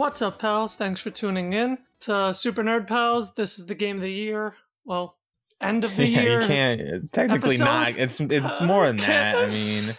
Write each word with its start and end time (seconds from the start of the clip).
What's 0.00 0.22
up, 0.22 0.38
pals? 0.38 0.76
Thanks 0.76 0.98
for 1.02 1.10
tuning 1.10 1.52
in 1.52 1.76
to 2.00 2.32
Super 2.32 2.62
Nerd 2.62 2.86
Pals. 2.86 3.34
This 3.34 3.58
is 3.58 3.66
the 3.66 3.74
game 3.74 3.96
of 3.96 4.02
the 4.02 4.10
year. 4.10 4.54
Well, 4.86 5.18
end 5.60 5.84
of 5.84 5.94
the 5.94 6.06
yeah, 6.08 6.22
year. 6.22 6.40
you 6.40 6.46
can't. 6.46 7.12
Technically 7.12 7.56
episode? 7.56 7.64
not. 7.64 7.98
It's 7.98 8.18
it's 8.18 8.46
Uh, 8.46 8.64
more 8.66 8.86
than 8.86 8.96
can't- 8.96 9.36
that. 9.36 9.44
I 9.44 9.48
mean, 9.50 9.94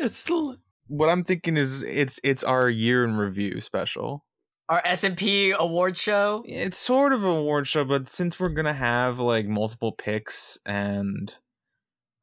It's 0.04 0.28
l- 0.30 0.58
what 0.88 1.08
I'm 1.08 1.24
thinking 1.24 1.56
is 1.56 1.82
it's 1.84 2.20
it's 2.22 2.44
our 2.44 2.68
year 2.68 3.02
in 3.02 3.16
review 3.16 3.62
special. 3.62 4.26
Our 4.68 4.82
S&P 4.84 5.54
award 5.58 5.96
show. 5.96 6.42
It's 6.46 6.76
sort 6.76 7.14
of 7.14 7.24
an 7.24 7.30
award 7.30 7.66
show, 7.66 7.84
but 7.86 8.10
since 8.12 8.38
we're 8.38 8.50
gonna 8.50 8.74
have 8.74 9.18
like 9.20 9.46
multiple 9.46 9.92
picks, 9.92 10.58
and 10.66 11.34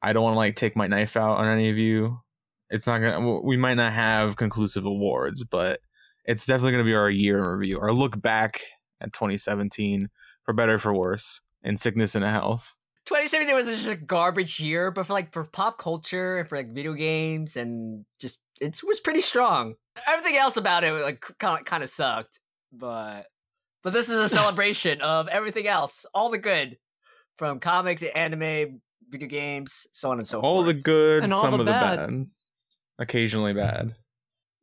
I 0.04 0.14
don't 0.14 0.22
want 0.24 0.36
to 0.36 0.38
like 0.38 0.56
take 0.56 0.76
my 0.76 0.86
knife 0.86 1.18
out 1.18 1.40
on 1.40 1.48
any 1.48 1.72
of 1.72 1.80
you, 1.80 2.20
it's 2.70 2.86
not 2.86 3.00
gonna. 3.00 3.42
We 3.42 3.58
might 3.58 3.74
not 3.74 3.92
have 3.94 4.36
conclusive 4.36 4.86
awards, 4.86 5.44
but 5.44 5.80
it's 6.26 6.46
definitely 6.46 6.72
gonna 6.74 6.84
be 6.84 6.94
our 6.96 7.10
year 7.10 7.40
in 7.40 7.48
review, 7.48 7.80
our 7.80 7.94
look 7.94 8.20
back 8.22 8.62
at 9.02 9.14
2017, 9.14 10.10
for 10.44 10.54
better 10.54 10.76
or 10.76 10.80
for 10.80 10.94
worse, 10.94 11.42
in 11.64 11.78
sickness 11.78 12.16
and 12.16 12.24
health. 12.26 12.74
2017 13.06 13.54
was 13.56 13.68
just 13.68 13.88
a 13.88 13.96
garbage 13.96 14.60
year, 14.60 14.90
but 14.90 15.06
for 15.06 15.14
like 15.14 15.32
for 15.32 15.44
pop 15.44 15.78
culture 15.78 16.40
and 16.40 16.50
for 16.50 16.58
like 16.58 16.74
video 16.74 16.94
games 16.94 17.56
and 17.56 18.04
just 18.20 18.42
it 18.60 18.80
was 18.84 19.00
pretty 19.00 19.22
strong. 19.22 19.76
Everything 20.08 20.38
else 20.38 20.58
about 20.58 20.84
it 20.84 20.92
like 20.94 21.24
kind 21.40 21.60
of 21.60 21.66
kind 21.66 21.84
of 21.84 21.90
sucked, 21.90 22.40
but 22.72 23.28
but 23.84 23.94
this 23.94 24.10
is 24.10 24.18
a 24.18 24.30
celebration 24.36 25.02
of 25.02 25.28
everything 25.28 25.68
else, 25.68 26.06
all 26.16 26.30
the 26.30 26.40
good 26.40 26.78
from 27.38 27.60
comics, 27.60 28.02
anime, 28.16 28.82
video 29.10 29.28
games, 29.28 29.86
so 29.92 30.10
on 30.10 30.18
and 30.18 30.26
so 30.26 30.38
all 30.40 30.42
forth. 30.42 30.58
All 30.60 30.64
the 30.64 30.74
good, 30.74 31.24
And 31.24 31.34
all 31.34 31.42
some 31.42 31.52
the 31.52 31.60
of 31.60 31.66
the 31.66 31.72
bad. 31.72 32.00
bad, 32.00 32.26
occasionally 32.98 33.54
bad. 33.54 33.94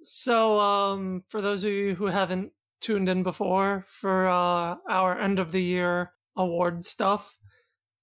So. 0.02 0.58
Um, 0.58 1.24
for 1.28 1.40
those 1.40 1.64
of 1.64 1.70
you 1.70 1.94
who 1.94 2.06
haven't 2.06 2.52
tuned 2.80 3.08
in 3.08 3.22
before 3.22 3.84
for 3.86 4.28
uh, 4.28 4.76
our 4.88 5.18
end 5.18 5.38
of 5.38 5.52
the 5.52 5.62
year 5.62 6.12
award 6.36 6.84
stuff, 6.84 7.36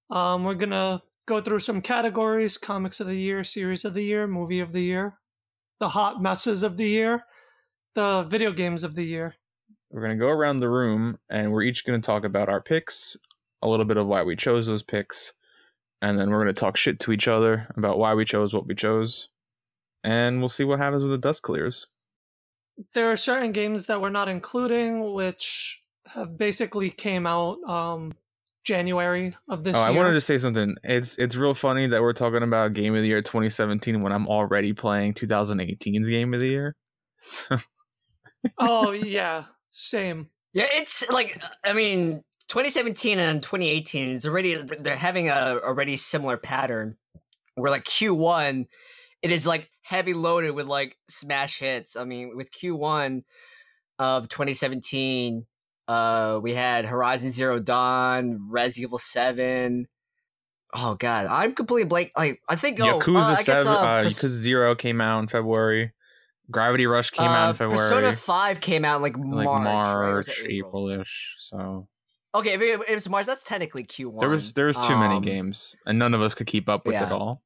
um, 0.09 0.43
we're 0.43 0.53
gonna 0.55 1.01
go 1.25 1.41
through 1.41 1.59
some 1.59 1.81
categories: 1.81 2.57
comics 2.57 2.99
of 2.99 3.07
the 3.07 3.17
year, 3.17 3.43
series 3.43 3.85
of 3.85 3.93
the 3.93 4.03
year, 4.03 4.27
movie 4.27 4.59
of 4.59 4.71
the 4.71 4.83
year, 4.83 5.19
the 5.79 5.89
hot 5.89 6.21
messes 6.21 6.63
of 6.63 6.77
the 6.77 6.87
year, 6.87 7.25
the 7.95 8.23
video 8.23 8.51
games 8.51 8.83
of 8.83 8.95
the 8.95 9.05
year. 9.05 9.35
We're 9.91 10.01
gonna 10.01 10.15
go 10.15 10.29
around 10.29 10.57
the 10.57 10.69
room, 10.69 11.17
and 11.29 11.51
we're 11.51 11.63
each 11.63 11.85
gonna 11.85 12.01
talk 12.01 12.23
about 12.23 12.49
our 12.49 12.61
picks, 12.61 13.17
a 13.61 13.67
little 13.67 13.85
bit 13.85 13.97
of 13.97 14.07
why 14.07 14.23
we 14.23 14.35
chose 14.35 14.67
those 14.67 14.83
picks, 14.83 15.33
and 16.01 16.17
then 16.17 16.29
we're 16.29 16.39
gonna 16.39 16.53
talk 16.53 16.77
shit 16.77 16.99
to 17.01 17.11
each 17.11 17.27
other 17.27 17.67
about 17.75 17.97
why 17.97 18.13
we 18.13 18.25
chose 18.25 18.53
what 18.53 18.67
we 18.67 18.75
chose, 18.75 19.29
and 20.03 20.39
we'll 20.39 20.49
see 20.49 20.63
what 20.63 20.79
happens 20.79 21.01
when 21.03 21.11
the 21.11 21.17
dust 21.17 21.41
clears. 21.41 21.87
there 22.93 23.11
are 23.11 23.17
certain 23.17 23.51
games 23.51 23.87
that 23.87 24.01
we're 24.01 24.09
not 24.09 24.29
including 24.29 25.13
which 25.13 25.81
have 26.07 26.37
basically 26.37 26.89
came 26.89 27.27
out 27.27 27.61
um 27.63 28.11
january 28.63 29.31
of 29.47 29.63
this 29.63 29.75
oh, 29.75 29.79
I 29.79 29.89
year 29.89 29.97
wanted 29.97 30.13
to 30.13 30.21
say 30.21 30.37
something. 30.37 30.75
It's 30.83 31.15
it's 31.17 31.35
real 31.35 31.55
funny 31.55 31.87
that 31.87 32.01
we're 32.01 32.13
talking 32.13 32.43
about 32.43 32.73
Game 32.73 32.93
of 32.93 33.01
the 33.01 33.07
Year 33.07 33.21
2017 33.21 34.01
when 34.01 34.11
I'm 34.11 34.27
already 34.27 34.73
playing 34.73 35.13
2018's 35.13 36.09
Game 36.09 36.33
of 36.33 36.39
the 36.39 36.47
Year. 36.47 36.75
oh 38.57 38.91
yeah 38.91 39.45
same 39.71 40.29
Yeah, 40.53 40.67
it's 40.71 41.07
like 41.09 41.41
I 41.63 41.73
mean, 41.73 42.23
2017 42.47 43.19
and 43.19 43.41
2018 43.41 44.09
is 44.09 44.25
already 44.25 44.55
they're 44.55 44.95
having 44.95 45.29
a 45.29 45.59
already 45.63 45.95
similar 45.95 46.37
pattern 46.37 46.97
where 47.55 47.71
like 47.71 47.85
Q1 47.85 48.67
it 49.21 49.31
is 49.31 49.45
like 49.45 49.69
heavy 49.89 50.13
loaded 50.13 50.51
with 50.51 50.67
like 50.67 50.95
smash 51.09 51.59
hits. 51.59 51.95
I 51.95 52.03
mean, 52.05 52.33
with 52.35 52.51
Q1 52.51 53.23
of 53.97 54.29
2017, 54.29 55.45
uh 55.87 56.39
we 56.43 56.53
had 56.53 56.85
Horizon 56.85 57.31
Zero 57.31 57.59
Dawn, 57.59 58.47
Res 58.49 58.79
Evil 58.79 58.99
7. 58.99 59.87
Oh 60.75 60.95
god, 60.99 61.25
I'm 61.25 61.55
completely 61.55 61.85
blank. 61.85 62.11
Like 62.15 62.39
I 62.47 62.55
think 62.55 62.79
oh, 62.79 62.99
Yakuza 62.99 63.23
uh, 63.23 63.35
I 63.39 63.43
guess, 63.43 63.65
uh, 63.65 63.71
uh, 63.73 64.03
Pers- 64.03 64.13
Yakuza 64.21 64.29
Zero 64.29 64.75
came 64.75 65.01
out 65.01 65.19
in 65.21 65.27
February. 65.27 65.91
Gravity 66.51 66.85
Rush 66.85 67.09
came 67.09 67.27
out 67.27 67.47
uh, 67.47 67.49
in 67.51 67.55
February. 67.55 67.77
Persona 67.77 68.15
5 68.15 68.59
came 68.59 68.85
out 68.85 68.97
in, 68.97 69.01
like 69.01 69.17
like 69.17 69.45
March, 69.45 69.63
March, 69.63 69.85
right? 69.85 70.09
Or 70.09 70.17
was 70.17 70.27
it 70.27 70.35
April? 70.45 70.89
April-ish. 70.91 71.35
So 71.39 71.87
Okay, 72.35 72.53
if 72.53 72.61
it, 72.61 72.93
was 72.93 73.09
March, 73.09 73.25
that's 73.25 73.43
technically 73.43 73.83
Q1. 73.83 74.19
there 74.19 74.29
was 74.29 74.53
there 74.53 74.67
was 74.67 74.77
too 74.77 74.95
many 74.95 75.15
Um, 75.15 75.23
games, 75.23 75.75
and 75.87 75.97
none 75.97 76.13
of 76.13 76.21
us 76.21 76.35
could 76.35 76.45
keep 76.45 76.69
up 76.69 76.85
with 76.85 76.95
it 76.95 77.11
all. 77.11 77.41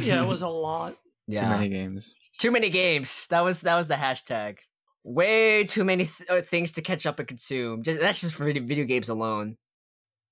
Yeah 0.00 0.22
it 0.22 0.26
was 0.34 0.42
a 0.42 0.48
lot 0.48 0.96
yeah. 1.28 1.42
Too 1.44 1.48
many 1.50 1.68
games. 1.68 2.14
Too 2.40 2.50
many 2.50 2.68
games. 2.68 3.26
That 3.28 3.40
was 3.42 3.60
that 3.60 3.76
was 3.76 3.86
the 3.88 3.94
hashtag. 3.94 4.58
Way 5.04 5.64
too 5.64 5.84
many 5.84 6.06
th- 6.06 6.28
uh, 6.28 6.40
things 6.42 6.72
to 6.72 6.82
catch 6.82 7.06
up 7.06 7.18
and 7.20 7.28
consume. 7.28 7.82
Just, 7.84 8.00
that's 8.00 8.20
just 8.20 8.34
for 8.34 8.44
video, 8.44 8.64
video 8.64 8.84
games 8.84 9.08
alone. 9.08 9.56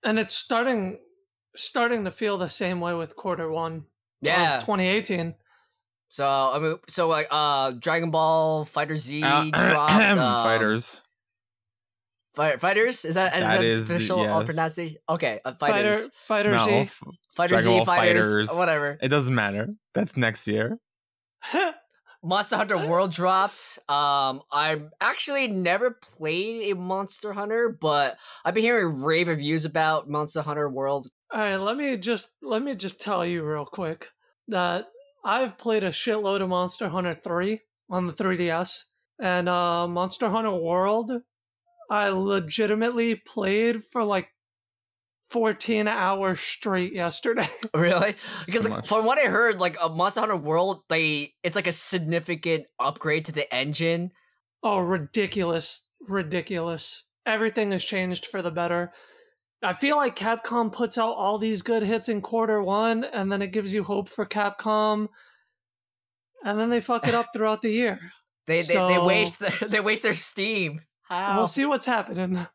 and 0.04 0.18
it's 0.18 0.34
starting 0.34 0.98
starting 1.56 2.04
to 2.04 2.10
feel 2.10 2.38
the 2.38 2.48
same 2.48 2.80
way 2.80 2.94
with 2.94 3.14
quarter 3.16 3.50
one 3.50 3.84
Yeah. 4.20 4.56
of 4.56 4.60
2018 4.62 5.34
So 6.08 6.26
I 6.26 6.58
mean, 6.58 6.76
so 6.88 7.06
like 7.08 7.28
uh, 7.30 7.70
Dragon 7.72 8.10
Ball 8.10 8.64
FighterZ 8.64 9.22
Uh, 9.22 9.44
dropped. 9.70 9.92
um, 10.18 10.44
Fighters. 10.44 11.00
Fi- 12.34 12.56
fighters 12.58 13.04
is 13.04 13.14
that 13.16 13.34
is 13.36 13.42
That 13.44 13.56
that 13.58 13.64
is 13.64 13.88
the- 13.88 13.94
official 13.94 14.20
uh, 14.20 14.38
yes. 14.38 14.46
pronunciation? 14.46 14.96
Okay, 15.08 15.40
uh, 15.44 15.54
fighter 15.54 15.92
fighters, 15.94 16.10
fighter 16.14 16.52
No, 16.52 16.64
z 16.64 16.70
f- 16.72 17.00
Fighter 17.36 17.54
Dragon 17.56 17.72
Z, 17.72 17.76
Ball 17.78 17.84
fighters, 17.84 18.26
Fighters. 18.26 18.52
whatever. 18.58 18.98
it 19.02 19.08
doesn't 19.08 19.34
matter. 19.34 19.68
That's 19.94 20.16
next 20.16 20.46
year. 20.46 20.78
Monster 22.22 22.56
Hunter 22.56 22.86
World 22.86 23.12
dropped. 23.12 23.78
Um, 23.88 24.42
I've 24.52 24.90
actually 25.00 25.48
never 25.48 25.90
played 26.02 26.70
a 26.70 26.76
Monster 26.76 27.32
Hunter, 27.32 27.76
but 27.80 28.18
I've 28.44 28.52
been 28.52 28.62
hearing 28.62 29.02
rave 29.02 29.28
reviews 29.28 29.64
about 29.64 30.08
Monster 30.10 30.42
Hunter 30.42 30.68
World. 30.68 31.08
all 31.32 31.40
right 31.40 31.56
let 31.56 31.76
me 31.78 31.96
just 31.96 32.32
let 32.42 32.62
me 32.62 32.74
just 32.74 33.00
tell 33.00 33.24
you 33.24 33.42
real 33.44 33.64
quick 33.64 34.08
that 34.48 34.86
i've 35.24 35.56
played 35.56 35.84
a 35.84 35.90
shitload 35.90 36.42
of 36.42 36.48
monster 36.48 36.88
hunter 36.88 37.14
3 37.14 37.60
on 37.88 38.08
the 38.08 38.12
3ds 38.12 38.86
and 39.20 39.48
uh 39.48 39.86
monster 39.86 40.28
hunter 40.28 40.50
world 40.52 41.12
i 41.90 42.08
legitimately 42.08 43.14
played 43.14 43.84
for 43.84 44.02
like 44.04 44.28
14 45.30 45.86
hours 45.86 46.40
straight 46.40 46.92
yesterday 46.92 47.48
Really? 47.74 48.16
Because 48.46 48.68
like, 48.68 48.88
from 48.88 49.04
what 49.06 49.16
I 49.18 49.26
heard, 49.28 49.60
like 49.60 49.76
a 49.80 49.88
Monster 49.88 50.20
Hunter 50.20 50.36
World, 50.36 50.82
they 50.88 51.34
it's 51.44 51.54
like 51.54 51.68
a 51.68 51.72
significant 51.72 52.64
upgrade 52.80 53.26
to 53.26 53.32
the 53.32 53.52
engine. 53.54 54.10
oh 54.64 54.80
ridiculous 54.80 55.86
ridiculous 56.08 57.04
everything 57.26 57.70
has 57.70 57.84
changed 57.84 58.24
for 58.26 58.40
the 58.42 58.50
better 58.50 58.90
i 59.62 59.72
feel 59.74 59.96
like 59.96 60.16
capcom 60.16 60.72
puts 60.72 60.96
out 60.96 61.12
all 61.12 61.36
these 61.38 61.60
good 61.62 61.82
hits 61.82 62.08
in 62.08 62.20
quarter 62.22 62.62
one 62.62 63.04
and 63.04 63.30
then 63.30 63.42
it 63.42 63.52
gives 63.52 63.74
you 63.74 63.84
hope 63.84 64.08
for 64.08 64.24
capcom 64.24 65.08
and 66.42 66.58
then 66.58 66.70
they 66.70 66.80
fuck 66.80 67.06
it 67.06 67.14
up 67.14 67.26
throughout 67.32 67.60
the 67.62 67.70
year 67.70 68.00
They 68.46 68.62
they, 68.62 68.74
they 68.74 68.98
waste 68.98 69.38
their, 69.40 69.68
they 69.68 69.80
waste 69.80 70.02
their 70.02 70.14
steam. 70.14 70.80
How? 71.10 71.38
We'll 71.38 71.48
see 71.48 71.66
what's 71.66 71.86
happening. 71.86 72.46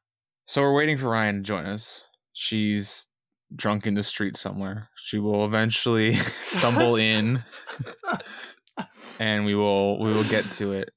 So 0.46 0.62
we're 0.62 0.74
waiting 0.74 0.98
for 0.98 1.10
Ryan 1.10 1.36
to 1.36 1.42
join 1.42 1.66
us. 1.66 2.06
She's 2.32 3.06
drunk 3.54 3.86
in 3.86 3.96
the 3.96 4.04
street 4.04 4.38
somewhere. 4.38 4.88
She 4.96 5.20
will 5.20 5.46
eventually 5.46 6.16
stumble 6.46 6.96
in, 6.96 7.44
and 9.19 9.46
we 9.46 9.56
will 9.56 10.00
we 10.00 10.13
will 10.13 10.24
get 10.24 10.50
to 10.54 10.72
it. 10.72 10.90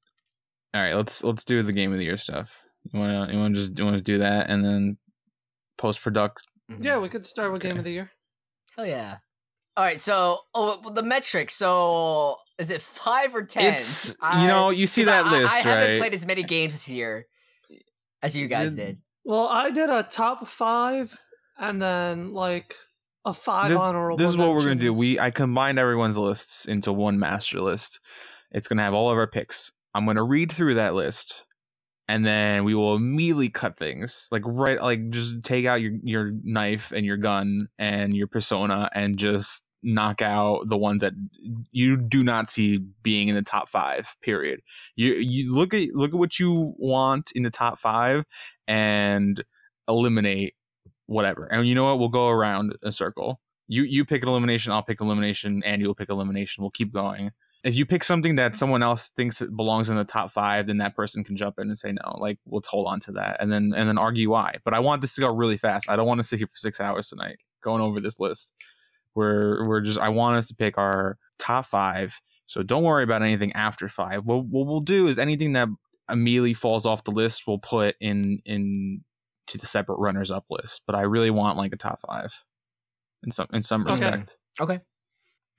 All 0.72 0.80
right, 0.80 0.94
let's 0.94 1.24
let's 1.24 1.44
do 1.44 1.62
the 1.64 1.72
game 1.72 1.92
of 1.92 1.98
the 1.98 2.04
year 2.04 2.16
stuff. 2.16 2.48
You 2.92 3.00
wanna 3.00 3.32
you 3.32 3.38
wanna 3.38 3.56
just 3.56 3.76
you 3.76 3.84
wanna 3.84 4.00
do 4.00 4.18
that 4.18 4.48
and 4.48 4.64
then 4.64 4.96
post 5.78 6.00
product. 6.00 6.42
Yeah, 6.78 6.98
we 6.98 7.08
could 7.08 7.26
start 7.26 7.52
with 7.52 7.62
game 7.62 7.78
of 7.78 7.84
the 7.84 7.92
year. 7.92 8.12
Hell 8.76 8.86
yeah. 8.86 9.16
All 9.76 9.84
right, 9.84 10.00
so 10.00 10.38
oh, 10.54 10.92
the 10.92 11.02
metrics. 11.02 11.54
So 11.54 12.36
is 12.56 12.70
it 12.70 12.82
five 12.82 13.34
or 13.34 13.42
ten? 13.42 13.74
It's 13.74 14.14
I- 14.20 14.42
you 14.42 14.46
know 14.46 14.70
you 14.70 14.86
see 14.86 15.02
that 15.02 15.26
I, 15.26 15.30
list 15.30 15.54
I 15.54 15.58
haven't 15.58 15.98
played 15.98 16.14
as 16.14 16.24
many 16.24 16.44
games 16.44 16.74
this 16.74 16.88
year 16.88 17.26
as 18.22 18.36
you 18.36 18.46
guys 18.48 18.72
Did- 18.72 18.76
did. 18.86 18.98
Well, 19.24 19.46
I 19.48 19.70
did 19.70 19.90
a 19.90 20.02
top 20.02 20.46
five 20.46 21.16
and 21.58 21.80
then 21.82 22.32
like 22.32 22.74
a 23.24 23.32
five 23.32 23.70
This- 23.70 23.78
honorable. 23.78 24.16
this 24.16 24.30
is 24.30 24.36
what 24.36 24.50
we're 24.52 24.60
gonna 24.60 24.74
do. 24.76 24.92
We 24.92 25.18
I 25.18 25.30
combined 25.30 25.78
everyone's 25.78 26.16
lists 26.16 26.64
into 26.66 26.92
one 26.92 27.18
master 27.18 27.60
list. 27.60 28.00
It's 28.52 28.68
gonna 28.68 28.82
have 28.82 28.94
all 28.94 29.10
of 29.10 29.18
our 29.18 29.26
picks. 29.26 29.70
I'm 29.94 30.06
gonna 30.06 30.22
read 30.24 30.50
through 30.52 30.74
that 30.76 30.94
list, 30.94 31.44
and 32.08 32.24
then 32.24 32.64
we 32.64 32.74
will 32.74 32.94
immediately 32.96 33.50
cut 33.50 33.76
things. 33.78 34.28
Like 34.30 34.42
right, 34.46 34.80
like 34.80 35.10
just 35.10 35.42
take 35.42 35.66
out 35.66 35.82
your 35.82 35.92
your 36.02 36.30
knife 36.42 36.90
and 36.92 37.04
your 37.04 37.18
gun 37.18 37.68
and 37.78 38.14
your 38.14 38.28
persona, 38.28 38.88
and 38.94 39.18
just 39.18 39.62
knock 39.82 40.22
out 40.22 40.68
the 40.68 40.76
ones 40.76 41.02
that 41.02 41.12
you 41.72 41.96
do 41.96 42.22
not 42.22 42.48
see 42.50 42.78
being 43.02 43.28
in 43.28 43.34
the 43.36 43.42
top 43.42 43.68
five. 43.70 44.08
Period. 44.22 44.60
You 44.96 45.14
you 45.14 45.54
look 45.54 45.74
at 45.74 45.90
look 45.94 46.12
at 46.12 46.18
what 46.18 46.38
you 46.40 46.74
want 46.78 47.32
in 47.34 47.42
the 47.44 47.50
top 47.50 47.78
five, 47.80 48.24
and 48.68 49.42
eliminate 49.88 50.54
whatever. 51.06 51.46
And 51.46 51.68
you 51.68 51.74
know 51.74 51.84
what? 51.84 51.98
We'll 51.98 52.08
go 52.10 52.28
around 52.28 52.76
a 52.82 52.92
circle. 52.92 53.40
You 53.68 53.84
you 53.84 54.04
pick 54.04 54.24
elimination, 54.24 54.72
I'll 54.72 54.82
pick 54.84 55.00
elimination, 55.00 55.62
and 55.64 55.82
you'll 55.82 55.94
pick 55.94 56.10
elimination. 56.10 56.62
We'll 56.62 56.70
keep 56.72 56.92
going. 56.92 57.30
if 57.64 57.74
you 57.74 57.84
pick 57.86 58.04
something 58.04 58.36
that 58.36 58.56
someone 58.56 58.82
else 58.82 59.10
thinks 59.16 59.40
belongs 59.56 59.90
in 59.90 59.96
the 59.96 60.04
top 60.04 60.32
five, 60.32 60.66
then 60.66 60.78
that 60.78 60.96
person 60.96 61.24
can 61.24 61.36
jump 61.36 61.58
in 61.58 61.68
and 61.68 61.78
say 61.78 61.92
no. 61.92 62.16
Like 62.18 62.38
let's 62.46 62.68
hold 62.68 62.86
on 62.88 63.00
to 63.00 63.12
that, 63.12 63.38
and 63.40 63.52
then 63.52 63.72
and 63.76 63.88
then 63.88 63.98
argue 63.98 64.30
why. 64.30 64.56
But 64.64 64.74
I 64.74 64.80
want 64.80 65.02
this 65.02 65.14
to 65.16 65.20
go 65.22 65.28
really 65.28 65.58
fast. 65.58 65.90
I 65.90 65.96
don't 65.96 66.06
want 66.06 66.18
to 66.20 66.24
sit 66.26 66.38
here 66.38 66.48
for 66.48 66.56
six 66.56 66.80
hours 66.80 67.08
tonight 67.08 67.38
going 67.62 67.82
over 67.82 68.00
this 68.00 68.18
list. 68.20 68.54
We're 69.18 69.66
we're 69.68 69.80
just 69.82 69.98
I 69.98 70.10
want 70.10 70.36
us 70.38 70.48
to 70.48 70.54
pick 70.54 70.78
our 70.78 71.18
top 71.40 71.66
five. 71.66 72.14
So 72.46 72.62
don't 72.62 72.84
worry 72.84 73.04
about 73.04 73.22
anything 73.22 73.52
after 73.54 73.88
five. 73.88 74.24
What 74.24 74.46
what 74.46 74.66
we'll 74.68 74.80
do 74.80 75.08
is 75.08 75.18
anything 75.18 75.54
that 75.54 75.68
immediately 76.10 76.54
falls 76.54 76.86
off 76.86 77.04
the 77.04 77.10
list, 77.10 77.42
we'll 77.48 77.58
put 77.58 77.96
in 78.00 78.40
in 78.46 79.02
to 79.48 79.58
the 79.58 79.66
separate 79.66 79.98
runners 79.98 80.30
up 80.30 80.46
list. 80.50 80.82
But 80.86 80.94
I 80.96 81.02
really 81.02 81.30
want 81.30 81.58
like 81.58 81.72
a 81.74 81.76
top 81.76 82.00
five 82.06 82.32
in 83.24 83.32
some 83.32 83.48
in 83.52 83.62
some 83.64 83.84
Okay. 83.88 84.04
respect. 84.04 84.36
Okay. 84.60 84.80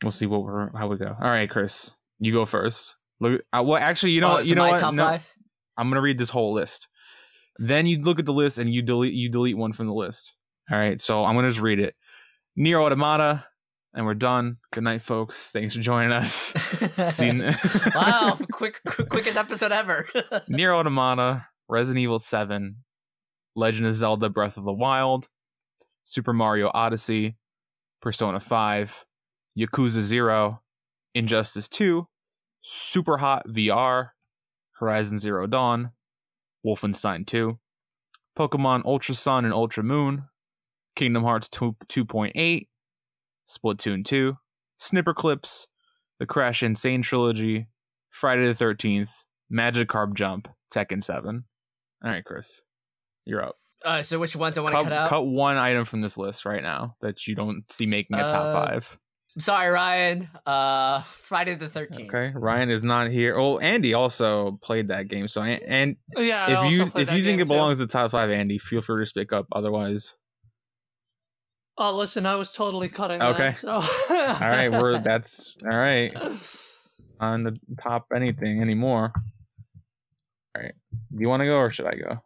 We'll 0.04 0.14
see 0.14 0.28
what 0.28 0.44
we're 0.44 0.72
how 0.78 0.88
we 0.88 0.98
go. 0.98 1.08
All 1.22 1.30
right, 1.30 1.50
Chris, 1.50 1.92
you 2.20 2.36
go 2.36 2.46
first. 2.46 2.96
Look, 3.20 3.42
uh, 3.54 3.64
well, 3.68 3.78
actually, 3.78 4.14
you 4.14 4.22
know, 4.22 4.38
Oh, 4.38 4.42
so 4.42 4.50
you 4.50 4.56
know 4.56 4.64
my 4.64 4.72
what? 4.72 4.80
top 4.80 4.96
No, 4.96 5.06
five. 5.06 5.36
I'm 5.78 5.90
gonna 5.90 6.02
read 6.02 6.18
this 6.18 6.30
whole 6.30 6.54
list. 6.54 6.88
Then 7.60 7.88
you 7.88 8.02
look 8.02 8.20
at 8.20 8.26
the 8.26 8.34
list 8.34 8.58
and 8.60 8.74
you 8.74 8.82
delete 8.82 9.14
you 9.14 9.30
delete 9.30 9.58
one 9.58 9.74
from 9.74 9.88
the 9.88 9.94
list. 9.94 10.34
All 10.72 10.78
right, 10.78 11.02
so 11.02 11.26
I'm 11.26 11.36
gonna 11.36 11.50
just 11.50 11.62
read 11.62 11.80
it. 11.80 11.96
Nier 12.56 12.82
Automata, 12.82 13.46
and 13.94 14.06
we're 14.06 14.14
done. 14.14 14.58
Good 14.72 14.84
night, 14.84 15.02
folks. 15.02 15.52
Thanks 15.52 15.74
for 15.74 15.82
joining 15.82 16.12
us. 16.12 16.54
Wow, 17.96 18.38
quick, 18.52 18.80
quick, 18.88 19.10
quickest 19.10 19.38
episode 19.38 19.72
ever. 19.72 20.08
Nier 20.48 20.74
Automata, 20.74 21.46
Resident 21.68 22.00
Evil 22.00 22.20
7, 22.20 22.76
Legend 23.56 23.88
of 23.88 23.94
Zelda 23.94 24.30
Breath 24.30 24.58
of 24.58 24.64
the 24.64 24.74
Wild, 24.74 25.28
Super 26.06 26.34
Mario 26.34 26.70
Odyssey, 26.74 27.36
Persona 28.02 28.40
5, 28.40 29.06
Yakuza 29.58 30.02
0, 30.02 30.62
Injustice 31.16 31.68
2, 31.70 32.08
Superhot 32.66 33.42
VR, 33.48 34.10
Horizon 34.74 35.18
Zero 35.18 35.48
Dawn, 35.48 35.92
Wolfenstein 36.66 37.26
2, 37.26 37.58
Pokemon 38.38 38.84
Ultra 38.86 39.16
Sun 39.16 39.46
and 39.46 39.54
Ultra 39.54 39.84
Moon, 39.84 40.24
Kingdom 40.96 41.24
Hearts 41.24 41.50
2, 41.50 41.76
2.8, 41.90 42.68
Splatoon 43.50 44.06
2, 44.06 44.36
Snipperclips, 44.82 45.66
the 46.20 46.26
Crash 46.26 46.64
N. 46.64 46.76
Sane 46.76 47.02
Trilogy, 47.02 47.68
Friday 48.12 48.52
the 48.52 48.54
13th, 48.56 49.10
Magic 49.50 49.88
Magikarp 49.90 50.14
Jump, 50.16 50.48
Tekken 50.74 51.04
7. 51.04 51.44
All 52.04 52.12
right, 52.12 52.24
Chris, 52.24 52.62
you're 53.26 53.44
up. 53.44 53.56
uh, 53.86 54.02
so 54.02 54.20
which 54.20 54.36
ones 54.36 54.58
I 54.58 54.62
want 54.62 54.74
to 54.74 54.80
Cut, 54.80 54.90
cut 54.90 54.94
out? 54.94 55.10
cut 55.10 55.22
one 55.24 55.58
item 55.58 55.86
from 55.86 56.02
this 56.02 56.18
list 56.18 56.46
right 56.46 56.62
now 56.64 56.96
that 57.02 57.28
you 57.28 57.36
don't 57.36 57.64
see 57.72 57.86
making 57.86 58.18
a 58.18 58.24
top 58.24 58.46
Uh, 58.56 58.66
five. 58.68 58.98
I'm 59.36 59.42
sorry, 59.42 59.70
Ryan. 59.70 60.28
Uh, 60.46 61.02
Friday 61.04 61.56
the 61.56 61.70
Thirteenth. 61.70 62.10
Okay, 62.14 62.32
Ryan 62.36 62.70
is 62.72 62.84
not 62.84 63.10
here. 63.12 63.36
Oh, 63.38 63.58
Andy 63.60 63.94
also 63.94 64.60
played 64.64 64.88
that 64.90 65.08
game. 65.08 65.28
So, 65.28 65.42
and, 65.44 65.96
Yeah, 66.18 66.66
if 66.66 66.74
you 66.74 66.84
if 66.96 67.12
you 67.14 67.24
think 67.24 67.40
it 67.40 67.46
too. 67.46 67.54
belongs 67.54 67.80
to 67.80 67.88
top 67.88 68.12
five, 68.12 68.32
Andy, 68.32 68.58
feel 68.58 68.82
free 68.82 69.04
to 69.04 69.06
speak 69.06 69.32
up. 69.32 69.46
Otherwise, 69.54 70.14
Oh, 71.82 71.96
listen, 71.96 72.26
I 72.26 72.36
was 72.36 72.52
totally 72.52 72.90
cutting 72.90 73.22
Okay. 73.22 73.52
that. 73.52 73.58
So. 73.58 73.72
all 73.72 74.50
right, 74.50 74.70
we're 74.70 75.00
that's 75.04 75.56
all 75.64 75.78
right 75.78 76.14
on 77.22 77.44
the 77.44 77.58
top 77.82 78.08
anything 78.14 78.62
anymore. 78.62 79.14
All 80.56 80.62
right, 80.62 80.74
do 80.92 81.18
you 81.18 81.30
want 81.30 81.40
to 81.40 81.46
go 81.46 81.56
or 81.56 81.72
should 81.72 81.86
I 81.88 81.96
go? 81.96 82.22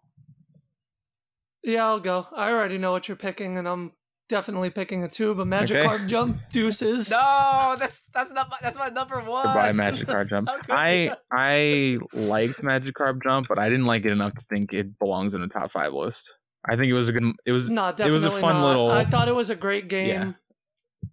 Yeah, 1.64 1.86
I'll 1.86 2.00
go. 2.00 2.28
I 2.34 2.50
already 2.50 2.80
know 2.80 2.92
what 2.92 3.08
you're 3.08 3.16
picking, 3.16 3.58
and 3.60 3.68
I'm 3.68 3.92
definitely 4.28 4.72
picking 4.72 5.04
a 5.04 5.08
tube. 5.08 5.38
two. 5.38 5.46
But 5.46 5.48
Magikarp 5.48 6.08
Jump 6.08 6.42
Deuces. 6.52 7.12
No, 7.12 7.76
that's 7.78 8.02
that's 8.14 8.32
not 8.32 8.50
my, 8.50 8.58
that's 8.62 8.78
my 8.78 8.90
number 8.90 9.22
one. 9.22 9.46
Goodbye, 9.46 9.72
Magikarp 9.72 10.30
Jump. 10.30 10.50
How 10.50 10.60
could 10.60 10.74
I? 10.74 11.16
I 11.32 12.00
liked 12.12 12.62
Magikarp 12.62 13.22
Jump, 13.24 13.48
but 13.48 13.60
I 13.60 13.70
didn't 13.70 13.86
like 13.86 14.04
it 14.06 14.12
enough 14.12 14.34
to 14.34 14.42
think 14.50 14.74
it 14.74 14.98
belongs 14.98 15.36
in 15.36 15.42
the 15.42 15.48
top 15.48 15.72
five 15.72 15.94
list. 15.94 16.34
I 16.65 16.75
think 16.75 16.88
it 16.89 16.94
was 16.94 17.10
a 17.10 17.13
good. 17.13 17.24
It 17.45 17.51
was 17.51 17.69
No, 17.69 17.89
it 17.89 17.98
definitely 17.98 18.13
was 18.13 18.24
a 18.24 18.39
fun 18.39 18.56
not. 18.56 18.68
little. 18.68 18.89
I 18.92 19.06
thought 19.06 19.27
it 19.27 19.36
was 19.36 19.50
a 19.50 19.56
great 19.56 19.88
game. 19.89 20.10
Yeah. 20.10 20.31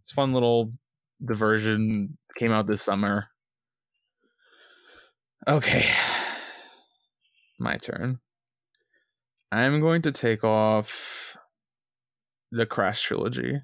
it's 0.02 0.12
a 0.12 0.14
fun 0.14 0.32
little 0.32 0.73
diversion. 1.25 2.17
Came 2.37 2.52
out 2.52 2.67
this 2.67 2.82
summer. 2.82 3.26
Okay, 5.49 5.88
my 7.58 7.76
turn. 7.79 8.20
I'm 9.50 9.81
going 9.81 10.02
to 10.02 10.12
take 10.12 10.44
off 10.44 10.91
the 12.53 12.67
Crash 12.67 13.03
trilogy. 13.03 13.61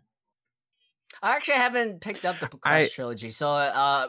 I 1.23 1.37
actually 1.37 1.55
haven't 1.55 2.01
picked 2.01 2.25
up 2.27 2.41
the 2.41 2.49
Crash 2.49 2.85
I- 2.85 2.89
trilogy. 2.89 3.31
So, 3.31 3.51
uh, 3.51 4.09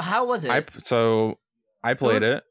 how 0.00 0.26
was 0.26 0.44
it? 0.44 0.50
I 0.50 0.64
so 0.84 1.38
I 1.82 1.94
played 1.94 2.22
it, 2.22 2.44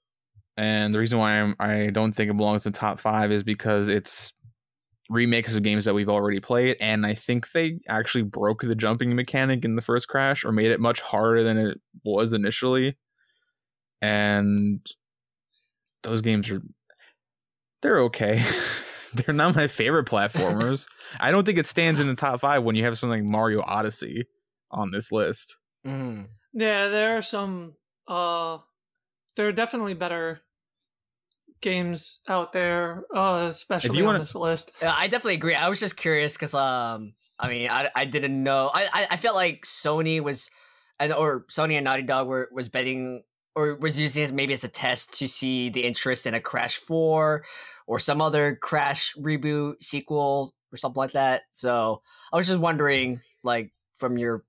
and 0.57 0.93
the 0.93 0.99
reason 0.99 1.19
why 1.19 1.33
I'm, 1.39 1.55
I 1.59 1.89
don't 1.91 2.13
think 2.13 2.29
it 2.31 2.35
belongs 2.37 2.65
in 2.65 2.71
the 2.71 2.77
top 2.79 2.99
five 2.99 3.31
is 3.31 3.43
because 3.43 3.87
it's 3.87 4.33
remakes 5.09 5.56
of 5.56 5.63
games 5.63 5.86
that 5.86 5.94
we've 5.94 6.09
already 6.09 6.39
played, 6.39 6.77
and 6.80 7.06
I 7.06 7.15
think 7.15 7.48
they 7.54 7.80
actually 7.88 8.24
broke 8.24 8.62
the 8.62 8.75
jumping 8.75 9.15
mechanic 9.15 9.65
in 9.65 9.75
the 9.75 9.81
first 9.81 10.07
Crash, 10.07 10.44
or 10.44 10.51
made 10.51 10.71
it 10.71 10.80
much 10.80 11.01
harder 11.01 11.44
than 11.44 11.57
it 11.57 11.80
was 12.04 12.33
initially. 12.33 12.98
And 14.01 14.86
those 16.04 16.21
games 16.21 16.50
are 16.50 16.62
they're 17.81 18.01
okay. 18.01 18.44
they're 19.13 19.36
not 19.36 19.56
my 19.56 19.68
favorite 19.68 20.06
platformers. 20.06 20.88
I 21.19 21.31
don't 21.31 21.45
think 21.45 21.57
it 21.57 21.68
stands 21.68 22.00
in 22.00 22.07
the 22.07 22.15
top 22.15 22.42
five 22.42 22.63
when 22.63 22.75
you 22.75 22.83
have 22.86 22.98
something 22.98 23.24
like 23.24 23.31
Mario 23.31 23.62
Odyssey 23.62 24.25
on 24.71 24.92
this 24.92 25.12
list. 25.12 25.57
Mm. 25.86 26.27
Yeah, 26.54 26.88
there 26.88 27.18
are 27.18 27.21
some. 27.21 27.74
Uh, 28.07 28.59
there 29.36 29.48
are 29.48 29.54
definitely 29.54 29.94
better 29.94 30.42
games 31.62 32.19
out 32.27 32.54
there, 32.54 33.04
uh, 33.13 33.48
especially 33.50 34.00
on 34.00 34.06
wanna- 34.06 34.19
this 34.19 34.36
list. 34.36 34.71
Yeah, 34.81 34.94
I 34.95 35.07
definitely 35.07 35.36
agree. 35.36 35.56
I 35.56 35.69
was 35.69 35.80
just 35.80 35.98
curious 35.98 36.33
because, 36.33 36.54
um, 36.54 37.13
I 37.39 37.50
mean, 37.50 37.69
I 37.69 37.89
I 37.95 38.06
didn't 38.06 38.42
know. 38.44 38.69
I 38.74 38.88
I, 38.92 39.07
I 39.12 39.18
felt 39.18 39.36
like 39.36 39.63
Sony 39.65 40.21
was, 40.21 40.50
and 41.00 41.13
or 41.13 41.45
Sony 41.51 41.74
and 41.74 41.83
Naughty 41.86 42.04
Dog 42.04 42.27
were 42.27 42.49
was 42.52 42.69
betting 42.69 43.23
or 43.56 43.76
was 43.76 43.99
using 43.99 44.23
it 44.23 44.31
maybe 44.33 44.54
as 44.54 44.64
a 44.64 44.68
test 44.68 45.14
to 45.19 45.28
see 45.28 45.69
the 45.69 45.83
interest 45.83 46.26
in 46.28 46.33
a 46.33 46.40
Crash 46.40 46.76
Four 46.78 47.44
or 47.87 47.99
some 47.99 48.21
other 48.21 48.56
Crash 48.56 49.14
reboot 49.18 49.81
sequel 49.81 50.54
or 50.71 50.78
something 50.78 50.99
like 50.99 51.14
that. 51.14 51.44
So 51.52 52.02
I 52.31 52.35
was 52.37 52.47
just 52.47 52.59
wondering, 52.59 53.21
like, 53.44 53.71
from 53.97 54.18
your 54.18 54.44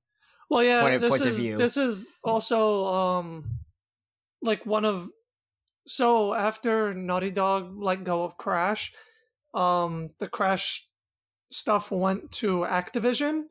Well, 0.51 0.63
yeah, 0.65 0.83
point 0.83 0.95
of- 0.97 1.01
this 1.03 1.11
points 1.11 1.25
of 1.25 1.31
is 1.33 1.39
view. 1.39 1.57
this 1.57 1.77
is 1.77 2.07
also 2.25 2.87
um, 2.87 3.45
like 4.43 4.65
one 4.67 4.85
of. 4.85 5.09
So 5.89 6.35
after 6.35 6.93
Naughty 6.93 7.31
Dog 7.31 7.73
let 7.79 8.05
go 8.05 8.23
of 8.23 8.37
Crash, 8.37 8.93
um, 9.55 10.11
the 10.19 10.29
Crash 10.29 10.87
stuff 11.51 11.91
went 11.91 12.31
to 12.33 12.59
Activision. 12.59 13.45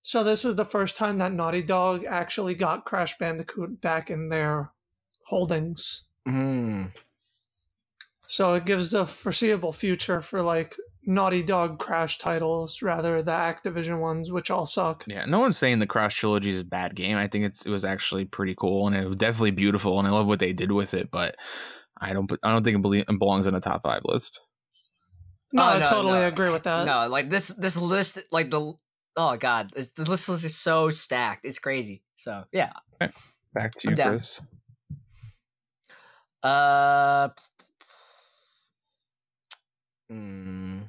So 0.00 0.24
this 0.24 0.44
is 0.46 0.56
the 0.56 0.64
first 0.64 0.96
time 0.96 1.18
that 1.18 1.34
Naughty 1.34 1.62
Dog 1.62 2.04
actually 2.08 2.54
got 2.54 2.86
Crash 2.86 3.18
Bandicoot 3.18 3.82
back 3.82 4.08
in 4.10 4.30
their 4.30 4.72
holdings. 5.26 6.04
Mm. 6.26 6.92
So 8.22 8.54
it 8.54 8.64
gives 8.64 8.94
a 8.94 9.04
foreseeable 9.04 9.72
future 9.72 10.22
for 10.22 10.40
like 10.40 10.74
Naughty 11.04 11.42
Dog 11.42 11.78
Crash 11.78 12.16
titles 12.16 12.80
rather 12.80 13.22
the 13.22 13.32
Activision 13.32 14.00
ones, 14.00 14.32
which 14.32 14.50
all 14.50 14.64
suck. 14.64 15.04
Yeah, 15.06 15.26
no 15.26 15.40
one's 15.40 15.58
saying 15.58 15.78
the 15.78 15.86
Crash 15.86 16.16
trilogy 16.16 16.50
is 16.50 16.60
a 16.60 16.64
bad 16.64 16.94
game. 16.96 17.18
I 17.18 17.28
think 17.28 17.44
it's 17.44 17.66
it 17.66 17.70
was 17.70 17.84
actually 17.84 18.24
pretty 18.24 18.54
cool 18.54 18.86
and 18.86 18.96
it 18.96 19.06
was 19.06 19.16
definitely 19.16 19.50
beautiful, 19.50 19.98
and 19.98 20.08
I 20.08 20.10
love 20.10 20.26
what 20.26 20.38
they 20.38 20.54
did 20.54 20.72
with 20.72 20.94
it. 20.94 21.10
But 21.10 21.36
I 22.02 22.12
don't 22.12 22.30
I 22.42 22.50
don't 22.50 22.64
think 22.64 22.76
it, 22.84 23.18
belongs 23.18 23.46
in 23.46 23.54
the 23.54 23.60
top 23.60 23.82
five 23.84 24.02
list. 24.04 24.40
No, 25.52 25.62
Oh, 25.62 25.76
I 25.76 25.78
totally 25.80 26.20
no. 26.20 26.26
agree 26.26 26.50
with 26.50 26.64
that. 26.64 26.84
no, 26.86 27.06
like 27.08 27.30
this 27.30 27.48
this 27.48 27.76
list, 27.76 28.18
like 28.32 28.50
the 28.50 28.72
oh 29.16 29.36
god, 29.36 29.70
this, 29.74 29.90
the 29.90 30.04
list 30.04 30.28
is 30.28 30.56
so 30.58 30.90
stacked. 30.90 31.44
It's 31.44 31.58
crazy. 31.58 32.02
So 32.16 32.44
yeah, 32.52 32.72
Back 33.54 33.74
to 33.76 33.90
you, 33.90 33.94
I'm. 33.96 34.10
Chris. 34.10 34.40
Uh. 36.42 37.28
Mm, 40.10 40.82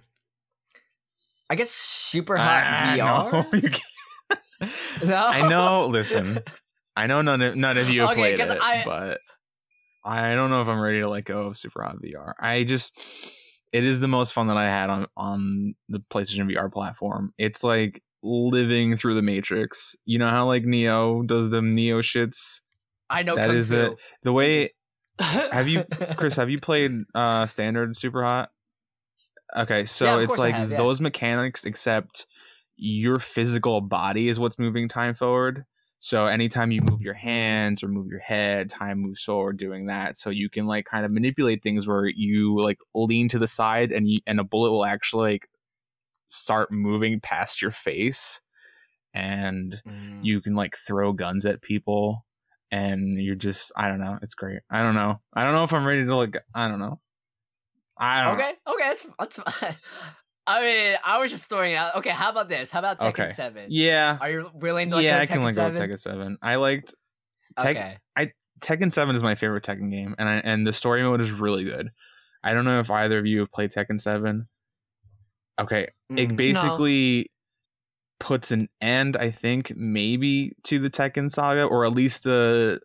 I 1.50 1.56
guess 1.56 1.70
superhot 1.70 2.40
Ah, 2.40 2.96
VR. 2.98 3.54
no, 4.62 4.68
No? 5.06 5.16
I 5.28 5.48
know. 5.48 5.86
Listen, 5.88 6.40
I 6.96 7.08
know 7.08 7.22
none 7.22 7.42
of 7.42 7.56
none 7.56 7.78
of 7.78 7.90
you 7.90 8.02
have 8.02 8.12
Okay, 8.12 8.20
played 8.36 8.40
'cause 8.40 8.50
it, 8.50 8.58
I- 8.62 8.84
but 8.86 9.20
I 10.06 10.36
don't 10.36 10.50
know 10.50 10.62
if 10.62 10.68
I'm 10.68 10.80
ready 10.80 11.00
to 11.00 11.10
let 11.10 11.26
go 11.26 11.48
of 11.48 11.56
Superhot 11.56 12.02
VR. 12.02 12.34
I 12.40 12.64
just, 12.64 12.92
it 13.72 13.84
is 13.84 14.00
the 14.00 14.08
most 14.08 14.34
fun 14.34 14.48
that 14.48 14.58
I 14.58 14.66
had 14.66 14.90
on 14.90 15.08
on 15.18 15.76
the 15.90 16.00
PlayStation 16.12 16.52
VR 16.52 16.72
platform. 16.72 17.34
It's 17.38 17.64
like 17.64 18.04
living 18.22 18.96
through 18.98 19.16
the 19.16 19.22
Matrix. 19.22 19.96
You 20.06 20.20
know 20.20 20.30
how 20.30 20.46
like 20.46 20.64
Neo 20.64 21.24
does 21.24 21.50
the 21.50 21.62
Neo 21.62 22.02
shits. 22.02 22.62
I 23.10 23.24
know 23.24 23.36
That 23.36 23.48
Kung 23.48 23.58
is 23.58 23.70
Fu. 23.70 23.76
it. 23.76 23.98
The 24.24 24.34
way 24.34 24.70
have 25.20 25.52
have 25.52 25.68
you, 25.68 25.84
Chris? 26.18 26.36
Have 26.36 26.50
you 26.50 26.60
played 26.60 26.92
uh 27.14 27.48
standard 27.48 27.96
Superhot? 27.96 28.48
Okay, 29.56 29.86
so 29.86 30.06
Yeah, 30.06 30.24
it's 30.24 30.38
like 30.38 30.56
have, 30.56 30.72
yeah. 30.72 30.78
those 30.78 31.00
mechanics, 31.00 31.66
except 31.66 32.26
your 32.76 33.18
physical 33.18 33.82
body 33.82 34.30
is 34.30 34.40
what's 34.40 34.58
moving 34.58 34.90
time 34.90 35.14
forward. 35.14 35.66
So 36.06 36.26
anytime 36.28 36.72
you 36.72 36.82
move 36.82 37.00
your 37.02 37.14
hands 37.14 37.82
or 37.82 37.88
move 37.88 38.08
your 38.08 38.20
head, 38.20 38.70
time 38.70 39.00
moves 39.00 39.24
forward 39.24 39.56
doing 39.56 39.86
that. 39.86 40.18
So 40.18 40.32
you 40.32 40.50
can 40.50 40.66
like 40.66 40.84
kind 40.84 41.06
of 41.06 41.14
manipulate 41.14 41.64
things 41.64 41.88
where 41.88 42.06
you 42.08 42.62
like 42.62 42.80
lean 42.94 43.30
to 43.30 43.40
the 43.40 43.48
side 43.48 43.94
and 43.94 44.10
you 44.10 44.20
and 44.28 44.38
a 44.38 44.44
bullet 44.44 44.72
will 44.72 44.84
actually 44.84 45.32
like 45.32 45.50
start 46.30 46.72
moving 46.72 47.22
past 47.22 47.62
your 47.62 47.72
face 47.72 48.42
and 49.14 49.82
Mm. 49.88 50.22
you 50.24 50.42
can 50.42 50.56
like 50.56 50.76
throw 50.76 51.14
guns 51.14 51.46
at 51.46 51.62
people 51.62 52.26
and 52.72 53.22
you're 53.22 53.36
just 53.36 53.72
I 53.78 53.88
don't 53.88 54.02
know, 54.02 54.20
it's 54.22 54.36
great. 54.36 54.60
I 54.70 54.84
don't 54.84 54.96
know. 54.96 55.22
I 55.34 55.44
don't 55.44 55.54
know 55.54 55.64
if 55.64 55.72
I'm 55.72 55.86
ready 55.86 56.06
to 56.06 56.16
like 56.16 56.38
I 56.54 56.68
don't 56.68 56.80
know. 56.80 57.00
I 57.98 58.24
don't 58.26 58.34
Okay, 58.34 58.54
okay, 58.68 58.84
that's 58.90 59.08
that's 59.20 59.38
fine. 59.60 59.76
I 60.46 60.62
mean, 60.62 60.98
I 61.06 61.20
was 61.20 61.32
just 61.32 61.46
throwing 61.46 61.74
out. 61.76 61.96
Okay, 61.96 62.10
how 62.10 62.30
about 62.30 62.50
this? 62.50 62.70
How 62.70 62.80
about 62.80 63.00
Tekken 63.00 63.08
Okay. 63.10 63.30
Seven? 63.32 63.68
Yeah. 63.70 64.18
Are 64.20 64.30
you 64.30 64.50
willing 64.54 64.90
to 64.90 64.98
like 64.98 65.06
yeah, 65.06 65.18
go 65.18 65.22
I 65.22 65.26
can 65.26 65.44
like 65.44 65.56
go 65.56 65.62
7? 65.70 65.74
with 65.74 65.82
Tekken 65.92 66.00
7. 66.02 66.38
I 66.42 66.56
liked 66.56 66.94
Tek- 67.60 67.78
Okay. 67.78 67.98
Tekken 68.62 68.94
7 68.94 69.14
is 69.16 69.22
my 69.24 69.36
favorite 69.36 69.64
Tekken 69.66 69.92
game, 69.92 70.16
and 70.18 70.30
I, 70.30 70.36
and 70.36 70.66
the 70.66 70.72
story 70.72 71.04
mode 71.04 71.20
is 71.20 71.32
really 71.32 71.66
good. 71.66 71.90
I 72.44 72.54
don't 72.54 72.64
know 72.64 72.80
if 72.80 72.90
either 72.90 73.20
of 73.20 73.26
you 73.26 73.40
have 73.42 73.52
played 73.52 73.74
Tekken 73.74 74.00
7. 74.00 74.48
Okay, 75.60 75.90
it 76.10 76.30
Mm. 76.30 76.36
basically 76.38 77.30
puts 78.22 78.52
an 78.52 78.70
end, 78.82 79.18
I 79.18 79.32
think, 79.32 79.74
maybe 79.76 80.56
to 80.64 80.80
the 80.80 80.90
Tekken 80.90 81.30
saga, 81.30 81.64
or 81.66 81.86
at 81.86 81.92
least 81.94 82.24
the 82.24 82.80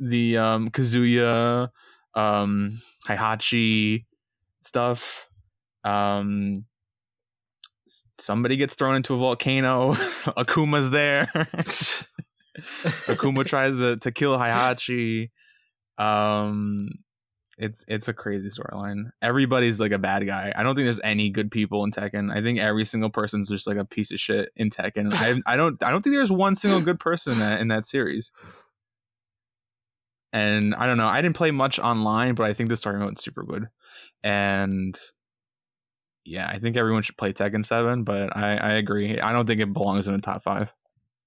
the 0.00 0.38
um, 0.38 0.68
Kazuya, 0.70 1.68
um, 2.14 2.82
Heihachi 3.08 4.04
stuff. 4.62 5.28
Um, 5.84 6.64
somebody 8.18 8.56
gets 8.56 8.74
thrown 8.74 8.96
into 8.96 9.14
a 9.14 9.18
volcano. 9.18 9.94
Akuma's 10.36 10.90
there. 10.90 11.30
Akuma 13.06 13.44
tries 13.44 13.78
to, 13.78 13.96
to 13.98 14.10
kill 14.10 14.36
Heihachi. 14.38 15.30
Um, 15.98 16.88
it's 17.58 17.84
it's 17.88 18.08
a 18.08 18.12
crazy 18.12 18.50
storyline. 18.50 19.10
Everybody's 19.22 19.80
like 19.80 19.92
a 19.92 19.98
bad 19.98 20.26
guy. 20.26 20.52
I 20.54 20.62
don't 20.62 20.74
think 20.74 20.86
there's 20.86 21.00
any 21.02 21.30
good 21.30 21.50
people 21.50 21.84
in 21.84 21.90
Tekken. 21.90 22.30
I 22.30 22.42
think 22.42 22.58
every 22.58 22.84
single 22.84 23.10
person's 23.10 23.48
just 23.48 23.66
like 23.66 23.78
a 23.78 23.84
piece 23.84 24.10
of 24.10 24.20
shit 24.20 24.50
in 24.56 24.68
Tekken. 24.68 25.14
I 25.14 25.40
I 25.46 25.56
don't 25.56 25.82
I 25.82 25.90
don't 25.90 26.02
think 26.02 26.14
there's 26.14 26.30
one 26.30 26.54
single 26.54 26.82
good 26.82 27.00
person 27.00 27.34
in 27.34 27.38
that 27.38 27.60
in 27.60 27.68
that 27.68 27.86
series. 27.86 28.30
And 30.32 30.74
I 30.74 30.86
don't 30.86 30.98
know. 30.98 31.08
I 31.08 31.22
didn't 31.22 31.36
play 31.36 31.50
much 31.50 31.78
online, 31.78 32.34
but 32.34 32.44
I 32.44 32.52
think 32.52 32.68
the 32.68 32.76
story 32.76 32.98
mode's 32.98 33.24
super 33.24 33.42
good. 33.42 33.68
And 34.22 34.98
yeah, 36.26 36.48
I 36.48 36.58
think 36.58 36.76
everyone 36.76 37.02
should 37.02 37.16
play 37.16 37.32
Tekken 37.32 37.64
7, 37.64 38.04
but 38.04 38.36
I, 38.36 38.56
I 38.56 38.72
agree. 38.72 39.18
I 39.20 39.32
don't 39.32 39.46
think 39.46 39.60
it 39.60 39.72
belongs 39.72 40.08
in 40.08 40.14
the 40.14 40.20
top 40.20 40.42
five. 40.42 40.72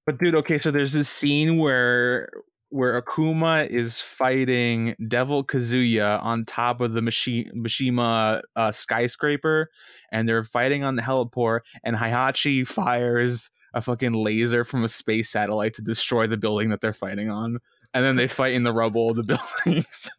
But 0.06 0.20
dude, 0.20 0.36
okay, 0.36 0.60
so 0.60 0.72
there's 0.72 0.94
this 0.94 1.10
scene 1.10 1.58
where 1.58 2.30
where 2.72 3.02
Akuma 3.02 3.68
is 3.68 4.00
fighting 4.00 4.96
Devil 5.08 5.44
Kazuya 5.44 6.24
on 6.24 6.46
top 6.46 6.82
of 6.82 6.94
the 6.94 7.02
Mishi- 7.02 7.52
Mishima 7.54 8.42
uh, 8.56 8.72
skyscraper, 8.72 9.70
and 10.12 10.30
they're 10.30 10.44
fighting 10.44 10.84
on 10.84 10.96
the 10.96 11.02
heliport, 11.02 11.62
and 11.84 11.96
Heihachi 11.96 12.68
fires 12.68 13.50
a 13.74 13.82
fucking 13.82 14.14
laser 14.14 14.64
from 14.64 14.84
a 14.84 14.90
space 14.90 15.30
satellite 15.30 15.74
to 15.76 15.82
destroy 15.82 16.28
the 16.28 16.38
building 16.38 16.70
that 16.70 16.82
they're 16.82 16.94
fighting 16.94 17.30
on, 17.30 17.58
and 17.94 18.06
then 18.06 18.16
they 18.16 18.28
fight 18.28 18.54
in 18.54 18.64
the 18.64 18.74
rubble 18.74 19.12
of 19.12 19.18
the 19.18 19.24
buildings. 19.64 20.10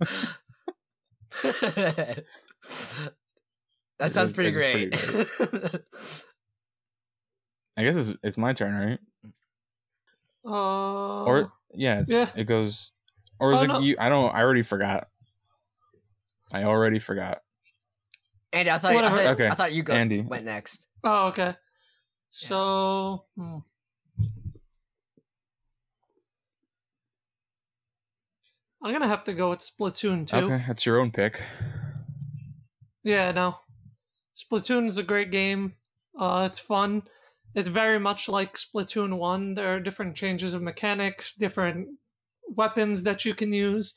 that 4.00 4.11
It 4.11 4.14
sounds 4.14 4.30
is- 4.30 4.35
pretty 4.35 4.50
it's 4.50 5.37
pretty 5.37 5.69
great. 5.69 5.83
I 7.76 7.85
guess 7.85 7.95
it's, 7.97 8.19
it's 8.23 8.37
my 8.37 8.52
turn, 8.52 8.75
right? 8.75 8.99
Uh, 10.45 11.25
Or 11.25 11.50
yeah, 11.73 12.00
it's, 12.00 12.11
yeah. 12.11 12.28
it 12.35 12.45
goes. 12.45 12.90
Or 13.38 13.52
is 13.52 13.61
Oh, 13.61 13.62
it 13.62 13.66
no. 13.69 13.78
you? 13.80 13.97
I 13.99 14.09
don't. 14.09 14.35
I 14.35 14.40
already 14.40 14.62
forgot. 14.62 15.07
I 16.52 16.64
already 16.64 16.99
forgot. 16.99 17.42
Andy, 18.52 18.71
I 18.71 18.78
thought, 18.78 18.97
I 18.97 19.09
thought, 19.09 19.26
Okay, 19.35 19.49
I 19.49 19.54
thought 19.54 19.73
you 19.73 19.83
go, 19.85 19.92
Andy. 19.95 20.21
went 20.23 20.45
next. 20.45 20.88
oh, 21.04 21.28
okay. 21.28 21.54
So, 22.30 23.25
hmm. 23.37 23.59
I'm 28.83 28.92
gonna 28.92 29.09
have 29.09 29.25
to 29.25 29.33
go 29.35 29.50
with 29.50 29.61
Splatoon 29.61 30.26
2. 30.26 30.37
Okay, 30.37 30.64
that's 30.66 30.85
your 30.87 31.00
own 31.00 31.11
pick. 31.11 31.40
Yeah, 33.04 33.30
no. 33.33 33.57
Splatoon 34.40 34.87
is 34.87 34.99
a 34.99 35.02
great 35.02 35.30
game. 35.30 35.75
Uh, 36.18 36.49
it's 36.50 36.59
fun. 36.59 37.02
It's 37.54 37.68
very 37.68 37.99
much 37.99 38.28
like 38.28 38.56
Splatoon 38.56 39.18
1. 39.18 39.54
There 39.54 39.75
are 39.75 39.80
different 39.80 40.16
changes 40.16 40.54
of 40.54 40.62
mechanics, 40.62 41.35
different 41.35 41.88
weapons 42.49 43.02
that 43.02 43.25
you 43.25 43.35
can 43.35 43.52
use. 43.52 43.94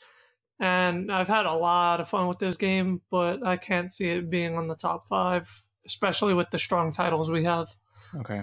And 0.60 1.12
I've 1.12 1.28
had 1.28 1.46
a 1.46 1.54
lot 1.54 2.00
of 2.00 2.10
fun 2.10 2.28
with 2.28 2.40
this 2.40 2.58
game, 2.58 3.02
but 3.12 3.46
I 3.46 3.58
can't 3.58 3.92
see 3.92 4.10
it 4.10 4.30
being 4.30 4.58
on 4.58 4.68
the 4.68 4.76
top 4.76 5.06
five, 5.08 5.68
especially 5.86 6.34
with 6.34 6.50
the 6.52 6.60
strong 6.60 6.92
titles 6.92 7.30
we 7.30 7.44
have. 7.44 7.70
Okay. 8.16 8.42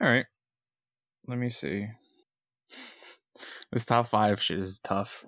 All 0.00 0.08
right. 0.08 0.26
Let 1.26 1.38
me 1.38 1.50
see. 1.50 1.86
This 3.72 3.86
top 3.86 4.10
five 4.10 4.40
shit 4.40 4.58
is 4.58 4.80
tough. 4.84 5.24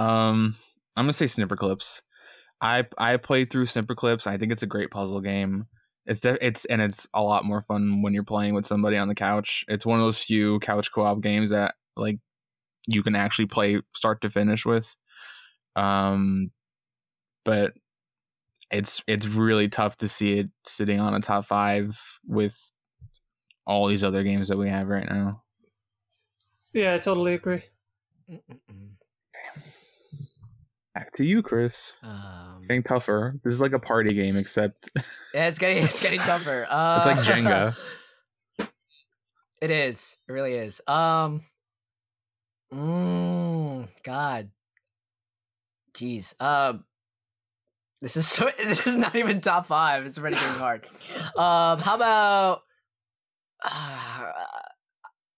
Um, 0.00 0.56
I'm 0.96 1.04
gonna 1.04 1.12
say 1.12 1.26
Snipperclips. 1.26 2.00
I 2.60 2.84
I 2.98 3.16
played 3.16 3.50
through 3.50 3.66
Snipperclips. 3.66 4.26
I 4.26 4.38
think 4.38 4.52
it's 4.52 4.62
a 4.62 4.66
great 4.66 4.90
puzzle 4.90 5.20
game. 5.20 5.66
It's 6.06 6.20
de- 6.20 6.44
it's 6.44 6.64
and 6.66 6.80
it's 6.80 7.06
a 7.14 7.22
lot 7.22 7.44
more 7.44 7.62
fun 7.62 8.02
when 8.02 8.14
you're 8.14 8.22
playing 8.24 8.54
with 8.54 8.66
somebody 8.66 8.96
on 8.96 9.08
the 9.08 9.14
couch. 9.14 9.64
It's 9.68 9.84
one 9.84 9.98
of 9.98 10.04
those 10.04 10.18
few 10.18 10.60
couch 10.60 10.90
co-op 10.92 11.20
games 11.20 11.50
that 11.50 11.74
like 11.96 12.18
you 12.86 13.02
can 13.02 13.16
actually 13.16 13.46
play 13.46 13.80
start 13.94 14.20
to 14.22 14.30
finish 14.30 14.64
with. 14.64 14.94
Um, 15.74 16.50
but 17.44 17.72
it's 18.70 19.02
it's 19.06 19.26
really 19.26 19.68
tough 19.68 19.96
to 19.98 20.08
see 20.08 20.38
it 20.38 20.50
sitting 20.66 21.00
on 21.00 21.14
a 21.14 21.20
top 21.20 21.46
five 21.46 21.98
with 22.26 22.56
all 23.66 23.88
these 23.88 24.04
other 24.04 24.22
games 24.22 24.48
that 24.48 24.56
we 24.56 24.68
have 24.68 24.88
right 24.88 25.08
now. 25.08 25.42
Yeah, 26.72 26.94
I 26.94 26.98
totally 26.98 27.34
agree. 27.34 27.62
Mm-mm-mm. 28.30 28.95
Back 30.96 31.14
to 31.16 31.24
you, 31.26 31.42
Chris. 31.42 31.92
Um, 32.02 32.62
Getting 32.62 32.82
tougher. 32.82 33.38
This 33.44 33.52
is 33.52 33.60
like 33.60 33.72
a 33.72 33.78
party 33.78 34.14
game, 34.14 34.34
except 34.38 34.88
yeah, 35.34 35.46
it's 35.46 35.58
getting 35.58 35.84
it's 35.84 36.02
getting 36.02 36.20
tougher. 36.20 36.66
Uh, 36.70 37.02
like 37.04 37.18
Jenga. 37.18 37.76
It 39.60 39.70
is. 39.70 40.16
It 40.26 40.32
really 40.32 40.54
is. 40.54 40.80
Um. 40.86 41.42
Mm, 42.72 43.88
God. 44.04 44.50
Jeez. 45.94 46.40
Um. 46.40 46.84
This 48.00 48.16
is 48.16 48.26
so. 48.26 48.50
This 48.58 48.86
is 48.86 48.96
not 48.96 49.16
even 49.16 49.42
top 49.42 49.66
five. 49.66 50.06
It's 50.06 50.18
already 50.18 50.36
getting 50.36 50.58
hard. 50.58 50.86
Um. 51.36 51.78
How 51.78 51.96
about? 51.96 52.62
Uh, 53.62 53.70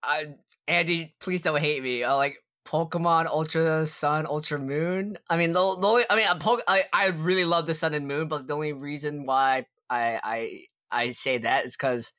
I 0.04 0.26
Andy, 0.68 1.14
please 1.20 1.42
don't 1.42 1.58
hate 1.58 1.82
me. 1.82 2.04
Uh, 2.04 2.16
like 2.16 2.36
Pokemon 2.68 3.26
Ultra 3.26 3.86
Sun, 3.86 4.26
Ultra 4.26 4.58
Moon. 4.58 5.16
I 5.30 5.38
mean, 5.38 5.52
the, 5.52 5.60
the 5.80 5.86
only. 5.88 6.04
I 6.10 6.16
mean, 6.16 6.26
I 6.68 6.84
I 6.92 7.06
really 7.06 7.46
love 7.46 7.66
the 7.66 7.72
Sun 7.74 7.94
and 7.94 8.06
Moon, 8.06 8.28
but 8.28 8.46
the 8.46 8.54
only 8.54 8.74
reason 8.74 9.24
why 9.24 9.64
I 9.88 10.20
I 10.22 10.60
I 10.90 11.10
say 11.10 11.38
that 11.38 11.64
is 11.64 11.76
because, 11.76 12.12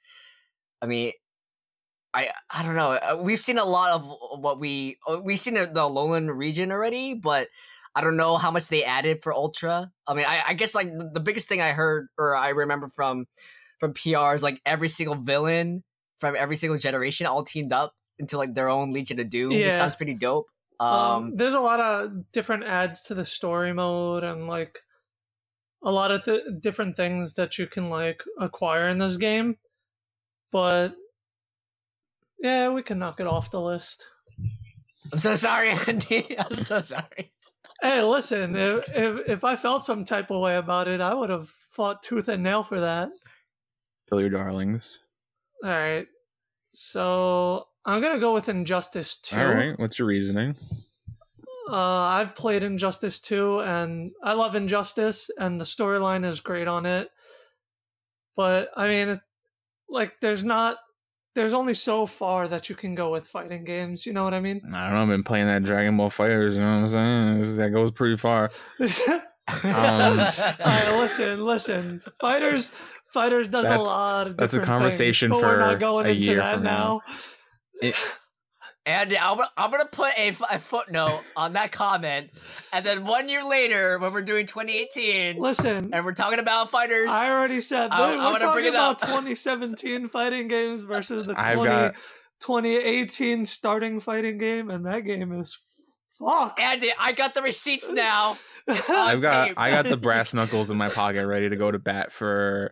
I 0.82 0.88
mean, 0.88 1.12
I 2.14 2.32
I 2.50 2.64
don't 2.64 2.76
know. 2.76 2.94
uh, 2.94 3.20
We've 3.22 3.40
seen 3.40 3.58
a 3.60 3.66
lot 3.66 3.92
of 3.92 4.06
what 4.42 4.60
we 4.60 4.98
uh, 5.08 5.20
we've 5.24 5.40
seen 5.40 5.54
the 5.54 5.68
Alola 5.68 6.36
region 6.36 6.72
already, 6.72 7.14
but 7.14 7.48
I 7.96 8.02
don't 8.02 8.18
know 8.18 8.38
how 8.38 8.50
much 8.52 8.68
they 8.70 8.84
added 8.84 9.22
for 9.22 9.34
Ultra. 9.34 9.92
I 10.08 10.14
mean, 10.16 10.26
I, 10.26 10.42
I 10.48 10.54
guess 10.56 10.74
like 10.74 10.90
the 11.14 11.20
biggest 11.20 11.48
thing 11.48 11.62
I 11.62 11.74
heard 11.74 12.08
or 12.18 12.36
I 12.36 12.50
remember 12.50 12.88
from 12.88 13.26
from 13.80 13.94
PR 13.94 14.34
is 14.34 14.42
like 14.44 14.62
every 14.66 14.90
single 14.90 15.16
villain 15.16 15.84
from 16.20 16.36
every 16.36 16.56
single 16.56 16.78
generation 16.80 17.28
all 17.28 17.44
teamed 17.44 17.72
up 17.74 17.94
into 18.20 18.38
like 18.38 18.54
their 18.54 18.70
own 18.70 18.92
Legion 18.92 19.20
of 19.20 19.30
Doom. 19.30 19.52
Yeah. 19.52 19.68
Which 19.68 19.76
sounds 19.76 19.96
pretty 19.96 20.14
dope. 20.14 20.48
Um, 20.80 20.90
Um, 20.94 21.36
there's 21.36 21.54
a 21.54 21.60
lot 21.60 21.80
of 21.80 22.32
different 22.32 22.64
adds 22.64 23.02
to 23.04 23.16
the 23.16 23.26
story 23.26 23.74
mode 23.74 24.24
and 24.24 24.48
like 24.48 24.80
a 25.84 25.92
lot 25.92 26.12
of 26.12 26.24
th- 26.26 26.44
different 26.62 26.96
things 26.96 27.34
that 27.36 27.58
you 27.58 27.66
can 27.68 27.90
like 27.90 28.24
acquire 28.40 28.88
in 28.88 28.98
this 28.98 29.18
game. 29.18 29.58
But 30.52 30.96
yeah, 32.40 32.70
we 32.70 32.84
can 32.84 33.00
knock 33.00 33.20
it 33.20 33.28
off 33.28 33.52
the 33.52 33.62
list. 33.62 34.06
I'm 35.12 35.20
so 35.20 35.36
sorry, 35.36 35.70
Andy. 35.88 36.38
I'm 36.38 36.58
so 36.58 36.82
sorry. 36.82 37.32
Hey, 37.82 38.02
listen, 38.04 38.56
if, 38.56 38.84
if 38.94 39.30
if 39.30 39.44
I 39.46 39.56
felt 39.56 39.86
some 39.86 40.04
type 40.04 40.32
of 40.32 40.42
way 40.42 40.58
about 40.58 40.88
it, 40.90 41.00
I 41.00 41.14
would 41.14 41.30
have 41.30 41.50
fought 41.70 42.04
tooth 42.04 42.28
and 42.28 42.44
nail 42.44 42.62
for 42.64 42.82
that. 42.82 43.10
Kill 44.10 44.20
your 44.20 44.30
darlings. 44.30 45.00
All 45.64 45.70
right. 45.70 46.08
So 46.74 47.69
I'm 47.86 48.02
gonna 48.02 48.20
go 48.20 48.34
with 48.34 48.50
Injustice 48.50 49.18
2. 49.18 49.38
All 49.38 49.46
right. 49.46 49.80
What's 49.80 50.00
your 50.00 50.08
reasoning? 50.08 50.56
Uh, 51.70 51.76
I've 51.76 52.36
played 52.36 52.64
Injustice 52.64 53.20
2, 53.20 53.62
and 53.62 54.12
I 54.24 54.34
love 54.34 54.56
Injustice, 54.56 55.30
and 55.38 55.62
the 55.62 55.66
storyline 55.66 56.26
is 56.26 56.40
great 56.40 56.68
on 56.68 56.86
it. 56.86 57.10
But 58.36 58.70
I 58.76 58.88
mean, 58.88 59.10
it's, 59.10 59.26
like, 59.88 60.20
there's 60.20 60.44
not 60.44 60.78
there's 61.36 61.54
only 61.54 61.74
so 61.74 62.06
far 62.06 62.48
that 62.48 62.70
you 62.70 62.76
can 62.76 62.96
go 62.96 63.12
with 63.12 63.28
fighting 63.28 63.64
games. 63.64 64.06
You 64.06 64.14
know 64.14 64.24
what 64.24 64.34
I 64.34 64.40
mean? 64.40 64.62
I 64.74 64.86
don't 64.86 64.94
know. 64.96 65.02
I've 65.04 65.08
been 65.08 65.24
playing 65.24 65.46
that 65.46 65.64
Dragon 65.64 65.96
Ball 65.96 66.10
Fighters. 66.10 66.56
You 66.56 66.62
know 66.62 66.74
what 66.74 66.82
I'm 66.82 66.90
saying? 66.90 67.58
That 67.58 67.70
goes 67.70 67.92
pretty 67.92 68.18
far. 68.18 68.50
All 68.80 68.88
right, 69.64 70.96
listen, 71.00 71.44
listen. 71.44 72.02
Fighters, 72.20 72.76
fighters 73.08 73.48
does 73.48 73.68
a 73.68 73.78
lot 73.78 74.28
of 74.28 74.38
that's 74.38 74.54
a 74.54 74.60
conversation 74.60 75.32
things, 75.32 75.42
but 75.42 75.48
we're 75.48 75.56
for 75.56 75.60
not 75.60 75.80
going 75.80 76.06
a 76.06 76.10
into 76.10 76.28
year 76.28 76.38
that 76.38 76.56
from 76.56 76.64
now. 76.64 77.02
Now. 77.82 77.92
And 78.86 79.14
I'm, 79.14 79.38
gonna- 79.38 79.52
I'm 79.58 79.70
gonna 79.72 79.86
put 79.86 80.14
a 80.18 80.32
footnote 80.58 81.22
on 81.36 81.54
that 81.54 81.72
comment, 81.72 82.32
and 82.74 82.84
then 82.84 83.06
one 83.06 83.30
year 83.30 83.48
later, 83.48 84.00
when 84.00 84.14
we're 84.14 84.22
doing 84.24 84.48
2018, 84.48 85.38
Listen, 85.40 85.92
and 85.94 86.04
we're 86.06 86.14
talking 86.14 86.40
about 86.40 86.72
fighters, 86.72 87.10
I 87.12 87.30
already 87.32 87.62
said 87.62 87.92
I- 87.92 87.98
that 87.98 88.08
I 88.08 88.12
we're 88.18 88.24
wanna 88.24 88.40
bring 88.40 88.40
talking 88.40 88.66
it 88.66 88.70
about 88.70 89.04
up. 89.04 89.08
2017 89.10 90.10
fighting 90.10 90.48
games 90.48 90.82
versus 90.84 91.28
the 91.28 91.34
20, 91.36 91.64
got 91.66 91.94
2018 92.42 93.46
starting 93.46 94.00
fighting 94.00 94.38
game, 94.38 94.70
and 94.72 94.86
that 94.88 95.02
game 95.02 95.38
is 95.40 95.60
fuck. 96.18 96.60
Andy, 96.60 96.92
I 96.98 97.12
got 97.12 97.34
the 97.36 97.42
receipts 97.42 97.88
now. 97.90 98.38
I've 98.68 99.22
got 99.22 99.48
tape. 99.50 99.54
I 99.58 99.70
got 99.72 99.86
the 99.86 99.98
brass 99.98 100.34
knuckles 100.34 100.70
in 100.70 100.78
my 100.78 100.90
pocket 100.90 101.28
ready 101.28 101.50
to 101.50 101.56
go 101.56 101.70
to 101.70 101.78
bat 101.80 102.12
for 102.12 102.72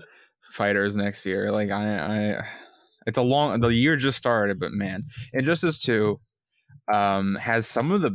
fighters 0.53 0.95
next 0.95 1.25
year. 1.25 1.51
Like 1.51 1.69
I 1.69 1.93
I 2.39 2.47
it's 3.07 3.17
a 3.17 3.23
long 3.23 3.59
the 3.59 3.69
year 3.69 3.95
just 3.95 4.17
started, 4.19 4.59
but 4.59 4.71
man, 4.71 5.05
Injustice 5.33 5.79
2 5.79 6.19
um 6.93 7.35
has 7.35 7.67
some 7.67 7.91
of 7.91 8.01
the 8.01 8.11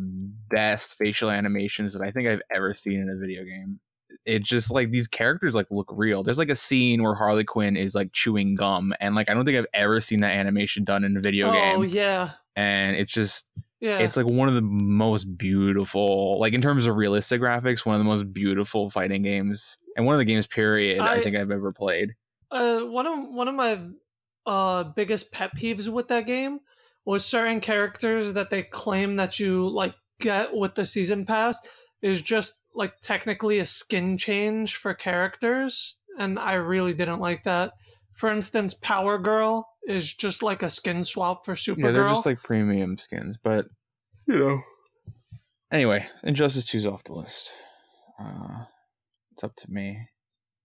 best 0.50 0.96
facial 0.96 1.30
animations 1.30 1.92
that 1.92 2.02
I 2.02 2.10
think 2.10 2.28
I've 2.28 2.40
ever 2.54 2.72
seen 2.74 3.00
in 3.00 3.08
a 3.10 3.16
video 3.16 3.44
game. 3.44 3.80
It 4.24 4.44
just 4.44 4.70
like 4.70 4.90
these 4.90 5.08
characters 5.08 5.54
like 5.54 5.66
look 5.70 5.88
real. 5.90 6.22
There's 6.22 6.38
like 6.38 6.48
a 6.50 6.54
scene 6.54 7.02
where 7.02 7.14
Harley 7.14 7.44
Quinn 7.44 7.76
is 7.76 7.94
like 7.94 8.12
chewing 8.12 8.54
gum 8.54 8.92
and 9.00 9.14
like 9.14 9.28
I 9.28 9.34
don't 9.34 9.44
think 9.44 9.58
I've 9.58 9.66
ever 9.74 10.00
seen 10.00 10.20
that 10.20 10.32
animation 10.32 10.84
done 10.84 11.04
in 11.04 11.16
a 11.16 11.20
video 11.20 11.48
oh 11.48 11.52
game. 11.52 11.78
Oh 11.78 11.82
yeah, 11.82 12.30
And 12.56 12.96
it's 12.96 13.12
just 13.12 13.44
yeah. 13.80 13.98
it's 13.98 14.16
like 14.16 14.26
one 14.26 14.48
of 14.48 14.54
the 14.54 14.62
most 14.62 15.36
beautiful 15.36 16.38
like 16.38 16.52
in 16.54 16.62
terms 16.62 16.86
of 16.86 16.96
realistic 16.96 17.40
graphics 17.40 17.84
one 17.84 17.96
of 17.96 18.00
the 18.00 18.04
most 18.04 18.32
beautiful 18.32 18.90
fighting 18.90 19.22
games 19.22 19.76
and 19.96 20.06
one 20.06 20.14
of 20.14 20.18
the 20.18 20.24
games 20.24 20.46
period 20.46 21.00
i, 21.00 21.14
I- 21.14 21.22
think 21.22 21.36
i've 21.36 21.50
ever 21.50 21.72
played 21.72 22.14
uh, 22.52 22.80
one 22.80 23.06
of 23.06 23.28
one 23.30 23.48
of 23.48 23.54
my 23.54 23.80
uh 24.46 24.84
biggest 24.84 25.30
pet 25.30 25.50
peeves 25.56 25.88
with 25.88 26.08
that 26.08 26.26
game 26.26 26.60
was 27.04 27.24
certain 27.24 27.60
characters 27.60 28.32
that 28.32 28.50
they 28.50 28.62
claim 28.62 29.16
that 29.16 29.38
you 29.38 29.68
like 29.68 29.94
get 30.20 30.54
with 30.54 30.74
the 30.74 30.86
season 30.86 31.24
pass 31.26 31.58
is 32.00 32.20
just 32.20 32.60
like 32.74 33.00
technically 33.00 33.58
a 33.58 33.66
skin 33.66 34.16
change 34.16 34.76
for 34.76 34.94
characters 34.94 35.98
and 36.18 36.38
I 36.38 36.54
really 36.54 36.92
didn't 36.94 37.20
like 37.20 37.44
that. 37.44 37.72
For 38.14 38.30
instance, 38.30 38.74
Power 38.74 39.18
Girl 39.18 39.66
is 39.88 40.12
just 40.14 40.42
like 40.42 40.62
a 40.62 40.68
skin 40.70 41.02
swap 41.02 41.44
for 41.44 41.54
Supergirl. 41.54 41.84
yeah 41.86 41.90
they're 41.92 42.08
just 42.08 42.26
like 42.26 42.42
premium 42.42 42.96
skins 42.98 43.36
but 43.42 43.66
you 44.28 44.38
know 44.38 44.60
anyway 45.72 46.06
injustice 46.22 46.64
2's 46.66 46.86
off 46.86 47.02
the 47.02 47.14
list 47.14 47.50
uh 48.20 48.64
it's 49.32 49.42
up 49.42 49.56
to 49.56 49.68
me 49.68 49.98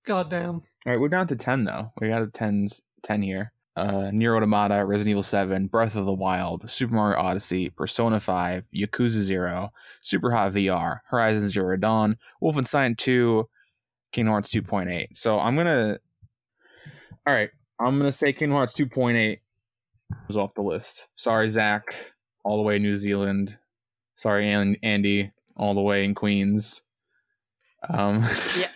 Goddamn. 0.06 0.56
all 0.56 0.62
right 0.86 1.00
we're 1.00 1.10
down 1.10 1.26
to 1.28 1.36
10 1.36 1.64
though 1.64 1.92
we 2.00 2.10
got 2.10 2.22
a 2.22 2.28
10s 2.28 2.80
10 3.04 3.24
here 3.24 3.52
uh 3.78 4.10
Nier 4.12 4.36
Automata, 4.36 4.84
Resident 4.84 5.12
Evil 5.12 5.24
7, 5.24 5.68
Breath 5.68 5.96
of 5.96 6.06
the 6.06 6.14
Wild, 6.14 6.70
Super 6.70 6.96
Mario 6.96 7.20
Odyssey, 7.20 7.70
Persona 7.70 8.20
5, 8.20 8.64
Yakuza 8.76 9.22
0, 9.22 9.72
Superhot 10.04 10.54
VR, 10.54 11.00
Horizon 11.08 11.48
Zero 11.48 11.78
Dawn, 11.78 12.14
Wolfenstein 12.42 12.98
2, 12.98 13.48
Kingdom 14.12 14.32
Hearts 14.32 14.50
2.8. 14.52 15.16
So 15.16 15.40
I'm 15.40 15.56
gonna 15.56 15.98
All 17.26 17.34
right, 17.34 17.50
I'm 17.80 17.98
gonna 17.98 18.12
say 18.12 18.34
Kingdom 18.34 18.56
Hearts 18.58 18.76
2.8 18.76 19.38
was 20.28 20.38
off 20.38 20.54
the 20.56 20.62
list. 20.62 21.08
Sorry, 21.16 21.50
Zach, 21.52 21.84
all 22.44 22.58
the 22.58 22.64
way 22.64 22.78
in 22.78 22.82
New 22.82 22.98
Zealand. 22.98 23.58
Sorry, 24.16 24.52
An- 24.52 24.78
Andy, 24.82 25.32
all 25.56 25.76
the 25.76 25.82
way 25.82 26.04
in 26.04 26.16
Queens. 26.16 26.82
Um, 27.90 28.26
Yeah. 28.58 28.68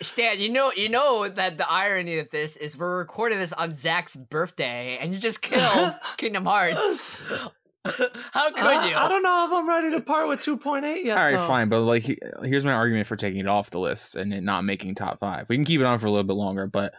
Stan, 0.00 0.40
you 0.40 0.48
know, 0.48 0.72
you 0.76 0.88
know 0.88 1.28
that 1.28 1.58
the 1.58 1.70
irony 1.70 2.18
of 2.18 2.30
this 2.30 2.56
is 2.56 2.76
we're 2.76 2.98
recording 2.98 3.38
this 3.38 3.52
on 3.52 3.72
Zach's 3.72 4.16
birthday, 4.16 4.98
and 5.00 5.12
you 5.12 5.18
just 5.18 5.42
killed 5.42 5.94
Kingdom 6.16 6.44
Hearts. 6.44 7.22
How 7.84 8.50
could 8.52 8.64
I, 8.64 8.88
you? 8.88 8.96
I 8.96 9.08
don't 9.08 9.24
know 9.24 9.46
if 9.46 9.52
I'm 9.52 9.68
ready 9.68 9.90
to 9.90 10.00
part 10.00 10.28
with 10.28 10.40
2.8 10.40 11.04
yet. 11.04 11.18
all 11.18 11.24
right, 11.24 11.32
though. 11.32 11.46
fine, 11.48 11.68
but 11.68 11.80
like, 11.80 12.04
here's 12.42 12.64
my 12.64 12.72
argument 12.72 13.08
for 13.08 13.16
taking 13.16 13.40
it 13.40 13.48
off 13.48 13.70
the 13.70 13.80
list 13.80 14.14
and 14.14 14.32
it 14.32 14.44
not 14.44 14.64
making 14.64 14.94
top 14.94 15.18
five. 15.18 15.48
We 15.48 15.56
can 15.56 15.64
keep 15.64 15.80
it 15.80 15.84
on 15.86 15.98
for 15.98 16.06
a 16.06 16.10
little 16.10 16.26
bit 16.26 16.36
longer, 16.36 16.68
but 16.68 16.94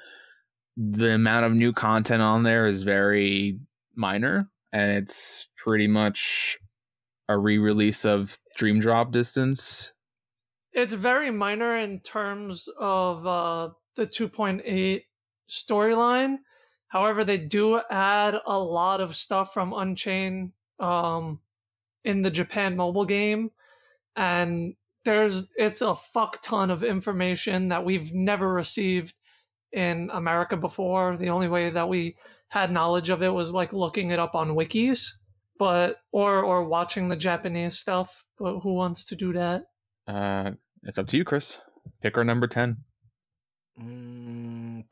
the 0.76 1.14
amount 1.14 1.46
of 1.46 1.54
new 1.54 1.72
content 1.72 2.22
on 2.22 2.44
there 2.44 2.68
is 2.68 2.84
very 2.84 3.60
minor, 3.96 4.50
and 4.74 4.92
it's 4.92 5.48
pretty 5.56 5.88
much 5.88 6.58
a 7.30 7.38
re-release 7.38 8.04
of 8.04 8.38
Dream 8.58 8.80
Drop 8.80 9.12
Distance. 9.12 9.94
It's 10.74 10.94
very 10.94 11.32
minor 11.32 11.78
in 11.78 12.00
terms 12.00 12.68
of 12.80 13.26
uh, 13.26 13.70
the 13.96 14.08
2.8 14.08 15.04
storyline. 15.48 16.38
However, 16.88 17.24
they 17.24 17.38
do 17.38 17.82
add 17.90 18.38
a 18.46 18.60
lot 18.60 19.02
of 19.02 19.16
stuff 19.16 19.54
from 19.54 19.74
Unchained 19.74 20.52
um, 20.80 21.40
in 22.04 22.22
the 22.22 22.32
Japan 22.32 22.76
mobile 22.76 23.06
game, 23.06 23.52
and 24.16 24.76
there's 25.06 25.50
it's 25.58 25.82
a 25.82 25.96
fuck 25.96 26.42
ton 26.42 26.70
of 26.70 26.84
information 26.84 27.70
that 27.70 27.84
we've 27.84 28.14
never 28.14 28.52
received 28.52 29.16
in 29.72 30.10
America 30.14 30.56
before. 30.56 31.18
The 31.18 31.30
only 31.30 31.48
way 31.48 31.72
that 31.72 31.90
we 31.90 32.16
had 32.50 32.72
knowledge 32.72 33.10
of 33.10 33.24
it 33.24 33.34
was 33.34 33.52
like 33.52 33.74
looking 33.74 34.12
it 34.12 34.20
up 34.20 34.36
on 34.36 34.50
wikis, 34.56 35.14
but 35.58 35.98
or 36.12 36.44
or 36.44 36.64
watching 36.64 37.08
the 37.08 37.16
Japanese 37.16 37.78
stuff. 37.78 38.24
But 38.38 38.60
who 38.60 38.76
wants 38.76 39.04
to 39.06 39.16
do 39.16 39.34
that? 39.34 39.64
Uh, 40.08 40.52
it's 40.86 40.98
up 40.98 41.08
to 41.08 41.18
you, 41.18 41.24
Chris. 41.24 41.58
Pick 42.02 42.18
our 42.18 42.24
number 42.24 42.48
ten. 42.48 42.78
Mm, 43.82 44.84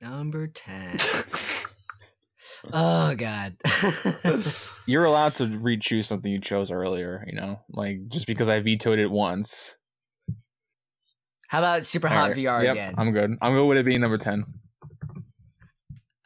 number 0.00 0.46
ten. 0.48 0.96
oh 2.72 3.14
God. 3.14 3.56
You're 4.86 5.04
allowed 5.04 5.34
to 5.36 5.46
re-choose 5.46 6.06
something 6.06 6.30
you 6.30 6.40
chose 6.40 6.70
earlier. 6.70 7.24
You 7.26 7.34
know, 7.34 7.60
like 7.70 8.08
just 8.08 8.26
because 8.26 8.48
I 8.48 8.60
vetoed 8.60 8.98
it 8.98 9.10
once. 9.10 9.76
How 11.48 11.58
about 11.58 11.82
Superhot 11.82 12.10
Alright, 12.10 12.36
VR 12.36 12.64
yep, 12.64 12.72
again? 12.72 12.94
I'm 12.98 13.12
good. 13.12 13.30
I'm 13.40 13.54
good 13.54 13.66
with 13.66 13.78
it 13.78 13.86
being 13.86 14.00
number 14.00 14.18
ten. 14.18 14.44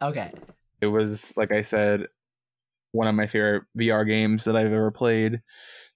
okay. 0.01 0.33
It 0.81 0.87
was 0.87 1.33
like 1.37 1.53
I 1.53 1.63
said, 1.63 2.07
one 2.93 3.09
of 3.09 3.15
my 3.15 3.27
favorite 3.27 3.65
VR 3.77 4.07
games 4.07 4.45
that 4.45 4.57
I've 4.57 4.73
ever 4.73 4.91
played. 4.91 5.41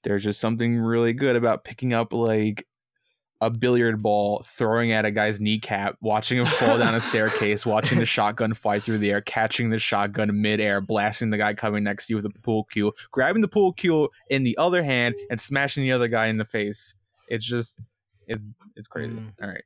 There's 0.02 0.24
just 0.24 0.40
something 0.40 0.78
really 0.78 1.12
good 1.12 1.36
about 1.36 1.64
picking 1.64 1.92
up 1.92 2.12
like 2.12 2.66
a 3.40 3.50
billiard 3.50 4.00
ball, 4.02 4.44
throwing 4.56 4.92
at 4.92 5.04
a 5.04 5.10
guy's 5.10 5.40
kneecap, 5.40 5.96
watching 6.00 6.38
him 6.38 6.46
fall 6.46 6.78
down 6.78 6.94
a 6.94 7.00
staircase, 7.00 7.66
watching 7.66 7.98
the 7.98 8.06
shotgun 8.16 8.54
fly 8.54 8.78
through 8.78 8.98
the 8.98 9.10
air, 9.10 9.20
catching 9.20 9.68
the 9.68 9.80
shotgun 9.80 10.40
midair, 10.40 10.80
blasting 10.80 11.30
the 11.30 11.36
guy 11.38 11.52
coming 11.52 11.82
next 11.82 12.06
to 12.06 12.12
you 12.12 12.22
with 12.22 12.26
a 12.26 12.38
pool 12.40 12.64
cue, 12.70 12.92
grabbing 13.10 13.42
the 13.42 13.48
pool 13.48 13.72
cue 13.72 14.08
in 14.30 14.44
the 14.44 14.56
other 14.58 14.82
hand 14.82 15.14
and 15.30 15.40
smashing 15.40 15.82
the 15.82 15.90
other 15.90 16.06
guy 16.08 16.26
in 16.28 16.38
the 16.38 16.44
face. 16.44 16.94
It's 17.28 17.44
just 17.44 17.80
it's 18.28 18.44
it's 18.76 18.86
crazy. 18.86 19.14
Mm. 19.14 19.32
All 19.42 19.48
right. 19.48 19.64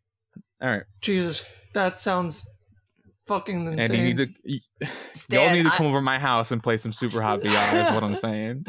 All 0.63 0.71
right. 0.71 0.85
Jesus, 1.03 1.45
that 1.75 2.01
sounds 2.01 2.47
fucking 3.27 3.67
insane. 3.67 3.79
And 3.79 3.95
you 3.95 4.15
need 4.15 4.17
to 4.17 4.61
y- 4.81 4.89
y'all 5.31 5.55
need 5.55 5.65
to 5.65 5.73
I- 5.73 5.77
come 5.77 5.87
over 5.87 5.99
to 5.99 6.03
my 6.03 6.19
house 6.19 6.51
and 6.51 6.63
play 6.63 6.79
some 6.79 6.93
superhot 6.93 7.43
VR 7.45 7.89
is 7.89 7.95
what 7.95 8.03
I'm 8.03 8.17
saying. 8.17 8.65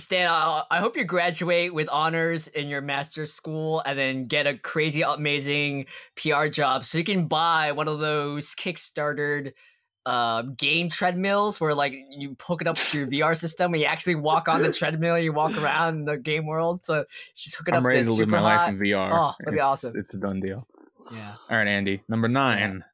Stan, 0.00 0.28
I, 0.28 0.64
I 0.70 0.80
hope 0.80 0.96
you 0.96 1.04
graduate 1.04 1.72
with 1.72 1.88
honors 1.88 2.48
in 2.48 2.68
your 2.68 2.80
master's 2.80 3.32
school 3.32 3.82
and 3.84 3.98
then 3.98 4.26
get 4.26 4.46
a 4.46 4.56
crazy, 4.56 5.02
amazing 5.02 5.86
PR 6.16 6.46
job 6.46 6.84
so 6.84 6.98
you 6.98 7.04
can 7.04 7.26
buy 7.26 7.72
one 7.72 7.88
of 7.88 8.00
those 8.00 8.54
Kickstartered 8.54 9.52
uh, 10.06 10.42
game 10.42 10.88
treadmills 10.88 11.60
where 11.60 11.74
like 11.74 11.94
you 12.10 12.36
hook 12.40 12.62
it 12.62 12.66
up 12.68 12.76
to 12.76 12.98
your 12.98 13.06
VR 13.06 13.36
system 13.36 13.74
and 13.74 13.80
you 13.80 13.86
actually 13.86 14.14
walk 14.14 14.48
on 14.48 14.62
the 14.62 14.72
treadmill, 14.72 15.18
you 15.18 15.32
walk 15.32 15.56
around 15.62 16.06
the 16.06 16.16
game 16.16 16.46
world. 16.46 16.84
So 16.84 17.04
just 17.36 17.56
hook 17.56 17.68
it 17.68 17.74
I'm 17.74 17.80
up 17.80 17.86
ready 17.86 18.02
to 18.02 18.10
to 18.10 18.12
live 18.12 18.28
my 18.28 18.38
hot. 18.38 18.44
life 18.44 18.68
in 18.70 18.78
VR. 18.78 19.10
Oh, 19.12 19.32
that'd 19.38 19.54
be 19.54 19.60
awesome. 19.60 19.92
It's 19.96 20.14
a 20.14 20.18
done 20.18 20.40
deal. 20.40 20.66
Yeah. 21.12 21.34
All 21.50 21.56
right, 21.56 21.68
Andy. 21.68 22.02
Number 22.08 22.28
nine. 22.28 22.84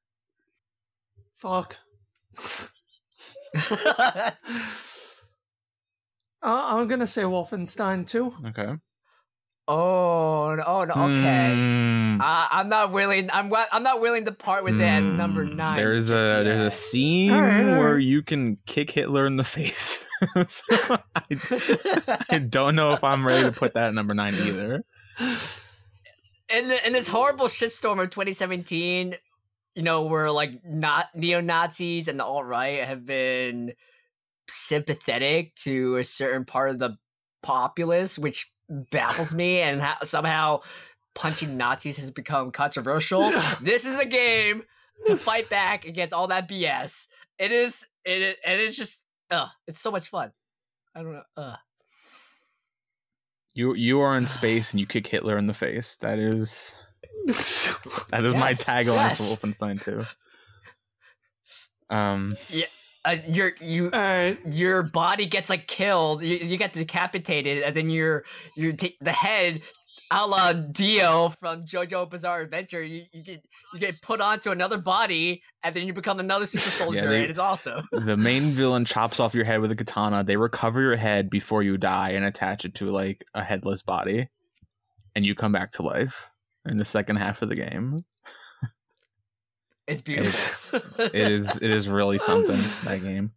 Fuck. 1.34 1.76
Uh, 6.46 6.64
I'm 6.78 6.86
gonna 6.86 7.06
say 7.08 7.22
Wolfenstein 7.22 8.06
too. 8.06 8.32
Okay. 8.46 8.74
oh, 9.66 10.54
no- 10.54 10.62
oh, 10.64 10.84
no, 10.84 10.94
okay. 10.94 11.52
Hmm. 11.54 12.20
Uh, 12.20 12.46
I'm 12.50 12.68
not 12.68 12.92
willing. 12.92 13.28
I'm 13.32 13.52
I'm 13.72 13.82
not 13.82 14.00
willing 14.00 14.24
to 14.26 14.32
part 14.32 14.62
with 14.62 14.78
that 14.78 15.02
Hmm. 15.02 15.16
number 15.16 15.44
nine. 15.44 15.76
There's 15.76 16.08
a 16.10 16.42
there's 16.44 16.72
a 16.72 16.76
scene 16.76 17.32
All 17.32 17.42
right, 17.42 17.68
all 17.68 17.78
where 17.80 17.98
you 17.98 18.22
can 18.22 18.58
kick 18.66 18.90
Hitler 18.92 19.26
in 19.26 19.36
the 19.36 19.44
face. 19.44 19.98
So 20.48 20.98
I, 21.14 22.20
I 22.30 22.38
don't 22.38 22.74
know 22.74 22.92
if 22.92 23.04
I'm 23.04 23.26
ready 23.26 23.42
to 23.44 23.52
put 23.52 23.74
that 23.74 23.88
at 23.88 23.94
number 23.94 24.14
nine 24.14 24.34
either. 24.34 24.82
in 26.48 26.68
the, 26.68 26.86
in 26.86 26.94
this 26.94 27.06
horrible 27.06 27.48
shitstorm 27.48 28.00
of 28.02 28.08
2017, 28.08 29.14
you 29.74 29.82
know, 29.82 30.02
where 30.04 30.30
like 30.30 30.64
not 30.64 31.08
neo 31.14 31.42
Nazis 31.42 32.08
and 32.08 32.18
the 32.18 32.24
alt 32.24 32.46
right 32.46 32.82
have 32.82 33.04
been 33.04 33.74
sympathetic 34.48 35.54
to 35.56 35.96
a 35.96 36.04
certain 36.04 36.44
part 36.44 36.70
of 36.70 36.78
the 36.78 36.96
populace, 37.42 38.18
which 38.18 38.50
baffles 38.68 39.34
me, 39.34 39.60
and 39.60 39.80
ha- 39.80 39.98
somehow 40.02 40.60
punching 41.14 41.56
Nazis 41.56 41.96
has 41.96 42.10
become 42.10 42.50
controversial. 42.50 43.32
this 43.60 43.84
is 43.84 43.96
the 43.96 44.06
game 44.06 44.62
to 45.06 45.16
fight 45.16 45.48
back 45.50 45.84
against 45.84 46.14
all 46.14 46.28
that 46.28 46.48
BS. 46.48 47.08
It 47.38 47.52
is, 47.52 47.86
it 48.04 48.22
is, 48.22 48.36
and 48.44 48.60
it's 48.60 48.76
just, 48.76 49.02
uh, 49.30 49.48
it's 49.66 49.80
so 49.80 49.90
much 49.90 50.08
fun. 50.08 50.32
I 50.94 51.02
don't 51.02 51.12
know, 51.12 51.22
uh. 51.36 51.56
You 53.54 53.74
you 53.74 54.00
are 54.00 54.16
in 54.18 54.26
space 54.38 54.72
and 54.72 54.80
you 54.80 54.86
kick 54.86 55.06
Hitler 55.06 55.38
in 55.38 55.46
the 55.46 55.54
face. 55.54 55.96
That 56.00 56.18
is 56.18 56.72
that 57.26 58.24
is 58.24 58.34
my 58.34 58.52
tagline 58.52 58.86
yes. 58.86 59.34
for 59.34 59.46
Wolfenstein 59.46 59.82
2. 59.82 60.04
Um, 61.88 62.32
Uh, 63.06 63.16
your 63.28 63.52
you 63.60 63.88
right. 63.90 64.36
your 64.46 64.82
body 64.82 65.26
gets 65.26 65.48
like 65.48 65.68
killed. 65.68 66.22
You, 66.22 66.36
you 66.38 66.56
get 66.56 66.72
decapitated, 66.72 67.62
and 67.62 67.76
then 67.76 67.88
your 67.88 68.24
your 68.56 68.72
t- 68.72 68.96
the 69.00 69.12
head, 69.12 69.62
a 70.10 70.26
la 70.26 70.52
Dio 70.52 71.28
from 71.28 71.64
JoJo 71.64 72.10
Bizarre 72.10 72.40
Adventure. 72.40 72.82
You, 72.82 73.04
you 73.12 73.22
get 73.22 73.44
you 73.72 73.78
get 73.78 74.02
put 74.02 74.20
onto 74.20 74.50
another 74.50 74.76
body, 74.78 75.42
and 75.62 75.72
then 75.74 75.86
you 75.86 75.92
become 75.92 76.18
another 76.18 76.46
super 76.46 76.68
soldier. 76.82 77.06
they- 77.06 77.20
and 77.22 77.30
it's 77.30 77.38
awesome. 77.38 77.86
the 77.92 78.16
main 78.16 78.42
villain 78.50 78.84
chops 78.84 79.20
off 79.20 79.34
your 79.34 79.44
head 79.44 79.60
with 79.60 79.70
a 79.70 79.76
katana. 79.76 80.24
They 80.24 80.36
recover 80.36 80.80
your 80.82 80.96
head 80.96 81.30
before 81.30 81.62
you 81.62 81.78
die 81.78 82.10
and 82.10 82.24
attach 82.24 82.64
it 82.64 82.74
to 82.76 82.90
like 82.90 83.24
a 83.34 83.44
headless 83.44 83.82
body, 83.82 84.28
and 85.14 85.24
you 85.24 85.36
come 85.36 85.52
back 85.52 85.72
to 85.74 85.82
life 85.82 86.26
in 86.68 86.76
the 86.76 86.84
second 86.84 87.16
half 87.16 87.40
of 87.40 87.48
the 87.50 87.54
game. 87.54 88.04
It's 89.86 90.02
beautiful. 90.02 90.80
It 90.98 91.14
is 91.14 91.56
it 91.56 91.70
is 91.70 91.88
really 91.88 92.18
something 92.18 92.56
that 92.84 93.00
game. 93.02 93.32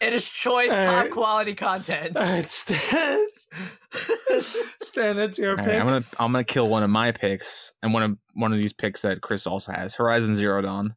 it 0.00 0.12
is 0.12 0.30
choice 0.30 0.70
top 0.70 0.86
Alright. 0.86 1.10
quality 1.10 1.54
content. 1.54 2.16
All 2.16 2.22
right, 2.22 2.48
Stan. 2.48 3.26
Stan, 4.82 5.18
it's 5.18 5.38
your 5.38 5.52
All 5.52 5.56
right, 5.56 5.64
pick. 5.66 5.80
I'm 5.80 5.86
gonna 5.86 6.04
I'm 6.18 6.32
gonna 6.32 6.44
kill 6.44 6.68
one 6.68 6.82
of 6.82 6.90
my 6.90 7.10
picks 7.12 7.72
and 7.82 7.92
one 7.92 8.02
of 8.02 8.16
one 8.34 8.52
of 8.52 8.58
these 8.58 8.72
picks 8.72 9.02
that 9.02 9.20
Chris 9.20 9.46
also 9.46 9.72
has. 9.72 9.94
Horizon 9.94 10.36
Zero 10.36 10.62
Dawn. 10.62 10.94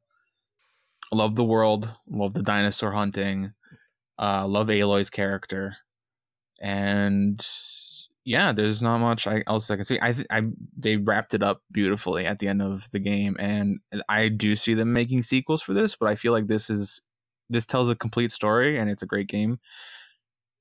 Love 1.12 1.36
the 1.36 1.44
world. 1.44 1.90
Love 2.08 2.34
the 2.34 2.44
dinosaur 2.44 2.92
hunting. 2.92 3.54
Uh, 4.20 4.48
love 4.48 4.70
Aloy's 4.70 5.10
character, 5.10 5.76
and 6.60 7.46
yeah, 8.28 8.52
there's 8.52 8.82
not 8.82 9.00
much 9.00 9.28
else 9.48 9.72
I 9.72 9.76
can 9.78 9.86
see. 9.86 10.00
I, 10.02 10.13
th- 10.13 10.28
I 10.30 10.42
they 10.78 10.98
wrapped 10.98 11.34
it 11.34 11.42
up 11.42 11.62
beautifully 11.72 12.26
at 12.26 12.40
the 12.40 12.48
end 12.48 12.62
of 12.62 12.88
the 12.92 13.00
game, 13.00 13.36
and 13.40 13.80
I 14.10 14.28
do 14.28 14.56
see 14.56 14.74
them 14.74 14.94
making 14.94 15.24
sequels 15.24 15.62
for 15.62 15.74
this, 15.74 15.96
but 15.96 16.10
I 16.10 16.16
feel 16.16 16.34
like 16.34 16.48
this 16.48 16.70
is 16.70 17.02
this 17.50 17.66
tells 17.66 17.90
a 17.90 17.96
complete 17.96 18.32
story, 18.32 18.78
and 18.78 18.90
it's 18.90 19.04
a 19.04 19.08
great 19.08 19.28
game, 19.28 19.60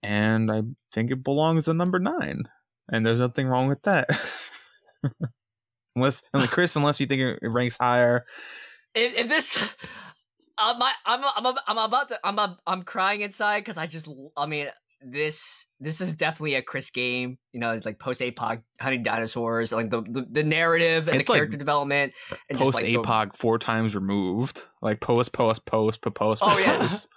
and 0.02 0.50
I 0.50 0.62
think 0.92 1.10
it 1.10 1.24
belongs 1.24 1.68
at 1.68 1.76
number 1.76 1.98
nine 1.98 2.44
and 2.90 3.04
there's 3.04 3.18
nothing 3.18 3.46
wrong 3.46 3.68
with 3.68 3.82
that. 3.82 4.08
unless, 5.96 6.22
Chris, 6.48 6.76
unless 6.76 7.00
you 7.00 7.06
think 7.06 7.22
it 7.42 7.48
ranks 7.48 7.76
higher, 7.78 8.24
if, 8.94 9.18
if 9.18 9.28
this 9.28 9.56
uh, 9.56 9.68
I'm, 10.58 10.82
I'm 11.04 11.24
I'm 11.36 11.56
I'm 11.66 11.78
about 11.78 12.08
to 12.10 12.20
I'm 12.24 12.38
I'm 12.66 12.82
crying 12.82 13.20
inside 13.20 13.60
because 13.60 13.76
I 13.76 13.86
just 13.86 14.08
I 14.36 14.46
mean 14.46 14.68
this 15.10 15.66
this 15.78 16.00
is 16.00 16.14
definitely 16.14 16.54
a 16.54 16.62
Chris 16.62 16.90
game. 16.90 17.38
You 17.52 17.60
know, 17.60 17.70
it's 17.70 17.86
like 17.86 17.98
post 17.98 18.20
APOC 18.20 18.62
hunting 18.80 19.02
dinosaurs, 19.02 19.72
like 19.72 19.90
the, 19.90 20.02
the 20.02 20.26
the 20.30 20.42
narrative 20.42 21.08
and 21.08 21.20
It's 21.20 21.26
the 21.26 21.32
like 21.32 21.38
character 21.38 21.56
development 21.56 22.12
and 22.48 22.58
just 22.58 22.72
post 22.72 22.74
like 22.74 22.84
the- 22.84 22.98
APOC 22.98 23.36
four 23.36 23.58
times 23.58 23.94
removed, 23.94 24.62
like 24.82 25.00
post, 25.00 25.32
post, 25.32 25.64
post, 25.64 26.00
post, 26.02 26.14
post. 26.14 26.42
Oh, 26.44 26.58
yes. 26.58 27.06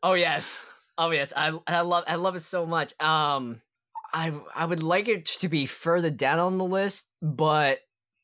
Oh 0.00 0.12
yes. 0.14 0.64
Oh 0.96 1.10
yes. 1.10 1.32
I 1.34 1.58
I 1.66 1.80
love 1.80 2.04
I 2.06 2.14
love 2.14 2.36
it 2.36 2.40
so 2.42 2.64
much. 2.64 2.92
Um 3.00 3.60
I 4.14 4.32
I 4.54 4.64
would 4.64 4.82
like 4.82 5.08
it 5.08 5.24
to 5.40 5.48
be 5.48 5.66
further 5.66 6.08
down 6.10 6.38
on 6.38 6.56
the 6.56 6.64
list, 6.64 7.10
but 7.20 7.80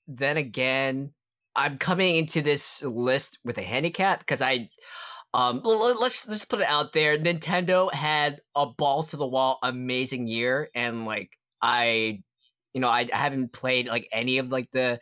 then 0.06 0.36
again, 0.36 1.10
I'm 1.56 1.78
coming 1.78 2.14
into 2.14 2.42
this 2.42 2.80
list 2.84 3.38
with 3.44 3.58
a 3.58 3.62
handicap 3.62 4.20
because 4.20 4.40
I 4.40 4.68
um 5.34 5.60
let's 5.64 6.26
let's 6.28 6.44
put 6.46 6.60
it 6.60 6.66
out 6.66 6.92
there. 6.94 7.18
Nintendo 7.18 7.92
had 7.92 8.40
a 8.54 8.64
balls 8.66 9.08
to 9.08 9.16
the 9.16 9.26
wall 9.26 9.58
amazing 9.62 10.26
year 10.28 10.70
and 10.74 11.04
like 11.04 11.30
I 11.60 12.22
you 12.72 12.80
know, 12.80 12.88
I, 12.88 13.08
I 13.12 13.16
haven't 13.18 13.52
played 13.52 13.86
like 13.86 14.08
any 14.12 14.38
of 14.38 14.50
like 14.50 14.70
the 14.72 14.98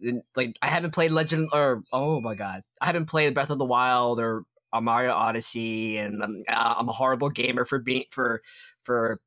the- 0.00 0.22
like 0.34 0.56
I 0.62 0.68
haven't 0.68 0.92
played 0.92 1.10
Legend 1.10 1.50
or 1.52 1.82
oh 1.92 2.20
my 2.20 2.34
god, 2.34 2.62
I 2.80 2.86
haven't 2.86 3.06
played 3.06 3.34
Breath 3.34 3.50
of 3.50 3.58
the 3.58 3.64
Wild 3.64 4.18
or 4.20 4.44
a 4.72 4.80
Mario 4.80 5.12
Odyssey, 5.12 5.98
and 5.98 6.22
I'm, 6.22 6.42
uh, 6.48 6.74
I'm 6.78 6.88
a 6.88 6.92
horrible 6.92 7.28
gamer 7.28 7.64
for 7.64 7.78
being 7.78 8.04
for 8.10 8.40
for 8.84 9.20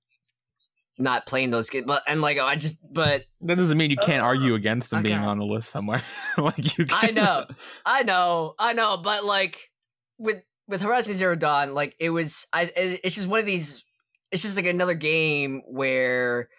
not 0.97 1.25
playing 1.25 1.51
those 1.51 1.69
games. 1.69 1.85
But 1.85 2.03
and 2.07 2.21
like 2.21 2.39
I 2.39 2.55
just, 2.55 2.79
but 2.93 3.25
That 3.41 3.57
doesn't 3.57 3.77
mean 3.77 3.91
you 3.91 3.97
can't 3.97 4.23
Uh, 4.23 4.27
argue 4.27 4.55
against 4.55 4.89
them 4.89 5.03
being 5.03 5.15
on 5.17 5.37
the 5.37 5.45
list 5.45 5.69
somewhere. 5.69 6.01
like 6.37 6.77
you, 6.77 6.85
I 6.89 7.11
know, 7.11 7.45
I 7.85 8.03
know, 8.03 8.55
I 8.57 8.73
know. 8.73 8.97
But 8.97 9.25
like 9.25 9.69
with 10.17 10.43
with 10.67 10.81
Horizon 10.81 11.15
Zero 11.15 11.35
Dawn, 11.35 11.73
like 11.73 11.95
it 11.99 12.09
was, 12.09 12.47
I 12.53 12.71
it's 12.75 13.15
just 13.15 13.27
one 13.27 13.39
of 13.39 13.45
these. 13.45 13.83
It's 14.31 14.41
just 14.41 14.55
like 14.55 14.65
another 14.65 14.95
game 14.95 15.61
where, 15.67 16.49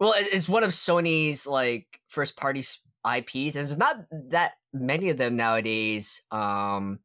well, 0.00 0.12
it's 0.16 0.48
one 0.48 0.64
of 0.64 0.70
Sony's 0.70 1.46
like 1.46 2.00
first 2.08 2.36
party 2.36 2.60
IPs, 2.60 3.54
and 3.54 3.66
there's 3.66 3.76
not 3.76 4.04
that 4.30 4.52
many 4.72 5.10
of 5.10 5.16
them 5.16 5.36
nowadays. 5.36 6.22
Um, 6.30 6.98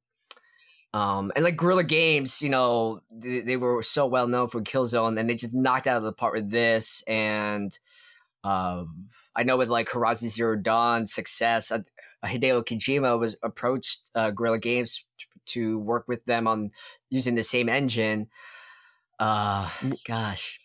um, 0.94 1.32
and 1.36 1.44
like 1.44 1.56
Guerrilla 1.56 1.84
Games, 1.84 2.42
you 2.42 2.50
know, 2.50 3.02
they, 3.12 3.42
they 3.42 3.58
were 3.58 3.82
so 3.82 4.06
well 4.06 4.28
known 4.28 4.48
for 4.48 4.62
Killzone, 4.62 5.20
and 5.20 5.30
they 5.30 5.36
just 5.36 5.54
knocked 5.54 5.88
out 5.88 5.98
of 5.98 6.04
the 6.04 6.12
park 6.12 6.34
with 6.34 6.50
this. 6.50 7.04
And 7.08 7.78
um, 8.44 9.10
I 9.36 9.44
know 9.44 9.58
with 9.58 9.70
like 9.70 9.90
Horizon 9.90 10.30
Zero 10.30 10.56
Dawn 10.56 11.08
success, 11.08 11.72
uh, 11.72 11.80
Hideo 12.24 12.64
Kojima 12.64 13.20
was 13.20 13.38
approached 13.44 14.10
uh, 14.16 14.32
Guerrilla 14.32 14.60
Games 14.60 15.04
to 15.48 15.80
work 15.80 16.08
with 16.08 16.24
them 16.26 16.48
on 16.48 16.72
using 17.10 17.36
the 17.36 17.44
same 17.44 17.70
engine. 17.70 18.30
Uh, 19.20 19.70
gosh. 20.08 20.60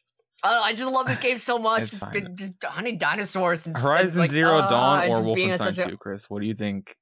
Oh, 0.45 0.63
I 0.63 0.73
just 0.73 0.91
love 0.91 1.07
this 1.07 1.19
game 1.19 1.39
so 1.39 1.59
much. 1.59 1.83
It's 1.83 1.95
It's 1.95 2.05
been 2.07 2.37
just 2.37 2.55
hunting 2.65 2.97
dinosaurs 2.97 3.67
and 3.67 3.77
Horizon 3.77 4.19
like, 4.21 4.31
Zero 4.31 4.59
uh, 4.59 4.69
Dawn 4.71 5.09
or 5.11 5.17
just 5.17 5.35
being 5.35 5.51
in 5.51 5.59
Wolfenstein 5.59 5.87
a- 5.87 5.91
2, 5.91 5.97
Chris? 5.97 6.31
What 6.31 6.41
do 6.41 6.47
you 6.47 6.55
think? 6.55 6.95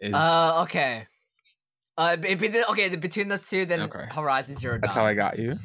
Is, 0.00 0.12
Uh, 0.12 0.62
okay. 0.62 1.06
Uh, 1.96 2.16
be- 2.16 2.34
be- 2.34 2.64
okay, 2.64 2.88
the- 2.88 2.96
between 2.96 3.28
those 3.28 3.48
two, 3.48 3.64
then 3.66 3.82
Okay. 3.82 4.06
Horizon 4.10 4.56
Zero 4.56 4.74
Dawn. 4.74 4.80
that's 4.82 4.96
how 4.96 5.04
I 5.04 5.14
got 5.14 5.38
you. 5.38 5.56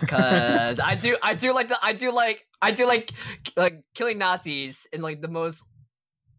because 0.00 0.78
I 0.84 0.94
do 0.94 1.16
I 1.22 1.34
do 1.34 1.54
like 1.54 1.68
the 1.68 1.78
I 1.82 1.94
do 1.94 2.12
like 2.12 2.44
I 2.60 2.70
do 2.72 2.84
like 2.86 3.10
like 3.56 3.82
killing 3.94 4.18
Nazis 4.18 4.86
in 4.92 5.00
like 5.00 5.22
the 5.22 5.28
most 5.28 5.64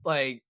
like 0.06 0.44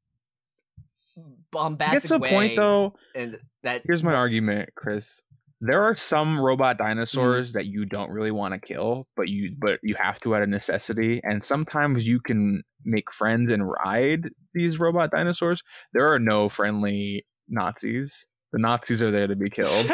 bombastic 1.51 2.03
Gets 2.03 2.07
to 2.09 2.15
a 2.15 2.19
way. 2.19 2.29
point 2.29 2.55
though. 2.55 2.93
and 3.15 3.39
that 3.63 3.81
Here's 3.85 4.03
my 4.03 4.13
argument, 4.13 4.69
Chris. 4.75 5.21
There 5.63 5.83
are 5.83 5.95
some 5.95 6.39
robot 6.39 6.77
Mm-hmm. 6.77 6.87
dinosaurs 6.87 7.53
that 7.53 7.67
you 7.67 7.85
don't 7.85 8.09
really 8.09 8.31
want 8.31 8.53
to 8.53 8.59
kill, 8.59 9.07
but 9.15 9.29
you 9.29 9.55
but 9.59 9.79
you 9.83 9.95
have 9.99 10.19
to 10.21 10.35
out 10.35 10.41
of 10.41 10.49
necessity. 10.49 11.21
And 11.23 11.43
sometimes 11.43 12.07
you 12.07 12.19
can 12.19 12.63
make 12.83 13.11
friends 13.13 13.51
and 13.51 13.67
ride 13.69 14.29
these 14.55 14.79
robot 14.79 15.11
dinosaurs. 15.11 15.61
There 15.93 16.11
are 16.11 16.17
no 16.19 16.49
friendly 16.49 17.25
Nazis. 17.47 18.25
The 18.53 18.59
Nazis 18.59 19.01
are 19.01 19.11
there 19.11 19.27
to 19.27 19.35
be 19.35 19.49
killed. 19.49 19.89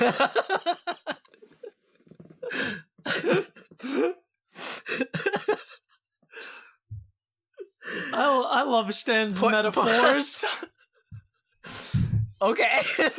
I, 8.12 8.48
I 8.50 8.62
love 8.64 8.92
Stan's 8.94 9.38
Put- 9.40 9.50
metaphors. 9.52 10.44
okay. 12.42 12.80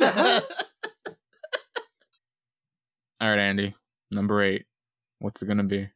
All 3.20 3.30
right, 3.30 3.38
Andy. 3.38 3.74
Number 4.10 4.42
eight. 4.42 4.64
What's 5.18 5.42
it 5.42 5.46
gonna 5.46 5.64
be? 5.64 5.88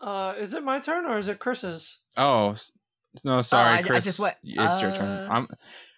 uh, 0.00 0.34
is 0.38 0.54
it 0.54 0.62
my 0.62 0.78
turn 0.78 1.04
or 1.06 1.18
is 1.18 1.26
it 1.28 1.38
Chris's? 1.40 1.98
Oh 2.16 2.54
no, 3.24 3.40
sorry, 3.42 3.68
I- 3.68 3.78
I 3.78 3.82
Chris. 3.82 4.04
just 4.04 4.18
went- 4.18 4.36
It's 4.44 4.80
your 4.82 4.94
turn. 4.94 5.08
uh, 5.08 5.28
I'm, 5.30 5.48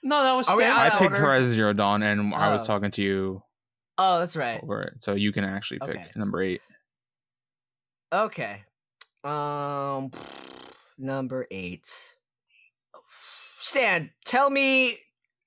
No, 0.02 0.22
that 0.22 0.32
was 0.32 0.48
Are 0.48 0.56
we 0.56 0.62
Stan's. 0.62 0.78
I 0.80 0.90
picked 0.90 1.02
order? 1.12 1.16
Horizon 1.16 1.52
Zero 1.52 1.72
Dawn, 1.74 2.02
and 2.02 2.34
I 2.34 2.52
was 2.52 2.62
Oh. 2.62 2.66
talking 2.66 2.90
to 2.92 3.02
you 3.02 3.42
oh, 3.98 4.20
that's 4.20 4.36
right. 4.36 4.62
over 4.62 4.80
it, 4.80 4.94
so 5.04 5.14
you 5.14 5.32
can 5.32 5.44
actually 5.44 5.80
pick 5.80 5.90
Okay. 5.90 6.06
number 6.16 6.42
eight. 6.42 6.62
Okay. 8.12 8.62
Um, 9.22 10.10
number 10.96 11.46
eight. 11.50 11.86
Stan, 13.60 14.10
tell 14.24 14.50
me. 14.50 14.98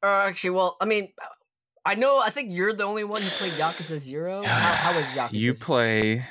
Or 0.02 0.10
actually, 0.10 0.52
well, 0.52 0.78
I 0.82 0.86
mean, 0.86 1.13
I 1.86 1.95
know. 1.95 2.19
I 2.19 2.30
think 2.30 2.52
you're 2.52 2.73
the 2.73 2.84
only 2.84 3.04
one 3.04 3.21
who 3.21 3.30
played 3.30 3.54
Yakuza 3.54 3.97
Zero. 3.99 4.43
How, 4.43 4.73
how 4.73 4.95
was 4.97 5.06
Yakuza? 5.15 5.34
You 5.34 5.54
Zero? 5.54 5.65
play 5.65 6.26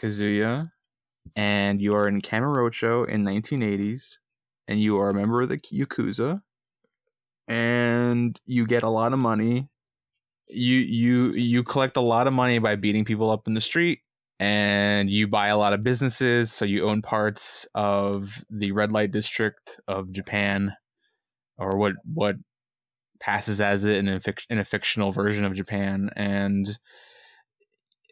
Kazuya, 0.00 0.70
and 1.36 1.80
you 1.80 1.94
are 1.94 2.08
in 2.08 2.20
Kamurocho 2.20 3.08
in 3.08 3.24
1980s, 3.24 4.16
and 4.68 4.80
you 4.80 4.98
are 4.98 5.10
a 5.10 5.14
member 5.14 5.42
of 5.42 5.48
the 5.48 5.58
Yakuza, 5.58 6.42
and 7.48 8.40
you 8.46 8.66
get 8.66 8.82
a 8.82 8.88
lot 8.88 9.12
of 9.12 9.18
money. 9.18 9.68
You 10.48 10.78
you 10.78 11.32
you 11.32 11.62
collect 11.62 11.96
a 11.96 12.00
lot 12.00 12.26
of 12.26 12.32
money 12.34 12.58
by 12.58 12.74
beating 12.76 13.04
people 13.04 13.30
up 13.30 13.46
in 13.46 13.54
the 13.54 13.60
street, 13.60 14.00
and 14.40 15.10
you 15.10 15.28
buy 15.28 15.48
a 15.48 15.58
lot 15.58 15.74
of 15.74 15.84
businesses. 15.84 16.50
So 16.50 16.64
you 16.64 16.88
own 16.88 17.02
parts 17.02 17.66
of 17.74 18.42
the 18.48 18.72
red 18.72 18.90
light 18.90 19.12
district 19.12 19.78
of 19.86 20.10
Japan, 20.12 20.72
or 21.58 21.76
what 21.76 21.92
what 22.12 22.36
passes 23.20 23.60
as 23.60 23.84
it 23.84 23.98
in 23.98 24.08
a, 24.08 24.18
fic- 24.18 24.46
in 24.48 24.58
a 24.58 24.64
fictional 24.64 25.12
version 25.12 25.44
of 25.44 25.54
Japan, 25.54 26.10
and 26.16 26.78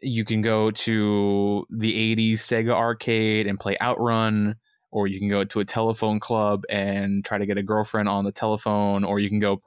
you 0.03 0.23
can 0.23 0.43
go 0.43 0.69
to 0.71 1.65
the 1.71 2.15
80s 2.15 2.33
Sega 2.35 2.73
arcade 2.73 3.47
and 3.47 3.59
play 3.59 3.75
Outrun, 3.81 4.55
or 4.91 5.07
you 5.07 5.19
can 5.19 5.29
go 5.29 5.43
to 5.43 5.59
a 5.61 5.65
telephone 5.65 6.19
club 6.19 6.63
and 6.69 7.25
try 7.25 7.39
to 7.39 7.47
get 7.47 7.57
a 7.57 7.63
girlfriend 7.63 8.07
on 8.07 8.23
the 8.23 8.31
telephone, 8.31 9.03
or 9.03 9.19
you 9.19 9.29
can 9.29 9.39
go 9.39 9.61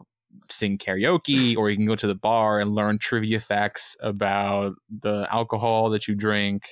sing 0.52 0.78
karaoke, 0.78 1.56
or 1.56 1.70
you 1.70 1.76
can 1.76 1.86
go 1.86 1.96
to 1.96 2.06
the 2.06 2.14
bar 2.14 2.60
and 2.60 2.74
learn 2.74 2.98
trivia 2.98 3.40
facts 3.40 3.96
about 4.00 4.74
the 5.02 5.26
alcohol 5.30 5.90
that 5.90 6.08
you 6.08 6.14
drink. 6.14 6.62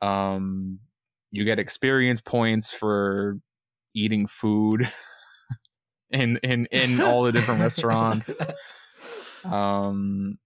Um, 0.00 0.78
you 1.30 1.44
get 1.44 1.58
experience 1.58 2.20
points 2.20 2.72
for 2.72 3.36
eating 3.94 4.26
food 4.26 4.90
in 6.10 6.38
in 6.42 6.66
in 6.66 7.00
all 7.00 7.24
the 7.24 7.32
different 7.32 7.60
restaurants. 7.60 8.40
Um, 9.44 10.38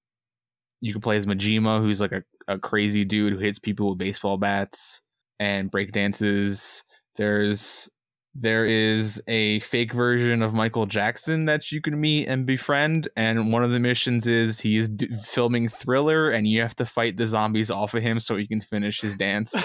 you 0.80 0.92
can 0.92 1.00
play 1.00 1.16
as 1.16 1.26
Majima, 1.26 1.80
who's 1.80 2.00
like 2.00 2.12
a, 2.12 2.22
a 2.48 2.58
crazy 2.58 3.04
dude 3.04 3.32
who 3.32 3.38
hits 3.38 3.58
people 3.58 3.90
with 3.90 3.98
baseball 3.98 4.36
bats 4.36 5.00
and 5.38 5.70
break 5.70 5.92
dances. 5.92 6.82
There's 7.16 7.88
there 8.34 8.64
is 8.64 9.22
a 9.28 9.60
fake 9.60 9.92
version 9.92 10.42
of 10.42 10.54
Michael 10.54 10.86
Jackson 10.86 11.44
that 11.46 11.70
you 11.70 11.82
can 11.82 12.00
meet 12.00 12.28
and 12.28 12.46
befriend, 12.46 13.08
and 13.16 13.52
one 13.52 13.62
of 13.62 13.70
the 13.70 13.80
missions 13.80 14.26
is 14.26 14.60
he's 14.60 14.88
d- 14.88 15.08
filming 15.24 15.68
Thriller, 15.68 16.30
and 16.30 16.46
you 16.46 16.62
have 16.62 16.76
to 16.76 16.86
fight 16.86 17.16
the 17.16 17.26
zombies 17.26 17.70
off 17.70 17.94
of 17.94 18.02
him 18.02 18.20
so 18.20 18.36
he 18.36 18.46
can 18.46 18.60
finish 18.60 19.00
his 19.00 19.14
dance. 19.16 19.54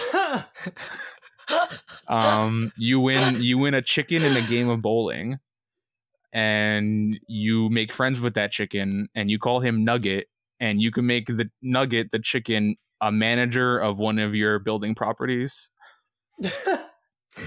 Um, 2.07 2.71
you 2.77 2.99
win 2.99 3.41
you 3.41 3.57
win 3.57 3.73
a 3.73 3.81
chicken 3.81 4.23
in 4.23 4.35
a 4.35 4.41
game 4.41 4.69
of 4.69 4.81
bowling, 4.81 5.39
and 6.33 7.19
you 7.27 7.69
make 7.69 7.93
friends 7.93 8.19
with 8.19 8.35
that 8.35 8.51
chicken, 8.51 9.07
and 9.15 9.29
you 9.29 9.39
call 9.39 9.59
him 9.59 9.83
Nugget, 9.83 10.27
and 10.59 10.81
you 10.81 10.91
can 10.91 11.05
make 11.05 11.27
the 11.27 11.49
Nugget 11.61 12.11
the 12.11 12.19
chicken 12.19 12.75
a 13.01 13.11
manager 13.11 13.77
of 13.77 13.97
one 13.97 14.19
of 14.19 14.35
your 14.35 14.59
building 14.59 14.95
properties. 14.95 15.69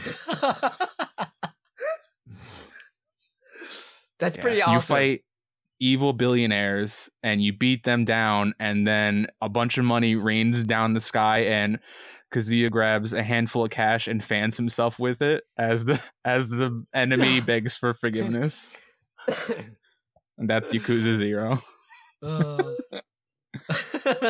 That's 4.19 4.37
Yeah. 4.37 4.43
pretty 4.43 4.63
awesome. 4.63 4.75
You 4.75 4.81
fight 4.81 5.25
evil 5.81 6.13
billionaires 6.13 7.09
and 7.23 7.43
you 7.43 7.53
beat 7.53 7.85
them 7.85 8.05
down, 8.05 8.55
and 8.61 8.87
then 8.87 9.27
a 9.41 9.49
bunch 9.49 9.79
of 9.79 9.85
money 9.85 10.15
rains 10.15 10.63
down 10.65 10.93
the 10.93 11.01
sky, 11.01 11.41
and 11.41 11.79
Kazuya 12.33 12.71
grabs 12.71 13.13
a 13.13 13.23
handful 13.23 13.65
of 13.65 13.71
cash 13.71 14.07
and 14.07 14.23
fans 14.23 14.57
himself 14.57 14.99
with 14.99 15.21
it 15.23 15.45
as 15.57 15.85
the 15.85 16.01
as 16.25 16.49
the 16.49 16.85
enemy 16.95 17.41
begs 17.47 17.77
for 17.77 17.95
forgiveness. 17.95 18.71
And 20.39 20.49
that's 20.49 20.69
Yakuza 20.71 21.17
Zero. 21.17 21.63
Uh. 22.23 22.63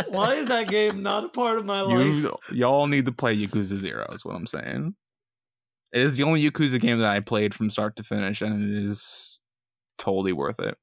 Why 0.08 0.34
is 0.36 0.46
that 0.46 0.68
game 0.68 1.02
not 1.02 1.24
a 1.24 1.28
part 1.28 1.58
of 1.58 1.64
my 1.66 1.80
life? 1.82 2.06
You 2.06 2.36
y'all 2.52 2.86
need 2.86 3.06
to 3.06 3.12
play 3.12 3.36
Yakuza 3.36 3.76
Zero. 3.76 4.06
Is 4.12 4.24
what 4.24 4.34
I'm 4.34 4.46
saying. 4.46 4.94
It 5.92 6.02
is 6.02 6.16
the 6.16 6.22
only 6.22 6.48
Yakuza 6.48 6.80
game 6.80 7.00
that 7.00 7.10
I 7.10 7.20
played 7.20 7.54
from 7.54 7.70
start 7.70 7.96
to 7.96 8.02
finish, 8.02 8.40
and 8.42 8.62
it 8.62 8.84
is 8.90 9.40
totally 9.98 10.32
worth 10.32 10.60
it. 10.60 10.76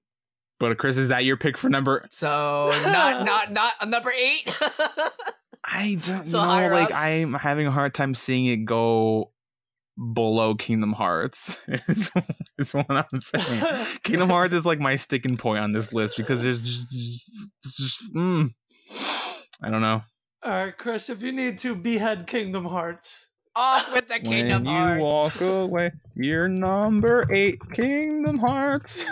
But 0.59 0.77
Chris, 0.77 0.97
is 0.97 1.09
that 1.09 1.23
your 1.23 1.37
pick 1.37 1.57
for 1.57 1.69
number? 1.69 2.05
So 2.09 2.71
not 2.85 3.25
not 3.25 3.51
not 3.51 3.73
a 3.79 3.85
number 3.85 4.11
eight. 4.11 4.47
I 5.63 5.99
don't 6.05 6.27
So 6.27 6.43
know. 6.43 6.67
Like 6.69 6.91
up? 6.91 6.97
I'm 6.97 7.33
having 7.33 7.67
a 7.67 7.71
hard 7.71 7.93
time 7.93 8.15
seeing 8.15 8.45
it 8.45 8.65
go 8.65 9.31
below 10.13 10.55
Kingdom 10.55 10.93
Hearts. 10.93 11.57
is, 11.67 12.09
is 12.57 12.73
what 12.73 12.85
I'm 12.89 13.19
saying. 13.19 13.87
Kingdom 14.03 14.29
Hearts 14.29 14.53
is 14.53 14.65
like 14.65 14.79
my 14.79 14.95
sticking 14.95 15.37
point 15.37 15.59
on 15.59 15.73
this 15.73 15.91
list 15.93 16.17
because 16.17 16.41
there's 16.41 16.63
just, 16.63 16.87
it's 17.63 17.77
just 17.77 18.13
mm, 18.15 18.49
I 19.61 19.69
don't 19.69 19.81
know. 19.81 20.01
All 20.43 20.51
right, 20.51 20.77
Chris, 20.77 21.09
if 21.09 21.21
you 21.21 21.31
need 21.31 21.57
to 21.59 21.75
behead 21.75 22.27
Kingdom 22.27 22.65
Hearts. 22.65 23.27
Off 23.57 23.91
with 23.91 24.07
the 24.07 24.19
Kingdom 24.19 24.65
when 24.65 24.97
you 24.99 25.03
walk 25.03 25.41
away, 25.41 25.91
you're 26.15 26.47
number 26.47 27.25
eight, 27.33 27.59
Kingdom 27.73 28.37
Hearts. 28.37 29.03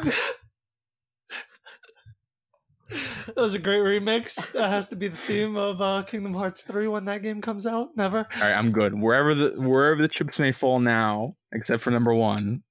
That 3.25 3.37
was 3.37 3.55
a 3.55 3.59
great 3.59 3.79
remix. 3.81 4.51
That 4.53 4.69
has 4.69 4.85
to 4.89 4.95
be 4.95 5.07
the 5.07 5.17
theme 5.17 5.57
of 5.57 5.81
uh, 5.81 6.03
Kingdom 6.03 6.35
Hearts 6.35 6.61
3 6.61 6.87
when 6.87 7.05
that 7.05 7.23
game 7.23 7.41
comes 7.41 7.65
out. 7.65 7.97
Never. 7.97 8.19
All 8.19 8.41
right, 8.41 8.53
I'm 8.53 8.71
good. 8.71 8.93
Wherever 8.93 9.33
the 9.33 9.55
wherever 9.57 9.99
the 9.99 10.07
chips 10.07 10.37
may 10.37 10.51
fall 10.51 10.79
now, 10.79 11.35
except 11.51 11.81
for 11.81 11.89
number 11.89 12.13
one, 12.13 12.61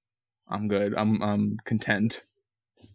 I'm 0.48 0.68
good. 0.68 0.94
I'm 0.96 1.20
I'm 1.22 1.56
content. 1.64 2.22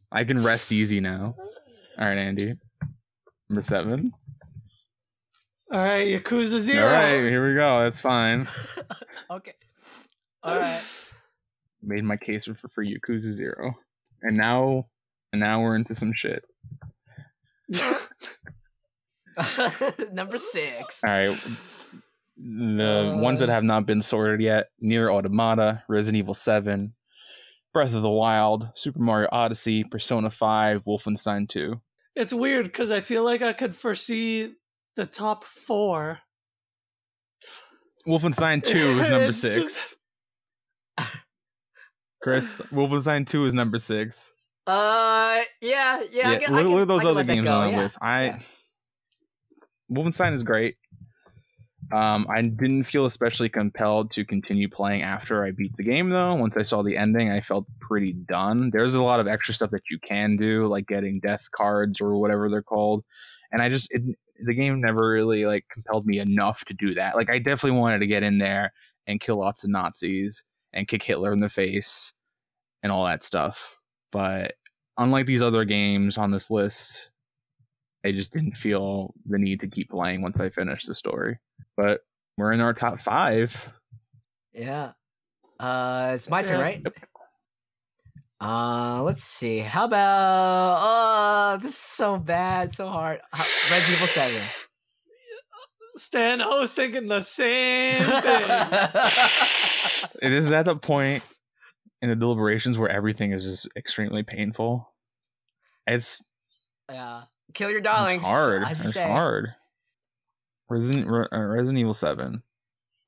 I 0.10 0.24
can 0.24 0.42
rest 0.42 0.72
easy 0.72 1.02
now. 1.02 1.36
All 1.38 2.06
right, 2.08 2.18
Andy. 2.18 2.56
Number 3.50 3.62
seven. 3.62 4.14
All 5.72 5.80
right, 5.80 6.08
Yakuza 6.08 6.60
Zero. 6.60 6.86
All 6.88 6.92
right, 6.94 7.20
here 7.30 7.48
we 7.48 7.54
go. 7.56 7.84
That's 7.84 8.02
fine. 8.02 8.48
okay. 9.32 9.54
All 10.44 10.58
right. 10.58 10.82
Made 11.84 12.04
my 12.04 12.18
case 12.18 12.46
for 12.46 12.56
for 12.70 12.84
Yakuza 12.84 13.32
Zero, 13.34 13.74
and 14.24 14.36
now 14.36 14.88
and 15.32 15.40
now 15.40 15.62
we're 15.62 15.76
into 15.76 15.94
some 15.96 16.12
shit. 16.14 16.44
number 20.12 20.38
six. 20.38 21.04
All 21.04 21.10
right. 21.10 21.38
The 22.38 23.14
Uh. 23.16 23.18
ones 23.22 23.40
that 23.42 23.50
have 23.50 23.64
not 23.64 23.86
been 23.86 24.02
sorted 24.02 24.42
yet: 24.42 24.68
Nier 24.80 25.12
Automata, 25.12 25.84
Resident 25.88 26.18
Evil 26.18 26.34
Seven, 26.34 26.94
Breath 27.74 27.94
of 27.94 28.02
the 28.02 28.10
Wild, 28.10 28.70
Super 28.76 29.00
Mario 29.00 29.30
Odyssey, 29.32 29.84
Persona 29.84 30.30
Five, 30.32 30.84
Wolfenstein 30.86 31.48
Two. 31.48 31.80
it's 32.16 32.34
weird 32.34 32.66
because 32.66 32.92
I 32.92 33.02
feel 33.02 33.24
like 33.24 33.42
I 33.42 33.54
could 33.54 33.76
foresee 33.76 34.54
the 35.00 35.06
top 35.06 35.46
four. 35.46 36.20
Wolfenstein 38.08 38.62
2 38.62 38.78
is 38.78 38.98
number 39.10 39.34
six. 39.34 39.56
just- 39.56 39.96
Chris, 42.22 42.58
Wolfenstein 42.74 43.26
2 43.26 43.46
is 43.46 43.54
number 43.54 43.78
six. 43.78 44.30
Uh, 44.68 45.40
yeah, 45.62 46.04
yeah. 46.12 46.32
I 46.32 46.38
can, 46.38 46.54
look, 46.54 46.60
I 46.60 46.64
can, 46.64 46.72
look 46.72 46.82
at 46.82 46.88
those 46.90 47.06
I 47.06 47.10
other 47.10 47.24
games 47.24 47.46
go, 47.46 47.52
on 47.54 47.66
the 47.68 47.72
yeah. 47.72 47.84
list. 47.84 47.98
I 48.02 48.26
yeah. 48.26 48.40
Wolfenstein 49.92 50.36
is 50.36 50.44
great. 50.44 50.76
Um, 51.94 52.28
I 52.30 52.42
didn't 52.42 52.84
feel 52.84 53.06
especially 53.06 53.50
compelled 53.50 54.12
to 54.12 54.26
continue 54.26 54.70
playing 54.70 55.02
after 55.02 55.44
I 55.44 55.52
beat 55.52 55.72
the 55.78 55.84
game, 55.84 56.10
though. 56.10 56.36
Once 56.36 56.54
I 56.58 56.64
saw 56.64 56.84
the 56.84 56.98
ending, 56.98 57.32
I 57.32 57.42
felt 57.42 57.66
pretty 57.80 58.14
done. 58.14 58.70
There's 58.72 58.94
a 58.94 59.02
lot 59.02 59.22
of 59.22 59.28
extra 59.28 59.56
stuff 59.56 59.72
that 59.72 59.90
you 59.90 59.98
can 59.98 60.36
do, 60.36 60.64
like 60.64 60.88
getting 60.88 61.20
death 61.20 61.48
cards 61.56 62.00
or 62.02 62.18
whatever 62.18 62.50
they're 62.50 62.62
called, 62.62 63.04
and 63.52 63.62
I 63.62 63.70
just 63.70 63.88
it, 63.92 64.04
the 64.46 64.54
game 64.54 64.80
never 64.82 65.10
really 65.10 65.46
like 65.46 65.66
compelled 65.72 66.06
me 66.06 66.20
enough 66.20 66.64
to 66.66 66.74
do 66.74 66.94
that. 66.96 67.16
Like 67.16 67.30
I 67.30 67.40
definitely 67.40 67.80
wanted 67.80 68.00
to 68.00 68.08
get 68.08 68.24
in 68.24 68.38
there 68.38 68.72
and 69.08 69.20
kill 69.20 69.38
lots 69.38 69.64
of 69.64 69.70
Nazis 69.70 70.44
and 70.74 70.88
kick 70.88 71.04
Hitler 71.04 71.32
in 71.34 71.40
the 71.40 71.50
face 71.50 72.14
and 72.84 72.92
all 72.92 73.06
that 73.06 73.24
stuff, 73.24 73.60
but 74.12 74.54
unlike 74.98 75.26
these 75.26 75.42
other 75.42 75.66
games 75.66 76.18
on 76.18 76.32
this 76.32 76.50
list, 76.52 77.10
I 78.06 78.12
just 78.12 78.32
didn't 78.32 78.56
feel 78.56 79.14
the 79.26 79.38
need 79.38 79.60
to 79.62 79.68
keep 79.68 79.90
playing 79.90 80.22
once 80.22 80.38
I 80.40 80.50
finished 80.50 80.88
the 80.88 80.96
story. 80.96 81.38
But 81.76 82.02
we're 82.38 82.54
in 82.54 82.62
our 82.62 82.74
top 82.74 83.02
five. 83.02 83.56
Yeah. 84.54 84.92
Uh, 85.60 86.12
it's 86.16 86.30
my 86.30 86.44
turn, 86.44 86.60
Yeah. 86.60 86.64
right? 86.64 86.84
Uh, 88.42 89.02
let's 89.04 89.24
see. 89.24 89.60
How 89.60 89.86
about? 89.86 90.78
Uh, 90.78 91.58
this 91.58 91.72
is 91.72 91.78
so 91.78 92.18
bad, 92.18 92.74
so 92.74 92.88
hard. 92.88 93.20
How- 93.32 93.44
Resident 93.72 93.96
Evil 93.98 94.08
Seven. 94.08 94.42
Stan, 95.98 96.42
I 96.42 96.48
was 96.60 96.72
thinking 96.72 97.08
the 97.08 97.20
same 97.22 98.04
thing. 98.22 98.44
It 100.22 100.32
is 100.32 100.52
at 100.54 100.64
the 100.66 100.76
point 100.78 101.24
in 102.02 102.08
the 102.10 102.16
deliberations 102.16 102.78
where 102.78 102.88
everything 102.90 103.34
is 103.34 103.44
just 103.44 103.68
extremely 103.76 104.24
painful. 104.24 104.90
It's, 105.88 106.22
yeah. 106.90 107.24
Kill 107.54 107.70
your 107.70 107.80
it's 107.80 107.86
darlings. 107.86 108.26
hard. 108.26 108.64
I 108.64 108.74
should 108.74 108.86
It's 108.86 108.94
say. 108.94 109.04
hard. 109.06 109.50
Resident 110.70 111.08
uh, 111.10 111.38
Resident 111.38 111.80
Evil 111.80 111.94
Seven. 111.96 112.44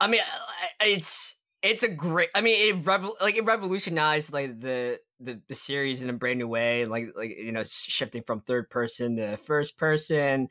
I 0.02 0.08
mean, 0.08 0.20
I- 0.22 0.86
I- 0.86 0.88
it's 0.90 1.36
it's 1.62 1.84
a 1.84 1.88
great. 1.90 2.30
I 2.36 2.42
mean, 2.42 2.76
it 2.76 2.84
revol- 2.84 3.22
like 3.22 3.38
it 3.38 3.46
revolutionized 3.46 4.34
like 4.34 4.60
the, 4.60 5.00
the 5.22 5.42
the 5.48 5.56
series 5.56 6.02
in 6.02 6.10
a 6.10 6.14
brand 6.14 6.40
new 6.40 6.48
way. 6.48 6.86
Like 6.86 7.08
like 7.16 7.32
you 7.38 7.52
know, 7.52 7.64
shifting 7.64 8.24
from 8.24 8.42
third 8.42 8.70
person 8.70 9.18
to 9.18 9.38
first 9.38 9.78
person, 9.78 10.50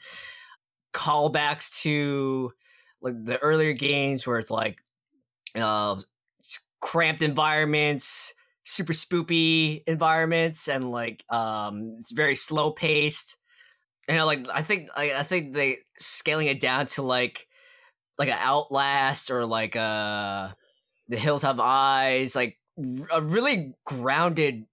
callbacks 0.92 1.80
to 1.82 2.52
like 3.00 3.14
the 3.24 3.38
earlier 3.38 3.72
games 3.72 4.26
where 4.26 4.38
it's 4.38 4.50
like, 4.50 4.78
uh, 5.54 5.98
cramped 6.80 7.22
environments, 7.22 8.34
super 8.64 8.92
spoopy 8.92 9.82
environments, 9.86 10.68
and 10.68 10.90
like 10.90 11.24
um, 11.30 11.96
it's 11.98 12.12
very 12.12 12.36
slow 12.36 12.70
paced. 12.72 13.36
You 14.08 14.16
know, 14.16 14.26
like 14.26 14.46
I 14.52 14.62
think 14.62 14.90
I, 14.96 15.14
I 15.14 15.22
think 15.22 15.54
they 15.54 15.78
scaling 15.98 16.48
it 16.48 16.60
down 16.60 16.86
to 16.86 17.02
like 17.02 17.46
like 18.18 18.28
an 18.28 18.38
Outlast 18.38 19.30
or 19.30 19.46
like 19.46 19.76
uh 19.76 20.50
the 21.08 21.16
Hills 21.16 21.42
Have 21.42 21.60
Eyes, 21.60 22.36
like 22.36 22.58
a 23.10 23.20
really 23.22 23.74
grounded, 23.84 24.66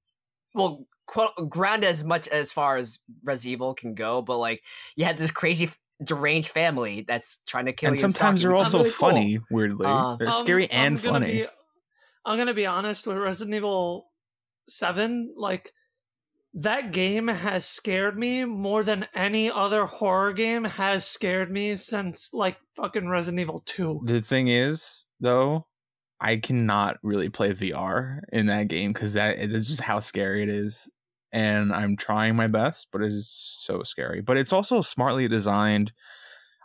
well, 0.53 0.85
quote, 1.05 1.31
grounded 1.49 1.89
as 1.89 2.03
much 2.03 2.27
as 2.27 2.51
far 2.51 2.77
as 2.77 2.99
Resident 3.23 3.53
Evil 3.53 3.73
can 3.73 3.93
go, 3.95 4.21
but 4.21 4.37
like 4.37 4.61
you 4.95 5.05
had 5.05 5.17
this 5.17 5.31
crazy 5.31 5.69
deranged 6.03 6.49
family 6.49 7.05
that's 7.07 7.37
trying 7.47 7.65
to 7.65 7.73
kill 7.73 7.89
and 7.89 7.97
you. 7.97 8.03
and 8.03 8.11
sometimes 8.13 8.41
stalk 8.41 8.53
they're 8.55 8.63
also 8.63 8.77
really 8.79 8.91
cool. 8.91 9.09
funny. 9.09 9.39
Weirdly, 9.49 9.87
Uh, 9.87 10.15
they're 10.17 10.29
Um, 10.29 10.41
scary 10.41 10.69
and 10.69 10.97
I'm 10.97 11.03
gonna 11.03 11.19
funny. 11.25 11.31
Be, 11.41 11.47
I'm 12.25 12.37
gonna 12.37 12.53
be 12.53 12.65
honest 12.65 13.07
with 13.07 13.17
Resident 13.17 13.55
Evil 13.55 14.11
Seven. 14.69 15.33
Like 15.35 15.73
that 16.53 16.91
game 16.91 17.27
has 17.29 17.65
scared 17.65 18.17
me 18.17 18.43
more 18.45 18.83
than 18.83 19.07
any 19.13 19.49
other 19.49 19.85
horror 19.85 20.33
game 20.33 20.63
has 20.65 21.05
scared 21.05 21.51
me 21.51 21.75
since 21.75 22.33
like 22.33 22.57
fucking 22.75 23.07
Resident 23.07 23.39
Evil 23.41 23.59
Two. 23.65 24.01
The 24.05 24.21
thing 24.21 24.47
is, 24.49 25.05
though, 25.19 25.65
I 26.19 26.37
cannot 26.37 26.97
really 27.03 27.29
play 27.29 27.53
VR 27.53 28.21
in 28.31 28.47
that 28.47 28.67
game 28.67 28.91
because 28.91 29.13
that 29.13 29.37
it 29.37 29.53
is 29.53 29.67
just 29.67 29.81
how 29.81 29.99
scary 29.99 30.43
it 30.43 30.49
is. 30.49 30.89
And 31.31 31.73
I'm 31.73 31.97
trying 31.97 32.35
my 32.35 32.47
best, 32.47 32.87
but 32.91 33.01
it 33.01 33.11
is 33.11 33.29
so 33.29 33.83
scary. 33.83 34.21
But 34.21 34.37
it's 34.37 34.53
also 34.53 34.81
smartly 34.81 35.27
designed. 35.27 35.91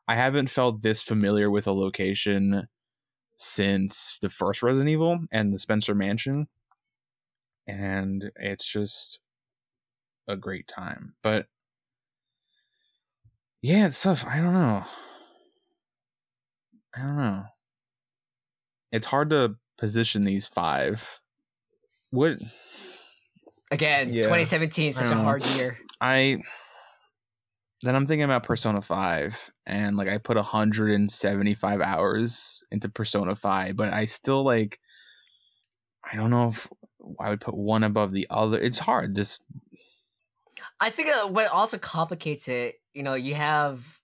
I 0.09 0.15
haven't 0.15 0.51
felt 0.51 0.83
this 0.83 1.03
familiar 1.03 1.51
with 1.51 1.67
a 1.67 1.73
location 1.73 2.67
since 3.37 4.19
the 4.23 4.31
first 4.31 4.63
Resident 4.63 4.89
Evil 4.89 5.19
and 5.33 5.53
the 5.53 5.59
Spencer 5.59 5.95
Mansion. 5.95 6.47
And 7.67 8.31
it's 8.37 8.67
just 8.67 9.19
a 10.29 10.37
great 10.37 10.69
time. 10.69 11.15
But 11.23 11.47
yeah, 13.61 13.87
it's 13.87 14.01
tough. 14.01 14.25
I 14.27 14.37
don't 14.39 14.55
know. 14.55 14.85
I 16.95 17.01
don't 17.01 17.17
know. 17.17 17.45
It's 18.93 19.07
hard 19.07 19.31
to 19.31 19.57
position 19.79 20.25
these 20.25 20.47
five. 20.47 21.03
What 22.11 22.39
Again, 23.71 24.13
Yeah. 24.13 24.25
2017 24.25 24.91
is 24.91 24.97
such 24.97 25.11
a 25.11 25.17
hard 25.17 25.45
year. 25.47 25.79
I 26.01 26.43
then 27.85 27.97
I'm 27.97 28.07
thinking 28.07 28.25
about 28.25 28.45
Persona 28.45 28.81
5 28.81 29.37
and 29.67 29.97
like 29.97 30.09
I 30.09 30.19
put 30.19 30.37
175 30.37 31.81
hours 31.81 32.63
into 32.71 32.89
Persona 32.89 33.35
5, 33.35 33.75
but 33.75 33.93
I 33.93 34.05
still 34.05 34.45
like 34.45 34.79
I 36.05 36.17
don't 36.17 36.31
know 36.31 36.51
if 36.51 36.69
I 37.19 37.31
would 37.31 37.41
put 37.41 37.55
one 37.55 37.83
above 37.83 38.13
the 38.13 38.27
other. 38.31 38.59
It's 38.59 38.79
hard. 38.79 39.17
Just 39.17 39.41
I 40.81 40.91
think 40.91 41.09
uh, 41.09 41.29
what 41.29 41.47
also 41.49 41.79
complicates 41.79 42.49
it, 42.49 42.75
you 42.93 43.03
know, 43.03 43.15
you 43.15 43.35
have 43.35 43.99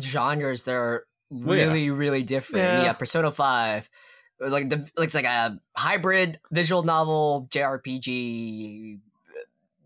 genres 0.00 0.64
that 0.64 0.74
are 0.74 1.06
Well, 1.30 1.56
yeah. 1.56 1.64
really, 1.64 1.90
really 1.90 2.22
different. 2.24 2.64
Yeah. 2.64 2.82
Yeah. 2.82 2.92
Persona 2.94 3.30
Five, 3.30 3.84
uh, 3.84 4.07
like 4.40 4.68
the 4.68 4.88
it's 4.98 5.14
like 5.14 5.24
a 5.24 5.58
hybrid 5.76 6.40
visual 6.50 6.82
novel 6.82 7.48
JRPG 7.50 8.96
uh, 8.96 9.40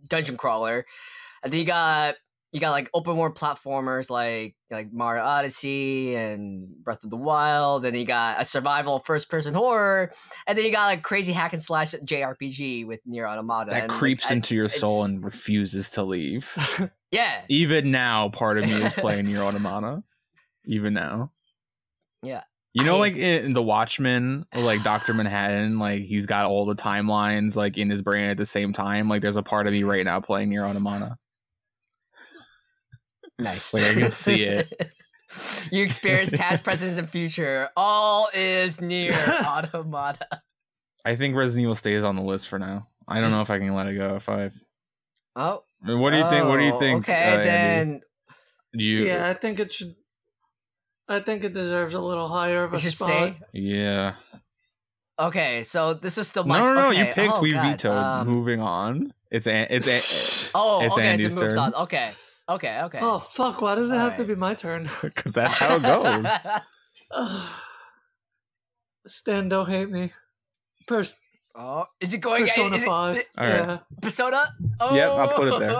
dungeon 0.08 0.36
crawler, 0.36 0.84
and 1.42 1.52
then 1.52 1.60
you 1.60 1.66
got 1.66 2.16
you 2.52 2.60
got 2.60 2.70
like 2.72 2.90
open 2.92 3.16
world 3.16 3.34
platformers 3.34 4.10
like 4.10 4.54
like 4.70 4.92
Mario 4.92 5.22
Odyssey 5.22 6.14
and 6.14 6.68
Breath 6.84 7.02
of 7.02 7.08
the 7.08 7.16
Wild. 7.16 7.82
Then 7.82 7.94
you 7.94 8.04
got 8.04 8.40
a 8.40 8.44
survival 8.44 8.98
first 9.00 9.30
person 9.30 9.54
horror, 9.54 10.12
and 10.46 10.56
then 10.58 10.64
you 10.66 10.70
got 10.70 10.86
like 10.86 11.02
crazy 11.02 11.32
hack 11.32 11.54
and 11.54 11.62
slash 11.62 11.92
JRPG 11.92 12.86
with 12.86 13.00
Nier 13.06 13.26
Automata. 13.26 13.70
that 13.70 13.82
and, 13.84 13.90
like, 13.92 13.98
creeps 13.98 14.30
I- 14.30 14.34
into 14.34 14.54
your 14.54 14.68
soul 14.68 15.04
and 15.04 15.24
refuses 15.24 15.88
to 15.90 16.02
leave. 16.02 16.46
yeah. 17.10 17.40
Even 17.48 17.90
now, 17.90 18.28
part 18.28 18.58
of 18.58 18.64
me 18.64 18.82
is 18.82 18.92
playing 18.92 19.26
Nier 19.28 19.40
Automata. 19.40 20.02
Even 20.66 20.92
now. 20.92 21.32
Yeah. 22.22 22.42
You 22.74 22.84
know, 22.84 22.96
I- 22.96 23.00
like 23.00 23.16
in 23.16 23.52
The 23.52 23.62
Watchmen, 23.62 24.46
like 24.54 24.82
Doctor 24.82 25.12
Manhattan, 25.12 25.78
like 25.78 26.02
he's 26.02 26.26
got 26.26 26.46
all 26.46 26.64
the 26.66 26.74
timelines 26.74 27.54
like 27.54 27.76
in 27.76 27.90
his 27.90 28.02
brain 28.02 28.30
at 28.30 28.36
the 28.36 28.46
same 28.46 28.72
time. 28.72 29.08
Like 29.08 29.22
there's 29.22 29.36
a 29.36 29.42
part 29.42 29.66
of 29.66 29.72
me 29.72 29.82
right 29.82 30.04
now 30.04 30.20
playing 30.20 30.48
Nier 30.48 30.64
Automata. 30.64 31.16
Nice. 33.38 33.74
Like, 33.74 33.84
I 33.84 33.94
can 33.94 34.12
see 34.12 34.42
it. 34.44 34.92
you 35.70 35.82
experience 35.82 36.30
past, 36.30 36.62
present, 36.64 36.98
and 36.98 37.08
future. 37.10 37.68
All 37.76 38.28
is 38.32 38.80
Nier 38.80 39.12
automata. 39.44 40.26
I 41.04 41.16
think 41.16 41.34
Resident 41.34 41.64
Evil 41.64 41.76
stays 41.76 42.04
on 42.04 42.16
the 42.16 42.22
list 42.22 42.48
for 42.48 42.58
now. 42.58 42.86
I 43.08 43.20
don't 43.20 43.32
know 43.32 43.42
if 43.42 43.50
I 43.50 43.58
can 43.58 43.74
let 43.74 43.88
it 43.88 43.94
go. 43.94 44.16
If 44.16 44.28
I, 44.28 44.50
Oh, 45.34 45.64
I 45.82 45.88
mean, 45.88 45.98
what 46.00 46.10
do 46.10 46.18
you 46.18 46.28
think? 46.30 46.46
What 46.46 46.58
do 46.58 46.64
you 46.64 46.74
oh, 46.74 46.78
think? 46.78 47.08
Okay, 47.08 47.34
uh, 47.34 47.36
then 47.38 48.00
Do 48.76 48.84
you? 48.84 49.06
yeah, 49.06 49.28
I 49.28 49.34
think 49.34 49.58
it 49.60 49.72
should. 49.72 49.94
I 51.08 51.20
think 51.20 51.44
it 51.44 51.52
deserves 51.52 51.94
a 51.94 52.00
little 52.00 52.28
higher 52.28 52.64
of 52.64 52.72
a 52.72 52.78
spot. 52.78 52.92
stay. 53.08 53.36
Yeah. 53.52 54.14
Okay, 55.18 55.62
so 55.62 55.94
this 55.94 56.16
is 56.18 56.26
still 56.28 56.44
my. 56.44 56.58
No, 56.58 56.64
no, 56.66 56.74
no. 56.74 56.88
okay, 56.88 56.98
You 57.08 57.14
picked. 57.14 57.32
oh, 57.34 57.40
we 57.40 57.52
God, 57.52 57.62
vetoed. 57.72 57.92
um, 57.96 58.28
Moving 58.28 58.60
on. 58.60 59.12
It's 59.30 59.46
a, 59.46 59.66
it's 59.74 60.50
oh, 60.54 60.82
it's 60.84 60.94
okay, 60.94 61.06
Andy's 61.08 61.34
so 61.34 61.40
it 61.40 61.42
moves 61.44 61.54
turn. 61.54 61.62
on. 61.64 61.74
Okay, 61.74 62.12
okay, 62.48 62.80
okay. 62.84 62.98
Oh 63.02 63.18
fuck! 63.18 63.60
Why 63.60 63.74
does 63.74 63.90
it 63.90 63.94
have 63.94 64.16
to 64.16 64.24
be 64.24 64.34
my 64.34 64.54
turn? 64.54 64.88
because 65.02 65.32
that's 65.32 65.54
how 65.54 65.76
it 65.76 65.82
goes. 65.82 66.26
Stan, 69.06 69.48
don't 69.48 69.68
hate 69.68 69.90
me. 69.90 70.12
Pers- 70.86 71.20
oh, 71.54 71.84
is 72.00 72.14
it 72.14 72.18
going? 72.18 72.46
Persona 72.46 72.76
is 72.76 72.82
it- 72.82 72.86
Five. 72.86 73.16
is 73.16 73.22
it- 73.22 73.28
All 73.38 73.46
right. 73.46 73.54
Yeah. 73.68 73.78
Persona. 74.00 74.54
Oh, 74.80 74.94
Yep, 74.94 75.10
I'll 75.12 75.28
put 75.36 75.48
it 75.48 75.58
there. 75.60 75.76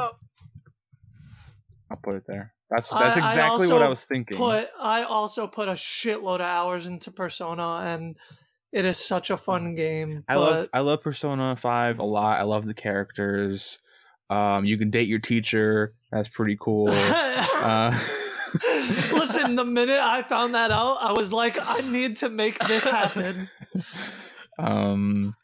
I'll 1.91 1.97
put 2.03 2.15
it 2.17 2.25
there. 2.27 2.53
That's 2.75 2.89
that's 2.89 3.21
I- 3.21 3.21
I 3.21 3.33
exactly 3.33 3.69
what 3.69 3.83
I 3.83 3.89
was 3.89 4.03
thinking. 4.03 4.37
Put 4.37 4.69
I 4.81 5.03
also 5.03 5.47
put 5.47 5.69
a 5.69 5.73
shitload 5.73 6.37
of 6.37 6.41
hours 6.43 6.87
into 6.87 7.11
Persona, 7.11 7.83
and 7.85 8.17
it 8.73 8.85
is 8.87 8.97
such 8.97 9.31
a 9.31 9.37
fun 9.37 9.75
game. 9.75 10.25
I 10.29 10.35
but 10.35 10.41
love 10.41 10.69
I 10.73 10.81
love 10.81 11.03
Persona 11.03 11.57
Five 11.57 11.99
a 11.99 12.05
lot. 12.05 12.41
I 12.41 12.45
love 12.45 12.65
the 12.65 12.75
characters. 12.75 13.79
Um, 14.31 14.65
you 14.65 14.79
can 14.79 14.91
date 14.91 15.09
your 15.09 15.19
teacher. 15.19 15.93
That's 16.11 16.29
pretty 16.29 16.57
cool. 16.61 16.89
Uh, 17.63 17.97
Listen, 19.13 19.55
the 19.55 19.65
minute 19.65 20.01
I 20.01 20.23
found 20.23 20.57
that 20.57 20.73
out, 20.73 20.99
I 21.01 21.13
was 21.13 21.33
like, 21.33 21.57
I 21.61 21.81
need 21.89 22.17
to 22.19 22.29
make 22.29 22.59
this 22.59 22.85
happen. 22.85 23.49
um, 24.59 25.37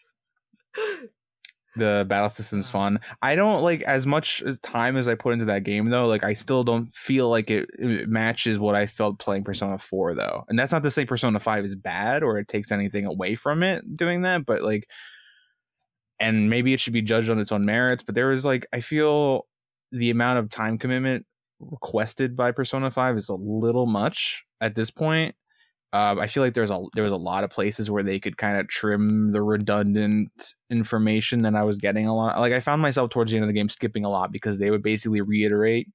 the 1.78 2.04
battle 2.08 2.28
system's 2.28 2.68
mm. 2.68 2.72
fun. 2.72 3.00
I 3.22 3.34
don't 3.34 3.62
like 3.62 3.82
as 3.82 4.06
much 4.06 4.42
time 4.62 4.96
as 4.96 5.08
I 5.08 5.14
put 5.14 5.32
into 5.32 5.46
that 5.46 5.64
game 5.64 5.86
though. 5.86 6.06
Like 6.06 6.24
I 6.24 6.34
still 6.34 6.62
don't 6.62 6.94
feel 6.94 7.28
like 7.28 7.50
it, 7.50 7.68
it 7.78 8.08
matches 8.08 8.58
what 8.58 8.74
I 8.74 8.86
felt 8.86 9.18
playing 9.18 9.44
Persona 9.44 9.78
Four 9.78 10.14
though. 10.14 10.44
And 10.48 10.58
that's 10.58 10.72
not 10.72 10.82
to 10.82 10.90
say 10.90 11.04
Persona 11.04 11.40
Five 11.40 11.64
is 11.64 11.74
bad 11.74 12.22
or 12.22 12.38
it 12.38 12.48
takes 12.48 12.72
anything 12.72 13.06
away 13.06 13.36
from 13.36 13.62
it 13.62 13.96
doing 13.96 14.22
that, 14.22 14.44
but 14.46 14.62
like, 14.62 14.86
and 16.20 16.50
maybe 16.50 16.74
it 16.74 16.80
should 16.80 16.92
be 16.92 17.02
judged 17.02 17.30
on 17.30 17.38
its 17.38 17.52
own 17.52 17.64
merits. 17.64 18.02
But 18.02 18.14
there 18.14 18.32
is 18.32 18.44
like 18.44 18.66
I 18.72 18.80
feel 18.80 19.46
the 19.92 20.10
amount 20.10 20.40
of 20.40 20.50
time 20.50 20.78
commitment 20.78 21.24
requested 21.60 22.36
by 22.36 22.52
Persona 22.52 22.90
Five 22.90 23.16
is 23.16 23.28
a 23.28 23.34
little 23.34 23.86
much 23.86 24.44
at 24.60 24.74
this 24.74 24.90
point. 24.90 25.34
Um, 25.92 26.18
I 26.18 26.26
feel 26.26 26.42
like 26.42 26.54
there's 26.54 26.70
a 26.70 26.84
there 26.94 27.04
was 27.04 27.12
a 27.12 27.16
lot 27.16 27.44
of 27.44 27.50
places 27.50 27.90
where 27.90 28.02
they 28.02 28.20
could 28.20 28.36
kind 28.36 28.60
of 28.60 28.68
trim 28.68 29.32
the 29.32 29.40
redundant 29.40 30.54
information 30.70 31.38
that 31.40 31.54
I 31.54 31.62
was 31.62 31.78
getting 31.78 32.06
a 32.06 32.14
lot. 32.14 32.38
Like 32.38 32.52
I 32.52 32.60
found 32.60 32.82
myself 32.82 33.10
towards 33.10 33.30
the 33.30 33.38
end 33.38 33.44
of 33.44 33.48
the 33.48 33.54
game 33.54 33.70
skipping 33.70 34.04
a 34.04 34.10
lot 34.10 34.30
because 34.30 34.58
they 34.58 34.70
would 34.70 34.82
basically 34.82 35.22
reiterate 35.22 35.88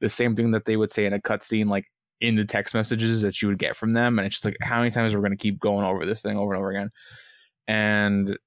the 0.00 0.08
same 0.08 0.36
thing 0.36 0.52
that 0.52 0.66
they 0.66 0.76
would 0.76 0.92
say 0.92 1.04
in 1.04 1.12
a 1.12 1.18
cutscene, 1.18 1.68
like 1.68 1.86
in 2.20 2.36
the 2.36 2.44
text 2.44 2.74
messages 2.74 3.22
that 3.22 3.42
you 3.42 3.48
would 3.48 3.58
get 3.58 3.76
from 3.76 3.92
them, 3.92 4.18
and 4.18 4.26
it's 4.26 4.36
just 4.36 4.44
like 4.44 4.56
how 4.62 4.78
many 4.78 4.92
times 4.92 5.12
we're 5.12 5.20
we 5.20 5.26
going 5.26 5.36
to 5.36 5.42
keep 5.42 5.58
going 5.58 5.84
over 5.84 6.06
this 6.06 6.22
thing 6.22 6.36
over 6.36 6.52
and 6.52 6.60
over 6.60 6.70
again. 6.70 6.90
And 7.66 8.38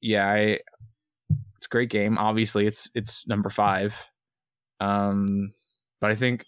yeah, 0.00 0.26
I 0.26 0.58
it's 1.56 1.66
a 1.66 1.68
great 1.68 1.90
game. 1.90 2.16
Obviously, 2.16 2.66
it's 2.66 2.88
it's 2.94 3.26
number 3.26 3.50
five. 3.50 3.94
Um, 4.80 5.52
but 6.00 6.10
I 6.10 6.16
think 6.16 6.44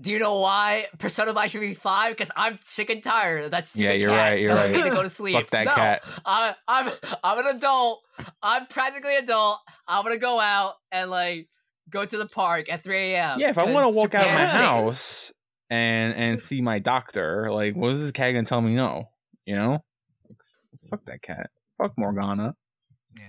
Do 0.00 0.10
you 0.10 0.18
know 0.18 0.38
why 0.38 0.86
Persona 0.98 1.34
5 1.34 1.50
should 1.50 1.60
be 1.60 1.74
five? 1.74 2.16
Because 2.16 2.30
I'm 2.36 2.58
sick 2.62 2.90
and 2.90 3.02
tired 3.02 3.50
That's 3.50 3.74
Yeah, 3.76 3.92
you're 3.92 4.10
cat 4.10 4.16
right, 4.30 4.40
you're 4.40 4.54
telling 4.54 4.72
me 4.72 4.78
right. 4.78 4.90
to 4.90 4.94
go 4.94 5.02
to 5.02 5.08
sleep. 5.08 5.34
fuck 5.34 5.50
that 5.50 5.64
no, 5.64 5.74
cat. 5.74 6.04
I, 6.24 6.54
I'm 6.66 6.92
I'm 7.22 7.38
an 7.38 7.56
adult. 7.56 8.00
I'm 8.42 8.66
practically 8.66 9.16
an 9.16 9.24
adult. 9.24 9.58
I'm 9.86 10.04
gonna 10.04 10.18
go 10.18 10.40
out 10.40 10.74
and 10.92 11.10
like 11.10 11.48
go 11.90 12.04
to 12.04 12.16
the 12.16 12.26
park 12.26 12.70
at 12.70 12.84
3 12.84 13.14
a.m. 13.14 13.40
Yeah, 13.40 13.50
if 13.50 13.58
I 13.58 13.64
want 13.64 13.84
to 13.84 13.90
walk 13.90 14.14
out 14.14 14.26
of 14.26 14.32
my 14.32 14.46
house 14.46 15.32
and 15.68 16.14
and 16.14 16.40
see 16.40 16.60
my 16.60 16.78
doctor, 16.78 17.50
like, 17.52 17.74
what 17.74 17.92
is 17.92 18.00
this 18.00 18.12
cat 18.12 18.32
gonna 18.32 18.46
tell 18.46 18.60
me 18.60 18.74
no? 18.74 19.08
You 19.46 19.56
know, 19.56 19.84
fuck 20.88 21.04
that 21.06 21.22
cat. 21.22 21.50
Fuck 21.78 21.92
Morgana. 21.96 22.54
Yeah. 23.18 23.24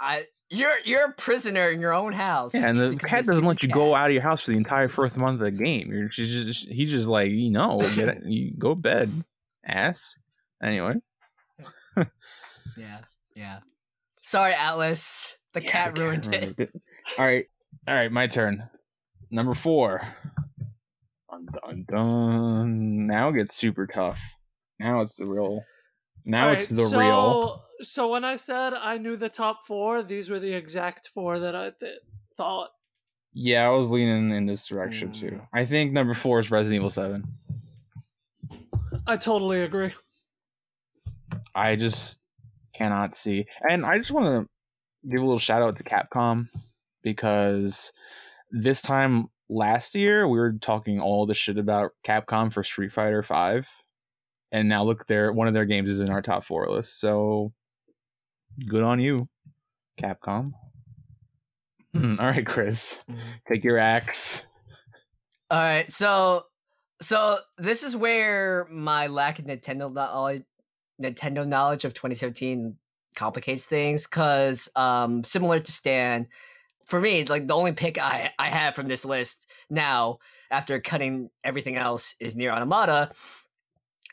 I 0.00 0.26
you're 0.54 0.78
you're 0.84 1.04
a 1.06 1.12
prisoner 1.12 1.68
in 1.68 1.80
your 1.80 1.92
own 1.92 2.12
house. 2.12 2.54
Yeah, 2.54 2.68
and 2.68 2.78
the 2.78 2.96
cat 2.96 3.26
doesn't 3.26 3.44
let 3.44 3.62
you 3.62 3.68
go 3.68 3.94
out 3.94 4.08
of 4.08 4.14
your 4.14 4.22
house 4.22 4.44
for 4.44 4.52
the 4.52 4.56
entire 4.56 4.88
first 4.88 5.16
month 5.16 5.40
of 5.40 5.44
the 5.44 5.50
game. 5.50 5.92
You're 5.92 6.10
she's 6.10 6.30
just 6.30 6.68
he's 6.68 6.90
just 6.90 7.06
like, 7.08 7.30
you 7.30 7.50
know, 7.50 7.80
get 7.94 8.08
it, 8.08 8.24
you 8.24 8.52
go 8.56 8.70
to 8.70 8.74
bed, 8.80 9.10
ass. 9.64 10.16
Anyway, 10.62 10.94
Yeah, 12.76 12.98
yeah. 13.34 13.58
Sorry, 14.22 14.52
Atlus. 14.54 15.34
The 15.52 15.62
Yeah, 15.62 15.70
cat 15.70 15.94
the 15.94 16.02
ruined 16.04 16.26
it. 16.26 16.40
ruined 16.42 16.60
it. 16.60 16.72
All 17.18 17.24
right, 17.24 17.46
all 17.86 17.94
right, 17.94 18.10
my 18.10 18.26
turn. 18.26 18.68
Number 19.30 19.54
four. 19.54 20.02
Dun, 21.30 21.46
dun, 21.52 21.84
dun. 21.88 23.06
Now 23.06 23.28
it 23.30 23.34
gets 23.34 23.56
super 23.56 23.86
tough. 23.86 24.18
Now 24.80 25.00
it's 25.00 25.16
the 25.16 25.26
real. 25.26 25.62
Now 26.24 26.50
it's 26.50 26.68
the 26.68 26.86
so, 26.86 26.98
real. 26.98 27.64
So 27.82 28.08
when 28.08 28.24
I 28.24 28.36
said 28.36 28.74
I 28.74 28.98
knew 28.98 29.16
the 29.16 29.28
top 29.28 29.66
four, 29.66 30.02
these 30.02 30.30
were 30.30 30.38
the 30.38 30.54
exact 30.54 31.08
four 31.08 31.38
that 31.38 31.54
I 31.54 31.72
th- 31.78 31.98
thought. 32.36 32.70
Yeah, 33.32 33.66
I 33.66 33.70
was 33.70 33.90
leaning 33.90 34.30
in 34.30 34.46
this 34.46 34.66
direction 34.66 35.12
too. 35.12 35.32
Mm. 35.32 35.48
I 35.52 35.64
think 35.64 35.92
number 35.92 36.14
four 36.14 36.38
is 36.38 36.50
Resident 36.50 36.76
Evil 36.76 36.90
Seven. 36.90 37.24
I 39.06 39.16
totally 39.16 39.62
agree. 39.62 39.92
I 41.54 41.76
just 41.76 42.18
cannot 42.74 43.16
see. 43.16 43.46
And 43.68 43.84
I 43.84 43.98
just 43.98 44.10
want 44.10 44.26
to 44.26 45.08
give 45.08 45.20
a 45.20 45.24
little 45.24 45.38
shout 45.38 45.62
out 45.62 45.76
to 45.76 45.84
Capcom 45.84 46.48
because 47.02 47.92
this 48.50 48.80
time 48.80 49.28
last 49.48 49.94
year 49.94 50.26
we 50.26 50.38
were 50.38 50.52
talking 50.52 51.00
all 51.00 51.26
the 51.26 51.34
shit 51.34 51.58
about 51.58 51.92
Capcom 52.06 52.52
for 52.52 52.64
Street 52.64 52.92
Fighter 52.92 53.22
5 53.22 53.66
and 54.54 54.68
now 54.68 54.84
look 54.84 55.06
their 55.06 55.32
one 55.32 55.48
of 55.48 55.52
their 55.52 55.64
games 55.64 55.88
is 55.88 55.98
in 55.98 56.10
our 56.10 56.22
top 56.22 56.44
4 56.44 56.70
list. 56.70 57.00
So 57.00 57.52
good 58.68 58.84
on 58.84 59.00
you, 59.00 59.28
Capcom. 60.00 60.52
all 61.94 62.16
right, 62.18 62.46
Chris. 62.46 63.00
Mhm. 63.10 63.18
Take 63.52 63.64
your 63.64 63.78
axe. 63.78 64.42
All 65.50 65.58
right, 65.58 65.90
so 65.90 66.46
so 67.02 67.38
this 67.58 67.82
is 67.82 67.96
where 67.96 68.66
my 68.70 69.08
lack 69.08 69.40
of 69.40 69.44
Nintendo 69.46 69.92
knowledge, 69.92 70.44
Nintendo 71.02 71.46
knowledge 71.46 71.84
of 71.84 71.92
2017 71.92 72.76
complicates 73.16 73.64
things. 73.64 74.06
Cause 74.06 74.68
um, 74.76 75.24
similar 75.24 75.58
to 75.58 75.72
Stan, 75.72 76.28
for 76.86 77.00
me, 77.00 77.24
like 77.24 77.48
the 77.48 77.54
only 77.54 77.72
pick 77.72 77.98
I 77.98 78.30
I 78.38 78.50
have 78.50 78.76
from 78.76 78.86
this 78.86 79.04
list 79.04 79.48
now, 79.68 80.18
after 80.52 80.78
cutting 80.80 81.30
everything 81.42 81.74
else, 81.76 82.14
is 82.20 82.36
Nier 82.36 82.52
Automata. 82.52 83.10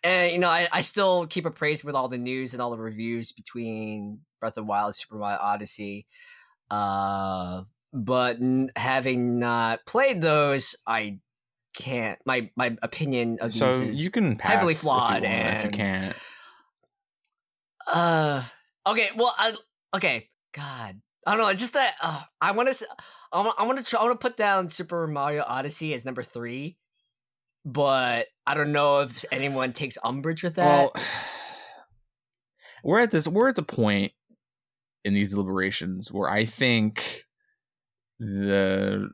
And 0.03 0.31
you 0.31 0.39
know, 0.39 0.49
I, 0.49 0.67
I 0.71 0.81
still 0.81 1.27
keep 1.27 1.45
appraised 1.45 1.83
with 1.83 1.95
all 1.95 2.07
the 2.07 2.17
news 2.17 2.53
and 2.53 2.61
all 2.61 2.71
the 2.71 2.77
reviews 2.77 3.31
between 3.31 4.19
Breath 4.39 4.57
of 4.57 4.63
the 4.63 4.63
Wild, 4.63 4.95
Super 4.95 5.15
Mario 5.15 5.37
Odyssey. 5.39 6.07
Uh, 6.69 7.63
but 7.93 8.37
n- 8.37 8.71
having 8.75 9.39
not 9.39 9.85
played 9.85 10.21
those, 10.21 10.75
I 10.87 11.19
can't. 11.73 12.19
My 12.25 12.49
my 12.55 12.77
opinion 12.81 13.37
of 13.41 13.53
So 13.53 13.65
these 13.65 13.79
is 13.79 14.03
you 14.03 14.09
can 14.09 14.39
heavily 14.39 14.73
if 14.73 14.79
you 14.79 14.81
flawed 14.81 15.23
and 15.23 15.57
if 15.57 15.65
you 15.65 15.71
can't. 15.71 16.15
Uh, 17.87 18.43
okay. 18.87 19.09
Well, 19.15 19.35
I 19.37 19.55
okay. 19.95 20.29
God, 20.53 21.01
I 21.25 21.35
don't 21.35 21.41
know. 21.41 21.53
Just 21.53 21.73
that 21.73 21.95
uh, 22.01 22.21
I 22.39 22.51
want 22.51 22.73
to. 22.73 22.87
I 23.31 23.41
want. 23.63 23.85
To. 23.85 23.99
I 23.99 24.03
want 24.03 24.19
to 24.19 24.27
put 24.27 24.37
down 24.37 24.69
Super 24.69 25.07
Mario 25.07 25.43
Odyssey 25.47 25.93
as 25.93 26.05
number 26.05 26.23
three, 26.23 26.77
but 27.66 28.28
I 28.45 28.53
don't 28.53 28.72
know 28.72 29.01
if 29.01 29.24
anyone 29.32 29.74
takes 29.74 29.97
umbrage 30.03 30.43
with 30.43 30.55
that. 30.55 30.68
Well, 30.68 30.93
we're 32.84 32.99
at 32.99 33.12
this. 33.12 33.28
We're 33.28 33.49
at 33.49 33.55
the 33.55 33.64
point 33.64 34.14
in 35.03 35.14
these 35.14 35.32
deliberations 35.32 36.12
where 36.12 36.30
I 36.30 36.45
think 36.45 37.26
the 38.20 39.09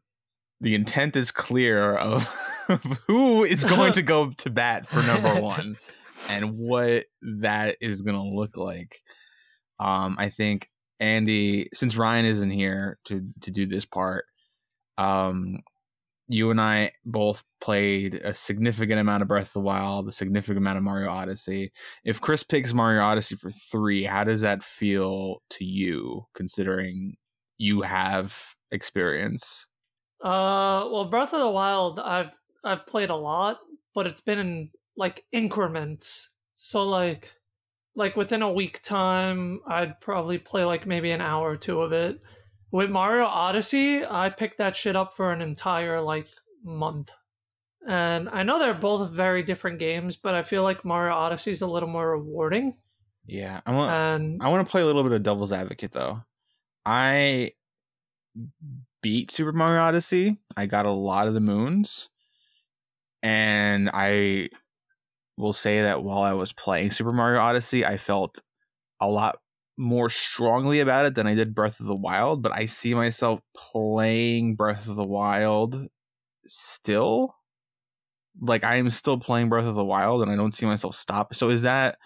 the 0.60 0.76
intent 0.76 1.16
is 1.16 1.32
clear 1.32 1.96
of, 1.96 2.28
of 2.68 2.82
who 3.08 3.44
is 3.44 3.64
going 3.64 3.94
to 3.94 4.02
go 4.02 4.32
to 4.32 4.50
bat 4.50 4.90
for 4.90 5.02
number 5.04 5.36
one 5.42 5.78
and 6.30 6.58
what 6.58 7.06
that 7.22 7.78
is 7.80 8.02
going 8.02 8.16
to 8.16 8.36
look 8.36 8.58
like. 8.58 9.00
Um, 9.80 10.16
I 10.18 10.30
think 10.30 10.70
Andy, 11.00 11.70
since 11.74 11.96
Ryan 11.96 12.26
isn't 12.26 12.50
here 12.50 12.98
to 13.06 13.28
to 13.42 13.52
do 13.52 13.68
this 13.68 13.86
part, 13.86 14.26
um, 14.98 15.60
you 16.28 16.52
and 16.52 16.60
I 16.60 16.92
both 17.06 17.44
played 17.62 18.16
a 18.16 18.36
significant 18.36 19.00
amount 19.00 19.22
of 19.22 19.28
Breath 19.28 19.48
of 19.48 19.54
the 19.54 19.60
Wild, 19.62 20.08
a 20.08 20.12
significant 20.12 20.58
amount 20.58 20.78
of 20.78 20.84
Mario 20.84 21.10
Odyssey. 21.10 21.72
If 22.04 22.20
Chris 22.20 22.44
picks 22.44 22.74
Mario 22.74 23.02
Odyssey 23.02 23.36
for 23.36 23.52
three, 23.52 24.04
how 24.04 24.24
does 24.24 24.42
that 24.42 24.64
feel 24.64 25.42
to 25.52 25.66
you, 25.66 26.26
considering 26.36 27.16
you 27.58 27.82
have 27.82 28.34
experience? 28.72 29.66
Uh, 30.22 30.88
well, 30.92 31.06
Breath 31.06 31.34
of 31.34 31.40
the 31.40 31.50
Wild, 31.50 32.00
I've 32.00 32.34
I've 32.64 32.86
played 32.86 33.10
a 33.10 33.16
lot, 33.16 33.60
but 33.96 34.08
it's 34.08 34.22
been 34.22 34.40
in 34.40 34.70
like 34.98 35.24
increments. 35.32 36.32
So 36.56 36.84
like, 36.84 37.34
like 37.96 38.16
within 38.18 38.42
a 38.42 38.52
week 38.52 38.82
time, 38.82 39.62
I'd 39.68 40.02
probably 40.02 40.40
play 40.40 40.66
like 40.66 40.86
maybe 40.86 41.12
an 41.12 41.22
hour 41.22 41.52
or 41.52 41.58
two 41.58 41.82
of 41.82 41.94
it. 41.94 42.20
With 42.72 42.90
Mario 42.90 43.26
Odyssey, 43.26 44.06
I 44.06 44.30
picked 44.30 44.58
that 44.58 44.76
shit 44.76 44.96
up 44.96 45.14
for 45.14 45.32
an 45.32 45.42
entire 45.42 46.02
like 46.02 46.28
month. 46.64 47.12
And 47.88 48.28
I 48.30 48.44
know 48.44 48.60
they're 48.60 48.74
both 48.74 49.12
very 49.12 49.44
different 49.44 49.80
games, 49.80 50.18
but 50.18 50.36
I 50.36 50.44
feel 50.44 50.64
like 50.64 50.84
Mario 50.84 51.14
Odyssey 51.14 51.52
is 51.52 51.62
a 51.62 51.68
little 51.68 51.88
more 51.88 52.12
rewarding. 52.12 52.74
Yeah, 53.26 53.62
I 53.66 53.72
want. 53.72 53.92
And 53.92 54.44
I 54.44 54.50
want 54.50 54.68
to 54.68 54.72
play 54.72 54.82
a 54.82 54.86
little 54.86 55.04
bit 55.04 55.14
of 55.14 55.24
devil's 55.24 55.54
advocate 55.54 55.94
though. 55.94 56.22
I 56.86 57.54
beat 59.02 59.32
Super 59.32 59.54
Mario 59.54 59.82
Odyssey. 59.82 60.38
I 60.58 60.66
got 60.66 60.86
a 60.86 60.92
lot 60.92 61.28
of 61.28 61.34
the 61.34 61.40
moons. 61.40 62.10
And 63.24 63.90
I 63.94 64.50
will 65.38 65.54
say 65.54 65.82
that 65.82 66.04
while 66.04 66.24
I 66.24 66.34
was 66.34 66.52
playing 66.52 66.92
Super 66.92 67.14
Mario 67.14 67.40
Odyssey, 67.42 67.86
I 67.86 67.98
felt 67.98 68.42
a 69.00 69.08
lot 69.08 69.40
more 69.78 70.10
strongly 70.10 70.80
about 70.80 71.06
it 71.06 71.16
than 71.16 71.28
I 71.28 71.36
did 71.36 71.54
Breath 71.54 71.80
of 71.80 71.86
the 71.86 71.96
Wild, 71.96 72.42
but 72.42 72.52
I 72.52 72.66
see 72.66 72.94
myself 72.94 73.40
playing 73.56 74.56
Breath 74.56 74.88
of 74.88 74.96
the 74.96 75.08
Wild 75.08 75.88
still. 76.48 77.36
Like 78.42 78.64
I 78.64 78.76
am 78.78 78.90
still 78.90 79.20
playing 79.20 79.50
Breath 79.50 79.66
of 79.66 79.76
the 79.76 79.84
Wild 79.84 80.22
and 80.22 80.32
I 80.32 80.36
don't 80.36 80.56
see 80.56 80.66
myself 80.66 80.96
stop. 80.96 81.36
So 81.36 81.50
is 81.50 81.62
that 81.62 81.98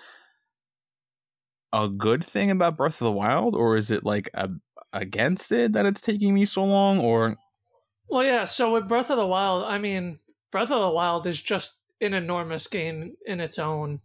a 1.74 1.88
good 1.88 2.26
thing 2.26 2.52
about 2.52 2.78
Breath 2.78 3.00
of 3.02 3.06
the 3.06 3.12
Wild, 3.12 3.56
or 3.56 3.78
is 3.78 3.92
it 3.92 4.04
like 4.04 4.30
a 4.34 4.50
against 4.94 5.52
it 5.52 5.74
that 5.74 5.86
it's 5.86 6.02
taking 6.02 6.34
me 6.34 6.46
so 6.46 6.64
long? 6.64 7.00
Or 7.00 7.38
Well, 8.10 8.24
yeah. 8.24 8.46
So 8.46 8.74
with 8.74 8.88
Breath 8.88 9.10
of 9.10 9.18
the 9.18 9.28
Wild, 9.28 9.64
I 9.64 9.78
mean, 9.78 10.20
Breath 10.52 10.72
of 10.72 10.82
the 10.82 10.92
Wild 10.92 11.26
is 11.28 11.42
just 11.42 11.78
an 12.02 12.14
enormous 12.14 12.68
game 12.68 13.16
in 13.26 13.40
its 13.40 13.58
own. 13.58 14.02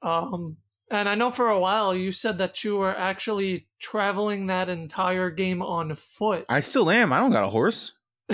Um, 0.00 0.56
and 0.90 1.08
I 1.08 1.14
know 1.14 1.30
for 1.30 1.48
a 1.48 1.58
while 1.58 1.94
you 1.94 2.12
said 2.12 2.38
that 2.38 2.62
you 2.64 2.76
were 2.76 2.96
actually 2.96 3.68
traveling 3.78 4.46
that 4.46 4.68
entire 4.68 5.30
game 5.30 5.62
on 5.62 5.94
foot. 5.94 6.44
I 6.48 6.60
still 6.60 6.90
am. 6.90 7.12
I 7.12 7.18
don't 7.18 7.30
got 7.30 7.44
a 7.44 7.50
horse. 7.50 7.92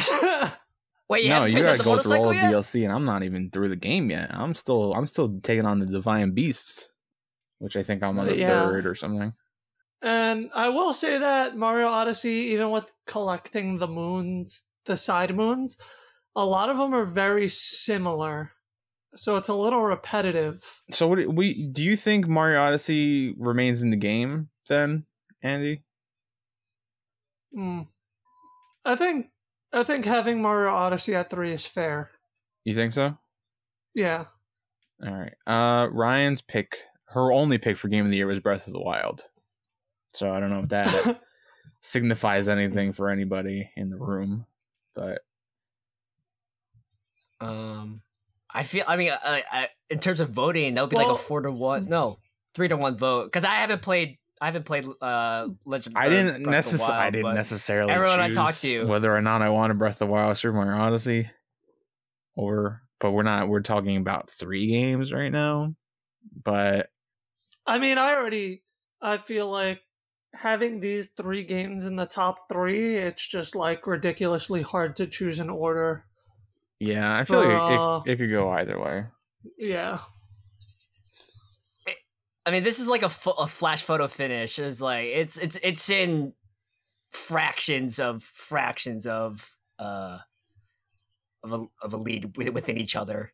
Wait, 1.08 1.24
you 1.24 1.30
no, 1.30 1.46
you 1.46 1.62
gotta 1.62 1.82
go 1.82 1.98
through 1.98 2.16
all 2.16 2.24
motorcycle 2.24 2.30
of 2.30 2.34
yet? 2.36 2.52
DLC, 2.52 2.84
and 2.84 2.92
I'm 2.92 3.04
not 3.04 3.22
even 3.22 3.50
through 3.50 3.70
the 3.70 3.76
game 3.76 4.10
yet. 4.10 4.30
I'm 4.34 4.54
still, 4.54 4.92
I'm 4.94 5.06
still 5.06 5.40
taking 5.40 5.64
on 5.64 5.78
the 5.78 5.86
divine 5.86 6.32
beasts, 6.32 6.90
which 7.58 7.76
I 7.76 7.82
think 7.82 8.04
I'm 8.04 8.18
on 8.18 8.26
the 8.26 8.36
Yeah. 8.36 8.48
third 8.66 8.86
or 8.86 8.94
something. 8.94 9.32
and 10.02 10.50
I 10.54 10.68
will 10.68 10.92
say 10.92 11.18
that 11.18 11.56
Mario 11.56 11.88
Odyssey, 11.88 12.50
even 12.52 12.70
with 12.70 12.92
collecting 13.06 13.78
the 13.78 13.88
moons, 13.88 14.66
the 14.84 14.96
side 14.96 15.34
moons, 15.34 15.78
a 16.36 16.44
lot 16.44 16.68
of 16.70 16.76
them 16.76 16.94
are 16.94 17.04
very 17.06 17.48
similar. 17.48 18.52
So 19.16 19.36
it's 19.36 19.48
a 19.48 19.54
little 19.54 19.82
repetitive. 19.82 20.82
So, 20.92 21.08
what 21.08 21.18
do 21.18 21.30
we 21.30 21.68
do? 21.68 21.82
You 21.82 21.96
think 21.96 22.28
Mario 22.28 22.60
Odyssey 22.60 23.34
remains 23.38 23.82
in 23.82 23.90
the 23.90 23.96
game 23.96 24.48
then, 24.68 25.04
Andy? 25.42 25.82
Hmm. 27.54 27.82
I 28.84 28.96
think 28.96 29.28
I 29.72 29.82
think 29.82 30.04
having 30.04 30.42
Mario 30.42 30.70
Odyssey 30.70 31.14
at 31.14 31.30
three 31.30 31.52
is 31.52 31.66
fair. 31.66 32.10
You 32.64 32.74
think 32.74 32.92
so? 32.92 33.16
Yeah. 33.94 34.26
All 35.04 35.12
right. 35.12 35.34
Uh, 35.46 35.88
Ryan's 35.90 36.42
pick, 36.42 36.76
her 37.06 37.32
only 37.32 37.58
pick 37.58 37.78
for 37.78 37.88
game 37.88 38.04
of 38.04 38.10
the 38.10 38.16
year 38.16 38.26
was 38.26 38.40
Breath 38.40 38.66
of 38.66 38.72
the 38.72 38.80
Wild. 38.80 39.22
So 40.14 40.30
I 40.32 40.40
don't 40.40 40.50
know 40.50 40.60
if 40.60 40.68
that 40.70 41.20
signifies 41.80 42.48
anything 42.48 42.92
for 42.92 43.08
anybody 43.08 43.70
in 43.76 43.90
the 43.90 43.96
room, 43.96 44.46
but 44.94 45.22
Um, 47.40 48.02
I 48.50 48.62
feel. 48.62 48.84
I 48.86 48.96
mean, 48.96 49.12
I, 49.12 49.44
I, 49.50 49.68
in 49.90 49.98
terms 49.98 50.20
of 50.20 50.30
voting, 50.30 50.74
that 50.74 50.80
would 50.82 50.90
be 50.90 50.96
like 50.96 51.08
a 51.08 51.16
four 51.18 51.42
to 51.42 51.50
one. 51.50 51.88
No, 51.88 52.18
three 52.54 52.68
to 52.68 52.76
one 52.76 52.96
vote. 52.96 53.24
Because 53.24 53.44
I 53.44 53.56
haven't 53.56 53.82
played. 53.82 54.18
I 54.40 54.46
haven't 54.46 54.64
played. 54.64 54.86
Uh, 55.00 55.48
Legend. 55.64 55.96
I 55.98 56.08
didn't 56.08 56.44
Breath 56.44 56.66
of 56.66 56.72
necessarily. 56.72 56.94
I 56.94 57.10
didn't 57.10 57.34
necessarily. 57.34 57.92
everyone 57.92 58.20
I 58.20 58.28
choose 58.28 58.36
talked 58.36 58.60
to- 58.62 58.84
whether 58.86 59.14
or 59.14 59.20
not 59.20 59.42
I 59.42 59.50
wanted 59.50 59.78
Breath 59.78 59.94
of 59.94 59.98
the 59.98 60.06
Wild, 60.06 60.38
Super 60.38 60.54
Mario 60.54 60.80
Odyssey, 60.80 61.30
or 62.36 62.82
but 63.00 63.12
we're 63.12 63.22
not. 63.22 63.48
We're 63.48 63.60
talking 63.60 63.96
about 63.96 64.30
three 64.30 64.66
games 64.68 65.12
right 65.12 65.32
now, 65.32 65.74
but 66.44 66.88
I 67.66 67.78
mean, 67.78 67.98
I 67.98 68.14
already. 68.14 68.62
I 69.00 69.18
feel 69.18 69.48
like 69.50 69.80
having 70.34 70.80
these 70.80 71.08
three 71.08 71.44
games 71.44 71.84
in 71.84 71.96
the 71.96 72.06
top 72.06 72.48
three, 72.48 72.96
it's 72.96 73.26
just 73.26 73.54
like 73.54 73.86
ridiculously 73.86 74.62
hard 74.62 74.96
to 74.96 75.06
choose 75.06 75.38
an 75.38 75.50
order. 75.50 76.04
Yeah, 76.80 77.16
I 77.18 77.24
feel 77.24 77.38
like 77.38 77.48
Uh, 77.48 78.00
it, 78.06 78.10
it, 78.10 78.12
it 78.12 78.16
could 78.16 78.38
go 78.38 78.50
either 78.50 78.78
way. 78.78 79.04
Yeah. 79.58 79.98
I 82.46 82.50
mean, 82.50 82.62
this 82.62 82.78
is 82.78 82.88
like 82.88 83.02
a, 83.02 83.08
fo- 83.10 83.32
a 83.32 83.46
flash 83.46 83.82
photo 83.82 84.06
finish. 84.08 84.58
It's 84.58 84.80
like 84.80 85.06
it's 85.06 85.36
it's 85.36 85.58
it's 85.62 85.90
in 85.90 86.32
fractions 87.10 87.98
of 87.98 88.22
fractions 88.22 89.06
of 89.06 89.54
uh 89.78 90.18
of 91.44 91.52
a 91.52 91.64
of 91.82 91.92
a 91.92 91.96
lead 91.98 92.36
within 92.36 92.78
each 92.78 92.96
other. 92.96 93.32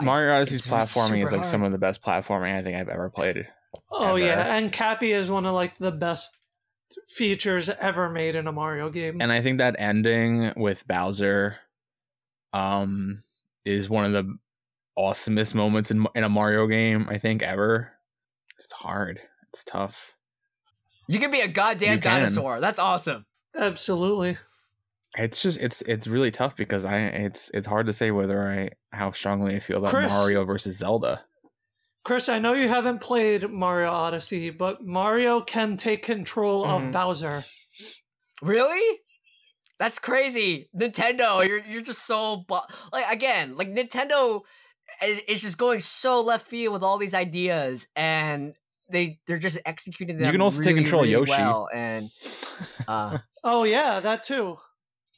Mario 0.00 0.34
Odyssey's 0.34 0.66
it's 0.66 0.66
platforming 0.66 1.22
is 1.24 1.30
super 1.30 1.42
like 1.42 1.44
some 1.44 1.62
of 1.62 1.70
the 1.70 1.78
best 1.78 2.02
platforming 2.02 2.56
I 2.56 2.62
think 2.62 2.76
I've 2.76 2.88
ever 2.88 3.08
played. 3.08 3.46
Oh 3.90 4.16
ever. 4.16 4.18
yeah, 4.18 4.56
and 4.56 4.72
Cappy 4.72 5.12
is 5.12 5.30
one 5.30 5.46
of 5.46 5.54
like 5.54 5.78
the 5.78 5.92
best 5.92 6.36
features 7.08 7.68
ever 7.68 8.08
made 8.08 8.34
in 8.34 8.46
a 8.48 8.52
Mario 8.52 8.90
game. 8.90 9.20
And 9.20 9.30
I 9.30 9.42
think 9.42 9.58
that 9.58 9.76
ending 9.78 10.52
with 10.56 10.86
Bowser 10.88 11.56
um 12.52 13.22
is 13.64 13.88
one 13.90 14.04
of 14.04 14.12
the 14.12 14.36
awesomest 14.98 15.54
moments 15.54 15.90
in 15.90 16.06
in 16.14 16.24
a 16.24 16.28
Mario 16.28 16.66
game 16.66 17.06
I 17.10 17.18
think 17.18 17.42
ever. 17.42 17.92
It's 18.58 18.72
hard. 18.72 19.20
It's 19.52 19.64
tough. 19.64 19.94
You 21.08 21.18
can 21.18 21.30
be 21.30 21.40
a 21.40 21.48
goddamn 21.48 21.94
You 21.94 22.00
can. 22.00 22.14
dinosaur. 22.20 22.60
That's 22.60 22.78
awesome. 22.78 23.24
Absolutely. 23.56 24.36
It's 25.16 25.40
just 25.40 25.58
it's 25.58 25.82
it's 25.82 26.06
really 26.06 26.30
tough 26.30 26.54
because 26.56 26.84
I 26.84 26.98
it's 26.98 27.50
it's 27.54 27.66
hard 27.66 27.86
to 27.86 27.92
say 27.92 28.10
whether 28.10 28.46
I 28.50 28.70
how 28.92 29.12
strongly 29.12 29.56
I 29.56 29.58
feel 29.60 29.78
about 29.78 29.90
Chris. 29.90 30.12
Mario 30.12 30.44
versus 30.44 30.76
Zelda. 30.78 31.22
Chris, 32.04 32.28
I 32.28 32.38
know 32.38 32.54
you 32.54 32.68
haven't 32.68 33.00
played 33.00 33.50
Mario 33.50 33.90
Odyssey, 33.90 34.50
but 34.50 34.84
Mario 34.84 35.40
can 35.40 35.76
take 35.76 36.02
control 36.02 36.64
Mhm. 36.64 36.86
of 36.86 36.92
Bowser. 36.92 37.44
Really? 38.42 39.00
That's 39.78 39.98
crazy. 39.98 40.68
Nintendo, 40.76 41.46
you're 41.46 41.58
you're 41.60 41.82
just 41.82 42.04
so 42.06 42.44
bu- 42.48 42.66
like 42.92 43.06
again, 43.10 43.54
like 43.56 43.68
Nintendo 43.68 44.42
is, 45.02 45.20
is 45.28 45.42
just 45.42 45.56
going 45.58 45.80
so 45.80 46.20
left 46.22 46.48
field 46.48 46.72
with 46.72 46.82
all 46.82 46.98
these 46.98 47.14
ideas 47.14 47.86
and 47.94 48.54
they 48.90 49.20
they're 49.26 49.38
just 49.38 49.58
executing 49.66 50.16
them. 50.16 50.26
You 50.26 50.32
can 50.32 50.40
also 50.40 50.62
take 50.62 50.74
control 50.76 51.02
of 51.02 51.08
really 51.08 51.12
Yoshi. 51.28 51.30
well, 51.30 51.68
and 51.72 52.10
uh 52.88 53.18
Oh 53.44 53.62
yeah, 53.64 54.00
that 54.00 54.22
too. 54.24 54.58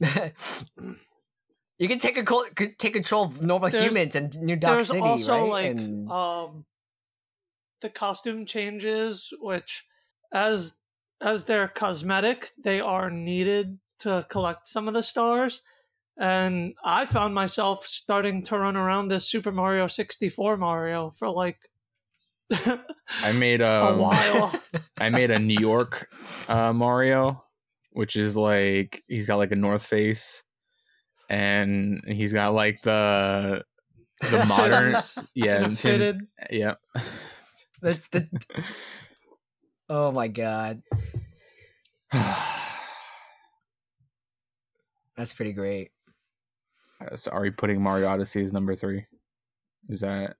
you 1.77 1.87
can 1.87 1.99
take 1.99 2.15
control 2.15 2.45
could 2.55 2.77
take 2.77 2.93
control 2.93 3.25
of 3.25 3.41
normal 3.41 3.69
There's- 3.69 3.91
humans 3.91 4.15
and 4.15 4.35
New 4.41 4.55
Dark 4.55 4.75
There's 4.75 4.87
City, 4.87 4.99
also 4.99 5.33
right? 5.33 5.49
like 5.49 5.71
And- 5.71 6.09
um 6.11 6.65
the 7.81 7.89
costume 7.89 8.45
changes, 8.45 9.33
which 9.39 9.85
as 10.31 10.77
as 11.19 11.45
they're 11.45 11.67
cosmetic, 11.67 12.51
they 12.63 12.79
are 12.79 13.09
needed 13.09 13.79
to 14.01 14.25
collect 14.29 14.67
some 14.67 14.87
of 14.87 14.93
the 14.93 15.03
stars. 15.03 15.61
And 16.19 16.73
I 16.83 17.05
found 17.05 17.33
myself 17.33 17.85
starting 17.85 18.43
to 18.43 18.57
run 18.57 18.77
around 18.77 19.07
this 19.07 19.27
Super 19.27 19.51
Mario 19.51 19.87
64 19.87 20.57
Mario 20.57 21.11
for 21.11 21.29
like 21.29 21.57
I 23.23 23.31
made 23.33 23.61
a 23.61 23.87
um, 23.87 23.99
while. 23.99 24.53
I 24.99 25.09
made 25.09 25.31
a 25.31 25.39
New 25.39 25.59
York 25.59 26.07
uh, 26.47 26.73
Mario, 26.73 27.43
which 27.91 28.15
is 28.15 28.35
like 28.35 29.03
he's 29.07 29.25
got 29.25 29.37
like 29.37 29.51
a 29.51 29.55
North 29.55 29.85
Face, 29.85 30.43
and 31.29 32.01
he's 32.05 32.33
got 32.33 32.53
like 32.53 32.81
the 32.83 33.63
the 34.21 34.45
modern 34.49 34.93
yeah 35.33 35.55
and 35.55 35.65
a 35.65 35.67
Tim's- 35.67 35.81
fitted. 35.81 36.19
yeah. 36.49 36.75
the, 37.81 37.99
the, 38.11 38.27
oh 39.89 40.11
my 40.11 40.27
god, 40.27 40.81
that's 45.21 45.33
pretty 45.33 45.53
great. 45.53 45.91
so 47.15 47.29
are 47.29 47.45
you 47.45 47.51
putting 47.51 47.79
Mario 47.79 48.07
Odyssey 48.07 48.43
as 48.43 48.51
number 48.51 48.75
three? 48.75 49.05
Is 49.87 49.99
that 49.99 50.35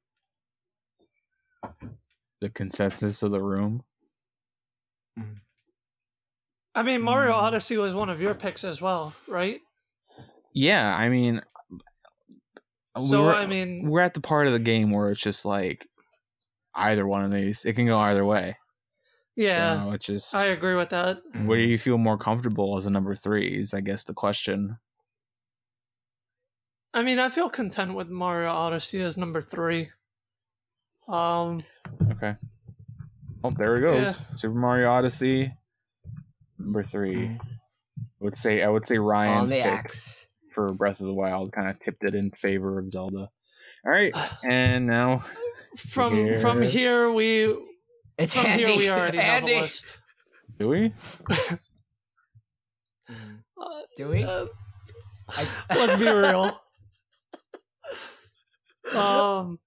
the 2.41 2.49
consensus 2.49 3.21
of 3.21 3.29
the 3.29 3.39
room? 3.39 3.84
I 6.73 6.82
mean, 6.82 7.01
Mario 7.03 7.34
Mm. 7.34 7.43
Odyssey 7.43 7.77
was 7.77 7.93
one 7.93 8.09
of 8.09 8.19
your 8.19 8.34
picks 8.34 8.63
as 8.63 8.82
well, 8.82 9.13
right? 9.27 9.59
Yeah, 10.53 10.95
I 10.95 11.09
mean, 11.09 11.41
So 12.97 13.25
we're, 13.25 13.34
I 13.34 13.45
mean, 13.45 13.88
we're 13.88 14.01
at 14.01 14.15
the 14.15 14.21
part 14.21 14.47
of 14.47 14.53
the 14.53 14.59
game 14.59 14.89
where 14.89 15.09
it's 15.11 15.21
just 15.21 15.45
like 15.45 15.86
either 16.73 17.05
one 17.05 17.23
of 17.23 17.32
these. 17.32 17.65
It 17.65 17.73
can 17.73 17.86
go 17.86 17.99
either 17.99 18.25
way. 18.25 18.57
Yeah, 19.36 19.84
so 19.86 19.91
it's 19.91 20.05
just 20.05 20.36
I 20.36 20.45
agree 20.45 20.75
with 20.75 20.89
that. 20.89 21.19
where 21.45 21.57
do 21.57 21.63
you 21.63 21.77
feel 21.77 21.97
more 21.97 22.17
comfortable 22.17 22.77
as 22.77 22.86
a 22.86 22.89
number 22.89 23.15
three? 23.15 23.61
Is 23.61 23.73
I 23.73 23.82
guess 23.82 24.03
the 24.03 24.13
question. 24.13 24.77
I 26.93 27.03
mean, 27.03 27.19
I 27.19 27.29
feel 27.29 27.49
content 27.49 27.93
with 27.95 28.09
Mario 28.09 28.49
Odyssey 28.51 29.01
as 29.01 29.17
number 29.17 29.41
three. 29.41 29.89
Um, 31.07 31.63
Okay. 32.11 32.36
Oh, 33.43 33.51
there 33.51 33.75
it 33.75 33.82
goes. 33.82 34.01
Yeah. 34.01 34.11
Super 34.36 34.53
Mario 34.55 34.91
Odyssey, 34.91 35.51
number 36.59 36.84
three. 36.84 37.27
I 37.27 37.39
would 38.19 38.38
say 38.38 38.61
I 38.61 38.67
would 38.67 38.88
say 38.88 38.97
Ryan 38.99 39.38
on 39.41 39.47
the 39.47 39.55
pick 39.55 39.65
axe. 39.65 40.27
for 40.53 40.67
Breath 40.73 40.99
of 40.99 41.07
the 41.07 41.13
Wild 41.13 41.51
kind 41.51 41.67
of 41.69 41.79
tipped 41.79 42.03
it 42.03 42.13
in 42.13 42.29
favor 42.32 42.77
of 42.77 42.91
Zelda. 42.91 43.29
All 43.86 43.91
right, 43.91 44.13
and 44.43 44.86
now 44.86 45.23
from 45.75 46.39
from 46.39 46.61
Here. 46.61 46.69
here 46.69 47.11
we 47.11 47.57
It's 48.24 48.36
from 48.36 48.45
Andy. 48.45 48.65
here 48.65 48.76
we 48.78 48.89
already 48.89 49.17
Andy. 49.19 49.53
have 49.53 49.61
a 49.61 49.63
list. 49.63 49.86
do 50.59 50.67
we? 50.67 50.93
Uh, 53.59 53.82
Do 53.97 54.07
we? 54.09 54.24
uh, 54.24 54.45
I- 55.30 55.47
let's 55.76 55.99
be 55.99 56.07
real. 56.07 56.59
Um, 58.95 59.57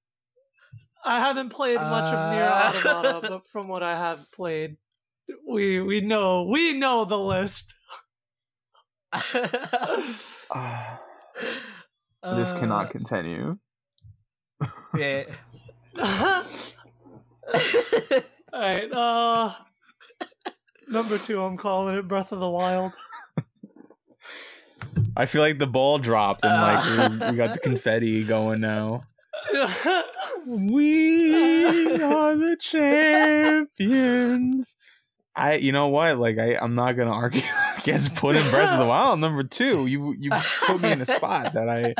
I 1.02 1.18
haven't 1.20 1.48
played 1.48 1.76
much 1.80 2.12
of 2.12 2.32
Nier 2.34 2.44
Uh. 2.44 2.68
Automata, 2.76 3.20
but 3.28 3.48
from 3.52 3.68
what 3.68 3.82
I 3.82 3.96
have 3.96 4.30
played, 4.32 4.76
we 5.48 5.80
we 5.80 6.02
know 6.02 6.42
we 6.44 6.74
know 6.74 7.06
the 7.06 7.18
list. 7.18 7.72
Ah, 9.12 11.00
Uh, 12.22 12.34
this 12.36 12.52
cannot 12.52 12.90
continue. 12.90 13.56
Yeah. 14.96 15.24
All 18.54 18.60
right, 18.60 18.92
uh, 18.92 19.52
number 20.86 21.18
two, 21.18 21.42
I'm 21.42 21.56
calling 21.56 21.96
it 21.96 22.06
Breath 22.06 22.30
of 22.30 22.38
the 22.38 22.48
Wild. 22.48 22.92
I 25.16 25.26
feel 25.26 25.42
like 25.42 25.58
the 25.58 25.66
ball 25.66 25.98
dropped 25.98 26.44
and 26.44 26.52
like 26.62 26.78
Uh. 26.78 27.08
we, 27.10 27.30
we 27.32 27.36
got 27.36 27.54
the 27.54 27.60
confetti 27.62 28.22
going 28.24 28.60
now. 28.60 29.04
We 30.46 32.02
are 32.02 32.36
the 32.36 32.56
champions. 33.80 34.76
I, 35.34 35.54
you 35.54 35.72
know 35.72 35.88
what? 35.88 36.18
Like, 36.18 36.38
I, 36.38 36.56
I'm 36.56 36.74
not 36.74 36.92
gonna 36.92 37.12
argue 37.12 37.40
against 37.78 38.14
putting 38.14 38.42
Breath 38.50 38.72
of 38.74 38.78
the 38.80 38.86
Wild 38.86 39.20
number 39.20 39.42
two. 39.42 39.86
You, 39.86 40.14
you 40.18 40.30
put 40.66 40.82
me 40.82 40.92
in 40.92 41.00
a 41.00 41.06
spot 41.06 41.54
that 41.54 41.68
I. 41.68 41.94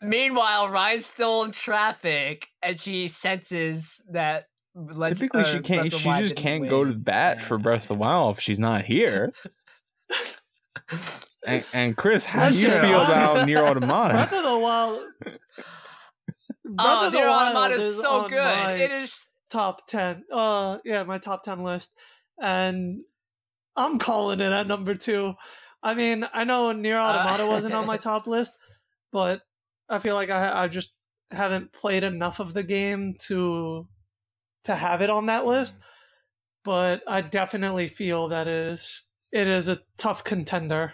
Meanwhile, 0.00 0.68
Ryan's 0.68 1.06
still 1.06 1.42
in 1.42 1.50
traffic, 1.50 2.46
and 2.62 2.80
she 2.80 3.08
senses 3.08 4.00
that. 4.12 4.44
Leg- 4.78 5.16
Typically, 5.16 5.40
uh, 5.40 5.44
she 5.44 5.60
can't. 5.60 5.92
of 5.92 6.00
She 6.00 6.08
just 6.08 6.34
didn't 6.34 6.36
can't 6.36 6.68
go 6.70 6.84
to 6.84 6.90
win. 6.90 7.00
bat 7.02 7.44
for 7.44 7.58
Breath 7.58 7.82
of 7.82 7.88
the 7.88 7.94
Wild 7.94 8.36
if 8.36 8.42
she's 8.42 8.58
not 8.60 8.84
here. 8.84 9.32
And, 11.46 11.66
and 11.72 11.96
Chris, 11.96 12.24
how 12.26 12.40
That's 12.40 12.56
do 12.56 12.62
you 12.62 12.68
true. 12.70 12.80
feel 12.80 13.00
about 13.00 13.46
Nier 13.46 13.58
Breath 13.62 13.76
Automata? 13.76 14.36
of 14.36 14.42
the 14.42 14.58
Wild. 14.58 15.02
Breath 15.22 15.38
Oh, 16.78 17.06
of 17.06 17.12
the 17.12 17.18
Nier 17.18 17.28
Wild 17.28 17.56
Automata 17.56 17.74
is 17.82 18.00
so 18.00 18.10
on 18.10 18.28
good. 18.30 18.36
my 18.44 18.72
It 18.74 18.90
is. 18.90 19.28
top 19.48 19.86
ten. 19.86 20.24
Uh, 20.30 20.78
yeah, 20.84 21.04
my 21.04 21.16
top 21.18 21.42
ten 21.44 21.62
list, 21.62 21.92
and 22.40 23.00
I'm 23.76 23.98
calling 23.98 24.40
it 24.40 24.52
at 24.52 24.66
number 24.66 24.94
two. 24.94 25.34
I 25.82 25.94
mean, 25.94 26.26
I 26.34 26.44
know 26.44 26.72
Nier 26.72 26.98
Automata 26.98 27.46
wasn't 27.46 27.74
on 27.74 27.86
my 27.86 27.96
top 28.08 28.26
list, 28.26 28.52
but 29.12 29.40
I 29.88 30.00
feel 30.00 30.16
like 30.16 30.28
I 30.30 30.64
I 30.64 30.68
just 30.68 30.92
haven't 31.30 31.72
played 31.72 32.04
enough 32.04 32.40
of 32.40 32.52
the 32.52 32.62
game 32.64 33.14
to 33.28 33.86
to 34.64 34.74
have 34.74 35.02
it 35.02 35.10
on 35.10 35.26
that 35.26 35.40
mm-hmm. 35.40 35.50
list. 35.50 35.78
But 36.64 37.02
I 37.06 37.20
definitely 37.20 37.88
feel 37.88 38.28
that 38.28 38.46
it 38.46 38.72
is 38.72 39.04
it 39.32 39.48
is 39.48 39.68
a 39.68 39.80
tough 39.96 40.24
contender. 40.24 40.92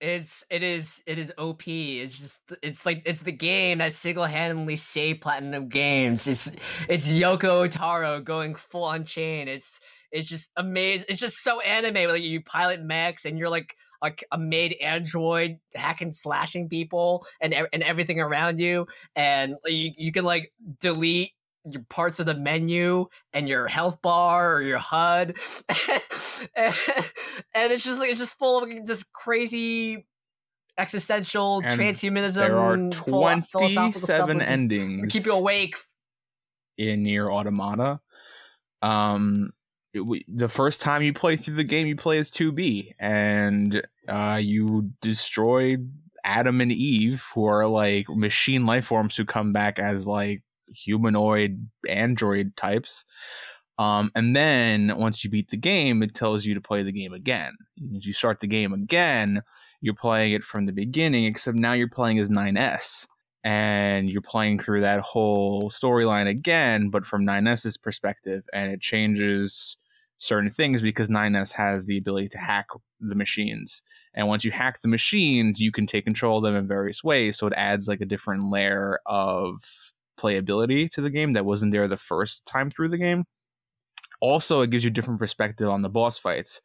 It's 0.00 0.44
it 0.50 0.62
is 0.62 1.02
it 1.06 1.18
is 1.18 1.32
OP. 1.38 1.66
It's 1.66 2.18
just 2.18 2.40
it's 2.62 2.84
like 2.84 3.02
it's 3.06 3.22
the 3.22 3.32
game 3.32 3.78
that 3.78 3.94
single 3.94 4.24
handedly 4.24 4.76
saved 4.76 5.22
Platinum 5.22 5.68
Games. 5.68 6.26
It's 6.26 6.52
it's 6.88 7.12
Yoko 7.12 7.70
Taro 7.70 8.20
going 8.20 8.54
full 8.54 8.84
on 8.84 9.04
chain. 9.04 9.48
It's 9.48 9.80
it's 10.12 10.28
just 10.28 10.52
amazing. 10.56 11.06
It's 11.08 11.20
just 11.20 11.42
so 11.42 11.60
anime. 11.60 12.10
Like 12.10 12.22
you 12.22 12.42
pilot 12.42 12.82
mechs 12.82 13.24
and 13.24 13.38
you're 13.38 13.48
like 13.48 13.74
a, 14.02 14.12
a 14.32 14.38
made 14.38 14.74
android 14.82 15.58
hacking 15.74 16.12
slashing 16.12 16.68
people 16.68 17.26
and 17.40 17.54
and 17.72 17.82
everything 17.82 18.20
around 18.20 18.58
you, 18.58 18.86
and 19.14 19.54
you 19.64 19.92
you 19.96 20.12
can 20.12 20.24
like 20.24 20.52
delete 20.80 21.32
your 21.70 21.82
parts 21.88 22.20
of 22.20 22.26
the 22.26 22.34
menu 22.34 23.06
and 23.32 23.48
your 23.48 23.68
health 23.68 24.00
bar 24.02 24.54
or 24.54 24.62
your 24.62 24.78
HUD, 24.78 25.36
and, 25.68 26.02
and 27.54 27.72
it's 27.72 27.84
just 27.84 27.98
like 27.98 28.10
it's 28.10 28.20
just 28.20 28.38
full 28.38 28.62
of 28.62 28.86
just 28.86 29.12
crazy 29.12 30.06
existential 30.78 31.62
And 31.64 31.80
transhumanism. 31.80 32.34
There 32.34 32.58
are 32.58 32.76
philo- 33.04 33.42
philosophical 33.50 34.06
stuff 34.06 34.26
27 34.26 34.38
just 34.40 34.50
endings 34.50 35.12
keep 35.12 35.26
you 35.26 35.32
awake. 35.32 35.76
in 36.78 37.02
Nier 37.02 37.30
Automata. 37.30 38.00
um, 38.82 39.52
it, 39.94 40.00
we, 40.00 40.24
the 40.28 40.48
first 40.48 40.80
time 40.80 41.02
you 41.02 41.12
play 41.14 41.36
through 41.36 41.56
the 41.56 41.64
game, 41.64 41.86
you 41.86 41.96
play 41.96 42.18
as 42.18 42.30
2B, 42.30 42.92
and 42.98 43.82
uh, 44.08 44.38
you 44.40 44.90
destroy 45.00 45.72
Adam 46.22 46.60
and 46.60 46.72
Eve, 46.72 47.24
who 47.34 47.46
are 47.46 47.66
like 47.66 48.06
machine 48.10 48.66
life 48.66 48.86
forms 48.86 49.16
who 49.16 49.24
come 49.24 49.52
back 49.52 49.78
as 49.78 50.06
like 50.06 50.42
humanoid 50.74 51.68
android 51.88 52.56
types. 52.56 53.04
Um, 53.78 54.10
and 54.14 54.34
then 54.34 54.96
once 54.96 55.22
you 55.22 55.30
beat 55.30 55.50
the 55.50 55.56
game, 55.56 56.02
it 56.02 56.14
tells 56.14 56.44
you 56.44 56.54
to 56.54 56.60
play 56.60 56.82
the 56.82 56.92
game 56.92 57.12
again. 57.12 57.52
As 57.96 58.06
you 58.06 58.12
start 58.12 58.40
the 58.40 58.46
game 58.46 58.72
again, 58.72 59.42
you're 59.80 59.94
playing 59.94 60.32
it 60.32 60.42
from 60.42 60.66
the 60.66 60.72
beginning, 60.72 61.26
except 61.26 61.58
now 61.58 61.74
you're 61.74 61.88
playing 61.88 62.18
as 62.18 62.30
9S. 62.30 63.06
And 63.44 64.10
you're 64.10 64.22
playing 64.22 64.58
through 64.58 64.80
that 64.80 65.00
whole 65.00 65.70
storyline 65.70 66.28
again, 66.28 66.90
but 66.90 67.06
from 67.06 67.24
9S's 67.24 67.76
perspective, 67.76 68.42
and 68.52 68.72
it 68.72 68.80
changes 68.80 69.76
certain 70.18 70.50
things 70.50 70.82
because 70.82 71.08
9S 71.08 71.52
has 71.52 71.86
the 71.86 71.98
ability 71.98 72.28
to 72.30 72.38
hack 72.38 72.66
the 73.00 73.14
machines. 73.14 73.82
And 74.14 74.26
once 74.26 74.44
you 74.44 74.50
hack 74.50 74.80
the 74.80 74.88
machines, 74.88 75.60
you 75.60 75.70
can 75.70 75.86
take 75.86 76.04
control 76.04 76.38
of 76.38 76.44
them 76.44 76.56
in 76.56 76.66
various 76.66 77.04
ways. 77.04 77.36
So 77.38 77.46
it 77.46 77.52
adds 77.56 77.86
like 77.86 78.00
a 78.00 78.06
different 78.06 78.50
layer 78.50 78.98
of 79.06 79.60
playability 80.16 80.90
to 80.90 81.00
the 81.00 81.10
game 81.10 81.32
that 81.34 81.44
wasn't 81.44 81.72
there 81.72 81.88
the 81.88 81.96
first 81.96 82.44
time 82.46 82.70
through 82.70 82.88
the 82.88 82.98
game. 82.98 83.24
Also, 84.20 84.62
it 84.62 84.70
gives 84.70 84.84
you 84.84 84.90
different 84.90 85.18
perspective 85.18 85.68
on 85.68 85.82
the 85.82 85.90
boss 85.90 86.18
fights. 86.18 86.60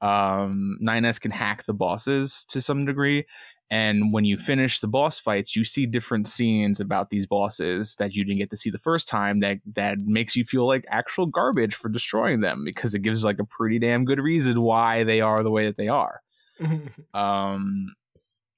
Um, 0.00 0.78
9S 0.82 1.20
can 1.20 1.30
hack 1.30 1.64
the 1.66 1.72
bosses 1.72 2.44
to 2.50 2.60
some 2.60 2.84
degree, 2.84 3.24
and 3.70 4.12
when 4.12 4.24
you 4.24 4.38
finish 4.38 4.78
the 4.78 4.86
boss 4.86 5.18
fights, 5.18 5.56
you 5.56 5.64
see 5.64 5.86
different 5.86 6.28
scenes 6.28 6.78
about 6.78 7.10
these 7.10 7.26
bosses 7.26 7.96
that 7.98 8.14
you 8.14 8.24
didn't 8.24 8.38
get 8.38 8.50
to 8.50 8.56
see 8.56 8.70
the 8.70 8.78
first 8.78 9.08
time. 9.08 9.40
That 9.40 9.58
that 9.74 9.98
makes 10.00 10.36
you 10.36 10.44
feel 10.44 10.66
like 10.66 10.84
actual 10.88 11.26
garbage 11.26 11.74
for 11.74 11.88
destroying 11.88 12.40
them 12.40 12.62
because 12.64 12.94
it 12.94 13.00
gives 13.00 13.24
like 13.24 13.40
a 13.40 13.44
pretty 13.44 13.80
damn 13.80 14.04
good 14.04 14.20
reason 14.20 14.60
why 14.62 15.02
they 15.02 15.20
are 15.20 15.42
the 15.42 15.50
way 15.50 15.66
that 15.66 15.76
they 15.76 15.88
are. 15.88 16.20
um, 17.14 17.92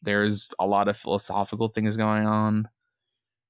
there's 0.03 0.51
a 0.59 0.67
lot 0.67 0.89
of 0.89 0.97
philosophical 0.97 1.69
things 1.69 1.97
going 1.97 2.27
on. 2.27 2.69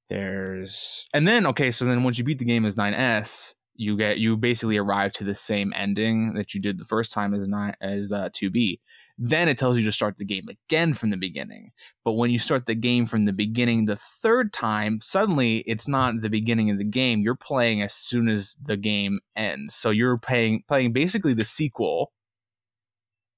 There's 0.08 1.06
and 1.12 1.28
then 1.28 1.46
okay, 1.46 1.70
so 1.70 1.84
then 1.84 2.02
once 2.02 2.18
you 2.18 2.24
beat 2.24 2.38
the 2.38 2.44
game 2.44 2.64
as 2.64 2.76
9S, 2.76 3.54
you 3.78 3.96
get 3.96 4.18
you 4.18 4.36
basically 4.36 4.76
arrive 4.76 5.12
to 5.12 5.24
the 5.24 5.34
same 5.34 5.72
ending 5.76 6.34
that 6.34 6.52
you 6.52 6.60
did 6.60 6.78
the 6.78 6.84
first 6.84 7.12
time 7.12 7.32
as 7.32 7.46
nine 7.46 7.74
as 7.80 8.10
uh, 8.10 8.28
2B. 8.30 8.80
Then 9.18 9.48
it 9.48 9.56
tells 9.56 9.78
you 9.78 9.84
to 9.84 9.92
start 9.92 10.16
the 10.18 10.24
game 10.24 10.48
again 10.48 10.94
from 10.94 11.10
the 11.10 11.16
beginning. 11.16 11.70
But 12.04 12.12
when 12.12 12.30
you 12.30 12.38
start 12.38 12.66
the 12.66 12.74
game 12.74 13.06
from 13.06 13.24
the 13.24 13.32
beginning 13.32 13.84
the 13.84 13.96
third 13.96 14.52
time, 14.52 15.00
suddenly 15.00 15.58
it's 15.58 15.86
not 15.86 16.20
the 16.20 16.30
beginning 16.30 16.70
of 16.70 16.78
the 16.78 16.84
game. 16.84 17.20
You're 17.20 17.36
playing 17.36 17.82
as 17.82 17.94
soon 17.94 18.28
as 18.28 18.56
the 18.64 18.76
game 18.76 19.20
ends. 19.36 19.76
So 19.76 19.90
you're 19.90 20.18
playing 20.18 20.64
playing 20.66 20.92
basically 20.92 21.34
the 21.34 21.44
sequel. 21.44 22.12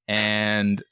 And 0.09 0.83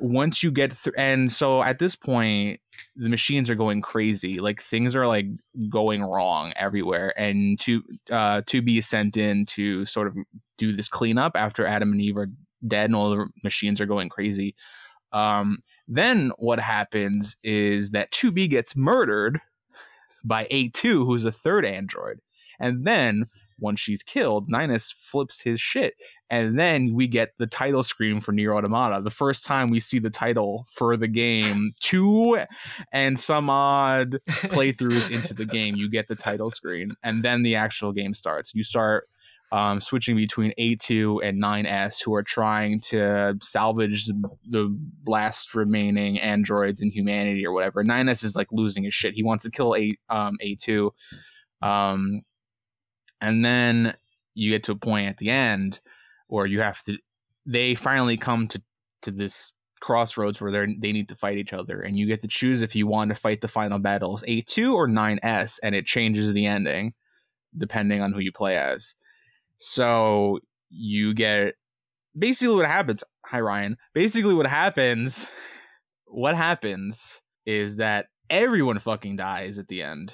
once 0.00 0.42
you 0.42 0.50
get 0.50 0.76
through 0.76 0.94
and 0.96 1.32
so 1.32 1.62
at 1.62 1.78
this 1.78 1.96
point 1.96 2.60
the 2.96 3.08
machines 3.08 3.50
are 3.50 3.54
going 3.54 3.80
crazy. 3.80 4.38
Like 4.38 4.62
things 4.62 4.94
are 4.94 5.06
like 5.06 5.26
going 5.68 6.02
wrong 6.02 6.52
everywhere. 6.56 7.18
And 7.18 7.58
to 7.60 7.82
uh 8.10 8.42
to 8.46 8.62
be 8.62 8.80
sent 8.80 9.16
in 9.16 9.46
to 9.46 9.86
sort 9.86 10.08
of 10.08 10.16
do 10.58 10.72
this 10.72 10.88
cleanup 10.88 11.32
after 11.36 11.66
adam 11.66 11.92
and 11.92 12.00
eve 12.00 12.16
are 12.16 12.30
dead 12.66 12.86
and 12.86 12.96
all 12.96 13.10
the 13.10 13.26
machines 13.44 13.80
are 13.80 13.86
going 13.86 14.08
crazy 14.08 14.56
um 15.12 15.58
then 15.86 16.32
what 16.38 16.58
happens 16.58 17.36
is 17.44 17.90
that 17.90 18.10
2b 18.10 18.50
gets 18.50 18.76
murdered 18.76 19.40
by 20.24 20.46
a2 20.50 21.06
who's 21.06 21.24
a 21.24 21.32
third 21.32 21.64
android. 21.64 22.18
And 22.60 22.86
then 22.86 23.26
once 23.58 23.80
she's 23.80 24.02
killed 24.02 24.50
9s 24.50 24.94
flips 25.00 25.40
his 25.40 25.60
shit 25.60 25.94
and 26.30 26.58
then 26.58 26.94
we 26.94 27.06
get 27.06 27.32
the 27.38 27.46
title 27.46 27.82
screen 27.82 28.20
for 28.20 28.32
Nier 28.32 28.54
Automata. 28.54 29.02
The 29.02 29.10
first 29.10 29.46
time 29.46 29.68
we 29.68 29.80
see 29.80 29.98
the 29.98 30.10
title 30.10 30.66
for 30.72 30.96
the 30.96 31.08
game, 31.08 31.72
two 31.80 32.38
and 32.92 33.18
some 33.18 33.48
odd 33.48 34.20
playthroughs 34.28 35.10
into 35.10 35.32
the 35.32 35.46
game, 35.46 35.76
you 35.76 35.88
get 35.88 36.08
the 36.08 36.16
title 36.16 36.50
screen, 36.50 36.92
and 37.02 37.24
then 37.24 37.42
the 37.42 37.54
actual 37.54 37.92
game 37.92 38.14
starts. 38.14 38.54
You 38.54 38.62
start 38.62 39.08
um, 39.50 39.80
switching 39.80 40.16
between 40.16 40.52
A2 40.58 41.26
and 41.26 41.42
9S, 41.42 42.02
who 42.04 42.14
are 42.14 42.22
trying 42.22 42.80
to 42.82 43.38
salvage 43.42 44.06
the, 44.06 44.78
last 45.06 45.54
remaining 45.54 46.18
androids 46.20 46.82
in 46.82 46.90
humanity 46.90 47.46
or 47.46 47.52
whatever. 47.52 47.82
9S 47.82 48.24
is 48.24 48.36
like 48.36 48.48
losing 48.52 48.84
his 48.84 48.92
shit. 48.92 49.14
He 49.14 49.22
wants 49.22 49.44
to 49.44 49.50
kill 49.50 49.74
A 49.74 49.90
um, 50.10 50.36
A2, 50.44 50.90
um, 51.62 52.20
and 53.22 53.42
then 53.42 53.94
you 54.34 54.50
get 54.50 54.64
to 54.64 54.72
a 54.72 54.76
point 54.76 55.08
at 55.08 55.16
the 55.16 55.30
end 55.30 55.80
or 56.28 56.46
you 56.46 56.60
have 56.60 56.82
to 56.84 56.96
they 57.46 57.74
finally 57.74 58.16
come 58.16 58.48
to 58.48 58.62
to 59.02 59.10
this 59.10 59.52
crossroads 59.80 60.40
where 60.40 60.50
they 60.50 60.66
they 60.80 60.92
need 60.92 61.08
to 61.08 61.16
fight 61.16 61.38
each 61.38 61.52
other 61.52 61.80
and 61.80 61.96
you 61.96 62.06
get 62.06 62.22
to 62.22 62.28
choose 62.28 62.62
if 62.62 62.74
you 62.74 62.86
want 62.86 63.10
to 63.10 63.14
fight 63.14 63.40
the 63.40 63.48
final 63.48 63.78
battles 63.78 64.22
a2 64.22 64.72
or 64.72 64.88
9s 64.88 65.58
and 65.62 65.74
it 65.74 65.86
changes 65.86 66.32
the 66.32 66.46
ending 66.46 66.92
depending 67.56 68.02
on 68.02 68.12
who 68.12 68.20
you 68.20 68.32
play 68.32 68.56
as. 68.56 68.94
So 69.58 70.40
you 70.68 71.14
get 71.14 71.54
basically 72.18 72.54
what 72.54 72.66
happens 72.66 73.02
hi 73.24 73.40
ryan 73.40 73.76
basically 73.94 74.34
what 74.34 74.46
happens 74.46 75.26
what 76.10 76.34
happens 76.34 77.20
is 77.46 77.76
that 77.76 78.06
everyone 78.30 78.78
fucking 78.78 79.16
dies 79.16 79.58
at 79.58 79.68
the 79.68 79.82
end. 79.82 80.12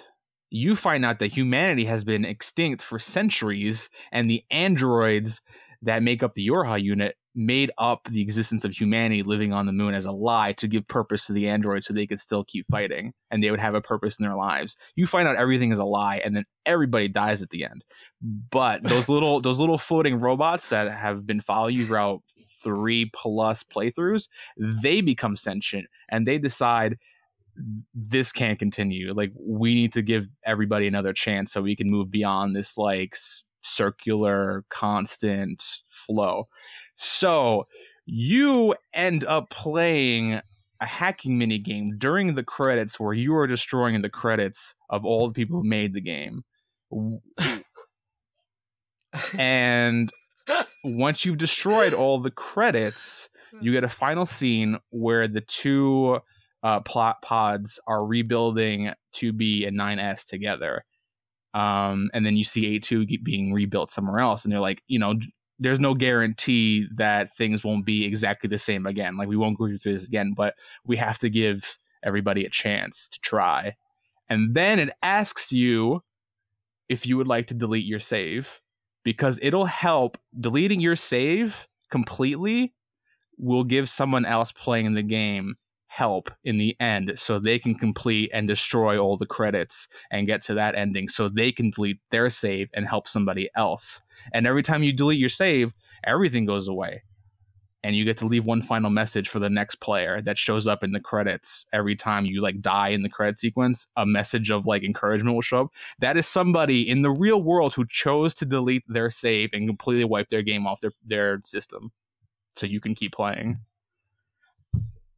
You 0.50 0.76
find 0.76 1.04
out 1.04 1.18
that 1.18 1.32
humanity 1.32 1.84
has 1.86 2.04
been 2.04 2.24
extinct 2.24 2.82
for 2.82 2.98
centuries 2.98 3.88
and 4.12 4.28
the 4.28 4.44
androids 4.50 5.40
that 5.84 6.02
make 6.02 6.22
up 6.22 6.34
the 6.34 6.46
Yorha 6.46 6.82
unit 6.82 7.16
made 7.34 7.70
up 7.78 8.08
the 8.10 8.22
existence 8.22 8.64
of 8.64 8.72
humanity 8.72 9.22
living 9.22 9.52
on 9.52 9.66
the 9.66 9.72
moon 9.72 9.92
as 9.92 10.04
a 10.04 10.12
lie 10.12 10.52
to 10.52 10.68
give 10.68 10.86
purpose 10.86 11.26
to 11.26 11.32
the 11.32 11.48
androids 11.48 11.86
so 11.86 11.92
they 11.92 12.06
could 12.06 12.20
still 12.20 12.44
keep 12.44 12.64
fighting 12.70 13.12
and 13.30 13.42
they 13.42 13.50
would 13.50 13.60
have 13.60 13.74
a 13.74 13.80
purpose 13.80 14.16
in 14.16 14.22
their 14.22 14.36
lives. 14.36 14.76
You 14.94 15.06
find 15.06 15.26
out 15.26 15.36
everything 15.36 15.72
is 15.72 15.80
a 15.80 15.84
lie 15.84 16.18
and 16.24 16.36
then 16.36 16.44
everybody 16.64 17.08
dies 17.08 17.42
at 17.42 17.50
the 17.50 17.64
end. 17.64 17.84
But 18.22 18.84
those 18.84 19.08
little 19.08 19.40
those 19.42 19.58
little 19.58 19.78
floating 19.78 20.20
robots 20.20 20.68
that 20.68 20.90
have 20.96 21.26
been 21.26 21.40
following 21.40 21.74
you 21.74 21.86
throughout 21.86 22.22
three 22.62 23.10
plus 23.14 23.64
playthroughs, 23.64 24.28
they 24.56 25.00
become 25.00 25.36
sentient 25.36 25.86
and 26.10 26.26
they 26.26 26.38
decide 26.38 26.96
this 27.94 28.32
can't 28.32 28.58
continue. 28.58 29.12
Like 29.12 29.32
we 29.38 29.74
need 29.74 29.92
to 29.94 30.02
give 30.02 30.26
everybody 30.46 30.86
another 30.86 31.12
chance 31.12 31.52
so 31.52 31.62
we 31.62 31.76
can 31.76 31.90
move 31.90 32.10
beyond 32.10 32.54
this 32.54 32.78
like 32.78 33.16
circular, 33.64 34.64
constant 34.70 35.62
flow. 35.88 36.48
So 36.96 37.66
you 38.06 38.74
end 38.92 39.24
up 39.24 39.50
playing 39.50 40.40
a 40.80 40.86
hacking 40.86 41.38
mini 41.38 41.58
game 41.58 41.96
during 41.98 42.34
the 42.34 42.42
credits 42.42 43.00
where 43.00 43.14
you 43.14 43.34
are 43.36 43.46
destroying 43.46 44.02
the 44.02 44.10
credits 44.10 44.74
of 44.90 45.04
all 45.04 45.26
the 45.26 45.32
people 45.32 45.60
who 45.60 45.68
made 45.68 45.94
the 45.94 46.00
game. 46.00 46.44
and 49.38 50.10
once 50.84 51.24
you've 51.24 51.38
destroyed 51.38 51.94
all 51.94 52.20
the 52.20 52.30
credits, 52.30 53.28
you 53.60 53.72
get 53.72 53.84
a 53.84 53.88
final 53.88 54.26
scene 54.26 54.78
where 54.90 55.28
the 55.28 55.40
two 55.40 56.18
uh, 56.62 56.80
plot 56.80 57.22
pods 57.22 57.78
are 57.86 58.04
rebuilding 58.04 58.90
2B 59.14 59.66
and 59.66 59.78
9S 59.78 60.24
together 60.24 60.84
um, 61.54 62.10
and 62.12 62.26
then 62.26 62.36
you 62.36 62.44
see 62.44 62.78
A2 62.78 63.22
being 63.22 63.52
rebuilt 63.52 63.90
somewhere 63.90 64.20
else, 64.20 64.44
and 64.44 64.52
they're 64.52 64.60
like, 64.60 64.82
you 64.86 64.98
know, 64.98 65.14
there's 65.58 65.80
no 65.80 65.94
guarantee 65.94 66.86
that 66.96 67.36
things 67.36 67.62
won't 67.62 67.86
be 67.86 68.04
exactly 68.04 68.48
the 68.48 68.58
same 68.58 68.86
again. 68.86 69.16
Like 69.16 69.28
we 69.28 69.36
won't 69.36 69.58
go 69.58 69.66
through 69.66 69.78
this 69.78 70.04
again, 70.04 70.34
but 70.36 70.54
we 70.84 70.96
have 70.96 71.18
to 71.20 71.30
give 71.30 71.78
everybody 72.04 72.44
a 72.44 72.50
chance 72.50 73.08
to 73.08 73.20
try. 73.20 73.76
And 74.28 74.54
then 74.54 74.78
it 74.78 74.90
asks 75.02 75.52
you 75.52 76.02
if 76.88 77.06
you 77.06 77.16
would 77.16 77.28
like 77.28 77.46
to 77.48 77.54
delete 77.54 77.86
your 77.86 78.00
save 78.00 78.60
because 79.04 79.38
it'll 79.42 79.66
help 79.66 80.18
deleting 80.38 80.80
your 80.80 80.96
save 80.96 81.68
completely 81.90 82.74
will 83.38 83.64
give 83.64 83.88
someone 83.88 84.24
else 84.24 84.50
playing 84.52 84.94
the 84.94 85.02
game 85.02 85.54
help 85.94 86.30
in 86.42 86.58
the 86.58 86.76
end 86.80 87.12
so 87.16 87.38
they 87.38 87.58
can 87.58 87.74
complete 87.74 88.30
and 88.34 88.48
destroy 88.48 88.98
all 88.98 89.16
the 89.16 89.26
credits 89.26 89.86
and 90.10 90.26
get 90.26 90.42
to 90.42 90.54
that 90.54 90.74
ending 90.74 91.08
so 91.08 91.28
they 91.28 91.52
can 91.52 91.70
delete 91.70 92.00
their 92.10 92.28
save 92.28 92.68
and 92.74 92.86
help 92.86 93.06
somebody 93.06 93.48
else. 93.56 94.00
And 94.32 94.46
every 94.46 94.62
time 94.62 94.82
you 94.82 94.92
delete 94.92 95.20
your 95.20 95.28
save, 95.28 95.72
everything 96.04 96.46
goes 96.46 96.66
away. 96.66 97.02
And 97.84 97.94
you 97.94 98.04
get 98.04 98.16
to 98.18 98.26
leave 98.26 98.44
one 98.44 98.62
final 98.62 98.90
message 98.90 99.28
for 99.28 99.38
the 99.38 99.50
next 99.50 99.76
player 99.76 100.20
that 100.22 100.38
shows 100.38 100.66
up 100.66 100.82
in 100.82 100.92
the 100.92 101.00
credits 101.00 101.66
every 101.72 101.94
time 101.94 102.24
you 102.24 102.40
like 102.40 102.60
die 102.60 102.88
in 102.88 103.02
the 103.02 103.10
credit 103.10 103.38
sequence. 103.38 103.86
A 103.96 104.06
message 104.06 104.50
of 104.50 104.66
like 104.66 104.82
encouragement 104.82 105.34
will 105.34 105.42
show 105.42 105.60
up. 105.60 105.70
That 106.00 106.16
is 106.16 106.26
somebody 106.26 106.88
in 106.88 107.02
the 107.02 107.10
real 107.10 107.42
world 107.42 107.74
who 107.74 107.84
chose 107.88 108.34
to 108.36 108.46
delete 108.46 108.84
their 108.88 109.10
save 109.10 109.50
and 109.52 109.68
completely 109.68 110.04
wipe 110.04 110.30
their 110.30 110.42
game 110.42 110.66
off 110.66 110.80
their, 110.80 110.92
their 111.06 111.40
system 111.44 111.92
so 112.56 112.66
you 112.66 112.80
can 112.80 112.94
keep 112.94 113.12
playing. 113.12 113.58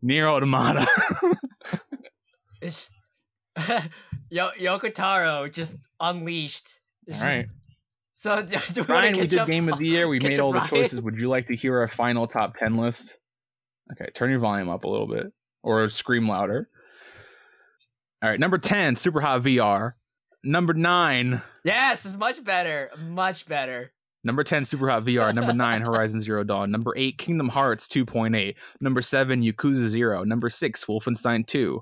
Nier 0.03 0.28
Automata. 0.28 0.86
it's 2.61 2.90
Yo- 4.30 4.51
Yoko 4.61 4.92
Taro 4.92 5.49
just 5.49 5.76
unleashed. 6.01 6.80
It's 7.07 7.18
All 7.18 7.24
right. 7.24 7.47
So 8.16 8.42
do, 8.42 8.57
do 8.72 8.82
we 8.82 8.94
wanna 8.94 9.09
Ryan, 9.09 9.18
we 9.18 9.26
did 9.26 9.47
game 9.47 9.68
of 9.68 9.78
the 9.78 9.86
year. 9.86 10.09
We 10.09 10.20
made 10.20 10.38
all 10.38 10.53
the 10.53 10.61
choices. 10.61 11.01
Would 11.01 11.16
you 11.20 11.28
like 11.28 11.49
to 11.49 11.57
hear 11.57 11.78
our 11.78 11.88
final 11.88 12.26
top 12.26 12.57
ten 12.57 12.76
list? 12.76 13.16
Okay, 13.92 14.11
turn 14.14 14.30
your 14.30 14.40
volume 14.40 14.68
up 14.68 14.84
a 14.84 14.88
little 14.88 15.07
bit 15.07 15.26
or 15.62 15.88
scream 15.88 16.28
louder. 16.28 16.68
All 18.22 18.30
right, 18.30 18.40
number 18.40 18.59
ten, 18.59 18.97
Superhot 18.97 19.42
VR. 19.42 19.92
Number 20.42 20.74
nine, 20.74 21.42
Yes, 21.64 22.07
it's 22.07 22.16
much 22.16 22.42
better. 22.44 22.90
Much 22.97 23.49
better. 23.49 23.90
Number 24.27 24.43
10, 24.43 24.64
Superhot 24.64 25.07
VR. 25.07 25.33
Number 25.33 25.53
9, 25.55 25.81
Horizon 25.81 26.20
Zero 26.20 26.43
Dawn. 26.43 26.70
Number 26.70 26.93
8, 26.97 27.16
Kingdom 27.16 27.49
Hearts 27.49 27.87
2.8. 27.87 28.57
Number 28.81 29.01
7, 29.01 29.41
Yakuza 29.41 29.89
0. 29.89 30.24
Number 30.24 30.51
6, 30.51 30.85
Wolfenstein 30.87 31.47
2. 31.47 31.81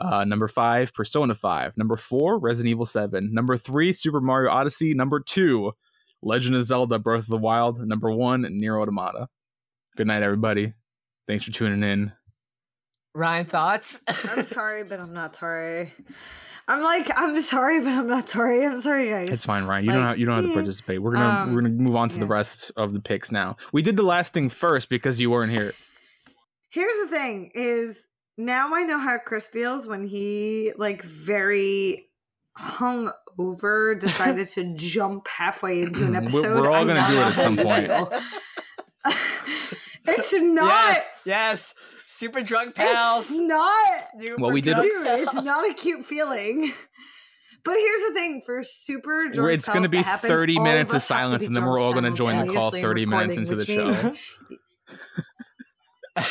Uh, 0.00 0.24
number 0.24 0.48
5, 0.48 0.92
Persona 0.92 1.34
5. 1.34 1.76
Number 1.76 1.96
4, 1.96 2.40
Resident 2.40 2.72
Evil 2.72 2.86
7. 2.86 3.32
Number 3.32 3.56
3, 3.56 3.92
Super 3.92 4.20
Mario 4.20 4.50
Odyssey. 4.50 4.94
Number 4.94 5.20
2, 5.20 5.70
Legend 6.22 6.56
of 6.56 6.64
Zelda 6.64 6.98
Breath 6.98 7.20
of 7.24 7.28
the 7.28 7.36
Wild. 7.36 7.78
Number 7.86 8.10
1, 8.10 8.46
Nier 8.50 8.78
Automata. 8.78 9.28
Good 9.96 10.08
night, 10.08 10.22
everybody. 10.22 10.72
Thanks 11.28 11.44
for 11.44 11.52
tuning 11.52 11.88
in. 11.88 12.12
Ryan, 13.14 13.46
thoughts? 13.46 14.00
I'm 14.08 14.44
sorry, 14.44 14.82
but 14.84 14.98
I'm 14.98 15.12
not 15.12 15.36
sorry. 15.36 15.94
I'm 16.70 16.82
like, 16.84 17.10
I'm 17.16 17.40
sorry, 17.40 17.80
but 17.80 17.88
I'm 17.88 18.06
not 18.06 18.28
sorry. 18.28 18.64
I'm 18.64 18.80
sorry, 18.80 19.08
guys. 19.08 19.28
It's 19.28 19.44
fine, 19.44 19.64
Ryan. 19.64 19.84
You 19.86 19.90
don't 19.90 20.02
have, 20.02 20.18
you 20.18 20.26
don't 20.26 20.36
have 20.36 20.44
to 20.44 20.52
participate. 20.52 21.02
We're 21.02 21.10
gonna 21.10 21.42
um, 21.42 21.52
we're 21.52 21.62
gonna 21.62 21.74
move 21.74 21.96
on 21.96 22.08
to 22.10 22.18
the 22.18 22.26
rest 22.26 22.70
of 22.76 22.92
the 22.92 23.00
picks 23.00 23.32
now. 23.32 23.56
We 23.72 23.82
did 23.82 23.96
the 23.96 24.04
last 24.04 24.32
thing 24.32 24.48
first 24.50 24.88
because 24.88 25.18
you 25.18 25.30
weren't 25.32 25.50
here. 25.50 25.74
Here's 26.68 26.94
the 27.04 27.10
thing: 27.10 27.50
is 27.54 28.06
now 28.38 28.72
I 28.72 28.84
know 28.84 29.00
how 29.00 29.18
Chris 29.18 29.48
feels 29.48 29.88
when 29.88 30.06
he 30.06 30.72
like 30.76 31.02
very 31.02 32.06
hung 32.56 33.10
over 33.36 33.94
decided 34.00 34.46
to 34.50 34.74
jump 34.76 35.26
halfway 35.26 35.82
into 35.82 36.04
an 36.04 36.12
We're- 36.12 36.24
episode. 36.24 36.60
we're 36.60 36.70
all 36.70 36.84
gonna 36.84 37.00
now 37.00 37.08
do 37.10 37.16
it 37.16 37.20
at 37.20 37.32
some 37.32 37.56
point. 37.56 37.90
it's 40.06 40.32
not. 40.34 40.68
Yes, 40.68 41.10
yes. 41.24 41.74
Super 42.12 42.42
drunk 42.42 42.74
pals. 42.74 43.30
It's 43.30 43.38
not. 43.38 43.88
Super 44.18 44.34
Well, 44.42 44.50
we 44.50 44.60
did- 44.60 44.78
Dude, 44.80 45.06
it's 45.06 45.32
not 45.32 45.70
a 45.70 45.72
cute 45.74 46.04
feeling. 46.04 46.72
But 47.64 47.76
here's 47.76 48.00
the 48.08 48.14
thing: 48.14 48.42
for 48.44 48.62
super 48.64 49.26
Where 49.26 49.28
drunk 49.32 49.50
it's 49.52 49.66
going 49.68 49.82
to 49.84 49.88
be 49.88 49.98
happen, 49.98 50.28
30 50.28 50.56
all 50.56 50.64
minutes 50.64 50.90
of 50.90 50.96
us 50.96 51.06
have 51.08 51.16
to 51.18 51.22
silence, 51.24 51.46
and 51.46 51.54
then 51.54 51.64
we're 51.64 51.78
all 51.78 51.92
going 51.92 52.04
to 52.04 52.10
join 52.10 52.44
the 52.46 52.52
call 52.52 52.70
30 52.72 53.06
minutes 53.06 53.36
into 53.36 53.54
the 53.54 53.64
show. 53.64 54.14
Like, 56.16 56.26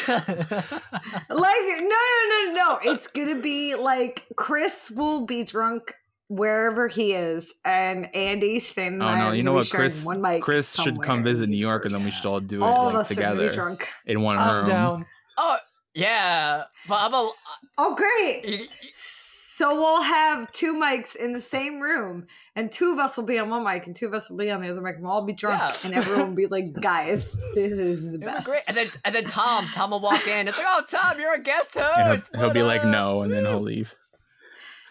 no, 1.30 1.78
no, 1.80 2.26
no, 2.30 2.52
no. 2.54 2.80
It's 2.84 3.08
gonna 3.08 3.36
be 3.40 3.76
like 3.76 4.26
Chris 4.36 4.92
will 4.92 5.26
be 5.26 5.44
drunk 5.44 5.94
wherever 6.28 6.88
he 6.88 7.14
is, 7.14 7.54
and 7.64 8.14
Andy 8.16 8.60
standing 8.60 9.02
Oh 9.02 9.16
no, 9.16 9.32
you 9.32 9.42
know 9.44 9.54
what, 9.54 9.70
Chris? 9.70 10.04
One 10.04 10.22
mic 10.22 10.42
Chris 10.44 10.76
should 10.76 11.02
come 11.02 11.24
visit 11.24 11.48
New 11.50 11.58
York, 11.58 11.86
and 11.86 11.94
then 11.94 12.04
we 12.04 12.12
should 12.12 12.26
all 12.26 12.40
do 12.40 12.58
it 12.58 12.64
All 12.64 12.86
like 12.86 12.94
of 12.96 13.00
us 13.02 13.06
are 13.08 13.10
be 13.10 13.16
together 13.16 13.52
drunk. 13.52 13.88
in 14.06 14.22
one 14.22 14.38
I'm 14.38 14.58
room. 14.58 14.68
down. 14.68 15.06
oh, 15.38 15.58
yeah. 15.94 16.64
But 16.88 16.96
I'm 16.96 17.14
a. 17.14 17.32
Oh, 17.78 17.96
great! 17.96 18.46
you- 18.46 18.58
you- 18.64 18.68
So 18.94 19.76
we'll 19.76 20.02
have 20.02 20.50
two 20.54 20.74
mics 20.74 21.18
in 21.18 21.34
the 21.34 21.42
same 21.42 21.82
room, 21.82 22.28
and 22.56 22.72
two 22.72 22.94
of 22.94 23.00
us 23.00 23.18
will 23.18 23.26
be 23.26 23.38
on 23.40 23.50
one 23.50 23.66
mic, 23.66 23.88
and 23.88 23.94
two 23.96 24.06
of 24.08 24.14
us 24.14 24.30
will 24.30 24.38
be 24.38 24.50
on 24.50 24.62
the 24.62 24.70
other 24.70 24.80
mic, 24.80 24.96
and 24.96 25.04
we'll 25.04 25.12
all 25.12 25.26
be 25.26 25.34
drunk, 25.34 25.62
Yeah. 25.62 25.76
and 25.84 25.94
everyone 25.96 26.30
will 26.30 26.36
be 26.36 26.48
like, 26.48 26.72
"Guys, 26.82 27.36
this 27.56 27.74
is 27.74 28.10
the 28.10 28.20
best." 28.20 28.46
great. 28.46 28.62
And 28.70 28.78
then, 28.78 28.88
and 29.04 29.14
then 29.14 29.26
Tom, 29.26 29.70
Tom 29.74 29.92
will 29.92 30.00
walk 30.00 30.26
in. 30.28 30.48
It's 30.48 30.58
like, 30.58 30.66
oh, 30.70 30.84
Tom, 30.88 31.20
you're 31.20 31.34
a 31.34 31.44
guest 31.44 31.76
host. 31.78 31.92
And 31.98 32.08
he'll, 32.08 32.40
he'll 32.40 32.48
What 32.48 32.54
be 32.54 32.64
like, 32.64 32.86
no, 32.86 33.22
and 33.22 33.34
then 33.34 33.44
he'll 33.46 33.60
leave. 33.62 33.94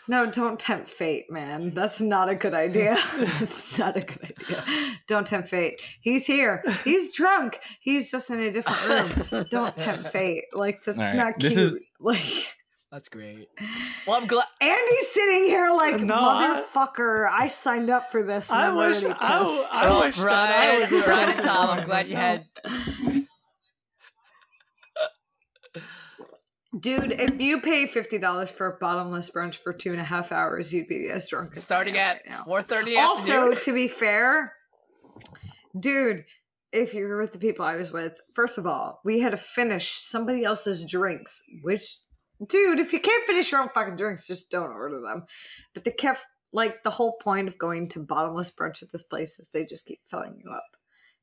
No, 0.08 0.30
don't 0.30 0.58
tempt 0.58 0.88
fate, 0.88 1.26
man. 1.30 1.70
That's 1.74 2.00
not 2.00 2.28
a 2.30 2.34
good 2.34 2.54
idea. 2.54 2.96
That's 3.18 3.78
not 3.78 3.96
a 3.96 4.00
good 4.00 4.34
idea. 4.40 4.64
Don't 5.06 5.26
tempt 5.26 5.50
fate. 5.50 5.80
He's 6.00 6.24
here. 6.26 6.62
He's 6.84 7.14
drunk. 7.14 7.60
He's 7.80 8.10
just 8.10 8.30
in 8.30 8.40
a 8.40 8.50
different 8.50 9.30
room. 9.30 9.44
Don't 9.50 9.76
tempt 9.76 10.08
fate. 10.12 10.44
Like 10.54 10.82
that's 10.84 10.98
All 10.98 11.04
right, 11.04 11.16
not 11.16 11.38
this 11.40 11.54
cute. 11.54 11.72
is- 11.74 11.80
Like 12.00 12.22
That's 12.92 13.08
great. 13.10 13.48
Well, 14.06 14.16
I'm 14.20 14.26
glad. 14.26 14.46
Andy's 14.62 15.08
sitting 15.12 15.44
here 15.44 15.70
like 15.72 16.00
No, 16.00 16.14
motherfucker. 16.14 17.28
I, 17.30 17.48
signed 17.48 17.90
up 17.90 18.10
for 18.10 18.22
this. 18.22 18.50
I 18.50 18.68
I'm 18.68 18.76
wish 18.76 19.02
already 19.04 19.18
I. 19.20 19.38
I 19.38 19.86
Well, 19.88 20.00
wish 20.00 20.16
that 20.16 20.50
I 20.50 20.78
was 20.90 21.04
Brian 21.04 21.28
and 21.30 21.42
Tom, 21.42 21.70
I'm 21.70 21.84
glad 21.84 22.08
you 22.08 22.16
had. 22.16 22.46
Dude, 26.78 27.12
if 27.12 27.40
you 27.40 27.60
pay 27.60 27.86
fifty 27.86 28.18
dollars 28.18 28.50
for 28.50 28.66
a 28.66 28.78
bottomless 28.78 29.30
brunch 29.30 29.56
for 29.56 29.72
two 29.72 29.92
and 29.92 30.00
a 30.00 30.04
half 30.04 30.32
hours, 30.32 30.72
you'd 30.72 30.88
be 30.88 31.08
as 31.08 31.28
drunk 31.28 31.56
as 31.56 31.62
Starting 31.64 31.96
at 31.96 32.22
right 32.28 32.46
4:30 32.46 32.98
also 32.98 33.20
afternoon. 33.20 33.56
to 33.62 33.72
be 33.72 33.88
fair 33.88 34.52
dude 35.78 36.24
if 36.72 36.94
you 36.94 37.06
were 37.06 37.20
with 37.20 37.32
the 37.32 37.38
people 37.38 37.64
i 37.64 37.76
was 37.76 37.92
with 37.92 38.18
first 38.34 38.58
of 38.58 38.66
all 38.66 39.00
we 39.04 39.20
had 39.20 39.30
to 39.30 39.36
finish 39.36 39.92
somebody 39.92 40.44
else's 40.44 40.84
drinks 40.84 41.42
which 41.62 41.98
dude 42.46 42.78
if 42.78 42.92
you 42.92 43.00
can't 43.00 43.26
finish 43.26 43.50
your 43.50 43.60
own 43.60 43.68
fucking 43.74 43.96
drinks 43.96 44.26
just 44.26 44.50
don't 44.50 44.70
order 44.70 45.00
them. 45.00 45.24
But 45.74 45.84
they 45.84 45.90
kept 45.90 46.24
like 46.52 46.82
the 46.82 46.90
whole 46.90 47.16
point 47.20 47.48
of 47.48 47.58
going 47.58 47.88
to 47.90 48.00
bottomless 48.00 48.50
brunch 48.50 48.82
at 48.82 48.92
this 48.92 49.02
place 49.02 49.38
is 49.38 49.48
they 49.52 49.64
just 49.64 49.86
keep 49.86 50.00
filling 50.06 50.40
you 50.42 50.50
up. 50.50 50.64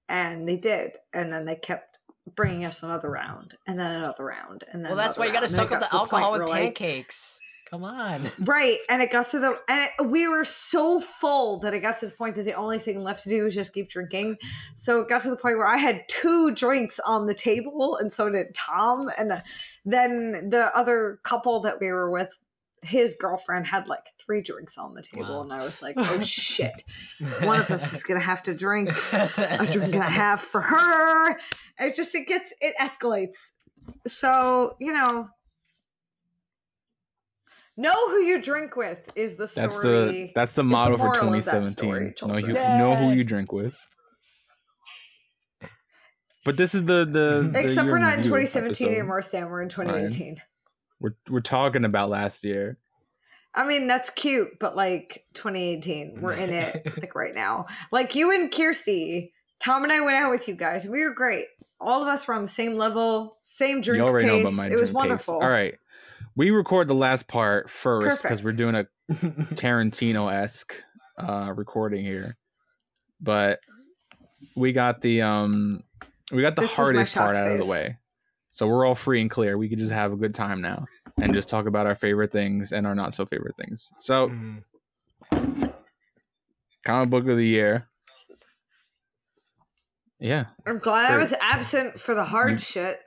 And 0.07 0.47
they 0.47 0.57
did. 0.57 0.97
And 1.13 1.31
then 1.33 1.45
they 1.45 1.55
kept 1.55 1.99
bringing 2.35 2.65
us 2.65 2.81
another 2.83 3.09
round 3.09 3.55
and 3.67 3.79
then 3.79 3.91
another 3.91 4.25
round 4.25 4.63
and 4.71 4.83
then 4.83 4.91
Well, 4.91 4.97
that's 4.97 5.17
why 5.17 5.25
you 5.25 5.33
got 5.33 5.47
to 5.47 5.53
round. 5.53 5.59
And 5.59 5.67
it 5.67 5.69
soak 5.69 5.83
up 5.83 5.89
the 5.89 5.95
alcohol 5.95 6.31
with 6.31 6.41
where, 6.41 6.49
like, 6.49 6.75
pancakes. 6.75 7.39
Come 7.69 7.83
on. 7.83 8.29
Right, 8.41 8.77
and 8.89 9.01
it 9.01 9.11
got 9.11 9.29
to 9.31 9.39
the 9.39 9.59
and 9.67 9.81
it, 9.81 10.07
we 10.07 10.27
were 10.27 10.45
so 10.45 10.99
full 10.99 11.59
that 11.59 11.73
it 11.73 11.79
got 11.79 11.99
to 11.99 12.07
the 12.07 12.11
point 12.13 12.35
that 12.35 12.45
the 12.45 12.53
only 12.53 12.77
thing 12.77 13.03
left 13.03 13.23
to 13.23 13.29
do 13.29 13.43
was 13.43 13.55
just 13.55 13.73
keep 13.73 13.89
drinking. 13.89 14.37
So 14.75 15.01
it 15.01 15.09
got 15.09 15.23
to 15.23 15.29
the 15.29 15.35
point 15.35 15.57
where 15.57 15.67
I 15.67 15.77
had 15.77 16.03
two 16.07 16.51
drinks 16.51 16.99
on 16.99 17.25
the 17.25 17.33
table, 17.33 17.97
and 17.97 18.13
so 18.13 18.29
did 18.29 18.53
Tom. 18.53 19.09
And 19.17 19.41
then 19.83 20.49
the 20.51 20.75
other 20.77 21.19
couple 21.23 21.59
that 21.61 21.79
we 21.79 21.87
were 21.87 22.11
with, 22.11 22.29
his 22.85 23.15
girlfriend 23.19 23.67
had 23.67 23.87
like 23.87 24.05
three 24.23 24.41
drinks 24.41 24.77
on 24.77 24.93
the 24.93 25.01
table, 25.01 25.35
Wow. 25.37 25.41
and 25.41 25.53
I 25.53 25.63
was 25.63 25.81
like, 25.81 25.95
"Oh 25.97 26.21
shit, 26.21 26.83
one 27.41 27.59
of 27.59 27.69
us 27.71 27.93
is 27.93 28.03
gonna 28.03 28.19
have 28.19 28.43
to 28.43 28.53
drink 28.53 28.89
a 29.13 29.67
drink 29.71 29.93
and 29.93 30.03
a 30.03 30.09
half 30.09 30.41
for 30.41 30.61
her." 30.61 31.31
It 31.79 31.95
just 31.95 32.13
it 32.15 32.27
gets 32.27 32.53
it 32.61 32.75
escalates. 32.79 33.35
So 34.07 34.75
you 34.79 34.93
know. 34.93 35.29
Know 37.77 38.09
who 38.09 38.19
you 38.19 38.41
drink 38.41 38.77
with 38.77 39.11
is 39.17 39.35
the 39.35 39.45
story. 39.45 39.67
That's 39.67 39.81
the 39.81 40.31
that's 40.33 40.53
the 40.53 40.61
the 40.61 40.63
motto 40.69 40.95
for 40.97 41.07
moral 41.07 41.33
of 41.33 41.43
that 41.43 41.51
2017. 41.65 41.89
Know 41.89 42.11
children. 42.39 42.45
you 42.45 42.53
know 42.53 42.95
who 42.95 43.11
you 43.11 43.25
drink 43.25 43.51
with. 43.51 43.75
But 46.45 46.55
this 46.55 46.73
is 46.73 46.83
the 46.85 47.03
the, 47.05 47.49
the 47.51 47.59
Except 47.59 47.85
year 47.85 47.91
we're 47.93 47.99
not 47.99 48.13
in 48.19 48.23
2017 48.23 48.69
episode. 48.69 48.97
anymore, 48.97 49.21
Stan. 49.21 49.49
We're 49.49 49.61
in 49.63 49.67
2018. 49.67 50.37
We're 51.05 51.11
we're 51.29 51.41
talking 51.41 51.85
about 51.85 52.09
last 52.09 52.43
year. 52.43 52.79
I 53.53 53.63
mean, 53.63 53.85
that's 53.85 54.09
cute, 54.09 54.57
but 54.59 54.75
like 54.75 55.23
2018, 55.35 56.19
we're 56.19 56.33
in 56.33 56.49
it 56.49 56.83
like 56.99 57.13
right 57.13 57.35
now. 57.35 57.67
Like 57.91 58.15
you 58.15 58.31
and 58.31 58.51
Kirsty, 58.51 59.31
Tom 59.59 59.83
and 59.83 59.93
I 59.93 60.01
went 60.01 60.15
out 60.15 60.31
with 60.31 60.47
you 60.47 60.55
guys. 60.55 60.87
We 60.87 61.03
were 61.03 61.13
great. 61.13 61.45
All 61.79 62.01
of 62.01 62.07
us 62.07 62.27
were 62.27 62.33
on 62.33 62.41
the 62.41 62.47
same 62.47 62.75
level, 62.75 63.37
same 63.41 63.81
drink 63.81 64.01
you 64.01 64.07
already 64.07 64.29
pace. 64.29 64.45
know 64.45 64.53
about 64.53 64.55
my 64.55 64.65
it 64.65 64.71
was 64.71 64.77
drink 64.79 64.87
pace. 64.87 64.93
wonderful. 64.95 65.35
All 65.35 65.47
right, 65.47 65.75
we 66.35 66.49
record 66.49 66.87
the 66.87 66.95
last 66.95 67.27
part 67.27 67.69
first 67.69 68.23
because 68.23 68.41
we're 68.41 68.53
doing 68.53 68.73
a 68.73 68.87
Tarantino 69.13 70.33
esque 70.33 70.73
uh, 71.19 71.53
recording 71.55 72.03
here, 72.03 72.35
but 73.21 73.59
we 74.55 74.73
got 74.73 75.03
the 75.03 75.21
um 75.21 75.83
we 76.31 76.41
got 76.41 76.55
the 76.55 76.63
This 76.63 76.71
hardest 76.71 77.13
part 77.13 77.35
out 77.35 77.51
of 77.51 77.61
the 77.61 77.67
way, 77.67 77.97
so 78.55 78.65
we're 78.69 78.85
all 78.85 78.95
free 78.95 79.19
and 79.19 79.29
clear. 79.29 79.57
We 79.57 79.67
can 79.67 79.77
just 79.79 79.91
have 79.91 80.13
a 80.13 80.15
good 80.15 80.33
time 80.33 80.61
now 80.61 80.85
and 81.21 81.33
just 81.33 81.49
talk 81.49 81.65
about 81.65 81.87
our 81.87 81.95
favorite 81.95 82.31
things 82.31 82.71
and 82.71 82.87
our 82.87 82.95
not 82.95 83.13
so 83.13 83.25
favorite 83.25 83.55
things. 83.57 83.91
So 83.99 84.29
Mhm. 84.29 85.73
comic 86.85 87.09
book 87.09 87.27
of 87.27 87.35
the 87.35 87.45
year. 87.45 87.89
Yeah, 90.19 90.45
I'm 90.65 90.77
glad 90.77 91.11
I 91.11 91.17
was 91.17 91.33
absent 91.41 91.99
for 91.99 92.15
the 92.15 92.23
hard 92.23 92.51
You- 92.53 92.57
shit. 92.59 93.03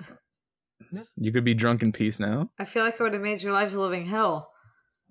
you 1.17 1.33
could 1.33 1.45
be 1.45 1.55
drunk 1.55 1.83
in 1.83 1.93
peace 1.93 2.21
now. 2.21 2.51
I 2.59 2.67
feel 2.67 2.85
like 2.85 3.01
I 3.01 3.05
would 3.05 3.15
have 3.15 3.23
made 3.23 3.43
your 3.43 3.55
lives 3.55 3.75
a 3.75 3.81
living 3.81 4.05
hell. 4.05 4.53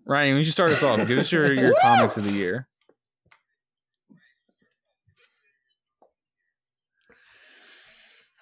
Ryan, 0.05 0.37
you 0.37 0.43
should 0.43 0.53
start 0.53 0.71
us 0.71 0.83
off. 0.83 1.05
Give 1.07 1.17
us 1.17 1.31
your, 1.31 1.51
your 1.51 1.73
comics 1.81 2.15
of 2.15 2.23
the 2.25 2.31
year. 2.31 2.67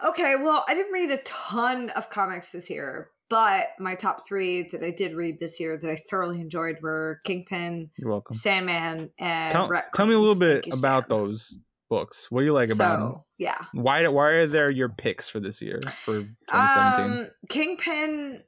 Okay, 0.03 0.35
well, 0.35 0.65
I 0.67 0.73
didn't 0.73 0.91
read 0.91 1.11
a 1.11 1.17
ton 1.23 1.89
of 1.91 2.09
comics 2.09 2.51
this 2.51 2.69
year, 2.69 3.09
but 3.29 3.69
my 3.79 3.95
top 3.95 4.27
three 4.27 4.63
that 4.69 4.83
I 4.83 4.91
did 4.91 5.15
read 5.15 5.39
this 5.39 5.59
year 5.59 5.77
that 5.77 5.89
I 5.89 5.97
thoroughly 6.09 6.41
enjoyed 6.41 6.77
were 6.81 7.21
Kingpin, 7.23 7.89
You're 7.97 8.11
welcome. 8.11 8.35
Sandman, 8.35 9.09
and 9.17 9.51
Tell, 9.51 9.71
tell 9.93 10.05
me 10.05 10.13
a 10.13 10.19
little 10.19 10.37
bit 10.37 10.67
about 10.73 11.07
those 11.07 11.57
books. 11.89 12.27
What 12.29 12.39
do 12.39 12.45
you 12.45 12.53
like 12.53 12.69
about 12.69 12.99
them? 12.99 13.21
Yeah. 13.37 13.65
Why 13.73 14.07
why 14.07 14.27
are 14.29 14.45
there 14.45 14.71
your 14.71 14.89
picks 14.89 15.29
for 15.29 15.39
this 15.39 15.61
year 15.61 15.79
for 16.03 16.21
2017? 16.21 17.05
Um, 17.05 17.27
Kingpin. 17.49 18.43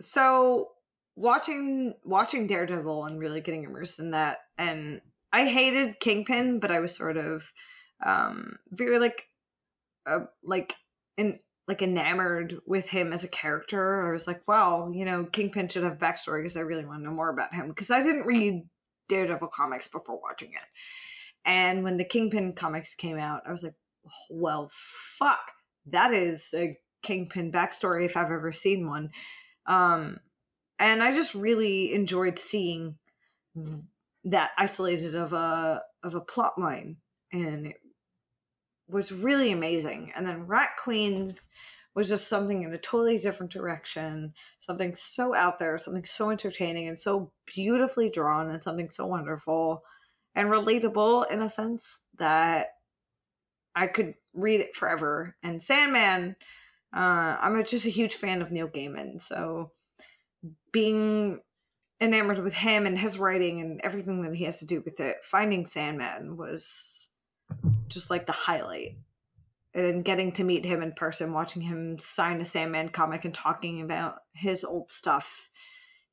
So 0.00 0.72
watching 1.16 1.94
watching 2.04 2.46
Daredevil 2.46 3.06
and 3.06 3.18
really 3.18 3.40
getting 3.40 3.64
immersed 3.64 4.00
in 4.00 4.10
that, 4.10 4.38
and 4.58 5.00
I 5.32 5.46
hated 5.46 5.98
Kingpin, 5.98 6.60
but 6.60 6.70
I 6.70 6.80
was 6.80 6.94
sort 6.94 7.16
of 7.16 7.50
um 8.04 8.56
very 8.70 8.98
like 8.98 9.24
uh, 10.06 10.20
like 10.42 10.74
in 11.16 11.38
like 11.66 11.82
enamored 11.82 12.56
with 12.66 12.88
him 12.88 13.12
as 13.12 13.24
a 13.24 13.28
character. 13.28 14.06
I 14.06 14.12
was 14.12 14.26
like, 14.26 14.46
wow, 14.46 14.90
you 14.92 15.04
know, 15.04 15.24
Kingpin 15.24 15.68
should 15.68 15.84
have 15.84 15.98
backstory 15.98 16.40
because 16.40 16.56
I 16.56 16.60
really 16.60 16.84
want 16.84 17.00
to 17.00 17.04
know 17.04 17.14
more 17.14 17.30
about 17.30 17.54
him 17.54 17.68
because 17.68 17.90
I 17.90 18.02
didn't 18.02 18.26
read 18.26 18.68
Daredevil 19.08 19.48
comics 19.48 19.88
before 19.88 20.20
watching 20.20 20.50
it. 20.52 20.68
And 21.46 21.82
when 21.84 21.96
the 21.96 22.04
Kingpin 22.04 22.54
comics 22.54 22.94
came 22.94 23.18
out, 23.18 23.42
I 23.46 23.52
was 23.52 23.62
like, 23.62 23.74
well, 24.28 24.70
fuck, 25.18 25.52
that 25.86 26.12
is 26.12 26.50
a 26.54 26.76
Kingpin 27.02 27.52
backstory 27.52 28.04
if 28.04 28.16
I've 28.16 28.30
ever 28.30 28.52
seen 28.52 28.88
one. 28.88 29.10
Um, 29.66 30.18
and 30.78 31.02
I 31.02 31.14
just 31.14 31.34
really 31.34 31.94
enjoyed 31.94 32.38
seeing 32.38 32.96
that 34.24 34.50
isolated 34.58 35.14
of 35.14 35.32
a 35.32 35.82
of 36.02 36.14
a 36.14 36.20
plot 36.20 36.58
line, 36.58 36.96
and 37.32 37.66
it 37.66 37.76
was 38.88 39.12
really 39.12 39.52
amazing. 39.52 40.12
And 40.14 40.26
then 40.26 40.46
Rat 40.46 40.70
Queens 40.82 41.48
was 41.94 42.08
just 42.08 42.28
something 42.28 42.62
in 42.62 42.72
a 42.72 42.78
totally 42.78 43.18
different 43.18 43.52
direction, 43.52 44.34
something 44.60 44.94
so 44.94 45.34
out 45.34 45.58
there, 45.58 45.78
something 45.78 46.04
so 46.04 46.30
entertaining 46.30 46.88
and 46.88 46.98
so 46.98 47.30
beautifully 47.46 48.10
drawn, 48.10 48.50
and 48.50 48.62
something 48.62 48.90
so 48.90 49.06
wonderful 49.06 49.82
and 50.34 50.48
relatable 50.48 51.30
in 51.30 51.40
a 51.40 51.48
sense 51.48 52.00
that 52.18 52.68
I 53.76 53.86
could 53.86 54.14
read 54.32 54.60
it 54.60 54.76
forever. 54.76 55.36
And 55.42 55.62
Sandman, 55.62 56.34
uh, 56.94 57.36
I'm 57.40 57.64
just 57.64 57.86
a 57.86 57.90
huge 57.90 58.16
fan 58.16 58.42
of 58.42 58.50
Neil 58.50 58.68
Gaiman, 58.68 59.20
so 59.22 59.70
being 60.72 61.40
enamored 62.00 62.40
with 62.40 62.54
him 62.54 62.86
and 62.86 62.98
his 62.98 63.18
writing 63.18 63.60
and 63.60 63.80
everything 63.82 64.22
that 64.22 64.34
he 64.34 64.44
has 64.44 64.58
to 64.58 64.66
do 64.66 64.82
with 64.84 64.98
it, 65.00 65.18
finding 65.22 65.64
Sandman 65.64 66.36
was 66.36 67.03
just 67.88 68.10
like 68.10 68.26
the 68.26 68.32
highlight. 68.32 68.96
And 69.74 70.04
getting 70.04 70.30
to 70.32 70.44
meet 70.44 70.64
him 70.64 70.82
in 70.82 70.92
person, 70.92 71.32
watching 71.32 71.60
him 71.60 71.98
sign 71.98 72.40
a 72.40 72.44
Sandman 72.44 72.90
comic 72.90 73.24
and 73.24 73.34
talking 73.34 73.80
about 73.80 74.18
his 74.32 74.62
old 74.62 74.92
stuff, 74.92 75.50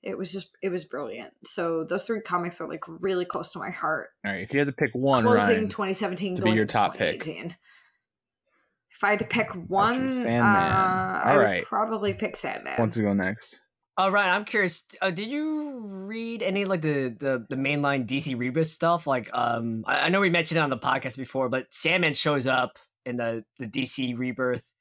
it 0.02 0.18
was 0.18 0.34
just 0.34 0.50
it 0.64 0.70
was 0.70 0.84
brilliant. 0.86 1.32
So 1.46 1.84
those 1.84 2.04
three 2.04 2.22
comics 2.22 2.60
are 2.60 2.68
like 2.68 2.84
really 2.88 3.24
close 3.24 3.52
to 3.52 3.60
my 3.60 3.70
heart. 3.70 4.10
All 4.26 4.32
right, 4.32 4.42
if 4.42 4.52
you 4.52 4.58
had 4.60 4.68
to 4.68 4.72
pick 4.74 4.90
one, 4.94 5.22
Closing 5.24 5.40
Ryan, 5.40 5.70
2017 5.70 6.38
to 6.38 6.42
be 6.42 6.52
your 6.52 6.66
top 6.66 6.96
pick. 6.96 7.28
If 7.28 9.04
I 9.04 9.12
had 9.12 9.20
to 9.20 9.26
pick 9.26 9.52
one, 9.68 10.26
uh, 10.26 10.30
I 10.30 11.32
All 11.32 11.38
would 11.38 11.44
right. 11.46 11.66
probably 11.66 12.14
pick 12.14 12.36
Sandman. 12.36 12.76
wants 12.80 12.96
to 12.96 13.04
go 13.04 13.14
next. 13.14 13.60
Oh, 14.04 14.10
Ryan, 14.10 14.34
I'm 14.36 14.46
curious. 14.46 14.84
Uh, 15.00 15.12
did 15.12 15.30
you 15.30 15.80
read 15.86 16.42
any 16.42 16.66
like 16.66 16.82
the 16.82 17.10
the 17.10 17.46
the 17.48 17.56
mainline 17.56 18.08
DC 18.08 18.36
Rebirth 18.36 18.66
stuff? 18.66 19.06
Like, 19.06 19.30
um, 19.32 19.84
I, 19.86 20.08
I 20.08 20.10
know 20.10 20.20
we 20.20 20.32
mentioned 20.32 20.58
it 20.58 20.62
on 20.62 20.72
the 20.72 20.78
podcast 20.78 21.18
before, 21.18 21.50
but 21.50 21.68
Sandman 21.70 22.14
shows 22.14 22.48
up 22.48 22.80
in 23.06 23.18
the 23.18 23.46
the 23.60 23.68
DC 23.68 24.18
Rebirth 24.18 24.74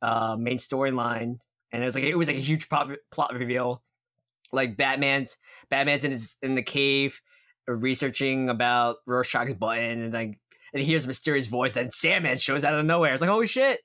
uh 0.00 0.36
main 0.38 0.56
storyline, 0.56 1.36
and 1.70 1.82
it 1.82 1.84
was 1.84 1.94
like 1.94 2.04
it 2.04 2.16
was 2.16 2.28
like 2.28 2.38
a 2.38 2.40
huge 2.40 2.70
plot 2.70 2.88
plot 3.10 3.34
reveal. 3.34 3.82
Like 4.52 4.78
Batman's 4.78 5.36
Batman's 5.68 6.04
in 6.04 6.10
his 6.10 6.38
in 6.40 6.54
the 6.54 6.62
cave 6.62 7.20
uh, 7.68 7.72
researching 7.74 8.48
about 8.48 8.96
Rorschach's 9.06 9.52
button, 9.52 10.00
and 10.00 10.14
like 10.14 10.38
and 10.72 10.80
he 10.80 10.86
hears 10.86 11.04
a 11.04 11.08
mysterious 11.08 11.46
voice. 11.46 11.74
Then 11.74 11.90
Sandman 11.90 12.38
shows 12.38 12.64
out 12.64 12.72
of 12.72 12.86
nowhere. 12.86 13.12
It's 13.12 13.20
like, 13.20 13.28
oh 13.28 13.44
shit! 13.44 13.80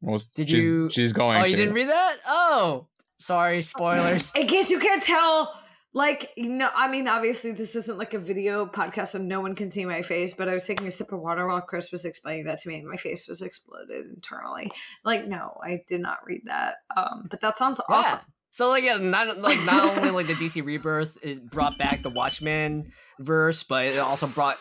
Well, 0.00 0.20
Did 0.34 0.50
she's, 0.50 0.64
you- 0.64 0.90
She's 0.90 1.12
going. 1.12 1.38
Oh, 1.40 1.44
you 1.44 1.54
to. 1.54 1.62
didn't 1.62 1.74
read 1.74 1.90
that? 1.90 2.16
Oh, 2.26 2.88
sorry, 3.22 3.62
spoilers. 3.62 4.32
In 4.34 4.46
case 4.46 4.70
you 4.70 4.78
can't 4.78 5.02
tell, 5.02 5.52
like, 5.94 6.30
you 6.36 6.48
know, 6.48 6.70
I 6.74 6.88
mean, 6.88 7.06
obviously, 7.08 7.52
this 7.52 7.76
isn't 7.76 7.98
like 7.98 8.14
a 8.14 8.18
video 8.18 8.66
podcast, 8.66 9.08
so 9.08 9.18
no 9.18 9.40
one 9.40 9.54
can 9.54 9.70
see 9.70 9.84
my 9.84 10.02
face, 10.02 10.32
but 10.32 10.48
I 10.48 10.54
was 10.54 10.64
taking 10.64 10.86
a 10.86 10.90
sip 10.90 11.12
of 11.12 11.20
water 11.20 11.46
while 11.46 11.60
Chris 11.60 11.92
was 11.92 12.04
explaining 12.04 12.44
that 12.44 12.60
to 12.60 12.68
me, 12.68 12.76
and 12.78 12.88
my 12.88 12.96
face 12.96 13.28
was 13.28 13.42
exploded 13.42 14.06
internally. 14.14 14.70
Like, 15.04 15.26
no, 15.26 15.56
I 15.62 15.82
did 15.88 16.00
not 16.00 16.18
read 16.26 16.42
that. 16.46 16.74
Um, 16.96 17.26
but 17.30 17.40
that 17.40 17.58
sounds 17.58 17.80
Yeah. 17.88 17.96
awesome. 17.96 18.20
So 18.54 18.68
like 18.68 18.84
yeah, 18.84 18.98
not 18.98 19.38
like 19.38 19.64
not 19.64 19.96
only 19.96 20.10
like 20.10 20.26
the 20.26 20.34
DC 20.34 20.62
Rebirth 20.62 21.16
it 21.22 21.48
brought 21.50 21.78
back 21.78 22.02
the 22.02 22.10
Watchmen 22.10 22.92
verse, 23.18 23.62
but 23.62 23.86
it 23.86 23.98
also 23.98 24.26
brought 24.26 24.58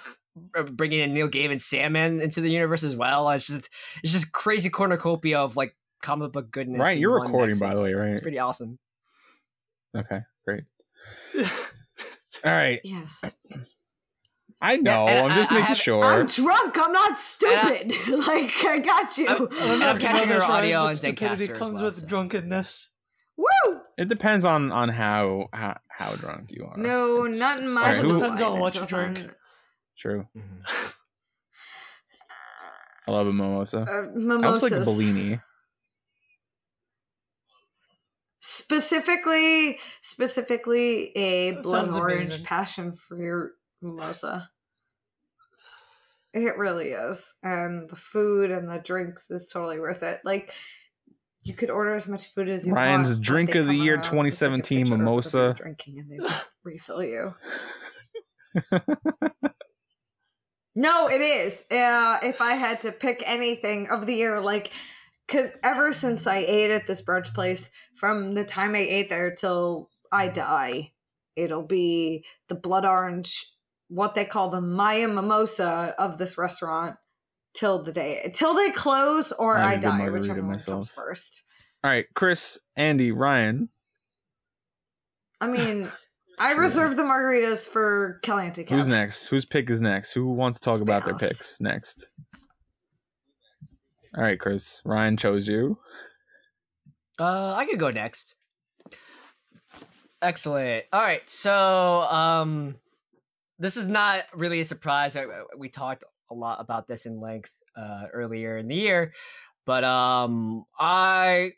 uh, 0.57 0.64
bringing 0.64 0.99
in 1.01 1.14
Neil 1.14 1.28
Gaiman 1.28 1.59
Sandman 1.59 2.22
into 2.22 2.39
the 2.39 2.49
universe 2.49 2.84
as 2.84 2.95
well. 2.95 3.30
It's 3.32 3.47
just 3.47 3.70
it's 4.01 4.14
just 4.14 4.32
crazy 4.32 4.70
cornucopia 4.70 5.39
of 5.39 5.57
like 5.57 5.76
comic 6.02 6.32
book 6.32 6.52
goodness. 6.52 6.80
Right, 6.80 6.97
you're 6.97 7.18
one 7.18 7.28
recording, 7.28 7.58
by 7.60 7.74
the 7.74 7.82
way, 7.82 7.93
right? 7.93 8.12
It's 8.12 8.22
pretty 8.22 8.39
awesome. 8.39 8.80
Okay, 9.95 10.20
great. 10.45 10.64
All 12.43 12.52
right, 12.52 12.80
Yes. 12.84 13.22
I 14.64 14.78
know. 14.78 15.08
and 15.08 15.32
I'm 15.32 15.38
just 15.39 15.52
I 15.52 15.56
making 15.56 15.66
have- 15.68 15.78
sure. 15.78 16.04
I'm 16.04 16.28
drunk. 16.28 16.78
I'm 16.78 16.91
not 16.91 17.18
stupid. 17.18 17.93
like, 18.28 18.64
I 18.66 18.80
got 18.80 19.18
you. 19.18 19.28
I'm- 19.28 19.47
I'm 19.54 19.72
I'm 19.72 19.80
not 19.80 19.99
catching 19.99 20.30
gonna 20.30 20.43
her 20.45 20.52
audio 20.52 20.80
and 20.82 20.88
on 20.89 20.95
stupidity 20.95 21.47
Zencastr 21.47 21.52
as 21.54 21.58
comes 21.60 21.74
well, 21.76 21.86
with 21.86 21.95
so. 21.95 22.06
drunkenness. 22.08 22.89
Woo! 23.38 23.80
It 23.97 24.08
depends 24.08 24.45
on 24.45 24.72
on 24.72 24.89
how 24.89 25.47
how, 25.54 25.78
how 25.89 26.14
drunk 26.16 26.52
you 26.52 26.66
are. 26.66 26.78
No, 26.78 27.26
It's- 27.26 27.39
not 27.39 27.58
in 27.58 27.64
it's- 27.64 27.74
my 27.76 27.82
Alright, 27.82 27.97
who- 27.97 28.14
Depends 28.20 28.41
on 28.41 28.60
what 28.60 28.76
you 28.76 28.86
drink. 28.86 29.16
doesn't- 29.16 29.36
True. 29.97 30.28
Mm-hmm. 30.38 30.88
I 33.08 33.12
love 33.12 33.28
a 33.28 33.32
mimosa. 33.32 33.80
Uh, 33.80 33.84
I 33.91 34.02
was 34.14 34.24
mimosas. 34.24 34.72
like 34.72 34.84
Bellini. 34.86 35.39
Specifically 38.72 39.80
specifically 40.01 41.11
a 41.17 41.51
That 41.51 41.63
blood 41.63 41.93
orange 41.93 42.28
amazing. 42.28 42.45
passion 42.45 42.93
fruit 42.95 43.51
mimosa 43.82 44.49
it 46.34 46.57
really 46.57 46.89
is 46.89 47.34
and 47.43 47.89
the 47.89 47.95
food 47.95 48.51
and 48.51 48.69
the 48.69 48.78
drinks 48.80 49.30
is 49.30 49.47
totally 49.51 49.80
worth 49.80 50.03
it 50.03 50.22
like 50.24 50.53
you 51.43 51.53
could 51.53 51.69
order 51.72 51.95
as 51.95 52.07
much 52.07 52.34
food 52.34 52.47
as 52.47 52.65
you 52.65 52.74
Ryan's 52.74 53.07
want 53.09 53.19
but 53.19 53.26
drink 53.26 53.55
of 53.55 53.65
the 53.65 53.74
year 53.74 53.95
around 53.95 54.01
with, 54.01 54.24
like, 54.24 54.32
2017 54.34 54.78
picture 54.80 54.93
of 54.93 54.99
whatever 54.99 55.03
mimosa. 55.03 55.53
drinking 55.57 55.99
and 55.99 56.09
they 56.22 56.30
refill 56.63 57.03
you 57.03 57.34
no 60.76 61.07
it 61.09 61.22
is 61.22 61.53
uh, 61.72 62.19
if 62.24 62.39
i 62.41 62.53
had 62.53 62.80
to 62.82 62.91
pick 62.91 63.24
anything 63.26 63.89
of 63.89 64.05
the 64.05 64.13
year 64.15 64.39
like 64.39 64.72
Cause 65.32 65.48
ever 65.64 65.94
since 65.94 66.28
I 66.28 66.38
ate 66.38 66.72
at 66.72 66.88
this 66.88 67.02
brunch 67.02 67.34
place, 67.34 67.70
from 67.96 68.34
the 68.34 68.44
time 68.44 68.76
I 68.76 68.80
ate 68.80 69.10
there 69.10 69.34
till 69.34 69.90
I 70.12 70.28
die, 70.28 70.92
it'll 71.38 71.66
be 71.66 72.26
the 72.50 72.56
blood 72.56 72.86
orange, 72.86 73.46
what 73.88 74.14
they 74.14 74.26
call 74.26 74.50
the 74.50 74.60
Maya 74.60 75.08
mimosa 75.08 75.96
of 75.98 76.18
this 76.18 76.38
restaurant, 76.38 76.98
till 77.54 77.84
the 77.84 77.92
day 77.92 78.30
till 78.34 78.54
they 78.54 78.72
close 78.72 79.32
or 79.34 79.58
I 79.58 79.64
I, 79.64 79.70
had 79.72 79.80
a 79.80 79.82
good 79.82 79.88
die, 79.88 80.10
whichever 80.10 80.44
one 80.44 80.60
comes 80.60 80.90
first. 80.90 81.44
All 81.84 81.92
right, 81.92 82.06
Chris, 82.14 82.58
Andy, 82.76 83.12
Ryan. 83.12 83.70
I 85.40 85.48
mean, 85.48 85.90
I 86.40 86.54
reserve 86.54 86.96
the 86.96 87.04
margaritas 87.04 87.68
for 87.68 88.20
Caliente 88.24 88.66
Who's 88.68 88.88
next? 88.88 89.28
Whose 89.28 89.46
pick 89.46 89.70
is 89.70 89.82
next? 89.82 90.12
Who 90.14 90.28
wants 90.30 90.60
to 90.60 90.64
talk 90.66 90.74
Let's 90.74 90.82
about 90.82 91.06
their 91.06 91.16
picks 91.16 91.60
next? 91.60 92.10
All 94.18 94.24
right, 94.24 94.39
Chris. 94.39 94.82
Ryan 94.84 95.16
chose 95.16 95.47
you. 95.47 95.78
Uh, 97.20 97.53
I 97.55 97.66
could 97.66 97.80
go 97.80 97.91
next. 97.91 98.36
Excellent. 100.22 100.86
All 100.91 101.01
right, 101.01 101.28
so 101.30 102.01
um, 102.01 102.76
this 103.57 103.78
is 103.78 103.88
not 103.88 104.26
really 104.34 104.59
a 104.59 104.66
surprise. 104.66 105.18
We 105.57 105.70
talked 105.70 106.03
a 106.30 106.34
lot 106.34 106.59
about 106.59 106.88
this 106.88 107.05
in 107.05 107.20
length 107.20 107.51
uh, 107.76 108.05
earlier 108.14 108.57
in 108.57 108.68
the 108.68 108.76
year, 108.76 109.14
but 109.66 109.84
um, 109.84 110.66
I 110.78 111.51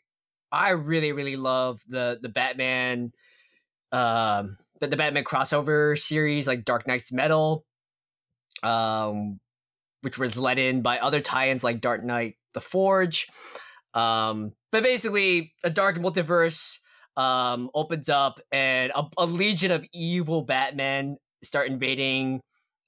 I 0.52 0.70
really 0.70 1.12
really 1.12 1.36
love 1.36 1.80
the 1.88 2.18
the 2.22 2.28
Batman 2.28 3.12
um 3.92 4.56
the, 4.80 4.86
the 4.88 4.96
Batman 4.96 5.24
crossover 5.24 5.98
series 5.98 6.46
like 6.46 6.64
Dark 6.64 6.86
Nights 6.86 7.12
Metal, 7.12 7.64
um, 8.62 9.40
which 10.02 10.18
was 10.18 10.36
led 10.36 10.58
in 10.58 10.82
by 10.82 10.98
other 10.98 11.20
tie-ins 11.20 11.64
like 11.64 11.80
Dark 11.80 12.04
Knight 12.04 12.36
the 12.54 12.60
Forge. 12.60 13.28
Um, 13.92 14.52
but 14.72 14.82
basically, 14.82 15.52
a 15.62 15.70
dark 15.70 15.96
multiverse 15.96 16.78
um, 17.16 17.70
opens 17.74 18.08
up, 18.08 18.40
and 18.50 18.90
a, 18.94 19.04
a 19.18 19.26
legion 19.26 19.70
of 19.70 19.84
evil 19.92 20.42
Batmen 20.42 21.18
start 21.42 21.68
invading 21.68 22.40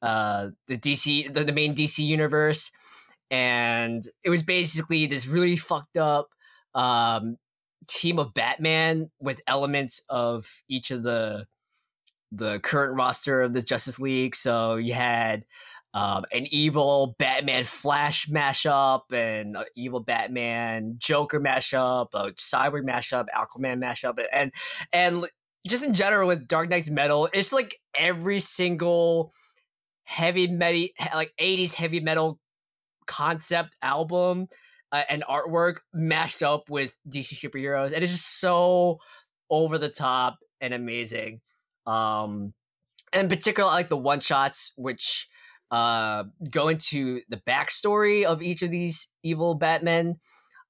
uh, 0.03 0.49
the 0.67 0.77
DC, 0.77 1.33
the, 1.33 1.45
the 1.45 1.53
main 1.53 1.75
DC 1.75 1.99
universe, 1.99 2.71
and 3.31 4.05
it 4.25 4.31
was 4.31 4.43
basically 4.43 5.07
this 5.07 5.27
really 5.27 5.57
fucked 5.57 5.97
up 5.97 6.29
um, 6.75 7.37
team 7.87 8.19
of 8.19 8.35
Batman 8.35 9.11
with 9.21 9.41
elements 9.47 10.03
of 10.09 10.63
each 10.69 10.91
of 10.91 11.03
the 11.03 11.47
the 12.33 12.59
current 12.61 12.97
roster 12.97 13.43
of 13.43 13.53
the 13.53 13.63
Justice 13.63 13.99
League. 14.01 14.35
So 14.35 14.77
you 14.77 14.95
had 14.95 15.45
um, 15.97 16.27
an 16.31 16.47
evil 16.51 17.17
Batman 17.19 17.65
Flash 17.65 18.27
mashup 18.27 19.05
and 19.13 19.57
an 19.57 19.65
evil 19.75 20.01
Batman 20.01 20.97
Joker 20.99 21.41
mashup, 21.41 22.09
a 22.13 22.33
Cyborg 22.33 22.83
mashup, 22.83 23.25
Aquaman 23.35 23.83
mashup, 23.83 24.23
and 24.31 24.53
and 24.93 25.27
just 25.67 25.83
in 25.83 25.95
general 25.95 26.29
with 26.29 26.47
Dark 26.47 26.69
Nights 26.69 26.91
Metal, 26.91 27.31
it's 27.33 27.51
like 27.51 27.81
every 27.95 28.41
single 28.41 29.33
heavy 30.05 30.49
metal, 30.49 30.89
like 31.15 31.33
'80s 31.41 31.73
heavy 31.73 32.01
metal 32.01 32.39
concept 33.07 33.75
album 33.81 34.49
uh, 34.93 35.03
and 35.09 35.25
artwork 35.27 35.79
mashed 35.95 36.43
up 36.43 36.69
with 36.69 36.93
DC 37.09 37.43
superheroes, 37.43 37.95
and 37.95 38.05
it's 38.05 38.13
just 38.13 38.39
so 38.39 38.99
over 39.49 39.79
the 39.79 39.89
top 39.89 40.37
and 40.61 40.75
amazing. 40.75 41.41
Um, 41.87 42.53
and 43.15 43.23
in 43.23 43.29
particular, 43.31 43.71
I 43.71 43.73
like 43.73 43.89
the 43.89 43.97
one 43.97 44.21
shots, 44.21 44.73
which 44.77 45.27
uh, 45.71 46.25
go 46.51 46.69
into 46.69 47.21
the 47.29 47.39
backstory 47.39 48.25
of 48.25 48.43
each 48.43 48.63
of 48.63 48.71
these 48.71 49.13
evil 49.23 49.55
Batmen. 49.55 50.17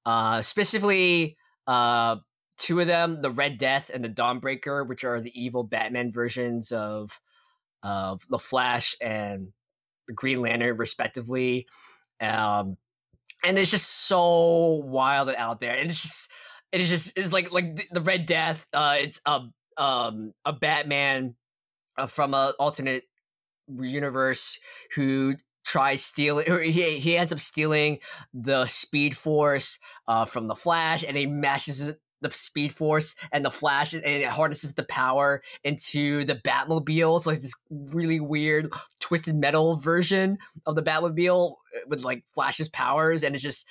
Uh, 0.05 0.41
specifically, 0.41 1.37
uh, 1.67 2.15
two 2.57 2.79
of 2.79 2.87
them, 2.87 3.21
the 3.21 3.31
Red 3.31 3.57
Death 3.57 3.91
and 3.93 4.03
the 4.03 4.09
Dawnbreaker, 4.09 4.87
which 4.87 5.03
are 5.03 5.21
the 5.21 5.31
evil 5.39 5.63
Batman 5.63 6.11
versions 6.11 6.71
of 6.71 7.19
of 7.83 8.23
the 8.29 8.39
Flash 8.39 8.95
and 9.01 9.49
the 10.07 10.13
Green 10.13 10.41
Lantern, 10.41 10.77
respectively. 10.77 11.67
Um, 12.19 12.77
and 13.43 13.57
it's 13.59 13.71
just 13.71 14.07
so 14.07 14.81
wild 14.85 15.29
and 15.29 15.37
out 15.37 15.59
there, 15.59 15.75
and 15.75 15.89
it's 15.89 16.01
just 16.01 16.31
it 16.71 16.81
is 16.81 16.89
just 16.89 17.17
it's 17.17 17.31
like 17.31 17.51
like 17.51 17.87
the, 17.91 18.01
Red 18.01 18.25
Death. 18.25 18.65
Uh, 18.73 18.95
it's 18.99 19.21
a 19.25 19.41
um 19.77 20.33
a 20.43 20.53
Batman 20.53 21.35
uh, 21.97 22.07
from 22.07 22.33
a 22.33 22.53
alternate 22.59 23.03
universe 23.79 24.59
who 24.95 25.35
tries 25.65 26.01
stealing 26.01 26.49
or 26.49 26.59
he, 26.59 26.97
he 26.97 27.17
ends 27.17 27.33
up 27.33 27.39
stealing 27.39 27.99
the 28.33 28.65
speed 28.67 29.15
force 29.15 29.79
uh, 30.07 30.23
from 30.23 30.47
the 30.47 30.55
flash 30.55 31.03
and 31.03 31.17
he 31.17 31.25
mashes 31.25 31.91
the 32.21 32.31
speed 32.31 32.73
force 32.73 33.15
and 33.31 33.43
the 33.43 33.51
flash 33.51 33.93
and 33.93 34.03
it 34.05 34.27
harnesses 34.27 34.73
the 34.73 34.83
power 34.83 35.43
into 35.63 36.23
the 36.25 36.35
batmobiles 36.35 37.25
like 37.25 37.41
this 37.41 37.53
really 37.69 38.19
weird 38.19 38.71
twisted 38.99 39.35
metal 39.35 39.75
version 39.75 40.37
of 40.65 40.75
the 40.75 40.81
batmobile 40.81 41.51
uh, 41.75 41.79
with 41.87 42.03
like 42.03 42.23
flash's 42.33 42.69
powers 42.69 43.23
and 43.23 43.35
it's 43.35 43.43
just 43.43 43.65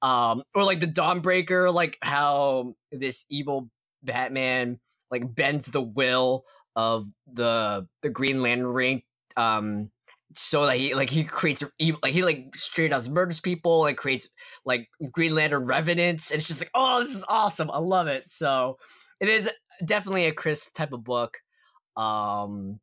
um 0.00 0.42
or 0.54 0.64
like 0.64 0.80
the 0.80 0.86
dawnbreaker 0.86 1.72
like 1.72 1.98
how 2.02 2.74
this 2.90 3.24
evil 3.28 3.68
batman 4.02 4.80
like 5.10 5.34
bends 5.34 5.66
the 5.66 5.82
will 5.82 6.44
of 6.74 7.06
the 7.30 7.86
the 8.00 8.10
green 8.10 8.42
lantern 8.42 8.66
ring 8.66 9.02
um 9.36 9.90
so 10.34 10.66
that 10.66 10.76
he 10.76 10.94
like 10.94 11.10
he 11.10 11.24
creates 11.24 11.62
evil 11.78 12.00
like 12.02 12.14
he 12.14 12.22
like 12.22 12.54
straight 12.56 12.92
up 12.92 13.06
murders 13.08 13.40
people 13.40 13.80
like 13.80 13.96
creates 13.96 14.28
like 14.64 14.88
green 15.10 15.34
lantern 15.34 15.66
revenants 15.66 16.30
and 16.30 16.38
it's 16.38 16.48
just 16.48 16.60
like 16.60 16.70
oh 16.74 17.00
this 17.00 17.14
is 17.14 17.24
awesome 17.28 17.70
i 17.70 17.78
love 17.78 18.06
it. 18.06 18.24
So 18.30 18.78
it 19.20 19.28
is 19.28 19.50
definitely 19.84 20.26
a 20.26 20.32
chris 20.32 20.70
type 20.72 20.92
of 20.92 21.04
book 21.04 21.38
um 21.96 22.80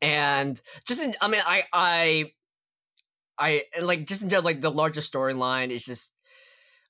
and 0.00 0.60
just 0.86 1.02
in, 1.02 1.14
i 1.20 1.28
mean 1.28 1.42
i 1.44 1.64
i 1.72 2.32
i 3.38 3.62
like 3.82 4.06
just 4.06 4.22
in 4.22 4.28
general 4.30 4.44
like 4.44 4.62
the 4.62 4.70
larger 4.70 5.02
storyline 5.02 5.70
is 5.70 5.84
just 5.84 6.14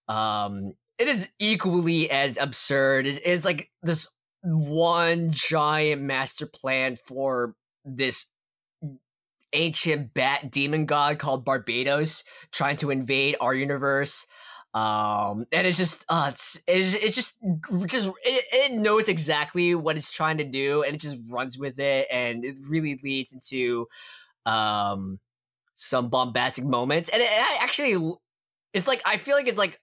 um 0.09 0.73
it 1.01 1.09
is 1.09 1.33
equally 1.39 2.11
as 2.11 2.37
absurd. 2.37 3.07
It 3.07 3.25
is 3.25 3.43
like 3.43 3.71
this 3.83 4.07
one 4.43 5.31
giant 5.31 6.03
master 6.03 6.45
plan 6.45 6.97
for 7.07 7.55
this 7.87 8.27
ancient 9.53 10.15
bat 10.15 10.51
demon 10.51 10.87
god 10.87 11.19
called 11.19 11.45
Barbatos 11.45 12.25
trying 12.53 12.77
to 12.79 12.91
invade 12.91 13.37
our 13.41 13.55
universe. 13.55 14.27
Um, 14.73 15.47
and 15.51 15.67
it's 15.67 15.79
just, 15.79 16.05
uh, 16.09 16.31
it's, 16.33 16.61
it's, 16.69 16.95
it's 16.95 17.17
just, 17.17 17.37
just, 17.87 18.07
it, 18.25 18.45
it 18.53 18.73
knows 18.73 19.09
exactly 19.09 19.75
what 19.75 19.97
it's 19.97 20.11
trying 20.11 20.39
to 20.39 20.45
do 20.45 20.83
and 20.85 20.95
it 20.95 21.01
just 21.01 21.19
runs 21.29 21.59
with 21.59 21.81
it. 21.81 22.07
And 22.11 22.45
it 22.45 22.57
really 22.69 23.01
leads 23.03 23.33
into, 23.33 23.87
um, 24.47 25.19
some 25.75 26.09
bombastic 26.09 26.65
moments. 26.65 27.09
And 27.09 27.21
it, 27.21 27.31
it 27.33 27.63
actually, 27.63 28.15
it's 28.73 28.87
like, 28.87 29.03
I 29.05 29.17
feel 29.17 29.35
like 29.35 29.49
it's 29.49 29.59
like 29.59 29.81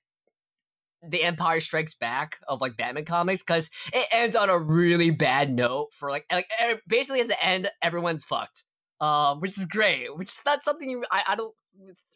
the 1.08 1.24
Empire 1.24 1.60
Strikes 1.60 1.94
Back 1.94 2.38
of 2.48 2.62
like 2.62 2.78
Batman 2.78 3.06
comics 3.06 3.44
because 3.44 3.70
it 3.94 4.08
ends 4.12 4.36
on 4.36 4.50
a 4.50 4.58
really 4.58 5.10
bad 5.10 5.54
note 5.54 5.90
for 5.92 6.10
like 6.10 6.26
like 6.32 6.48
basically 6.88 7.22
at 7.22 7.28
the 7.28 7.44
end 7.44 7.70
everyone's 7.82 8.26
fucked 8.26 8.64
um, 9.00 9.40
which 9.40 9.58
is 9.58 9.66
great. 9.66 10.16
Which 10.16 10.30
is 10.30 10.42
not 10.46 10.64
something 10.64 10.90
you 10.90 11.04
I, 11.12 11.24
I 11.30 11.36
don't 11.36 11.54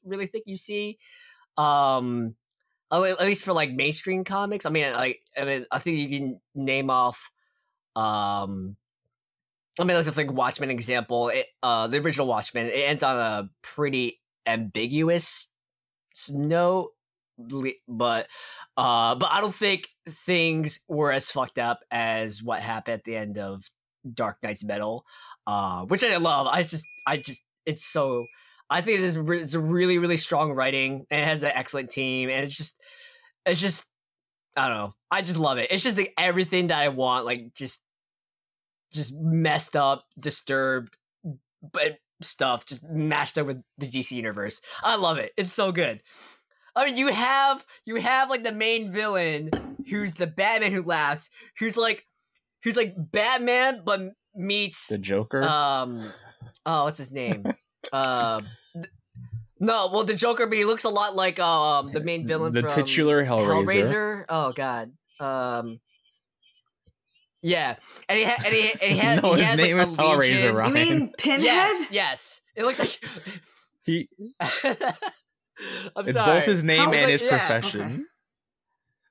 really 0.06 0.28
think 0.28 0.46
you 0.48 0.58
see, 0.58 0.98
um, 1.58 2.36
at 2.92 3.22
least 3.22 3.44
for 3.44 3.54
like 3.54 3.72
mainstream 3.72 4.24
comics. 4.24 4.66
I 4.66 4.70
mean, 4.70 4.92
like 4.94 5.22
I 5.38 5.46
mean, 5.46 5.66
I 5.72 5.80
think 5.80 5.98
you 5.98 6.20
can 6.20 6.42
name 6.56 6.90
off, 6.90 7.32
um, 7.96 8.76
I 9.80 9.84
mean, 9.84 9.98
like 9.98 10.08
it's 10.08 10.18
like 10.18 10.32
Watchmen 10.32 10.70
example. 10.70 11.30
It, 11.30 11.48
uh, 11.64 11.88
the 11.88 11.98
original 12.00 12.28
Watchmen 12.28 12.68
it 12.68 12.74
ends 12.74 13.04
on 13.04 13.18
a 13.18 13.50
pretty 13.62 14.20
ambiguous 14.46 15.48
note, 16.30 16.92
but 17.88 18.28
uh, 18.78 19.16
but 19.16 19.32
I 19.32 19.42
don't 19.42 19.56
think 19.56 19.90
things 20.10 20.82
were 20.88 21.12
as 21.12 21.32
fucked 21.32 21.60
up 21.60 21.80
as 21.92 22.44
what 22.44 22.62
happened 22.62 22.96
at 22.96 23.04
the 23.04 23.16
end 23.16 23.38
of 23.38 23.66
Dark 24.14 24.38
Nights 24.44 24.64
Metal 24.64 25.06
uh, 25.48 25.82
which 25.86 26.04
I 26.04 26.18
love. 26.18 26.48
I 26.48 26.64
just, 26.64 26.86
I 27.08 27.18
just, 27.18 27.42
it's 27.66 27.86
so. 27.86 28.26
I 28.70 28.82
think 28.82 29.02
it's, 29.02 29.16
it's 29.16 29.54
a 29.54 29.60
really, 29.60 29.98
really 29.98 30.18
strong 30.18 30.54
writing, 30.54 31.06
and 31.12 31.22
it 31.22 31.26
has 31.26 31.44
an 31.44 31.52
excellent 31.54 31.90
team, 31.90 32.30
and 32.30 32.44
it's 32.44 32.56
just, 32.56 32.80
it's 33.46 33.60
just, 33.60 33.86
I 34.56 34.68
don't 34.68 34.78
know. 34.78 34.94
I 35.10 35.22
just 35.22 35.38
love 35.38 35.58
it. 35.58 35.70
It's 35.72 35.84
just 35.84 35.98
like 35.98 36.14
everything 36.18 36.68
that 36.68 36.80
I 36.80 36.88
want, 36.88 37.26
like 37.26 37.54
just, 37.54 37.86
just 38.94 39.14
messed 39.14 39.76
up, 39.76 40.06
disturbed, 40.18 40.98
but 41.74 41.98
stuff 42.22 42.66
just 42.66 42.84
mashed 42.84 43.38
up 43.38 43.48
with 43.48 43.62
the 43.78 43.88
DC 43.88 44.12
universe. 44.12 44.62
I 44.84 44.96
love 44.96 45.18
it. 45.18 45.34
It's 45.36 45.52
so 45.52 45.74
good. 45.74 46.02
I 46.74 46.86
mean, 46.86 46.96
you 46.96 47.08
have 47.08 47.66
you 47.84 47.98
have 47.98 48.30
like 48.30 48.44
the 48.44 48.54
main 48.54 48.92
villain, 48.92 49.50
who's 49.90 50.14
the 50.14 50.28
Batman 50.28 50.72
who 50.72 50.84
laughs, 50.84 51.30
who's 51.60 51.76
like, 51.76 52.06
who's 52.64 52.76
like 52.78 52.94
Batman, 52.98 53.82
but 53.86 54.02
meets 54.36 54.88
the 54.88 54.98
Joker. 54.98 55.44
Um, 55.44 56.12
oh, 56.66 56.86
what's 56.86 56.98
his 56.98 57.12
name? 57.12 57.46
uh, 57.94 58.40
th- 58.74 58.88
no, 59.60 59.90
well, 59.92 60.04
the 60.04 60.16
Joker, 60.16 60.48
but 60.48 60.58
he 60.58 60.66
looks 60.66 60.84
a 60.84 60.90
lot 60.90 61.16
like 61.16 61.40
um 61.40 61.92
the 61.92 62.00
main 62.02 62.26
villain, 62.28 62.54
the 62.54 62.62
from 62.62 62.72
titular 62.74 63.24
Hellraiser. 63.26 63.66
Hellraiser. 63.66 64.26
Oh 64.30 64.52
God. 64.54 64.92
Um. 65.20 65.80
Yeah, 67.44 67.78
and 68.08 68.20
he 68.20 68.24
ha- 68.24 68.42
and 68.46 68.54
he 68.54 68.72
and 68.72 68.82
he, 68.82 68.98
had, 68.98 69.24
no, 69.24 69.34
he 69.34 69.40
his 69.42 69.50
has 69.50 69.58
name 69.58 69.78
like 69.78 69.88
is 69.88 69.94
a 69.94 69.98
Hellraiser, 69.98 70.20
legion. 70.22 70.56
Ryan. 70.56 70.76
You 70.78 70.86
mean 70.86 71.14
Pinhead? 71.18 71.44
Yes, 71.44 71.92
yes. 71.92 72.42
It 72.56 72.64
looks 72.66 72.80
like. 72.80 73.00
He 73.84 74.08
I'm 74.40 74.46
it's 76.06 76.14
sorry. 76.14 76.40
both 76.40 76.44
his 76.46 76.64
name 76.64 76.82
and 76.82 76.92
like, 76.92 77.08
his 77.08 77.22
yeah, 77.24 77.30
profession 77.48 78.06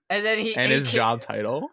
And 0.08 0.24
then 0.24 0.38
he 0.38 0.54
and 0.54 0.70
he 0.70 0.78
his 0.78 0.86
ca- 0.86 0.94
job 0.94 1.22
title. 1.22 1.68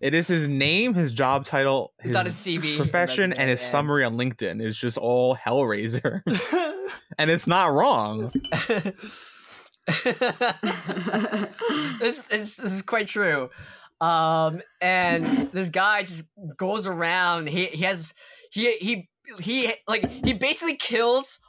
It 0.00 0.14
is 0.14 0.28
his 0.28 0.46
name, 0.46 0.94
his 0.94 1.12
job 1.12 1.44
title, 1.44 1.92
It's 1.98 2.08
his 2.08 2.16
on 2.16 2.24
his 2.26 2.34
CV 2.36 2.76
profession, 2.76 3.32
and 3.32 3.50
his 3.50 3.60
summary 3.60 4.04
on 4.04 4.16
LinkedIn 4.16 4.62
is 4.62 4.76
just 4.76 4.96
all 4.96 5.36
Hellraiser, 5.36 6.22
and 7.18 7.30
it's 7.30 7.48
not 7.48 7.72
wrong. 7.72 8.30
this, 12.00 12.22
this, 12.22 12.56
this 12.56 12.60
is 12.60 12.82
quite 12.82 13.08
true. 13.08 13.50
Um, 14.00 14.62
and 14.80 15.50
this 15.52 15.70
guy 15.70 16.02
just 16.02 16.30
goes 16.56 16.86
around. 16.86 17.48
He 17.48 17.66
he 17.66 17.82
has 17.82 18.14
he 18.52 18.76
he 18.76 19.08
he 19.40 19.72
like 19.88 20.08
he 20.08 20.32
basically 20.32 20.76
kills 20.76 21.40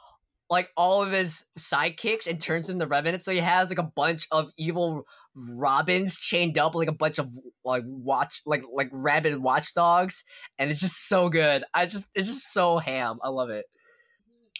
like 0.48 0.68
all 0.76 1.02
of 1.02 1.12
his 1.12 1.44
sidekicks 1.56 2.26
and 2.26 2.40
turns 2.40 2.66
them 2.66 2.80
to 2.80 2.86
revenants. 2.86 3.24
So 3.24 3.32
he 3.32 3.38
has 3.38 3.68
like 3.68 3.78
a 3.78 3.84
bunch 3.84 4.26
of 4.32 4.50
evil 4.58 5.04
robins 5.34 6.18
chained 6.18 6.58
up, 6.58 6.74
like 6.74 6.88
a 6.88 6.92
bunch 6.92 7.18
of 7.18 7.28
like 7.64 7.82
watch 7.86 8.42
like 8.46 8.62
like 8.72 8.88
rabid 8.92 9.38
watchdogs, 9.38 10.24
and 10.58 10.70
it's 10.70 10.80
just 10.80 11.08
so 11.08 11.28
good. 11.28 11.64
I 11.74 11.86
just 11.86 12.08
it's 12.14 12.28
just 12.28 12.52
so 12.52 12.78
ham. 12.78 13.18
I 13.22 13.28
love 13.28 13.50
it. 13.50 13.66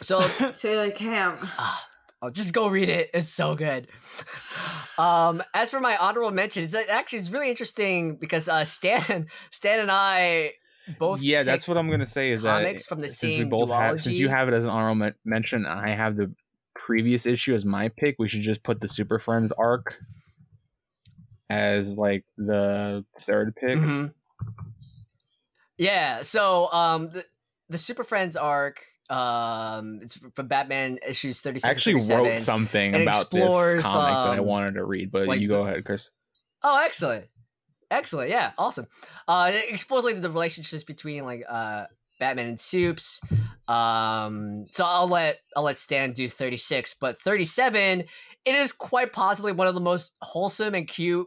So 0.03 0.21
so 0.53 0.69
you're 0.69 0.83
like 0.83 0.99
ham. 0.99 1.39
Oh, 2.23 2.29
just 2.29 2.53
go 2.53 2.69
read 2.69 2.91
it. 2.91 3.09
It's 3.15 3.33
so 3.33 3.55
good. 3.55 3.89
Um, 4.99 5.43
as 5.55 5.71
for 5.71 5.81
my 5.81 5.97
honorable 5.97 6.31
mentions, 6.31 6.75
it 6.75 6.91
actually 6.91 7.21
it's 7.21 7.31
really 7.31 7.49
interesting 7.49 8.17
because 8.17 8.51
uh, 8.51 8.67
Stan, 8.67 9.29
Stan 9.51 9.81
and 9.81 9.91
I 9.91 10.53
both 10.99 11.23
yeah, 11.23 11.43
that's 11.43 11.67
what 11.67 11.79
I'm 11.79 11.89
gonna 11.89 12.05
say. 12.05 12.33
Is 12.33 12.43
that 12.43 12.63
comics 12.63 12.85
from 12.85 13.01
the 13.01 13.09
since 13.09 13.33
we 13.33 13.39
same 13.39 13.49
both 13.49 13.71
have, 13.71 14.03
since 14.03 14.17
you 14.17 14.29
have 14.29 14.49
it 14.49 14.53
as 14.53 14.65
an 14.65 14.69
honorable 14.69 15.09
mention, 15.25 15.65
I 15.65 15.95
have 15.95 16.17
the 16.17 16.35
previous 16.75 17.25
issue 17.25 17.55
as 17.55 17.65
my 17.65 17.89
pick. 17.97 18.17
We 18.19 18.29
should 18.29 18.43
just 18.43 18.63
put 18.63 18.83
the 18.83 18.89
Super 18.89 19.19
Friends 19.19 19.53
arc 19.57 19.95
as 21.51 21.97
like 21.99 22.25
the 22.39 23.05
third 23.21 23.55
pick. 23.57 23.77
Mhm. 23.77 24.13
Yeah, 25.77 26.23
so 26.23 26.71
um, 26.73 27.11
the 27.11 27.25
the 27.69 27.79
Super 27.79 28.05
Friends 28.05 28.37
arc, 28.37 28.81
um, 29.09 30.01
it's 30.03 30.19
from 30.35 30.47
Batman 30.49 30.99
issues 31.07 31.41
36 31.41 31.67
I 31.67 31.71
actually 31.71 31.95
wrote 32.15 32.41
something 32.41 32.95
about 32.95 33.31
this 33.31 33.41
explores, 33.43 33.85
comic 33.85 34.15
that 34.15 34.35
I 34.35 34.39
um, 34.39 34.47
wanted 34.47 34.75
to 34.75 34.85
read, 34.85 35.11
but 35.11 35.27
like 35.27 35.41
you 35.41 35.49
go 35.49 35.65
the- 35.65 35.71
ahead, 35.71 35.85
Chris. 35.85 36.11
Oh, 36.63 36.83
excellent. 36.85 37.27
Excellent. 37.91 38.31
Yeah, 38.31 38.53
awesome. 38.59 38.87
Uh 39.27 39.51
it 39.53 39.71
explores 39.71 40.05
like 40.05 40.21
the 40.21 40.31
relationships 40.31 40.85
between 40.85 41.25
like 41.25 41.43
uh 41.49 41.87
Batman 42.21 42.47
and 42.49 42.61
Soups. 42.61 43.21
Um, 43.67 44.67
so 44.71 44.85
I'll 44.85 45.09
let 45.09 45.39
I'll 45.57 45.63
let 45.63 45.79
Stan 45.79 46.13
do 46.13 46.29
36, 46.29 46.95
but 47.01 47.19
37, 47.19 48.05
it 48.45 48.55
is 48.55 48.73
quite 48.73 49.13
possibly 49.13 49.53
one 49.53 49.67
of 49.67 49.75
the 49.75 49.81
most 49.81 50.13
wholesome 50.21 50.75
and 50.75 50.87
cute 50.87 51.27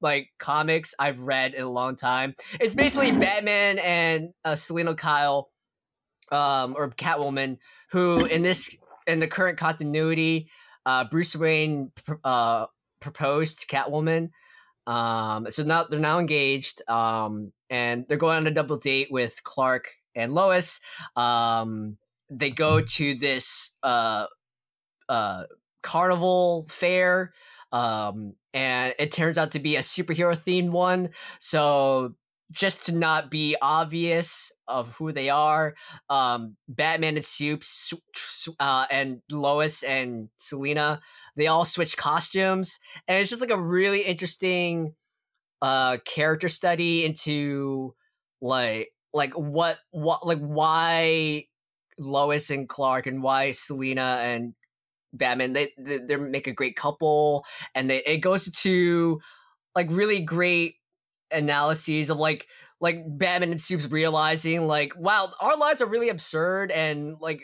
like 0.00 0.30
comics 0.38 0.94
I've 0.98 1.20
read 1.20 1.54
in 1.54 1.62
a 1.62 1.70
long 1.70 1.96
time. 1.96 2.34
It's 2.60 2.74
basically 2.74 3.12
Batman 3.18 3.78
and 3.78 4.30
uh, 4.44 4.56
Selina 4.56 4.94
Kyle, 4.94 5.50
um, 6.32 6.74
or 6.76 6.90
Catwoman, 6.90 7.58
who 7.90 8.24
in 8.24 8.42
this 8.42 8.76
in 9.06 9.20
the 9.20 9.26
current 9.26 9.58
continuity, 9.58 10.48
uh, 10.86 11.04
Bruce 11.04 11.34
Wayne 11.34 11.90
pr- 12.04 12.14
uh, 12.24 12.66
proposed 13.00 13.60
to 13.60 13.66
Catwoman. 13.66 14.30
Um, 14.86 15.50
so 15.50 15.62
now 15.62 15.84
they're 15.84 16.00
now 16.00 16.18
engaged, 16.18 16.88
um, 16.88 17.52
and 17.68 18.06
they're 18.08 18.16
going 18.16 18.38
on 18.38 18.46
a 18.46 18.50
double 18.50 18.78
date 18.78 19.08
with 19.10 19.42
Clark 19.44 19.88
and 20.14 20.34
Lois. 20.34 20.80
Um, 21.16 21.98
they 22.28 22.50
go 22.50 22.80
to 22.80 23.14
this 23.14 23.76
uh, 23.82 24.26
uh, 25.08 25.44
carnival 25.82 26.66
fair, 26.68 27.32
um, 27.72 28.34
and 28.52 28.94
it 28.98 29.12
turns 29.12 29.38
out 29.38 29.52
to 29.52 29.58
be 29.58 29.76
a 29.76 29.80
superhero 29.80 30.36
themed 30.36 30.70
one. 30.70 31.10
So 31.38 32.14
just 32.50 32.86
to 32.86 32.92
not 32.92 33.30
be 33.30 33.56
obvious 33.62 34.50
of 34.66 34.90
who 34.96 35.12
they 35.12 35.30
are, 35.30 35.74
um, 36.08 36.56
Batman 36.68 37.16
and 37.16 37.24
Soups 37.24 37.92
uh, 38.58 38.86
and 38.90 39.22
Lois 39.30 39.82
and 39.82 40.28
Selina, 40.36 41.00
they 41.36 41.46
all 41.46 41.64
switch 41.64 41.96
costumes, 41.96 42.78
and 43.06 43.18
it's 43.18 43.30
just 43.30 43.40
like 43.40 43.52
a 43.52 43.60
really 43.60 44.00
interesting 44.00 44.94
uh, 45.62 45.98
character 46.04 46.48
study 46.48 47.04
into 47.04 47.94
like 48.40 48.88
like 49.12 49.32
what 49.34 49.78
what 49.90 50.26
like 50.26 50.40
why 50.40 51.44
Lois 51.98 52.50
and 52.50 52.68
Clark 52.68 53.06
and 53.06 53.22
why 53.22 53.52
Selina 53.52 54.20
and 54.22 54.54
Batman 55.12 55.52
they 55.52 55.72
they, 55.78 55.98
they 55.98 56.16
make 56.16 56.46
a 56.46 56.52
great 56.52 56.76
couple, 56.76 57.44
and 57.74 57.90
they 57.90 58.02
it 58.04 58.18
goes 58.18 58.50
to 58.50 59.20
like 59.74 59.88
really 59.90 60.20
great 60.20 60.76
analyses 61.30 62.10
of 62.10 62.18
like 62.18 62.46
like 62.80 63.02
Batman 63.06 63.50
and 63.50 63.60
Soups 63.60 63.90
realizing 63.90 64.66
like 64.66 64.94
wow 64.96 65.30
our 65.40 65.56
lives 65.56 65.82
are 65.82 65.86
really 65.86 66.08
absurd 66.08 66.70
and 66.70 67.16
like 67.20 67.42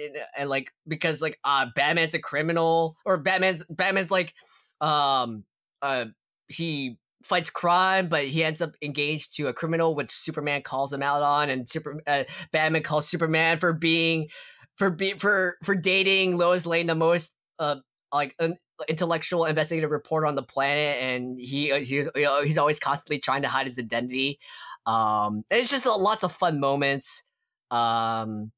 and, 0.00 0.16
and 0.36 0.50
like 0.50 0.72
because 0.86 1.22
like 1.22 1.38
uh 1.44 1.66
Batman's 1.74 2.14
a 2.14 2.18
criminal 2.18 2.96
or 3.04 3.16
Batman's 3.16 3.64
Batman's 3.68 4.10
like 4.10 4.34
um 4.80 5.44
uh 5.82 6.06
he 6.48 6.98
fights 7.22 7.48
crime 7.48 8.08
but 8.08 8.24
he 8.26 8.44
ends 8.44 8.60
up 8.60 8.72
engaged 8.82 9.34
to 9.36 9.48
a 9.48 9.52
criminal 9.52 9.94
which 9.94 10.10
Superman 10.10 10.60
calls 10.62 10.92
him 10.92 11.02
out 11.02 11.22
on 11.22 11.48
and 11.48 11.68
super 11.68 11.98
uh, 12.06 12.24
Batman 12.52 12.82
calls 12.82 13.08
Superman 13.08 13.58
for 13.58 13.72
being 13.72 14.28
for 14.76 14.90
be 14.90 15.12
for 15.12 15.56
for 15.62 15.74
dating 15.74 16.36
Lois 16.36 16.66
Lane 16.66 16.86
the 16.86 16.94
most 16.94 17.36
uh 17.58 17.76
like 18.12 18.34
an 18.38 18.56
intellectual 18.88 19.44
investigative 19.44 19.90
reporter 19.90 20.26
on 20.26 20.34
the 20.34 20.42
planet 20.42 21.00
and 21.00 21.38
he 21.40 21.72
uh, 21.72 21.78
he's, 21.78 22.08
he's 22.44 22.58
always 22.58 22.78
constantly 22.78 23.18
trying 23.18 23.42
to 23.42 23.48
hide 23.48 23.66
his 23.66 23.78
identity. 23.78 24.38
Um 24.86 25.44
and 25.50 25.60
it's 25.60 25.70
just 25.70 25.86
uh, 25.86 25.96
lots 25.96 26.24
of 26.24 26.32
fun 26.32 26.60
moments. 26.60 27.24
Um 27.70 28.52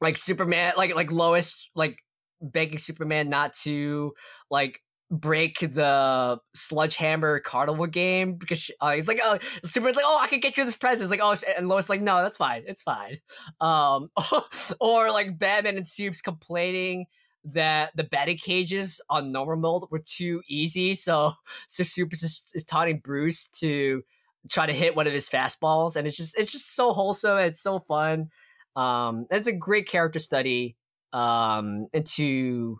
like 0.00 0.16
superman 0.16 0.74
like 0.76 0.94
like 0.94 1.10
lois 1.10 1.68
like 1.74 1.98
begging 2.40 2.78
superman 2.78 3.28
not 3.28 3.54
to 3.54 4.12
like 4.50 4.80
break 5.10 5.60
the 5.60 6.38
sledgehammer 6.54 7.38
carnival 7.38 7.86
game 7.86 8.34
because 8.34 8.58
she, 8.58 8.74
uh, 8.80 8.92
he's 8.92 9.06
like 9.06 9.20
oh 9.22 9.38
superman's 9.62 9.94
like 9.96 10.04
oh 10.06 10.18
i 10.20 10.26
can 10.26 10.40
get 10.40 10.56
you 10.56 10.64
this 10.64 10.74
present 10.74 11.04
it's 11.04 11.10
like 11.10 11.20
oh 11.22 11.36
and 11.56 11.68
lois 11.68 11.88
like 11.88 12.00
no 12.00 12.22
that's 12.22 12.36
fine 12.36 12.64
it's 12.66 12.82
fine 12.82 13.18
um 13.60 14.10
or 14.80 15.12
like 15.12 15.38
batman 15.38 15.76
and 15.76 15.86
soups 15.86 16.20
complaining 16.20 17.06
that 17.52 17.92
the 17.94 18.04
batting 18.04 18.38
cages 18.38 19.00
on 19.08 19.30
normal 19.30 19.56
mode 19.56 19.90
were 19.90 20.00
too 20.00 20.42
easy. 20.48 20.94
So 20.94 21.32
so 21.68 21.84
Super 21.84 22.14
is, 22.14 22.50
is 22.54 22.64
taunting 22.64 23.00
Bruce 23.02 23.48
to 23.60 24.02
try 24.50 24.66
to 24.66 24.72
hit 24.72 24.96
one 24.96 25.06
of 25.06 25.12
his 25.12 25.28
fastballs, 25.28 25.96
and 25.96 26.06
it's 26.06 26.16
just 26.16 26.36
it's 26.38 26.52
just 26.52 26.74
so 26.74 26.92
wholesome. 26.92 27.38
it's 27.38 27.60
so 27.60 27.78
fun. 27.78 28.30
Um, 28.74 29.26
it's 29.30 29.48
a 29.48 29.52
great 29.52 29.88
character 29.88 30.18
study 30.18 30.76
um, 31.12 31.86
into 31.92 32.78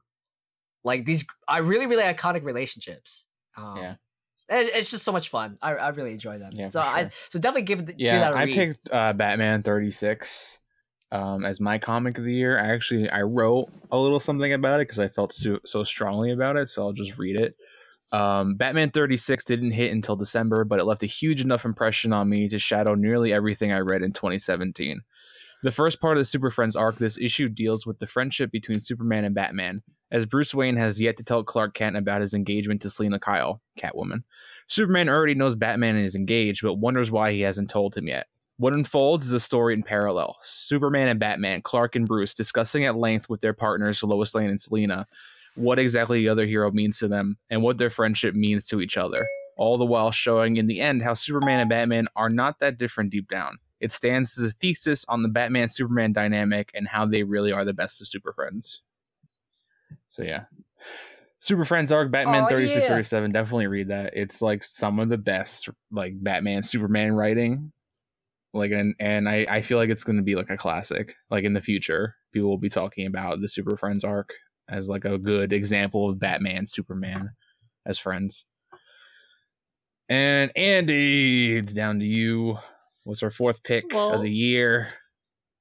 like 0.86 1.04
these 1.04 1.26
are 1.48 1.62
really 1.62 1.86
really 1.86 2.04
iconic 2.04 2.44
relationships. 2.44 3.26
Um, 3.56 3.76
Yeah. 3.76 3.94
it- 4.48 4.70
it's 4.74 4.90
just 4.90 5.04
so 5.04 5.12
much 5.12 5.28
fun. 5.28 5.58
I, 5.60 5.72
I 5.74 5.88
really 5.88 6.12
enjoy 6.12 6.38
them. 6.38 6.52
Yeah, 6.54 6.68
so 6.70 6.80
for 6.80 6.86
I 6.86 7.10
so 7.28 7.38
definitely 7.38 7.62
give, 7.62 7.80
the, 7.86 7.92
give 7.92 8.00
Yeah, 8.00 8.20
that 8.20 8.32
a 8.32 8.36
I 8.36 8.46
picked 8.46 8.88
uh, 8.92 9.12
Batman 9.12 9.62
36 9.62 10.58
um, 11.12 11.44
as 11.44 11.60
my 11.60 11.78
comic 11.78 12.18
of 12.18 12.24
the 12.24 12.32
year. 12.32 12.58
I 12.58 12.72
actually 12.74 13.10
I 13.10 13.22
wrote 13.22 13.68
a 13.90 13.96
little 13.98 14.20
something 14.20 14.52
about 14.52 14.80
it 14.80 14.88
because 14.88 14.98
I 14.98 15.08
felt 15.08 15.32
so, 15.32 15.58
so 15.64 15.84
strongly 15.84 16.32
about 16.32 16.56
it, 16.56 16.70
so 16.70 16.82
I'll 16.82 16.92
just 16.92 17.18
read 17.18 17.36
it. 17.36 17.56
Um, 18.12 18.54
Batman 18.54 18.90
36 18.92 19.44
didn't 19.44 19.72
hit 19.72 19.92
until 19.92 20.14
December, 20.16 20.64
but 20.64 20.78
it 20.78 20.84
left 20.84 21.02
a 21.02 21.06
huge 21.06 21.40
enough 21.40 21.64
impression 21.64 22.12
on 22.12 22.28
me 22.28 22.48
to 22.48 22.58
shadow 22.58 22.94
nearly 22.94 23.32
everything 23.32 23.72
I 23.72 23.78
read 23.80 24.02
in 24.02 24.12
2017. 24.12 25.00
The 25.66 25.72
first 25.72 26.00
part 26.00 26.16
of 26.16 26.20
the 26.20 26.24
Super 26.24 26.52
Friends 26.52 26.76
arc, 26.76 26.96
this 26.96 27.18
issue 27.18 27.48
deals 27.48 27.84
with 27.84 27.98
the 27.98 28.06
friendship 28.06 28.52
between 28.52 28.80
Superman 28.80 29.24
and 29.24 29.34
Batman, 29.34 29.82
as 30.12 30.24
Bruce 30.24 30.54
Wayne 30.54 30.76
has 30.76 31.00
yet 31.00 31.16
to 31.16 31.24
tell 31.24 31.42
Clark 31.42 31.74
Kent 31.74 31.96
about 31.96 32.20
his 32.20 32.34
engagement 32.34 32.82
to 32.82 32.88
Selina 32.88 33.18
Kyle, 33.18 33.60
Catwoman. 33.76 34.22
Superman 34.68 35.08
already 35.08 35.34
knows 35.34 35.56
Batman 35.56 35.96
is 35.96 36.14
engaged, 36.14 36.62
but 36.62 36.74
wonders 36.74 37.10
why 37.10 37.32
he 37.32 37.40
hasn't 37.40 37.68
told 37.68 37.96
him 37.96 38.06
yet. 38.06 38.28
What 38.58 38.74
unfolds 38.74 39.26
is 39.26 39.32
a 39.32 39.40
story 39.40 39.74
in 39.74 39.82
parallel. 39.82 40.36
Superman 40.40 41.08
and 41.08 41.18
Batman, 41.18 41.62
Clark 41.62 41.96
and 41.96 42.06
Bruce, 42.06 42.32
discussing 42.32 42.84
at 42.84 42.94
length 42.94 43.28
with 43.28 43.40
their 43.40 43.52
partners 43.52 44.04
Lois 44.04 44.36
Lane 44.36 44.50
and 44.50 44.60
Selina 44.60 45.04
what 45.56 45.80
exactly 45.80 46.20
the 46.20 46.28
other 46.28 46.46
hero 46.46 46.70
means 46.70 47.00
to 47.00 47.08
them 47.08 47.38
and 47.50 47.60
what 47.60 47.76
their 47.76 47.90
friendship 47.90 48.36
means 48.36 48.68
to 48.68 48.80
each 48.80 48.96
other. 48.96 49.26
All 49.56 49.76
the 49.78 49.84
while 49.84 50.12
showing 50.12 50.58
in 50.58 50.68
the 50.68 50.80
end 50.80 51.02
how 51.02 51.14
Superman 51.14 51.58
and 51.58 51.68
Batman 51.68 52.06
are 52.14 52.30
not 52.30 52.60
that 52.60 52.78
different 52.78 53.10
deep 53.10 53.28
down. 53.28 53.58
It 53.80 53.92
stands 53.92 54.38
as 54.38 54.50
a 54.50 54.54
thesis 54.54 55.04
on 55.08 55.22
the 55.22 55.28
Batman 55.28 55.68
Superman 55.68 56.12
dynamic 56.12 56.70
and 56.74 56.88
how 56.88 57.06
they 57.06 57.22
really 57.22 57.52
are 57.52 57.64
the 57.64 57.74
best 57.74 58.00
of 58.00 58.08
super 58.08 58.32
friends. 58.32 58.82
So 60.08 60.22
yeah. 60.22 60.44
Super 61.38 61.64
Friends 61.64 61.92
arc 61.92 62.10
Batman 62.10 62.44
Oh, 62.44 62.48
36 62.48 62.82
yeah. 62.82 62.88
37 62.88 63.32
definitely 63.32 63.66
read 63.66 63.88
that. 63.88 64.12
It's 64.14 64.40
like 64.40 64.64
some 64.64 64.98
of 64.98 65.08
the 65.08 65.18
best 65.18 65.68
like 65.90 66.12
Batman 66.22 66.62
Superman 66.62 67.14
writing. 67.14 67.72
Like 68.54 68.70
and 68.70 68.94
and 68.98 69.28
I 69.28 69.46
I 69.48 69.62
feel 69.62 69.76
like 69.78 69.90
it's 69.90 70.04
going 70.04 70.16
to 70.16 70.22
be 70.22 70.34
like 70.34 70.50
a 70.50 70.56
classic. 70.56 71.14
Like 71.30 71.44
in 71.44 71.52
the 71.52 71.60
future, 71.60 72.16
people 72.32 72.48
will 72.48 72.58
be 72.58 72.70
talking 72.70 73.06
about 73.06 73.40
the 73.40 73.48
Super 73.48 73.76
Friends 73.76 74.02
arc 74.02 74.30
as 74.68 74.88
like 74.88 75.04
a 75.04 75.18
good 75.18 75.52
example 75.52 76.08
of 76.08 76.18
Batman 76.18 76.66
Superman 76.66 77.30
as 77.84 77.98
friends. 77.98 78.44
And 80.08 80.52
Andy, 80.56 81.56
it's 81.56 81.74
down 81.74 81.98
to 81.98 82.06
you. 82.06 82.58
What's 83.06 83.22
our 83.22 83.30
fourth 83.30 83.62
pick 83.62 83.84
Well- 83.92 84.14
of 84.14 84.22
the 84.22 84.30
year? 84.30 84.88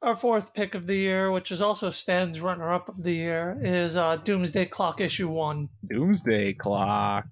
Our 0.02 0.16
fourth 0.16 0.54
pick 0.54 0.74
of 0.76 0.88
the 0.88 0.96
year, 0.96 1.32
which 1.32 1.52
is 1.52 1.62
also 1.62 1.90
Stan's 1.92 2.42
runner 2.42 2.72
up 2.74 2.90
of 2.90 3.02
the 3.04 3.14
year, 3.14 3.58
is 3.64 3.96
uh, 3.96 4.18
Doomsday 4.18 4.66
Clock 4.66 5.00
issue 5.00 5.30
one. 5.30 5.70
Doomsday 5.88 6.54
Clock. 6.54 7.26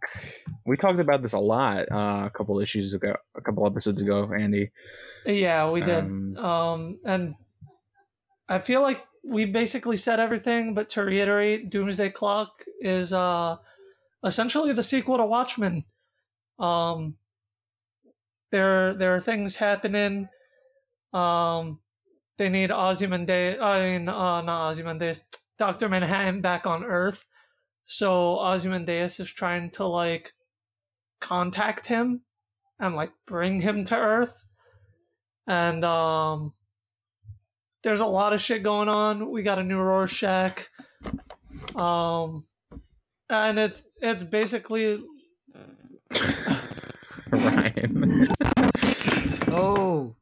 We 0.65 0.77
talked 0.77 0.99
about 0.99 1.21
this 1.23 1.33
a 1.33 1.39
lot 1.39 1.91
uh, 1.91 2.25
a 2.25 2.31
couple 2.35 2.59
issues 2.59 2.93
ago, 2.93 3.15
a 3.35 3.41
couple 3.41 3.65
episodes 3.67 4.01
ago, 4.01 4.31
Andy. 4.33 4.71
Yeah, 5.25 5.69
we 5.71 5.81
did. 5.81 6.03
Um, 6.05 6.37
Um, 6.37 6.99
and 7.05 7.35
I 8.47 8.59
feel 8.59 8.81
like 8.81 9.03
we 9.23 9.45
basically 9.45 9.97
said 9.97 10.19
everything, 10.19 10.73
but 10.73 10.89
to 10.89 11.03
reiterate, 11.03 11.69
Doomsday 11.71 12.09
Clock 12.09 12.63
is 12.81 13.13
uh, 13.13 13.57
essentially 14.23 14.73
the 14.73 14.83
sequel 14.83 15.17
to 15.17 15.25
Watchmen. 15.25 15.85
Um, 16.59 17.15
there, 18.53 18.93
there 18.93 19.15
are 19.15 19.19
things 19.19 19.55
happening. 19.55 20.29
Um, 21.11 21.79
they 22.37 22.49
need 22.49 22.71
Ozymandias. 22.71 23.59
I 23.59 23.81
mean, 23.81 24.07
uh, 24.07 24.41
not 24.43 24.69
Ozymandias. 24.69 25.23
Doctor 25.57 25.89
Manhattan 25.89 26.39
back 26.41 26.67
on 26.67 26.83
Earth. 26.83 27.25
So 27.85 28.39
Ozymandias 28.39 29.19
is 29.19 29.31
trying 29.31 29.71
to 29.71 29.87
like 29.87 30.33
contact 31.19 31.87
him 31.87 32.21
and 32.79 32.95
like 32.95 33.11
bring 33.25 33.61
him 33.61 33.85
to 33.85 33.97
Earth. 33.97 34.43
And 35.47 35.83
um, 35.83 36.53
there's 37.81 38.01
a 38.01 38.05
lot 38.05 38.33
of 38.33 38.41
shit 38.41 38.61
going 38.61 38.87
on. 38.87 39.31
We 39.31 39.41
got 39.41 39.57
a 39.57 39.63
new 39.63 39.79
Rorschach. 39.79 40.69
Um, 41.75 42.45
and 43.31 43.57
it's 43.57 43.83
it's 43.99 44.21
basically 44.21 44.99
Ryan. 47.31 48.02
Oh. 49.55 50.15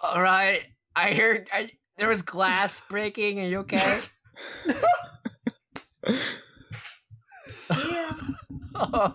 All 0.00 0.20
right. 0.20 0.62
I 0.94 1.14
heard 1.14 1.48
I, 1.52 1.70
there 1.96 2.08
was 2.08 2.20
glass 2.20 2.80
breaking. 2.80 3.40
Are 3.40 3.46
you 3.46 3.58
okay? 3.60 4.00
Yeah. 7.70 8.12
uh, 8.74 9.12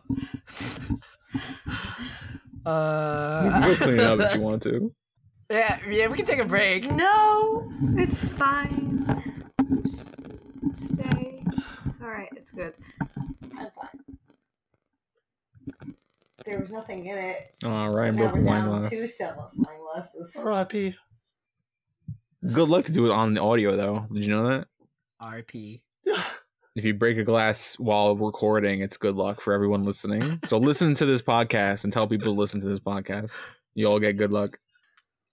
you 3.43 3.51
can 3.51 3.61
go 3.61 3.75
clean 3.75 3.99
it 3.99 4.01
up 4.01 4.19
if 4.19 4.35
you 4.35 4.41
want 4.41 4.63
to. 4.63 4.93
Yeah, 5.49 5.79
yeah, 5.87 6.07
we 6.07 6.17
can 6.17 6.25
take 6.25 6.39
a 6.39 6.45
break. 6.45 6.89
No, 6.89 7.69
it's 7.97 8.27
fine. 8.29 9.05
Just 9.83 9.99
Stay. 10.93 11.43
It's 11.85 12.01
all 12.01 12.07
right. 12.07 12.29
It's 12.35 12.49
good. 12.49 12.73
I'm 13.57 13.69
fine. 13.75 14.05
There 16.45 16.59
was 16.59 16.71
nothing 16.71 17.05
in 17.07 17.17
it. 17.17 17.55
Oh, 17.63 17.87
Ryan 17.87 18.15
Now 18.15 18.21
broke 18.23 18.35
we're 18.35 18.41
wine 18.41 18.67
glass. 18.67 18.89
two 18.89 19.07
stainless 19.07 19.53
wine 19.57 19.77
glasses. 19.93 20.31
R.I.P. 20.35 20.95
Good 22.53 22.69
luck 22.69 22.85
to 22.85 22.91
do 22.91 23.05
it 23.05 23.11
on 23.11 23.33
the 23.33 23.41
audio 23.41 23.75
though. 23.75 24.05
Did 24.13 24.23
you 24.23 24.29
know 24.29 24.47
that? 24.49 24.67
RP. 25.21 25.81
If 26.75 26.83
you 26.83 26.93
break 26.93 27.17
a 27.17 27.23
glass 27.23 27.75
while 27.79 28.15
recording, 28.17 28.81
it's 28.81 28.97
good 28.97 29.15
luck 29.15 29.41
for 29.41 29.53
everyone 29.53 29.83
listening. 29.83 30.39
So 30.45 30.57
listen 30.57 30.93
to 30.95 31.05
this 31.05 31.21
podcast 31.21 31.83
and 31.85 31.91
tell 31.93 32.07
people 32.07 32.27
to 32.27 32.31
listen 32.39 32.59
to 32.61 32.67
this 32.67 32.79
podcast. 32.79 33.31
You 33.73 33.87
all 33.87 33.99
get 33.99 34.17
good 34.17 34.31
luck. 34.33 34.59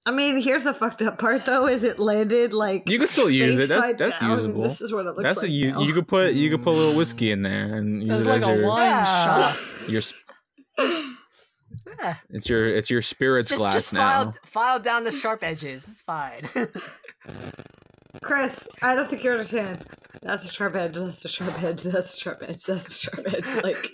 I 0.07 0.11
mean, 0.11 0.41
here's 0.41 0.63
the 0.65 0.73
fucked 0.73 1.03
up 1.03 1.19
part 1.19 1.45
though: 1.45 1.67
is 1.69 1.83
it 1.83 1.99
landed 1.99 2.55
like 2.55 2.89
You 2.89 2.99
can 2.99 3.07
still 3.09 3.29
use 3.31 3.59
it. 3.59 3.69
That's- 3.69 3.95
that's 3.99 4.19
down, 4.21 4.31
usable. 4.31 4.63
This 4.63 4.81
is 4.81 4.93
what 4.93 5.05
it 5.07 5.11
looks 5.17 5.23
That's 5.25 5.39
like. 5.43 5.49
a 5.49 5.51
you. 5.51 5.73
now. 5.73 5.83
You 5.83 5.93
could 5.93 6.09
put 6.09 6.33
you 6.33 6.49
could 6.51 6.63
put 6.65 6.75
a 6.75 6.77
little 6.79 6.95
whiskey 6.97 7.31
in 7.33 7.43
there 7.43 7.77
and 7.77 8.03
use 8.03 8.21
It's 8.21 8.25
it 8.25 8.29
like 8.29 8.43
as 8.43 8.49
a 8.49 8.55
your 8.57 8.67
wine 8.69 8.87
Yeah. 8.87 9.05
shot. 9.05 9.59
your 9.89 10.01
sp- 10.03 10.32
Yeah, 10.79 12.17
it's 12.31 12.49
your 12.49 12.69
it's 12.69 12.91
your 12.91 13.03
spirits 13.03 13.49
just 13.49 13.61
glass 13.61 13.75
just 13.75 13.93
now. 13.93 14.25
file 14.25 14.35
file 14.45 14.81
down 14.81 15.05
the 15.05 15.11
sharp 15.11 15.43
edges. 15.43 15.89
It's 15.89 16.01
fine. 16.01 16.49
Chris, 18.23 18.69
I 18.83 18.95
don't 18.95 19.09
think 19.09 19.25
you 19.25 19.31
understand. 19.31 19.85
That's 20.23 20.45
a 20.45 20.49
sharp 20.49 20.77
edge. 20.77 20.95
That's 20.95 21.25
a 21.25 21.29
sharp 21.29 21.63
edge. 21.63 21.83
That's 21.83 22.15
a 22.15 22.17
sharp 22.17 22.43
edge. 22.47 22.65
That's 22.65 22.87
a 22.87 22.99
sharp 22.99 23.27
edge. 23.27 23.65
Like, 23.65 23.91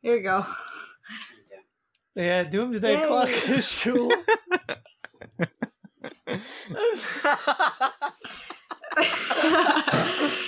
here 0.00 0.16
you 0.16 0.22
go. 0.22 0.44
Yeah, 2.14 2.44
Doomsday 2.44 3.00
Yay. 3.00 3.06
Clock 3.06 3.28
issue. 3.48 4.10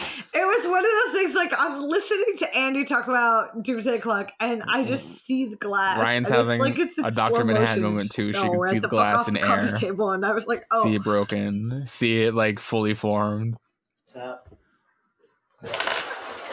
it 0.45 0.59
was 0.59 0.67
one 0.69 0.85
of 0.85 0.91
those 1.05 1.15
things 1.15 1.35
like 1.35 1.53
I'm 1.59 1.83
listening 1.89 2.37
to 2.39 2.55
Andy 2.57 2.85
talk 2.85 3.09
about 3.09 3.63
Doomsday 3.63 3.99
Clock, 3.99 4.31
and 4.41 4.63
I 4.65 4.81
mm-hmm. 4.81 4.89
just 4.89 5.25
see 5.25 5.47
the 5.47 5.57
glass. 5.57 5.99
Ryan's 5.99 6.29
and 6.29 6.35
it's 6.35 6.43
having 6.43 6.61
like 6.61 6.79
it's 6.79 6.99
in 6.99 7.05
a 7.05 7.11
Dr. 7.11 7.45
Manhattan 7.45 7.83
moment, 7.83 8.11
too. 8.11 8.33
She 8.33 8.41
can 8.41 8.67
see 8.69 8.77
at 8.77 8.83
the 8.83 8.89
glass 8.89 9.27
in 9.27 9.35
the 9.35 9.41
coffee 9.41 9.73
air. 9.73 9.79
Table, 9.79 10.11
and 10.11 10.25
I 10.25 10.33
was 10.33 10.47
like, 10.47 10.67
oh, 10.71 10.85
See 10.85 10.97
it 10.97 11.03
broken. 11.03 11.85
See 11.87 12.23
it 12.23 12.35
like 12.35 12.61
fully 12.61 12.95
formed. 12.95 13.57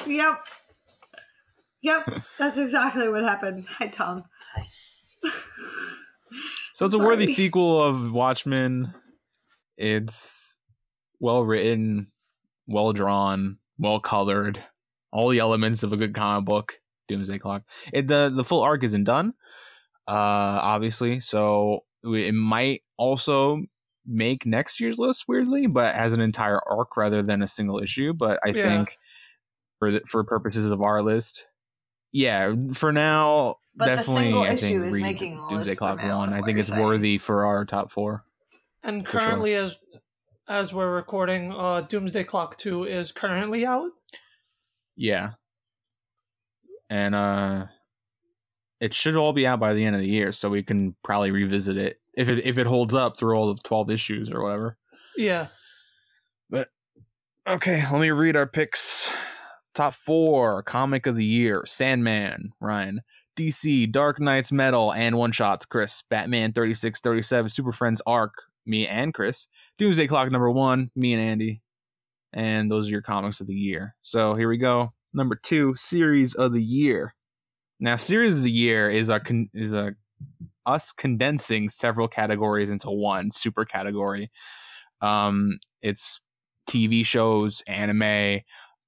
yep, 0.07 0.45
yep. 1.81 2.09
That's 2.39 2.57
exactly 2.57 3.09
what 3.09 3.23
happened. 3.23 3.65
Hi, 3.77 3.87
Tom. 3.87 4.23
So 6.73 6.85
it's 6.85 6.95
a 6.95 6.99
worthy 6.99 7.27
sequel 7.27 7.83
of 7.83 8.11
Watchmen. 8.11 8.93
It's 9.77 10.57
well 11.19 11.43
written, 11.43 12.07
well 12.67 12.93
drawn, 12.93 13.57
well 13.81 13.99
colored. 13.99 14.63
All 15.11 15.27
the 15.27 15.39
elements 15.39 15.83
of 15.83 15.91
a 15.91 15.97
good 15.97 16.15
comic 16.15 16.45
book. 16.45 16.73
Doomsday 17.09 17.39
Clock. 17.39 17.63
It 17.91 18.07
the 18.07 18.31
the 18.33 18.45
full 18.45 18.61
arc 18.61 18.83
isn't 18.85 19.03
done, 19.03 19.33
uh, 20.07 20.11
obviously. 20.63 21.19
So 21.19 21.83
it 22.03 22.33
might 22.33 22.83
also 22.97 23.61
make 24.05 24.45
next 24.45 24.79
year's 24.79 24.97
list 24.97 25.25
weirdly, 25.27 25.67
but 25.67 25.93
as 25.93 26.13
an 26.13 26.21
entire 26.21 26.61
arc 26.69 26.95
rather 26.95 27.21
than 27.21 27.41
a 27.41 27.47
single 27.47 27.79
issue. 27.79 28.13
But 28.13 28.39
I 28.45 28.49
Yeah. 28.51 28.63
think 28.63 28.97
for 29.79 29.91
the, 29.91 30.01
for 30.09 30.23
purposes 30.23 30.71
of 30.71 30.81
our 30.81 31.03
list, 31.03 31.47
yeah, 32.13 32.53
for 32.73 32.93
now, 32.93 33.57
But 33.75 33.85
the 33.85 33.95
definitely 33.97 34.23
single 34.23 34.43
I 34.43 34.49
issue 34.53 34.65
think 34.65 34.85
is 34.85 34.93
read 34.93 35.01
making 35.03 35.45
Doomsday 35.49 35.75
Clock 35.75 36.01
one. 36.03 36.33
I 36.33 36.41
think 36.41 36.59
it's 36.59 36.69
saying. 36.69 36.81
worthy 36.81 37.17
for 37.17 37.45
our 37.45 37.65
top 37.65 37.91
four. 37.91 38.23
And 38.83 39.05
For 39.05 39.11
sure. 39.11 39.21
currently, 39.21 39.53
as 39.55 39.77
as 40.47 40.73
we're 40.73 40.93
recording, 40.93 41.51
uh, 41.51 41.81
Doomsday 41.81 42.23
Clock 42.23 42.57
Two 42.57 42.83
is 42.83 43.11
currently 43.11 43.65
out. 43.65 43.91
Yeah. 44.95 45.31
And 46.89 47.15
uh 47.15 47.65
it 48.79 48.93
should 48.95 49.15
all 49.15 49.31
be 49.31 49.45
out 49.45 49.59
by 49.59 49.73
the 49.73 49.85
end 49.85 49.95
of 49.95 50.01
the 50.01 50.07
year, 50.07 50.31
so 50.31 50.49
we 50.49 50.63
can 50.63 50.95
probably 51.03 51.31
revisit 51.31 51.77
it 51.77 52.01
if 52.15 52.27
it 52.27 52.45
if 52.45 52.57
it 52.57 52.67
holds 52.67 52.93
up 52.93 53.17
through 53.17 53.35
all 53.35 53.53
the 53.53 53.61
twelve 53.63 53.89
issues 53.89 54.29
or 54.29 54.41
whatever. 54.41 54.77
Yeah, 55.15 55.47
But 56.49 56.69
Okay, 57.47 57.83
let 57.91 58.01
me 58.01 58.11
read 58.11 58.35
our 58.35 58.47
picks. 58.47 59.09
Top 59.73 59.93
four 60.05 60.63
comic 60.63 61.05
of 61.05 61.15
the 61.15 61.25
year: 61.25 61.63
Sandman, 61.65 62.51
Ryan. 62.59 63.01
DC, 63.37 63.89
Dark 63.91 64.19
Nights 64.19 64.51
Metal, 64.51 64.93
and 64.93 65.17
one 65.17 65.31
shots, 65.31 65.65
Chris. 65.65 66.03
Batman 66.09 66.51
3637, 66.51 67.49
Super 67.49 67.71
Friends 67.71 68.01
Arc, 68.05 68.33
me 68.65 68.85
and 68.87 69.13
Chris. 69.13 69.47
Doomsday 69.81 70.05
Clock 70.05 70.29
number 70.29 70.51
one, 70.51 70.91
me 70.95 71.15
and 71.15 71.23
Andy. 71.23 71.59
And 72.33 72.69
those 72.69 72.85
are 72.85 72.91
your 72.91 73.01
comics 73.01 73.41
of 73.41 73.47
the 73.47 73.55
year. 73.55 73.95
So 74.03 74.35
here 74.35 74.47
we 74.47 74.59
go. 74.59 74.93
Number 75.11 75.33
two, 75.33 75.73
series 75.75 76.35
of 76.35 76.53
the 76.53 76.61
year. 76.61 77.15
Now, 77.79 77.95
series 77.95 78.37
of 78.37 78.43
the 78.43 78.51
year 78.51 78.91
is 78.91 79.09
a 79.09 79.19
con- 79.19 79.49
is 79.55 79.73
a 79.73 79.95
us 80.67 80.91
condensing 80.91 81.67
several 81.67 82.07
categories 82.07 82.69
into 82.69 82.91
one 82.91 83.31
super 83.31 83.65
category. 83.65 84.29
Um, 85.01 85.57
it's 85.81 86.21
TV 86.69 87.03
shows, 87.03 87.63
anime. 87.65 88.41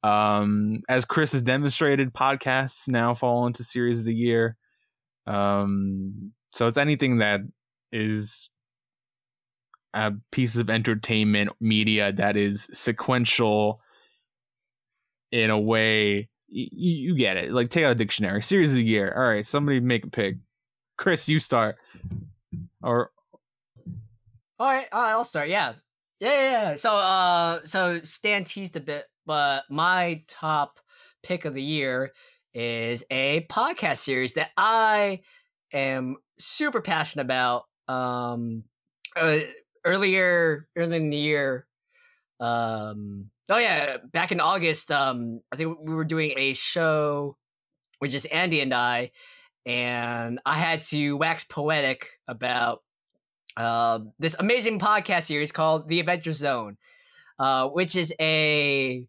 Um, 0.03 0.83
as 0.89 1.05
Chris 1.05 1.31
has 1.31 1.41
demonstrated, 1.41 2.13
podcasts 2.13 2.87
now 2.87 3.15
fall 3.15 3.47
into 3.47 3.63
series 3.63 3.97
of 3.97 4.05
the 4.05 4.13
year. 4.13 4.57
Um, 5.25 6.33
so 6.53 6.67
it's 6.67 6.77
anything 6.77 7.17
that 7.17 7.41
is 7.91 8.51
a 9.93 10.13
piece 10.31 10.55
of 10.55 10.69
entertainment 10.69 11.51
media 11.59 12.11
that 12.13 12.35
is 12.37 12.69
sequential 12.73 13.81
in 15.31 15.49
a 15.49 15.59
way. 15.59 16.29
Y- 16.49 16.69
you 16.71 17.15
get 17.15 17.37
it. 17.37 17.51
Like 17.51 17.69
take 17.69 17.83
out 17.85 17.91
a 17.91 17.95
dictionary. 17.95 18.41
Series 18.41 18.69
of 18.69 18.75
the 18.75 18.83
year. 18.83 19.13
All 19.15 19.29
right, 19.29 19.45
somebody 19.45 19.79
make 19.79 20.05
a 20.05 20.09
pick. 20.09 20.35
Chris, 20.97 21.27
you 21.27 21.39
start. 21.39 21.75
Or 22.81 23.11
All 24.59 24.67
right, 24.67 24.87
all 24.91 25.01
right, 25.01 25.11
I'll 25.11 25.23
start. 25.23 25.49
Yeah. 25.49 25.73
yeah, 26.19 26.29
yeah, 26.29 26.51
yeah. 26.69 26.75
So, 26.75 26.95
uh, 26.95 27.59
so 27.63 28.01
Stan 28.03 28.43
teased 28.43 28.75
a 28.75 28.79
bit, 28.79 29.05
but 29.25 29.63
my 29.69 30.23
top 30.27 30.79
pick 31.23 31.45
of 31.45 31.53
the 31.53 31.63
year 31.63 32.11
is 32.53 33.03
a 33.09 33.47
podcast 33.49 33.97
series 33.97 34.33
that 34.33 34.51
I 34.55 35.21
am 35.73 36.17
super 36.37 36.81
passionate 36.81 37.23
about. 37.23 37.63
Um, 37.87 38.63
uh, 39.15 39.39
earlier, 39.85 40.67
earlier 40.75 40.95
in 40.97 41.09
the 41.09 41.17
year, 41.17 41.65
um, 42.39 43.29
oh 43.49 43.57
yeah, 43.57 43.97
back 44.11 44.31
in 44.31 44.39
August, 44.39 44.91
um, 44.91 45.41
I 45.51 45.55
think 45.55 45.77
we 45.81 45.93
were 45.93 46.05
doing 46.05 46.33
a 46.37 46.53
show 46.53 47.37
with 48.01 48.11
just 48.11 48.31
Andy 48.31 48.59
and 48.61 48.73
I, 48.73 49.11
and 49.65 50.39
I 50.45 50.57
had 50.57 50.81
to 50.83 51.13
wax 51.13 51.43
poetic 51.45 52.09
about 52.27 52.83
uh, 53.55 53.99
this 54.19 54.35
amazing 54.39 54.79
podcast 54.79 55.23
series 55.23 55.51
called 55.51 55.87
The 55.87 55.99
Adventure 55.99 56.33
Zone, 56.33 56.77
uh, 57.39 57.69
which 57.69 57.95
is 57.95 58.13
a 58.19 59.07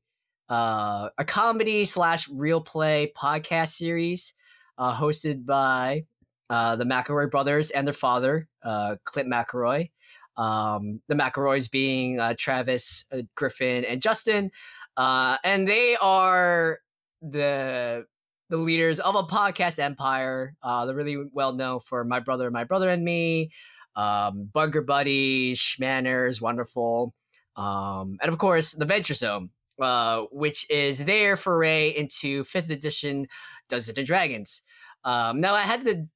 uh, 0.48 1.08
a 1.16 1.24
comedy 1.24 1.84
slash 1.84 2.28
real 2.28 2.60
play 2.60 3.12
podcast 3.16 3.70
series 3.70 4.34
uh, 4.78 4.94
hosted 4.94 5.46
by 5.46 6.04
uh, 6.50 6.76
the 6.76 6.84
McElroy 6.84 7.30
brothers 7.30 7.70
and 7.70 7.86
their 7.86 7.94
father, 7.94 8.48
uh, 8.62 8.96
Clint 9.04 9.28
McElroy. 9.28 9.90
Um, 10.36 11.00
the 11.08 11.14
McElroys 11.14 11.70
being 11.70 12.18
uh, 12.18 12.34
Travis, 12.36 13.04
uh, 13.12 13.22
Griffin, 13.36 13.84
and 13.84 14.00
Justin, 14.00 14.50
uh, 14.96 15.36
and 15.44 15.66
they 15.66 15.96
are 15.96 16.80
the 17.22 18.06
the 18.50 18.56
leaders 18.56 19.00
of 19.00 19.14
a 19.14 19.22
podcast 19.22 19.78
empire. 19.78 20.54
Uh, 20.62 20.86
they're 20.86 20.94
really 20.94 21.24
well 21.32 21.52
known 21.52 21.80
for 21.80 22.04
My 22.04 22.20
Brother, 22.20 22.50
My 22.50 22.64
Brother 22.64 22.88
and 22.88 23.04
Me, 23.04 23.50
um, 23.96 24.50
Bunker 24.52 24.82
Buddies, 24.82 25.60
Schmanners, 25.60 26.40
Wonderful, 26.40 27.14
um, 27.56 28.18
and 28.20 28.28
of 28.28 28.38
course 28.38 28.72
the 28.72 28.82
Adventure 28.82 29.14
Zone, 29.14 29.50
uh, 29.80 30.22
which 30.30 30.68
is 30.70 31.04
their 31.04 31.36
foray 31.36 31.90
into 31.90 32.44
fifth 32.44 32.70
edition 32.70 33.26
Dungeons 33.68 33.96
and 33.96 34.06
Dragons. 34.06 34.62
Um, 35.04 35.40
now 35.40 35.54
I 35.54 35.62
had 35.62 35.84
to 35.84 36.06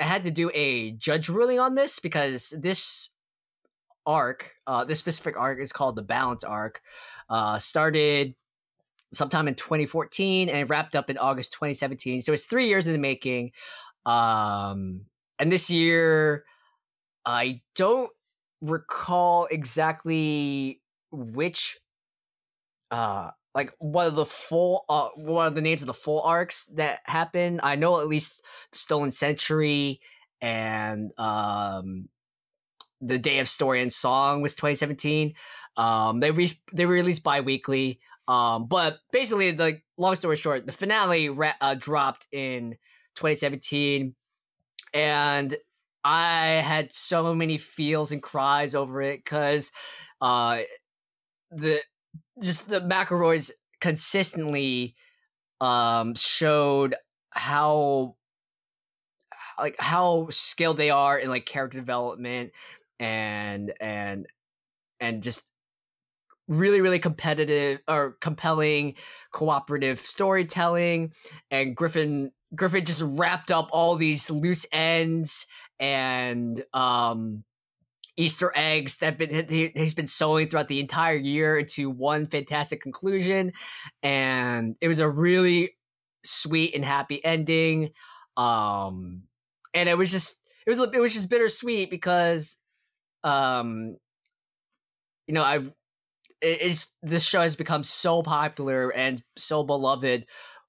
I 0.00 0.04
had 0.04 0.24
to 0.24 0.30
do 0.30 0.50
a 0.54 0.92
judge 0.92 1.28
ruling 1.28 1.58
on 1.58 1.74
this 1.74 1.98
because 1.98 2.54
this 2.60 3.10
arc, 4.06 4.54
uh, 4.66 4.84
this 4.84 4.98
specific 4.98 5.36
arc 5.36 5.60
is 5.60 5.72
called 5.72 5.96
the 5.96 6.02
Balance 6.02 6.44
arc, 6.44 6.80
uh, 7.28 7.58
started 7.58 8.34
sometime 9.12 9.48
in 9.48 9.54
2014 9.54 10.48
and 10.48 10.68
wrapped 10.68 10.96
up 10.96 11.10
in 11.10 11.18
August 11.18 11.52
2017. 11.52 12.20
So 12.20 12.32
it's 12.32 12.44
three 12.44 12.68
years 12.68 12.86
in 12.86 12.92
the 12.92 12.98
making. 12.98 13.52
Um, 14.04 15.02
and 15.38 15.50
this 15.50 15.70
year, 15.70 16.44
I 17.24 17.62
don't 17.74 18.10
recall 18.60 19.48
exactly 19.50 20.80
which, 21.10 21.78
uh, 22.90 23.30
like 23.54 23.72
one 23.78 24.06
of 24.06 24.14
the 24.14 24.26
full, 24.26 24.84
uh, 24.88 25.08
what 25.16 25.42
are 25.42 25.50
the 25.50 25.62
names 25.62 25.82
of 25.82 25.86
the 25.86 25.94
full 25.94 26.22
arcs 26.22 26.66
that 26.74 27.00
happened. 27.04 27.60
I 27.62 27.76
know 27.76 28.00
at 28.00 28.06
least 28.06 28.42
the 28.72 28.78
Stolen 28.78 29.12
Century 29.12 30.00
and 30.42 31.18
um 31.18 32.08
the 33.06 33.18
day 33.18 33.38
of 33.38 33.48
story 33.48 33.82
and 33.82 33.92
song 33.92 34.42
was 34.42 34.54
2017. 34.54 35.34
Um, 35.76 36.20
they 36.20 36.30
re- 36.30 36.50
they 36.72 36.86
released 36.86 37.22
bi-weekly. 37.22 38.00
Um, 38.28 38.66
but 38.66 38.98
basically, 39.12 39.52
the 39.52 39.80
long 39.96 40.16
story 40.16 40.36
short, 40.36 40.66
the 40.66 40.72
finale 40.72 41.30
uh, 41.60 41.74
dropped 41.74 42.26
in 42.32 42.72
2017, 43.14 44.14
and 44.92 45.54
I 46.02 46.62
had 46.64 46.92
so 46.92 47.34
many 47.34 47.58
feels 47.58 48.12
and 48.12 48.22
cries 48.22 48.74
over 48.74 49.00
it 49.02 49.22
because 49.24 49.70
uh, 50.20 50.60
the 51.50 51.80
just 52.42 52.68
the 52.68 52.80
McElroys 52.80 53.50
consistently 53.80 54.94
um 55.60 56.14
showed 56.14 56.94
how 57.30 58.16
like 59.58 59.76
how 59.78 60.26
skilled 60.30 60.76
they 60.76 60.90
are 60.90 61.18
in 61.18 61.30
like 61.30 61.46
character 61.46 61.78
development 61.78 62.52
and 62.98 63.72
and 63.80 64.26
and 65.00 65.22
just 65.22 65.42
really 66.48 66.80
really 66.80 66.98
competitive 66.98 67.80
or 67.88 68.16
compelling 68.20 68.94
cooperative 69.32 69.98
storytelling 69.98 71.12
and 71.50 71.76
griffin 71.76 72.30
griffin 72.54 72.84
just 72.84 73.02
wrapped 73.04 73.50
up 73.50 73.68
all 73.72 73.96
these 73.96 74.30
loose 74.30 74.64
ends 74.72 75.46
and 75.80 76.64
um 76.72 77.42
easter 78.16 78.52
eggs 78.54 78.98
that 78.98 79.18
been 79.18 79.46
he, 79.48 79.72
he's 79.74 79.92
been 79.92 80.06
sowing 80.06 80.48
throughout 80.48 80.68
the 80.68 80.80
entire 80.80 81.16
year 81.16 81.58
into 81.58 81.90
one 81.90 82.26
fantastic 82.26 82.80
conclusion 82.80 83.52
and 84.02 84.76
it 84.80 84.88
was 84.88 85.00
a 85.00 85.08
really 85.08 85.72
sweet 86.24 86.74
and 86.74 86.84
happy 86.84 87.22
ending 87.24 87.90
um 88.36 89.22
and 89.74 89.88
it 89.88 89.98
was 89.98 90.10
just 90.10 90.48
it 90.66 90.70
was 90.70 90.78
it 90.94 91.00
was 91.00 91.12
just 91.12 91.28
bittersweet 91.28 91.90
because 91.90 92.58
um 93.24 93.96
you 95.26 95.34
know 95.34 95.42
i've 95.42 95.72
it, 96.40 96.58
it's 96.60 96.92
this 97.02 97.24
show 97.24 97.40
has 97.40 97.56
become 97.56 97.84
so 97.84 98.22
popular 98.22 98.90
and 98.90 99.22
so 99.36 99.62
beloved 99.62 100.26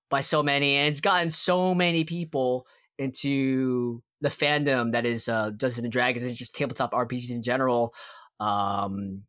by 0.10 0.22
so 0.22 0.42
many 0.42 0.76
and 0.76 0.90
it's 0.90 1.02
gotten 1.02 1.30
so 1.30 1.74
many 1.74 2.04
people 2.04 2.66
into 2.98 4.02
the 4.22 4.30
fandom 4.30 4.94
that 4.94 5.06
is 5.06 5.28
uh 5.28 5.52
Dungeons 5.52 5.80
and 5.80 5.92
Dragons 5.92 6.26
and 6.26 6.36
just 6.36 6.56
tabletop 6.56 6.94
RPGs 6.94 7.30
in 7.30 7.44
general 7.44 7.94
um 8.40 9.24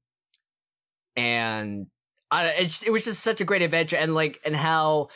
and 1.16 1.86
I, 2.30 2.46
it's, 2.48 2.82
it 2.82 2.90
was 2.90 3.04
just 3.04 3.20
such 3.20 3.40
a 3.40 3.44
great 3.44 3.62
adventure 3.62 3.96
and 3.96 4.14
like 4.14 4.40
and 4.44 4.54
how 4.54 5.08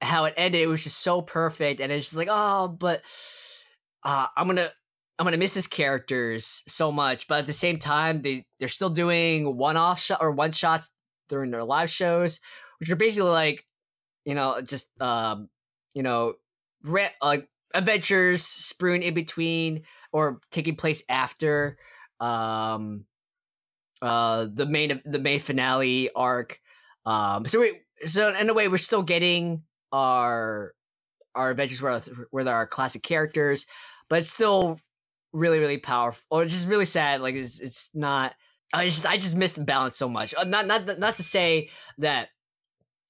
how 0.00 0.24
it 0.24 0.34
ended 0.36 0.60
it 0.60 0.66
was 0.66 0.84
just 0.84 1.00
so 1.00 1.22
perfect 1.22 1.80
and 1.80 1.90
it's 1.90 2.06
just 2.06 2.16
like 2.16 2.28
oh 2.30 2.68
but 2.68 3.02
uh, 4.04 4.26
i'm 4.36 4.46
gonna 4.46 4.70
i'm 5.18 5.24
gonna 5.24 5.36
miss 5.36 5.54
his 5.54 5.66
characters 5.66 6.62
so 6.66 6.90
much 6.90 7.28
but 7.28 7.40
at 7.40 7.46
the 7.46 7.52
same 7.52 7.78
time 7.78 8.22
they 8.22 8.44
they're 8.58 8.68
still 8.68 8.90
doing 8.90 9.56
one-off 9.56 10.00
shot 10.00 10.18
or 10.20 10.30
one 10.30 10.52
shots 10.52 10.90
during 11.28 11.50
their 11.50 11.64
live 11.64 11.90
shows 11.90 12.40
which 12.78 12.90
are 12.90 12.96
basically 12.96 13.30
like 13.30 13.64
you 14.24 14.34
know 14.34 14.60
just 14.60 15.00
um 15.00 15.48
you 15.94 16.02
know 16.02 16.34
like 17.22 17.48
adventures 17.74 18.42
strewn 18.42 19.02
in 19.02 19.14
between 19.14 19.82
or 20.12 20.40
taking 20.50 20.76
place 20.76 21.02
after 21.08 21.76
um 22.20 23.04
uh 24.02 24.46
the 24.52 24.66
main 24.66 25.00
the 25.04 25.18
main 25.18 25.40
finale 25.40 26.10
arc. 26.14 26.60
Um 27.04 27.44
so 27.46 27.60
we 27.60 27.80
so 28.06 28.28
in 28.34 28.48
a 28.48 28.54
way 28.54 28.68
we're 28.68 28.78
still 28.78 29.02
getting 29.02 29.62
our 29.92 30.74
our 31.34 31.50
adventures 31.50 31.82
with 31.82 32.08
with 32.32 32.48
our 32.48 32.66
classic 32.66 33.02
characters 33.02 33.66
but 34.08 34.20
it's 34.20 34.30
still 34.30 34.78
really 35.34 35.58
really 35.58 35.78
powerful 35.78 36.22
or 36.30 36.44
just 36.44 36.66
really 36.68 36.84
sad 36.84 37.20
like 37.20 37.34
it's 37.34 37.58
it's 37.58 37.90
not 37.92 38.34
i 38.72 38.86
just 38.86 39.04
i 39.04 39.16
just 39.16 39.36
missed 39.36 39.56
the 39.56 39.64
balance 39.64 39.96
so 39.96 40.08
much. 40.08 40.34
Uh, 40.34 40.44
not 40.44 40.66
not 40.66 40.98
not 40.98 41.16
to 41.16 41.22
say 41.22 41.70
that 41.98 42.28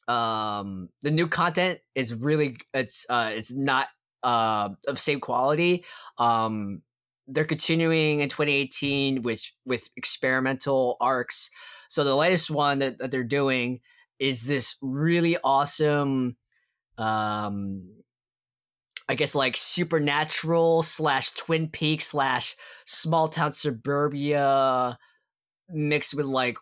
um 0.08 0.88
the 1.02 1.10
new 1.10 1.26
content 1.26 1.80
is 1.94 2.14
really 2.14 2.56
it's 2.74 3.06
uh 3.08 3.30
it's 3.32 3.52
not 3.52 3.88
uh 4.22 4.70
of 4.86 4.98
same 4.98 5.20
quality. 5.20 5.84
Um 6.18 6.82
they're 7.26 7.44
continuing 7.44 8.20
in 8.20 8.28
2018 8.28 9.22
with 9.22 9.50
with 9.64 9.88
experimental 9.96 10.96
arcs. 11.00 11.50
So 11.88 12.04
the 12.04 12.16
latest 12.16 12.50
one 12.50 12.80
that, 12.80 12.98
that 12.98 13.10
they're 13.10 13.24
doing 13.24 13.80
is 14.18 14.42
this 14.42 14.76
really 14.82 15.36
awesome 15.42 16.36
um 16.98 18.03
i 19.08 19.14
guess 19.14 19.34
like 19.34 19.56
supernatural 19.56 20.82
slash 20.82 21.30
twin 21.30 21.68
peaks 21.68 22.06
slash 22.08 22.54
small 22.86 23.28
town 23.28 23.52
suburbia 23.52 24.98
mixed 25.68 26.14
with 26.14 26.26
like 26.26 26.56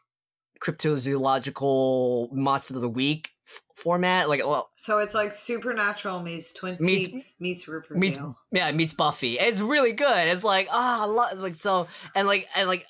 cryptozoological 0.60 2.32
monster 2.32 2.74
of 2.74 2.81
the 2.82 2.89
week 2.89 3.31
f- 3.47 3.60
format 3.77 4.28
like 4.28 4.40
well 4.40 4.70
So 4.77 4.98
it's 4.98 5.14
like 5.14 5.32
Supernatural 5.35 6.23
meets 6.23 6.52
Twin 6.52 6.77
Meets- 6.81 7.09
Peaks 7.09 7.35
meets 7.40 7.69
Riverdale. 7.69 7.98
meets 7.98 8.19
yeah 8.52 8.69
it 8.69 8.74
meets 8.74 8.93
buffy 8.93 9.39
it's 9.39 9.60
really 9.60 9.93
good 9.93 10.28
it's 10.28 10.44
like 10.44 10.69
ah 10.70 11.05
lo- 11.09 11.36
like 11.40 11.55
so 11.56 11.86
and 12.14 12.27
like 12.28 12.47
and 12.55 12.69
like 12.69 12.86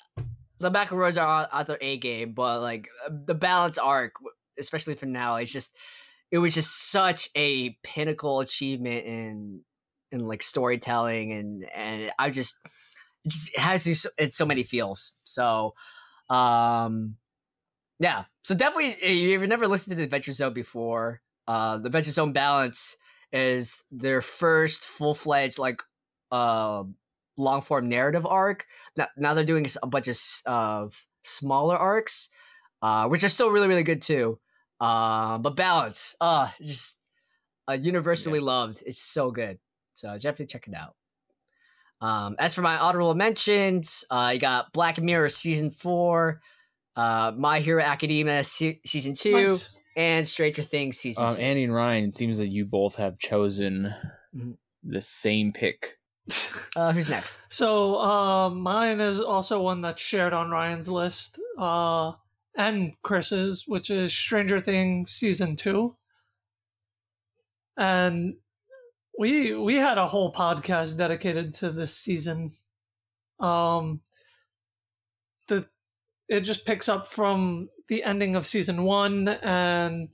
the 0.59 0.71
McElroys 0.71 1.21
are 1.21 1.47
at 1.51 1.67
their 1.67 1.77
a 1.81 1.97
game 1.97 2.33
but 2.33 2.61
like 2.61 2.87
the 3.09 3.33
balance 3.33 3.77
arc 3.77 4.13
especially 4.59 4.95
for 4.95 5.07
now 5.07 5.35
it's 5.37 5.51
just 5.51 5.75
it 6.33 6.39
was 6.39 6.55
just 6.55 6.91
such 6.91 7.29
a 7.37 7.77
pinnacle 7.83 8.41
achievement 8.41 9.05
in 9.05 9.61
in 10.11 10.25
like 10.25 10.43
storytelling 10.43 11.31
and 11.31 11.69
and 11.75 12.11
i 12.19 12.31
just 12.31 12.59
it 13.23 13.29
just 13.31 13.57
has 13.57 13.85
these- 13.85 14.07
it's 14.17 14.35
so 14.37 14.45
many 14.45 14.63
feels. 14.63 15.13
So 15.23 15.75
um 16.29 17.17
yeah. 17.99 18.25
So 18.43 18.55
definitely 18.55 18.89
if 19.01 19.17
you've 19.41 19.49
never 19.49 19.67
listened 19.67 19.91
to 19.91 19.95
the 19.97 20.03
adventure 20.03 20.33
zone 20.33 20.53
before 20.53 21.21
uh 21.47 21.77
the 21.77 21.87
adventure 21.87 22.11
zone 22.11 22.33
balance 22.33 22.97
is 23.31 23.83
their 23.91 24.21
first 24.21 24.85
full-fledged 24.85 25.59
like 25.59 25.81
uh 26.31 26.83
long 27.37 27.61
form 27.61 27.89
narrative 27.89 28.25
arc. 28.25 28.65
Now, 28.97 29.07
now 29.17 29.33
they're 29.35 29.45
doing 29.45 29.65
a 29.81 29.87
bunch 29.87 30.07
of, 30.09 30.17
of 30.45 31.05
smaller 31.23 31.77
arcs 31.77 32.29
uh 32.81 33.07
which 33.07 33.23
are 33.23 33.29
still 33.29 33.51
really 33.51 33.67
really 33.67 33.83
good 33.83 34.01
too 34.01 34.39
um 34.83 35.41
but 35.41 35.55
balance 35.55 36.15
uh 36.19 36.49
just 36.61 36.99
uh, 37.69 37.73
universally 37.73 38.39
loved. 38.41 38.83
It's 38.85 38.99
so 39.01 39.31
good. 39.31 39.57
So 39.93 40.09
definitely 40.15 40.47
check 40.47 40.67
it 40.67 40.73
out. 40.75 40.95
Um 42.01 42.35
as 42.39 42.53
for 42.53 42.61
my 42.61 42.77
honorable 42.77 43.15
mentions 43.15 44.03
uh 44.09 44.31
you 44.33 44.39
got 44.39 44.73
black 44.73 45.01
mirror 45.01 45.29
season 45.29 45.71
four 45.71 46.41
uh 46.95 47.31
my 47.35 47.59
hero 47.59 47.81
academia 47.81 48.43
se- 48.43 48.81
season 48.85 49.13
two 49.13 49.47
Nice. 49.49 49.77
and 49.95 50.27
stranger 50.27 50.63
things 50.63 50.97
season 50.97 51.25
Um, 51.25 51.35
two. 51.35 51.41
Andy 51.41 51.63
and 51.63 51.73
Ryan, 51.73 52.05
it 52.05 52.13
seems 52.13 52.37
that 52.39 52.47
you 52.49 52.65
both 52.65 52.95
have 52.95 53.17
chosen 53.19 53.93
Mhm. 54.35 54.57
the 54.83 55.01
same 55.01 55.53
pick. 55.53 55.97
uh 56.75 56.91
who's 56.91 57.07
next? 57.09 57.51
So 57.53 57.95
uh, 57.95 58.49
mine 58.49 58.99
is 58.99 59.19
also 59.19 59.61
one 59.61 59.81
that's 59.81 60.01
shared 60.01 60.33
on 60.33 60.49
Ryan's 60.51 60.89
list, 60.89 61.39
uh, 61.57 62.13
and 62.55 62.93
Chris's, 63.01 63.65
which 63.67 63.89
is 63.89 64.13
Stranger 64.13 64.59
Things 64.59 65.11
season 65.11 65.55
two. 65.55 65.95
And 67.77 68.35
we 69.17 69.53
we 69.55 69.75
had 69.75 69.97
a 69.97 70.07
whole 70.07 70.31
podcast 70.31 70.97
dedicated 70.97 71.53
to 71.55 71.71
this 71.71 71.95
season. 71.95 72.51
Um, 73.39 74.01
the 75.47 75.67
it 76.27 76.41
just 76.41 76.65
picks 76.65 76.87
up 76.87 77.07
from 77.07 77.69
the 77.87 78.03
ending 78.03 78.35
of 78.35 78.47
season 78.47 78.83
one, 78.83 79.27
and 79.27 80.09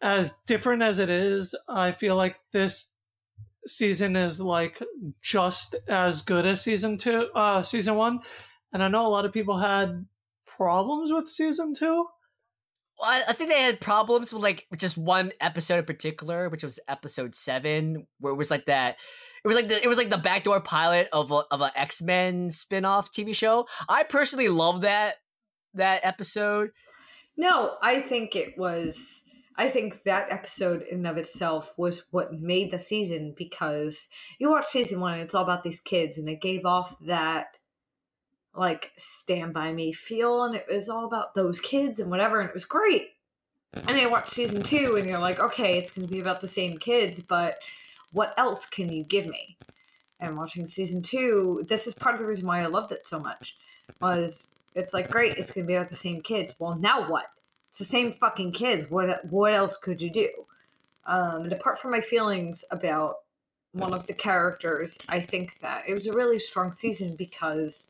as 0.00 0.34
different 0.46 0.82
as 0.82 0.98
it 0.98 1.10
is, 1.10 1.54
I 1.68 1.92
feel 1.92 2.16
like 2.16 2.38
this 2.52 2.94
season 3.66 4.16
is 4.16 4.40
like 4.40 4.82
just 5.22 5.74
as 5.88 6.22
good 6.22 6.46
as 6.46 6.62
season 6.62 6.98
two 6.98 7.28
uh 7.34 7.62
season 7.62 7.94
one 7.94 8.20
and 8.72 8.82
i 8.82 8.88
know 8.88 9.06
a 9.06 9.08
lot 9.08 9.24
of 9.24 9.32
people 9.32 9.58
had 9.58 10.04
problems 10.56 11.12
with 11.12 11.28
season 11.28 11.74
two 11.74 12.06
Well, 12.98 13.10
I, 13.10 13.22
I 13.28 13.32
think 13.32 13.50
they 13.50 13.62
had 13.62 13.80
problems 13.80 14.32
with 14.32 14.42
like 14.42 14.66
just 14.76 14.96
one 14.96 15.32
episode 15.40 15.78
in 15.78 15.84
particular, 15.84 16.48
which 16.48 16.62
was 16.62 16.78
episode 16.88 17.34
seven, 17.34 18.06
where 18.20 18.32
it 18.32 18.36
was 18.36 18.50
like 18.50 18.66
that. 18.66 18.96
It 19.44 19.48
was 19.48 19.56
like 19.56 19.68
the 19.68 19.82
it 19.82 19.88
was 19.88 19.98
like 19.98 20.10
the 20.10 20.18
backdoor 20.18 20.60
pilot 20.60 21.08
of 21.12 21.30
a, 21.30 21.42
of 21.50 21.60
an 21.60 21.70
X 21.76 22.00
Men 22.00 22.50
spin 22.50 22.84
off 22.84 23.12
TV 23.12 23.34
show. 23.34 23.66
I 23.88 24.04
personally 24.04 24.48
love 24.48 24.82
that 24.82 25.16
that 25.74 26.00
episode. 26.04 26.70
No, 27.36 27.76
I 27.82 28.00
think 28.00 28.36
it 28.36 28.56
was. 28.56 29.22
I 29.56 29.68
think 29.68 30.02
that 30.04 30.32
episode 30.32 30.82
in 30.82 30.98
and 30.98 31.06
of 31.06 31.16
itself 31.16 31.72
was 31.76 32.06
what 32.10 32.32
made 32.32 32.72
the 32.72 32.78
season 32.78 33.34
because 33.36 34.08
you 34.40 34.50
watch 34.50 34.66
season 34.66 34.98
one 34.98 35.14
and 35.14 35.22
it's 35.22 35.34
all 35.34 35.44
about 35.44 35.62
these 35.62 35.78
kids 35.78 36.18
and 36.18 36.28
it 36.28 36.40
gave 36.40 36.66
off 36.66 36.96
that 37.06 37.56
like 38.54 38.92
stand 38.96 39.52
by 39.52 39.72
me 39.72 39.92
feel 39.92 40.44
and 40.44 40.54
it 40.54 40.66
was 40.70 40.88
all 40.88 41.06
about 41.06 41.34
those 41.34 41.58
kids 41.60 42.00
and 42.00 42.10
whatever 42.10 42.40
and 42.40 42.48
it 42.48 42.54
was 42.54 42.64
great. 42.64 43.08
And 43.74 43.88
then 43.88 43.98
you 43.98 44.10
watch 44.10 44.30
season 44.30 44.62
two 44.62 44.96
and 44.96 45.08
you're 45.08 45.18
like, 45.18 45.40
okay, 45.40 45.78
it's 45.78 45.90
going 45.90 46.06
to 46.06 46.12
be 46.12 46.20
about 46.20 46.40
the 46.40 46.46
same 46.46 46.78
kids, 46.78 47.22
but 47.22 47.58
what 48.12 48.32
else 48.36 48.66
can 48.66 48.92
you 48.92 49.02
give 49.02 49.26
me? 49.26 49.56
and 50.24 50.36
watching 50.36 50.66
season 50.66 51.02
two, 51.02 51.64
this 51.68 51.86
is 51.86 51.94
part 51.94 52.14
of 52.14 52.20
the 52.20 52.26
reason 52.26 52.46
why 52.46 52.62
I 52.62 52.66
loved 52.66 52.92
it 52.92 53.06
so 53.06 53.18
much. 53.18 53.56
Was 54.00 54.48
it's 54.74 54.94
like 54.94 55.10
great, 55.10 55.36
it's 55.36 55.50
gonna 55.50 55.66
be 55.66 55.74
about 55.74 55.90
the 55.90 55.96
same 55.96 56.20
kids. 56.22 56.52
Well, 56.58 56.76
now 56.76 57.08
what? 57.08 57.26
It's 57.70 57.78
the 57.78 57.84
same 57.84 58.12
fucking 58.12 58.52
kids. 58.52 58.90
What 58.90 59.24
what 59.26 59.54
else 59.54 59.76
could 59.76 60.00
you 60.00 60.10
do? 60.10 60.28
Um, 61.06 61.42
and 61.42 61.52
apart 61.52 61.78
from 61.78 61.90
my 61.90 62.00
feelings 62.00 62.64
about 62.70 63.16
one 63.72 63.92
of 63.92 64.06
the 64.06 64.14
characters, 64.14 64.96
I 65.08 65.20
think 65.20 65.58
that 65.60 65.88
it 65.88 65.94
was 65.94 66.06
a 66.06 66.12
really 66.12 66.38
strong 66.38 66.72
season 66.72 67.14
because 67.18 67.86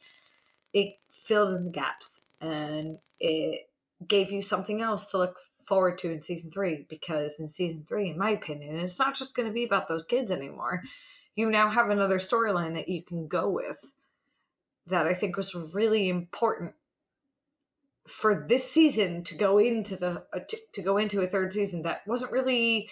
it 0.74 0.98
filled 1.24 1.55
in 1.55 1.64
the 1.64 1.70
gaps 1.70 2.20
and 2.40 2.98
it 3.18 3.70
gave 4.06 4.30
you 4.30 4.42
something 4.42 4.82
else 4.82 5.06
to 5.06 5.18
look 5.18 5.38
forward 5.66 5.96
to 5.98 6.12
in 6.12 6.20
season 6.20 6.51
three. 6.51 6.84
Because 6.90 7.38
in 7.38 7.48
season 7.48 7.86
three, 7.88 8.10
in 8.10 8.18
my 8.18 8.30
opinion, 8.30 8.78
it's 8.78 8.98
not 8.98 9.14
just 9.14 9.34
going 9.34 9.48
to 9.48 9.55
be 9.55 9.64
about 9.64 9.88
those 9.88 10.05
kids 10.05 10.30
anymore. 10.30 10.82
You 11.36 11.51
now 11.51 11.70
have 11.70 11.88
another 11.88 12.18
storyline 12.18 12.74
that 12.74 12.88
you 12.88 13.02
can 13.02 13.26
go 13.26 13.48
with 13.48 13.78
that 14.86 15.06
I 15.06 15.14
think 15.14 15.36
was 15.36 15.55
really 15.72 16.09
important 16.09 16.74
for 18.06 18.44
this 18.46 18.70
season 18.70 19.24
to 19.24 19.34
go 19.34 19.59
into 19.59 19.96
the 19.96 20.24
uh, 20.34 20.40
to, 20.48 20.59
to 20.74 20.82
go 20.82 20.98
into 20.98 21.22
a 21.22 21.26
third 21.26 21.52
season 21.52 21.82
that 21.82 22.02
wasn't 22.06 22.32
really 22.32 22.90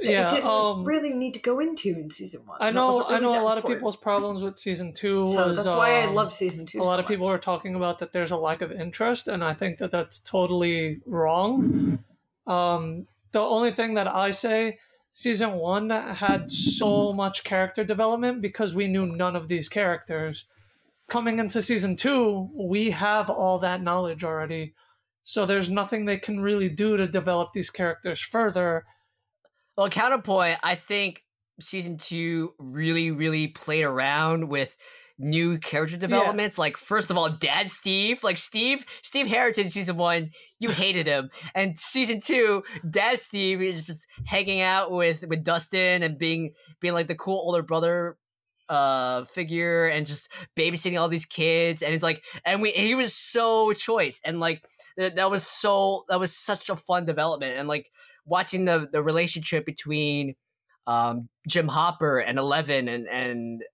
that 0.00 0.08
it 0.08 0.10
Yeah, 0.10 0.30
didn't 0.30 0.46
um, 0.46 0.84
really 0.84 1.12
need 1.12 1.34
to 1.34 1.40
go 1.40 1.60
into 1.60 1.90
in 1.90 2.10
season 2.10 2.42
one. 2.46 2.58
I 2.60 2.70
know. 2.70 2.88
wasn't 2.88 3.10
I 3.10 3.18
know 3.18 3.40
a 3.40 3.44
lot 3.44 3.58
of 3.58 3.66
people's 3.66 3.96
problems 3.96 4.42
with 4.42 4.58
season 4.58 4.92
two 4.92 5.28
So 5.30 5.48
was 5.48 5.56
that's 5.56 5.68
why 5.68 6.02
I 6.02 6.06
um, 6.06 6.14
love 6.14 6.32
season 6.32 6.66
two. 6.66 6.80
a 6.80 6.82
lot 6.82 6.96
so 6.96 7.02
of 7.02 7.06
people 7.08 7.28
are 7.28 7.38
talking 7.38 7.74
about 7.74 7.98
that 8.00 8.12
there's 8.12 8.30
a 8.30 8.36
lack 8.36 8.62
of 8.62 8.72
interest, 8.72 9.28
and 9.28 9.44
I 9.44 9.54
think 9.54 9.78
that 9.78 9.90
that's 9.90 10.18
totally 10.20 11.00
wrong. 11.06 12.02
Um, 12.46 13.06
the 13.32 13.40
only 13.40 13.70
thing 13.72 13.94
that 13.94 14.08
I 14.12 14.30
say, 14.32 14.78
season 15.12 15.52
one 15.52 15.90
had 15.90 16.50
so 16.50 17.12
much 17.12 17.44
character 17.44 17.84
development 17.84 18.42
because 18.42 18.74
we 18.74 18.88
knew 18.88 19.06
none 19.06 19.36
of 19.36 19.48
these 19.48 19.68
characters. 19.68 20.46
Coming 21.08 21.38
into 21.38 21.60
season 21.62 21.96
two, 21.96 22.50
we 22.54 22.90
have 22.90 23.28
all 23.28 23.58
that 23.58 23.82
knowledge 23.82 24.24
already, 24.24 24.74
so 25.24 25.44
there's 25.46 25.68
nothing 25.70 26.04
they 26.04 26.16
can 26.18 26.40
really 26.40 26.68
do 26.68 26.96
to 26.96 27.06
develop 27.06 27.52
these 27.52 27.70
characters 27.70 28.20
further. 28.20 28.84
Well, 29.76 29.88
counterpoint, 29.88 30.58
I 30.62 30.74
think 30.74 31.22
season 31.60 31.98
two 31.98 32.54
really, 32.58 33.10
really 33.10 33.48
played 33.48 33.84
around 33.84 34.48
with 34.48 34.76
new 35.18 35.58
character 35.58 35.96
developments. 35.96 36.58
Like, 36.58 36.76
first 36.76 37.10
of 37.10 37.16
all, 37.16 37.30
Dad 37.30 37.70
Steve, 37.70 38.22
like 38.22 38.36
Steve, 38.36 38.84
Steve 39.02 39.26
Harrington, 39.26 39.68
season 39.68 39.96
one, 39.96 40.30
you 40.58 40.70
hated 40.70 41.06
him, 41.06 41.30
and 41.54 41.78
season 41.78 42.20
two, 42.20 42.62
Dad 42.88 43.18
Steve 43.18 43.62
is 43.62 43.86
just 43.86 44.06
hanging 44.26 44.60
out 44.60 44.90
with 44.90 45.24
with 45.26 45.44
Dustin 45.44 46.02
and 46.02 46.18
being 46.18 46.52
being 46.80 46.94
like 46.94 47.06
the 47.06 47.14
cool 47.14 47.38
older 47.38 47.62
brother 47.62 48.16
uh 48.68 49.24
figure 49.24 49.86
and 49.86 50.06
just 50.06 50.28
babysitting 50.56 51.00
all 51.00 51.08
these 51.08 51.26
kids. 51.26 51.82
And 51.82 51.92
it's 51.92 52.02
like 52.02 52.22
and 52.44 52.62
we 52.62 52.70
he 52.70 52.94
was 52.94 53.14
so 53.14 53.72
choice. 53.72 54.20
And 54.24 54.38
like 54.40 54.62
that 54.96 55.30
was 55.30 55.46
so 55.46 56.04
that 56.08 56.20
was 56.20 56.34
such 56.34 56.70
a 56.70 56.76
fun 56.76 57.04
development. 57.04 57.58
And 57.58 57.68
like 57.68 57.90
watching 58.24 58.64
the 58.64 58.88
the 58.90 59.02
relationship 59.02 59.66
between 59.66 60.34
um 60.86 61.28
Jim 61.48 61.68
Hopper 61.68 62.18
and 62.18 62.38
Eleven 62.38 62.88
and 62.88 63.08
and 63.08 63.64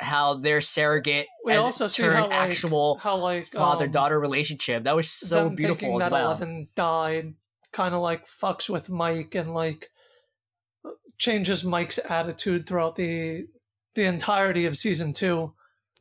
how 0.00 0.34
their 0.34 0.60
surrogate 0.60 1.26
We 1.44 1.54
also 1.54 1.88
see 1.88 2.02
how 2.02 2.24
like, 2.24 2.32
actual 2.32 2.98
how 2.98 3.16
like 3.16 3.46
father 3.46 3.84
um, 3.86 3.90
daughter 3.90 4.18
relationship 4.18 4.84
that 4.84 4.96
was 4.96 5.10
so 5.10 5.48
beautiful 5.48 6.00
as 6.00 6.06
that 6.06 6.12
well. 6.12 6.26
Eleven 6.26 6.68
died 6.74 7.34
kind 7.72 7.94
of 7.94 8.02
like 8.02 8.26
fucks 8.26 8.68
with 8.68 8.88
Mike 8.88 9.34
and 9.34 9.54
like 9.54 9.90
changes 11.18 11.64
Mike's 11.64 11.98
attitude 12.08 12.66
throughout 12.66 12.96
the 12.96 13.46
the 13.94 14.04
entirety 14.04 14.66
of 14.66 14.76
season 14.76 15.12
two. 15.12 15.54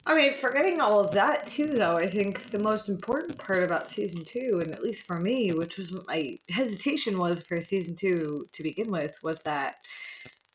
I 0.05 0.15
mean, 0.15 0.33
forgetting 0.33 0.81
all 0.81 0.99
of 0.99 1.11
that 1.11 1.47
too, 1.47 1.67
though, 1.67 1.95
I 1.95 2.07
think 2.07 2.43
the 2.51 2.59
most 2.59 2.89
important 2.89 3.37
part 3.37 3.63
about 3.63 3.89
season 3.89 4.23
two, 4.25 4.59
and 4.61 4.73
at 4.73 4.83
least 4.83 5.05
for 5.05 5.17
me, 5.17 5.51
which 5.53 5.77
was 5.77 5.93
what 5.93 6.07
my 6.07 6.37
hesitation 6.49 7.17
was 7.17 7.41
for 7.41 7.61
season 7.61 7.95
two 7.95 8.47
to 8.51 8.63
begin 8.63 8.91
with, 8.91 9.17
was 9.23 9.39
that 9.41 9.77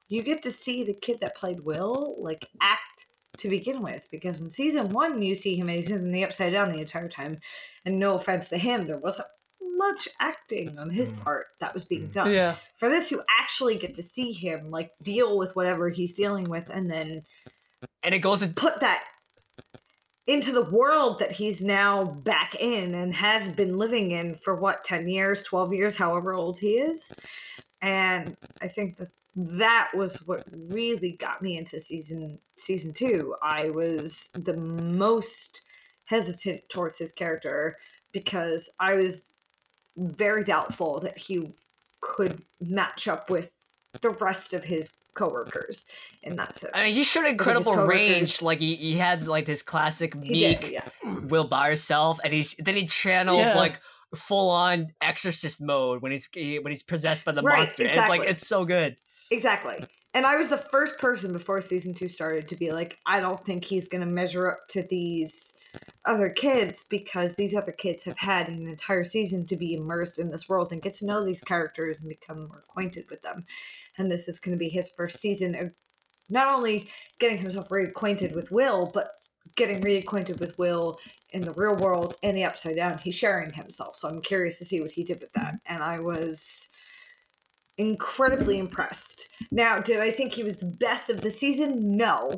you 0.08 0.22
get 0.22 0.42
to 0.42 0.50
see 0.50 0.84
the 0.84 0.94
kid 0.94 1.18
that 1.20 1.36
played 1.36 1.60
Will 1.60 2.16
like 2.18 2.46
act 2.60 3.06
to 3.38 3.48
begin 3.48 3.82
with. 3.82 4.06
Because 4.10 4.40
in 4.40 4.50
season 4.50 4.90
one, 4.90 5.22
you 5.22 5.34
see 5.34 5.56
him 5.56 5.68
and 5.68 5.76
he's 5.76 5.90
in 5.90 6.12
the 6.12 6.24
upside 6.24 6.52
down 6.52 6.70
the 6.70 6.80
entire 6.80 7.08
time, 7.08 7.38
and 7.86 7.98
no 7.98 8.16
offense 8.16 8.48
to 8.48 8.58
him, 8.58 8.86
there 8.86 8.98
wasn't 8.98 9.28
much 9.62 10.08
acting 10.20 10.78
on 10.78 10.90
his 10.90 11.12
Mm. 11.12 11.24
part 11.24 11.46
that 11.60 11.72
was 11.72 11.84
being 11.84 12.08
done. 12.08 12.32
Yeah, 12.32 12.56
For 12.76 12.88
this, 12.90 13.10
you 13.10 13.22
actually 13.40 13.76
get 13.76 13.94
to 13.94 14.02
see 14.02 14.32
him 14.32 14.70
like 14.70 14.90
deal 15.02 15.38
with 15.38 15.56
whatever 15.56 15.88
he's 15.88 16.14
dealing 16.14 16.50
with, 16.50 16.68
and 16.68 16.90
then 16.90 17.22
and 18.02 18.14
it 18.14 18.18
goes 18.18 18.42
in 18.42 18.54
put 18.54 18.80
that 18.80 19.04
into 20.28 20.52
the 20.52 20.64
world 20.64 21.18
that 21.18 21.32
he's 21.32 21.62
now 21.62 22.04
back 22.04 22.54
in 22.56 22.94
and 22.94 23.14
has 23.14 23.48
been 23.48 23.78
living 23.78 24.10
in 24.10 24.34
for 24.34 24.54
what 24.54 24.84
10 24.84 25.08
years 25.08 25.42
12 25.42 25.72
years 25.72 25.96
however 25.96 26.34
old 26.34 26.58
he 26.58 26.74
is. 26.74 27.10
And 27.82 28.36
i 28.62 28.68
think 28.68 28.98
that 28.98 29.08
that 29.34 29.90
was 29.94 30.16
what 30.26 30.44
really 30.52 31.12
got 31.12 31.42
me 31.42 31.56
into 31.56 31.80
season 31.80 32.38
season 32.56 32.92
two. 32.92 33.34
I 33.42 33.70
was 33.70 34.28
the 34.34 34.56
most 34.56 35.62
hesitant 36.04 36.68
towards 36.68 36.98
his 36.98 37.12
character 37.12 37.76
because 38.12 38.70
i 38.80 38.94
was 38.94 39.22
very 39.96 40.44
doubtful 40.44 41.00
that 41.00 41.18
he 41.18 41.52
could 42.00 42.42
match 42.60 43.08
up 43.08 43.30
with 43.30 43.57
the 44.00 44.10
rest 44.10 44.54
of 44.54 44.64
his 44.64 44.90
coworkers 45.14 45.84
in 46.22 46.36
that 46.36 46.54
sense 46.56 46.72
I 46.74 46.84
mean, 46.84 46.94
he 46.94 47.02
showed 47.02 47.26
incredible 47.26 47.74
range. 47.74 48.40
Like 48.40 48.60
he, 48.60 48.76
he 48.76 48.94
had 48.96 49.26
like 49.26 49.46
this 49.46 49.62
classic 49.62 50.14
meek 50.14 50.60
did, 50.60 50.70
yeah. 50.70 50.88
will 51.28 51.48
by 51.48 51.68
herself, 51.68 52.20
and 52.22 52.32
he's 52.32 52.54
then 52.58 52.76
he 52.76 52.86
channeled 52.86 53.40
Yeah. 53.40 53.56
like 53.56 53.80
full 54.14 54.50
on 54.50 54.88
exorcist 55.02 55.60
mode 55.60 56.02
when 56.02 56.12
he's 56.12 56.28
he, 56.32 56.58
when 56.58 56.72
he's 56.72 56.82
possessed 56.82 57.24
by 57.24 57.32
the 57.32 57.42
Right, 57.42 57.58
monster. 57.58 57.82
And 57.82 57.98
it's 57.98 58.08
like 58.08 58.22
it's 58.22 58.46
so 58.46 58.64
good. 58.64 58.96
Exactly. 59.30 59.84
And 60.14 60.24
I 60.24 60.36
was 60.36 60.48
the 60.48 60.58
first 60.58 60.98
person 60.98 61.32
before 61.32 61.60
season 61.60 61.94
two 61.94 62.08
started 62.08 62.48
to 62.48 62.56
be 62.56 62.72
like, 62.72 62.98
I 63.06 63.20
don't 63.20 63.44
think 63.44 63.64
he's 63.64 63.88
going 63.88 64.00
to 64.00 64.06
measure 64.06 64.50
up 64.50 64.60
to 64.70 64.82
these 64.82 65.52
other 66.06 66.30
kids 66.30 66.86
because 66.88 67.34
these 67.34 67.54
other 67.54 67.72
kids 67.72 68.02
have 68.04 68.16
had 68.16 68.48
an 68.48 68.66
entire 68.66 69.04
season 69.04 69.46
to 69.46 69.56
be 69.56 69.74
immersed 69.74 70.18
in 70.18 70.30
this 70.30 70.48
world 70.48 70.72
and 70.72 70.80
get 70.80 70.94
to 70.94 71.06
know 71.06 71.24
these 71.24 71.42
characters 71.42 71.98
and 72.00 72.08
become 72.08 72.48
more 72.48 72.64
acquainted 72.66 73.04
with 73.10 73.20
them. 73.22 73.44
And 73.98 74.10
this 74.10 74.28
is 74.28 74.38
going 74.38 74.56
to 74.56 74.58
be 74.58 74.68
his 74.68 74.90
first 74.96 75.20
season 75.20 75.54
of 75.54 75.70
not 76.28 76.54
only 76.54 76.88
getting 77.20 77.38
himself 77.38 77.68
reacquainted 77.68 78.34
with 78.34 78.50
Will, 78.50 78.90
but 78.92 79.10
getting 79.56 79.80
reacquainted 79.80 80.40
with 80.40 80.58
Will 80.58 80.98
in 81.30 81.42
the 81.42 81.52
real 81.52 81.76
world 81.76 82.16
and 82.22 82.36
the 82.36 82.44
upside 82.44 82.76
down. 82.76 82.98
He's 82.98 83.14
sharing 83.14 83.52
himself. 83.52 83.96
So 83.96 84.08
I'm 84.08 84.22
curious 84.22 84.58
to 84.58 84.64
see 84.64 84.80
what 84.80 84.92
he 84.92 85.04
did 85.04 85.20
with 85.20 85.32
that. 85.32 85.54
And 85.66 85.82
I 85.82 85.98
was 86.00 86.68
incredibly 87.76 88.58
impressed. 88.58 89.28
Now, 89.50 89.78
did 89.78 90.00
I 90.00 90.10
think 90.10 90.32
he 90.32 90.44
was 90.44 90.56
the 90.56 90.66
best 90.66 91.10
of 91.10 91.20
the 91.20 91.30
season? 91.30 91.96
No. 91.96 92.30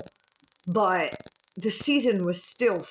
But 0.66 1.15
the 1.57 1.70
season 1.70 2.24
was 2.24 2.43
still 2.43 2.87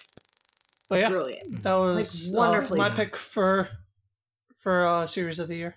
but 0.90 1.00
yeah, 1.00 1.10
brilliant. 1.10 1.64
that 1.64 1.74
was 1.74 2.34
uh, 2.34 2.38
wonderfully 2.38 2.80
my 2.80 2.88
done. 2.88 2.98
pick 2.98 3.16
for 3.16 3.70
for 4.56 4.86
uh, 4.86 5.06
series 5.06 5.38
of 5.40 5.48
the 5.48 5.56
year. 5.56 5.76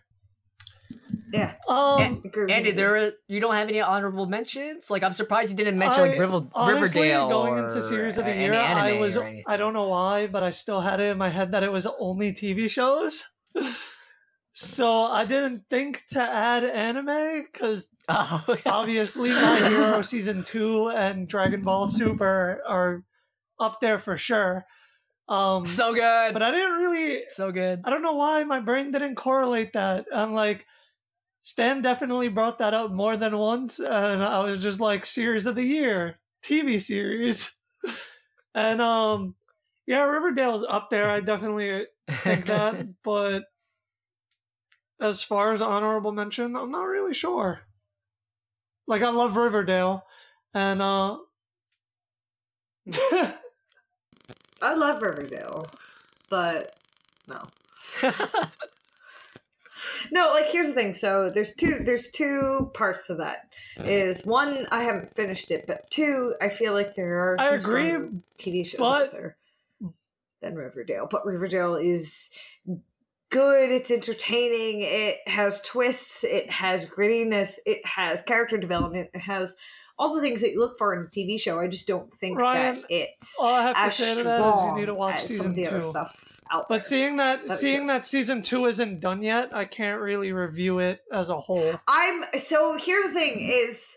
Yeah. 1.32 1.54
Um, 1.68 2.20
Agree 2.24 2.52
Andy, 2.52 2.72
there 2.72 2.96
are, 2.96 3.10
you 3.26 3.40
don't 3.40 3.54
have 3.54 3.68
any 3.68 3.80
honorable 3.80 4.26
mentions. 4.26 4.90
Like 4.90 5.02
I'm 5.02 5.12
surprised 5.12 5.50
you 5.50 5.56
didn't 5.56 5.78
mention 5.78 6.02
like 6.02 6.16
I- 6.16 6.18
River, 6.18 6.46
honestly, 6.54 7.00
Riverdale. 7.02 7.28
going 7.28 7.54
or 7.54 7.64
into 7.66 7.82
series 7.82 8.18
of 8.18 8.26
the 8.26 8.32
any 8.32 8.42
year, 8.44 8.54
I 8.54 8.90
anime 8.90 9.00
was. 9.00 9.16
I 9.16 9.56
don't 9.56 9.72
know 9.72 9.88
why, 9.88 10.26
but 10.26 10.42
I 10.42 10.50
still 10.50 10.80
had 10.82 11.00
it 11.00 11.04
in 11.04 11.18
my 11.18 11.30
head 11.30 11.52
that 11.52 11.62
it 11.62 11.72
was 11.72 11.86
only 11.98 12.32
TV 12.32 12.68
shows. 12.68 13.24
so 14.52 14.88
I 15.04 15.24
didn't 15.24 15.64
think 15.70 16.04
to 16.10 16.20
add 16.20 16.64
anime 16.64 17.44
because 17.50 17.90
Oh, 18.08 18.44
okay. 18.48 18.62
obviously 18.70 19.30
My 19.30 19.56
Hero 19.56 20.02
season 20.02 20.42
two 20.42 20.88
and 20.90 21.26
Dragon 21.26 21.62
Ball 21.62 21.86
Super 21.86 22.62
are 22.68 23.02
up 23.58 23.80
there 23.80 23.98
for 23.98 24.16
sure. 24.16 24.66
Um, 25.28 25.64
so 25.64 25.94
good, 25.94 26.32
but 26.34 26.42
I 26.42 26.50
didn't 26.50 26.72
really. 26.72 27.22
so 27.28 27.52
good. 27.52 27.80
I 27.84 27.90
don't 27.90 28.02
know 28.02 28.14
why 28.16 28.44
my 28.44 28.60
brain 28.60 28.90
didn't 28.90 29.14
correlate 29.14 29.72
that. 29.72 30.04
I'm 30.12 30.34
like, 30.34 30.66
Stan 31.42 31.82
definitely 31.82 32.28
brought 32.28 32.58
that 32.58 32.72
up 32.72 32.92
more 32.92 33.16
than 33.16 33.36
once, 33.36 33.80
and 33.80 34.22
I 34.22 34.44
was 34.44 34.62
just 34.62 34.78
like, 34.78 35.04
series 35.04 35.46
of 35.46 35.56
the 35.56 35.64
year, 35.64 36.20
TV 36.42 36.80
series, 36.80 37.54
and 38.54 38.80
um, 38.80 39.34
yeah, 39.86 40.02
Riverdale's 40.02 40.64
up 40.68 40.88
there. 40.90 41.10
I 41.10 41.20
definitely 41.20 41.86
think 42.08 42.46
that, 42.46 42.86
but 43.02 43.44
as 45.00 45.22
far 45.22 45.52
as 45.52 45.60
honorable 45.60 46.12
mention, 46.12 46.54
I'm 46.54 46.70
not 46.70 46.84
really 46.84 47.14
sure. 47.14 47.62
Like, 48.86 49.02
I 49.02 49.10
love 49.10 49.36
Riverdale, 49.36 50.06
and 50.54 50.80
uh. 50.80 51.18
I 54.62 54.74
love 54.74 55.02
Riverdale, 55.02 55.66
but 56.28 56.76
no. 57.26 57.42
No, 60.10 60.30
like 60.32 60.46
here's 60.46 60.68
the 60.68 60.74
thing. 60.74 60.94
So 60.94 61.30
there's 61.34 61.54
two 61.54 61.80
there's 61.84 62.08
two 62.08 62.70
parts 62.74 63.06
to 63.06 63.14
that. 63.16 63.48
Is 63.78 64.24
one 64.24 64.66
I 64.70 64.82
haven't 64.82 65.14
finished 65.14 65.50
it, 65.50 65.66
but 65.66 65.90
two 65.90 66.34
I 66.40 66.48
feel 66.48 66.72
like 66.72 66.94
there 66.94 67.18
are 67.18 67.36
I 67.40 67.54
agree, 67.54 67.96
TV 68.38 68.66
shows 68.66 68.78
but- 68.78 69.02
out 69.04 69.12
there 69.12 69.36
than 70.40 70.56
Riverdale. 70.56 71.06
But 71.10 71.24
Riverdale 71.24 71.76
is 71.76 72.30
good. 73.30 73.70
It's 73.70 73.90
entertaining. 73.90 74.82
It 74.82 75.16
has 75.26 75.60
twists. 75.62 76.24
It 76.24 76.50
has 76.50 76.84
grittiness. 76.84 77.58
It 77.64 77.84
has 77.86 78.22
character 78.22 78.58
development. 78.58 79.10
It 79.14 79.20
has 79.20 79.56
all 79.98 80.14
the 80.14 80.20
things 80.20 80.40
that 80.40 80.50
you 80.50 80.58
look 80.58 80.78
for 80.78 80.94
in 80.94 81.06
a 81.06 81.08
TV 81.08 81.40
show. 81.40 81.58
I 81.58 81.68
just 81.68 81.86
don't 81.86 82.12
think 82.18 82.38
Ryan, 82.38 82.80
that 82.82 82.86
it's 82.90 83.36
All 83.40 83.54
I 83.54 83.62
have 83.62 83.84
to 83.84 83.90
say 83.90 84.14
to 84.16 84.22
that 84.22 84.54
is 84.54 84.62
you 84.64 84.74
need 84.76 84.86
to 84.86 84.94
watch 84.94 85.22
season 85.22 85.46
of 85.46 85.54
the 85.54 85.66
other 85.66 85.80
two. 85.80 85.92
Stuff 86.44 86.60
out 86.60 86.68
there. 86.68 86.78
But 86.78 86.84
seeing 86.84 87.16
that 87.16 87.48
That 87.48 87.58
seeing 87.58 87.86
that 87.86 88.06
season 88.06 88.42
two 88.42 88.66
isn't 88.66 89.00
done 89.00 89.22
yet, 89.22 89.54
I 89.54 89.64
can't 89.64 90.00
really 90.00 90.32
review 90.32 90.78
it 90.78 91.00
as 91.12 91.28
a 91.28 91.38
whole. 91.38 91.80
I'm 91.88 92.24
so 92.38 92.76
here's 92.78 93.06
the 93.06 93.12
thing 93.12 93.40
is 93.40 93.96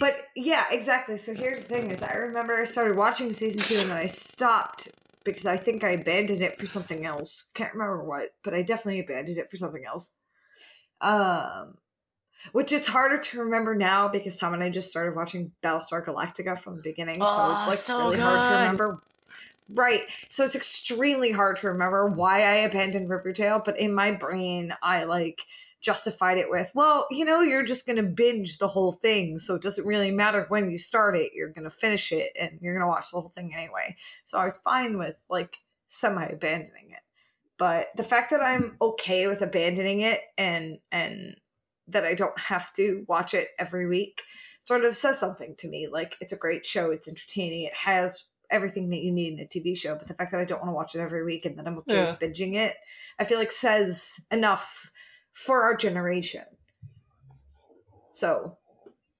but 0.00 0.24
yeah, 0.34 0.64
exactly. 0.70 1.16
So 1.18 1.34
here's 1.34 1.60
the 1.62 1.68
thing 1.68 1.90
is 1.90 2.02
I 2.02 2.14
remember 2.14 2.54
I 2.60 2.64
started 2.64 2.96
watching 2.96 3.32
season 3.32 3.60
two 3.60 3.80
and 3.82 3.90
then 3.90 3.98
I 3.98 4.06
stopped 4.06 4.88
because 5.24 5.46
I 5.46 5.56
think 5.56 5.84
I 5.84 5.90
abandoned 5.90 6.42
it 6.42 6.58
for 6.58 6.66
something 6.66 7.04
else. 7.04 7.44
Can't 7.54 7.72
remember 7.74 8.02
what, 8.04 8.30
but 8.42 8.54
I 8.54 8.62
definitely 8.62 9.00
abandoned 9.00 9.38
it 9.38 9.50
for 9.50 9.56
something 9.56 9.84
else. 9.86 10.10
Um 11.00 11.74
which 12.52 12.70
it's 12.70 12.86
harder 12.86 13.18
to 13.18 13.40
remember 13.40 13.74
now 13.74 14.08
because 14.08 14.36
Tom 14.36 14.54
and 14.54 14.62
I 14.62 14.70
just 14.70 14.88
started 14.88 15.16
watching 15.16 15.50
Battlestar 15.62 16.04
Galactica 16.04 16.58
from 16.58 16.76
the 16.76 16.82
beginning. 16.82 17.16
so 17.16 17.26
Oh, 17.26 17.56
it's 17.58 17.68
like 17.68 17.78
so 17.78 17.98
really 17.98 18.20
hard 18.20 18.48
to 18.48 18.56
remember 18.58 19.02
Right. 19.70 20.04
So 20.28 20.44
it's 20.44 20.54
extremely 20.54 21.30
hard 21.30 21.56
to 21.58 21.68
remember 21.68 22.06
why 22.06 22.42
I 22.42 22.54
abandoned 22.56 23.10
Riverdale, 23.10 23.60
but 23.62 23.78
in 23.78 23.92
my 23.92 24.12
brain, 24.12 24.74
I 24.82 25.04
like 25.04 25.42
justified 25.80 26.38
it 26.38 26.50
with, 26.50 26.72
well, 26.74 27.06
you 27.10 27.24
know, 27.24 27.40
you're 27.40 27.64
just 27.64 27.86
going 27.86 27.96
to 27.96 28.02
binge 28.02 28.58
the 28.58 28.68
whole 28.68 28.92
thing. 28.92 29.38
So 29.38 29.54
it 29.54 29.62
doesn't 29.62 29.86
really 29.86 30.10
matter 30.10 30.46
when 30.48 30.70
you 30.70 30.78
start 30.78 31.16
it. 31.16 31.32
You're 31.34 31.52
going 31.52 31.68
to 31.68 31.70
finish 31.70 32.12
it 32.12 32.32
and 32.40 32.58
you're 32.60 32.74
going 32.74 32.84
to 32.84 32.88
watch 32.88 33.10
the 33.10 33.20
whole 33.20 33.28
thing 33.28 33.54
anyway. 33.54 33.96
So 34.24 34.38
I 34.38 34.44
was 34.44 34.58
fine 34.58 34.98
with 34.98 35.16
like 35.28 35.58
semi 35.86 36.24
abandoning 36.24 36.90
it. 36.90 37.02
But 37.58 37.88
the 37.96 38.04
fact 38.04 38.30
that 38.30 38.42
I'm 38.42 38.76
okay 38.80 39.26
with 39.26 39.42
abandoning 39.42 40.00
it 40.00 40.20
and, 40.36 40.78
and, 40.90 41.36
that 41.90 42.04
I 42.04 42.14
don't 42.14 42.38
have 42.38 42.72
to 42.74 43.04
watch 43.08 43.34
it 43.34 43.48
every 43.58 43.86
week 43.86 44.22
sort 44.66 44.84
of 44.84 44.96
says 44.96 45.18
something 45.18 45.54
to 45.56 45.68
me. 45.68 45.88
Like 45.90 46.16
it's 46.20 46.32
a 46.32 46.36
great 46.36 46.66
show, 46.66 46.90
it's 46.90 47.08
entertaining, 47.08 47.62
it 47.62 47.74
has 47.74 48.24
everything 48.50 48.90
that 48.90 49.00
you 49.00 49.12
need 49.12 49.34
in 49.34 49.40
a 49.40 49.46
TV 49.48 49.76
show. 49.76 49.94
But 49.94 50.08
the 50.08 50.14
fact 50.14 50.32
that 50.32 50.40
I 50.40 50.44
don't 50.44 50.60
want 50.60 50.70
to 50.70 50.74
watch 50.74 50.94
it 50.94 51.00
every 51.00 51.24
week 51.24 51.44
and 51.44 51.58
that 51.58 51.66
I'm 51.66 51.78
okay 51.78 51.94
Yeah. 51.94 52.10
with 52.12 52.20
binging 52.20 52.56
it, 52.56 52.74
I 53.18 53.24
feel 53.24 53.38
like 53.38 53.52
says 53.52 54.20
enough 54.30 54.90
for 55.32 55.62
our 55.62 55.76
generation. 55.76 56.44
So, 58.12 58.56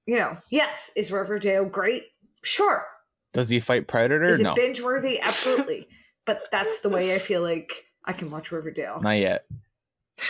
you 0.05 0.17
know, 0.17 0.37
yes, 0.49 0.91
is 0.95 1.11
Riverdale 1.11 1.65
great? 1.65 2.03
Sure. 2.43 2.83
Does 3.33 3.49
he 3.49 3.59
fight 3.59 3.87
Predator? 3.87 4.29
Is 4.29 4.39
it 4.39 4.43
No, 4.43 4.55
binge 4.55 4.81
worthy? 4.81 5.19
Absolutely. 5.21 5.87
but 6.25 6.47
that's 6.51 6.81
the 6.81 6.89
way 6.89 7.15
I 7.15 7.19
feel 7.19 7.41
like 7.41 7.85
I 8.05 8.13
can 8.13 8.31
watch 8.31 8.51
Riverdale. 8.51 8.99
not 9.01 9.17
yet. 9.17 9.45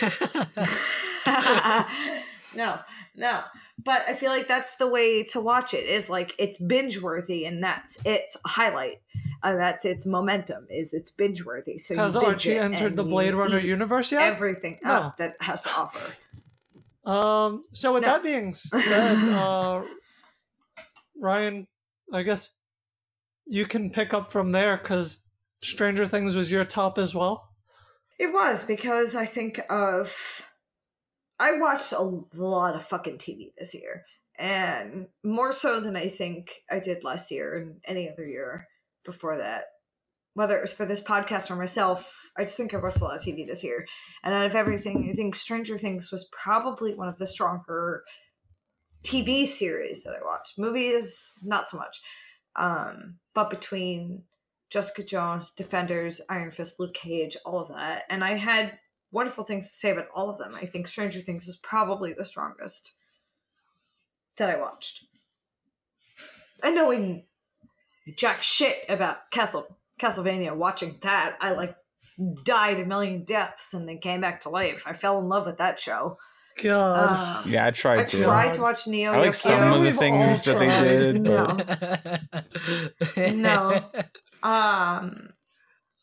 no, 2.54 2.78
no. 3.16 3.42
But 3.82 4.02
I 4.08 4.14
feel 4.14 4.30
like 4.30 4.48
that's 4.48 4.76
the 4.76 4.86
way 4.86 5.22
to 5.24 5.40
watch 5.40 5.74
it. 5.74 5.86
Is 5.88 6.10
like 6.10 6.34
it's 6.38 6.58
binge 6.58 7.00
worthy, 7.00 7.46
and 7.46 7.62
that's 7.62 7.96
its 8.04 8.36
highlight. 8.44 9.00
Uh, 9.42 9.56
that's 9.56 9.84
its 9.84 10.04
momentum. 10.04 10.66
Is 10.70 10.92
it's 10.92 11.10
binge 11.10 11.44
worthy. 11.44 11.78
So 11.78 11.94
Has 11.96 12.14
Archie 12.16 12.58
entered 12.58 12.96
the 12.96 13.04
Blade 13.04 13.34
Runner 13.34 13.58
universe 13.58 14.12
yet? 14.12 14.22
Everything 14.22 14.78
No. 14.82 15.12
that 15.18 15.36
has 15.40 15.62
to 15.62 15.70
offer. 15.76 16.14
Um. 17.04 17.64
So 17.72 17.94
with 17.94 18.02
No. 18.02 18.10
that 18.10 18.22
being 18.22 18.52
said, 18.52 19.16
uh, 19.34 19.82
Ryan, 21.18 21.66
I 22.12 22.22
guess 22.22 22.52
you 23.46 23.66
can 23.66 23.90
pick 23.90 24.12
up 24.12 24.30
from 24.30 24.52
there 24.52 24.76
because 24.76 25.24
Stranger 25.62 26.04
Things 26.06 26.36
was 26.36 26.52
your 26.52 26.64
top 26.64 26.98
as 26.98 27.14
well. 27.14 27.48
It 28.18 28.32
was 28.32 28.62
because 28.62 29.16
I 29.16 29.24
think 29.24 29.60
of 29.70 30.14
I 31.40 31.58
watched 31.58 31.92
a 31.92 32.02
lot 32.34 32.76
of 32.76 32.84
fucking 32.84 33.16
TV 33.16 33.52
this 33.58 33.72
year, 33.74 34.04
and 34.38 35.08
more 35.24 35.54
so 35.54 35.80
than 35.80 35.96
I 35.96 36.08
think 36.08 36.52
I 36.70 36.80
did 36.80 37.02
last 37.02 37.30
year 37.30 37.58
and 37.58 37.80
any 37.86 38.10
other 38.10 38.26
year 38.26 38.68
before 39.06 39.38
that. 39.38 39.64
Whether 40.34 40.58
it 40.58 40.60
was 40.60 40.74
for 40.74 40.84
this 40.84 41.02
podcast 41.02 41.50
or 41.50 41.56
myself, 41.56 42.30
I 42.36 42.44
just 42.44 42.58
think 42.58 42.74
I 42.74 42.76
watched 42.76 43.00
a 43.00 43.04
lot 43.04 43.16
of 43.16 43.22
TV 43.22 43.46
this 43.46 43.64
year. 43.64 43.86
And 44.22 44.34
out 44.34 44.46
of 44.46 44.54
everything, 44.54 45.08
I 45.10 45.14
think 45.14 45.34
Stranger 45.34 45.78
Things 45.78 46.12
was 46.12 46.28
probably 46.30 46.94
one 46.94 47.08
of 47.08 47.18
the 47.18 47.26
stronger 47.26 48.04
TV 49.02 49.48
series 49.48 50.04
that 50.04 50.12
I 50.12 50.24
watched. 50.24 50.58
Movies, 50.58 51.32
not 51.42 51.68
so 51.68 51.78
much. 51.78 52.00
Um, 52.54 53.16
but 53.34 53.50
between 53.50 54.22
Jessica 54.68 55.02
Jones, 55.02 55.52
Defenders, 55.56 56.20
Iron 56.28 56.50
Fist, 56.50 56.78
Luke 56.78 56.94
Cage, 56.94 57.36
all 57.44 57.58
of 57.58 57.68
that. 57.68 58.04
And 58.10 58.22
I 58.22 58.36
had 58.36 58.78
wonderful 59.12 59.44
things 59.44 59.70
to 59.70 59.78
say 59.78 59.90
about 59.90 60.06
all 60.14 60.30
of 60.30 60.38
them. 60.38 60.54
I 60.54 60.66
think 60.66 60.88
Stranger 60.88 61.20
Things 61.20 61.48
is 61.48 61.56
probably 61.56 62.12
the 62.12 62.24
strongest 62.24 62.92
that 64.36 64.50
I 64.50 64.60
watched. 64.60 65.04
And 66.62 66.74
knowing 66.74 67.24
jack 68.16 68.42
shit 68.42 68.84
about 68.88 69.30
Castle 69.30 69.76
Castlevania, 70.00 70.54
watching 70.56 70.98
that, 71.02 71.36
I 71.40 71.52
like 71.52 71.76
died 72.44 72.80
a 72.80 72.84
million 72.84 73.24
deaths 73.24 73.72
and 73.74 73.88
then 73.88 73.98
came 73.98 74.20
back 74.20 74.42
to 74.42 74.50
life. 74.50 74.84
I 74.86 74.92
fell 74.92 75.18
in 75.18 75.28
love 75.28 75.46
with 75.46 75.58
that 75.58 75.80
show. 75.80 76.18
God. 76.62 77.44
Um, 77.46 77.50
Yeah, 77.50 77.66
I 77.66 77.70
tried 77.70 77.98
I 78.00 78.04
to. 78.04 78.24
tried 78.24 78.52
to 78.54 78.60
watch 78.60 78.86
Neo 78.86 79.12
I 79.12 79.18
like 79.18 79.30
Yokio. 79.30 79.34
some 79.34 79.72
of 79.72 79.82
the 79.84 79.92
things 79.92 80.44
that 80.44 80.58
they 80.58 81.12
did, 81.12 81.24
but 81.24 82.22
No. 83.16 83.32
No. 83.32 83.90
Um 84.42 85.34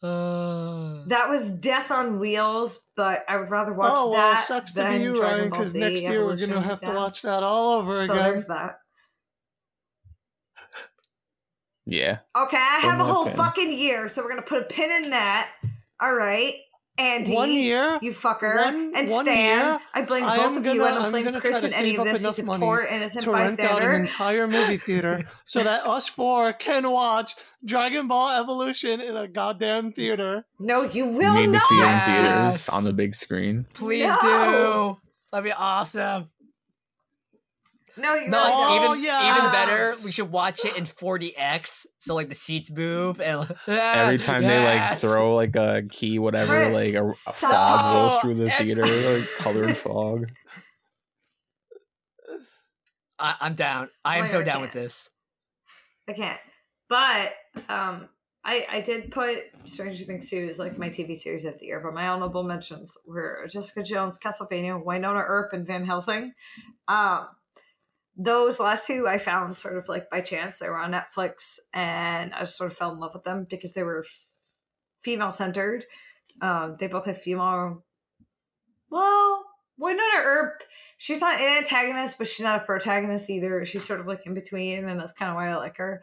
Uh, 0.03 1.03
That 1.07 1.29
was 1.29 1.49
Death 1.49 1.89
on 1.91 2.19
Wheels, 2.19 2.81
but 2.95 3.25
I 3.27 3.37
would 3.37 3.49
rather 3.49 3.73
watch 3.73 3.87
that. 3.89 3.95
oh 3.97 4.11
well, 4.11 4.37
sucks 4.37 4.71
to 4.73 4.87
be 4.89 4.97
you, 4.97 5.19
Ryan, 5.21 5.49
because 5.49 5.73
next 5.73 6.03
year 6.03 6.23
we're 6.23 6.35
gonna 6.35 6.43
Evolution. 6.57 6.63
have 6.69 6.81
to 6.81 6.91
watch 6.93 7.21
that 7.23 7.41
all 7.43 7.79
over 7.79 7.97
So 8.05 8.13
again. 8.13 8.17
there's 8.17 8.45
that. 8.45 8.79
yeah. 11.85 12.19
Okay, 12.37 12.57
I 12.57 12.79
have 12.81 12.95
a 12.99 13.03
One 13.03 13.07
more 13.07 13.13
whole 13.15 13.25
pin. 13.25 13.37
fucking 13.37 13.71
year, 13.71 14.07
so 14.07 14.21
we're 14.21 14.29
gonna 14.29 14.41
put 14.41 14.61
a 14.61 14.65
pin 14.65 15.03
in 15.03 15.09
that. 15.11 15.49
All 15.99 16.13
right, 16.13 16.53
Andy. 16.97 17.33
One 17.33 17.51
year. 17.51 17.99
You 18.01 18.11
fucker. 18.13 18.55
One- 18.55 18.91
and 18.95 19.09
one 19.09 19.25
Stan. 19.25 19.65
year, 19.65 19.79
I 19.93 20.01
blame 20.01 20.23
both 20.23 20.39
am 20.39 20.57
of 20.57 20.65
you. 20.65 20.71
gonna- 20.79 20.83
I 20.83 20.93
don't 20.95 21.03
I'm 21.03 21.11
blame 21.11 21.39
Chris 21.41 21.61
to 21.61 21.67
in 21.67 21.73
any 21.73 21.95
of 21.97 22.05
this. 22.05 22.23
He's 22.23 22.39
a 22.39 22.43
poor 22.43 22.81
innocent 22.81 23.23
to 23.25 23.31
rent 23.31 23.59
out 23.59 23.83
an 23.83 24.01
entire 24.01 24.47
movie 24.47 24.77
theater 24.77 25.23
so 25.43 25.63
that 25.63 25.85
us 25.85 26.07
four 26.07 26.53
can 26.53 26.89
watch 26.89 27.35
Dragon 27.63 28.07
Ball 28.07 28.41
Evolution 28.41 28.99
in 29.01 29.15
a 29.15 29.27
goddamn 29.27 29.91
theater. 29.91 30.45
No, 30.59 30.81
you 30.83 31.05
We 31.05 31.17
will 31.19 31.33
need 31.35 31.47
not. 31.47 31.61
to 31.61 31.67
see 31.67 31.75
it 31.75 31.83
in 31.83 31.87
Yes. 31.89 32.05
theaters 32.65 32.69
on 32.69 32.83
the 32.83 32.93
big 32.93 33.15
screen. 33.15 33.65
please 33.73 34.09
No. 34.23 34.97
do. 35.01 35.09
That'd 35.31 35.43
be 35.43 35.51
awesome. 35.51 36.29
No, 37.97 38.13
you 38.13 38.29
No, 38.29 38.39
really 38.39 38.53
Oh, 38.55 38.93
even 38.93 39.03
yes. 39.03 39.23
even 39.23 39.51
better, 39.51 39.95
we 40.03 40.11
should 40.11 40.31
watch 40.31 40.65
it 40.65 40.77
in 40.77 40.85
4DX, 40.85 41.85
so 41.99 42.15
like 42.15 42.29
the 42.29 42.35
seats 42.35 42.69
move 42.71 43.19
and 43.19 43.49
Every 43.67 44.17
time 44.17 44.43
they 44.43 44.59
like 44.59 44.99
throw 44.99 45.35
like 45.35 45.55
a 45.55 45.83
key, 45.89 46.19
whatever, 46.19 46.45
Chris, 46.47 46.73
like 46.73 46.93
a, 46.93 47.07
a 47.07 47.13
fog 47.13 47.83
rolls 47.85 48.17
through 48.17 48.35
the 48.35 48.45
Yes. 48.47 48.63
theater, 48.63 48.85
like 48.85 49.35
colored 49.39 49.77
fog. 49.77 50.25
I, 53.19 53.35
I'm 53.41 53.55
down. 53.55 53.89
I 54.05 54.17
am 54.17 54.23
my 54.23 54.27
so 54.27 54.39
I 54.41 54.43
down 54.43 54.61
with 54.61 54.71
can't. 54.71 54.83
this. 54.83 55.09
I 56.07 56.13
can't. 56.13 56.39
But 56.89 57.31
um 57.69 58.09
I 58.45 58.65
I 58.69 58.81
did 58.81 59.11
put 59.11 59.39
Stranger 59.65 60.05
Things 60.05 60.29
2 60.29 60.47
as 60.49 60.59
like 60.59 60.77
my 60.77 60.89
TV 60.89 61.17
series 61.17 61.43
of 61.45 61.57
the 61.59 61.65
year, 61.65 61.79
but 61.83 61.93
my 61.93 62.07
honorable 62.07 62.43
mentions 62.43 62.95
were 63.05 63.45
Jessica 63.49 63.81
Jones, 63.83 64.17
Castlevania, 64.19 64.81
Wynonna 64.83 65.23
Earp, 65.25 65.53
and 65.53 65.65
Van 65.65 65.83
Helsing. 65.85 66.33
Um 66.87 67.27
those 68.17 68.59
last 68.59 68.87
two 68.87 69.07
I 69.07 69.19
found 69.19 69.57
sort 69.57 69.77
of 69.77 69.87
like 69.87 70.09
by 70.09 70.21
chance. 70.21 70.57
They 70.57 70.67
were 70.67 70.79
on 70.79 70.91
Netflix 70.91 71.59
and 71.73 72.33
I 72.33 72.45
sort 72.45 72.71
of 72.71 72.77
fell 72.77 72.91
in 72.91 72.99
love 72.99 73.13
with 73.13 73.23
them 73.23 73.45
because 73.49 73.73
they 73.73 73.83
were 73.83 74.03
female 75.03 75.31
centered. 75.31 75.85
Um, 76.41 76.77
they 76.79 76.87
both 76.87 77.05
have 77.05 77.21
female. 77.21 77.83
Well, 78.89 79.45
Wynonna 79.79 80.23
Earp, 80.23 80.63
she's 80.97 81.21
not 81.21 81.39
an 81.39 81.57
antagonist, 81.57 82.17
but 82.17 82.27
she's 82.27 82.43
not 82.43 82.61
a 82.61 82.65
protagonist 82.65 83.29
either. 83.29 83.65
She's 83.65 83.85
sort 83.85 83.99
of 83.99 84.07
like 84.07 84.25
in 84.25 84.33
between, 84.33 84.87
and 84.89 84.99
that's 84.99 85.13
kind 85.13 85.29
of 85.29 85.35
why 85.35 85.49
I 85.49 85.55
like 85.57 85.77
her. 85.77 86.01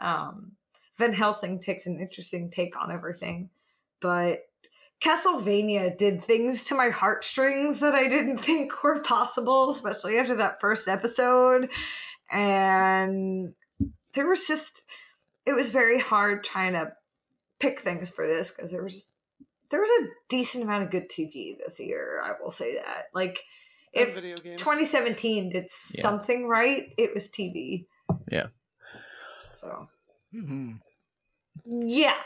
Um, 0.00 0.52
Van 0.96 1.12
Helsing 1.12 1.60
takes 1.60 1.86
an 1.86 2.00
interesting 2.00 2.50
take 2.50 2.80
on 2.80 2.90
everything, 2.90 3.50
but 4.00 4.40
Castlevania 5.02 5.96
did 5.96 6.22
things 6.24 6.64
to 6.64 6.74
my 6.74 6.90
heartstrings 6.90 7.80
that 7.80 7.94
I 7.94 8.08
didn't 8.08 8.38
think 8.44 8.82
were 8.84 9.00
possible, 9.00 9.70
especially 9.70 10.18
after 10.18 10.36
that 10.36 10.60
first 10.60 10.86
episode. 10.88 11.68
And 12.30 13.54
there 14.14 14.28
was 14.28 14.46
just, 14.46 14.82
it 15.44 15.52
was 15.52 15.70
very 15.70 15.98
hard 16.00 16.44
trying 16.44 16.74
to 16.74 16.92
pick 17.58 17.80
things 17.80 18.10
for 18.10 18.26
this 18.26 18.50
because 18.50 18.70
there 18.70 18.82
was 18.82 18.94
just 18.94 19.06
there 19.70 19.80
was 19.80 19.90
a 20.02 20.08
decent 20.28 20.62
amount 20.64 20.84
of 20.84 20.90
good 20.90 21.08
TV 21.08 21.56
this 21.58 21.80
year. 21.80 22.22
I 22.22 22.32
will 22.42 22.50
say 22.50 22.74
that. 22.74 23.06
Like, 23.14 23.40
And 23.94 24.08
if 24.08 24.14
video 24.14 24.36
games. 24.36 24.60
2017 24.60 25.48
did 25.48 25.64
Yeah. 25.94 26.02
something 26.02 26.46
right, 26.46 26.92
it 26.98 27.14
was 27.14 27.28
TV. 27.30 27.86
Yeah. 28.30 28.48
So 29.54 29.88
Mhm. 30.34 30.80
yeah, 31.64 32.18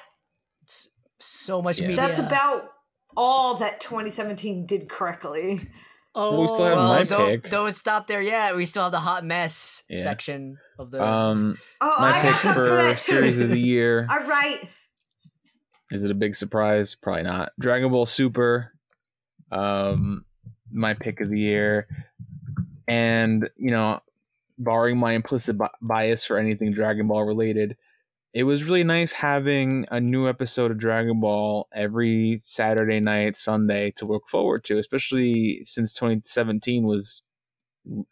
So 1.27 1.61
much 1.63 1.79
Yeah. 1.79 1.89
media. 1.89 2.07
that's 2.07 2.19
about 2.19 2.71
all 3.17 3.57
that 3.57 3.81
2017 3.81 4.67
did 4.67 4.89
correctly. 4.89 5.69
oh, 6.15 6.41
we 6.41 6.49
still 6.49 6.65
have 6.65 6.77
Well, 6.77 6.89
my 6.89 7.03
don't, 7.05 7.43
pick. 7.43 7.51
don't 7.51 7.75
stop 7.75 8.07
there 8.07 8.23
yet. 8.23 8.57
We 8.57 8.65
still 8.67 8.85
have 8.85 8.93
the 8.93 9.01
hot 9.01 9.25
mess 9.25 9.85
Yeah. 9.91 10.03
section 10.03 10.57
of 10.79 10.91
the. 10.91 11.05
Um, 11.07 11.59
Oh, 11.81 11.95
my 11.99 12.09
I 12.19 12.21
pick 12.23 12.31
got 12.43 12.55
for 12.55 12.69
for 12.69 12.77
that 12.77 12.99
too. 12.99 13.13
series 13.13 13.39
of 13.39 13.51
the 13.51 13.59
year. 13.61 14.07
all 14.11 14.21
right. 14.27 14.67
Is 15.91 16.05
it 16.05 16.11
a 16.11 16.15
big 16.15 16.35
surprise? 16.35 16.95
Probably 17.01 17.23
not. 17.23 17.51
Dragon 17.61 17.91
Ball 17.93 18.07
Super, 18.07 18.73
um, 19.53 20.25
my 20.73 20.95
pick 20.95 21.21
of 21.21 21.29
the 21.31 21.39
year, 21.39 21.87
and 22.89 23.49
you 23.57 23.71
know, 23.71 24.01
barring 24.59 24.97
my 24.99 25.13
implicit 25.13 25.57
bi- 25.59 25.71
bias 25.83 26.25
for 26.25 26.39
anything 26.39 26.73
Dragon 26.73 27.07
Ball 27.09 27.25
related, 27.25 27.77
it 28.37 28.43
was 28.43 28.65
really 28.65 28.85
nice 28.85 29.13
having 29.13 29.87
a 29.91 29.99
new 29.99 30.29
episode 30.29 30.71
of 30.71 30.77
Dragon 30.77 31.21
Ball 31.21 31.67
every 31.75 32.43
Saturday 32.45 33.01
night, 33.01 33.39
Sunday 33.39 33.93
to 33.93 34.05
look 34.05 34.29
forward 34.29 34.63
to, 34.65 34.77
especially 34.77 35.63
since 35.65 35.95
2017 35.95 36.85
was 36.87 37.23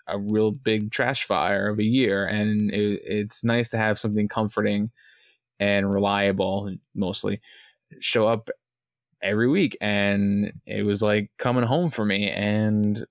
a 0.08 0.18
real 0.18 0.50
big 0.50 0.90
trash 0.90 1.26
fire 1.26 1.68
of 1.68 1.78
a 1.78 1.84
year, 1.84 2.24
and 2.24 2.70
it, 2.70 3.02
it's 3.04 3.44
nice 3.44 3.68
to 3.68 3.76
have 3.76 3.98
something 3.98 4.26
comforting 4.26 4.90
and 5.60 5.92
reliable, 5.92 6.74
mostly, 6.94 7.42
show 8.00 8.22
up 8.22 8.48
every 9.20 9.50
week, 9.50 9.76
and 9.82 10.54
it 10.64 10.86
was 10.86 11.02
like 11.02 11.32
coming 11.38 11.64
home 11.64 11.90
for 11.90 12.06
me, 12.06 12.30
and 12.30 13.04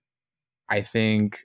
I 0.68 0.82
think 0.82 1.42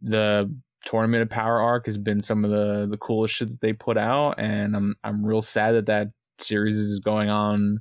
the 0.00 0.50
tournament 0.84 1.22
of 1.22 1.30
power 1.30 1.60
arc 1.60 1.86
has 1.86 1.98
been 1.98 2.22
some 2.22 2.44
of 2.44 2.50
the 2.50 2.86
the 2.90 2.96
coolest 2.98 3.34
shit 3.34 3.48
that 3.48 3.60
they 3.60 3.72
put 3.72 3.98
out 3.98 4.34
and 4.38 4.76
i'm 4.76 4.94
i'm 5.04 5.24
real 5.24 5.42
sad 5.42 5.74
that 5.74 5.86
that 5.86 6.08
series 6.40 6.76
is 6.76 7.00
going 7.00 7.30
on 7.30 7.80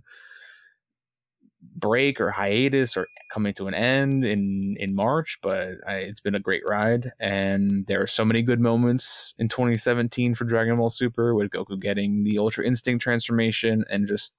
break 1.75 2.19
or 2.19 2.31
hiatus 2.31 2.97
or 2.97 3.07
coming 3.31 3.53
to 3.53 3.67
an 3.67 3.73
end 3.73 4.25
in 4.25 4.75
in 4.79 4.95
march 4.95 5.37
but 5.43 5.75
I, 5.87 5.95
it's 5.97 6.21
been 6.21 6.35
a 6.35 6.39
great 6.39 6.63
ride 6.67 7.11
and 7.19 7.85
there 7.87 8.01
are 8.01 8.07
so 8.07 8.25
many 8.25 8.41
good 8.41 8.59
moments 8.59 9.33
in 9.37 9.47
2017 9.47 10.33
for 10.33 10.45
dragon 10.45 10.77
ball 10.77 10.89
super 10.89 11.35
with 11.35 11.51
goku 11.51 11.79
getting 11.79 12.23
the 12.23 12.39
ultra 12.39 12.65
instinct 12.65 13.03
transformation 13.03 13.83
and 13.89 14.07
just 14.07 14.33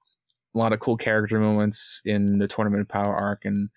a 0.53 0.57
lot 0.57 0.73
of 0.73 0.79
cool 0.79 0.97
character 0.97 1.39
moments 1.39 2.01
in 2.05 2.39
the 2.39 2.47
tournament 2.47 2.81
of 2.81 2.87
power 2.87 3.15
arc 3.15 3.45
and 3.45 3.69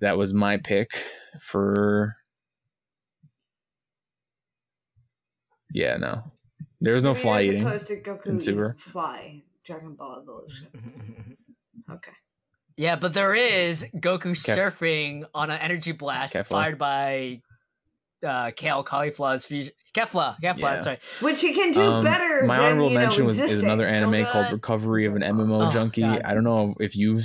that 0.00 0.18
was 0.18 0.34
my 0.34 0.56
pick 0.56 0.90
for 1.40 2.16
Yeah, 5.72 5.96
no. 5.96 6.22
There 6.80 6.94
was 6.94 7.02
no 7.04 7.12
Maybe 7.12 7.22
fly 7.22 7.42
eating. 7.42 7.66
opposed 7.66 7.86
to 7.88 7.96
Goku 7.96 8.26
in 8.26 8.40
Super. 8.40 8.76
Fly 8.78 9.42
Dragon 9.64 9.94
Ball 9.94 10.20
Evolution. 10.22 10.68
Okay. 11.92 12.10
yeah, 12.76 12.96
but 12.96 13.12
there 13.14 13.34
is 13.34 13.86
Goku 13.94 14.30
surfing 14.32 15.24
on 15.34 15.50
an 15.50 15.58
energy 15.60 15.92
blast 15.92 16.34
Kefla. 16.34 16.46
fired 16.46 16.78
by 16.78 17.42
uh, 18.26 18.50
Kale 18.56 18.82
Caulifla's 18.82 19.46
fusion. 19.46 19.72
Kefla, 19.94 20.36
Kefla, 20.42 20.58
Yeah. 20.58 20.74
that's 20.74 20.86
right. 20.86 20.98
Which 21.20 21.40
he 21.40 21.52
can 21.54 21.70
do 21.72 21.82
Um, 21.82 22.02
better. 22.04 22.44
My 22.44 22.56
than, 22.56 22.64
honorable 22.72 22.88
you 22.90 22.94
know, 22.98 23.00
mention 23.06 23.24
was 23.24 23.36
is 23.36 23.42
existing. 23.42 23.64
another 23.70 23.86
So 23.88 23.94
anime 23.94 24.24
called. 24.26 24.52
Recovery 24.52 25.06
of 25.06 25.14
an 25.14 25.22
MMO 25.22 25.68
Oh, 25.68 25.72
Junkie. 25.72 26.00
God. 26.02 26.22
I 26.24 26.34
don't 26.34 26.42
know 26.44 26.74
if 26.80 26.96
you've 26.96 27.24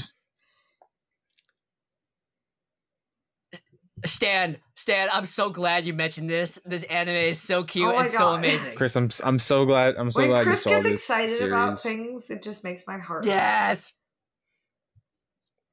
Stan, 4.06 4.58
Stan, 4.76 5.10
I'm 5.14 5.26
so 5.26 5.50
glad 5.50 5.86
you 5.86 5.94
mentioned 5.94 6.30
this. 6.30 6.60
This 6.66 6.84
anime 6.84 7.16
is 7.16 7.42
so 7.42 7.64
cute 7.64 7.88
Oh 7.88 7.94
my 7.94 8.02
and 8.02 8.10
so 8.10 8.34
amazing. 8.34 8.76
Chris. 8.76 8.96
I'm 8.96 9.10
I'm 9.24 9.40
so 9.40 9.66
glad. 9.66 9.96
I'm 9.98 10.12
so 10.12 10.22
when 10.22 10.30
glad 10.30 10.44
Chris 10.44 10.66
you 10.66 10.72
saw 10.72 10.82
gets 10.82 10.86
this 10.86 11.02
excited 11.02 11.38
series. 11.38 11.54
about 11.54 11.80
things, 11.82 12.30
it 12.30 12.42
just 12.44 12.64
makes 12.64 12.84
my 12.88 12.98
heart. 12.98 13.26
Yes. 13.26 13.94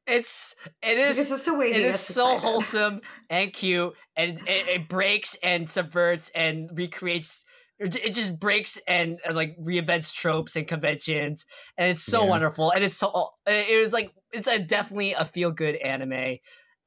It's 0.06 0.56
it 0.82 0.96
Because 0.98 1.18
is 1.18 1.30
it's 1.32 1.44
the 1.44 1.54
way 1.54 1.68
it 1.70 1.76
he 1.76 1.82
is 1.82 1.94
gets 1.94 2.02
so 2.02 2.24
excited. 2.24 2.40
wholesome 2.40 3.00
and 3.28 3.52
cute 3.52 3.94
and 4.16 4.38
it, 4.48 4.68
it 4.68 4.88
breaks 4.88 5.36
and 5.42 5.68
subverts 5.68 6.30
and 6.34 6.70
recreates 6.72 7.44
it 7.78 7.94
it 7.96 8.14
just 8.14 8.38
breaks 8.40 8.78
and, 8.88 9.20
uh, 9.28 9.34
like 9.34 9.56
reinvents 9.58 10.12
tropes 10.14 10.56
and 10.56 10.66
conventions 10.66 11.44
and 11.76 11.90
it's 11.90 12.02
so 12.02 12.24
Yeah. 12.24 12.30
wonderful 12.30 12.70
and 12.70 12.82
it's 12.84 12.94
so 12.96 13.30
it 13.46 13.68
it 13.68 13.78
was 13.80 13.92
like 13.92 14.10
it's 14.32 14.48
a 14.48 14.58
definitely 14.58 15.12
a 15.12 15.26
feel 15.26 15.50
good 15.50 15.76
anime 15.76 16.38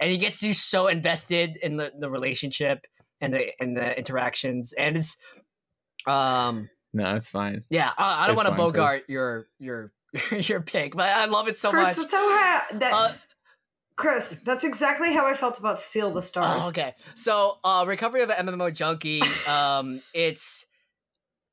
and 0.01 0.09
he 0.11 0.17
gets 0.17 0.43
you 0.43 0.53
so 0.53 0.87
invested 0.87 1.57
in 1.61 1.77
the, 1.77 1.91
the 1.97 2.09
relationship 2.09 2.85
and 3.21 3.33
the 3.33 3.51
and 3.61 3.77
the 3.77 3.97
interactions 3.97 4.73
and 4.73 4.97
it's 4.97 5.17
um 6.07 6.69
No, 6.93 7.15
it's 7.15 7.29
fine. 7.29 7.63
yeah 7.69 7.91
i, 7.97 8.23
I 8.23 8.27
don't 8.27 8.35
want 8.35 8.49
to 8.49 8.55
bogart 8.55 8.89
Chris. 8.89 9.03
your 9.07 9.47
your 9.59 9.91
your 10.31 10.61
pick 10.61 10.95
but 10.95 11.09
i 11.09 11.25
love 11.25 11.47
it 11.47 11.55
so 11.57 11.69
Chris, 11.69 11.87
much 11.89 11.97
that's 11.97 12.11
how 12.11 12.27
I, 12.27 12.61
that. 12.73 12.93
uh, 12.93 13.11
Chris, 13.97 14.35
that's 14.45 14.63
exactly 14.63 15.13
how 15.13 15.27
I 15.27 15.35
felt 15.35 15.59
about 15.59 15.79
Steal 15.79 16.11
the 16.11 16.23
Stars. 16.23 16.61
Oh, 16.63 16.69
okay. 16.69 16.95
So, 17.13 17.59
uh, 17.63 17.83
Recovery 17.87 18.23
of 18.23 18.31
an 18.31 18.47
MMO 18.47 18.73
Junkie. 18.73 19.21
Um, 19.47 20.01
it's 20.13 20.65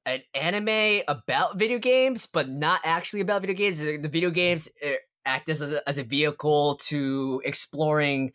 an 0.07 0.23
anime 0.35 1.03
about 1.09 1.59
video 1.59 1.79
games, 1.79 2.25
but 2.25 2.49
not 2.49 2.81
actually 2.85 3.21
about 3.21 3.43
video 3.43 3.55
games. 3.57 3.81
The, 3.81 3.99
the 3.99 4.09
video 4.09 4.31
games 4.31 4.67
uh, 4.83 4.93
act 5.29 5.49
as 5.49 5.61
a, 5.61 5.87
as 5.89 5.99
a 5.99 6.03
vehicle 6.03 6.77
to 6.77 7.43
exploring 7.45 8.33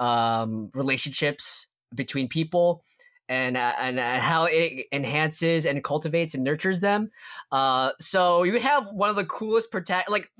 um, 0.00 0.70
relationships 0.74 1.66
between 1.94 2.28
people. 2.28 2.82
And, 3.28 3.56
uh, 3.56 3.72
and 3.80 3.98
uh, 3.98 4.20
how 4.20 4.44
it 4.44 4.86
enhances 4.92 5.66
and 5.66 5.82
cultivates 5.82 6.34
and 6.36 6.44
nurtures 6.44 6.78
them. 6.80 7.10
Uh, 7.50 7.90
so 7.98 8.44
you 8.44 8.60
have 8.60 8.86
one 8.92 9.10
of 9.10 9.16
the 9.16 9.24
coolest 9.24 9.72
protect, 9.72 10.08
like 10.08 10.30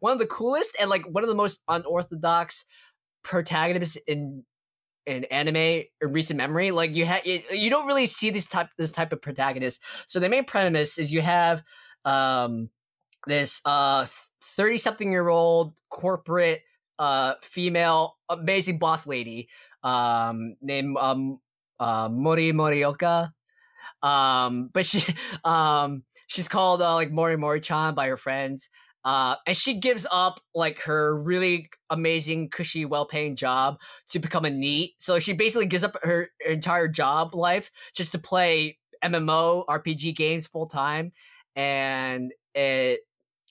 one 0.00 0.14
of 0.14 0.18
the 0.18 0.26
coolest 0.26 0.74
and 0.80 0.88
like 0.88 1.04
one 1.04 1.22
of 1.22 1.28
the 1.28 1.34
most 1.34 1.60
unorthodox 1.68 2.64
protagonists 3.22 3.96
in 4.06 4.44
in 5.04 5.24
anime 5.24 5.56
in 5.56 5.84
recent 6.00 6.38
memory. 6.38 6.70
Like 6.70 6.94
you 6.94 7.04
have, 7.04 7.26
you 7.26 7.68
don't 7.68 7.86
really 7.86 8.06
see 8.06 8.30
this 8.30 8.46
type 8.46 8.68
this 8.78 8.90
type 8.92 9.12
of 9.12 9.20
protagonist. 9.20 9.82
So 10.06 10.18
the 10.18 10.30
main 10.30 10.44
premise 10.44 10.96
is 10.96 11.12
you 11.12 11.20
have 11.20 11.62
um 12.06 12.70
this 13.26 13.60
uh 13.66 14.06
thirty 14.60 14.76
something 14.76 15.10
year 15.10 15.28
old 15.28 15.72
corporate 15.88 16.60
uh 16.98 17.32
female 17.40 18.18
amazing 18.28 18.78
boss 18.78 19.06
lady 19.06 19.48
um 19.82 20.54
named 20.60 20.98
um 20.98 21.40
uh 21.78 22.10
Mori 22.10 22.52
Morioka. 22.52 23.32
Um, 24.02 24.68
but 24.74 24.84
she 24.84 25.02
um 25.44 26.04
she's 26.26 26.46
called 26.46 26.82
uh, 26.82 26.92
like 26.92 27.10
Mori 27.10 27.38
Mori 27.38 27.60
Chan 27.60 27.94
by 27.94 28.08
her 28.08 28.18
friends. 28.18 28.68
Uh, 29.02 29.36
and 29.46 29.56
she 29.56 29.80
gives 29.80 30.06
up 30.12 30.42
like 30.54 30.80
her 30.80 31.18
really 31.18 31.70
amazing, 31.88 32.50
cushy, 32.50 32.84
well-paying 32.84 33.34
job 33.34 33.78
to 34.10 34.18
become 34.18 34.44
a 34.44 34.50
NEET. 34.50 34.92
So 34.98 35.18
she 35.18 35.32
basically 35.32 35.64
gives 35.64 35.84
up 35.84 35.96
her 36.02 36.28
entire 36.46 36.86
job 36.86 37.34
life 37.34 37.70
just 37.94 38.12
to 38.12 38.18
play 38.18 38.76
MMO 39.02 39.64
RPG 39.66 40.14
games 40.16 40.46
full 40.46 40.66
time, 40.66 41.12
and 41.56 42.30
it 42.54 43.00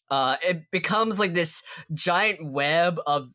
uh 0.10 0.36
it 0.44 0.64
becomes 0.72 1.20
like 1.20 1.34
this 1.34 1.64
giant 1.94 2.44
web 2.44 3.00
of 3.06 3.32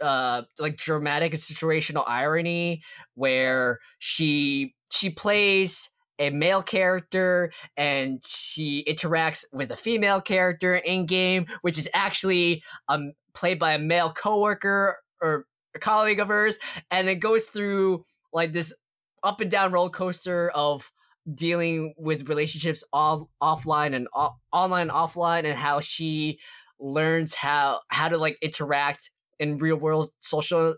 uh 0.00 0.42
like 0.58 0.76
dramatic 0.76 1.32
and 1.32 1.40
situational 1.42 2.04
irony 2.06 2.82
where 3.14 3.78
she 3.98 4.74
she 4.90 5.10
plays 5.10 5.90
a 6.18 6.30
male 6.30 6.62
character 6.62 7.52
and 7.76 8.22
she 8.24 8.84
interacts 8.88 9.44
with 9.52 9.70
a 9.72 9.76
female 9.76 10.20
character 10.20 10.74
in 10.76 11.06
game 11.06 11.46
which 11.62 11.78
is 11.78 11.88
actually 11.94 12.62
um 12.88 13.12
played 13.34 13.58
by 13.58 13.72
a 13.72 13.78
male 13.78 14.12
coworker 14.12 14.98
or 15.20 15.46
a 15.74 15.78
colleague 15.78 16.20
of 16.20 16.28
hers 16.28 16.58
and 16.90 17.08
it 17.08 17.16
goes 17.16 17.44
through 17.44 18.04
like 18.32 18.52
this 18.52 18.74
up 19.22 19.40
and 19.40 19.50
down 19.50 19.72
roller 19.72 19.90
coaster 19.90 20.50
of 20.50 20.90
dealing 21.34 21.94
with 21.96 22.28
relationships 22.28 22.82
all 22.92 23.30
offline 23.42 23.94
and 23.94 24.08
online 24.52 24.82
and 24.82 24.90
offline 24.90 25.44
and 25.44 25.56
how 25.56 25.80
she 25.80 26.38
learns 26.80 27.34
how 27.34 27.80
how 27.88 28.08
to 28.08 28.18
like 28.18 28.36
interact 28.42 29.10
in 29.38 29.58
real 29.58 29.76
world 29.76 30.10
social 30.18 30.74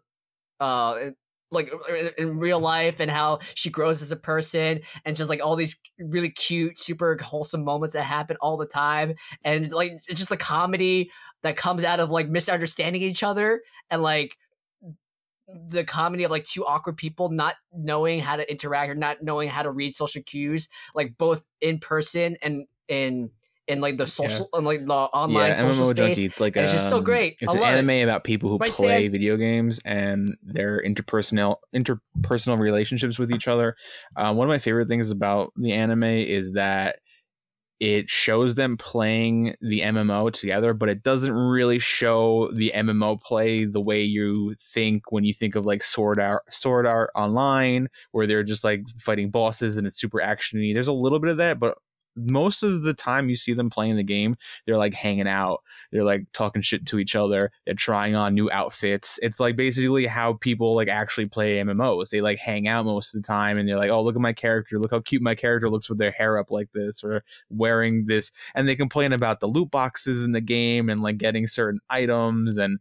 uh 0.61 0.97
like 1.55 1.71
in- 1.89 2.11
in 2.19 2.39
real 2.39 2.61
life 2.61 3.01
and 3.01 3.11
how 3.11 3.39
she 3.55 3.71
grows 3.71 4.03
as 4.03 4.13
a 4.13 4.17
person 4.17 4.81
and 5.05 5.17
just 5.17 5.31
like 5.31 5.41
all 5.43 5.57
these 5.57 5.81
really 5.99 6.31
cute 6.31 6.77
super 6.77 7.17
wholesome 7.23 7.65
moments 7.65 7.95
that 7.95 8.03
happen 8.03 8.37
all 8.41 8.57
the 8.57 8.67
time. 8.67 9.15
And 9.45 9.71
like 9.73 9.93
it's 9.93 10.07
just 10.07 10.31
a 10.31 10.37
comedy 10.37 11.11
that 11.43 11.57
comes 11.57 11.85
out 11.85 12.01
of 12.01 12.11
like 12.11 12.29
misunderstanding 12.29 13.03
each 13.03 13.23
other 13.23 13.63
and 13.91 14.03
like 14.03 14.37
the 15.47 15.85
comedy 15.85 16.25
of 16.25 16.31
like 16.31 16.45
two 16.45 16.65
awkward 16.65 16.97
people 16.97 17.29
not 17.29 17.55
knowing 17.73 18.21
how 18.21 18.37
to 18.37 18.51
interact 18.51 18.91
or 18.91 18.95
not 18.95 19.23
knowing 19.23 19.49
how 19.49 19.63
to 19.63 19.71
read 19.71 19.95
social 19.95 20.23
cues 20.23 20.69
like 20.95 21.17
both 21.19 21.45
in 21.61 21.79
person 21.79 22.37
and 22.43 22.67
in 22.89 23.31
in 23.67 23.81
like 23.81 23.97
the 23.97 24.07
social 24.07 24.49
and 24.53 24.67
like 24.67 24.85
the 24.87 24.93
online 24.93 25.51
yeah, 25.51 25.55
social 25.57 25.85
MMO 25.85 25.93
space. 25.93 25.97
Junkie. 25.97 26.25
It's 26.27 26.41
like 26.41 26.57
and 26.57 26.65
it's 26.65 26.73
just 26.73 26.89
so 26.89 26.99
um, 26.99 27.05
great. 27.05 27.37
It's 27.41 27.55
I 27.55 27.57
an 27.57 27.63
love 27.63 27.75
it. 27.75 27.79
anime 27.79 28.03
about 28.05 28.25
people 28.25 28.51
who 28.51 28.59
Right, 28.59 28.73
play 28.73 29.09
Stan? 29.09 29.13
video 29.13 29.37
games 29.37 29.81
and 29.85 30.37
their 30.43 30.83
interpersonal 30.83 31.57
interpersonal 31.75 32.59
relationships 32.59 33.19
with 33.19 33.31
each 33.31 33.49
other. 33.49 33.75
Uh, 34.17 34.35
one 34.35 34.47
of 34.47 34.51
my 34.51 34.59
favorite 34.59 34.89
things 34.89 35.11
about 35.11 35.53
the 35.57 35.73
anime 35.73 36.05
is 36.05 36.53
that 36.53 36.97
it 37.81 38.09
shows 38.09 38.55
them 38.55 38.77
playing 38.77 39.55
the 39.61 39.81
MMO 39.81 40.33
together, 40.33 40.73
but 40.75 40.89
it 40.89 41.03
doesn't 41.03 41.33
really 41.33 41.79
show 41.79 42.51
the 42.53 42.73
MMO 42.75 43.21
play 43.21 43.65
the 43.65 43.81
way 43.81 44.03
you 44.03 44.55
think 44.73 45.11
when 45.11 45.25
you 45.25 45.35
think 45.35 45.55
of 45.55 45.67
like 45.67 45.83
Sword 45.83 46.21
Art, 46.21 46.43
Sword 46.51 46.87
Art 46.87 47.11
Online, 47.15 47.89
where 48.13 48.27
they're 48.27 48.45
just 48.45 48.65
like 48.65 48.83
fighting 49.01 49.31
bosses 49.31 49.77
and 49.77 49.87
it's 49.87 50.01
super 50.01 50.19
actiony. 50.19 50.73
There's 50.75 50.89
a 50.89 50.93
little 50.93 51.19
bit 51.19 51.31
of 51.31 51.39
that, 51.39 51.59
but 51.59 51.77
most 52.17 52.63
of 52.63 52.83
the 52.83 52.95
time 52.95 53.29
you 53.29 53.37
see 53.37 53.55
them 53.55 53.71
playing 53.71 53.97
the 53.97 54.03
game, 54.03 54.35
they're 54.67 54.79
like 54.79 54.95
hanging 54.95 55.29
out. 55.29 55.63
They're 55.91 56.05
like 56.05 56.27
talking 56.33 56.63
shit 56.63 56.87
to 56.87 56.99
each 56.99 57.15
other. 57.15 57.51
They're 57.65 57.75
trying 57.75 58.15
on 58.15 58.35
new 58.35 58.51
outfits. 58.51 59.19
It's 59.23 59.41
like 59.41 59.57
basically 59.57 60.07
how 60.07 60.35
people 60.35 60.75
like 60.75 60.89
actually 60.89 61.27
play 61.27 61.57
MMOs. 61.57 62.11
They 62.11 62.21
like 62.21 62.39
hang 62.39 62.69
out 62.69 62.85
most 62.85 63.15
of 63.15 63.23
the 63.23 63.27
time 63.27 63.59
and 63.59 63.69
they're 63.69 63.79
like, 63.79 63.91
oh, 63.91 64.03
look 64.03 64.17
at 64.17 64.21
my 64.21 64.33
character. 64.33 64.79
Look 64.79 64.91
how 64.91 65.01
cute 65.01 65.23
my 65.23 65.35
character 65.35 65.71
looks 65.71 65.89
with 65.89 65.99
their 65.99 66.13
hair 66.13 66.39
up 66.39 66.51
like 66.51 66.71
this 66.73 67.03
or 67.03 67.25
wearing 67.51 68.07
this. 68.07 68.33
And 68.55 68.69
they 68.69 68.77
complain 68.77 69.13
about 69.13 69.41
the 69.41 69.47
loot 69.47 69.71
boxes 69.71 70.25
in 70.25 70.33
the 70.33 70.41
game 70.41 70.89
and 70.89 71.01
like 71.01 71.19
getting 71.19 71.47
certain 71.47 71.81
items 71.91 72.59
and 72.59 72.79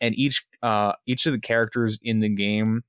and 0.00 0.14
each 0.14 0.46
uh 0.62 0.92
each 1.06 1.26
of 1.26 1.32
the 1.32 1.40
characters 1.40 1.98
in 2.02 2.20
the 2.20 2.28
game 2.28 2.82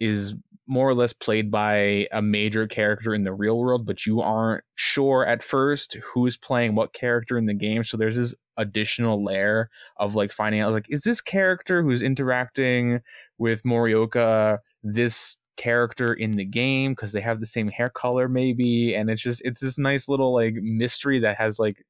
is 0.00 0.34
more 0.66 0.88
or 0.88 0.94
less 0.94 1.12
played 1.12 1.50
by 1.50 2.06
a 2.12 2.22
major 2.22 2.66
character 2.66 3.14
in 3.14 3.24
the 3.24 3.32
real 3.32 3.58
world, 3.58 3.84
but 3.84 4.06
you 4.06 4.20
aren't 4.20 4.64
sure 4.74 5.26
at 5.26 5.42
first 5.42 5.96
who's 6.14 6.36
playing 6.36 6.74
what 6.74 6.94
character 6.94 7.36
in 7.36 7.46
the 7.46 7.54
game. 7.54 7.84
So 7.84 7.96
there's 7.96 8.16
this 8.16 8.34
additional 8.56 9.24
layer 9.24 9.68
of 9.98 10.14
like 10.14 10.32
finding 10.32 10.60
out 10.60 10.72
like, 10.72 10.86
is 10.88 11.02
this 11.02 11.20
character 11.20 11.82
who's 11.82 12.02
interacting 12.02 13.00
with 13.38 13.62
Morioka 13.64 14.58
this 14.82 15.36
character 15.56 16.14
in 16.14 16.32
the 16.32 16.44
game 16.44 16.92
because 16.92 17.12
they 17.12 17.20
have 17.20 17.40
the 17.40 17.46
same 17.46 17.68
hair 17.68 17.90
color 17.90 18.26
maybe 18.26 18.94
and 18.94 19.10
it's 19.10 19.20
just 19.20 19.42
it's 19.44 19.60
this 19.60 19.76
nice 19.76 20.08
little 20.08 20.32
like 20.32 20.54
mystery 20.54 21.18
that 21.20 21.36
has 21.36 21.58
like 21.58 21.84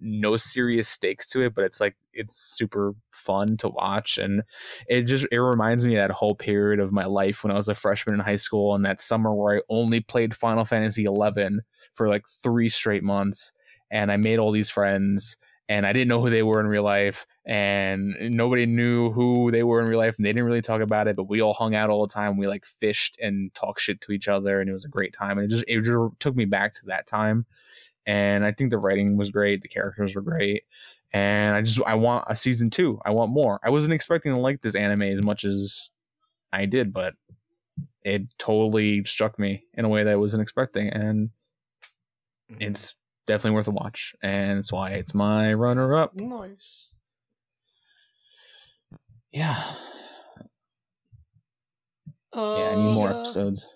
no 0.00 0.36
serious 0.36 0.88
stakes 0.88 1.28
to 1.30 1.40
it 1.40 1.54
but 1.54 1.64
it's 1.64 1.80
like 1.80 1.96
it's 2.12 2.36
super 2.36 2.94
fun 3.10 3.56
to 3.56 3.68
watch 3.68 4.18
and 4.18 4.42
it 4.88 5.02
just 5.02 5.26
it 5.32 5.38
reminds 5.38 5.84
me 5.84 5.96
of 5.96 6.08
that 6.08 6.14
whole 6.14 6.34
period 6.34 6.78
of 6.78 6.92
my 6.92 7.06
life 7.06 7.42
when 7.42 7.50
I 7.50 7.56
was 7.56 7.68
a 7.68 7.74
freshman 7.74 8.14
in 8.14 8.20
high 8.20 8.36
school 8.36 8.74
and 8.74 8.84
that 8.84 9.00
summer 9.00 9.34
where 9.34 9.58
I 9.58 9.60
only 9.68 10.00
played 10.00 10.34
Final 10.34 10.64
Fantasy 10.64 11.04
11 11.04 11.62
for 11.94 12.08
like 12.08 12.28
3 12.42 12.68
straight 12.68 13.02
months 13.02 13.52
and 13.90 14.12
I 14.12 14.16
made 14.16 14.38
all 14.38 14.52
these 14.52 14.70
friends 14.70 15.36
and 15.68 15.86
I 15.86 15.94
didn't 15.94 16.08
know 16.08 16.20
who 16.20 16.28
they 16.28 16.42
were 16.42 16.60
in 16.60 16.66
real 16.66 16.82
life 16.82 17.26
and 17.46 18.14
nobody 18.20 18.66
knew 18.66 19.10
who 19.12 19.50
they 19.50 19.62
were 19.62 19.80
in 19.80 19.88
real 19.88 19.98
life 19.98 20.16
and 20.16 20.26
they 20.26 20.32
didn't 20.32 20.46
really 20.46 20.60
talk 20.60 20.82
about 20.82 21.08
it 21.08 21.16
but 21.16 21.28
we 21.28 21.40
all 21.40 21.54
hung 21.54 21.74
out 21.74 21.90
all 21.90 22.06
the 22.06 22.12
time 22.12 22.36
we 22.36 22.46
like 22.46 22.66
fished 22.66 23.16
and 23.22 23.54
talked 23.54 23.80
shit 23.80 24.00
to 24.02 24.12
each 24.12 24.28
other 24.28 24.60
and 24.60 24.68
it 24.68 24.74
was 24.74 24.84
a 24.84 24.88
great 24.88 25.14
time 25.14 25.38
and 25.38 25.50
it 25.50 25.54
just 25.54 25.64
it 25.66 25.80
just 25.80 26.20
took 26.20 26.36
me 26.36 26.44
back 26.44 26.74
to 26.74 26.84
that 26.86 27.06
time 27.06 27.46
and 28.06 28.44
I 28.44 28.52
think 28.52 28.70
the 28.70 28.78
writing 28.78 29.16
was 29.16 29.30
great 29.30 29.62
the 29.62 29.68
characters 29.68 30.14
were 30.14 30.22
great 30.22 30.64
and 31.12 31.54
I 31.54 31.62
just 31.62 31.80
I 31.86 31.94
want 31.94 32.24
a 32.28 32.36
season 32.36 32.70
2 32.70 33.00
I 33.04 33.10
want 33.10 33.30
more 33.32 33.60
I 33.64 33.70
wasn't 33.70 33.92
expecting 33.92 34.34
to 34.34 34.40
like 34.40 34.60
this 34.62 34.74
anime 34.74 35.02
as 35.02 35.24
much 35.24 35.44
as 35.44 35.90
I 36.52 36.66
did 36.66 36.92
but 36.92 37.14
it 38.02 38.22
totally 38.38 39.04
struck 39.04 39.38
me 39.38 39.64
in 39.74 39.84
a 39.84 39.88
way 39.88 40.04
that 40.04 40.10
I 40.12 40.16
wasn't 40.16 40.42
expecting 40.42 40.88
and 40.88 41.30
it's 42.60 42.94
definitely 43.26 43.52
worth 43.56 43.68
a 43.68 43.70
watch 43.70 44.14
and 44.22 44.58
that's 44.58 44.70
why 44.72 44.90
it's 44.90 45.14
my 45.14 45.52
runner 45.54 45.94
up 45.96 46.14
Nice. 46.14 46.90
yeah 49.32 49.74
Uh, 52.32 52.54
yeah 52.58 52.70
i 52.70 52.74
need 52.74 52.92
more 52.92 53.08
yeah. 53.10 53.20
episodes 53.20 53.66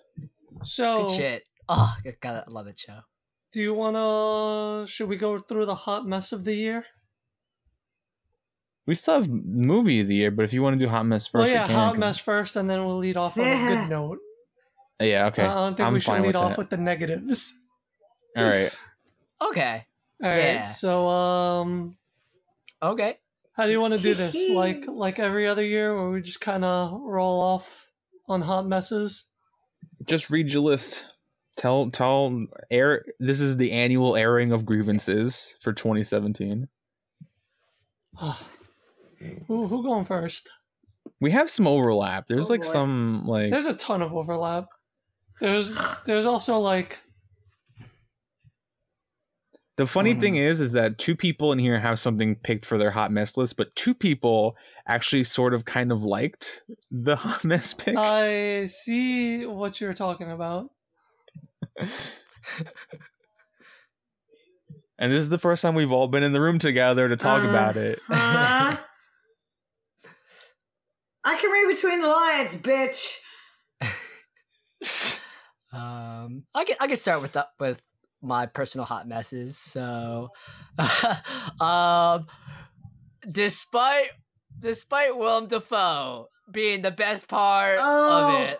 So, 0.63 1.05
Good 1.05 1.15
shit. 1.15 1.43
Oh, 1.69 1.95
I 2.05 2.13
gotta 2.19 2.49
love 2.49 2.65
that 2.65 2.77
show. 2.79 2.99
Do 3.51 3.61
you 3.61 3.73
wanna? 3.73 4.85
Should 4.87 5.09
we 5.09 5.17
go 5.17 5.37
through 5.37 5.65
the 5.65 5.75
hot 5.75 6.05
mess 6.07 6.31
of 6.31 6.43
the 6.43 6.53
year? 6.53 6.85
we 8.85 8.95
still 8.95 9.21
have 9.21 9.29
movie 9.29 9.99
of 9.99 10.07
the 10.07 10.15
year 10.15 10.31
but 10.31 10.43
if 10.45 10.51
you 10.51 10.63
want 10.63 10.73
to 10.73 10.83
do 10.83 10.89
hot 10.89 11.05
mess 11.05 11.27
first 11.27 11.33
well, 11.35 11.43
we 11.45 11.51
yeah, 11.51 11.67
can, 11.67 11.75
hot 11.75 11.93
'cause- 11.93 11.99
mess 11.99 12.17
first, 12.17 12.55
and 12.55 12.67
then 12.67 12.83
we'll 12.85 12.97
lead 12.97 13.17
off 13.17 13.37
on 13.37 13.45
a 13.47 13.67
good 13.67 13.87
note. 13.87 14.17
yeah 14.99 15.27
okay 15.27 15.43
Uh, 15.43 15.51
I 15.51 15.53
don't 15.67 15.75
think 15.77 15.85
I'm 15.87 15.93
we 15.93 15.99
should 15.99 16.13
lead 16.13 16.25
with 16.27 16.35
off 16.35 16.51
that. 16.51 16.57
with 16.57 16.69
the 16.71 16.77
negatives. 16.77 17.53
all 18.35 18.45
right 18.45 18.71
Okay. 19.41 19.85
All 20.21 20.29
right. 20.29 20.37
Yeah. 20.55 20.63
So, 20.65 21.07
um, 21.07 21.95
Okay. 22.83 23.19
how 23.53 23.65
do 23.67 23.71
you 23.71 23.79
want 23.79 23.93
to 23.95 24.01
do 24.01 24.13
this? 24.13 24.49
Like, 24.49 24.83
like 24.85 25.17
every 25.17 25.47
other 25.47 25.63
year, 25.63 25.95
where 25.95 26.09
we 26.09 26.21
just 26.21 26.41
kind 26.41 26.65
of 26.65 26.99
roll 26.99 27.39
off 27.39 27.91
on 28.27 28.41
hot 28.41 28.67
messes? 28.67 29.27
just 30.05 30.29
read 30.29 30.51
your 30.51 30.61
list 30.63 31.05
tell 31.59 31.91
tell 31.91 32.45
air 32.71 33.05
this 33.19 33.39
is 33.39 33.57
the 33.57 33.71
annual 33.71 34.15
airing 34.15 34.51
of 34.51 34.65
grievances 34.65 35.53
for 35.61 35.71
2017 35.73 36.67
who, 39.47 39.67
who 39.67 39.83
going 39.83 40.05
first? 40.05 40.49
we 41.21 41.31
have 41.31 41.49
some 41.51 41.67
overlap 41.67 42.25
there's 42.27 42.47
Oh, 42.47 42.53
like 42.53 42.63
boy. 42.63 42.71
some 42.71 43.23
like 43.27 43.51
There's 43.51 43.67
a 43.67 43.75
ton 43.75 44.01
of 44.01 44.13
overlap. 44.13 44.65
There's, 45.39 45.73
there's 46.05 46.25
also 46.25 46.59
like, 46.59 46.99
The 49.77 49.87
funny 49.87 50.13
Hmm. 50.13 50.19
thing 50.19 50.35
is, 50.35 50.59
is 50.59 50.73
that 50.73 50.97
two 50.97 51.15
people 51.15 51.53
in 51.53 51.59
here 51.59 51.79
have 51.79 51.99
something 51.99 52.35
picked 52.35 52.65
for 52.65 52.77
their 52.77 52.91
hot 52.91 53.11
mess 53.13 53.37
list, 53.37 53.55
but 53.55 53.73
two 53.77 53.93
people 53.93 54.57
actually 54.87 55.23
sort 55.23 55.53
of 55.53 55.63
kind 55.63 55.93
of 55.93 56.03
liked 56.03 56.63
the 56.91 57.15
hot 57.23 57.45
mess 57.45 57.73
pick. 57.73 57.95
I 57.97 58.65
see 58.65 59.45
what 59.45 59.79
you're 59.79 59.93
talking 59.93 60.29
about. 60.31 60.69
And 64.97 65.11
this 65.11 65.21
is 65.21 65.29
the 65.29 65.39
first 65.39 65.61
time 65.61 65.75
we've 65.75 65.91
all 65.91 66.07
been 66.07 66.23
in 66.23 66.31
the 66.31 66.41
room 66.41 66.59
together 66.59 67.07
to 67.07 67.15
talk 67.17 67.43
Uh, 67.43 67.49
about 67.49 67.77
it. 67.77 67.99
Huh? 68.07 68.77
I 71.23 71.35
can 71.37 71.51
read 71.51 71.75
between 71.75 72.01
the 72.01 72.07
lines, 72.07 72.55
bitch. 72.55 73.17
Um, 75.71 76.45
I 76.55 76.63
can 76.65 76.77
I 76.79 76.87
can 76.87 76.95
start 76.95 77.21
with 77.21 77.33
the, 77.33 77.45
with 77.59 77.79
my 78.23 78.47
personal 78.47 78.85
hot 78.85 79.07
messes. 79.07 79.55
So, 79.55 80.29
um, 81.61 82.25
despite 83.29 84.07
despite 84.57 85.15
Willem 85.15 85.45
Dafoe 85.45 86.29
being 86.51 86.81
the 86.81 86.89
best 86.89 87.27
part 87.27 87.77
Oh, 87.79 88.29
of 88.29 88.41
it, 88.49 88.59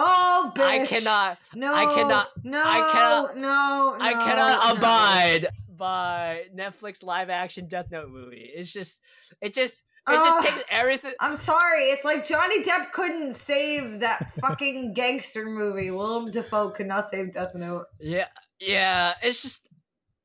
Oh, 0.00 0.52
bitch. 0.54 0.62
I 0.62 0.86
cannot 0.86 1.38
No. 1.54 1.74
I 1.74 1.94
cannot- 1.94 2.28
No. 2.44 2.62
I 2.64 2.90
cannot- 2.92 3.36
No. 3.36 3.96
I 4.00 4.12
cannot 4.14 4.64
no. 4.74 4.76
abide 4.78 5.46
by 5.76 6.44
Netflix 6.54 7.02
live 7.02 7.30
action 7.30 7.66
Death 7.66 7.90
Note 7.90 8.08
movie. 8.10 8.48
It's 8.54 8.72
just 8.72 9.00
it 9.40 9.54
just 9.54 9.82
it 10.08 10.12
just 10.12 10.46
takes 10.46 10.62
everything. 10.70 11.12
I'm 11.20 11.36
sorry. 11.36 11.86
It's 11.90 12.04
like 12.04 12.24
Johnny 12.26 12.62
Depp 12.64 12.92
couldn't 12.92 13.34
save 13.34 14.00
that 14.00 14.32
fucking 14.40 14.94
gangster 14.94 15.44
movie. 15.44 15.90
Willem 15.90 16.30
Dafoe 16.30 16.70
could 16.70 16.86
not 16.86 17.10
save 17.10 17.34
Death 17.34 17.54
Note. 17.54 17.86
Yeah, 18.00 18.28
yeah. 18.60 19.14
It's 19.22 19.42
just 19.42 19.68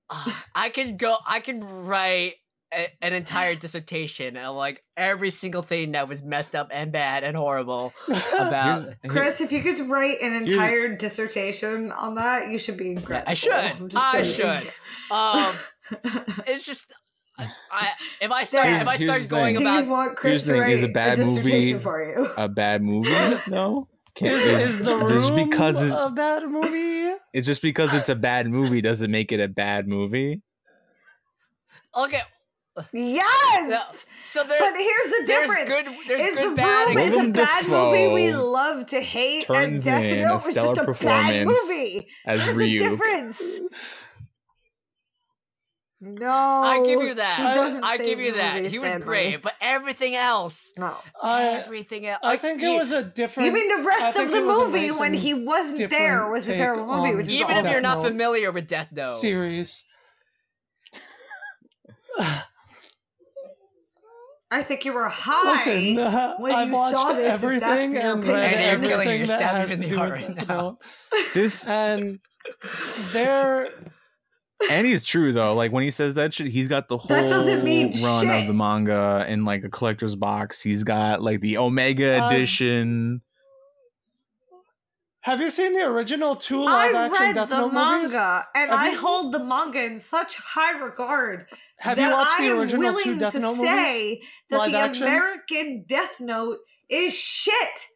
uh, 0.09 0.31
I 0.55 0.69
could 0.69 0.97
go. 0.97 1.17
I 1.27 1.39
could 1.41 1.63
write 1.63 2.35
a, 2.75 2.87
an 3.01 3.13
entire 3.13 3.55
dissertation 3.65 4.37
on 4.37 4.55
like 4.55 4.83
every 4.97 5.29
single 5.31 5.61
thing 5.61 5.91
that 5.93 6.07
was 6.07 6.21
messed 6.23 6.55
up 6.55 6.69
and 6.71 6.91
bad 6.91 7.23
and 7.23 7.35
horrible 7.37 7.93
about. 8.33 8.81
Here's- 8.81 8.95
Chris, 9.07 9.41
if 9.41 9.51
you 9.51 9.61
could 9.63 9.87
write 9.89 10.21
an 10.21 10.31
Here's- 10.33 10.51
entire 10.51 10.95
dissertation 10.95 11.91
on 11.91 12.15
that, 12.15 12.49
you 12.51 12.57
should 12.57 12.77
be 12.77 12.91
incredible. 12.91 13.29
I 13.31 13.33
should. 13.33 13.51
I'm 13.53 13.89
just 13.89 14.05
I 14.05 14.23
saying. 14.23 14.67
Um, 15.11 15.55
it's 16.47 16.63
just 16.63 16.91
I, 17.37 17.49
I 17.71 17.87
if 18.21 18.31
I 18.31 18.43
start 18.43 18.67
if 18.67 18.87
I 18.87 18.95
start 18.95 19.27
going 19.27 19.55
thing. 19.55 19.63
Do 19.65 19.69
about 19.71 19.85
you 19.85 19.89
want 19.91 20.15
Chris 20.15 20.43
to 20.45 20.53
write 20.59 20.73
is 20.73 20.83
a 20.83 20.87
bad 20.87 21.17
dissertation 21.17 21.73
movie- 21.73 21.79
for 21.83 22.03
you? 22.03 22.29
a 22.37 22.47
bad 22.47 22.81
movie? 22.83 23.09
No. 23.47 23.87
Can't- 24.15 24.35
Is, 24.35 24.77
is 24.77 24.85
the 24.85 24.95
room 24.95 25.49
because 25.49 25.81
it's, 25.81 25.95
a 25.97 26.11
bad 26.11 26.43
movie? 26.47 27.17
it's 27.33 27.47
just 27.47 27.63
because 27.63 27.91
it's 27.95 28.09
a 28.09 28.15
bad 28.15 28.45
movie 28.47 28.79
doesn't 28.79 29.09
make 29.09 29.31
it 29.31 29.39
a 29.39 29.47
bad 29.47 29.87
movie. 29.87 30.43
okay, 31.95 32.21
Yes. 32.91 33.69
no, 33.69 33.79
so 34.23 34.43
there 34.43 34.57
but 34.59 34.73
here's 34.75 35.05
the 35.05 35.23
there's 35.27 35.49
difference. 35.49 35.69
good 35.69 35.85
there's 36.07 36.21
is 36.27 36.35
good 36.37 36.51
the 36.51 36.55
bad 36.55 36.87
room 36.87 36.97
and 36.97 37.05
is 37.07 37.13
a 37.13 37.17
Willem 37.17 37.31
bad 37.33 37.67
movie 37.67 38.07
we 38.07 38.33
love 38.33 38.87
to 38.87 38.99
hate, 38.99 39.47
and 39.49 39.83
Death 39.83 40.03
in 40.03 40.19
a 40.19 40.21
Note 40.23 40.45
was 40.45 40.55
just 40.55 40.71
a 40.73 40.75
bad 40.77 40.85
performance 40.85 41.51
movie. 41.51 42.07
as 42.25 42.39
There's 42.43 42.55
Ryu. 42.55 42.83
a 42.85 42.89
difference. 42.89 43.41
No, 46.05 46.27
I 46.29 46.83
give 46.85 47.01
you 47.01 47.13
that. 47.15 47.37
He 47.37 47.43
doesn't 47.43 47.81
I 47.81 47.95
save 47.95 48.05
give 48.05 48.19
you 48.19 48.33
that. 48.33 48.65
He 48.65 48.77
was 48.77 48.89
Stanley. 48.91 49.05
great, 49.05 49.41
but 49.41 49.53
everything 49.61 50.15
else, 50.15 50.73
No, 50.77 50.97
I 51.21 51.43
everything 51.63 52.05
else. 52.07 52.19
I 52.23 52.35
think 52.35 52.61
it 52.61 52.77
was 52.77 52.91
a 52.91 53.03
different. 53.03 53.47
you 53.47 53.53
mean 53.53 53.69
the 53.69 53.87
rest 53.87 54.17
of 54.17 54.29
the 54.29 54.37
it 54.39 54.45
was 54.45 54.57
a 54.57 54.65
movie 54.65 54.87
nice 54.89 54.99
when 54.99 55.13
he 55.13 55.33
wasn't 55.33 55.89
there 55.89 56.29
was 56.29 56.45
a 56.49 56.57
terrible 56.57 56.85
movie, 56.87 57.15
which 57.15 57.29
even 57.29 57.55
all 57.55 57.65
if 57.65 57.71
you're 57.71 57.79
not 57.79 57.99
Note 57.99 58.07
familiar 58.09 58.51
with 58.51 58.67
Death 58.67 58.89
Note. 58.91 59.07
series. 59.11 59.85
I 64.53 64.63
think 64.63 64.85
you 64.85 64.93
were 64.93 65.09
high. 65.09 65.51
Listen, 65.51 65.99
uh, 65.99 66.35
when 66.37 66.53
I've 66.53 66.67
you 66.69 66.73
watched 66.73 66.97
saw 66.97 67.13
this, 67.13 67.27
everything 67.27 67.97
and 67.97 68.23
read 68.27 68.53
And 68.53 68.81
you're 68.81 68.89
killing 68.89 69.07
everything 69.07 69.21
her, 69.21 69.27
that 69.27 69.41
has 69.55 69.71
him 69.71 69.79
to 69.79 69.83
in 69.85 69.89
do 69.89 69.95
the 69.97 70.01
with 70.03 70.11
right 70.11 70.35
Death 70.35 70.47
now. 70.47 70.77
This 71.33 71.63
And 71.67 72.19
there, 73.11 73.67
and 74.69 74.87
he's 74.87 75.03
true 75.03 75.33
though. 75.33 75.53
Like 75.55 75.71
when 75.71 75.83
he 75.83 75.91
says 75.91 76.13
that 76.15 76.33
shit, 76.33 76.47
he's 76.47 76.67
got 76.67 76.87
the 76.87 76.97
whole 76.97 77.15
That 77.15 77.29
doesn't 77.29 77.63
mean 77.63 77.91
run 78.03 78.25
shit. 78.25 78.41
of 78.41 78.47
the 78.47 78.53
manga 78.53 79.25
in 79.27 79.45
like 79.45 79.63
a 79.63 79.69
collector's 79.69 80.15
box. 80.15 80.61
He's 80.61 80.83
got 80.83 81.21
like 81.21 81.41
the 81.41 81.57
Omega 81.57 82.21
Um, 82.23 82.33
edition. 82.33 83.21
Have 85.23 85.41
you 85.41 85.49
seen 85.49 85.73
the 85.73 85.85
original 85.85 86.35
two 86.35 86.63
I 86.63 86.91
live 86.91 87.11
action 87.11 87.25
read 87.27 87.35
Death 87.35 87.49
the 87.49 87.57
Note 87.57 87.73
manga, 87.73 87.97
movies? 88.01 88.13
and 88.55 88.69
Have 88.71 88.79
I 88.79 88.89
you- 88.91 88.97
hold 88.99 89.31
the 89.33 89.39
manga 89.39 89.83
in 89.83 89.97
such 89.99 90.35
high 90.35 90.77
regard 90.79 91.47
Have 91.79 91.97
that 91.97 92.09
you 92.09 92.13
watched 92.15 92.39
I 92.39 92.43
the 92.45 92.51
am 92.51 92.59
original 92.59 92.93
two 92.93 92.95
willing 93.09 93.17
Death 93.19 93.31
to 93.33 93.39
Note 93.39 93.55
movies? 93.57 93.69
say 93.69 94.21
that 94.49 94.57
Live 94.59 94.71
the 94.71 94.77
action? 94.77 95.03
American 95.07 95.85
Death 95.87 96.19
Note 96.21 96.57
is 96.89 97.13
shit. 97.13 97.87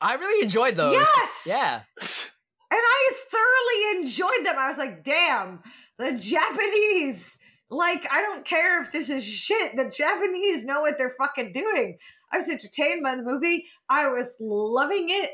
I 0.00 0.14
really 0.14 0.42
enjoyed 0.44 0.76
those. 0.76 0.92
Yes. 0.94 1.42
Yeah. 1.46 1.80
And 2.70 2.78
I 2.84 3.12
thoroughly 3.30 4.02
enjoyed 4.02 4.44
them. 4.44 4.56
I 4.58 4.68
was 4.68 4.76
like, 4.76 5.02
damn, 5.02 5.62
the 5.98 6.12
Japanese. 6.12 7.34
Like, 7.70 8.06
I 8.12 8.20
don't 8.20 8.44
care 8.44 8.82
if 8.82 8.92
this 8.92 9.08
is 9.08 9.24
shit. 9.24 9.74
The 9.74 9.88
Japanese 9.88 10.64
know 10.66 10.82
what 10.82 10.98
they're 10.98 11.14
fucking 11.18 11.54
doing. 11.54 11.96
I 12.30 12.36
was 12.36 12.46
entertained 12.46 13.02
by 13.02 13.16
the 13.16 13.22
movie. 13.22 13.64
I 13.88 14.08
was 14.08 14.26
loving 14.38 15.06
it. 15.08 15.30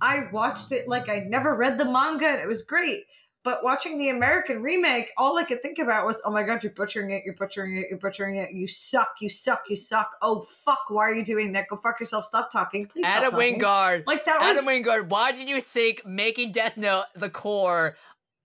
I 0.00 0.24
watched 0.32 0.72
it 0.72 0.88
like 0.88 1.08
I 1.08 1.20
never 1.20 1.54
read 1.54 1.78
the 1.78 1.84
manga, 1.84 2.26
and 2.28 2.40
it 2.40 2.48
was 2.48 2.62
great. 2.62 3.04
But 3.44 3.62
watching 3.62 3.96
the 3.96 4.08
American 4.08 4.60
remake, 4.60 5.10
all 5.16 5.38
I 5.38 5.44
could 5.44 5.62
think 5.62 5.78
about 5.78 6.04
was, 6.04 6.20
oh 6.24 6.32
my 6.32 6.42
god, 6.42 6.64
you're 6.64 6.72
butchering 6.72 7.12
it, 7.12 7.22
you're 7.24 7.36
butchering 7.36 7.76
it, 7.76 7.86
you're 7.88 7.98
butchering 8.00 8.34
it. 8.36 8.50
You 8.52 8.66
suck, 8.66 9.12
you 9.20 9.30
suck, 9.30 9.62
you 9.68 9.76
suck. 9.76 10.16
Oh 10.20 10.42
fuck, 10.64 10.80
why 10.88 11.04
are 11.04 11.14
you 11.14 11.24
doing 11.24 11.52
that? 11.52 11.68
Go 11.68 11.76
fuck 11.76 12.00
yourself. 12.00 12.24
Stop 12.24 12.50
talking. 12.50 12.86
Please 12.86 13.04
Adam 13.06 13.30
talking. 13.30 13.60
Wingard. 13.60 14.02
Like 14.04 14.24
that 14.24 14.40
was 14.40 14.56
Adam 14.56 14.64
Wingard, 14.66 15.10
why 15.10 15.30
did 15.30 15.48
you 15.48 15.60
think 15.60 16.04
making 16.04 16.50
Death 16.50 16.76
Note 16.76 17.04
the 17.14 17.30
core 17.30 17.96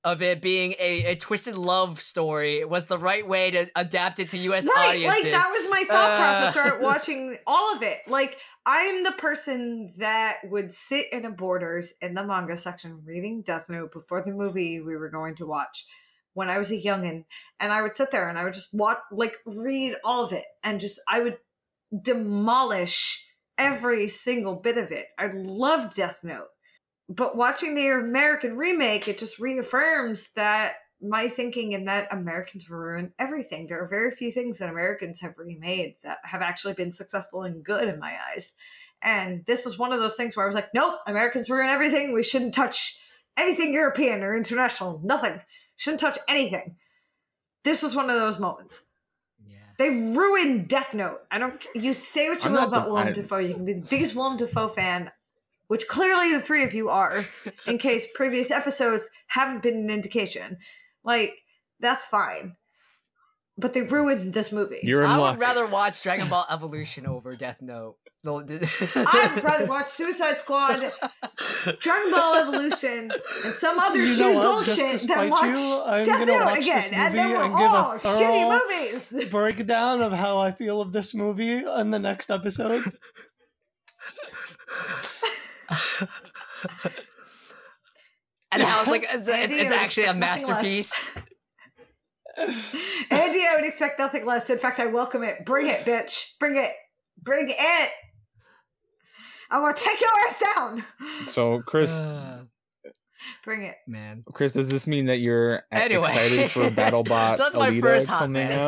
of 0.03 0.22
it 0.22 0.41
being 0.41 0.73
a, 0.80 1.11
a 1.11 1.15
twisted 1.15 1.57
love 1.57 2.02
story 2.02 2.64
was 2.65 2.86
the 2.86 2.98
right 2.98 3.28
way 3.28 3.52
to 3.52 3.68
adapt 3.76 4.19
it 4.19 4.30
to 4.32 4.38
U.S. 4.38 4.68
right 4.68 4.90
audiences? 4.90 5.23
like 5.23 5.32
that 5.32 5.49
was 5.52 5.69
my 5.69 5.84
thought 5.88 6.18
process 6.18 6.48
Uh. 6.48 6.52
start 6.52 6.82
watching 6.82 7.38
all 7.45 7.76
of 7.76 7.84
it 7.84 7.99
like 8.07 8.38
i'm 8.66 9.04
the 9.04 9.12
person 9.14 9.94
that 9.98 10.38
would 10.46 10.72
sit 10.72 11.06
in 11.12 11.26
a 11.26 11.32
borders 11.32 11.94
in 12.02 12.14
the 12.14 12.24
manga 12.24 12.56
section 12.56 13.02
reading 13.06 13.42
death 13.42 13.70
note 13.70 13.92
before 13.92 14.22
the 14.22 14.32
movie 14.32 14.82
we 14.82 14.96
were 14.96 15.10
going 15.10 15.36
to 15.36 15.46
watch 15.46 15.86
when 16.34 16.50
i 16.50 16.58
was 16.58 16.72
a 16.72 16.82
youngin 16.82 17.24
and 17.60 17.72
i 17.72 17.82
would 17.82 17.96
sit 17.96 18.12
there 18.12 18.30
and 18.30 18.38
i 18.38 18.44
would 18.44 18.54
just 18.54 18.74
watch 18.74 18.98
like 19.12 19.36
read 19.46 19.96
all 20.04 20.24
of 20.24 20.32
it 20.32 20.46
and 20.64 20.80
just 20.80 21.00
i 21.08 21.20
would 21.20 21.38
demolish 22.02 23.26
every 23.58 24.08
single 24.08 24.56
bit 24.56 24.78
of 24.78 24.92
it. 24.92 25.08
I 25.20 25.28
love 25.34 25.94
death 25.94 26.22
note 26.24 26.48
but 27.10 27.36
watching 27.36 27.76
the 27.76 27.88
american 27.88 28.56
remake 28.56 29.08
it 29.08 29.18
just 29.18 29.40
reaffirms 29.40 30.30
that 30.36 30.76
my 31.02 31.28
thinking 31.28 31.72
in 31.72 31.86
that 31.86 32.07
Americans 32.11 32.69
ruin 32.69 33.14
everything. 33.19 33.68
There 33.68 33.82
are 33.84 33.88
very 33.88 34.11
few 34.11 34.32
things 34.32 34.60
that 34.60 34.69
Americans 34.69 35.19
have 35.22 35.34
remade 35.38 35.95
that 36.03 36.19
have 36.23 36.41
actually 36.41 36.73
been 36.73 36.91
successful 36.91 37.44
and 37.44 37.64
good 37.64 37.88
in 37.88 37.99
my 37.99 38.15
eyes. 38.32 38.53
And 39.02 39.44
this 39.48 39.65
was 39.65 39.78
one 39.80 39.94
of 39.94 39.99
those 39.99 40.15
things 40.15 40.36
where 40.36 40.45
I 40.45 40.48
was 40.48 40.56
like, 40.56 40.73
nope, 40.73 40.95
Americans 41.07 41.49
ruin 41.49 41.69
everything. 41.69 42.14
We 42.14 42.23
shouldn't 42.23 42.53
touch 42.53 42.98
anything 43.36 43.73
European 43.73 44.22
or 44.22 44.38
international. 44.38 45.02
Nothing. 45.03 45.40
Shouldn't 45.78 46.02
touch 46.02 46.19
anything. 46.28 46.76
This 47.64 47.82
was 47.82 47.95
one 47.95 48.10
of 48.10 48.15
those 48.19 48.38
moments. 48.40 48.82
yeah. 49.48 49.57
They 49.80 49.90
ruined 49.90 50.68
Death 50.68 50.94
Note. 50.94 51.22
I 51.32 51.40
don't. 51.40 51.64
You 51.73 51.94
say 51.95 52.30
what 52.30 52.44
you 52.44 52.49
I'm 52.49 52.53
will 52.56 52.64
about 52.68 52.86
the- 52.86 52.91
Willem 52.94 53.07
I- 53.07 53.11
Dafoe. 53.11 53.38
You 53.40 53.53
can 53.56 53.65
be 53.65 53.73
the 53.73 53.88
biggest 53.90 54.14
Willem 54.15 54.38
Dafoe 54.38 54.68
fan, 54.68 55.11
which 55.68 55.88
clearly 55.88 56.34
the 56.34 56.41
three 56.41 56.64
of 56.64 56.73
you 56.76 56.90
are. 56.90 57.26
in 57.65 57.78
case 57.88 58.06
previous 58.14 58.52
episodes 58.52 59.10
haven't 59.28 59.64
been 59.64 59.76
an 59.78 59.90
indication, 59.90 60.57
like 61.03 61.34
that's 61.80 62.06
fine. 62.06 62.56
But 63.57 63.73
they 63.73 63.82
ruined 63.82 64.34
this 64.34 64.52
movie. 64.52 64.80
You're 64.82 65.03
in 65.03 65.11
I 65.11 65.18
luck. 65.18 65.32
would 65.38 65.41
rather 65.41 65.68
watch 65.68 66.02
Dragon 66.02 66.28
Ball 66.30 66.45
Evolution 66.49 67.06
over 67.06 67.36
Death 67.36 67.61
Note. 67.61 67.98
I'd 68.26 69.41
rather 69.44 69.65
watch 69.65 69.90
Suicide 69.90 70.40
Squad, 70.40 70.91
Dragon 71.80 72.11
Ball 72.11 72.36
Evolution, 72.36 73.11
and 73.44 73.53
some 73.56 73.78
other 73.80 73.98
you 73.98 74.14
shitty 74.14 74.34
know? 74.36 74.64
Just 74.64 74.78
to 74.78 74.84
bullshit 74.84 75.02
spite 75.02 75.18
than 75.18 75.30
watch 75.32 75.56
you, 75.56 75.82
I'm 75.86 76.06
Death 76.06 76.28
Note 76.28 76.45
watch 76.45 76.57
again. 76.60 76.76
this 76.78 76.90
and 76.91 77.14
movie 77.14 77.28
they 77.28 77.36
were 77.36 77.44
and 77.44 77.53
give 77.57 77.72
a 77.72 77.76
all 77.76 77.98
thorough 77.98 78.19
shitty 78.19 79.11
movies. 79.11 79.30
breakdown 79.32 80.02
of 80.02 80.14
how 80.14 80.38
I 80.38 80.52
feel 80.52 80.82
of 80.82 80.91
this 80.94 81.14
movie 81.14 81.64
in 81.65 81.91
the 81.91 81.99
next 81.99 82.30
episode. 82.30 82.91
And 88.52 88.61
I 88.64 88.80
was 88.80 88.88
like 88.88 89.03
it's, 89.03 89.28
it's, 89.28 89.30
Andy, 89.30 89.56
it's 89.56 89.72
I 89.72 89.76
actually 89.84 90.03
a 90.06 90.11
expect 90.14 90.19
nothing 90.48 90.48
less. 90.48 90.48
masterpiece. 90.49 91.18
Andy, 93.11 93.45
I 93.45 93.56
would 93.56 93.65
expect 93.65 93.99
nothing 93.99 94.26
less. 94.26 94.49
In 94.49 94.57
fact, 94.57 94.80
I 94.80 94.86
welcome 94.88 95.23
it. 95.23 95.45
Bring 95.45 95.68
it, 95.68 95.80
bitch. 95.86 96.26
Bring 96.40 96.56
it. 96.57 96.72
Bring 97.22 97.49
it. 97.49 97.90
I 99.49 99.60
want 99.60 99.76
to 99.78 99.84
take 99.84 99.99
your 99.99 100.10
ass 100.30 100.44
down. 100.56 100.84
So 101.28 101.61
Chris, 101.65 101.91
Uh, 101.91 102.44
Bring 103.44 103.64
it. 103.64 103.76
man. 103.88 104.23
Chris, 104.34 104.53
does 104.53 104.68
this 104.69 104.88
mean 104.88 105.06
that 105.07 105.18
you're 105.19 105.64
Anyway. 105.72 106.07
excited 106.10 106.52
for 106.52 106.61
BattleBot 106.69 107.36
So 107.36 107.44
that's 107.44 107.56
my 107.56 107.69
Alita 107.69 107.82
first 107.82 108.07
hot 108.07 108.19
coming 108.22 108.48
mess. 108.48 108.61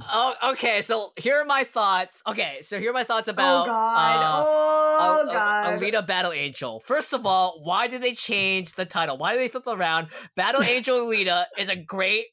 Oh, 0.00 0.34
okay. 0.52 0.80
So 0.80 1.12
here 1.16 1.36
are 1.40 1.44
my 1.44 1.64
thoughts. 1.64 2.22
Okay, 2.26 2.58
so 2.62 2.78
here 2.78 2.90
are 2.90 2.94
my 2.94 3.04
thoughts 3.04 3.28
about 3.28 3.64
oh 3.64 3.70
God. 3.70 4.22
uh, 4.22 4.44
oh 4.46 5.18
Al- 5.20 5.26
God. 5.26 5.80
Alita 5.80 6.06
Battle 6.06 6.32
Angel. 6.32 6.82
First 6.86 7.12
of 7.12 7.26
all, 7.26 7.60
why 7.62 7.88
did 7.88 8.02
they 8.02 8.14
change 8.14 8.72
the 8.72 8.86
title? 8.86 9.18
Why 9.18 9.32
did 9.32 9.42
they 9.42 9.48
flip 9.48 9.66
around? 9.66 10.08
Battle 10.34 10.62
Angel 10.64 10.98
Alita 10.98 11.44
is 11.58 11.68
a 11.68 11.76
great 11.76 12.26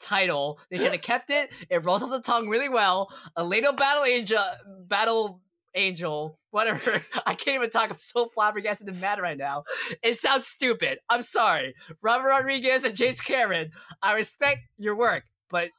title. 0.00 0.58
They 0.70 0.76
should 0.76 0.92
have 0.92 1.00
kept 1.02 1.30
it. 1.30 1.50
It 1.70 1.84
rolls 1.84 2.02
off 2.02 2.10
the 2.10 2.20
tongue 2.20 2.48
really 2.48 2.68
well. 2.68 3.08
Alita 3.36 3.74
Battle 3.74 4.04
Angel, 4.04 4.44
Battle 4.86 5.40
Angel, 5.74 6.38
whatever. 6.50 7.02
I 7.26 7.34
can't 7.34 7.54
even 7.54 7.70
talk. 7.70 7.90
I'm 7.90 7.98
so 7.98 8.28
flabbergasted 8.34 8.88
and 8.88 9.00
mad 9.00 9.20
right 9.20 9.38
now. 9.38 9.64
It 10.02 10.18
sounds 10.18 10.46
stupid. 10.46 10.98
I'm 11.08 11.22
sorry, 11.22 11.74
Robert 12.02 12.28
Rodriguez 12.28 12.84
and 12.84 12.94
James 12.94 13.22
Cameron. 13.22 13.70
I 14.02 14.12
respect 14.12 14.60
your 14.76 14.96
work, 14.96 15.24
but 15.48 15.70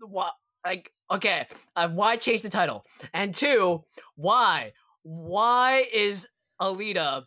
why? 0.00 0.30
Like, 0.66 0.90
okay, 1.12 1.46
uh, 1.76 1.88
why 1.88 2.16
change 2.16 2.42
the 2.42 2.48
title? 2.50 2.84
And 3.14 3.32
two, 3.34 3.84
why? 4.16 4.72
Why 5.04 5.84
is 5.92 6.26
Alita? 6.60 7.22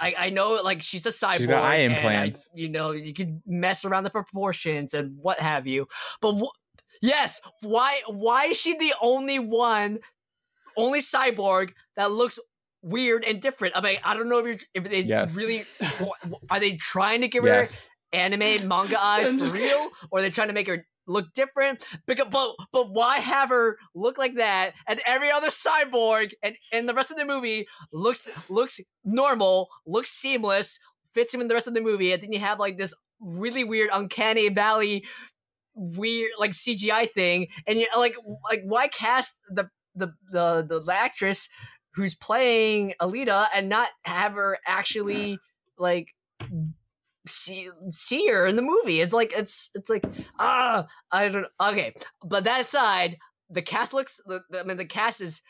I, 0.00 0.14
I 0.18 0.30
know 0.30 0.58
like 0.64 0.82
she's 0.82 1.04
a 1.04 1.10
cyborg. 1.10 1.36
She's 1.38 1.46
got 1.46 1.62
eye 1.64 1.76
and 1.76 1.92
I- 1.92 1.96
implants. 1.96 2.48
you 2.54 2.68
know, 2.70 2.92
you 2.92 3.12
can 3.12 3.42
mess 3.46 3.84
around 3.84 4.04
the 4.04 4.10
proportions 4.10 4.94
and 4.94 5.16
what 5.18 5.38
have 5.38 5.66
you. 5.66 5.86
But 6.22 6.38
wh- 6.38 6.56
yes, 7.02 7.40
why 7.60 8.00
why 8.08 8.46
is 8.46 8.56
she 8.58 8.76
the 8.78 8.94
only 9.02 9.38
one, 9.38 9.98
only 10.76 11.00
cyborg 11.00 11.72
that 11.96 12.10
looks 12.10 12.38
weird 12.80 13.22
and 13.24 13.40
different? 13.42 13.76
I 13.76 13.82
mean, 13.82 13.98
I 14.02 14.14
don't 14.16 14.30
know 14.30 14.38
if 14.38 14.46
you're, 14.74 14.82
if 14.84 14.90
they 14.90 15.00
Yes. 15.02 15.34
really 15.34 15.64
are 16.50 16.58
they 16.58 16.76
trying 16.76 17.20
to 17.20 17.28
give 17.28 17.44
her 17.44 17.50
Yes. 17.50 17.90
anime 18.14 18.66
manga 18.66 18.98
eyes 19.04 19.28
for 19.30 19.54
real, 19.54 19.90
or 20.10 20.18
are 20.18 20.22
they 20.22 20.30
trying 20.30 20.48
to 20.48 20.54
make 20.54 20.66
her 20.68 20.86
look 21.06 21.32
different? 21.34 21.84
But 22.06 22.30
but 22.72 22.90
why 22.90 23.18
have 23.20 23.48
her 23.50 23.76
look 23.94 24.18
like 24.18 24.34
that, 24.36 24.74
and 24.86 25.00
every 25.06 25.30
other 25.30 25.48
cyborg 25.48 26.32
and 26.42 26.56
and 26.72 26.88
the 26.88 26.94
rest 26.94 27.10
of 27.10 27.16
the 27.16 27.24
movie 27.24 27.66
looks 27.92 28.28
looks 28.50 28.80
normal, 29.04 29.68
looks 29.86 30.10
seamless, 30.10 30.78
fits 31.14 31.34
him 31.34 31.40
in 31.40 31.48
the 31.48 31.54
rest 31.54 31.66
of 31.66 31.74
the 31.74 31.80
movie, 31.80 32.12
and 32.12 32.22
then 32.22 32.32
you 32.32 32.40
have 32.40 32.58
like 32.58 32.78
this 32.78 32.94
really 33.20 33.64
weird 33.64 33.90
uncanny 33.92 34.48
valley 34.48 35.04
weird 35.74 36.30
like 36.38 36.52
CGI 36.52 37.10
thing, 37.10 37.48
and 37.66 37.78
you 37.78 37.86
like 37.96 38.16
like 38.44 38.62
why 38.64 38.88
cast 38.88 39.38
the 39.50 39.68
the 39.94 40.12
the 40.30 40.82
the 40.84 40.92
actress 40.92 41.48
who's 41.94 42.14
playing 42.14 42.94
Alita 43.00 43.46
and 43.54 43.68
not 43.68 43.88
have 44.04 44.34
her 44.34 44.58
actually 44.66 45.38
like 45.78 46.08
see 47.26 47.68
see 47.92 48.26
her 48.28 48.46
in 48.46 48.56
the 48.56 48.62
movie. 48.62 49.00
It's 49.00 49.12
like 49.12 49.32
it's 49.36 49.70
it's 49.74 49.88
like 49.88 50.04
ah 50.38 50.86
I 51.10 51.28
don't 51.28 51.46
okay. 51.60 51.94
But 52.24 52.44
that 52.44 52.60
aside, 52.60 53.18
the 53.50 53.62
cast 53.62 53.92
looks. 53.94 54.20
The, 54.26 54.42
the- 54.50 54.60
I 54.60 54.62
mean, 54.64 54.76
the 54.76 54.84
cast 54.84 55.20
is 55.20 55.42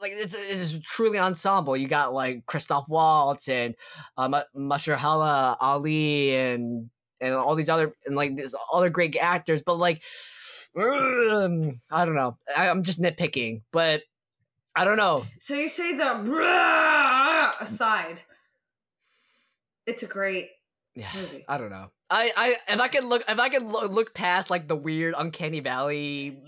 like 0.00 0.12
it's 0.14 0.34
it's 0.34 0.78
truly 0.80 1.18
ensemble. 1.18 1.76
You 1.76 1.88
got 1.88 2.12
like 2.14 2.46
Christoph 2.46 2.88
Waltz 2.88 3.48
and 3.48 3.74
uh, 4.16 4.28
Ma- 4.28 4.42
Mahershala 4.56 5.56
Ali 5.60 6.34
and 6.34 6.90
and 7.20 7.34
all 7.34 7.54
these 7.54 7.68
other 7.68 7.94
and 8.06 8.16
like 8.16 8.34
these 8.36 8.54
other 8.72 8.90
great 8.90 9.16
actors. 9.16 9.62
But 9.62 9.78
like 9.78 10.02
um, 10.76 11.72
I 11.90 12.04
don't 12.04 12.14
know. 12.14 12.38
I, 12.56 12.68
I'm 12.68 12.82
just 12.82 13.00
nitpicking, 13.00 13.62
but. 13.72 14.02
I 14.74 14.86
don't 14.86 14.96
know. 14.96 15.26
So 15.38 15.52
you 15.52 15.68
say 15.68 15.98
the 15.98 16.14
aside. 17.60 18.22
It's 19.84 20.02
a 20.02 20.06
great 20.06 20.48
Yeah, 20.94 21.08
movie. 21.14 21.44
I 21.48 21.58
don't 21.58 21.70
know. 21.70 21.90
I, 22.10 22.32
I 22.36 22.56
if 22.74 22.80
I 22.80 22.88
could 22.88 23.04
look 23.04 23.24
if 23.28 23.38
I 23.38 23.48
could 23.48 23.62
look, 23.62 23.90
look 23.90 24.14
past 24.14 24.50
like 24.50 24.68
the 24.68 24.76
weird 24.76 25.14
uncanny 25.16 25.60
valley 25.60 26.38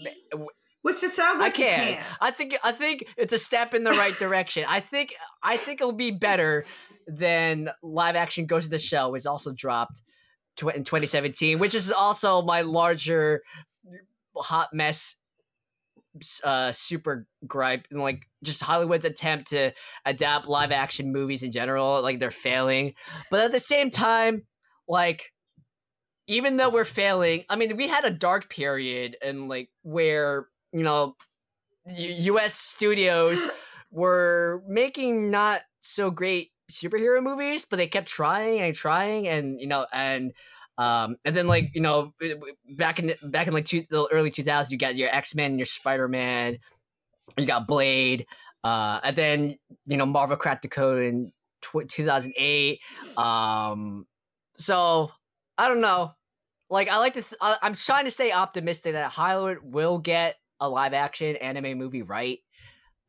Which 0.82 1.02
it 1.02 1.14
sounds 1.14 1.40
I 1.40 1.44
like 1.44 1.58
you 1.58 1.64
can. 1.64 1.94
can. 1.94 2.04
I 2.20 2.30
think 2.30 2.58
I 2.62 2.72
think 2.72 3.06
it's 3.16 3.32
a 3.32 3.38
step 3.38 3.72
in 3.72 3.84
the 3.84 3.92
right 3.92 4.18
direction. 4.18 4.64
I 4.68 4.80
think 4.80 5.14
I 5.42 5.56
think 5.56 5.80
it'll 5.80 5.92
be 5.92 6.10
better 6.10 6.64
than 7.06 7.70
live 7.82 8.16
action 8.16 8.44
Ghost 8.44 8.66
of 8.66 8.70
the 8.70 8.78
Shell, 8.78 9.12
which 9.12 9.24
also 9.24 9.52
dropped 9.52 10.02
tw- 10.56 10.74
in 10.74 10.84
2017, 10.84 11.58
which 11.58 11.74
is 11.74 11.90
also 11.90 12.42
my 12.42 12.60
larger 12.60 13.42
hot 14.36 14.74
mess 14.74 15.16
uh 16.44 16.70
super 16.72 17.26
gripe 17.46 17.86
and 17.90 18.00
like 18.00 18.26
just 18.42 18.62
Hollywood's 18.62 19.04
attempt 19.04 19.48
to 19.48 19.72
adapt 20.04 20.48
live 20.48 20.70
action 20.70 21.12
movies 21.12 21.42
in 21.42 21.50
general 21.50 22.02
like 22.02 22.20
they're 22.20 22.30
failing. 22.30 22.94
But 23.30 23.40
at 23.40 23.52
the 23.52 23.58
same 23.58 23.90
time 23.90 24.42
like 24.88 25.32
even 26.26 26.56
though 26.56 26.70
we're 26.70 26.84
failing 26.84 27.44
I 27.48 27.56
mean 27.56 27.76
we 27.76 27.88
had 27.88 28.04
a 28.04 28.10
dark 28.10 28.48
period 28.48 29.16
and 29.22 29.48
like 29.48 29.70
where 29.82 30.46
you 30.72 30.82
know 30.82 31.16
U- 31.86 32.34
US 32.34 32.54
studios 32.54 33.48
were 33.90 34.62
making 34.68 35.30
not 35.30 35.62
so 35.80 36.10
great 36.10 36.50
superhero 36.70 37.22
movies 37.22 37.64
but 37.64 37.76
they 37.76 37.86
kept 37.86 38.08
trying 38.08 38.60
and 38.60 38.74
trying 38.74 39.28
and 39.28 39.60
you 39.60 39.66
know 39.66 39.86
and 39.92 40.32
um, 40.78 41.16
and 41.24 41.36
then 41.36 41.46
like 41.46 41.70
you 41.74 41.80
know 41.80 42.12
back 42.76 42.98
in 42.98 43.14
back 43.24 43.46
in 43.46 43.54
like 43.54 43.66
two, 43.66 43.84
the 43.90 44.08
early 44.12 44.30
2000s 44.30 44.70
you 44.70 44.78
got 44.78 44.96
your 44.96 45.08
x-men 45.14 45.58
your 45.58 45.66
spider-man 45.66 46.58
you 47.38 47.46
got 47.46 47.66
blade 47.66 48.26
uh, 48.64 49.00
and 49.04 49.16
then 49.16 49.56
you 49.86 49.96
know 49.96 50.06
marvel 50.06 50.36
cracked 50.36 50.62
the 50.62 50.68
code 50.68 51.02
in 51.02 51.32
tw- 51.60 51.88
2008 51.88 52.80
um, 53.16 54.06
so 54.56 55.10
i 55.58 55.68
don't 55.68 55.80
know. 55.80 56.12
Like 56.70 56.88
i 56.88 56.96
like 56.98 57.14
to 57.14 57.22
th- 57.22 57.38
I- 57.40 57.58
i'm 57.62 57.74
trying 57.74 58.06
to 58.06 58.10
stay 58.10 58.32
optimistic 58.32 58.94
that 58.94 59.12
hollywood 59.12 59.58
will 59.62 59.98
get 59.98 60.36
a 60.60 60.68
live 60.68 60.94
action 60.94 61.36
anime 61.36 61.78
movie 61.78 62.02
right. 62.02 62.38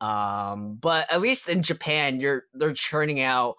Um, 0.00 0.76
but 0.76 1.10
at 1.10 1.20
least 1.22 1.48
in 1.48 1.62
japan 1.62 2.20
you're 2.20 2.44
they're 2.52 2.72
churning 2.72 3.20
out 3.20 3.56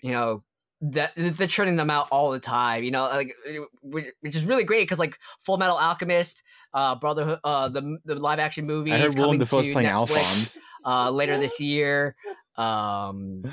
you 0.00 0.12
know 0.12 0.44
that 0.82 1.12
they're 1.16 1.46
churning 1.46 1.76
them 1.76 1.90
out 1.90 2.08
all 2.10 2.32
the 2.32 2.40
time. 2.40 2.82
You 2.82 2.90
know, 2.90 3.04
like 3.04 3.34
uh, 3.48 3.62
which 3.82 4.06
which 4.20 4.34
is 4.36 4.44
really 4.44 4.64
great 4.64 4.82
because 4.82 4.98
like 4.98 5.18
Full 5.40 5.56
Metal 5.56 5.76
Alchemist, 5.76 6.42
uh, 6.74 6.96
Brotherhood, 6.96 7.38
uh, 7.44 7.68
the 7.68 7.98
the 8.04 8.16
live 8.16 8.38
action 8.38 8.66
movie 8.66 8.92
I 8.92 8.96
is 8.96 9.14
heard 9.14 9.20
Willem 9.20 9.26
coming 9.26 9.38
Dafoe's 9.40 9.66
to 9.66 9.72
playing 9.72 9.88
Netflix 9.88 9.92
Alphonse. 9.92 10.58
uh, 10.84 11.10
later 11.10 11.38
this 11.38 11.60
year. 11.60 12.16
Um, 12.56 13.44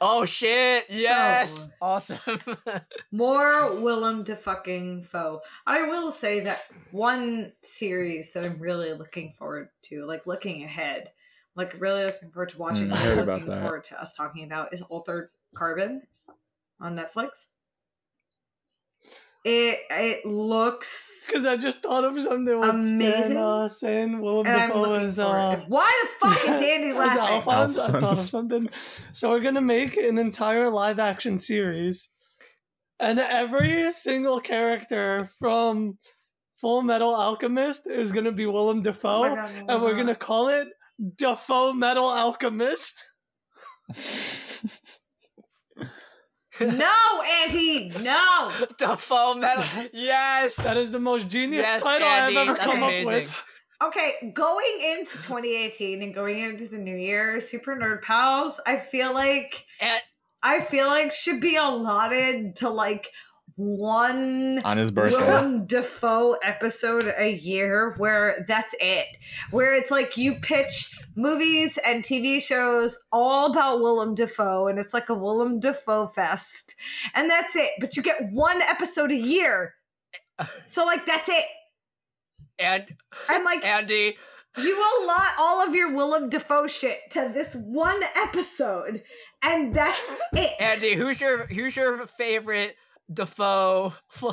oh 0.00 0.24
shit! 0.24 0.84
Yes, 0.90 1.68
awesome. 1.82 2.18
More 3.12 3.74
Willem 3.80 4.24
to 4.26 4.36
fucking 4.36 5.02
foe. 5.02 5.40
I 5.66 5.82
will 5.82 6.10
say 6.12 6.40
that 6.40 6.60
one 6.92 7.52
series 7.62 8.32
that 8.32 8.44
I'm 8.44 8.58
really 8.58 8.92
looking 8.92 9.34
forward 9.38 9.68
to, 9.84 10.04
like 10.06 10.26
looking 10.26 10.62
ahead, 10.64 11.10
like 11.54 11.74
really 11.80 12.04
looking 12.04 12.30
forward 12.30 12.48
to 12.50 12.58
watching, 12.58 12.88
Mm, 12.88 12.94
I 12.94 12.96
heard 12.96 13.18
about 13.18 13.40
looking 13.40 13.48
that. 13.54 13.60
forward 13.62 13.84
to 13.84 14.00
us 14.00 14.12
talking 14.14 14.44
about 14.44 14.72
is 14.72 14.82
Altered 14.82 15.30
Carbon 15.54 16.02
on 16.80 16.96
Netflix. 16.96 17.46
It 19.44 19.80
it 19.90 20.24
looks 20.24 21.24
Because 21.26 21.44
I 21.44 21.56
just 21.56 21.82
thought 21.82 22.04
of 22.04 22.18
something 22.20 22.60
with 22.60 22.70
Amazing. 22.70 23.24
Stan, 23.32 23.36
uh, 23.36 23.68
saying 23.68 24.20
Willem 24.20 24.46
and 24.46 24.56
I'm 24.56 24.68
Dafoe 24.70 24.80
looking 24.82 25.06
is 25.08 25.16
forward. 25.16 25.36
uh, 25.40 25.64
Why 25.66 26.04
the 26.20 26.28
fuck 26.28 26.44
is 26.44 26.48
Andy 26.64 26.88
as 26.90 26.94
laughing? 26.96 27.18
Alphonse. 27.34 27.78
I 27.78 27.98
thought 28.00 28.18
of 28.18 28.28
something. 28.28 28.70
So 29.12 29.30
we're 29.30 29.40
gonna 29.40 29.60
make 29.60 29.96
an 29.96 30.16
entire 30.18 30.70
live 30.70 31.00
action 31.00 31.40
series, 31.40 32.10
and 33.00 33.18
every 33.18 33.90
single 33.90 34.38
character 34.40 35.28
from 35.40 35.98
Full 36.60 36.82
Metal 36.82 37.12
Alchemist 37.12 37.88
is 37.88 38.12
gonna 38.12 38.30
be 38.30 38.46
Willem 38.46 38.78
Oh 38.78 38.82
Dafoe, 38.82 39.30
my 39.30 39.34
God, 39.34 39.50
and 39.68 39.82
we're 39.82 39.96
gonna 39.96 40.14
call 40.14 40.50
it 40.50 40.68
Dafoe 41.16 41.72
Metal 41.72 42.04
Alchemist. 42.04 43.02
no, 46.60 46.92
Andy, 47.44 47.90
no. 48.02 48.50
Dafoe 48.78 49.34
metal. 49.34 49.64
Yes, 49.92 50.56
That 50.56 50.76
is 50.76 50.90
the 50.90 51.00
most 51.00 51.28
genius 51.28 51.66
Yes, 51.66 51.82
title 51.82 52.06
Andy, 52.06 52.36
I've 52.36 52.48
ever 52.48 52.58
come 52.58 52.82
amazing. 52.82 53.06
up 53.08 53.14
with. 53.14 53.44
Okay, 53.84 54.32
going 54.32 54.80
into 54.80 55.16
2018 55.16 56.02
and 56.02 56.14
going 56.14 56.38
into 56.38 56.68
the 56.68 56.78
new 56.78 56.94
year, 56.94 57.40
Super 57.40 57.74
Nerd 57.74 58.02
Pals, 58.02 58.60
I 58.66 58.76
feel 58.76 59.12
like 59.12 59.64
And- 59.80 60.00
I 60.44 60.60
feel 60.60 60.86
like 60.88 61.12
should 61.12 61.40
be 61.40 61.54
allotted 61.56 62.56
to 62.56 62.68
like 62.68 63.08
one 63.56 64.60
on 64.64 64.76
his 64.76 64.90
birthday. 64.90 65.18
Willem 65.18 65.66
Dafoe 65.66 66.32
episode 66.42 67.12
a 67.16 67.32
year 67.32 67.94
where 67.98 68.44
that's 68.48 68.74
it. 68.80 69.06
Where 69.50 69.74
it's 69.74 69.90
like 69.90 70.16
you 70.16 70.34
pitch 70.36 70.94
movies 71.16 71.78
and 71.84 72.02
TV 72.02 72.40
shows 72.40 72.98
all 73.12 73.50
about 73.50 73.80
Willem 73.80 74.14
Dafoe 74.14 74.68
and 74.68 74.78
it's 74.78 74.94
like 74.94 75.08
a 75.08 75.14
Willem 75.14 75.60
Dafoe 75.60 76.06
fest. 76.06 76.74
And 77.14 77.30
that's 77.30 77.54
it. 77.56 77.70
But 77.80 77.96
you 77.96 78.02
get 78.02 78.30
one 78.32 78.62
episode 78.62 79.10
a 79.12 79.16
year. 79.16 79.74
So 80.66 80.84
like 80.84 81.06
that's 81.06 81.28
it. 81.28 81.44
and 82.58 82.84
And 83.28 83.44
like 83.44 83.64
Andy. 83.64 84.16
you 84.58 85.02
allot 85.04 85.28
all 85.38 85.66
of 85.66 85.74
your 85.74 85.94
Willem 85.94 86.28
Dafoe 86.28 86.66
shit 86.66 86.98
to 87.12 87.30
this 87.32 87.54
one 87.54 88.02
episode, 88.16 89.02
and 89.42 89.74
that's 89.74 90.00
it. 90.32 90.52
Andy, 90.60 90.94
who's 90.94 91.20
your 91.20 91.46
who's 91.46 91.76
your 91.76 92.06
favorite 92.06 92.74
Dafoe 93.14 93.92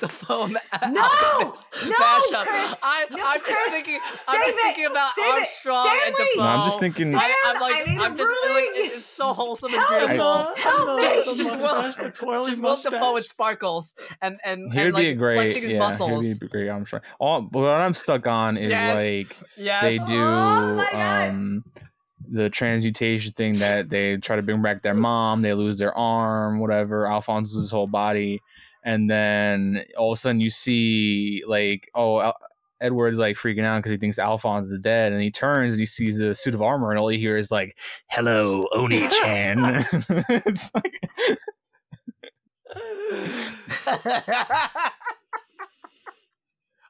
Dafoe 0.00 0.46
No! 0.46 0.60
Alchemist 0.72 1.68
No, 1.86 1.92
mashup? 1.92 2.44
Chris! 2.44 2.74
I'm, 2.82 3.06
No, 3.10 3.22
I'm 3.24 3.38
just 3.38 3.44
Chris! 3.44 3.56
thinking 3.70 4.00
I'm 4.28 4.40
just 4.44 4.56
it! 4.58 4.62
thinking 4.62 4.86
about 4.86 5.14
Save 5.16 5.24
it! 5.26 5.30
Armstrong 5.32 5.98
and 6.06 6.16
Dafoe. 6.16 6.42
No, 6.42 6.42
I'm 6.42 6.68
just 6.68 6.80
thinking- 6.80 7.14
I, 7.14 7.24
am 7.24 7.34
Stan, 7.56 7.60
like 7.60 7.74
I 7.74 7.90
need 7.90 7.98
I'm 8.00 8.12
a 8.12 8.16
just 8.16 8.32
like 8.48 8.64
it's 8.74 9.04
so 9.04 9.32
wholesome 9.32 9.72
and 9.74 9.82
Help! 9.82 9.92
And 9.92 10.08
beautiful. 10.10 10.34
the, 10.54 10.60
Help 10.60 10.88
and 10.88 10.96
me! 10.96 11.24
the, 11.24 11.30
the 11.30 11.36
Just 11.36 11.58
Will- 11.58 12.04
the 12.04 12.10
twirly 12.10 12.50
Just 12.50 12.62
Will 12.62 12.76
Dafoe 12.76 13.12
with 13.14 13.26
sparkles 13.26 13.94
and 14.22 14.38
and, 14.44 14.72
He 14.72 14.78
and 14.78 14.86
would 14.86 14.94
like 14.94 15.06
be 15.06 15.12
a 15.12 15.14
great, 15.14 15.34
flexing 15.36 15.62
his 15.62 15.72
yeah, 15.72 15.78
muscles. 15.78 16.26
he'd 16.26 16.40
be 16.40 16.48
great. 16.48 16.68
I'm. 16.70 16.86
All 17.18 17.42
what 17.42 17.66
I'm 17.68 17.94
stuck 17.94 18.26
on 18.26 18.56
is 18.56 18.68
Yes. 18.68 18.96
like 18.96 19.36
yes. 19.56 19.82
they 20.06 20.12
do 20.12 20.20
Oh 20.20 20.74
my 20.74 20.88
God. 20.92 21.28
Um, 21.30 21.64
the 22.30 22.48
transmutation 22.50 23.32
thing 23.32 23.54
that 23.54 23.88
they 23.90 24.16
try 24.16 24.36
to 24.36 24.42
bring 24.42 24.62
back 24.62 24.82
their 24.82 24.94
mom, 24.94 25.42
they 25.42 25.54
lose 25.54 25.78
their 25.78 25.96
arm, 25.96 26.58
whatever. 26.60 27.06
Alphonse 27.06 27.50
loses 27.50 27.64
his 27.64 27.70
whole 27.70 27.86
body, 27.86 28.40
and 28.84 29.10
then 29.10 29.84
all 29.96 30.12
of 30.12 30.18
a 30.18 30.20
sudden 30.20 30.40
you 30.40 30.50
see 30.50 31.42
like 31.46 31.90
oh. 31.94 32.20
Al- 32.20 32.36
Edward's 32.80 33.18
like 33.18 33.36
freaking 33.36 33.64
out 33.64 33.76
because 33.78 33.92
he 33.92 33.96
thinks 33.96 34.18
Alphonse 34.18 34.68
is 34.68 34.78
dead, 34.80 35.12
and 35.12 35.22
he 35.22 35.30
turns 35.30 35.72
and 35.72 35.80
he 35.80 35.86
sees 35.86 36.18
a 36.18 36.34
suit 36.34 36.54
of 36.54 36.60
armor, 36.60 36.90
and 36.90 36.98
all 36.98 37.08
he 37.08 37.18
hears 37.18 37.46
is 37.46 37.50
like, 37.50 37.78
"Hello, 38.08 38.64
Oni-chan." 38.72 39.86
it's 40.28 40.70
like, 40.74 41.00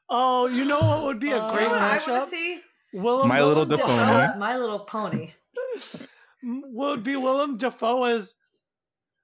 Oh, 0.09 0.47
you 0.47 0.65
know 0.65 0.81
what 0.81 1.03
would 1.05 1.19
be 1.21 1.31
a 1.33 1.39
Uh, 1.39 1.53
great 1.53 1.65
You 1.65 1.69
know 1.71 1.75
I 1.77 1.99
want 1.99 2.31
mashup? 2.31 2.61
To 2.95 2.99
see? 2.99 3.03
Willem, 3.05 3.29
My 3.29 3.43
Little 3.43 3.65
Willem 3.65 3.69
Dafoe. 3.81 3.87
Dafoe 3.97 4.21
eh? 4.35 4.39
My 4.39 4.57
Little 4.57 4.79
Pony. 4.81 5.33
would 6.43 7.03
be 7.05 7.17
Willem 7.17 7.57
Dafoe 7.57 8.05
as 8.05 8.35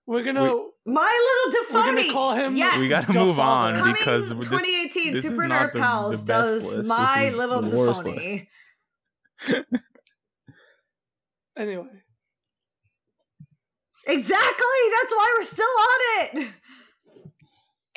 we're 0.07 0.25
gonna 0.25 0.41
My 0.87 1.43
Little 1.47 1.63
Dafoe. 1.63 1.75
we're 1.79 1.85
gonna 2.03 2.13
call 2.13 2.35
him. 2.35 2.57
Yes. 2.57 2.79
we 2.79 2.89
gotta 2.89 3.07
Dafoe. 3.09 3.27
move 3.27 3.39
on 3.39 3.77
Coming 3.77 3.93
because 3.93 4.29
Coming 4.31 4.39
this- 4.39 4.47
2018, 4.49 5.15
this 5.15 5.25
is 5.25 5.31
Super 5.31 5.43
Nerd 5.45 5.73
Pals 5.75 6.21
the 6.25 6.27
best 6.27 6.27
does 6.27 6.77
list. 6.77 6.89
My 6.89 7.31
Little 7.31 7.63
the. 7.63 8.49
Anyway, 11.57 11.87
Exactly. 14.07 14.81
That's 14.97 15.13
why 15.13 15.37
we're 15.39 15.47
still 15.47 15.67
on 15.67 15.99
it. 16.39 16.49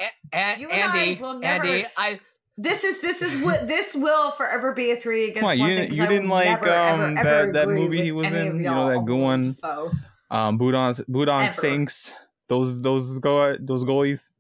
A- 0.02 0.38
A- 0.38 0.60
You 0.60 0.70
and 0.70 0.92
I 0.92 0.98
Andy, 0.98 1.22
will 1.22 1.40
never- 1.40 1.66
Andy, 1.66 1.86
I 1.96 2.20
This 2.58 2.84
is 2.84 3.02
this 3.02 3.22
is 3.22 3.42
what 3.44 3.68
this 3.74 3.96
will 3.96 4.30
forever 4.32 4.74
be 4.74 4.92
a 4.92 4.96
three 4.96 5.26
against 5.30 5.40
Come 5.50 5.60
one. 5.60 5.70
you 5.70 5.78
thing, 5.78 5.94
you 5.94 6.04
I 6.04 6.08
didn't 6.08 6.30
like, 6.30 6.46
never, 6.46 6.74
um, 6.74 7.18
ever 7.18 7.52
that- 7.52 7.54
that 7.54 7.68
movie 7.70 8.04
he 8.04 8.12
was 8.12 8.28
in, 8.28 8.34
you 8.58 8.64
know, 8.64 8.90
that 8.90 8.98
on 8.98 9.06
good 9.06 9.22
one? 9.22 9.54
Foe. 9.56 9.92
um 10.30 10.60
Budon 10.60 11.04
Budon 11.10 11.54
Sinks 11.56 12.12
those 12.50 12.82
those 12.82 13.18
go 13.20 13.56
those 13.60 13.84
goalies. 13.84 14.32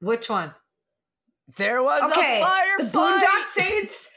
Which 0.00 0.28
one? 0.28 0.54
there 1.56 1.82
was 1.82 2.10
Okay, 2.10 2.40
a 2.40 2.44
fire 2.44 2.78
the 2.78 2.84
Boondock 2.84 3.46
Saints. 3.46 4.08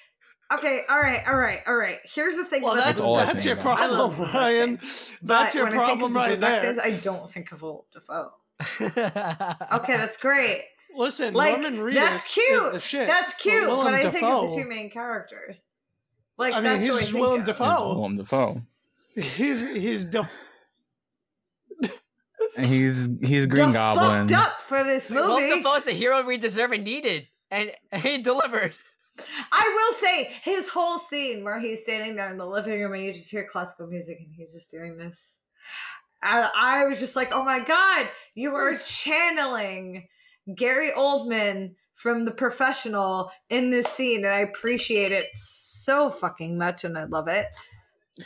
Okay, 0.52 0.80
all 0.89 0.98
right, 0.99 1.22
all 1.27 1.35
right, 1.38 1.60
all 1.68 1.76
right. 1.76 1.99
Here's 2.06 2.35
the 2.35 2.45
thing. 2.45 2.61
well, 2.64 2.73
about 2.73 2.85
that's 2.85 3.02
the 3.02 3.07
all 3.07 3.18
I 3.19 3.23
Boondock 3.26 3.34
that's 3.34 3.45
your 3.45 3.53
about. 3.56 3.80
I 3.80 3.85
love 3.88 4.15
problem, 4.15 4.34
Ryan. 4.34 4.77
Saints. 4.77 5.11
That's 5.22 5.53
your 5.56 5.65
when 5.65 5.73
I 5.77 5.85
think 5.85 5.99
problem 5.99 6.14
right 6.15 6.39
there. 6.39 6.61
Saints, 6.61 6.80
I 6.81 6.91
don't 6.91 7.30
think 7.30 7.52
of 7.52 7.61
Will 7.61 7.85
Dafoe. 7.94 8.31
Okay, 8.80 9.98
that's 9.98 10.15
great. 10.18 10.61
Listen, 10.95 11.34
Like 11.34 11.59
Norman 11.59 11.80
Reedus 11.80 11.93
that's 11.95 12.34
cute. 12.34 12.64
is 12.68 12.72
the 12.73 12.80
shit. 12.80 13.07
That's 13.07 13.34
cute, 13.34 13.68
but, 13.68 13.69
Willem 13.77 13.93
I 13.93 14.01
think 14.09 14.23
of 14.23 14.49
the 14.49 14.55
two 14.55 14.68
main 14.68 14.89
characters. 14.89 15.61
Like 16.38 16.53
I 16.53 16.57
mean, 16.57 16.64
that's 16.65 16.84
he's 16.84 16.91
who 16.91 16.97
I 16.97 16.99
just 17.01 17.11
think 17.11 17.22
Willem 17.23 17.39
of. 17.41 17.45
Dafoe. 17.45 17.93
Willem 17.95 18.18
Dafoe. 18.18 18.61
He's 19.15 19.64
he's 19.68 20.05
def- 20.05 20.30
He's 22.59 23.07
he's 23.22 23.45
Green 23.45 23.68
the 23.68 23.73
Goblin. 23.73 24.27
fucked 24.27 24.34
up 24.41 24.61
for 24.61 24.84
this 24.84 25.09
Willem 25.09 25.41
movie. 25.43 25.55
Dafoe's 25.61 25.84
the 25.84 25.91
hero 25.91 26.23
we 26.26 26.38
deserve 26.38 26.72
and 26.72 26.84
needed, 26.84 27.27
and 27.51 27.72
he 27.93 28.18
delivered. 28.19 28.73
I 29.51 29.73
will 29.76 29.97
say 29.99 30.31
his 30.43 30.69
whole 30.69 30.97
scene 30.99 31.43
where 31.43 31.59
he's 31.59 31.81
standing 31.81 32.15
there 32.15 32.30
in 32.31 32.38
the 32.38 32.45
living 32.45 32.80
room 32.81 32.93
and 32.93 33.03
you 33.03 33.14
just 33.14 33.30
hear 33.31 33.47
classical 33.47 33.88
music 33.88 34.18
and 34.19 34.30
he's 34.35 34.53
just 34.53 34.69
doing 34.69 34.95
this. 34.97 35.19
And 36.22 36.47
I 36.55 36.85
was 36.85 36.99
just 36.99 37.15
like, 37.15 37.34
oh 37.34 37.43
my 37.43 37.59
god, 37.64 38.07
you 38.35 38.53
are 38.55 38.76
channeling 38.76 40.07
Gary 40.56 40.91
Oldman 40.91 41.76
from 41.95 42.26
The 42.26 42.32
Professional 42.32 43.32
in 43.49 43.69
this 43.72 43.88
scene, 43.88 44.24
and 44.26 44.34
I 44.34 44.40
appreciate 44.40 45.11
it 45.11 45.26
so 45.34 46.10
fucking 46.10 46.57
much 46.57 46.84
and 46.84 46.98
I 46.98 47.06
love 47.06 47.28
it. 47.28 47.48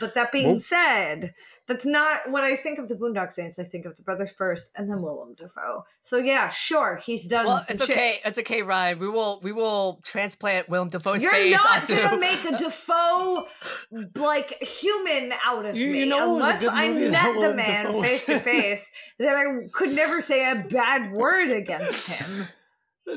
But 0.00 0.14
that 0.14 0.32
being 0.32 0.50
Well- 0.50 0.58
said, 0.58 1.34
that's 1.72 1.86
not 1.86 2.30
when 2.30 2.44
I 2.44 2.56
think 2.56 2.78
of 2.78 2.88
the 2.88 2.94
Boondock 2.94 3.32
Saints. 3.32 3.58
I 3.58 3.64
think 3.64 3.86
of 3.86 3.96
the 3.96 4.02
brothers 4.02 4.30
first, 4.30 4.70
and 4.76 4.90
then 4.90 5.00
Willem 5.02 5.34
Dafoe. 5.34 5.84
So 6.02 6.18
yeah, 6.18 6.50
sure, 6.50 6.96
he's 6.96 7.26
done. 7.26 7.46
Well, 7.46 7.62
some 7.62 7.74
it's 7.76 7.86
shit. 7.86 7.96
okay. 7.96 8.20
It's 8.24 8.38
okay, 8.38 8.62
Ryan. 8.62 8.98
We 8.98 9.08
will 9.08 9.40
we 9.42 9.52
will 9.52 10.00
transplant 10.04 10.68
Willem 10.68 10.88
Dafoe's 10.90 11.22
You're 11.22 11.32
face 11.32 11.56
not 11.56 11.80
onto. 11.90 11.96
gonna 12.02 12.18
make 12.18 12.44
a 12.44 12.56
Dafoe 12.58 13.46
like 14.16 14.62
human 14.62 15.32
out 15.44 15.64
of 15.66 15.76
You- 15.76 15.90
me 15.92 15.98
you 16.00 16.06
know 16.06 16.18
it 16.18 16.22
a 16.22 16.34
unless 16.34 16.60
good 16.60 16.68
I 16.68 16.88
movie 16.88 17.08
that 17.08 17.34
met 17.34 17.48
the 17.48 17.54
man 17.54 17.84
Dafoe 17.86 18.00
was 18.00 18.10
face 18.10 18.26
to 18.26 18.38
face. 18.40 18.90
That 19.18 19.34
I 19.36 19.44
could 19.72 19.92
never 19.92 20.20
say 20.20 20.50
a 20.50 20.56
bad 20.56 21.12
word 21.12 21.50
against 21.50 22.20
him. 22.20 22.46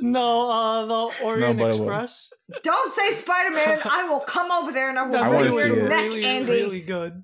No, 0.02 0.50
uh, 0.50 0.86
the 0.88 1.24
Orient 1.24 1.60
but 1.60 1.66
I 1.66 1.68
will. 1.68 1.76
Express. 1.84 2.34
Don't 2.64 2.92
say 2.94 3.16
Spider 3.18 3.52
Man. 3.52 3.80
I 3.86 4.06
will 4.10 4.20
come 4.22 4.52
over 4.52 4.72
there 4.72 4.90
and 4.90 4.98
I 4.98 5.04
will 5.04 5.12
That 5.12 5.24
I 5.24 5.30
break 5.30 5.42
wanna 5.42 5.52
movie 5.52 5.56
was 5.58 5.66
see 5.68 5.74
your 5.76 5.90
neck, 5.90 6.02
really, 6.02 6.26
Andy. 6.26 6.52
really 6.52 6.82
good. 6.82 7.24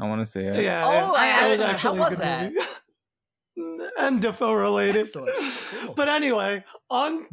I 0.00 0.06
want 0.08 0.20
to 0.24 0.26
say 0.30 0.46
it. 0.46 0.62
Yeah. 0.62 0.84
Oh, 0.86 0.90
yeah. 0.92 1.12
I 1.12 1.26
That 1.26 1.48
was 1.48 1.58
haven't- 1.58 1.60
how 1.60 1.72
actually 1.72 1.98
a 1.98 2.00
was 2.00 2.10
good 2.10 2.18
that? 2.20 2.52
movie. 2.52 3.90
and 3.98 4.22
Dafoe 4.22 4.52
related. 4.52 5.08
Cool. 5.12 5.94
But 5.94 6.08
anyway, 6.08 6.64
on 6.90 7.26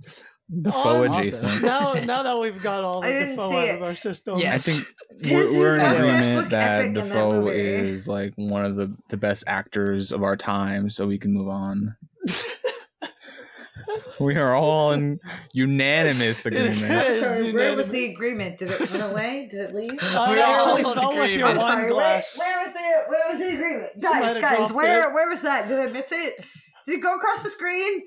Dafoe 0.62 1.08
Awesome. 1.08 1.14
adjacent. 1.14 1.64
now 1.64 1.94
now 2.06 2.24
that 2.24 2.40
we've 2.40 2.62
got 2.62 2.84
all 2.84 3.02
the 3.02 3.08
Dafoe 3.10 3.52
out 3.56 3.68
it. 3.70 3.76
of 3.76 3.84
our 3.84 3.96
system, 3.96 4.40
yes. 4.40 4.68
I 4.68 4.72
think 4.72 4.88
we're, 5.32 5.58
we're 5.60 5.76
in 5.76 5.82
agreement 5.82 6.50
that 6.52 6.80
epic 6.80 6.88
in 6.88 6.94
that 6.96 7.08
Dafoe 7.10 7.42
movie. 7.42 7.60
is 7.60 8.08
like 8.08 8.34
one 8.38 8.66
of 8.66 8.76
the, 8.76 8.96
the 9.10 9.18
best 9.18 9.44
actors 9.48 10.12
of 10.12 10.24
our 10.24 10.36
time, 10.36 10.90
so 10.90 11.06
we 11.08 11.18
can 11.20 11.32
move 11.34 11.48
on. 11.50 11.96
We 14.20 14.36
are 14.36 14.56
all 14.56 14.91
in 14.94 15.20
unanimous 15.53 16.45
agreement. 16.45 16.82
is 16.82 17.20
Sorry, 17.20 17.53
where 17.53 17.76
was 17.76 17.90
the 17.90 18.12
agreement? 18.14 18.60
Did 18.60 18.72
it 18.72 18.91
run 18.94 19.12
away? 19.12 19.48
Did 19.52 19.62
it 19.62 19.76
leave? 19.76 19.98
I 20.02 20.32
We 20.34 20.40
actually 20.41 20.84
almost 20.84 20.99
fell 20.99 21.18
with 21.18 21.32
your 21.32 21.48
I'm 21.48 21.57
wine 21.57 21.68
sorry, 21.78 21.90
glass. 21.90 22.40
Where, 22.40 22.56
where 22.57 22.66
was 22.66 22.74
the 22.74 23.10
where 23.10 23.32
was 23.32 23.40
the 23.40 23.53
agreement? 23.53 24.02
Guys, 24.02 24.41
guys, 24.41 24.72
where 24.72 25.10
it. 25.10 25.14
where 25.14 25.30
was 25.30 25.41
that? 25.41 25.68
Did 25.68 25.80
I 25.80 25.88
miss 25.88 26.12
it? 26.12 26.36
Did 26.88 26.99
it 26.99 27.02
go 27.02 27.16
across 27.16 27.44
the 27.44 27.49
screen? 27.49 28.03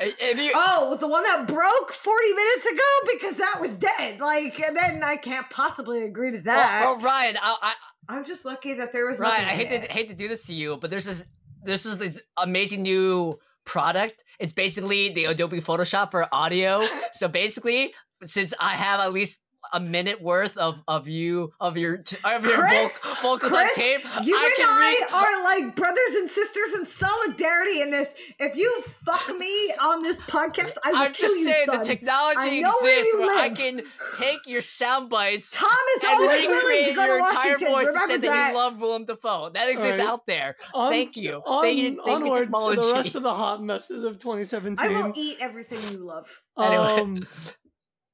If 0.00 0.38
you, 0.38 0.52
Oh, 0.54 0.96
the 0.96 1.08
one 1.08 1.24
that 1.24 1.46
broke 1.46 1.92
40 1.92 2.32
minutes 2.34 2.66
ago 2.66 3.12
because 3.12 3.34
that 3.36 3.60
was 3.60 3.70
dead. 3.70 4.20
Like, 4.20 4.60
and 4.60 4.76
then 4.76 5.02
I 5.02 5.16
can't 5.16 5.48
possibly 5.50 6.04
agree 6.04 6.30
to 6.32 6.40
that. 6.42 6.82
well, 6.82 6.96
well, 6.96 7.04
Ryan, 7.04 7.36
I, 7.42 7.56
I, 7.60 7.72
I'm 8.08 8.24
just 8.24 8.44
lucky 8.44 8.74
that 8.74 8.92
there 8.92 9.06
was 9.06 9.18
Ryan, 9.18 9.44
I 9.46 9.48
hate 9.48 9.72
it. 9.72 9.86
to 9.88 9.92
hate 9.92 10.08
to 10.08 10.14
do 10.14 10.28
this 10.28 10.44
to 10.46 10.54
you, 10.54 10.76
but 10.76 10.90
there's 10.90 11.06
this 11.06 11.24
this 11.64 11.86
is 11.86 11.98
this 11.98 12.20
amazing 12.36 12.82
new 12.82 13.38
product. 13.64 14.24
It's 14.38 14.52
basically 14.52 15.10
the 15.10 15.26
Adobe 15.26 15.60
Photoshop 15.60 16.10
for 16.10 16.28
audio. 16.32 16.86
so 17.12 17.28
basically, 17.28 17.92
since 18.22 18.54
I 18.60 18.76
have 18.76 19.00
at 19.00 19.12
least 19.12 19.44
a 19.72 19.80
minute 19.80 20.20
worth 20.20 20.56
of 20.56 20.76
of 20.88 21.08
you 21.08 21.52
of 21.60 21.76
your 21.76 21.98
t- 21.98 22.16
of 22.24 22.44
your 22.44 22.58
Chris, 22.58 22.92
voc- 22.98 23.22
vocals 23.22 23.52
on 23.52 23.66
tape, 23.74 24.00
You 24.22 24.36
I 24.36 24.44
and 24.44 24.54
can 24.56 24.66
I 24.68 24.96
read. 25.00 25.12
are 25.14 25.44
like 25.44 25.76
brothers 25.76 26.14
and 26.16 26.28
sisters 26.30 26.74
in 26.74 26.84
solidarity 26.86 27.80
in 27.80 27.90
this. 27.90 28.08
If 28.40 28.56
you 28.56 28.82
fuck 29.04 29.28
me 29.38 29.72
on 29.80 30.02
this 30.02 30.16
podcast, 30.16 30.76
I 30.84 30.90
will 30.92 30.98
I'm 30.98 31.12
kill 31.12 31.28
just 31.28 31.38
you, 31.38 31.44
saying 31.44 31.66
son. 31.66 31.78
the 31.78 31.84
technology 31.84 32.58
I 32.58 32.60
know 32.60 32.74
where 32.82 32.98
exists 32.98 33.18
where 33.18 33.38
I 33.38 33.50
can 33.50 33.82
take 34.18 34.38
your 34.46 34.60
sound 34.60 35.08
bites 35.10 35.50
Tom 35.52 35.68
is 35.96 36.02
and 36.04 36.12
always 36.14 36.46
willing 36.46 36.60
to 36.60 36.66
recreate 36.66 36.94
go 36.96 37.02
to 37.02 37.06
your 37.06 37.18
entire 37.18 37.36
Washington. 37.52 37.68
voice 37.68 37.86
to 37.86 37.92
say 37.92 38.16
that, 38.16 38.22
that. 38.22 38.48
you 38.50 38.56
love 38.56 38.78
Willem 38.80 39.04
Dafoe. 39.04 39.50
That 39.54 39.68
exists 39.68 39.92
Alright. 40.00 40.08
out 40.08 40.26
there. 40.26 40.56
On- 40.74 40.90
Thank 40.90 41.16
you. 41.16 41.40
On, 41.46 41.62
Thank 41.62 41.78
you- 41.78 42.02
thank 42.04 42.24
you, 42.26 42.34
to 42.34 42.46
the 42.80 42.92
rest 42.94 43.14
of 43.14 43.22
the 43.22 43.32
hot 43.34 43.62
messes 43.62 44.04
of 44.04 44.18
2017. 44.18 44.84
I 44.84 44.88
2017. 44.88 45.02
will 45.04 45.12
eat 45.16 45.38
everything 45.40 45.78
you 45.92 46.04
love. 46.04 46.42
Um, 46.56 47.26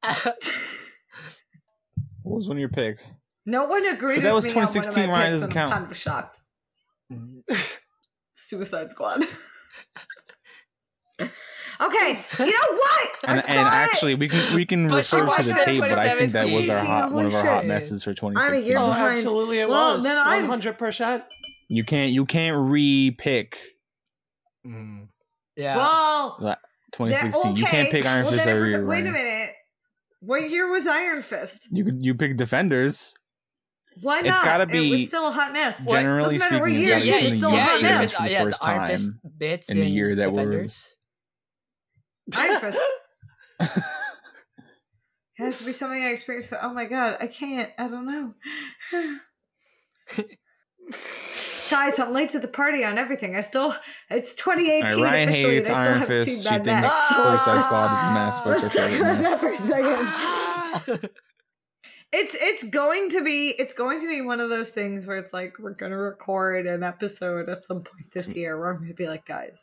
What 2.29 2.37
was 2.37 2.49
one 2.49 2.57
of 2.59 2.61
your 2.61 2.69
picks? 2.69 3.11
No 3.47 3.65
one 3.65 3.87
agreed 3.87 4.17
But 4.17 4.25
that 4.25 4.35
with 4.35 4.45
was 4.45 4.55
me 4.55 4.61
on 4.61 4.67
one 4.67 4.77
of 4.77 4.85
2016, 4.85 5.07
my 5.09 5.13
Ryan, 5.13 5.33
doesn't 5.33 5.51
and 5.51 5.59
I'm 5.59 5.69
count. 5.69 5.81
kind 5.81 5.91
of 5.91 5.97
shocked. 5.97 6.39
Suicide 8.37 8.91
Squad. 8.91 9.23
okay, 11.21 12.19
you 12.39 12.47
know 12.47 12.77
what? 12.77 13.09
And, 13.25 13.41
I 13.41 13.43
saw 13.43 13.49
and 13.49 13.59
it. 13.61 13.73
actually, 13.73 14.15
we 14.15 14.29
can 14.29 14.55
we 14.55 14.67
can 14.67 14.89
But 14.89 14.97
refer 15.11 15.27
to 15.37 15.43
the 15.43 15.51
it 15.61 15.65
tape, 15.65 15.81
but 15.81 15.93
I 15.93 16.19
think 16.19 16.33
that 16.33 16.49
was 16.51 16.69
our 16.69 16.79
hot 16.79 17.13
one 17.13 17.27
of 17.27 17.35
our 17.35 17.43
hot 17.43 17.55
Holy 17.57 17.67
messes 17.69 18.05
for 18.05 18.11
I 18.11 18.13
mean, 18.13 18.35
2016. 18.35 18.71
you're 18.71 18.79
oh, 18.79 18.93
absolutely, 18.93 19.59
it 19.61 19.69
Well, 19.69 19.95
was 19.95 20.03
then 20.05 20.19
I'm- 20.19 20.49
100%. 20.49 21.23
you 21.69 21.85
can't 21.85 22.13
you 22.13 22.27
can't 22.27 22.71
re-pick 22.71 23.57
Mm. 24.67 25.09
Yeah. 25.57 25.77
well, 25.77 26.37
that- 26.43 26.59
2016. 26.93 27.57
You 27.57 27.65
can't 27.65 27.91
pick 27.91 28.05
Iron 28.07 28.23
well, 28.23 28.31
Fist 28.33 28.45
then 28.45 28.49
every 28.57 28.69
if 28.69 28.73
year. 28.79 28.87
Wait 28.87 29.07
a 29.07 29.11
minute. 29.11 29.51
What 30.21 30.51
year 30.51 30.69
was 30.71 30.87
Iron 30.87 31.23
Fist? 31.23 31.69
You 31.71 31.91
you 32.01 32.15
pick 32.15 32.37
Defenders. 32.37 33.15
Why 34.01 34.21
It's 34.21 34.29
not? 34.29 34.45
gotta 34.45 34.67
be. 34.67 34.89
It 34.89 34.91
was 34.91 35.07
still 35.07 35.27
a 35.29 35.31
hot 35.31 35.53
mess. 35.53 35.85
Generally 35.85 36.39
Doesn't 36.39 36.39
matter 36.39 36.61
what 36.63 36.69
speaking, 36.69 36.85
year, 36.87 36.97
it's 36.99 37.07
yeah, 37.07 37.13
gotta 37.13 37.25
yeah, 37.25 37.31
be 37.31 37.35
it's 37.35 37.41
something 37.43 37.59
yeah, 37.59 37.65
yeah, 37.65 37.71
hot 37.71 37.83
mess. 37.83 38.13
for 38.13 38.23
the 38.23 38.31
yeah, 38.31 38.43
first 38.45 38.61
the 38.61 38.67
Iron. 38.67 38.87
Fist 38.87 39.11
bits 39.39 39.71
in 39.71 39.81
the 39.81 39.87
year 39.91 40.15
that 40.17 40.33
we're- 40.33 40.47
Iron 40.57 40.69
Fist. 40.69 40.95
It 43.59 43.83
has 45.45 45.59
to 45.59 45.65
be 45.65 45.73
something 45.73 46.03
I 46.03 46.09
experienced. 46.09 46.53
Oh 46.61 46.73
my 46.75 46.85
god, 46.85 47.17
I 47.21 47.27
can't. 47.27 47.71
I 47.79 47.89
don't 47.89 48.07
know. 48.07 48.35
Guys, 51.71 51.99
I'm 51.99 52.13
late 52.13 52.31
to 52.31 52.39
the 52.39 52.49
party 52.49 52.85
on 52.85 52.99
everything. 52.99 53.37
I 53.37 53.41
still, 53.41 53.75
it's 54.11 54.35
2018 54.35 54.83
Alright, 54.99 55.13
Ryan 55.13 55.29
officially, 55.29 55.55
hates 55.57 55.69
and 55.69 55.77
I 55.77 55.83
still 55.83 55.91
Iron 55.93 55.99
haven't 56.01 56.17
Fist. 56.25 56.29
seen 56.29 56.39
She 56.43 56.49
Mad 56.51 56.65
thinks 56.65 56.83
Max. 56.83 57.09
Suicide 57.09 57.65
Squad 57.65 57.85
is 57.95 58.03
a 58.05 58.13
mess, 58.15 58.41
but 58.45 58.65
it's 58.65 58.75
her 58.75 58.89
favorite 58.89 59.21
mess. 59.21 59.23
that 59.23 59.41
for 59.41 59.53
a 59.53 60.89
second. 60.89 61.11
It's 62.11 62.35
it's 62.41 62.65
going 62.65 63.11
to 63.11 63.23
be 63.23 63.51
it's 63.51 63.75
going 63.75 64.01
to 64.01 64.07
be 64.07 64.23
one 64.23 64.41
of 64.41 64.49
those 64.49 64.71
things 64.71 65.07
where 65.07 65.19
it's 65.19 65.35
like 65.35 65.59
we're 65.59 65.75
gonna 65.75 65.99
record 65.99 66.67
an 66.67 66.83
episode 66.83 67.51
at 67.51 67.65
some 67.67 67.83
point 67.83 68.11
this 68.15 68.35
year 68.35 68.59
where 68.59 68.71
I'm 68.71 68.81
gonna 68.81 68.95
be 68.95 69.07
like, 69.07 69.27
guys, 69.27 69.59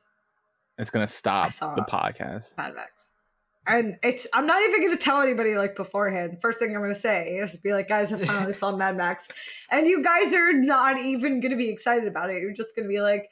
It's 0.77 0.91
gonna 0.91 1.07
stop 1.07 1.51
saw 1.51 1.73
the 1.73 1.81
it. 1.81 1.87
podcast. 1.87 2.55
Mad 2.55 2.75
Max. 2.75 3.09
And 3.67 3.97
it's 4.03 4.27
I'm 4.33 4.45
not 4.45 4.61
even 4.61 4.81
gonna 4.85 4.97
tell 4.97 5.21
anybody 5.21 5.55
like 5.55 5.75
beforehand. 5.75 6.37
First 6.41 6.59
thing 6.59 6.75
I'm 6.75 6.81
gonna 6.81 6.93
say 6.93 7.37
is 7.37 7.55
be 7.57 7.73
like, 7.73 7.87
guys, 7.87 8.13
I 8.13 8.17
finally 8.23 8.53
saw 8.53 8.75
Mad 8.75 8.95
Max. 8.95 9.27
And 9.71 9.87
you 9.87 10.03
guys 10.03 10.33
are 10.33 10.53
not 10.53 10.97
even 10.99 11.39
gonna 11.39 11.55
be 11.57 11.69
excited 11.69 12.07
about 12.07 12.29
it. 12.29 12.41
You're 12.41 12.53
just 12.53 12.75
gonna 12.75 12.87
be 12.87 13.01
like, 13.01 13.29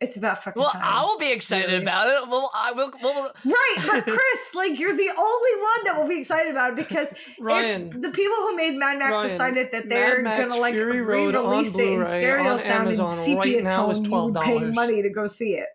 it's 0.00 0.16
about 0.16 0.44
fucking 0.44 0.62
Well, 0.62 0.70
time. 0.70 0.80
I 0.82 1.02
will 1.02 1.18
be 1.18 1.32
excited 1.32 1.66
Really? 1.70 1.82
about 1.82 2.06
it. 2.08 2.28
Well, 2.28 2.50
I 2.54 2.70
will. 2.72 2.92
Well, 3.02 3.34
Right, 3.44 3.74
but 3.84 4.04
Chris, 4.04 4.54
like 4.54 4.78
you're 4.78 4.96
the 4.96 5.10
only 5.18 5.62
one 5.62 5.84
that 5.84 5.98
will 5.98 6.08
be 6.08 6.20
excited 6.20 6.52
about 6.52 6.70
it 6.70 6.76
because 6.76 7.12
Ryan, 7.40 7.90
if 7.94 8.00
the 8.00 8.10
people 8.10 8.36
who 8.36 8.56
made 8.56 8.76
Mad 8.76 8.98
Max 8.98 9.12
Ryan, 9.12 9.28
decided 9.28 9.72
that 9.72 9.88
they're 9.88 10.22
Max 10.22 10.48
gonna 10.48 10.60
like 10.60 10.74
Fury 10.74 11.00
re-release 11.02 11.74
it 11.74 11.80
in 11.80 12.06
stereo 12.06 12.52
on 12.52 12.58
sound 12.60 12.86
Amazon 12.86 13.18
and 13.18 13.24
sepia 13.24 13.56
right 13.56 13.64
now 13.64 13.90
is 13.90 14.00
tone, 14.00 14.10
you 14.10 14.32
would 14.32 14.34
pay 14.36 14.58
$12. 14.58 14.74
money 14.74 15.02
to 15.02 15.10
go 15.10 15.26
see 15.26 15.54
it. 15.54 15.66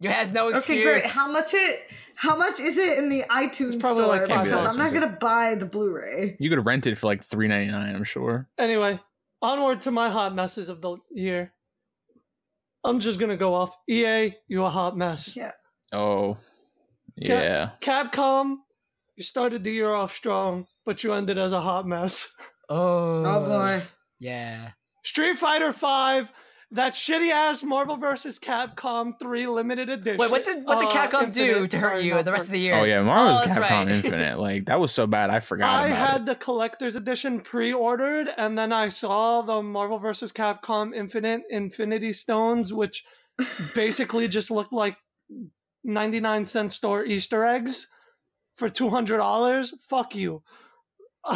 You 0.00 0.10
has 0.10 0.32
no 0.32 0.48
excuse. 0.48 0.78
Okay, 0.78 0.82
great. 0.82 1.04
How 1.04 1.30
much 1.30 1.54
it? 1.54 1.80
How 2.14 2.36
much 2.36 2.60
is 2.60 2.78
it 2.78 2.98
in 2.98 3.08
the 3.08 3.24
iTunes 3.30 3.78
probably 3.78 4.04
store? 4.04 4.16
like 4.18 4.28
five 4.28 4.44
because 4.44 4.64
I'm 4.66 4.76
not 4.76 4.92
gonna 4.92 5.16
buy 5.20 5.54
the 5.54 5.66
Blu-ray. 5.66 6.36
You 6.38 6.48
could 6.50 6.64
rent 6.64 6.86
it 6.86 6.96
for 6.98 7.06
like 7.06 7.24
three 7.24 7.46
ninety 7.48 7.70
nine. 7.70 7.94
I'm 7.94 8.04
sure. 8.04 8.48
Anyway, 8.58 8.98
onward 9.42 9.82
to 9.82 9.90
my 9.90 10.08
hot 10.10 10.34
messes 10.34 10.68
of 10.68 10.80
the 10.80 10.96
year. 11.10 11.52
I'm 12.84 13.00
just 13.00 13.18
gonna 13.18 13.36
go 13.36 13.54
off. 13.54 13.76
EA, 13.88 14.32
you 14.48 14.64
a 14.64 14.70
hot 14.70 14.96
mess. 14.96 15.36
Yeah. 15.36 15.52
Oh, 15.92 16.34
Ca- 17.24 17.32
yeah. 17.32 17.70
Capcom, 17.80 18.56
you 19.16 19.22
started 19.24 19.64
the 19.64 19.72
year 19.72 19.92
off 19.92 20.14
strong, 20.14 20.66
but 20.84 21.02
you 21.02 21.12
ended 21.12 21.38
as 21.38 21.52
a 21.52 21.60
hot 21.60 21.86
mess. 21.86 22.32
Oh, 22.68 23.24
Oh 23.24 23.46
boy. 23.46 23.80
Yeah. 24.18 24.70
Street 25.04 25.38
Fighter 25.38 25.72
Five, 25.72 26.32
that 26.72 26.94
shitty 26.94 27.30
ass 27.30 27.62
Marvel 27.62 27.96
vs. 27.96 28.38
Capcom 28.38 29.18
3 29.20 29.46
limited 29.46 29.88
edition. 29.88 30.18
Wait, 30.18 30.30
what 30.30 30.44
did 30.44 30.64
what 30.64 30.80
did 30.80 30.88
Uh, 30.88 31.08
Capcom 31.08 31.32
do 31.32 31.66
to 31.68 31.78
hurt 31.78 32.02
you 32.02 32.20
the 32.22 32.32
rest 32.32 32.46
of 32.46 32.50
the 32.50 32.58
year? 32.58 32.74
Oh 32.74 32.84
yeah, 32.84 33.02
Marvel's 33.02 33.44
that's 33.44 33.58
Capcom 33.58 33.86
right. 33.86 33.88
Infinite. 33.92 34.38
Like 34.38 34.66
that 34.66 34.80
was 34.80 34.92
so 34.92 35.06
bad, 35.06 35.30
I 35.30 35.40
forgot 35.40 35.84
I 35.84 35.88
about 35.88 35.98
had 35.98 36.20
it. 36.22 36.26
the 36.26 36.34
collector's 36.34 36.96
edition 36.96 37.40
pre-ordered, 37.40 38.28
and 38.36 38.58
then 38.58 38.72
I 38.72 38.88
saw 38.88 39.42
the 39.42 39.62
Marvel 39.62 39.98
vs. 39.98 40.32
Capcom 40.32 40.94
Infinite 40.94 41.42
Infinity 41.50 42.12
Stones, 42.12 42.72
which 42.72 43.04
basically 43.74 44.26
just 44.36 44.50
looked 44.50 44.72
like 44.72 44.96
99 45.84 46.46
cent 46.46 46.72
store 46.72 47.04
Easter 47.04 47.44
eggs 47.44 47.88
for 48.56 48.68
$200. 48.68 49.70
Fuck 49.80 50.14
you. 50.16 50.42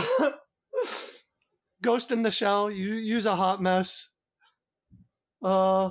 Ghost 1.82 2.12
in 2.12 2.22
the 2.22 2.30
Shell, 2.30 2.70
you 2.70 2.94
use 2.94 3.26
a 3.26 3.36
hot 3.36 3.62
mess. 3.62 4.09
Uh, 5.42 5.90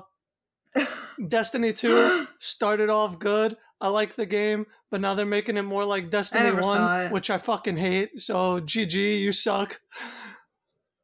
Destiny 1.28 1.74
2 1.74 2.28
started 2.40 2.90
off 2.90 3.20
good. 3.20 3.58
I 3.82 3.88
like 3.88 4.16
the 4.16 4.26
game, 4.26 4.66
but 4.92 5.00
now 5.02 5.16
they're 5.16 5.26
making 5.26 5.58
it 5.58 5.62
more 5.64 5.86
like 5.86 6.10
Destiny 6.10 6.52
1, 6.52 7.12
which 7.12 7.30
I 7.30 7.38
fucking 7.38 7.78
hate. 7.78 8.20
So 8.20 8.60
GG, 8.60 9.20
you 9.22 9.32
suck. 9.32 9.80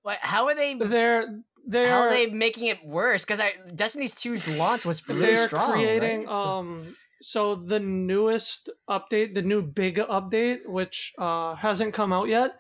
What, 0.01 0.17
how 0.22 0.47
are 0.47 0.55
they? 0.55 0.76
They're 0.76 1.26
they're 1.67 1.89
How 1.89 2.01
are 2.01 2.09
they 2.09 2.27
making 2.27 2.65
it 2.65 2.85
worse? 2.85 3.26
Because 3.26 3.41
Destiny's 3.73 4.13
2's 4.13 4.57
launch 4.57 4.85
was 4.85 5.07
really 5.09 5.22
they're 5.22 5.47
strong. 5.47 5.72
creating 5.72 6.26
right? 6.27 6.35
So- 6.35 6.43
um 6.43 6.95
so 7.22 7.55
the 7.55 7.80
newest 7.80 8.69
update, 8.88 9.34
the 9.34 9.41
new 9.41 9.63
big 9.63 9.95
update, 9.97 10.67
which 10.67 11.13
uh 11.17 11.55
hasn't 11.55 11.93
come 11.93 12.13
out 12.13 12.27
yet, 12.27 12.59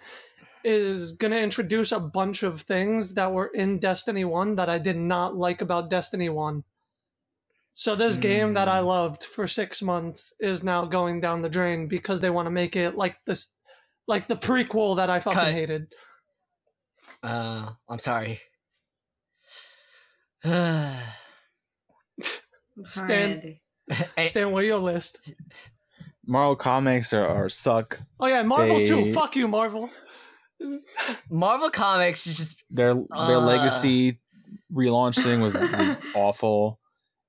is 0.65 1.11
gonna 1.13 1.37
introduce 1.37 1.91
a 1.91 1.99
bunch 1.99 2.43
of 2.43 2.61
things 2.61 3.13
that 3.13 3.31
were 3.31 3.47
in 3.47 3.79
Destiny 3.79 4.25
1 4.25 4.55
that 4.55 4.67
I 4.69 4.77
did 4.79 4.97
not 4.97 5.35
like 5.37 5.61
about 5.61 5.89
Destiny 5.89 6.27
1. 6.29 6.63
So 7.73 7.95
this 7.95 8.17
game 8.17 8.53
that 8.55 8.67
I 8.67 8.79
Hmm. 8.79 8.85
loved 8.87 9.23
for 9.23 9.47
six 9.47 9.81
months 9.81 10.33
is 10.39 10.63
now 10.63 10.85
going 10.85 11.19
down 11.21 11.41
the 11.41 11.49
drain 11.49 11.87
because 11.87 12.21
they 12.21 12.29
want 12.29 12.45
to 12.47 12.51
make 12.51 12.75
it 12.75 12.95
like 12.95 13.17
this 13.25 13.53
like 14.07 14.27
the 14.27 14.35
prequel 14.35 14.95
that 14.97 15.09
I 15.09 15.19
fucking 15.19 15.39
Cut. 15.39 15.51
hated. 15.53 15.93
Uh, 17.23 17.71
I'm 17.89 17.99
sorry. 17.99 18.41
Stan- 22.89 23.59
Hey, 24.15 24.25
Stan, 24.25 24.51
what 24.51 24.63
are 24.63 24.65
your 24.65 24.79
list? 24.79 25.19
Marvel 26.25 26.55
comics 26.55 27.13
are, 27.13 27.23
are 27.27 27.49
suck. 27.49 27.99
Oh 28.19 28.25
yeah, 28.25 28.41
Marvel 28.41 28.77
They- 28.77 28.85
too. 28.85 29.13
Fuck 29.13 29.35
you, 29.35 29.47
Marvel. 29.47 29.91
Marvel 31.29 31.69
Comics 31.69 32.27
is 32.27 32.37
just 32.37 32.63
Their 32.69 32.93
their 32.95 33.37
Uh. 33.37 33.39
legacy 33.41 34.19
relaunch 34.73 35.21
thing 35.21 35.41
was, 35.41 35.53
was 35.53 35.97
awful. 36.15 36.79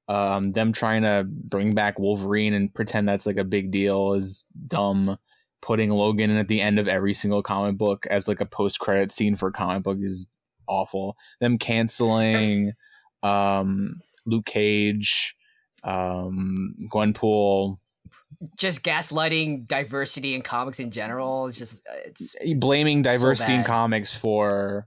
Um, 0.08 0.52
them 0.52 0.72
trying 0.72 1.02
to 1.02 1.24
bring 1.28 1.72
back 1.74 1.98
Wolverine 1.98 2.54
and 2.54 2.72
pretend 2.72 3.08
that's 3.08 3.26
like 3.26 3.38
a 3.38 3.44
big 3.44 3.70
deal 3.72 4.12
is 4.14 4.44
dumb. 4.68 5.18
Putting 5.62 5.90
Logan 5.90 6.30
in 6.30 6.36
at 6.36 6.46
the 6.48 6.60
end 6.60 6.78
of 6.78 6.86
every 6.86 7.12
single 7.12 7.42
comic 7.42 7.76
book 7.76 8.06
as 8.08 8.28
like 8.28 8.40
a 8.40 8.46
post 8.46 8.78
credit 8.78 9.10
scene 9.10 9.34
for 9.36 9.48
a 9.48 9.52
comic 9.52 9.82
book 9.82 9.98
is 10.00 10.26
awful. 10.68 11.16
Them 11.40 11.58
canceling 11.58 12.72
um, 13.24 14.00
Luke 14.26 14.46
Cage, 14.46 15.34
um, 15.82 16.74
Gwenpool, 16.92 17.78
just 18.56 18.82
gaslighting 18.82 19.66
diversity 19.66 20.34
in 20.34 20.42
comics 20.42 20.80
in 20.80 20.90
general. 20.90 21.46
It's 21.46 21.58
just 21.58 21.80
uh, 21.88 21.96
it's 22.04 22.36
blaming 22.56 23.02
So 23.04 23.10
diversity 23.10 23.54
in 23.54 23.64
comics 23.64 24.14
for 24.14 24.86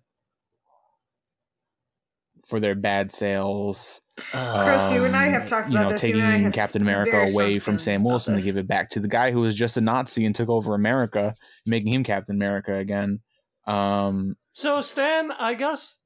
for 2.47 2.59
their 2.59 2.75
bad 2.75 3.11
sales. 3.11 4.01
Chris, 4.31 4.91
you 4.91 5.05
and 5.05 5.15
I 5.15 5.29
have 5.29 5.47
talked 5.47 5.69
you 5.69 5.77
about 5.77 5.83
know, 5.83 5.91
this. 5.93 6.03
You 6.03 6.09
taking 6.09 6.21
and 6.21 6.29
I 6.29 6.37
have 6.39 6.53
Captain 6.53 6.81
America 6.81 7.31
away 7.31 7.59
from 7.59 7.79
Sam 7.79 8.03
about 8.03 8.03
Wilson 8.03 8.35
to 8.35 8.41
give 8.41 8.57
it 8.57 8.67
back 8.67 8.89
to 8.91 8.99
the 8.99 9.07
guy 9.07 9.31
who 9.31 9.41
was 9.41 9.55
just 9.55 9.77
a 9.77 9.81
Nazi 9.81 10.25
and 10.25 10.35
took 10.35 10.49
over 10.49 10.75
America, 10.75 11.33
making 11.65 11.93
him 11.93 12.03
Captain 12.03 12.35
America 12.35 12.75
again. 12.75 13.19
Um, 13.65 14.35
So 14.51 14.81
Stan, 14.81 15.31
I 15.31 15.53
guess 15.53 16.01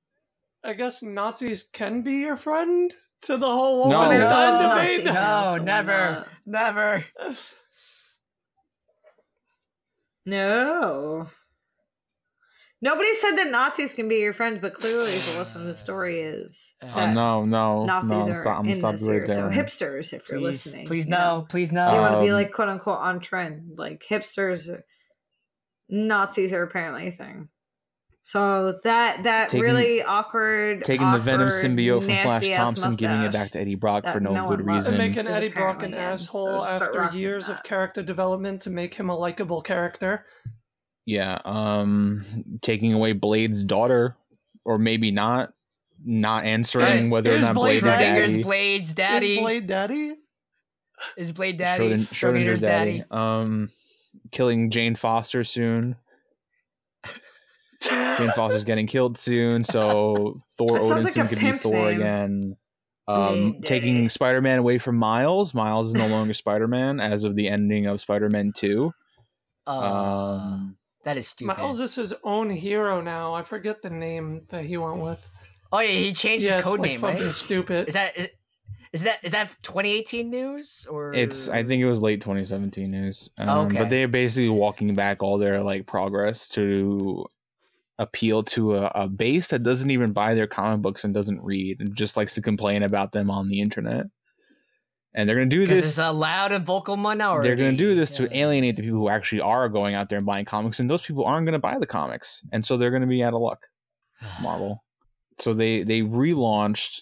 I 0.64 0.73
guess 0.73 1.02
Nazis 1.02 1.64
can 1.64 2.03
be 2.03 2.18
your 2.18 2.35
friend 2.35 2.94
to 3.24 3.38
the 3.38 3.48
whole 3.48 3.90
No. 3.90 4.02
Wolfenstein 4.02 4.60
No, 4.60 4.70
debate. 4.70 5.06
No, 5.06 5.12
so 5.14 5.18
why 5.18 5.58
never. 5.60 6.26
never. 6.45 7.06
No. 10.26 11.28
Nobody 12.82 13.14
said 13.16 13.38
that 13.38 13.50
Nazis 13.50 13.94
can 13.94 14.10
be 14.10 14.18
your 14.18 14.34
friends, 14.34 14.60
but 14.60 14.74
clearly, 14.74 15.06
if 15.10 15.32
you 15.32 15.40
listen 15.40 15.62
to 15.62 15.68
the 15.68 15.74
story, 15.74 16.20
is 16.20 16.76
Uh, 16.82 16.88
oh, 16.91 16.95
that 16.95 17.14
no, 17.14 17.45
no, 17.45 17.86
Nazis 17.86 18.10
no, 18.12 18.18
I'm 18.20 18.32
are 18.32 18.41
stop, 18.41 18.60
I'm 18.60 18.68
in 18.68 18.76
stop 18.76 18.91
this 18.94 19.02
you 19.04 19.08
right 19.10 19.16
year. 19.16 19.28
So 19.30 19.50
hipsters, 19.50 20.12
if 20.12 20.28
you're 20.30 20.41
listening, 20.41 20.86
please 20.86 21.06
you 21.06 21.12
know, 21.12 21.40
no, 21.40 21.45
please 21.48 21.70
You 21.70 21.76
no. 21.76 21.95
want 22.02 22.16
to 22.16 22.22
be 22.22 22.30
Um, 22.30 22.36
like 22.36 22.52
quote 22.52 22.68
unquote 22.68 23.00
on 23.00 23.22
trend. 23.22 23.78
Like 23.78 24.04
hipsters, 24.10 24.70
Nazis 25.88 26.52
are 26.52 26.64
apparently 26.64 27.08
a 27.08 27.12
thing. 27.12 27.48
So 28.26 28.80
that 28.86 29.24
that 29.24 29.50
Taking- 29.50 29.62
really 29.62 30.02
awkward, 30.02 30.86
Taking 30.86 31.12
the 31.12 31.20
Venom 31.20 31.50
symbiote 31.50 31.98
from 32.00 32.06
Flash 32.06 32.26
nasty-ass 32.26 32.58
Thompson, 32.76 32.95
giving 32.95 33.22
it 33.24 33.34
back 33.34 33.52
to 33.52 33.60
Eddie 33.60 33.76
Brock 33.76 34.04
that 34.06 34.14
for 34.14 34.20
no, 34.22 34.34
no 34.34 34.50
good 34.50 34.66
loves. 34.66 34.88
reason. 34.88 34.94
And 34.94 34.98
making 35.16 35.28
Eddie 35.28 35.50
Brock 35.50 35.84
an 35.84 35.94
apparently 35.94 36.14
in, 36.14 36.18
so 36.18 36.50
asshole 36.58 36.66
after 36.66 37.10
years 37.18 37.50
of 37.50 37.62
character 37.64 38.02
development 38.02 38.62
to 38.62 38.70
make 38.70 38.94
him 38.94 39.10
a 39.10 39.16
likable 39.18 39.60
character. 39.60 40.26
Yeah, 41.06 41.40
um, 41.44 42.26
taking 42.62 42.94
away 42.94 43.12
Blade's 43.12 43.62
daughter, 43.62 44.16
or 44.64 44.78
maybe 44.78 45.12
not, 45.12 45.52
not 46.06 46.45
answering 46.45 46.86
Is- 46.86 47.12
whether 47.12 47.36
or 47.36 47.40
not 47.40 47.54
Blade 47.56 47.82
Blade's 47.82 47.84
daddy? 47.84 48.04
Daddy. 48.32 48.44
Blade's 48.44 48.94
daddy. 48.94 49.34
Is 49.34 49.40
Blade 49.40 49.68
Daddy? 49.68 50.16
Is 51.18 51.32
Blade 51.34 51.58
daddy. 51.58 51.84
Schrodin- 51.84 52.08
Schrodinger's 52.08 52.14
Schrodinger's 52.14 52.62
daddy. 52.62 53.04
Um, 53.12 53.70
killing 54.32 54.72
Jane 54.72 54.95
Foster 54.95 55.44
soon. 55.44 55.98
Jane 57.90 58.32
Foster's 58.36 58.64
getting 58.64 58.88
killed 58.88 59.18
soon, 59.18 59.64
so 59.64 60.40
Thor 60.58 60.80
That 60.80 60.88
sounds 60.88 61.06
like 61.06 61.14
Odinson 61.16 61.30
could 61.30 61.40
be 61.40 61.52
Thor 61.60 61.90
name. 61.90 62.00
again. 62.02 62.58
Um, 63.08 63.62
taking 63.66 64.08
Spider-Man 64.10 64.60
away 64.60 64.78
from 64.78 64.96
Miles. 64.96 65.54
Miles 65.54 65.88
is 65.90 65.94
no 65.94 66.08
longer 66.08 66.34
Spider-Man 66.34 67.00
as 67.02 67.26
of 67.26 67.36
the 67.36 67.50
ending 67.50 67.86
of 67.86 68.00
Spider-Man 68.00 68.54
Two. 68.56 68.94
Uh, 69.68 69.72
Um, 69.72 70.78
that 71.04 71.18
is 71.18 71.28
stupid. 71.28 71.58
Miles 71.58 71.80
is 71.82 71.96
his 71.96 72.14
own 72.24 72.50
hero 72.50 73.02
now. 73.02 73.34
I 73.34 73.44
forget 73.44 73.82
the 73.82 73.90
name 73.90 74.46
that 74.50 74.64
he 74.66 74.78
went 74.78 75.00
with. 75.00 75.26
oh 75.74 75.80
yeah, 75.80 75.90
he 75.90 76.14
changed 76.14 76.46
yeah, 76.46 76.52
his 76.52 76.60
it's 76.60 76.64
code 76.70 76.80
like 76.80 76.90
name, 76.92 77.00
fucking 77.02 77.24
right? 77.26 77.34
stupid. 77.34 77.88
Is 77.90 77.94
that 77.96 78.18
is, 78.18 78.30
is 78.94 79.04
that 79.04 79.20
is 79.24 79.32
that 79.34 79.50
2018 79.64 80.30
news 80.30 80.86
or 80.90 81.14
it's 81.14 81.50
I 81.50 81.64
think 81.64 81.82
it 81.82 81.88
was 81.88 82.00
late 82.02 82.22
2017 82.22 82.90
news. 82.90 83.30
Um, 83.38 83.50
Okay. 83.68 83.80
But 83.80 83.90
they're 83.90 84.08
basically 84.08 84.50
walking 84.50 84.94
back 84.94 85.22
all 85.24 85.38
their 85.38 85.62
like 85.62 85.88
progress 85.88 86.48
to 86.50 87.26
appeal 88.04 88.44
to 88.44 88.76
a, 88.78 88.92
a 88.96 89.08
base 89.08 89.48
that 89.48 89.64
doesn't 89.64 89.90
even 89.90 90.14
buy 90.14 90.36
their 90.36 90.48
comic 90.48 90.82
books 90.82 91.04
and 91.04 91.14
doesn't 91.14 91.42
read 91.42 91.80
and 91.80 91.96
just 91.96 92.16
likes 92.16 92.36
to 92.36 92.42
complain 92.42 92.84
about 92.84 93.12
them 93.12 93.32
on 93.32 93.48
the 93.48 93.60
internet. 93.60 94.06
And 95.16 95.28
they're 95.28 95.36
gonna 95.36 95.48
do 95.48 95.62
because 95.62 95.82
this. 95.82 95.92
it's 95.92 95.98
a 96.00 96.12
loud 96.12 96.52
and 96.52 96.66
vocal 96.66 96.98
minority. 96.98 97.48
They're 97.48 97.58
going 97.58 97.72
to 97.72 97.78
do 97.78 97.94
this 97.94 98.10
to 98.12 98.36
alienate 98.36 98.78
the 98.78 98.82
people 98.82 98.98
who 98.98 99.10
actually 99.10 99.42
are 99.42 99.70
going 99.70 99.94
out 99.94 100.10
there 100.10 100.18
and 100.18 100.26
buying 100.26 100.46
comics, 100.46 100.80
and 100.80 100.90
those 100.90 101.04
people 101.04 101.24
aren't 101.24 101.46
going 101.46 101.54
to 101.54 101.60
buy 101.60 101.78
the 101.78 101.86
comics, 101.86 102.42
and 102.52 102.66
so 102.66 102.78
they're 102.78 102.90
going 102.90 103.04
to 103.04 103.08
be 103.08 103.24
out 103.24 103.36
of 103.36 103.42
luck. 103.42 103.60
Marvel. 104.42 104.84
So 105.40 105.54
they 105.54 105.84
they 105.84 106.02
relaunched 106.02 107.02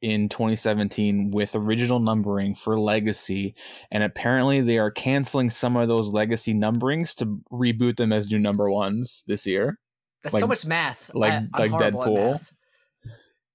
in 0.00 0.28
2017 0.28 1.30
with 1.30 1.54
original 1.54 1.98
numbering 1.98 2.54
for 2.54 2.78
Legacy, 2.78 3.54
and 3.90 4.02
apparently 4.02 4.60
they 4.60 4.78
are 4.78 4.90
canceling 4.90 5.50
some 5.50 5.76
of 5.76 5.88
those 5.88 6.10
Legacy 6.10 6.54
numberings 6.54 7.14
to 7.16 7.40
reboot 7.52 7.96
them 7.96 8.12
as 8.12 8.30
new 8.30 8.38
number 8.38 8.70
ones 8.70 9.24
this 9.26 9.46
year. 9.46 9.78
That's 10.22 10.32
like- 10.34 10.40
so 10.40 10.46
much 10.46 10.66
math. 10.66 11.10
like- 11.14 11.32
I, 11.54 11.66
like 11.66 11.72
Deadpool. 11.72 12.40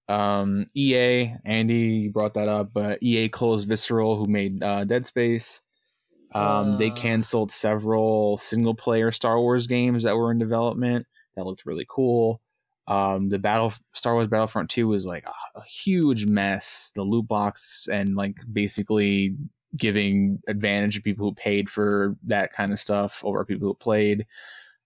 Um, 0.09 0.67
EA, 0.75 1.35
Andy 1.45 2.09
brought 2.09 2.33
that 2.33 2.47
up, 2.49 2.71
but 2.73 2.99
EA 3.01 3.29
closed 3.29 3.67
Visceral, 3.67 4.17
who 4.17 4.25
made 4.29 4.61
uh, 4.61 4.83
Dead 4.83 5.05
Space. 5.05 5.61
Um, 6.33 6.77
they 6.77 6.89
Uh. 6.89 6.95
canceled 6.95 7.51
several 7.51 8.37
single 8.37 8.75
player 8.75 9.11
Star 9.11 9.39
Wars 9.39 9.67
games 9.67 10.03
that 10.03 10.15
were 10.17 10.31
in 10.31 10.39
development 10.39 11.05
that 11.35 11.45
looked 11.45 11.65
really 11.65 11.85
cool. 11.89 12.41
Um, 12.87 13.29
the 13.29 13.39
Battle 13.39 13.73
Star 13.93 14.13
Wars 14.13 14.27
Battlefront 14.27 14.69
2 14.69 14.87
was 14.87 15.05
like 15.05 15.23
a, 15.25 15.59
a 15.59 15.63
huge 15.63 16.25
mess. 16.25 16.91
The 16.95 17.03
loot 17.03 17.27
box 17.27 17.87
and 17.91 18.15
like 18.15 18.35
basically 18.51 19.37
giving 19.77 20.39
advantage 20.47 20.95
to 20.95 21.01
people 21.01 21.25
who 21.29 21.33
paid 21.35 21.69
for 21.69 22.15
that 22.27 22.51
kind 22.51 22.73
of 22.73 22.79
stuff 22.79 23.21
over 23.23 23.45
people 23.45 23.69
who 23.69 23.73
played. 23.75 24.25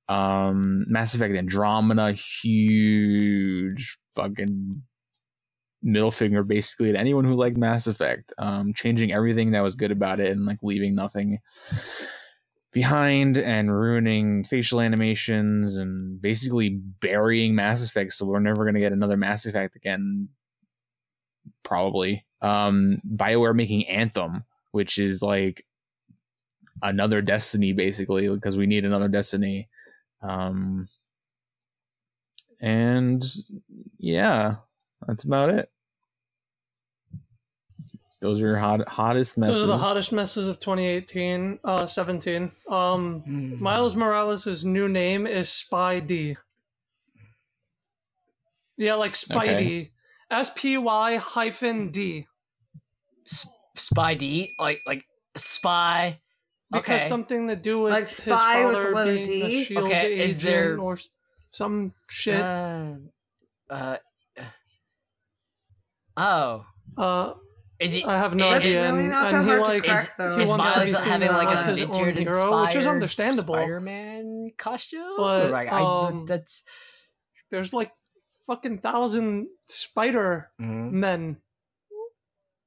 Um, 0.09 0.85
Mass 0.87 1.13
Effect 1.13 1.35
Andromeda, 1.35 2.13
huge 2.13 3.97
fucking 4.15 4.81
middle 5.83 6.11
finger 6.11 6.43
basically 6.43 6.91
to 6.91 6.99
anyone 6.99 7.25
who 7.25 7.35
liked 7.35 7.57
Mass 7.57 7.87
Effect. 7.87 8.33
Um, 8.37 8.73
changing 8.73 9.11
everything 9.11 9.51
that 9.51 9.63
was 9.63 9.75
good 9.75 9.91
about 9.91 10.19
it 10.19 10.31
and 10.31 10.45
like 10.45 10.59
leaving 10.61 10.95
nothing 10.95 11.39
behind 12.73 13.37
and 13.37 13.73
ruining 13.73 14.43
facial 14.45 14.81
animations 14.81 15.77
and 15.77 16.21
basically 16.21 16.69
burying 16.69 17.55
Mass 17.55 17.83
Effect. 17.87 18.13
So 18.13 18.25
we're 18.25 18.39
never 18.39 18.65
gonna 18.65 18.79
get 18.79 18.91
another 18.91 19.17
Mass 19.17 19.45
Effect 19.45 19.75
again. 19.75 20.29
Probably. 21.63 22.25
Um, 22.41 23.01
Bioware 23.05 23.55
making 23.55 23.87
Anthem, 23.87 24.43
which 24.71 24.97
is 24.97 25.21
like 25.21 25.65
another 26.81 27.21
Destiny 27.21 27.73
basically 27.73 28.27
because 28.27 28.57
we 28.57 28.67
need 28.67 28.85
another 28.85 29.07
Destiny. 29.07 29.69
Um, 30.21 30.87
and 32.59 33.25
yeah, 33.97 34.55
that's 35.07 35.23
about 35.23 35.49
it. 35.49 35.69
Those 38.19 38.41
are 38.41 38.47
your 38.47 38.57
hot, 38.57 38.87
hottest 38.87 39.37
messes. 39.37 39.55
Those 39.55 39.63
are 39.65 39.67
the 39.67 39.77
hottest 39.77 40.11
messes 40.11 40.47
of 40.47 40.59
2018, 40.59 41.59
uh, 41.63 41.85
17. 41.85 42.51
Um, 42.67 43.19
Hmm. 43.21 43.61
Miles 43.63 43.95
Morales' 43.95 44.65
new 44.65 44.89
name 44.89 45.27
is 45.27 45.49
Spy 45.49 45.99
D. 45.99 46.35
Yeah, 48.75 48.95
like 48.95 49.13
Spidey. 49.13 49.91
S 50.29 50.51
P 50.55 50.77
Y 50.77 51.15
hyphen 51.17 51.89
D. 51.91 52.27
S- 53.25 53.47
Spy 53.75 54.13
D, 54.15 54.53
like 54.59 54.79
like 54.85 55.05
spy. 55.35 56.19
Because 56.71 57.01
Okay. 57.01 57.07
something 57.07 57.47
to 57.47 57.55
do 57.55 57.79
with 57.79 57.91
Like 57.93 58.09
his 58.09 58.17
spy 58.17 58.65
with 58.65 58.75
the 58.75 58.81
father 58.81 58.93
letter 58.95 59.13
being 59.13 59.39
the 59.43 59.63
shield 59.63 59.85
Okay, 59.85 60.19
is 60.19 60.31
agent 60.37 60.43
there- 60.43 60.79
or 60.79 60.97
some 61.51 61.93
shit. 62.09 62.41
Uh, 62.41 62.95
uh, 63.69 63.97
oh, 66.17 66.65
Uh, 66.97 67.33
is 67.79 67.93
he? 67.93 68.03
I 68.03 68.17
have 68.17 68.33
no 68.35 68.49
idea, 68.49 68.91
really 68.91 69.03
and, 69.03 69.09
not 69.11 69.33
and 69.33 69.47
that 69.47 69.53
he 69.55 69.61
like 69.61 69.83
crack, 69.83 70.17
though. 70.17 70.35
he 70.35 70.41
is 70.43 70.49
wants 70.49 70.71
to 70.71 70.79
be 70.81 70.85
seen 70.87 71.11
having 71.11 71.27
like 71.29 71.47
like 71.47 71.57
a 71.57 71.63
his 71.65 71.81
own 71.81 71.89
injured 72.09 72.17
hero, 72.17 72.63
which 72.63 72.75
is 72.75 72.87
understandable. 72.87 73.53
Spider-Man 73.53 74.51
costume, 74.57 75.13
But, 75.17 75.51
Like, 75.51 75.71
I- 75.71 75.81
um, 76.07 76.25
that's 76.25 76.63
There's 77.51 77.71
like 77.73 77.91
fucking 78.47 78.79
thousand 78.79 79.47
spider 79.67 80.49
men. 80.59 81.37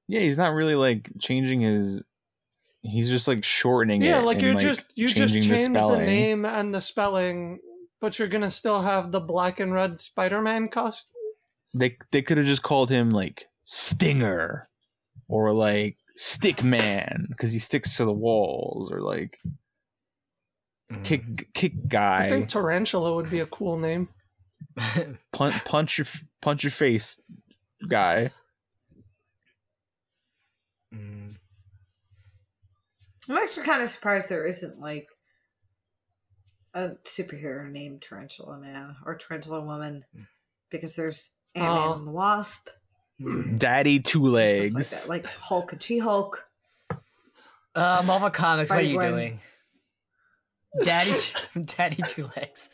Yeah, 0.08 0.20
he's 0.20 0.38
not 0.38 0.54
really 0.54 0.74
like 0.74 1.10
changing 1.20 1.60
his. 1.60 2.02
He's 2.82 3.08
just 3.08 3.28
like 3.28 3.44
shortening 3.44 4.02
it. 4.02 4.06
Yeah, 4.06 4.20
like 4.20 4.40
you're 4.40 4.54
just 4.54 4.96
you 4.96 5.08
just 5.08 5.34
change 5.34 5.76
the 5.76 5.86
the, 5.86 5.98
name 5.98 6.44
and 6.44 6.74
the 6.74 6.80
spelling, 6.80 7.60
but 8.00 8.18
you're 8.18 8.28
gonna 8.28 8.50
still 8.50 8.80
have 8.80 9.12
the 9.12 9.20
black 9.20 9.60
and 9.60 9.72
red 9.72 9.98
Spider-Man 9.98 10.68
costume. 10.68 11.10
They 11.74 11.98
they 12.10 12.22
could 12.22 12.38
have 12.38 12.46
just 12.46 12.62
called 12.62 12.88
him 12.88 13.10
like 13.10 13.46
Stinger, 13.66 14.68
or 15.28 15.52
like 15.52 15.98
Stick 16.16 16.64
Man 16.64 17.26
because 17.28 17.52
he 17.52 17.58
sticks 17.58 17.96
to 17.98 18.06
the 18.06 18.12
walls, 18.12 18.90
or 18.90 19.02
like 19.02 19.38
Kick 21.04 21.52
Kick 21.52 21.86
Guy. 21.86 22.24
I 22.24 22.28
think 22.28 22.48
Tarantula 22.48 23.14
would 23.14 23.30
be 23.30 23.40
a 23.40 23.46
cool 23.46 23.78
name. 23.78 24.08
punch 25.32 25.64
punch 25.64 25.98
your 25.98 26.06
punch 26.40 26.64
your 26.64 26.70
face 26.70 27.18
guy. 27.88 28.30
Mm. 30.94 31.36
I'm 33.30 33.36
actually 33.36 33.64
kind 33.64 33.82
of 33.82 33.88
surprised 33.88 34.28
there 34.28 34.44
isn't 34.46 34.78
like 34.80 35.08
a 36.74 36.90
superhero 37.04 37.70
named 37.70 38.02
Tarantula 38.02 38.58
Man 38.58 38.96
or 39.06 39.14
Tarantula 39.16 39.60
Woman 39.60 40.04
because 40.70 40.94
there's 40.94 41.30
Ant 41.54 41.64
Man 41.64 41.78
Oh. 41.78 41.92
and 41.94 42.06
the 42.06 42.10
Wasp, 42.12 42.68
Mm. 43.20 43.58
Daddy 43.58 44.00
Two 44.00 44.22
Legs. 44.24 45.06
like 45.06 45.24
like 45.24 45.26
Hulk 45.26 45.72
and 45.72 45.82
She 45.82 45.98
Hulk. 45.98 46.44
Uh, 47.74 48.02
Marvel 48.04 48.30
Comics, 48.30 48.70
what 48.70 48.78
are 48.78 48.82
you 48.82 48.94
Spider-Gwen. 48.96 49.12
doing? 49.12 49.40
Daddy, 50.82 51.12
Daddy 51.76 52.02
Two 52.08 52.24
Legs. 52.36 52.70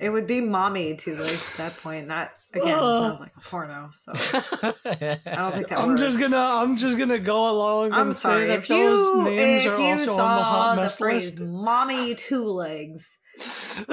It 0.00 0.10
would 0.10 0.26
be 0.26 0.40
Mommy 0.40 0.94
Two 0.96 1.14
Legs 1.14 1.52
at 1.52 1.56
that 1.72 1.80
point. 1.82 2.08
That 2.08 2.32
again 2.54 2.78
sounds 2.78 3.20
like 3.20 3.32
a 3.36 3.40
porno. 3.40 3.90
So 3.94 4.12
I 4.14 5.20
I 5.26 5.34
don't 5.36 5.52
think 5.54 5.68
that 5.68 5.78
I'm 5.78 5.96
just 5.96 6.20
gonna 6.20 6.36
I'm 6.36 6.76
just 6.76 6.98
gonna 6.98 7.18
go 7.18 7.50
along 7.50 7.92
I'm 7.92 8.08
and 8.08 8.16
sorry 8.16 8.42
say 8.42 8.48
that 8.48 8.58
if 8.58 8.68
those 8.68 9.00
you 9.00 9.22
names 9.24 9.64
if 9.64 9.72
are 9.72 9.80
you 9.80 9.86
also 9.92 10.16
saw 10.16 10.26
on 10.26 10.36
the 10.36 10.42
hot 10.42 10.76
the 10.76 10.82
mess 10.82 10.98
phrase 10.98 11.38
list. 11.38 11.50
"Mommy 11.50 12.14
Two 12.14 12.44
Legs." 12.44 13.18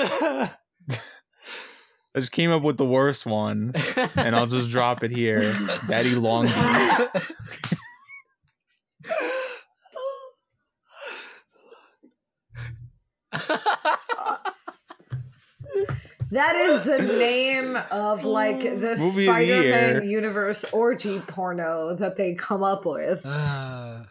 I 2.16 2.20
just 2.20 2.32
came 2.32 2.52
up 2.52 2.64
with 2.64 2.78
the 2.78 2.86
worst 2.86 3.26
one, 3.26 3.74
and 4.16 4.36
I'll 4.36 4.46
just 4.46 4.70
drop 4.70 5.04
it 5.04 5.10
here. 5.10 5.52
Daddy 5.88 6.14
Long. 6.14 6.48
That 16.34 16.56
is 16.56 16.84
the 16.84 17.00
name 17.00 17.78
of 17.92 18.26
like 18.26 18.62
the 18.64 18.96
Movie 18.96 19.02
of 19.04 19.16
the 19.16 19.26
Spider-Man 19.26 19.94
year. 19.94 20.04
universe 20.04 20.66
orgy 20.74 21.20
porno 21.20 21.96
that 21.96 22.16
they 22.16 22.34
come 22.34 22.64
up 22.64 22.86
with. 22.86 23.24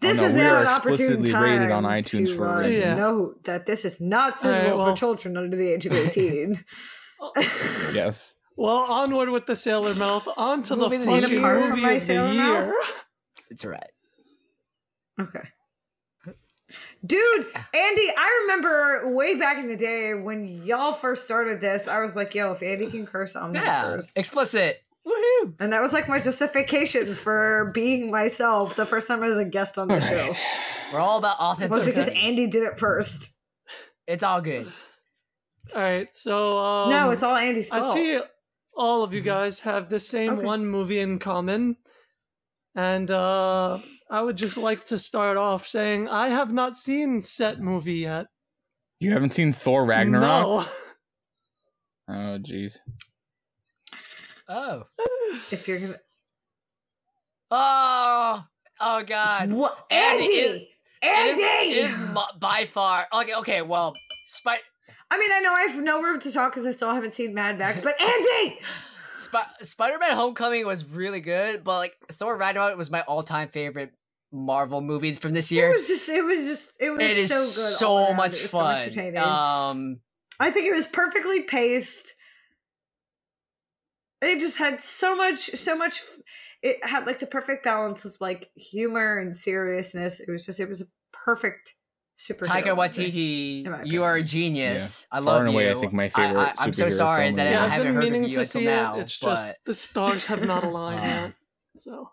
This 0.00 0.18
no, 0.18 0.24
is 0.26 0.36
now 0.36 0.60
an 0.60 0.66
opportune 0.66 0.92
explicitly 0.92 1.30
time 1.30 1.42
rated 1.42 1.70
on 1.70 1.84
iTunes 1.84 2.26
to 2.26 2.36
for 2.36 2.46
a 2.46 2.52
uh, 2.52 2.58
reason. 2.58 2.80
Yeah. 2.82 2.94
note 2.94 3.44
that 3.44 3.64
this 3.64 3.86
is 3.86 4.02
not 4.02 4.44
All 4.44 4.50
right, 4.50 4.60
suitable 4.60 4.78
well- 4.78 4.92
for 4.94 4.98
children 4.98 5.36
under 5.38 5.56
the 5.56 5.66
age 5.66 5.86
of 5.86 5.92
18. 5.94 6.62
yes. 7.94 8.34
well, 8.54 8.76
onward 8.92 9.30
with 9.30 9.46
the 9.46 9.56
Sailor 9.56 9.94
Mouth. 9.94 10.28
On 10.36 10.62
to 10.64 10.76
the 10.76 10.90
Movie 10.90 10.96
of 10.96 11.00
the 11.06 11.06
fucking. 11.22 11.38
Apart 11.38 11.60
from 11.60 11.70
movie 11.70 11.82
my 11.82 11.92
of 11.92 12.00
the 12.00 12.06
Sailor 12.06 12.34
Mouth? 12.34 12.74
it's 13.50 13.64
alright. 13.64 13.90
okay. 15.18 15.48
Dude, 17.04 17.46
Andy, 17.74 18.10
I 18.16 18.38
remember 18.42 19.10
way 19.12 19.34
back 19.38 19.58
in 19.58 19.68
the 19.68 19.76
day 19.76 20.14
when 20.14 20.44
y'all 20.64 20.94
first 20.94 21.24
started 21.24 21.60
this, 21.60 21.86
I 21.86 22.00
was 22.00 22.16
like, 22.16 22.34
yo, 22.34 22.52
if 22.52 22.62
Andy 22.62 22.86
can 22.86 23.04
curse, 23.06 23.36
I'm 23.36 23.52
gonna 23.52 23.64
Yeah, 23.64 23.82
curse. 23.82 24.12
explicit. 24.16 24.80
Woohoo! 25.06 25.54
And 25.60 25.72
that 25.74 25.82
was 25.82 25.92
like 25.92 26.08
my 26.08 26.18
justification 26.18 27.14
for 27.14 27.70
being 27.74 28.10
myself 28.10 28.74
the 28.76 28.86
first 28.86 29.06
time 29.06 29.22
I 29.22 29.26
was 29.28 29.36
a 29.36 29.44
guest 29.44 29.76
on 29.76 29.88
the 29.88 30.00
show. 30.00 30.16
Alright. 30.28 30.38
We're 30.92 31.00
all 31.00 31.18
about 31.18 31.38
authenticity. 31.40 31.84
Was 32.00 32.06
because. 32.08 32.08
Andy 32.22 32.46
did 32.46 32.62
it 32.62 32.78
first. 32.78 33.32
It's 34.06 34.22
all 34.22 34.40
good. 34.40 34.66
All 35.74 35.80
right, 35.82 36.08
so 36.14 36.56
um, 36.58 36.90
no, 36.90 37.10
it's 37.10 37.22
all 37.22 37.36
Andy's 37.36 37.68
fault. 37.68 37.84
I 37.84 37.94
see 37.94 38.20
all 38.76 39.02
of 39.02 39.12
you 39.12 39.20
Mhm. 39.22 39.26
guys 39.26 39.60
have 39.60 39.88
the 39.90 40.00
same 40.00 40.34
Okay. 40.38 40.44
one 40.46 40.66
movie 40.66 41.00
in 41.00 41.18
common. 41.18 41.76
And 42.74 43.10
uh, 43.10 43.78
I 44.14 44.22
would 44.22 44.36
just 44.36 44.56
like 44.56 44.84
to 44.86 44.98
start 44.98 45.36
off 45.36 45.66
saying 45.66 46.08
I 46.08 46.28
have 46.28 46.52
not 46.52 46.76
seen 46.76 47.20
set 47.20 47.58
movie 47.60 47.94
yet. 47.94 48.26
You 49.00 49.12
haven't 49.12 49.34
seen 49.34 49.52
Thor 49.52 49.84
Ragnarok? 49.84 50.22
No. 50.22 50.64
Oh, 52.08 52.38
jeez. 52.38 52.76
Oh. 54.48 54.84
If 55.50 55.66
you're 55.66 55.80
gonna 55.80 55.94
Oh. 57.50 58.44
Oh 58.80 59.02
God. 59.02 59.52
what 59.52 59.76
Andy, 59.90 60.24
Andy, 60.24 60.34
it- 60.36 60.68
Andy. 61.02 61.30
It 61.32 61.38
is, 61.38 61.92
it 61.92 62.00
is 62.00 62.18
by 62.38 62.66
far. 62.66 63.06
Okay. 63.12 63.34
Okay. 63.34 63.62
Well, 63.62 63.94
Spy- 64.28 64.58
I 65.10 65.18
mean, 65.18 65.30
I 65.32 65.40
know 65.40 65.52
I 65.52 65.62
have 65.62 65.82
no 65.82 66.00
room 66.02 66.20
to 66.20 66.30
talk 66.30 66.52
because 66.52 66.66
I 66.66 66.70
still 66.70 66.90
haven't 66.94 67.14
seen 67.14 67.34
Mad 67.34 67.58
Max, 67.58 67.80
but 67.80 68.00
Andy, 68.00 68.58
Sp- 69.18 69.58
Spider-Man: 69.62 70.12
Homecoming 70.16 70.66
was 70.66 70.84
really 70.84 71.20
good, 71.20 71.64
but 71.64 71.78
like 71.78 71.94
Thor 72.12 72.36
Ragnarok 72.36 72.76
was 72.78 72.90
my 72.92 73.00
all-time 73.02 73.48
favorite 73.48 73.92
Marvel 74.34 74.80
movie 74.80 75.14
from 75.14 75.32
this 75.32 75.52
year. 75.52 75.70
it 75.70 75.76
was 75.76 75.86
just, 75.86 76.08
it 76.08 76.22
was 76.22 76.40
just, 76.40 76.72
it 76.80 76.90
was 76.90 77.00
It 77.02 77.16
is 77.16 77.30
so 77.30 77.36
good, 77.36 78.08
so, 78.08 78.14
much 78.14 78.36
It 78.36 78.42
was 78.42 78.50
so 78.50 78.58
fun. 78.58 78.80
entertaining. 78.82 79.18
um, 79.18 80.00
I 80.40 80.50
think 80.50 80.66
it 80.66 80.74
was 80.74 80.88
perfectly 80.88 81.42
paced. 81.42 82.14
It 84.20 84.40
just 84.40 84.56
had 84.56 84.80
so 84.80 85.14
much, 85.14 85.50
so 85.50 85.76
much. 85.76 86.02
It 86.62 86.84
had 86.84 87.06
like 87.06 87.20
the 87.20 87.26
perfect 87.26 87.62
balance 87.62 88.04
of 88.04 88.16
like 88.20 88.50
humor 88.56 89.18
and 89.18 89.36
seriousness. 89.36 90.18
It 90.18 90.28
was 90.30 90.44
just, 90.44 90.58
it 90.58 90.68
was 90.68 90.80
a 90.82 90.86
perfect 91.12 91.74
super. 92.16 92.44
Taika. 92.44 92.74
Waititi, 92.76 93.86
you 93.86 94.02
are 94.02 94.16
a 94.16 94.22
genius. 94.22 95.06
I 95.12 95.18
love 95.20 95.24
Far 95.24 95.32
love 95.36 95.40
and 95.46 95.52
you. 95.52 95.60
away, 95.60 95.70
I 95.76 95.80
think 95.80 95.92
my 95.92 96.08
favorite 96.08 96.40
I, 96.40 96.54
I, 96.58 96.64
am 96.64 96.72
so 96.72 96.88
sorry 96.88 97.30
that 97.30 97.30
of 97.30 97.36
the 97.36 97.42
I 97.42 97.44
yeah, 97.44 97.50
year. 97.50 97.58
I've 97.60 97.70
haven't 97.70 97.86
been 97.86 97.94
heard 97.94 98.04
meaning 98.04 98.24
of 98.24 98.28
you 98.30 98.34
to 98.34 98.40
until 98.40 98.60
see 98.60 98.64
now. 98.64 98.96
it. 98.96 99.00
It's 99.02 99.16
just 99.18 99.48
the 99.66 99.74
stars 99.74 100.26
have 100.26 100.42
not 100.42 100.64
aligned 100.68 101.02
yet. 101.04 101.32
So. 101.78 102.10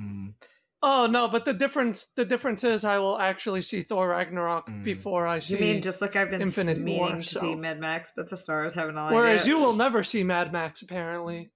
Mm. 0.00 0.34
Oh 0.86 1.06
no, 1.06 1.28
but 1.28 1.46
the 1.46 1.54
difference 1.54 2.08
the 2.14 2.26
difference 2.26 2.62
is 2.62 2.84
I 2.84 2.98
will 2.98 3.18
actually 3.18 3.62
see 3.62 3.80
Thor 3.80 4.06
Ragnarok 4.08 4.68
Mm. 4.68 4.84
before 4.84 5.26
I 5.26 5.38
see 5.38 5.54
You 5.54 5.60
mean 5.60 5.80
just 5.82 6.02
like 6.02 6.14
I've 6.14 6.28
been 6.30 6.42
Infinity 6.42 6.82
meaning 6.82 7.00
War, 7.00 7.10
to 7.16 7.22
so- 7.22 7.40
see 7.40 7.54
Mad 7.54 7.80
Max, 7.80 8.12
but 8.14 8.28
the 8.28 8.36
stars 8.36 8.74
haven't 8.74 8.98
aligned. 8.98 9.14
Whereas 9.14 9.46
yet. 9.46 9.54
you 9.56 9.60
will 9.62 9.72
never 9.72 10.02
see 10.02 10.22
Mad 10.24 10.52
Max 10.52 10.82
apparently. 10.82 11.50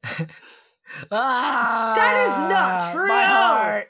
Ah, 1.10 1.94
That 1.96 2.26
is 2.26 2.52
not 2.52 2.92
true. 2.94 3.08
My 3.08 3.24
heart. 3.24 3.88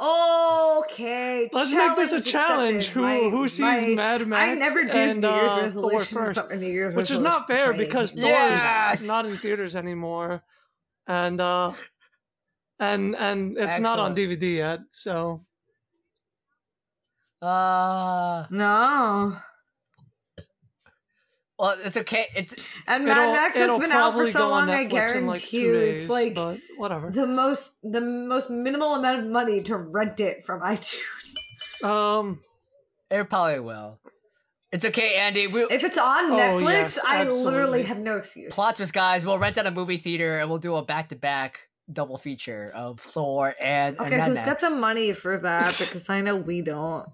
Okay, 0.00 1.50
Let's 1.52 1.72
make 1.72 1.94
this 1.96 2.12
a 2.12 2.20
challenge 2.22 2.86
challenge. 2.86 2.86
Who. 2.88 3.02
My- 3.02 3.18
who 3.30 3.48
sees 3.48 3.60
my- 3.60 3.86
Mad 3.94 4.26
Max? 4.26 4.42
I 4.50 4.54
never 4.54 4.84
did 4.84 4.94
and, 4.94 5.20
New 5.20 5.28
Year's 5.28 5.50
uh, 5.52 5.60
resolutions, 5.62 6.08
first, 6.10 6.48
but 6.48 6.58
New 6.58 6.68
Year's 6.68 6.94
which 6.94 7.10
is 7.10 7.18
not 7.18 7.46
fair 7.46 7.74
because 7.74 8.12
training. 8.12 8.30
Thor 8.30 8.38
Yes! 8.38 9.00
is 9.02 9.06
not 9.06 9.26
in 9.26 9.36
theaters 9.36 9.76
anymore, 9.76 10.42
and 11.06 11.38
uh, 11.40 11.72
and 12.78 13.14
and 13.14 13.58
it's 13.58 13.78
not 13.80 13.98
on 13.98 14.16
DVD 14.16 14.56
yet. 14.56 14.80
So 14.90 15.44
Uh, 17.42 18.46
no. 18.50 19.36
Well, 21.60 21.76
it's 21.84 21.96
okay. 21.96 22.26
It's 22.34 22.56
And 22.86 23.04
Mad 23.04 23.32
Max 23.32 23.56
has 23.56 23.78
been 23.78 23.92
out 23.92 24.14
for 24.14 24.30
so 24.30 24.48
long. 24.48 24.70
I 24.70 24.84
guarantee 24.84 25.26
like 25.26 25.52
you, 25.52 25.72
days, 25.74 26.02
it's 26.04 26.10
like 26.10 26.36
whatever. 26.78 27.10
the 27.10 27.26
most 27.26 27.72
the 27.82 28.00
most 28.00 28.48
minimal 28.50 28.94
amount 28.94 29.20
of 29.20 29.26
money 29.30 29.62
to 29.64 29.76
rent 29.76 30.18
it 30.20 30.44
from 30.44 30.60
iTunes. 30.72 31.84
Um, 31.84 32.40
it 33.10 33.28
probably 33.28 33.60
will. 33.60 33.98
It's 34.72 34.84
okay, 34.84 35.16
Andy. 35.16 35.48
We, 35.48 35.62
If 35.64 35.82
it's 35.82 35.98
on 35.98 36.30
Oh, 36.30 36.36
Netflix, 36.36 36.64
yes, 36.96 37.00
I 37.04 37.24
literally 37.24 37.82
have 37.82 37.98
no 37.98 38.16
excuse. 38.16 38.52
plot 38.54 38.76
twist, 38.76 38.92
guys. 38.92 39.26
We'll 39.26 39.38
rent 39.38 39.58
out 39.58 39.66
a 39.66 39.70
movie 39.72 39.96
theater 39.96 40.38
and 40.38 40.48
we'll 40.48 40.58
do 40.60 40.76
a 40.76 40.82
back 40.84 41.08
to 41.08 41.16
back 41.16 41.60
double 41.92 42.16
feature 42.16 42.70
of 42.74 43.00
Thor 43.00 43.54
and 43.60 43.96
and 43.98 44.06
Okay, 44.06 44.16
Mad 44.16 44.28
who's 44.28 44.34
Max. 44.36 44.62
got 44.62 44.70
the 44.70 44.76
money 44.76 45.12
for 45.12 45.38
that? 45.38 45.76
Because 45.76 46.08
I 46.08 46.20
know 46.20 46.36
we 46.36 46.62
don't. 46.62 47.08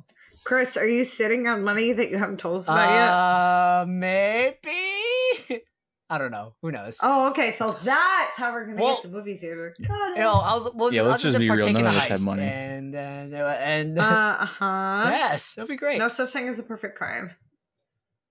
Chris, 0.47 0.77
are 0.77 0.87
you 0.87 1.05
sitting 1.05 1.49
on 1.49 1.65
money 1.65 1.93
that 1.93 2.09
you 2.09 2.19
haven't 2.19 2.39
told 2.39 2.59
us 2.59 2.69
about 2.69 2.89
yet? 2.89 3.09
Uh, 3.13 3.85
maybe. 3.89 5.65
I 6.09 6.19
don't 6.19 6.31
know. 6.31 6.55
Who 6.63 6.71
knows? 6.71 6.99
Oh, 7.03 7.31
okay. 7.31 7.51
So 7.51 7.77
that's 7.83 8.37
how 8.37 8.53
we're 8.53 8.65
gonna 8.67 8.81
Well, 8.81 8.95
get 9.03 9.11
the 9.11 9.17
movie 9.19 9.37
theater. 9.37 9.75
Got 9.89 10.11
you 10.17 10.23
know, 10.23 10.35
I'll, 10.35 10.71
we'll 10.73 10.93
Yeah, 10.93 10.99
just, 11.01 11.05
I'll 11.05 11.11
let's 11.11 11.23
just, 11.23 11.33
just 11.35 11.41
be 11.41 11.51
real, 11.51 11.67
none 11.73 11.81
of 11.81 11.87
us 11.89 11.99
have 12.07 12.23
money. 12.25 12.45
and 12.45 12.95
and 12.95 13.35
and 13.35 13.99
Uh 13.99 14.47
huh. 14.47 15.07
yes, 15.11 15.55
that'll 15.55 15.69
be 15.69 15.75
great. 15.77 15.99
No 15.99 16.07
such 16.07 16.31
thing 16.33 16.47
as 16.47 16.61
a 16.61 16.63
perfect 16.63 16.97
crime. 16.97 17.33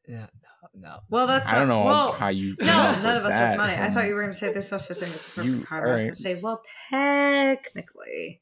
Yeah, 0.07 0.27
no, 0.41 0.69
no. 0.87 0.99
Well, 1.09 1.27
that's 1.27 1.45
I 1.45 1.55
don't 1.55 1.67
know 1.67 1.83
Well, 1.83 2.13
how 2.13 2.29
you. 2.29 2.55
no, 2.61 2.65
none 2.65 3.17
of 3.17 3.25
us 3.25 3.31
that. 3.33 3.49
has 3.49 3.57
money. 3.57 3.73
I 3.73 3.91
thought 3.91 4.05
you 4.07 4.13
were 4.13 4.21
going 4.21 4.31
to 4.31 4.39
say 4.39 4.53
there's 4.53 4.71
no 4.71 4.77
such 4.77 4.95
thing 4.97 5.09
as 5.09 5.15
a 5.15 5.19
perfect 5.19 5.45
You- 5.47 5.65
crime. 5.65 5.83
I 5.83 5.91
was 5.91 6.01
going 6.01 6.13
to 6.13 6.21
say, 6.21 6.39
well, 6.41 6.61
technically, 6.89 8.39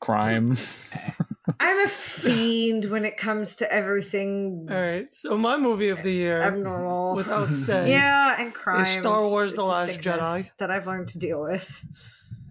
crime. 0.00 0.58
I'm 1.60 1.86
a 1.86 1.88
fiend 1.88 2.86
when 2.86 3.04
it 3.04 3.16
comes 3.16 3.56
to 3.56 3.72
everything 3.72 4.66
All 4.70 4.76
right, 4.76 5.12
so 5.14 5.36
my 5.38 5.56
movie 5.56 5.88
of 5.90 6.02
the 6.02 6.12
year, 6.12 6.42
abnormal. 6.42 7.14
without 7.14 7.54
saying, 7.66 7.90
yeah, 7.92 8.36
and 8.38 8.52
crime. 8.52 8.84
Star 8.84 9.20
Wars: 9.28 9.54
The 9.54 9.64
Last 9.64 10.00
Jedi. 10.00 10.50
that 10.58 10.70
I've 10.70 10.86
learned 10.86 11.08
to 11.08 11.18
deal 11.18 11.42
with. 11.42 11.84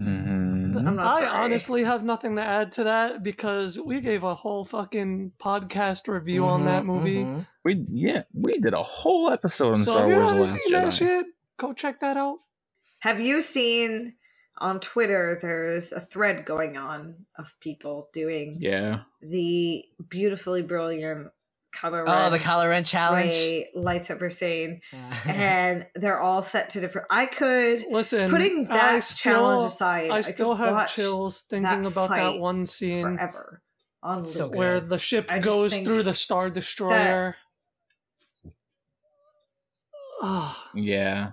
Mhm. 0.02 0.76
I'm 0.86 0.96
not 0.96 1.16
I 1.18 1.26
sorry. 1.26 1.44
honestly 1.46 1.84
have 1.84 2.04
nothing 2.04 2.36
to 2.36 2.42
add 2.42 2.72
to 2.74 2.84
that 2.86 3.24
because 3.24 3.80
we 3.80 4.02
gave 4.02 4.24
a 4.24 4.36
whole 4.36 4.66
fucking 4.66 5.32
podcast 5.42 6.08
review 6.08 6.46
on 6.46 6.66
that 6.66 6.84
Mhm, 6.84 6.86
movie. 6.86 7.24
mhm. 7.26 7.46
We 7.64 7.86
yeah, 7.90 8.24
we 8.34 8.60
did 8.60 8.74
a 8.74 8.84
whole 8.84 9.30
episode 9.32 9.70
on 9.70 9.78
So 9.78 9.94
Star 9.94 10.04
if 10.04 10.10
you 10.10 10.16
Wars: 10.16 10.32
The 10.32 10.38
haven't 10.38 10.42
Last 10.42 10.64
seen 10.64 10.74
that 10.74 10.88
Jedi. 10.88 10.98
shit, 10.98 11.26
go 11.58 11.74
check 11.74 12.00
that 12.02 12.18
out. 12.18 12.40
Have 13.00 13.20
you 13.22 13.42
seen 13.42 14.16
on 14.58 14.80
Twitter? 14.80 15.38
There's 15.42 15.92
a 15.92 16.00
thread 16.00 16.46
going 16.46 16.78
on 16.78 17.16
of 17.38 17.54
people 17.60 18.10
doing 18.14 18.58
Yeah, 18.60 19.02
the 19.22 19.84
beautifully 20.10 20.62
brilliant 20.62 21.30
color. 21.74 22.06
Oh, 22.08 22.30
the 22.30 22.40
color 22.40 22.70
red 22.70 22.70
Kylo 22.70 22.70
Ren 22.70 22.84
challenge. 22.84 23.34
Rey 23.34 23.70
lightsaber 23.76 24.32
scene, 24.32 24.82
Yeah. 24.92 25.18
and 25.28 25.88
they're 25.96 26.22
all 26.22 26.42
set 26.42 26.72
to 26.72 26.82
different. 26.82 27.08
I 27.10 27.26
could 27.26 27.86
Listen, 27.92 28.30
putting 28.32 28.68
that 28.68 29.04
still, 29.04 29.34
challenge 29.34 29.74
aside. 29.74 30.12
I 30.12 30.22
could 30.22 30.34
still 30.34 30.56
have 30.56 30.90
chills 30.90 31.42
thinking 31.42 31.84
that 31.84 31.92
about 31.92 32.10
that 32.10 32.40
one 32.40 32.66
scene 32.66 33.04
forever 33.18 33.62
on 34.02 34.26
So 34.26 34.48
where 34.48 34.80
the 34.80 35.00
ship 35.00 35.28
I 35.30 35.40
goes 35.40 35.78
through 35.78 36.04
the 36.04 36.14
Star 36.14 36.50
Destroyer. 36.50 37.36
Ah, 40.22 40.70
with 40.72 40.84
yeah. 40.86 41.32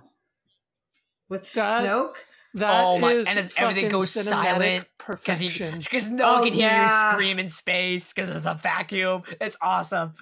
God. 1.55 1.83
Snoke. 1.87 2.15
That 2.55 2.83
Oh 2.85 2.99
my- 2.99 3.13
is 3.13 3.27
and 3.27 3.39
as 3.39 3.51
everything 3.57 3.89
goes 3.89 4.11
silent, 4.11 4.87
Because 4.97 5.19
perfection. 5.39 5.79
because 5.79 6.09
no 6.09 6.33
one 6.33 6.41
Oh, 6.41 6.43
can 6.45 6.53
hear 6.53 6.67
yeah. 6.67 7.09
you 7.09 7.13
scream 7.13 7.39
in 7.39 7.49
space 7.49 8.13
because 8.13 8.29
it's 8.35 8.45
a 8.45 8.53
vacuum. 8.53 9.23
It's 9.41 9.57
awesome. 9.61 10.13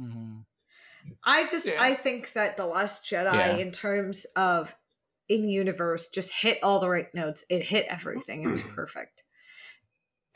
Mhm. 0.00 0.44
I 1.24 1.46
just 1.46 1.64
Yeah. 1.66 1.82
I 1.82 1.94
think 1.94 2.32
that 2.34 2.56
the 2.56 2.66
Last 2.66 3.04
Jedi, 3.04 3.32
Yeah. 3.32 3.56
in 3.56 3.72
terms 3.72 4.26
of 4.36 4.74
in 5.28 5.48
universe, 5.48 6.08
just 6.08 6.30
hit 6.32 6.62
all 6.62 6.78
the 6.80 6.88
right 6.88 7.12
notes. 7.14 7.44
It 7.48 7.62
hit 7.62 7.86
everything. 7.88 8.44
It 8.44 8.48
was 8.50 8.60
perfect. 8.74 9.15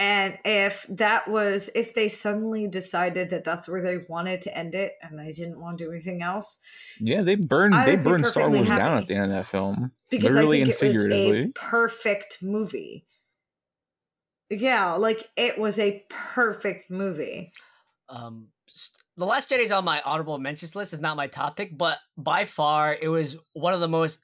And 0.00 0.38
if 0.46 0.86
that 0.88 1.28
was 1.28 1.68
if 1.74 1.92
they 1.94 2.08
suddenly 2.08 2.66
decided 2.66 3.28
that 3.30 3.44
that's 3.44 3.68
where 3.68 3.82
they 3.82 3.98
wanted 4.08 4.40
to 4.42 4.56
end 4.56 4.74
it, 4.74 4.94
and 5.02 5.18
they 5.18 5.30
didn't 5.30 5.60
want 5.60 5.76
to 5.78 5.84
do 5.84 5.92
anything 5.92 6.22
else, 6.22 6.56
Yeah, 6.98 7.20
they 7.20 7.34
burned 7.34 7.74
I 7.74 7.84
they 7.84 7.96
burned 7.96 8.26
Star 8.26 8.44
perfectly 8.44 8.66
Wars 8.66 8.78
down 8.78 8.96
at 8.96 9.08
the 9.08 9.14
end 9.14 9.24
of 9.24 9.30
that 9.32 9.46
film. 9.46 9.92
because 10.08 10.32
Literally 10.32 10.62
I 10.62 10.64
and 10.64 10.72
think 10.72 10.82
it 10.82 10.86
was 10.86 10.96
a 10.96 10.98
figuratively. 10.98 11.52
perfect 11.54 12.38
movie. 12.42 13.06
Yeah, 14.48 14.94
like 14.94 15.28
it 15.36 15.58
was 15.58 15.78
a 15.78 16.02
perfect 16.08 16.90
movie. 16.90 17.52
Um, 18.08 18.48
st- 18.68 18.98
the 19.18 19.26
Last 19.26 19.50
Jedi 19.50 19.60
is 19.60 19.70
on 19.70 19.84
my 19.84 20.00
honorable 20.00 20.38
mentions 20.38 20.74
list. 20.74 20.94
Is 20.94 21.00
not 21.00 21.16
my 21.16 21.26
top 21.26 21.56
pick, 21.56 21.76
but 21.76 21.98
by 22.16 22.46
far 22.46 22.96
it 22.98 23.08
was 23.08 23.36
one 23.52 23.74
of 23.74 23.80
the 23.80 23.86
most 23.88 24.20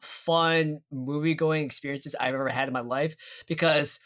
fun 0.00 0.80
movie 0.90 1.34
going 1.34 1.64
experiences 1.64 2.16
I've 2.18 2.34
ever 2.34 2.48
had 2.48 2.68
in 2.68 2.74
my 2.74 2.80
life 2.80 3.16
because 3.46 4.00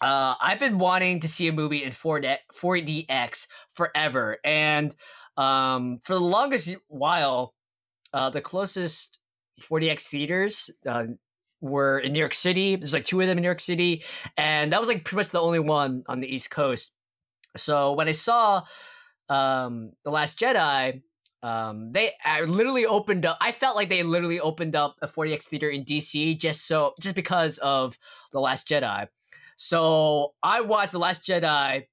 uh, 0.00 0.34
I've 0.40 0.58
been 0.60 0.78
wanting 0.78 1.20
to 1.20 1.28
see 1.28 1.48
a 1.48 1.52
movie 1.52 1.84
in 1.84 1.90
4D, 1.90 2.36
4DX 2.54 3.46
forever, 3.74 4.38
and 4.44 4.94
um, 5.36 6.00
for 6.02 6.14
the 6.14 6.20
longest 6.20 6.74
while, 6.88 7.54
uh, 8.12 8.30
the 8.30 8.40
closest 8.40 9.18
4DX 9.60 10.02
theaters 10.02 10.70
uh, 10.86 11.04
were 11.60 11.98
in 11.98 12.12
New 12.12 12.18
York 12.18 12.34
City. 12.34 12.76
There's 12.76 12.92
like 12.92 13.04
two 13.04 13.20
of 13.20 13.26
them 13.26 13.38
in 13.38 13.42
New 13.42 13.48
York 13.48 13.60
City, 13.60 14.04
and 14.36 14.72
that 14.72 14.80
was 14.80 14.88
like 14.88 15.04
pretty 15.04 15.16
much 15.16 15.30
the 15.30 15.40
only 15.40 15.58
one 15.58 16.04
on 16.08 16.20
the 16.20 16.28
East 16.28 16.50
Coast. 16.50 16.94
So 17.56 17.92
when 17.92 18.08
I 18.08 18.12
saw 18.12 18.62
um, 19.28 19.92
the 20.04 20.10
Last 20.10 20.38
Jedi, 20.38 21.02
um, 21.42 21.92
they 21.92 22.12
I 22.24 22.42
literally 22.42 22.86
opened 22.86 23.26
up. 23.26 23.38
I 23.40 23.52
felt 23.52 23.76
like 23.76 23.88
they 23.88 24.02
literally 24.02 24.40
opened 24.40 24.74
up 24.74 24.96
a 25.02 25.06
4DX 25.06 25.44
theater 25.44 25.68
in 25.68 25.84
DC 25.84 26.38
just 26.38 26.66
so 26.66 26.94
just 27.00 27.14
because 27.14 27.58
of 27.58 27.98
the 28.32 28.40
Last 28.40 28.68
Jedi. 28.68 29.06
So 29.56 30.34
I 30.42 30.60
watched 30.60 30.92
the 30.92 30.98
Last 30.98 31.26
Jedi 31.26 31.84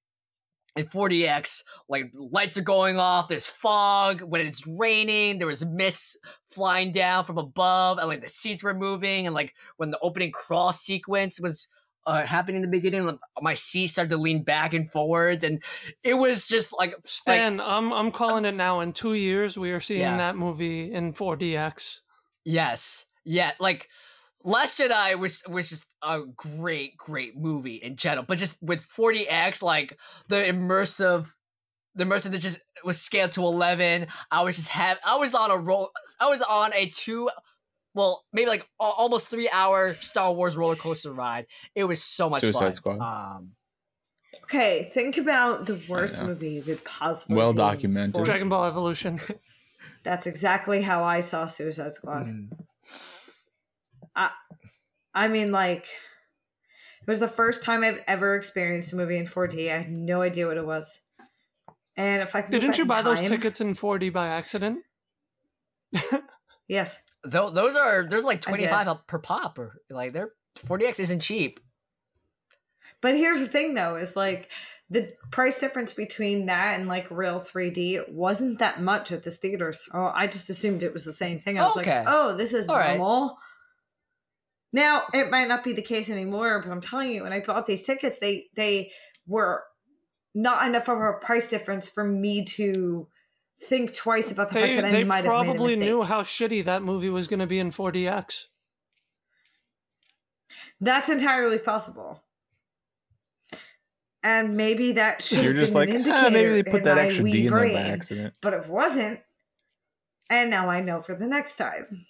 in 0.76 0.86
4DX. 0.86 1.64
Like 1.90 2.12
lights 2.14 2.58
are 2.58 2.62
going 2.62 3.00
off. 3.00 3.28
There's 3.28 3.48
fog 3.48 4.22
when 4.22 4.42
it's 4.42 4.68
raining. 4.68 5.38
There 5.38 5.48
was 5.48 5.66
mist 5.66 6.18
flying 6.48 6.92
down 6.92 7.26
from 7.26 7.38
above, 7.38 7.98
and 7.98 8.08
like 8.08 8.22
the 8.22 8.28
seats 8.28 8.64
were 8.64 8.74
moving. 8.74 9.26
And 9.26 9.34
like 9.34 9.54
when 9.78 9.92
the 9.92 10.00
opening 10.02 10.32
crawl 10.32 10.74
sequence 10.74 11.40
was 11.40 11.68
uh, 12.06 12.26
happening 12.26 12.58
in 12.58 12.62
the 12.64 12.68
beginning, 12.78 13.06
like, 13.06 13.16
my 13.42 13.54
seat 13.54 13.88
started 13.88 14.10
to 14.10 14.18
lean 14.18 14.44
back 14.44 14.74
and 14.74 14.92
forwards, 14.92 15.44
and 15.46 15.64
it 16.04 16.16
was 16.16 16.48
just 16.48 16.74
like 16.78 16.94
Stan, 17.06 17.62
I'm 17.62 17.94
I'm 17.94 18.12
calling 18.12 18.44
it 18.44 18.56
now. 18.56 18.82
In 18.82 18.92
two 18.92 19.14
years, 19.14 19.58
we 19.58 19.72
are 19.72 19.80
seeing 19.80 20.02
Yeah. 20.02 20.18
that 20.18 20.36
movie 20.36 20.92
in 20.92 21.14
4DX. 21.14 22.02
Yes. 22.44 23.06
Yeah, 23.24 23.54
like 23.58 23.88
Last 24.44 24.78
Jedi 24.80 25.18
was 25.18 25.42
was 25.48 25.70
just 25.70 25.86
a 26.02 26.22
great, 26.36 26.98
great 26.98 27.38
movie 27.38 27.76
in 27.76 27.96
general. 27.96 28.26
But 28.28 28.38
just 28.38 28.62
with 28.62 28.82
4DX, 28.82 29.62
like 29.62 29.98
the 30.28 30.36
immersive 30.36 31.30
the 31.96 32.06
immersive 32.06 32.32
that 32.32 32.40
just 32.40 32.60
was 32.84 33.00
scaled 33.00 33.32
to 33.34 33.42
11. 33.44 34.08
I 34.32 34.42
was 34.44 34.56
just 34.56 34.70
have 34.70 34.98
I 35.06 35.16
was 35.16 35.34
on 35.34 35.52
a 35.52 35.58
roll 35.58 35.92
I 36.20 36.28
was 36.30 36.42
on 36.42 36.74
a 36.74 36.88
two 36.88 37.30
well, 37.96 38.24
maybe 38.34 38.48
like 38.50 38.68
a- 38.82 38.84
almost 38.84 39.28
three 39.28 39.50
hour 39.50 39.96
Star 40.02 40.34
Wars 40.34 40.58
roller 40.58 40.76
coaster 40.76 41.14
ride. 41.14 41.46
It 41.76 41.84
was 41.84 42.04
so 42.04 42.30
much 42.30 42.42
Suicide 42.42 42.60
fun. 42.60 42.74
Squad. 42.76 43.00
Um, 43.36 43.52
Okay, 44.46 44.90
think 44.94 45.18
about 45.18 45.66
the 45.66 45.80
worst 45.88 46.20
movie 46.20 46.50
you 46.52 46.62
could 46.62 46.84
possibly 46.84 47.38
Well 47.38 47.54
documented. 47.54 48.24
Dragon 48.24 48.50
Ball 48.50 48.66
Evolution. 48.66 49.20
That's 50.04 50.28
exactly 50.28 50.82
how 50.82 51.04
I 51.04 51.22
saw 51.22 51.48
Suicide 51.48 51.96
Squad. 51.96 52.26
mm. 52.26 52.50
I 54.16 54.32
I 55.14 55.28
mean, 55.28 55.52
like, 55.52 55.84
it 55.84 57.08
was 57.08 57.20
the 57.20 57.28
first 57.28 57.64
time 57.64 57.84
I've 57.84 58.02
ever 58.08 58.36
experienced 58.36 58.94
a 58.94 58.96
movie 58.96 59.18
in 59.18 59.26
4D. 59.26 59.72
I 59.72 59.78
had 59.78 59.92
no 59.92 60.22
idea 60.22 60.48
what 60.48 60.58
it 60.58 60.66
was. 60.66 61.00
And 61.96 62.22
if 62.24 62.36
I 62.36 62.42
can 62.42 62.52
Didn't 62.52 62.78
you 62.78 62.84
in 62.84 62.88
buy 62.88 63.02
those 63.04 63.22
tickets 63.22 63.62
in 63.62 63.76
4D 63.76 64.12
by 64.12 64.28
accident? 64.28 64.84
Yes. 66.68 66.98
Tho- 67.24 67.50
those 67.50 67.76
are 67.76 68.08
there's 68.08 68.24
like 68.24 68.42
25 68.42 69.06
per 69.08 69.20
pop 69.20 69.60
or 69.60 69.82
like 69.90 70.14
they're 70.14 70.32
4DX 70.66 71.00
isn't 71.02 71.20
cheap. 71.20 71.60
But 73.02 73.16
here's 73.16 73.40
the 73.40 73.48
thing, 73.48 73.74
though, 73.74 73.96
is 73.96 74.16
like 74.16 74.50
the 74.90 75.14
price 75.30 75.60
difference 75.60 75.92
between 75.92 76.46
that 76.46 76.80
and 76.80 76.88
like 76.88 77.12
real 77.12 77.40
3D 77.40 78.10
wasn't 78.10 78.60
that 78.60 78.82
much 78.82 79.12
at 79.12 79.24
this 79.24 79.38
theaters. 79.38 79.82
Oh, 79.94 80.12
I 80.14 80.28
just 80.28 80.50
assumed 80.50 80.84
it 80.84 80.94
was 80.94 81.04
the 81.04 81.14
same 81.14 81.38
thing. 81.38 81.60
I 81.60 81.64
was 81.64 81.76
Okay. 81.78 82.00
like, 82.00 82.08
oh, 82.08 82.34
this 82.34 82.54
is 82.54 82.70
All 82.70 82.78
right. 82.78 82.98
Normal. 84.74 85.02
Now 85.14 85.20
it 85.20 85.30
might 85.30 85.48
not 85.48 85.64
be 85.64 85.74
the 85.74 85.82
case 85.82 86.10
anymore, 86.10 86.62
but 86.62 86.72
I'm 86.72 86.82
telling 86.82 87.10
you, 87.10 87.24
when 87.24 87.34
I 87.34 87.40
bought 87.40 87.66
these 87.66 87.84
tickets, 87.84 88.20
they 88.20 88.48
they 88.56 88.92
were 89.28 89.64
not 90.36 90.68
enough 90.68 90.90
of 90.90 91.00
a 91.00 91.14
price 91.14 91.48
difference 91.48 91.88
for 91.88 92.04
me 92.04 92.44
to 92.46 93.08
think 93.62 93.94
twice 93.94 94.32
about 94.32 94.50
the 94.50 94.56
They 94.56 94.76
fact 94.76 94.82
that 94.82 94.92
they 94.92 95.02
I 95.02 95.04
might 95.04 95.26
have 95.26 95.26
made 95.26 95.30
a 95.30 95.44
probably 95.44 95.76
knew 95.76 96.04
how 96.04 96.22
shitty 96.24 96.66
that 96.66 96.84
movie 96.84 97.10
was 97.10 97.28
going 97.28 97.40
to 97.40 97.48
be 97.48 97.60
in 97.60 97.72
4DX. 97.72 98.48
That's 100.82 101.10
entirely 101.10 101.60
possible. 101.60 102.22
And 104.22 104.56
maybe 104.56 104.94
that 104.94 105.22
should 105.22 105.44
You're 105.44 105.54
have 105.54 105.62
just 105.62 105.74
been 105.74 105.82
like, 105.82 105.90
an 105.90 105.96
indicator 105.96 106.28
ah, 106.28 106.30
maybe 106.30 106.62
they 106.62 106.64
put 106.64 106.80
in 106.80 106.84
that 106.86 106.96
my 106.96 107.04
extra 107.04 107.24
D 107.26 107.48
in 107.48 107.54
there 107.54 107.74
by 107.74 107.82
accident. 107.82 108.34
but 108.42 108.54
it 108.54 108.68
wasn't. 108.68 109.20
And 110.30 110.50
now 110.50 110.70
I 110.70 110.82
know 110.82 111.02
for 111.02 111.16
the 111.16 111.28
next 111.28 111.58
time. 111.58 112.06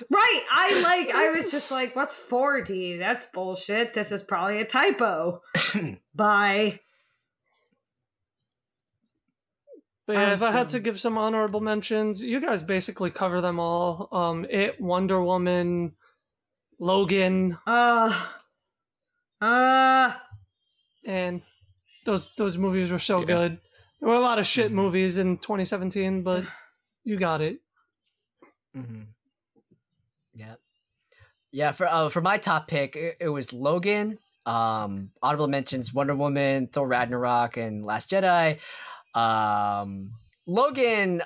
Right. 0.09 0.41
I 0.51 0.79
like 0.81 1.13
I 1.15 1.29
was 1.31 1.51
just 1.51 1.69
like, 1.71 1.95
what's 1.95 2.15
4D? 2.15 2.97
That's 2.99 3.25
bullshit. 3.33 3.93
This 3.93 4.11
is 4.11 4.21
probably 4.21 4.61
a 4.61 4.65
typo. 4.65 5.41
Bye. 6.15 6.79
But 10.05 10.13
yeah, 10.13 10.33
if 10.33 10.41
I 10.41 10.51
had 10.51 10.69
to 10.69 10.79
give 10.79 10.99
some 10.99 11.17
honorable 11.17 11.59
mentions, 11.59 12.21
you 12.23 12.39
guys 12.39 12.61
basically 12.61 13.11
cover 13.11 13.41
them 13.41 13.59
all. 13.59 14.07
Um, 14.13 14.45
it, 14.49 14.79
Wonder 14.79 15.21
Woman, 15.21 15.95
Logan, 16.79 17.57
Uh, 17.67 18.17
uh, 19.41 20.13
and 21.03 21.41
those 22.05 22.33
those 22.37 22.57
movies 22.57 22.89
were 22.89 22.99
so 22.99 23.19
Yeah. 23.19 23.25
good. 23.25 23.59
There 23.99 24.07
were 24.09 24.15
a 24.15 24.19
lot 24.21 24.39
of 24.39 24.47
shit 24.47 24.71
Mhm. 24.71 24.75
movies 24.75 25.17
in 25.17 25.39
2017, 25.39 26.23
but 26.23 26.45
you 27.03 27.17
got 27.17 27.41
it. 27.41 27.59
Mm-hmm. 28.75 29.01
Yeah, 31.51 31.67
yeah. 31.67 31.71
For 31.71 31.87
uh, 31.87 32.09
for 32.09 32.21
my 32.21 32.37
top 32.37 32.67
pick, 32.67 32.95
it, 32.95 33.17
it 33.19 33.29
was 33.29 33.53
Logan. 33.53 34.19
Um, 34.45 35.11
honorable 35.21 35.47
mentions: 35.47 35.93
Wonder 35.93 36.15
Woman, 36.15 36.67
Thor 36.67 36.87
Ragnarok, 36.87 37.57
and 37.57 37.85
Last 37.85 38.11
Jedi. 38.11 38.59
Um, 39.13 40.11
Logan. 40.45 41.21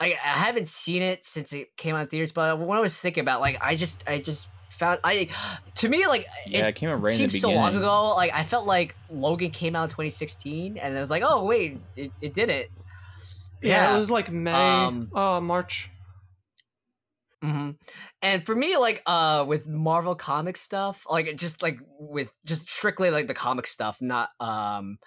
I, 0.00 0.06
I 0.06 0.16
haven't 0.38 0.68
seen 0.68 1.02
it 1.02 1.24
since 1.24 1.52
it 1.52 1.76
came 1.76 1.94
out 1.94 2.02
in 2.02 2.06
theaters, 2.08 2.32
but 2.32 2.58
when 2.58 2.76
I 2.76 2.80
was 2.80 2.96
thinking 2.96 3.20
about, 3.22 3.40
like, 3.40 3.58
I 3.60 3.76
just, 3.76 4.02
I 4.08 4.18
just 4.18 4.48
found, 4.68 4.98
I, 5.04 5.28
to 5.76 5.88
me, 5.88 6.06
like, 6.08 6.26
Yeah, 6.46 6.66
it 6.66 6.74
came 6.74 6.90
out 6.90 7.00
right 7.00 7.18
in 7.18 7.26
the 7.26 7.30
seems 7.30 7.40
so 7.40 7.50
long 7.52 7.76
ago. 7.76 8.10
Like, 8.14 8.32
I 8.34 8.42
felt 8.42 8.66
like 8.66 8.96
Logan 9.08 9.52
came 9.52 9.76
out 9.76 9.84
in 9.84 9.90
2016, 9.90 10.78
and 10.78 10.96
I 10.96 11.00
was 11.00 11.10
like, 11.10 11.22
oh 11.24 11.44
wait, 11.44 11.78
it, 11.96 12.10
it 12.20 12.34
did 12.34 12.50
it. 12.50 12.72
Yeah, 13.62 13.94
it 13.94 13.96
was 13.96 14.10
like 14.10 14.30
May, 14.30 14.52
Um, 14.52 15.10
uh, 15.14 15.40
March. 15.40 15.90
Hmm 17.44 17.70
And 18.22 18.46
for 18.46 18.54
me, 18.54 18.76
like 18.76 19.02
uh 19.06 19.44
with 19.46 19.66
Marvel 19.66 20.14
comic 20.14 20.56
stuff, 20.56 21.06
like 21.10 21.36
just 21.36 21.62
like 21.62 21.78
with 21.98 22.32
just 22.46 22.70
strictly 22.70 23.10
like 23.10 23.26
the 23.26 23.34
comic 23.34 23.66
stuff, 23.66 24.00
not 24.00 24.30
um 24.40 24.98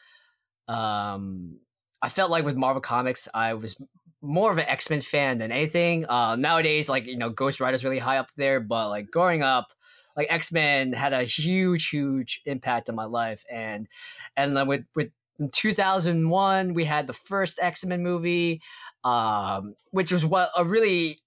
um 0.68 1.60
I 2.02 2.10
felt 2.10 2.32
like 2.32 2.46
with 2.46 2.58
Marvel 2.58 2.82
comics, 2.82 3.28
I 3.34 3.56
was 3.56 3.76
more 4.22 4.52
of 4.52 4.58
an 4.60 4.66
X 4.68 4.90
Men 4.90 5.02
fan 5.02 5.40
than 5.40 5.52
anything. 5.52 6.06
Uh 6.08 6.36
nowadays, 6.36 6.90
like 6.90 7.08
you 7.08 7.18
know, 7.18 7.30
Ghost 7.30 7.60
Rider's 7.62 7.84
really 7.84 8.00
high 8.00 8.18
up 8.18 8.30
there, 8.38 8.60
but 8.60 8.90
like 8.90 9.12
growing 9.12 9.44
up, 9.44 9.68
like 10.16 10.28
X 10.32 10.52
Men 10.52 10.94
had 10.94 11.14
a 11.14 11.24
huge, 11.24 11.90
huge 11.90 12.42
impact 12.46 12.90
on 12.90 12.96
my 12.96 13.06
life, 13.06 13.44
and 13.52 13.88
and 14.36 14.56
then 14.56 14.68
with 14.68 14.86
with 14.96 15.12
in 15.40 15.50
2001 15.52 16.74
we 16.74 16.86
had 16.86 17.06
the 17.08 17.14
first 17.14 17.60
x-men 17.62 18.02
movie 18.02 18.60
um 19.04 19.76
which 19.92 20.12
was 20.12 20.26
what 20.26 20.50
a 20.58 20.66
really 20.66 21.20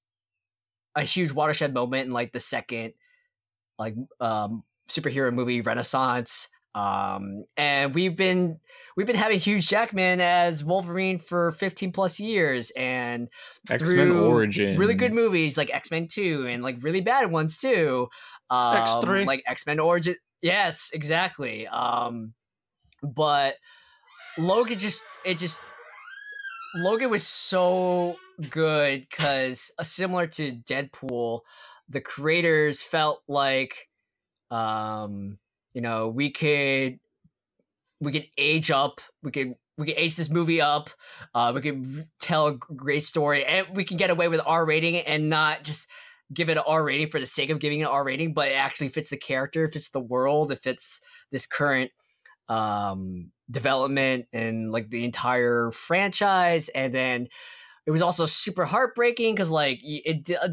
a 0.95 1.03
huge 1.03 1.33
watershed 1.33 1.73
moment 1.73 2.07
in 2.07 2.13
like 2.13 2.33
the 2.33 2.41
second 2.41 2.93
like 3.79 3.95
um 4.21 4.63
superhero 4.89 5.33
movie 5.33 5.61
renaissance 5.61 6.49
um 6.75 7.45
and 7.57 7.95
we've 7.95 8.17
been 8.17 8.59
we've 8.97 9.07
been 9.07 9.17
having 9.17 9.39
Hugh 9.39 9.61
Jackman 9.61 10.21
as 10.21 10.65
Wolverine 10.65 11.19
for 11.19 11.53
15 11.53 11.93
plus 11.93 12.21
years 12.21 12.71
and 12.77 13.29
X 13.69 13.83
Men 13.83 13.91
through 13.91 14.31
Origins. 14.31 14.79
really 14.79 14.95
good 14.95 15.13
movies 15.13 15.57
like 15.57 15.71
X-Men 15.73 16.07
2 16.09 16.47
and 16.47 16.63
like 16.63 16.77
really 16.83 17.01
bad 17.01 17.31
ones 17.31 17.57
too 17.57 18.09
um, 18.51 18.77
X3. 18.77 19.27
like 19.27 19.43
X-Men 19.47 19.81
Origin 19.81 20.17
yes 20.43 20.91
exactly 20.93 21.67
um 21.67 22.35
but 23.03 23.57
Logan 24.39 24.79
just 24.79 25.03
it 25.25 25.39
just 25.39 25.63
Logan 26.77 27.11
was 27.11 27.27
so 27.27 28.17
good 28.49 29.07
because 29.11 29.71
uh, 29.79 29.83
similar 29.83 30.27
to 30.29 30.53
Deadpool, 30.53 31.41
the 31.89 32.01
creators 32.01 32.83
felt 32.83 33.23
like 33.29 33.89
um 34.51 35.39
you 35.75 35.81
know 35.81 36.09
we 36.09 36.31
could 36.31 36.99
we 38.01 38.13
could 38.13 38.27
age 38.39 38.71
up 38.71 39.01
we 39.23 39.31
could 39.31 39.55
we 39.79 39.87
could 39.87 39.97
age 39.97 40.17
this 40.17 40.31
movie 40.31 40.61
up 40.61 40.91
uh 41.35 41.53
we 41.55 41.61
could 41.61 42.09
tell 42.21 42.49
a 42.49 42.55
great 42.55 43.05
story 43.05 43.45
and 43.45 43.67
we 43.75 43.85
can 43.85 43.97
get 43.97 44.11
away 44.11 44.29
with 44.29 44.41
r 44.45 44.65
rating 44.65 44.97
and 44.97 45.29
not 45.29 45.63
just 45.63 45.87
give 46.33 46.49
it 46.49 46.57
an 46.57 46.65
r 46.67 46.83
rating 46.83 47.09
for 47.09 47.21
the 47.21 47.27
sake 47.27 47.51
of 47.51 47.61
giving 47.61 47.81
it 47.81 47.85
an 47.85 47.91
r 47.91 48.05
rating 48.05 48.33
but 48.35 48.49
it 48.49 48.55
actually 48.55 48.89
fits 48.89 49.09
the 49.09 49.17
character 49.17 49.65
it 49.65 49.73
fits 49.73 49.91
the 49.91 50.01
world 50.01 50.51
it 50.51 50.63
fits 50.63 51.01
this 51.31 51.47
current 51.47 51.91
um 52.49 53.31
development 53.51 54.27
and 54.33 54.73
like 54.73 54.91
the 54.91 55.05
entire 55.05 55.71
franchise 55.71 56.69
and 56.71 56.93
then 56.93 57.29
it 57.87 57.91
was 57.91 58.03
also 58.03 58.27
super 58.27 58.65
heartbreaking 58.65 59.35
because 59.35 59.51
like 59.51 59.81
it 59.83 60.31
uh, 60.31 60.49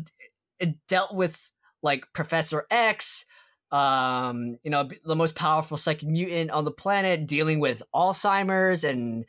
it 0.59 0.75
dealt 0.87 1.13
with 1.13 1.51
like 1.83 2.05
professor 2.13 2.65
x 2.71 3.25
um 3.71 4.57
you 4.63 4.71
know 4.71 4.87
the 5.05 5.15
most 5.15 5.35
powerful 5.35 5.75
psychic 5.75 6.07
mutant 6.07 6.51
on 6.51 6.63
the 6.63 6.71
planet 6.71 7.27
dealing 7.27 7.59
with 7.59 7.83
alzheimer's 7.93 8.83
and 8.83 9.25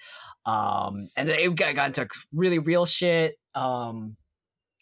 um 0.47 1.09
and 1.17 1.29
it 1.29 1.55
got, 1.57 1.75
got 1.75 1.89
into 1.89 2.09
really 2.33 2.61
real 2.61 2.87
shit 2.87 3.37
um 3.57 4.17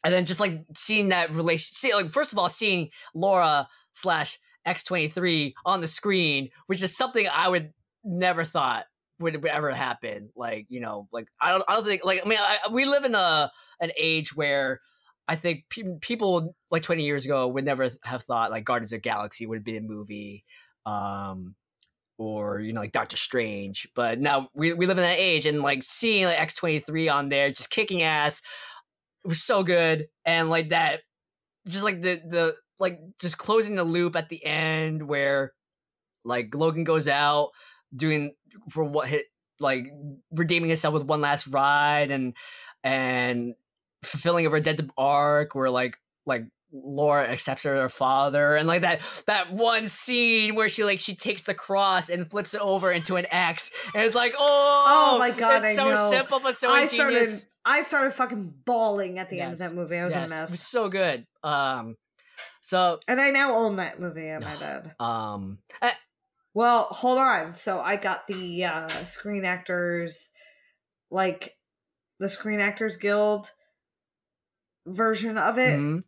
and 0.05 0.13
then 0.13 0.27
just 0.27 0.41
like 0.41 0.65
seeing 0.75 1.09
that 1.09 1.35
relation 1.35 1.75
see 1.75 1.95
like 1.95 2.11
first 2.11 2.33
of 2.33 2.39
all 2.39 2.51
seeing 2.51 2.91
laura 3.15 3.67
slash 3.93 4.39
x23 4.67 5.55
on 5.65 5.81
the 5.81 5.87
screen 5.87 6.51
which 6.67 6.83
is 6.83 6.95
something 6.95 7.27
i 7.33 7.49
would 7.49 7.73
never 8.05 8.45
thought 8.45 8.85
would, 9.19 9.45
ever 9.47 9.73
happen 9.73 10.31
like 10.37 10.67
you 10.69 10.81
know 10.81 11.09
like 11.13 11.27
i 11.41 11.51
don't 11.51 11.65
i 11.69 11.75
don't 11.75 11.85
think 11.85 12.05
like 12.05 12.21
i 12.25 12.29
mean 12.29 12.39
I, 12.41 12.69
we 12.71 12.85
live 12.85 13.05
in 13.05 13.15
a 13.15 13.51
an 13.81 13.91
age 13.99 14.35
where 14.35 14.81
I 15.29 15.37
think 15.37 15.65
pe- 15.71 15.99
people 16.01 16.55
like 16.71 16.83
20 16.83 17.03
years 17.03 17.25
ago 17.25 17.49
would 17.49 17.65
never 17.65 17.89
have 18.05 18.23
thought 18.23 18.51
like 18.51 18.65
Guardians 18.65 18.93
of 18.93 19.03
Galaxy 19.03 19.47
would 19.47 19.65
be 19.65 19.77
a 19.77 19.81
movie, 19.81 20.45
um, 20.85 21.55
or 22.19 22.61
you 22.61 22.73
know 22.73 22.81
like 22.81 22.93
Doctor 22.93 23.17
Strange. 23.17 23.89
But 23.95 24.21
now 24.21 24.49
we, 24.55 24.73
we 24.73 24.87
live 24.87 24.99
in 24.99 25.05
that 25.05 25.19
age, 25.19 25.47
and 25.47 25.63
like 25.63 25.83
seeing 25.83 26.27
like 26.27 26.39
X23 26.39 27.13
on 27.13 27.29
there 27.29 27.51
just 27.51 27.71
kicking 27.71 28.03
ass 28.03 28.41
was 29.25 29.43
so 29.43 29.65
good, 29.65 30.07
and 30.25 30.49
like 30.49 30.69
that, 30.71 31.01
just 31.67 31.85
like 31.85 32.03
the 32.03 32.21
the 32.29 32.55
like 32.79 33.01
just 33.21 33.39
closing 33.39 33.75
the 33.75 33.85
loop 33.85 34.15
at 34.15 34.29
the 34.29 34.45
end 34.45 35.09
where 35.09 35.53
like 36.25 36.55
Logan 36.55 36.85
goes 36.85 37.09
out 37.09 37.51
doing 37.95 38.35
for 38.71 38.85
what 38.85 39.09
hit 39.09 39.27
like 39.61 39.87
redeeming 40.31 40.69
himself 40.69 40.93
with 40.95 41.05
one 41.05 41.21
last 41.21 41.47
ride 41.47 42.11
and 42.11 42.35
and 42.85 43.55
fulfilling 44.03 44.47
a 44.47 44.51
redemptive 44.51 44.91
arc 44.99 45.55
where 45.55 45.71
like 45.71 45.97
like 46.27 46.45
Laura 46.73 47.25
accepts 47.27 47.63
her 47.63 47.89
father 47.89 48.57
and 48.57 48.67
like 48.69 48.83
that 48.83 49.01
that 49.27 49.53
one 49.53 49.87
scene 49.87 50.55
where 50.57 50.69
she 50.69 50.85
like 50.85 51.01
she 51.01 51.15
takes 51.15 51.45
the 51.45 51.55
cross 51.55 52.11
and 52.11 52.29
flips 52.31 52.55
it 52.55 52.61
over 52.61 52.91
into 52.91 53.17
an 53.17 53.27
X 53.31 53.71
and 53.95 54.05
it's 54.05 54.15
like 54.15 54.35
oh, 54.39 54.85
Oh 55.15 55.19
my 55.19 55.31
God, 55.31 55.65
it's 55.65 55.67
I 55.67 55.75
so 55.83 55.91
know. 55.91 56.11
simple 56.11 56.41
but 56.41 56.57
so 56.57 56.69
I 56.71 56.83
ingenious. 56.83 57.29
started, 57.29 57.47
I 57.65 57.83
started 57.83 58.15
fucking 58.15 58.53
bawling 58.65 59.19
at 59.19 59.31
the 59.31 59.41
end 59.41 59.55
of 59.55 59.59
that 59.61 59.75
movie. 59.75 59.97
I 59.97 60.05
was 60.05 60.13
yes, 60.13 60.31
a 60.31 60.43
it 60.45 60.51
was 60.51 60.61
so 60.61 60.89
good 60.89 61.25
um 61.43 61.97
so 62.61 62.99
and 63.07 63.21
I 63.21 63.31
now 63.31 63.55
own 63.57 63.77
that 63.77 64.01
movie 64.01 64.29
at 64.29 64.41
my 64.43 64.57
bed. 64.57 64.93
um 65.01 65.59
eh, 65.81 65.93
Well, 66.57 66.85
hold 66.85 67.19
on. 67.19 67.55
So 67.55 67.81
I 67.81 67.97
got 67.97 68.27
the 68.27 68.65
uh, 68.65 69.05
Screen 69.05 69.45
Actors, 69.45 70.31
like 71.11 71.51
the 72.19 72.31
Screen 72.31 72.61
Actors 72.61 72.97
Guild 72.97 73.53
version 74.87 75.37
of 75.37 75.59
it. 75.59 75.81
mhm. 75.81 76.03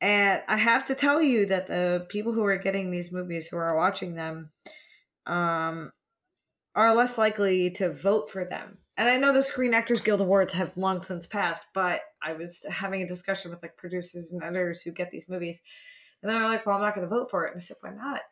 And 0.00 0.42
I 0.48 0.56
have 0.56 0.84
to 0.86 0.94
tell 0.94 1.20
you 1.22 1.46
that 1.46 1.66
the 1.66 2.06
people 2.08 2.32
who 2.32 2.44
are 2.44 2.56
getting 2.56 2.90
these 2.90 3.10
movies, 3.12 3.46
who 3.48 3.56
are 3.56 3.76
watching 3.76 4.14
them, 4.14 4.50
um, 5.26 5.92
are 6.74 6.94
less 6.94 7.18
likely 7.18 7.70
to 7.72 7.92
vote 7.92 8.30
for 8.30 8.44
them. 8.44 8.78
And 8.96 9.08
I 9.08 9.16
know 9.18 9.32
the 9.32 9.42
Screen 9.42 9.74
Actors 9.74 10.00
Guild 10.00 10.20
Awards 10.20 10.52
have 10.54 10.76
long 10.76 11.02
since 11.02 11.26
passed, 11.26 11.62
but 11.74 12.02
I 12.22 12.34
was 12.34 12.60
having 12.70 13.02
a 13.02 13.08
discussion 13.08 13.50
with 13.50 13.62
like 13.62 13.76
producers 13.76 14.32
and 14.32 14.42
editors 14.42 14.82
who 14.82 14.92
get 14.92 15.10
these 15.10 15.28
movies, 15.28 15.62
and 16.22 16.30
they're 16.30 16.42
like, 16.48 16.66
"Well, 16.66 16.76
I'm 16.76 16.82
not 16.82 16.94
going 16.94 17.08
to 17.08 17.14
vote 17.14 17.30
for 17.30 17.46
it." 17.46 17.52
And 17.52 17.58
I 17.60 17.64
said, 17.64 17.78
"Why 17.80 17.90
not?" 17.90 18.22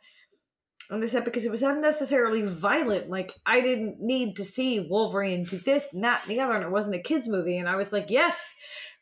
And 0.89 1.03
they 1.03 1.09
said 1.09 1.25
because 1.25 1.45
it 1.45 1.51
was 1.51 1.63
unnecessarily 1.63 2.43
violent. 2.43 3.11
Like 3.11 3.33
I 3.45 3.61
didn't 3.61 4.01
need 4.01 4.37
to 4.37 4.45
see 4.45 4.81
Wolverine 4.81 5.45
do 5.45 5.59
this 5.59 5.87
and 5.93 6.05
that 6.05 6.23
and 6.23 6.31
the 6.31 6.41
other, 6.41 6.55
and 6.55 6.65
it 6.65 6.71
wasn't 6.71 6.95
a 6.95 7.01
kids 7.01 7.27
movie. 7.27 7.59
And 7.59 7.69
I 7.69 7.77
was 7.77 7.93
like, 7.93 8.07
"Yes." 8.09 8.37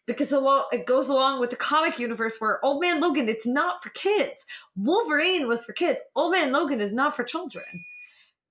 because 0.07 0.33
it 0.73 0.87
goes 0.87 1.09
along 1.09 1.41
with 1.41 1.51
the 1.51 1.57
comic 1.57 1.99
universe 1.99 2.37
where 2.39 2.65
Old 2.65 2.81
Man 2.81 3.01
Logan 3.01 3.29
it's 3.29 3.47
not 3.47 3.83
for 3.83 3.91
kids. 3.91 4.45
Wolverine 4.77 5.49
was 5.49 5.65
for 5.65 5.73
kids. 5.73 6.01
Old 6.15 6.33
Man 6.33 6.53
Logan 6.53 6.81
is 6.81 6.93
not 6.93 7.17
for 7.17 7.25
children. 7.25 7.65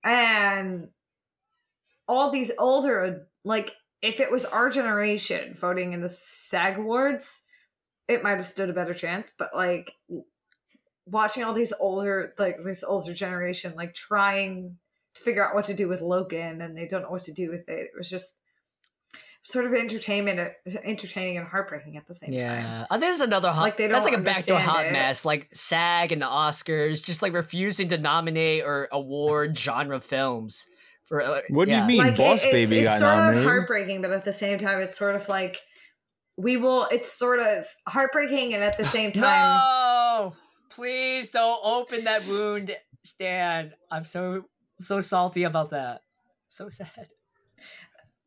And 0.04 0.90
all 2.08 2.32
these 2.32 2.52
older 2.58 3.28
like 3.46 3.74
if 4.02 4.20
it 4.20 4.32
was 4.32 4.46
our 4.46 4.70
generation 4.70 5.56
voting 5.56 5.94
in 5.94 6.02
the 6.02 6.10
SAG 6.10 6.78
awards, 6.78 7.42
it 8.08 8.24
might 8.24 8.36
have 8.36 8.46
stood 8.46 8.70
a 8.70 8.74
better 8.74 8.94
chance, 8.94 9.32
but 9.38 9.56
like 9.56 9.94
watching 11.06 11.44
all 11.44 11.54
these 11.54 11.74
older 11.80 12.34
like 12.40 12.58
this 12.64 12.84
older 12.84 13.14
generation 13.14 13.74
like 13.76 13.94
trying 13.94 14.78
to 15.16 15.22
figure 15.22 15.46
out 15.46 15.54
what 15.56 15.66
to 15.66 15.74
do 15.74 15.88
with 15.88 16.02
Logan 16.02 16.62
and 16.62 16.78
they 16.78 16.88
don't 16.88 17.02
know 17.04 17.10
what 17.10 17.24
to 17.24 17.34
do 17.34 17.50
with 17.52 17.68
it. 17.70 17.80
It 17.80 17.92
was 17.98 18.10
just 18.10 18.34
sort 19.46 19.66
of 19.66 19.74
entertainment 19.74 20.40
entertaining 20.86 21.38
and 21.38 21.46
heartbreaking 21.46 21.98
at 21.98 22.08
the 22.08 22.16
same 22.16 22.30
time. 22.32 22.40
Yeah, 22.40 22.86
I 22.90 22.98
think 22.98 23.12
it's 23.14 23.22
another 23.22 23.52
hot. 23.52 23.62
Like, 23.64 23.78
they 23.78 23.88
that's 23.88 24.06
like 24.06 24.14
a 24.18 24.22
backdoor 24.22 24.60
hot 24.60 24.86
it. 24.88 24.94
mess. 24.94 25.26
Like 25.26 25.50
SAG 25.54 26.14
and 26.14 26.22
the 26.22 26.26
Oscars, 26.26 27.04
just 27.04 27.22
like 27.22 27.34
refusing 27.34 27.90
to 27.90 27.98
nominate 27.98 28.64
or 28.64 28.88
award 28.94 29.58
genre 29.58 30.00
films, 30.00 30.66
For 31.04 31.22
uh, 31.22 31.42
What 31.50 31.66
do 31.68 31.76
you 31.76 31.84
mean? 31.84 31.98
like 31.98 32.16
Boss 32.16 32.42
it- 32.42 32.56
it's, 32.56 32.70
Baby 32.70 32.80
it's 32.84 32.88
got 32.88 33.00
sort 33.00 33.12
nominated. 33.12 33.40
of 33.40 33.44
heartbreaking, 33.52 34.02
but 34.02 34.12
at 34.12 34.24
the 34.24 34.32
same 34.34 34.60
time, 34.60 34.80
it's 34.80 34.98
sort 34.98 35.16
of 35.16 35.28
like 35.28 35.60
we 36.38 36.56
will. 36.58 36.88
It's 36.90 37.12
sort 37.12 37.40
of 37.42 37.68
heartbreaking, 37.88 38.54
and 38.54 38.64
at 38.64 38.78
the 38.78 38.86
same 38.86 39.12
time, 39.12 39.22
No, 39.22 40.34
please 40.76 41.30
don't 41.30 41.60
open 41.64 42.06
that 42.06 42.26
wound, 42.28 42.76
Stan. 43.04 43.74
I'm 43.92 44.04
so 44.04 44.46
so 44.82 45.02
salty 45.02 45.44
about 45.44 45.72
that. 45.72 46.02
So 46.50 46.70
sad. 46.70 47.08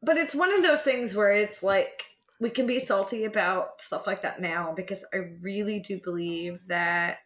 but 0.02 0.16
it's 0.16 0.35
one 0.35 0.52
of 0.52 0.62
those 0.62 0.82
things 0.82 1.14
where 1.14 1.32
it's 1.32 1.62
like 1.62 2.02
we 2.40 2.51
can 2.51 2.66
be 2.66 2.78
salty 2.78 3.24
about 3.24 3.81
stuff 3.81 4.06
like 4.06 4.23
that 4.23 4.40
now 4.40 4.74
because 4.77 5.05
I 5.12 5.18
really 5.40 5.81
do 5.81 6.01
believe 6.02 6.60
that 6.68 7.18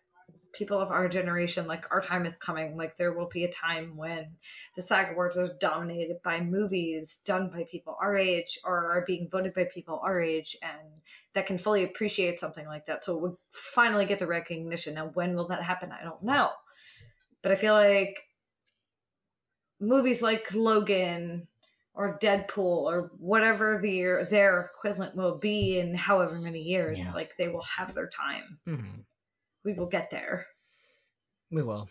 people 0.53 0.79
of 0.81 0.91
our 0.91 1.09
generation, 1.09 1.67
like 1.67 1.85
our 1.91 2.01
time 2.01 2.27
is 2.27 2.37
coming. 2.37 2.77
Like 2.77 2.97
there 2.97 3.13
will 3.13 3.29
be 3.29 3.45
a 3.45 3.53
time 3.53 3.97
when 3.97 4.37
the 4.77 4.83
SAG 4.83 5.13
Awards 5.13 5.37
are 5.37 5.57
dominated 5.61 6.23
by 6.23 6.41
movies 6.41 7.21
done 7.25 7.49
by 7.51 7.65
people 7.71 7.97
our 8.01 8.17
age 8.17 8.59
or 8.65 8.91
are 8.93 9.05
being 9.07 9.29
voted 9.31 9.55
by 9.55 9.65
people 9.65 10.01
our 10.03 10.21
age 10.21 10.57
and 10.63 10.89
that 11.35 11.47
can 11.47 11.59
fully 11.59 11.85
appreciate 11.85 12.41
something 12.41 12.67
like 12.67 12.87
that. 12.87 13.05
So 13.05 13.17
would 13.19 13.37
finally 13.53 14.07
get 14.07 14.19
the 14.19 14.27
recognition. 14.27 14.95
Now 14.95 15.11
when 15.15 15.35
will 15.35 15.49
that 15.49 15.63
happen? 15.63 15.93
I 15.93 16.03
don't 16.03 16.23
know. 16.23 16.51
But 17.43 17.53
I 17.53 17.55
feel 17.55 17.75
like 17.75 18.19
movies 19.81 20.23
like 20.23 20.53
Logan 20.55 21.47
or 21.95 22.19
Deadpool 22.19 22.59
or 22.59 23.11
whatever 23.19 23.79
the 23.81 24.27
their 24.31 24.71
equivalent 24.75 25.17
will 25.17 25.39
be 25.39 25.79
in 25.79 25.95
however 25.95 26.39
many 26.39 26.61
years, 26.61 26.99
Yeah. 27.01 27.13
like 27.13 27.37
they 27.37 27.49
will 27.49 27.63
have 27.63 27.95
their 27.95 28.09
time. 28.09 28.59
Mhm. 28.67 29.05
We 29.65 29.75
will 29.75 29.87
get 29.87 30.11
there. 30.11 30.47
We 31.51 31.63
will. 31.63 31.89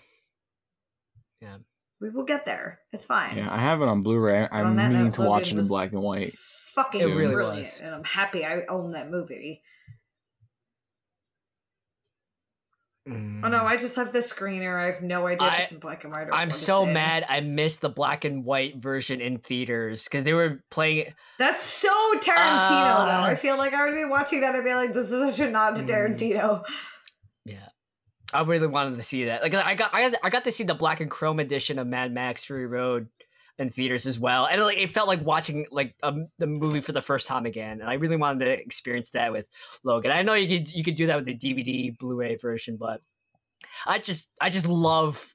Yeah. 1.41 1.57
We 2.01 2.09
will 2.09 2.23
get 2.23 2.45
there. 2.45 2.79
It's 2.93 3.05
fine. 3.05 3.37
Yeah, 3.37 3.53
I 3.53 3.59
have 3.59 3.81
it 3.81 3.87
on 3.87 4.03
Blu-ray. 4.03 4.43
on 4.43 4.49
I'm 4.51 4.75
that 4.77 4.89
meaning 4.89 5.05
note, 5.05 5.13
to 5.15 5.21
watch 5.23 5.51
it 5.51 5.59
in 5.59 5.67
black 5.67 5.91
and 5.91 6.01
white. 6.01 6.33
Fucking 6.73 7.01
It 7.01 7.05
really 7.05 7.33
brilliant, 7.33 7.57
was. 7.59 7.79
and 7.81 7.93
I'm 7.93 8.03
happy 8.05 8.45
I 8.45 8.61
own 8.69 8.91
that 8.93 9.11
movie. 9.11 9.61
Mm. 13.07 13.41
Oh 13.43 13.47
no, 13.49 13.65
I 13.65 13.75
just 13.77 13.95
have 13.95 14.13
the 14.13 14.19
screener. 14.19 14.79
I 14.81 14.91
have 14.91 15.01
no 15.01 15.25
idea 15.27 15.47
if 15.47 15.53
I- 15.53 15.57
it's 15.63 15.71
in 15.71 15.79
black 15.79 16.03
and 16.03 16.13
white. 16.13 16.27
Or 16.27 16.33
I'm 16.33 16.51
so 16.51 16.83
it's 16.83 16.87
in. 16.89 16.93
mad 16.93 17.25
I 17.27 17.39
missed 17.39 17.81
the 17.81 17.89
black 17.89 18.23
and 18.23 18.45
white 18.45 18.77
version 18.77 19.19
in 19.19 19.39
theaters 19.39 20.03
because 20.03 20.23
they 20.23 20.33
were 20.33 20.63
playing 20.69 20.97
it. 21.07 21.13
That's 21.39 21.63
so 21.63 21.89
Tarantino, 22.19 23.05
though. 23.05 23.11
Uh, 23.11 23.27
I 23.27 23.35
feel 23.35 23.57
like 23.57 23.73
I 23.73 23.85
would 23.85 23.95
be 23.95 24.05
watching 24.05 24.41
that 24.41 24.53
and 24.53 24.63
be 24.63 24.73
like, 24.73 24.93
"This 24.93 25.09
is 25.11 25.35
such 25.35 25.39
a 25.39 25.49
nod 25.49 25.75
to 25.77 25.81
Mm. 25.83 26.63
Tarantino." 27.48 27.52
Yeah. 27.53 27.68
I 28.32 28.41
really 28.44 28.68
wanted 28.68 28.95
to 28.95 29.03
see 29.03 29.26
that. 29.26 29.41
Like 29.41 29.53
I 29.56 29.74
got 29.76 29.94
I 29.94 30.10
got, 30.10 30.20
I 30.24 30.30
got 30.30 30.44
to 30.44 30.52
see 30.52 30.64
the 30.64 30.76
black 30.76 30.99
and 31.02 31.10
chrome 31.10 31.40
edition 31.40 31.80
of 31.80 31.88
Mad 31.88 32.14
Max 32.14 32.44
Fury 32.44 32.68
Road 32.68 33.07
in 33.57 33.70
theaters 33.72 34.06
as 34.06 34.20
well. 34.20 34.45
And 34.45 34.61
like 34.61 34.78
it 34.78 34.94
felt 34.94 35.07
like 35.07 35.26
watching 35.26 35.66
like 35.72 35.95
um, 36.03 36.28
the 36.38 36.45
movie 36.48 36.82
for 36.82 36.91
the 36.91 37.02
first 37.02 37.28
time 37.28 37.45
again. 37.48 37.82
And 37.82 37.90
I 37.90 37.95
really 37.95 38.18
wanted 38.18 38.45
to 38.45 38.52
experience 38.52 39.10
that 39.11 39.32
with 39.32 39.48
Logan. 39.84 40.11
I 40.11 40.22
know 40.22 40.36
you 40.36 40.60
could 40.60 40.72
you 40.72 40.84
could 40.84 40.95
do 40.95 41.07
that 41.07 41.16
with 41.16 41.26
the 41.26 41.36
DVD 41.36 41.98
Blu-ray 41.98 42.36
version, 42.36 42.78
but 42.78 43.02
I 43.88 43.98
just 43.98 44.32
I 44.40 44.49
just 44.52 44.68
love 44.68 45.34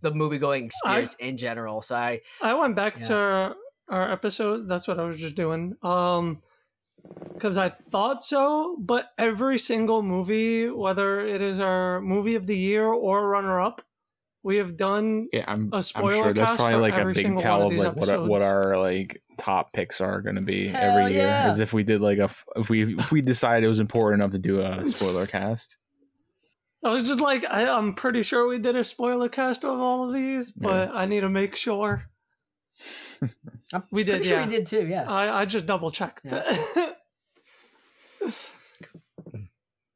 the 0.00 0.12
movie 0.12 0.38
going 0.38 0.64
experience 0.66 1.14
in 1.18 1.36
general. 1.36 1.82
So 1.82 1.96
I 1.96 2.20
I 2.40 2.54
went 2.54 2.76
back 2.76 2.98
Yeah. 3.00 3.06
to 3.08 3.14
our, 3.16 3.54
our 3.88 4.12
episode. 4.12 4.68
That's 4.68 4.86
what 4.86 5.00
I 5.00 5.04
was 5.04 5.16
just 5.18 5.34
doing. 5.34 5.74
Um, 5.82 6.40
because 7.34 7.56
I 7.56 7.70
thought 7.90 8.22
so, 8.22 8.76
but 8.78 9.10
every 9.18 9.58
single 9.58 10.02
movie, 10.02 10.68
whether 10.68 11.20
it 11.20 11.40
is 11.42 11.58
our 11.58 12.00
movie 12.00 12.34
of 12.34 12.46
the 12.46 12.56
year 12.56 12.86
or 12.86 13.28
runner 13.28 13.60
up, 13.60 13.82
we 14.42 14.56
have 14.56 14.76
done. 14.76 15.28
Yeah, 15.32 15.44
I'm. 15.46 15.70
A 15.72 15.76
I'm 15.76 15.82
spoiler 15.82 16.24
sure 16.24 16.34
that's 16.34 16.46
cast 16.50 16.58
probably 16.58 16.90
like 16.90 16.94
a 16.94 17.12
big 17.12 17.36
tell 17.38 17.60
of 17.60 17.64
of 17.66 17.70
these 17.72 17.80
like 17.80 17.96
what 17.96 18.08
our- 18.08 18.26
what 18.28 18.42
our 18.42 18.78
like 18.78 19.22
top 19.38 19.72
picks 19.72 20.00
are 20.00 20.20
going 20.20 20.36
to 20.36 20.42
be 20.42 20.68
Hell 20.68 20.98
every 20.98 21.14
year. 21.14 21.22
yeah. 21.24 21.48
As 21.50 21.58
if 21.58 21.72
we 21.72 21.82
did 21.84 22.00
like 22.00 22.18
a 22.18 22.24
f- 22.24 22.44
if 22.56 22.68
we 22.68 22.94
if 22.98 23.10
we 23.10 23.22
decided 23.22 23.64
it 23.64 23.68
was 23.68 23.80
important 23.80 24.20
enough 24.22 24.32
to 24.32 24.38
do 24.38 24.60
a 24.60 24.86
spoiler 24.92 25.26
cast. 25.26 25.76
I 26.84 26.92
was 26.92 27.04
just 27.04 27.20
like, 27.20 27.44
I, 27.48 27.68
I'm 27.68 27.94
pretty 27.94 28.22
sure 28.24 28.48
we 28.48 28.58
did 28.58 28.74
a 28.74 28.82
spoiler 28.82 29.28
cast 29.28 29.64
of 29.64 29.70
all 29.78 30.08
of 30.08 30.14
these, 30.14 30.50
but 30.50 30.90
I 30.92 31.06
need 31.06 31.20
to 31.20 31.28
make 31.28 31.54
sure. 31.56 32.04
We 33.92 34.02
did, 34.02 34.16
pretty 34.16 34.28
sure 34.28 34.38
yeah. 34.40 34.46
we 34.46 34.50
did 34.56 34.66
too. 34.66 34.86
Yeah. 34.86 35.04
I, 35.08 35.42
I 35.42 35.44
just 35.44 35.64
double 35.64 35.90
checked. 35.92 36.26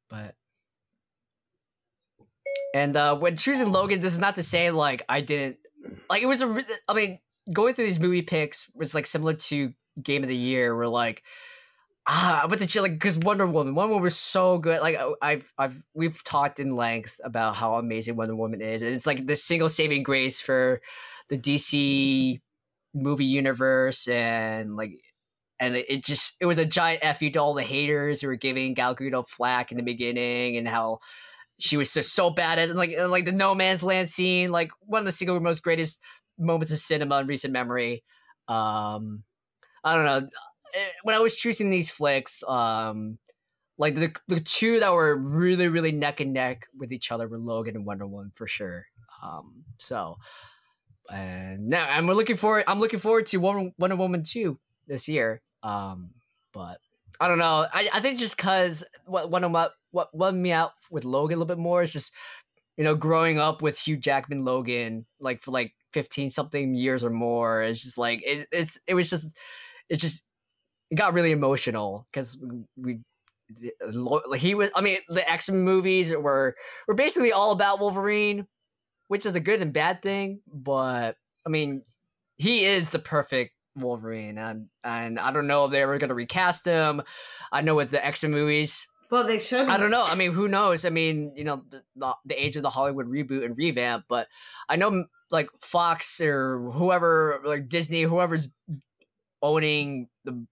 but 0.08 0.36
and 2.74 2.96
uh 2.96 3.16
when 3.16 3.36
choosing 3.36 3.70
logan 3.72 4.00
this 4.00 4.12
is 4.12 4.18
not 4.18 4.34
to 4.34 4.42
say 4.42 4.70
like 4.70 5.02
i 5.08 5.20
didn't 5.20 5.58
like 6.10 6.22
it 6.22 6.26
was 6.26 6.42
a. 6.42 6.64
I 6.88 6.94
mean 6.94 7.20
going 7.52 7.74
through 7.74 7.86
these 7.86 8.00
movie 8.00 8.22
picks 8.22 8.70
was 8.74 8.94
like 8.94 9.06
similar 9.06 9.34
to 9.34 9.72
game 10.02 10.22
of 10.22 10.28
the 10.28 10.36
year 10.36 10.76
where 10.76 10.88
like 10.88 11.22
ah 12.08 12.46
but 12.48 12.58
the 12.60 12.66
chill 12.66 12.82
like 12.82 12.94
because 12.94 13.18
wonder 13.18 13.46
woman 13.46 13.74
wonder 13.74 13.90
woman 13.94 14.02
was 14.04 14.16
so 14.16 14.58
good 14.58 14.80
like 14.80 14.96
I- 14.96 15.14
i've 15.22 15.52
i've 15.58 15.82
we've 15.94 16.22
talked 16.24 16.60
in 16.60 16.76
length 16.76 17.20
about 17.24 17.56
how 17.56 17.76
amazing 17.76 18.16
wonder 18.16 18.36
woman 18.36 18.60
is 18.62 18.82
and 18.82 18.92
it's 18.94 19.06
like 19.06 19.26
the 19.26 19.36
single 19.36 19.68
saving 19.68 20.02
grace 20.04 20.40
for 20.40 20.82
the 21.30 21.38
dc 21.38 22.40
movie 22.94 23.26
universe 23.26 24.08
and 24.08 24.76
like 24.76 25.00
and 25.58 25.76
it, 25.76 26.04
just 26.04 26.36
it 26.40 26.46
was 26.46 26.58
a 26.58 26.66
giant 26.66 27.00
f 27.02 27.22
you 27.22 27.30
to 27.30 27.38
all 27.40 27.54
the 27.54 27.62
haters 27.62 28.20
who 28.20 28.26
were 28.26 28.36
giving 28.36 28.74
Gal 28.74 28.94
Gadot 28.94 29.28
flack 29.28 29.70
in 29.70 29.78
the 29.78 29.82
beginning 29.82 30.56
and 30.56 30.68
how 30.68 30.98
she 31.58 31.76
was 31.76 31.90
so 31.90 32.02
so 32.02 32.30
badass 32.30 32.68
and 32.68 32.76
like 32.76 32.92
and 32.92 33.10
like 33.10 33.24
the 33.24 33.32
no 33.32 33.54
man's 33.54 33.82
land 33.82 34.08
scene 34.08 34.50
like 34.50 34.70
one 34.80 35.00
of 35.00 35.06
the 35.06 35.12
single 35.12 35.38
most 35.40 35.62
greatest 35.62 36.00
moments 36.38 36.72
of 36.72 36.78
cinema 36.78 37.18
in 37.20 37.26
recent 37.26 37.52
memory. 37.52 38.04
Um 38.48 39.24
i 39.84 39.94
don't 39.94 40.04
know 40.04 40.28
Eh, 40.76 40.90
when 41.04 41.14
i 41.14 41.20
was 41.20 41.34
choosing 41.34 41.70
these 41.70 41.90
flicks 41.90 42.42
um 42.44 43.18
like 43.78 43.94
the 43.94 44.14
the 44.28 44.40
two 44.40 44.80
that 44.80 44.92
were 44.92 45.16
really 45.16 45.68
really 45.68 45.92
neck 45.92 46.20
and 46.20 46.32
neck 46.32 46.66
with 46.76 46.92
each 46.92 47.10
other 47.10 47.28
were 47.28 47.38
logan 47.38 47.76
and 47.76 47.86
wonder 47.86 48.06
woman 48.06 48.32
for 48.34 48.46
sure. 48.46 48.86
Um 49.22 49.64
so 49.78 50.16
and 51.10 51.68
now 51.68 51.86
i'm 51.88 52.06
looking 52.06 52.36
forward 52.36 52.64
i'm 52.66 52.80
looking 52.80 52.98
forward 52.98 53.26
to 53.26 53.38
wonder, 53.38 53.70
wonder 53.78 53.96
woman 53.96 54.24
2 54.24 54.58
this 54.86 55.08
year 55.08 55.42
um 55.62 56.10
but 56.52 56.78
I 57.20 57.28
don't 57.28 57.38
know. 57.38 57.66
I, 57.72 57.88
I 57.92 58.00
think 58.00 58.18
just 58.18 58.36
because 58.36 58.84
what 59.04 59.30
what 59.30 59.50
what 59.50 59.72
what 59.90 60.14
won 60.14 60.40
me 60.40 60.52
out 60.52 60.72
with 60.90 61.04
Logan 61.04 61.36
a 61.36 61.38
little 61.38 61.46
bit 61.46 61.60
more 61.60 61.82
is 61.82 61.92
just 61.92 62.14
you 62.76 62.84
know 62.84 62.94
growing 62.94 63.38
up 63.38 63.62
with 63.62 63.78
Hugh 63.78 63.96
Jackman 63.96 64.44
Logan 64.44 65.06
like 65.20 65.42
for 65.42 65.50
like 65.50 65.72
fifteen 65.92 66.30
something 66.30 66.74
years 66.74 67.04
or 67.04 67.10
more. 67.10 67.62
It's 67.62 67.82
just 67.82 67.98
like 67.98 68.22
it, 68.24 68.48
it's 68.52 68.78
it 68.86 68.94
was 68.94 69.10
just 69.10 69.36
it 69.88 69.96
just 69.96 70.24
it 70.90 70.96
got 70.96 71.14
really 71.14 71.32
emotional 71.32 72.06
because 72.12 72.38
we. 72.76 73.00
He 74.38 74.56
was. 74.56 74.70
I 74.74 74.80
mean, 74.80 74.98
the 75.08 75.30
X 75.30 75.48
Men 75.48 75.62
movies 75.62 76.12
were 76.12 76.56
were 76.88 76.94
basically 76.94 77.30
all 77.30 77.52
about 77.52 77.78
Wolverine, 77.78 78.48
which 79.06 79.24
is 79.24 79.36
a 79.36 79.40
good 79.40 79.62
and 79.62 79.72
bad 79.72 80.02
thing. 80.02 80.40
But 80.52 81.16
I 81.46 81.48
mean, 81.48 81.82
he 82.38 82.64
is 82.64 82.90
the 82.90 82.98
perfect 82.98 83.52
Wolverine, 83.76 84.38
and 84.38 84.66
and 84.82 85.18
I 85.18 85.30
don't 85.32 85.46
know 85.46 85.66
if 85.66 85.70
they 85.70 85.84
were 85.84 85.98
gonna 85.98 86.14
recast 86.14 86.64
him. 86.64 87.02
I 87.52 87.60
know 87.60 87.74
with 87.74 87.90
the 87.90 88.04
X 88.04 88.22
Men 88.22 88.32
movies, 88.32 88.86
Well, 89.10 89.24
they 89.24 89.38
should. 89.38 89.68
I 89.68 89.76
don't 89.76 89.90
know. 89.90 90.02
I 90.02 90.14
mean, 90.14 90.32
who 90.32 90.48
knows? 90.48 90.84
I 90.84 90.90
mean, 90.90 91.32
you 91.36 91.44
know, 91.44 91.62
the, 91.70 91.82
the, 91.94 92.14
the 92.24 92.44
age 92.44 92.56
of 92.56 92.62
the 92.62 92.70
Hollywood 92.70 93.06
reboot 93.06 93.44
and 93.44 93.56
revamp, 93.56 94.06
but 94.08 94.28
I 94.68 94.76
know 94.76 95.04
like 95.30 95.50
Fox 95.60 96.20
or 96.20 96.70
whoever, 96.72 97.40
like 97.44 97.68
Disney, 97.68 98.02
whoever's 98.02 98.48
owning 99.42 100.08
the 100.24 100.46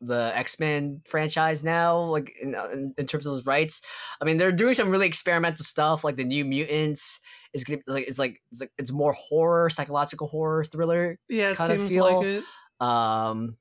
the 0.00 0.32
X 0.34 0.58
Men 0.58 1.02
franchise 1.04 1.62
now, 1.62 2.00
like 2.00 2.32
in, 2.40 2.54
uh, 2.54 2.68
in 2.72 2.94
in 2.98 3.06
terms 3.06 3.26
of 3.26 3.34
those 3.34 3.46
rights. 3.46 3.82
I 4.20 4.24
mean, 4.24 4.36
they're 4.36 4.52
doing 4.52 4.74
some 4.74 4.90
really 4.90 5.06
experimental 5.06 5.64
stuff, 5.64 6.04
like 6.04 6.16
the 6.16 6.24
New 6.24 6.44
Mutants. 6.44 7.20
Is 7.54 7.64
gonna 7.64 7.80
like 7.86 8.06
it's 8.08 8.18
like 8.18 8.40
it's 8.50 8.60
like 8.62 8.72
it's 8.78 8.90
more 8.90 9.12
horror, 9.12 9.68
psychological 9.70 10.26
horror 10.26 10.64
thriller. 10.64 11.18
yeah, 11.28 11.50
it 11.50 11.58
Kinda 11.58 11.76
seems 11.76 11.92
feel- 11.92 12.04
like 12.04 12.26
it. 12.26 12.44
Um, 12.86 13.56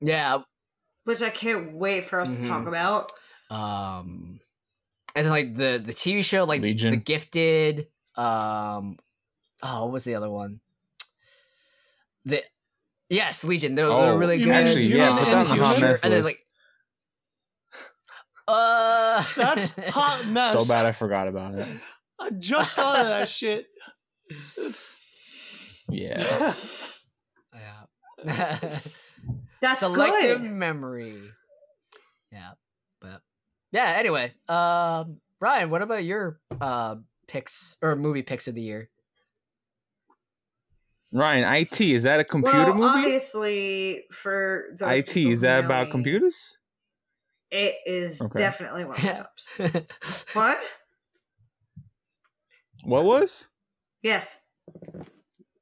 yeah, 0.00 0.38
Which 1.04 1.22
I 1.22 1.30
can't 1.30 1.74
wait 1.74 2.04
for 2.08 2.20
us 2.20 2.30
to 2.30 2.46
talk 2.48 2.62
Mhm. 2.64 2.68
about. 2.68 3.12
um 3.50 4.40
and 5.14 5.24
then 5.24 5.30
like 5.32 5.54
the 5.56 5.80
the 5.84 5.92
tv 5.92 6.24
show 6.24 6.44
like 6.44 6.60
the 6.62 6.74
gifted 6.96 7.86
um 8.16 8.98
oh 9.62 9.84
what 9.84 9.92
was 9.92 10.04
the 10.04 10.14
other 10.16 10.28
one 10.28 10.60
the 12.24 12.42
yes 13.08 13.44
legion 13.44 13.74
they're, 13.76 13.86
they're 13.86 13.94
Oh, 13.94 14.16
really 14.16 14.38
you 14.38 14.46
good 14.46 14.54
Actually, 14.54 14.86
you 14.86 14.96
yeah, 14.98 15.10
mean 15.14 15.18
put 15.18 15.24
that 15.26 15.34
on 15.48 15.56
the 15.56 15.64
hot 15.64 15.80
mess 15.80 16.00
and 16.02 16.12
then 16.12 16.24
like 16.24 16.44
uh 18.48 19.24
That's 19.36 19.76
hot 19.90 20.26
mess. 20.26 20.52
so 20.66 20.72
bad 20.72 20.86
I 20.86 20.92
forgot 20.92 21.28
about 21.28 21.54
it. 21.54 21.66
I 22.18 22.30
just 22.30 22.74
thought 22.74 23.00
of 23.00 23.06
that 23.06 23.28
shit. 23.28 23.66
Yeah. 25.90 26.54
yeah 27.54 27.84
That's 29.60 29.78
selective 29.78 30.40
good. 30.42 30.50
memory 30.50 31.30
yeah 32.32 32.50
but 33.00 33.20
yeah 33.72 33.94
anyway 33.96 34.32
um 34.48 35.20
ryan 35.40 35.70
what 35.70 35.82
about 35.82 36.04
your 36.04 36.40
uh 36.60 36.96
picks 37.28 37.76
or 37.82 37.94
movie 37.96 38.22
picks 38.22 38.48
of 38.48 38.54
the 38.54 38.62
year 38.62 38.90
Ryan, 41.12 41.44
IT 41.54 41.80
is 41.80 42.02
that 42.02 42.20
a 42.20 42.24
computer 42.24 42.72
well, 42.72 42.74
movie? 42.74 42.98
obviously, 42.98 44.04
for 44.10 44.64
those 44.78 44.98
IT 44.98 45.06
people 45.06 45.32
is 45.32 45.38
who 45.38 45.46
that 45.46 45.64
about 45.64 45.86
me, 45.86 45.92
computers? 45.92 46.58
It 47.50 47.76
is 47.86 48.20
Okay. 48.20 48.38
definitely 48.38 48.84
one 48.84 48.96
of 48.98 49.04
my 49.04 49.10
tops. 49.12 50.26
What? 50.34 50.58
What 52.86 53.04
was? 53.04 53.46
Yes. 54.02 54.38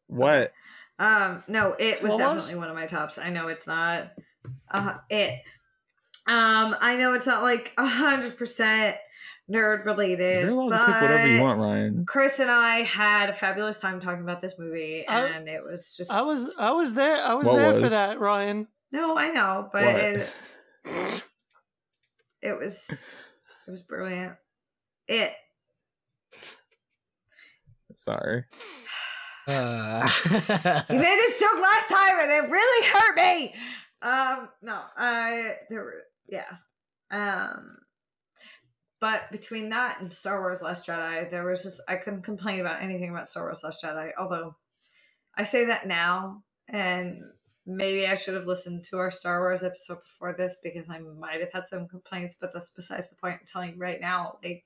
What? 0.09 0.53
Um, 0.99 1.43
no, 1.49 1.75
it 1.78 2.03
was 2.03 2.12
What 2.12 2.20
was? 2.20 2.36
definitely 2.36 2.61
one 2.61 2.69
of 2.69 2.75
my 2.77 2.86
tops. 2.86 3.19
I 3.19 3.31
know 3.31 3.49
it's 3.49 3.67
not 3.67 4.11
uh 4.70 4.94
it. 5.09 5.41
Um, 6.27 6.77
I 6.81 6.97
know 6.97 7.15
it's 7.15 7.27
not 7.27 7.43
like 7.43 7.73
a 7.78 7.86
hundred 7.86 8.36
percent 8.39 8.97
nerd 9.51 9.85
related. 9.86 10.43
You're 10.44 10.51
allowed 10.53 10.69
but 10.70 10.86
to 10.86 10.93
pick 10.93 11.03
whatever 11.03 11.27
you 11.28 11.43
want, 11.43 11.61
Ryan. 11.61 12.05
Chris 12.07 12.39
and 12.41 12.51
I 12.51 12.83
had 12.83 13.31
a 13.31 13.35
fabulous 13.35 13.78
time 13.78 14.01
talking 14.01 14.23
about 14.23 14.41
this 14.43 14.55
movie, 14.59 15.07
I- 15.09 15.27
and 15.28 15.49
it 15.49 15.65
was 15.65 15.94
just 15.97 16.11
I 16.12 16.23
was 16.23 16.55
I 16.59 16.70
was 16.73 16.93
there 16.94 17.17
I 17.17 17.35
was 17.35 17.47
What 17.47 17.57
there 17.57 17.75
for 17.75 17.89
that, 17.89 18.20
Ryan. 18.20 18.69
no, 18.93 19.17
I 19.17 19.31
know, 19.31 19.69
but 19.73 19.83
it, 19.85 20.28
it 22.43 22.59
was 22.59 22.86
it 22.91 23.70
was 23.70 23.81
brilliant. 23.83 24.35
It 25.09 25.33
Sorry. 27.97 28.44
Uh, 29.47 30.00
You 30.89 30.98
made 30.98 31.18
this 31.18 31.39
joke 31.39 31.60
last 31.60 31.89
time 31.90 32.18
and 32.18 32.31
it 32.32 32.50
really 32.50 32.89
hurt 32.89 33.14
me. 33.14 33.55
Um, 34.00 34.48
no, 34.62 34.81
I 34.97 35.56
there 35.68 35.81
were 35.81 36.02
yeah. 36.26 36.47
Um 37.10 37.68
but 39.02 39.31
between 39.31 39.68
that 39.68 40.00
and 40.00 40.10
Star 40.10 40.40
Wars 40.40 40.62
Last 40.62 40.86
Jedi, 40.86 41.31
there 41.31 41.44
was 41.44 41.62
just 41.62 41.82
I 41.86 41.97
couldn't 41.97 42.23
complain 42.23 42.60
about 42.60 42.82
anything 42.82 43.10
about 43.10 43.28
Star 43.28 43.42
Wars 43.42 43.60
Last 43.62 43.82
Jedi, 43.84 44.12
although 44.18 44.56
I 45.36 45.42
say 45.42 45.66
that 45.66 45.86
now 45.86 46.42
and 46.68 47.20
maybe 47.66 48.06
I 48.06 48.14
should 48.14 48.34
have 48.34 48.47
listened 48.47 48.84
to 48.84 48.98
our 48.98 49.10
Star 49.10 49.40
Wars 49.40 49.62
episode 49.62 50.02
before 50.02 50.34
this 50.36 50.56
because 50.62 50.89
I 50.89 51.00
might 51.00 51.40
have 51.40 51.52
had 51.52 51.68
some 51.68 51.89
complaints, 51.89 52.36
but 52.40 52.52
that's 52.52 52.70
besides 52.70 53.08
the 53.08 53.16
point. 53.16 53.40
I'm 53.40 53.47
telling 53.47 53.74
you 53.74 53.78
right 53.78 54.00
now, 54.00 54.39
like 54.42 54.64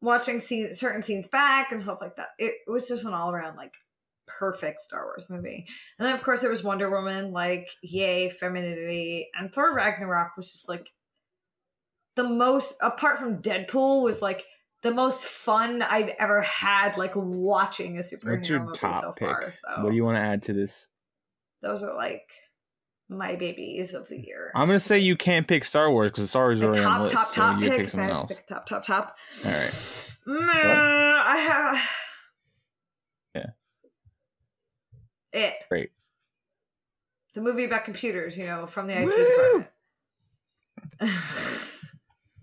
watching 0.00 0.40
scene, 0.40 0.72
certain 0.72 1.02
scenes 1.02 1.28
back 1.28 1.72
and 1.72 1.80
stuff 1.80 1.98
like 2.00 2.16
that. 2.16 2.28
It, 2.38 2.54
was 2.66 2.88
just 2.88 3.04
an 3.04 3.14
all 3.14 3.30
around 3.30 3.56
like 3.56 3.72
perfect 4.26 4.82
Star 4.82 5.04
Wars 5.04 5.26
movie. 5.28 5.66
And 5.98 6.06
then 6.06 6.14
of 6.14 6.22
course 6.22 6.40
there 6.40 6.50
was 6.50 6.62
Wonder 6.64 6.90
Woman, 6.90 7.32
like 7.32 7.68
yay 7.82 8.30
femininity, 8.30 9.28
and 9.38 9.52
Thor 9.52 9.74
Ragnarok 9.74 10.36
was 10.36 10.52
just 10.52 10.68
like 10.68 10.90
the 12.16 12.24
most 12.24 12.74
apart 12.80 13.18
from 13.18 13.42
Deadpool 13.42 14.02
was 14.02 14.22
like 14.22 14.44
the 14.82 14.92
most 14.92 15.24
fun 15.24 15.82
I've 15.82 16.10
ever 16.18 16.42
had 16.42 16.96
like 16.96 17.12
watching 17.14 17.98
a 17.98 18.02
superhero 18.02 18.36
What's 18.36 18.48
your 18.48 18.60
movie 18.60 18.78
top 18.78 19.02
so 19.02 19.12
pick? 19.12 19.28
far. 19.28 19.52
So 19.52 19.82
What 19.82 19.90
do 19.90 19.96
you 19.96 20.04
want 20.04 20.16
to 20.16 20.22
add 20.22 20.42
to 20.44 20.52
this? 20.52 20.88
those 21.62 21.82
are 21.82 21.96
like 21.96 22.28
my 23.08 23.36
babies 23.36 23.94
of 23.94 24.08
the 24.08 24.16
year. 24.18 24.50
I'm 24.54 24.66
gonna 24.66 24.80
say 24.80 24.98
you 24.98 25.16
can't 25.16 25.46
pick 25.46 25.64
Star 25.64 25.90
Wars 25.92 26.10
because 26.12 26.30
Star 26.30 26.46
Wars 26.46 26.58
is 26.58 26.64
already 26.64 26.80
on 26.84 26.98
the 26.98 27.04
list, 27.04 27.16
top, 27.16 27.26
so 27.28 27.34
top 27.34 27.60
you 27.60 27.68
pick. 27.68 27.78
pick 27.78 27.80
if 27.80 27.86
I 27.88 27.90
someone 27.90 28.08
had 28.08 28.14
to 28.14 28.18
else. 28.20 28.34
pick 28.34 28.46
top, 28.48 28.66
top, 28.66 28.84
top. 28.86 29.16
All 29.44 29.50
right. 29.52 30.12
Mm, 30.26 31.20
I 31.24 31.36
have. 31.38 31.78
Yeah. 33.34 33.46
It. 35.32 35.54
Great. 35.68 35.90
The 37.34 37.42
movie 37.42 37.64
about 37.64 37.84
computers, 37.84 38.36
you 38.36 38.46
know, 38.46 38.66
from 38.66 38.86
the 38.86 38.94
IT 38.98 39.04
Woo! 39.04 39.64
department. 41.00 41.20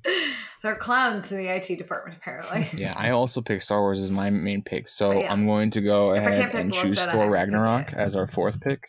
They're 0.61 0.75
clowns 0.75 1.31
in 1.31 1.37
the 1.39 1.47
IT 1.47 1.77
department, 1.77 2.17
apparently. 2.17 2.67
Yeah, 2.79 2.93
I 2.95 3.09
also 3.09 3.41
picked 3.41 3.63
Star 3.63 3.81
Wars 3.81 4.01
as 4.01 4.11
my 4.11 4.29
main 4.29 4.61
pick, 4.61 4.87
so 4.87 5.09
But 5.09 5.17
yes. 5.19 5.27
I'm 5.31 5.45
going 5.45 5.71
to 5.71 5.81
go 5.81 6.13
If 6.13 6.25
ahead 6.25 6.55
and 6.55 6.73
choose 6.73 6.95
Jedi, 6.95 6.99
I 6.99 7.01
have 7.01 7.11
Thor 7.11 7.29
Ragnarok 7.29 7.93
as 7.93 8.15
our 8.15 8.27
fourth 8.27 8.61
pick 8.61 8.87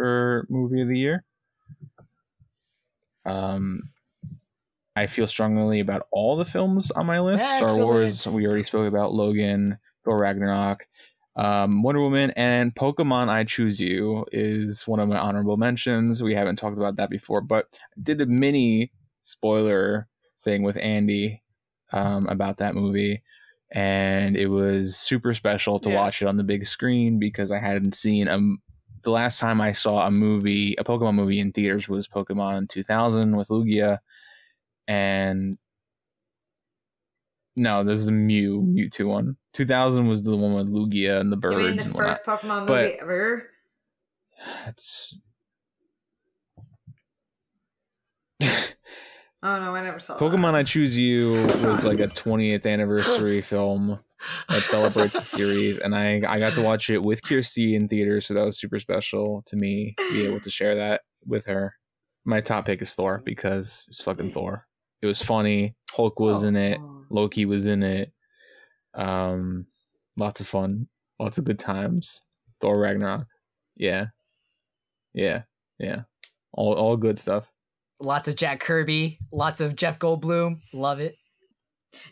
for 0.00 0.46
movie 0.48 0.80
of 0.80 0.88
the 0.88 0.98
year. 0.98 1.24
Um, 3.26 3.90
I 4.96 5.06
feel 5.06 5.28
strongly 5.28 5.80
about 5.80 6.06
all 6.10 6.36
the 6.36 6.44
films 6.46 6.90
on 6.90 7.04
my 7.04 7.20
list. 7.20 7.44
Star 7.44 7.76
Wars, 7.76 8.26
we 8.26 8.46
already 8.46 8.64
spoke 8.64 8.88
about 8.88 9.12
Logan, 9.12 9.78
Thor 10.02 10.16
Ragnarok, 10.16 10.86
um, 11.36 11.82
Wonder 11.82 12.00
Woman, 12.00 12.32
and 12.34 12.74
Pokemon 12.74 13.28
I 13.28 13.44
Choose 13.44 13.78
You 13.78 14.24
is 14.32 14.86
one 14.86 15.00
of 15.00 15.08
my 15.08 15.18
honorable 15.18 15.58
mentions. 15.58 16.22
We 16.22 16.34
haven't 16.34 16.56
talked 16.56 16.78
about 16.78 16.96
that 16.96 17.10
before, 17.10 17.42
but 17.42 17.66
I 17.94 18.00
did 18.02 18.22
a 18.22 18.26
mini 18.26 18.92
spoiler 19.20 20.08
thing 20.42 20.62
with 20.62 20.78
Andy 20.78 21.42
um, 21.92 22.26
about 22.26 22.56
that 22.58 22.74
movie. 22.74 23.22
And 23.70 24.34
it 24.34 24.46
was 24.46 24.96
super 24.96 25.34
special 25.34 25.78
to 25.80 25.90
Yeah. 25.90 25.96
watch 25.96 26.22
it 26.22 26.26
on 26.26 26.38
the 26.38 26.42
big 26.42 26.66
screen 26.66 27.18
because 27.18 27.50
I 27.50 27.58
hadn't 27.58 27.94
seen 27.94 28.28
a 28.28 28.38
the 29.02 29.10
last 29.10 29.38
time 29.40 29.60
I 29.60 29.72
saw 29.72 30.06
a 30.06 30.10
movie, 30.10 30.74
a 30.78 30.84
Pokemon 30.84 31.14
movie 31.14 31.40
in 31.40 31.52
theaters 31.52 31.88
was 31.88 32.06
Pokemon 32.08 32.68
2000 32.68 33.36
with 33.36 33.48
Lugia, 33.48 33.98
and 34.88 35.58
no, 37.56 37.82
this 37.84 37.98
is 38.00 38.08
a 38.08 38.12
Mew 38.12 38.62
Mewtwo 38.62 39.06
one. 39.06 39.36
2000 39.54 40.06
was 40.06 40.22
the 40.22 40.36
one 40.36 40.54
with 40.54 40.68
Lugia 40.68 41.20
and 41.20 41.30
the 41.32 41.36
You 41.36 41.40
birds 41.40 41.66
mean 41.68 41.76
the 41.78 41.82
and 41.84 41.96
first 41.96 42.24
Pokemon 42.24 42.66
But- 42.66 42.82
movie 42.84 42.98
ever? 43.00 43.50
whatnot. 44.36 44.68
It's 44.68 45.14
Oh 49.42 49.58
no, 49.58 49.74
I 49.74 49.82
never 49.82 49.98
saw 49.98 50.18
Pokemon 50.18 50.52
that. 50.52 50.54
I 50.54 50.62
Choose 50.64 50.96
You 50.96 51.32
was 51.62 51.82
like 51.84 52.00
a 52.00 52.08
20th 52.08 52.66
anniversary 52.66 53.40
film 53.40 53.98
that 54.48 54.62
celebrates 54.62 55.14
the 55.14 55.20
series, 55.20 55.78
and 55.78 55.94
I 55.94 56.22
I 56.28 56.38
got 56.38 56.54
to 56.54 56.62
watch 56.62 56.90
it 56.90 57.02
with 57.02 57.22
Kirsty 57.22 57.74
in 57.74 57.88
theaters, 57.88 58.26
so 58.26 58.34
that 58.34 58.44
was 58.44 58.58
super 58.58 58.78
special 58.80 59.42
to 59.46 59.56
me 59.56 59.94
to 59.98 60.12
be 60.12 60.26
able 60.26 60.40
to 60.40 60.50
share 60.50 60.74
that 60.76 61.02
with 61.26 61.46
her. 61.46 61.74
My 62.24 62.40
top 62.40 62.66
pick 62.66 62.82
is 62.82 62.94
Thor 62.94 63.22
because 63.24 63.86
it's 63.88 64.02
fucking 64.02 64.32
Thor. 64.32 64.66
It 65.02 65.06
was 65.06 65.22
funny. 65.22 65.74
Hulk 65.90 66.20
was 66.20 66.44
in 66.44 66.56
it. 66.56 66.78
Oh. 66.80 67.04
Loki 67.10 67.46
was 67.46 67.66
in 67.66 67.82
it. 67.82 68.12
Um, 68.94 69.66
lots 70.18 70.40
of 70.40 70.48
fun, 70.48 70.88
lots 71.18 71.38
of 71.38 71.44
good 71.44 71.58
times. 71.58 72.20
Thor 72.60 72.78
Ragnarok, 72.78 73.26
yeah, 73.76 74.06
yeah, 75.14 75.42
yeah, 75.78 76.02
all 76.52 76.74
all 76.74 76.96
good 76.96 77.18
stuff. 77.18 77.50
lots 78.00 78.28
of 78.28 78.36
Jack 78.36 78.60
Kirby, 78.60 79.18
lots 79.32 79.60
of 79.60 79.76
Jeff 79.76 79.98
Goldblum. 79.98 80.60
Love 80.74 81.00
it. 81.00 81.16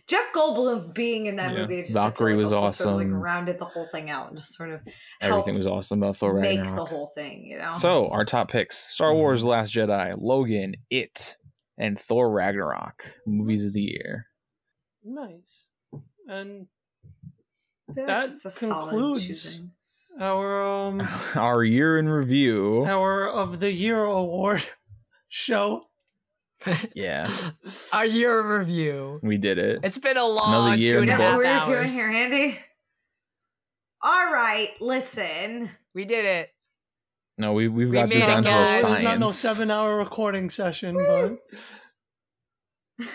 Jeff 0.08 0.32
Goldblum 0.34 0.92
being 0.94 1.26
in 1.26 1.36
that 1.36 1.52
Yeah. 1.54 1.60
movie, 1.62 1.82
just 1.82 1.92
Valkyrie 1.92 2.34
like 2.34 2.44
was 2.44 2.52
also 2.52 2.84
Sort 2.84 2.88
of 2.88 3.00
awesome. 3.00 3.12
like 3.14 3.22
rounded 3.22 3.58
the 3.58 3.64
whole 3.64 3.86
thing 3.92 4.10
out 4.10 4.28
and 4.28 4.36
just 4.36 4.54
sort 4.54 4.70
of 4.70 4.80
Everything 5.20 5.56
was 5.56 5.66
awesome 5.66 6.02
about 6.02 6.16
Thor 6.16 6.34
make 6.34 6.58
Ragnarok. 6.58 6.76
the 6.76 6.84
whole 6.84 7.12
thing. 7.14 7.44
You 7.46 7.58
know. 7.58 7.72
So 7.72 8.08
our 8.08 8.24
top 8.24 8.50
picks: 8.50 8.76
Star 8.92 9.14
Wars: 9.14 9.42
The 9.42 9.48
Last 9.48 9.72
Jedi, 9.72 10.14
Logan, 10.18 10.74
It, 10.90 11.36
and 11.78 11.98
Thor 11.98 12.30
Ragnarok. 12.30 13.04
Movies 13.26 13.64
of 13.66 13.72
the 13.72 13.82
year. 13.82 14.26
Nice. 15.04 15.68
And 16.28 16.66
That's 17.88 18.42
that 18.42 18.56
concludes- 18.56 19.62
our 20.20 20.60
um 20.60 21.00
Our 21.36 21.62
year 21.62 21.96
in 21.96 22.08
review. 22.08 22.84
our 22.84 23.28
of 23.28 23.60
the 23.60 23.72
year 23.72 24.02
award 24.04 24.64
show. 25.28 25.80
Yeah, 26.94 27.30
Our 27.92 28.04
year 28.06 28.58
review. 28.58 29.20
we 29.22 29.36
did 29.36 29.58
it. 29.58 29.80
It's 29.84 29.98
been 29.98 30.16
a 30.16 30.26
long 30.26 30.78
year 30.78 30.94
two 31.00 31.02
in 31.04 31.10
and 31.10 31.22
a 31.22 31.24
the 31.24 31.24
You 31.24 31.30
what 31.30 31.38
we're 31.38 31.44
hours. 31.46 31.68
doing 31.68 31.90
here, 31.90 32.10
Andy? 32.10 32.58
All 34.02 34.32
right, 34.32 34.70
listen. 34.80 35.70
We 35.94 36.04
did 36.04 36.24
it. 36.24 36.50
No, 37.36 37.52
we 37.52 37.68
we've 37.68 37.92
got 37.92 38.06
this 38.06 38.14
made 38.14 38.24
it, 38.24 38.26
down 38.26 38.42
to 38.42 38.48
a 38.48 38.52
guys. 38.52 38.84
It's 38.94 39.02
not 39.04 39.18
no 39.20 39.30
seven 39.30 39.70
hour 39.70 39.96
recording 39.96 40.50
session, 40.50 40.96
but 40.96 41.38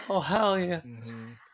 oh 0.10 0.22
hell 0.22 0.58
yeah! 0.58 0.82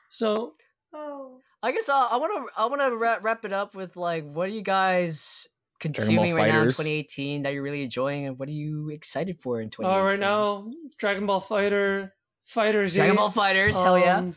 So 0.10 0.54
Oh. 0.94 1.38
I 1.62 1.72
guess 1.72 1.90
uh, 1.90 2.08
I 2.12 2.18
want 2.18 2.34
to 2.34 2.62
I 2.62 2.66
want 2.68 2.82
to 2.82 2.96
wrap, 2.96 3.24
wrap 3.24 3.44
it 3.46 3.52
up 3.54 3.76
with 3.76 3.96
like 3.98 4.24
what 4.32 4.48
do 4.48 4.54
you 4.54 4.62
guys 4.62 5.48
consuming 5.80 6.34
right 6.34 6.48
now 6.48 6.62
in 6.64 6.70
2018 6.70 7.44
that 7.44 7.54
you're 7.54 7.64
really 7.64 7.84
enjoying 7.84 8.26
and 8.28 8.38
what 8.40 8.48
are 8.50 8.52
you 8.54 8.90
excited 8.90 9.40
for 9.40 9.62
in 9.62 9.70
2018? 9.70 10.02
uh, 10.02 10.06
right 10.08 10.20
now, 10.20 10.72
Dragon 10.98 11.26
Ball 11.26 11.40
Fighter, 11.42 12.14
Fighters, 12.46 12.94
Dragon 12.94 13.16
Ball 13.16 13.32
FighterZ, 13.32 13.74
hell 13.74 13.98
yeah. 13.98 14.18
um, 14.20 14.36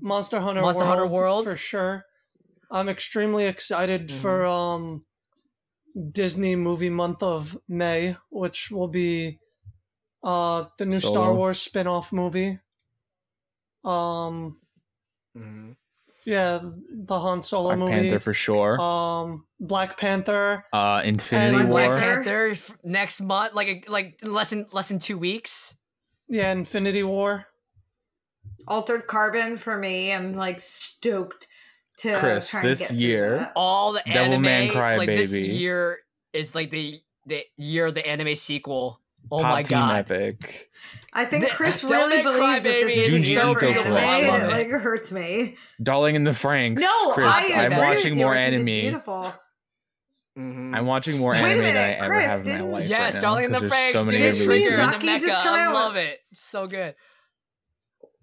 Monster 0.00 0.40
Hunter, 0.40 0.60
Monster 0.60 0.84
World, 0.84 0.98
Hunter 0.98 1.06
World. 1.06 1.44
for 1.44 1.56
sure. 1.56 2.04
I'm 2.70 2.88
extremely 2.88 3.46
excited 3.46 4.08
Mm-hmm. 4.08 4.20
for 4.20 4.46
um 4.46 5.06
Disney 6.12 6.56
movie 6.56 6.90
month 6.90 7.22
of 7.22 7.56
May, 7.68 8.16
which 8.30 8.70
will 8.70 8.88
be 8.88 9.38
uh 10.24 10.66
the 10.78 10.86
new 10.86 11.00
Star 11.00 11.34
Wars 11.34 11.60
spin-off 11.60 12.12
movie. 12.12 12.60
Um 13.84 14.60
Mhm. 15.36 15.76
Yeah, 16.26 16.60
the 16.90 17.18
Han 17.18 17.42
Solo 17.42 17.68
Black 17.68 17.78
movie. 17.78 17.92
Panther 17.92 18.20
for 18.20 18.34
sure. 18.34 18.80
Um 18.80 19.44
Black 19.60 19.96
Panther. 19.96 20.64
Uh, 20.72 21.00
Infinity 21.04 21.60
and 21.60 21.68
War. 21.70 21.96
Panther. 21.96 22.54
Panther 22.54 22.74
next 22.84 23.20
month, 23.22 23.54
like 23.54 23.86
like 23.88 24.18
less 24.22 24.50
than 24.50 24.66
less 24.72 24.88
than 24.88 24.98
two 24.98 25.16
weeks. 25.18 25.74
Yeah, 26.28 26.50
Infinity 26.52 27.04
War. 27.04 27.46
Altered 28.68 29.06
Carbon 29.06 29.56
for 29.56 29.76
me. 29.78 30.12
I'm 30.12 30.32
like 30.32 30.60
stoked 30.60 31.46
to 31.98 32.18
Chris, 32.18 32.48
try 32.48 32.60
and 32.60 32.68
this 32.70 32.78
get 32.80 32.90
year- 32.92 33.38
that. 33.38 33.52
All 33.56 33.92
the 33.92 34.00
Devilman 34.00 34.46
anime, 34.46 34.98
like 34.98 35.06
this 35.08 35.34
year 35.34 35.98
is 36.32 36.54
like 36.54 36.70
the 36.70 37.00
the 37.26 37.44
year 37.56 37.86
of 37.86 37.94
the 37.94 38.06
anime 38.06 38.34
sequel. 38.36 39.00
Oh 39.30 39.40
Pop 39.40 39.52
my 39.54 39.62
Team 39.62 39.78
god. 39.78 39.96
Epic. 40.10 40.68
I 41.12 41.24
think 41.24 41.48
Chris 41.50 41.80
Devilman 41.82 41.90
really 41.90 42.22
believes 42.22 42.62
that 42.62 42.86
this 42.86 43.08
is 43.08 43.28
is 43.28 43.34
so 43.34 43.54
for 43.54 43.60
beautiful. 43.60 43.96
anime, 43.96 44.08
I 44.08 44.18
and 44.18 44.28
love 44.28 44.42
it 44.42 44.44
it. 44.66 44.70
like 44.72 44.80
hurts 44.80 45.10
me. 45.12 45.56
Darling 45.82 46.14
in 46.14 46.24
the 46.24 46.30
Franxx. 46.32 46.78
No, 46.80 47.12
Chris, 47.12 47.26
I 47.26 47.64
I'm 47.66 47.76
watching 47.76 48.18
you. 48.18 48.24
more 48.24 48.34
I 48.34 48.38
anime. 48.40 48.64
Beautiful. 48.66 49.34
Mhm. 50.38 50.76
I'm 50.76 50.84
watching 50.86 51.18
more 51.18 51.32
Wait 51.32 51.40
a 51.40 51.44
anime 51.46 51.64
than 51.64 51.76
I 51.76 51.80
minute, 51.80 51.98
ever 52.02 52.08
Chris, 52.14 52.24
have 52.26 52.40
in 52.40 52.46
my 52.46 52.52
didn't- 52.52 52.70
life. 52.72 52.88
Yes, 52.88 53.14
right 53.14 53.22
Darling 53.22 53.44
in 53.46 53.52
the 53.52 53.58
Franxx, 53.60 53.92
so 53.92 54.04
dude, 54.04 54.10
good 54.12 54.18
Didn't 54.18 54.34
Trigger 54.46 54.48
releases. 54.50 54.76
the 55.00 55.06
just 55.06 55.26
Mecha. 55.26 55.42
come 55.42 55.54
I 55.54 55.66
love 55.72 55.96
it. 55.96 56.18
It's 56.30 56.44
so 56.44 56.66
good. 56.66 56.94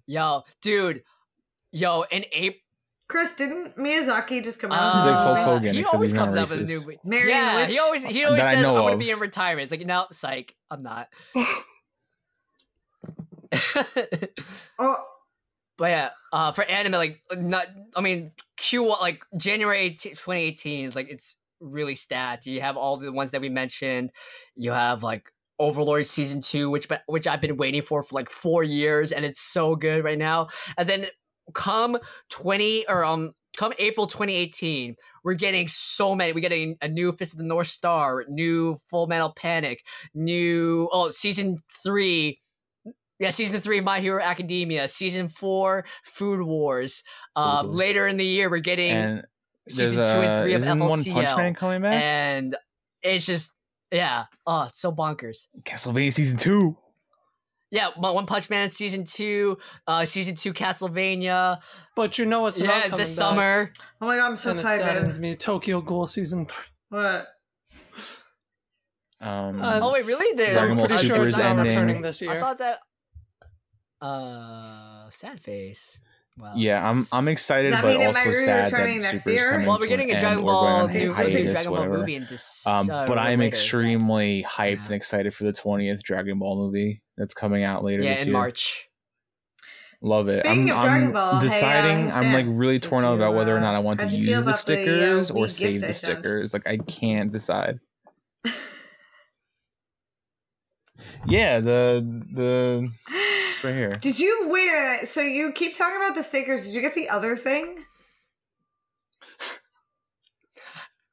Yo, 0.05 0.43
dude. 0.61 1.03
Yo, 1.71 2.03
in 2.03 2.25
April. 2.31 2.59
Chris, 3.09 3.33
didn't 3.33 3.77
Miyazaki 3.77 4.43
just 4.43 4.59
come 4.59 4.71
He's 4.71 4.79
out? 4.79 5.05
like 5.05 5.15
Hulk 5.15 5.37
Uh, 5.37 5.45
Hogan, 5.45 5.73
He 5.73 5.79
except 5.81 5.93
always 5.93 6.11
he's 6.11 6.17
not 6.19 6.23
comes 6.29 6.35
out 6.35 6.49
with 6.49 6.59
a 6.59 6.63
racist. 6.63 6.85
new. 6.87 6.97
Mary 7.03 7.21
and 7.21 7.29
yeah, 7.29 7.59
the 7.59 7.65
he 7.65 7.71
Witch? 7.73 7.79
always 7.81 8.03
he 8.03 8.13
That 8.21 8.27
always 8.27 8.43
I 8.43 8.45
says 8.53 8.55
I'm 8.57 8.61
know 8.63 8.73
gonna 8.75 8.93
of. 8.93 8.99
be 8.99 9.11
in 9.11 9.19
retirement. 9.19 9.63
It's 9.63 9.71
like 9.71 9.85
no, 9.85 10.07
psych, 10.11 10.55
I'm 10.71 10.83
not. 10.83 11.09
Oh, 14.79 14.95
But 15.77 15.89
yeah, 15.91 16.09
uh, 16.31 16.51
for 16.53 16.63
anime, 16.63 16.93
like 16.93 17.21
not, 17.37 17.67
I 17.95 18.01
mean, 18.01 18.31
Q 18.57 18.89
like 18.89 19.23
January 19.37 19.79
18, 19.79 20.13
2018, 20.13 20.91
like 20.95 21.09
it's 21.09 21.35
really 21.59 21.95
stacked. 21.95 22.45
You 22.45 22.61
have 22.61 22.77
all 22.77 22.97
the 22.97 23.11
ones 23.11 23.31
that 23.31 23.41
we 23.41 23.49
mentioned. 23.49 24.11
You 24.55 24.71
have 24.71 25.03
like 25.03 25.31
Overlord 25.59 26.05
season 26.07 26.41
two, 26.41 26.69
which 26.69 26.87
but- 26.87 27.03
which 27.07 27.27
I've 27.27 27.41
been 27.41 27.57
waiting 27.57 27.81
for 27.83 28.01
for 28.03 28.13
like 28.15 28.29
four 28.29 28.63
years, 28.63 29.11
and 29.11 29.23
it's 29.25 29.39
so 29.39 29.75
good 29.75 30.03
right 30.03 30.17
now. 30.17 30.47
And 30.77 30.87
then 30.89 31.05
come 31.53 31.97
20 32.29 32.87
or 32.87 33.03
um 33.03 33.33
come 33.57 33.73
April 33.77 34.07
2018, 34.07 34.95
we're 35.23 35.33
getting 35.35 35.67
so 35.67 36.15
many. 36.15 36.33
We're 36.33 36.41
getting 36.41 36.77
a 36.81 36.87
new 36.87 37.11
Fist 37.13 37.33
of 37.33 37.37
the 37.37 37.43
North 37.43 37.67
Star, 37.67 38.25
new 38.27 38.77
Full 38.89 39.07
Metal 39.07 39.33
Panic, 39.35 39.83
new 40.13 40.89
oh 40.91 41.09
season 41.11 41.57
three. 41.83 42.39
Yeah, 43.19 43.29
season 43.29 43.61
three 43.61 43.77
of 43.77 43.85
My 43.85 43.99
Hero 44.01 44.21
Academia, 44.21 44.87
season 44.87 45.29
four 45.29 45.85
Food 46.03 46.41
Wars. 46.41 47.03
Uh, 47.35 47.63
later 47.65 48.07
in 48.07 48.17
the 48.17 48.25
year, 48.25 48.49
we're 48.49 48.59
getting 48.59 48.91
And 48.91 49.23
season 49.69 49.97
two 49.97 50.01
and 50.01 50.25
uh, 50.25 50.41
three 50.41 50.53
of 50.55 50.61
isn't 50.61 50.79
One 50.79 51.03
Punch 51.03 51.37
Man 51.37 51.53
coming 51.53 51.81
back? 51.83 51.93
and 51.93 52.57
it's 53.01 53.25
just 53.25 53.51
yeah, 53.91 54.25
oh, 54.47 54.63
it's 54.63 54.81
so 54.81 54.91
bonkers. 54.91 55.47
Castlevania 55.63 56.11
season 56.11 56.37
two. 56.37 56.75
Yeah, 57.73 57.89
One 57.95 58.13
One 58.13 58.25
Punch 58.27 58.49
Man 58.51 58.69
season 58.69 59.03
two, 59.03 59.57
uh, 59.87 60.05
season 60.05 60.35
two 60.35 60.53
Castlevania. 60.53 61.59
But 61.95 62.19
you 62.19 62.25
know 62.25 62.41
what's 62.41 62.59
not 62.59 62.67
yeah, 62.67 62.81
coming 62.83 62.97
this 62.99 63.09
back, 63.09 63.17
summer. 63.29 63.73
oh 63.99 64.05
my 64.05 64.17
god, 64.17 64.25
I'm 64.27 64.37
so 64.37 64.51
and 64.51 64.59
it 64.59 64.61
saddens 64.61 65.17
me. 65.19 65.35
Tokyo 65.35 65.81
Ghoul 65.81 66.05
season 66.05 66.45
three. 66.45 66.65
What? 66.89 67.27
Um, 69.19 69.61
Uh, 69.61 69.79
Oh 69.81 69.91
wait, 69.93 70.05
really? 70.05 70.35
The, 70.37 70.51
Dragon 70.53 70.71
I'm 70.79 70.85
pretty 70.85 71.03
Super 71.03 71.15
sure 71.15 71.25
it's 71.27 71.35
not 71.37 71.45
ending. 71.51 71.65
returning 71.65 72.01
this 72.03 72.21
year. 72.21 72.31
I 72.31 72.39
thought 72.39 72.59
that. 72.59 72.79
Uh, 74.01 75.09
sad 75.09 75.39
face. 75.39 75.97
Wow. 76.37 76.53
yeah, 76.55 76.87
I'm 76.89 77.05
I'm 77.11 77.27
excited, 77.27 77.73
that 77.73 77.83
but 77.83 77.91
mean 77.91 78.01
it 78.01 78.05
also 78.07 78.19
might 78.19 78.25
be 78.25 78.33
sad 78.33 78.63
returning 78.71 78.99
that 79.01 79.11
next 79.13 79.23
Super's 79.23 79.33
year? 79.35 79.51
coming 79.51 79.67
Well, 79.67 79.79
we're 79.79 79.87
getting 79.87 80.09
a 80.09 80.13
an 80.15 80.19
Dragon 80.19 80.43
Ball 80.43 80.87
new 80.87 80.93
It's 80.95 81.09
supposed 81.11 81.17
to 81.17 81.25
be 81.25 81.31
movie, 81.31 81.33
hiatus, 81.35 81.51
Dragon 81.53 81.71
Ball 81.71 81.79
whatever. 81.79 81.97
movie 81.99 82.15
in 82.15 82.25
this. 82.27 82.67
Um, 82.67 82.87
but 82.87 83.17
I'm 83.19 83.41
extremely 83.43 84.43
hyped 84.49 84.75
Yeah. 84.77 84.83
and 84.85 84.91
excited 84.93 85.33
for 85.35 85.43
the 85.43 85.53
20th 85.53 86.01
Dragon 86.01 86.39
Ball 86.39 86.55
movie 86.57 87.02
that's 87.17 87.33
coming 87.33 87.63
out 87.63 87.83
later 87.83 88.03
Yeah, 88.03 88.11
this 88.13 88.21
in 88.21 88.27
year. 88.27 88.33
March. 88.33 88.89
Love 90.01 90.27
it. 90.27 90.41
Speaking 90.41 90.69
I'm, 90.69 90.77
of 90.77 90.85
I'm 90.85 91.11
Ball, 91.13 91.39
hey, 91.39 91.45
uh, 91.45 91.49
deciding. 91.49 92.09
hey, 92.09 92.15
I'm 92.15 92.33
like 92.33 92.45
really 92.49 92.79
did 92.79 92.89
torn 92.89 93.05
out 93.05 93.15
about 93.15 93.35
whether 93.35 93.55
or 93.55 93.59
not 93.61 93.73
uh, 93.73 93.77
I 93.77 93.79
want 93.79 93.99
to 94.01 94.05
how'd 94.05 94.13
you 94.13 94.25
feel 94.25 94.27
use 94.27 94.37
the 94.37 94.51
about 94.51 94.65
the, 94.65 94.73
uh, 94.73 95.23
stickers 95.23 95.31
or 95.31 95.49
save 95.49 95.81
the 95.81 95.93
stickers. 95.93 96.53
Like 96.53 96.67
I 96.67 96.77
can't 96.77 97.31
decide. 97.31 97.79
Yeah, 101.25 101.61
the 101.61 102.05
the 102.33 102.91
right 103.63 103.73
here. 103.73 103.95
Did 104.01 104.19
you 104.19 104.47
wait 104.49 104.67
a? 104.67 105.05
So 105.05 105.21
you 105.21 105.53
keep 105.53 105.77
talking 105.77 105.95
about 105.95 106.15
the 106.15 106.23
stickers. 106.23 106.65
Did 106.65 106.73
you 106.73 106.81
get 106.81 106.95
the 106.95 107.09
other 107.09 107.35
thing? 107.35 107.85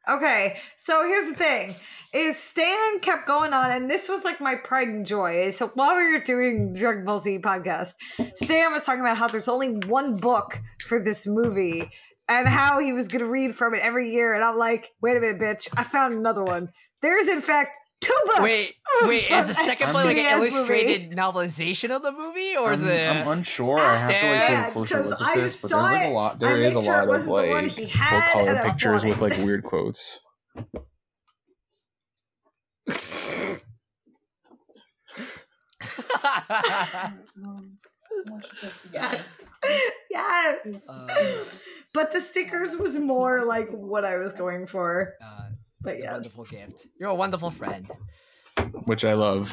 Okay, 0.09 0.59
so 0.77 1.07
here's 1.07 1.29
the 1.29 1.37
thing: 1.37 1.75
is 2.13 2.37
Stan 2.37 2.99
kept 3.01 3.27
going 3.27 3.53
on, 3.53 3.71
and 3.71 3.89
this 3.91 4.09
was 4.09 4.25
like 4.25 4.41
my 4.41 4.57
pride 4.57 4.89
and 4.89 5.07
joy. 5.07 5.51
So 5.51 5.69
while 5.75 5.97
we 5.97 6.11
were 6.13 6.19
doing 6.21 6.73
Dragon 6.73 7.05
Ball 7.05 7.21
Z 7.21 7.39
podcast, 7.39 7.93
Stan 8.35 8.73
was 8.73 8.83
talking 8.83 9.01
about 9.01 9.17
how 9.17 9.29
there's 9.29 9.49
only 9.49 9.77
one 9.87 10.17
book 10.17 10.59
for 10.87 11.01
this 11.03 11.27
movie, 11.27 11.89
and 12.29 12.49
how 12.49 12.81
he 12.81 12.93
was 12.93 13.09
going 13.09 13.21
to 13.25 13.31
read 13.31 13.55
from 13.55 13.75
it 13.75 13.81
every 13.83 14.13
year. 14.13 14.35
And 14.35 14.45
I'm 14.45 14.57
like, 14.59 14.89
wait 15.03 15.17
a 15.17 15.21
minute, 15.21 15.39
bitch! 15.41 15.69
I 15.77 15.85
found 15.85 16.15
another 16.15 16.43
one. 16.45 16.69
There's 17.03 17.29
in 17.29 17.41
fact 17.41 17.71
two 18.01 18.17
books. 18.27 18.41
Wait, 18.41 18.75
wait, 19.03 19.31
is 19.31 19.47
the 19.47 19.55
second 19.55 19.89
that 19.89 19.95
one 19.95 20.07
like 20.07 20.17
an 20.17 20.25
shitty-ass 20.25 20.39
movie. 20.41 20.55
illustrated 20.55 21.11
novelization 21.13 21.95
of 21.95 22.03
the 22.03 22.13
movie, 22.13 22.57
or 22.57 22.73
is 22.73 22.83
I'm, 22.83 22.89
it? 22.91 23.07
I'm 23.09 23.29
unsure. 23.29 23.79
I 23.79 23.95
have 23.97 24.01
to 24.01 24.07
like 24.09 24.17
Stan? 24.17 24.49
take 24.65 24.69
a 24.69 24.73
closer 24.73 24.95
Yeah, 24.97 25.01
look 25.07 25.19
'cause 25.19 25.27
at 25.29 25.37
I 25.37 25.41
this, 25.41 25.61
but 25.63 25.71
there's 25.71 25.83
like 25.83 26.07
a 26.07 26.11
lot. 26.11 26.35
I 26.35 26.39
There 26.39 26.63
is 26.63 26.75
made 26.75 26.81
a 26.81 26.85
sure 26.85 26.93
lot 26.95 27.03
of 27.05 27.09
wasn't 27.09 27.27
the 27.27 27.33
one 27.33 27.69
like 27.69 27.73
full 27.73 28.45
color 28.45 28.63
pictures 28.65 29.05
with 29.05 29.21
like 29.21 29.37
weird 29.39 29.63
quotes. 29.65 30.19
Yes, 38.93 39.23
yes. 40.11 40.59
Uh, 40.89 41.45
but 41.95 42.13
the 42.13 42.21
stickers 42.21 42.77
was 42.77 42.97
more 42.97 43.45
like 43.45 43.69
what 43.71 44.05
I 44.05 44.17
was 44.19 44.33
going 44.33 44.67
for. 44.67 45.15
uh, 45.23 45.49
But 45.81 45.95
it's 45.95 46.03
a 46.03 46.07
yeah, 46.07 46.13
wonderful 46.13 46.45
gift. 46.45 46.87
You're 46.99 47.11
a 47.11 47.15
wonderful 47.15 47.51
friend. 47.51 47.89
which 48.85 49.05
I 49.05 49.13
love. 49.15 49.53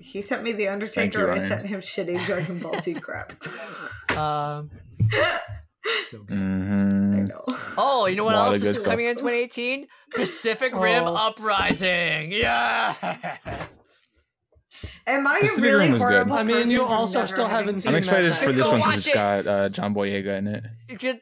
he 0.00 0.22
sent 0.22 0.42
me 0.42 0.52
the 0.52 0.68
Undertaker. 0.68 1.26
you, 1.26 1.32
I 1.32 1.38
sent 1.38 1.66
him 1.66 1.80
shitty 1.80 2.24
Dragon 2.26 2.58
Ball 2.58 2.80
Z 2.80 2.94
crap. 2.94 3.32
Um, 4.14 4.70
so 6.04 6.22
good. 6.22 6.34
I 6.34 6.36
hmm 6.36 7.24
know. 7.26 7.44
Oh, 7.76 8.06
you 8.06 8.14
know 8.16 8.24
what 8.24 8.34
else 8.36 8.60
good 8.62 8.70
is 8.70 8.76
stuff. 8.76 8.84
coming 8.92 9.06
in 9.06 9.16
2018? 9.16 9.86
Pacific 10.14 10.74
Rim 10.74 11.04
Oh. 11.06 11.14
Uprising. 11.16 12.30
Yes. 12.32 13.78
Am 15.06 15.26
I 15.26 15.38
Pacific 15.40 15.62
really 15.64 15.84
Rim 15.86 15.92
good. 15.92 15.98
horrible? 16.00 16.34
I 16.34 16.42
mean, 16.44 16.70
you 16.70 16.84
also 16.84 17.24
still 17.26 17.46
haven't 17.46 17.80
seen 17.80 17.92
I'm 17.92 17.98
excited 17.98 18.32
that. 18.32 18.40
for 18.42 18.52
this 18.52 18.62
Go 18.62 18.70
one 18.72 18.80
watch 18.80 18.90
because 18.90 19.06
it's 19.06 19.08
it. 19.08 19.14
got 19.14 19.46
uh, 19.46 19.68
John 19.70 19.94
Boyega 19.94 20.38
in 20.38 20.46
it. 20.46 20.64
You 20.88 20.98
could, 20.98 21.20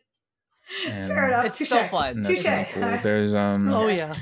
And 0.86 1.08
Fair 1.08 1.28
enough. 1.28 1.46
it's 1.46 1.58
touche. 1.58 1.68
so 1.68 1.84
fun. 1.86 2.16
and 2.18 2.24
Touche. 2.26 2.42
kinda 2.42 2.66
cool. 2.72 2.98
There's 3.02 3.34
um 3.34 3.68
Oh 3.72 3.88
yeah. 3.88 4.14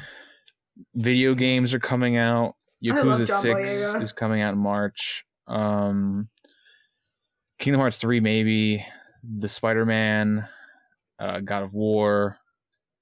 video 0.95 1.35
games 1.35 1.75
are 1.75 1.81
coming 1.81 2.17
out. 2.17 2.55
I 2.89 2.95
love 3.03 3.21
Yakuza 3.21 3.27
John 3.27 3.43
Six 3.43 3.55
Boyega. 3.61 4.03
is 4.03 4.13
coming 4.13 4.41
out 4.41 4.53
in 4.55 4.59
March. 4.59 5.25
Um, 5.47 6.29
Kingdom 7.59 7.81
Hearts 7.81 7.99
Three, 7.99 8.21
maybe 8.21 8.85
the 9.23 9.49
Spider 9.49 9.85
Man, 9.85 10.47
uh, 11.19 11.41
God 11.41 11.63
of 11.63 11.73
War. 11.73 12.37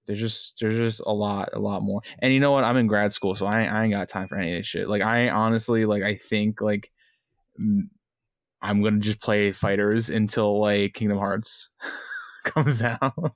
There's 0.06 0.20
just 0.20 0.56
there's 0.60 0.72
just 0.72 1.00
a 1.06 1.12
lot 1.12 1.50
a 1.52 1.58
lot 1.58 1.82
more. 1.82 2.00
And 2.20 2.32
you 2.32 2.40
know 2.40 2.50
what? 2.50 2.64
I'm 2.64 2.78
in 2.78 2.86
grad 2.86 3.12
school, 3.12 3.34
so 3.34 3.46
I, 3.46 3.64
I 3.64 3.84
ain't 3.84 3.92
got 3.92 4.08
time 4.08 4.26
for 4.28 4.38
any 4.38 4.52
of 4.52 4.58
this 4.58 4.66
shit. 4.66 4.88
Like 4.88 5.02
I 5.02 5.28
honestly 5.28 5.84
like 5.84 6.02
I 6.02 6.16
think 6.16 6.60
like 6.60 6.90
I'm 8.60 8.82
gonna 8.82 8.98
just 8.98 9.20
play 9.20 9.52
FighterZ 9.52 10.14
until 10.14 10.60
like 10.60 10.94
Kingdom 10.94 11.18
Hearts 11.18 11.68
comes 12.44 12.82
out. 12.82 13.34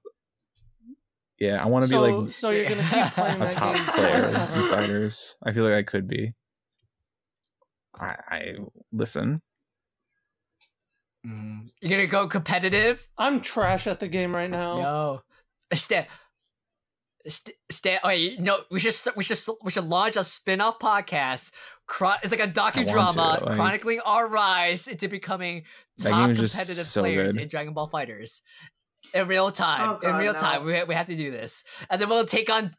yeah, 1.39 1.63
I 1.63 1.69
want 1.69 1.85
to 1.85 1.89
so, 1.89 2.07
be 2.07 2.13
like 2.13 2.33
so 2.33 2.51
you're 2.51 2.69
gonna 2.69 2.89
keep 2.89 3.07
playing 3.15 3.43
a 3.43 3.55
top 3.55 3.75
game 3.75 3.85
player 3.87 4.29
in 4.29 4.35
FighterZ. 4.35 5.35
I 5.45 5.53
feel 5.53 5.65
like 5.65 5.75
I 5.75 5.83
could 5.83 6.09
be. 6.09 6.33
I, 7.99 8.17
I 8.29 8.55
listen. 8.93 9.43
Mm. 11.27 11.71
You're 11.81 11.91
gonna 11.91 12.07
go 12.07 12.27
competitive? 12.29 13.07
I'm 13.17 13.41
trash 13.41 13.87
at 13.87 14.01
the 14.01 14.09
game 14.09 14.35
right 14.35 14.51
now. 14.51 14.77
No. 14.79 15.23
Stan. 15.75 16.07
St- 17.27 17.57
Stan. 17.71 18.01
Oh, 18.03 18.09
wait, 18.09 18.41
no. 18.41 18.59
We 18.71 18.81
should 18.81 18.95
st- 18.95 19.17
we 19.17 19.23
should 19.23 19.39
we 19.63 19.71
should 19.71 19.85
launch 19.85 20.17
a 20.17 20.25
spin-off 20.25 20.79
podcast. 20.81 21.53
Chron- 21.87 22.19
it's 22.23 22.33
like 22.33 22.41
a 22.41 22.49
docudrama 22.51 23.39
to, 23.39 23.45
like- 23.45 23.55
chronicling 23.57 24.01
our 24.01 24.27
rise 24.29 24.89
into 24.89 25.09
becoming 25.09 25.63
top 26.01 26.27
game 26.29 26.35
is 26.35 26.41
just 26.41 26.55
competitive 26.55 26.87
so 26.87 27.03
players 27.03 27.35
good. 27.35 27.43
in 27.43 27.49
Dragon 27.49 27.73
Ball 27.75 27.89
FighterZ 27.89 28.41
in 29.15 29.29
real 29.29 29.53
time. 29.53 29.99
Oh, 30.03 30.09
in 30.09 30.17
real 30.17 30.33
no. 30.33 30.39
time, 30.39 30.65
we 30.65 30.83
we 30.85 30.95
have 30.95 31.07
to 31.07 31.17
do 31.17 31.31
this, 31.31 31.63
and 31.91 32.01
then 32.01 32.09
we'll 32.09 32.27
take 32.27 32.51
on. 32.51 32.73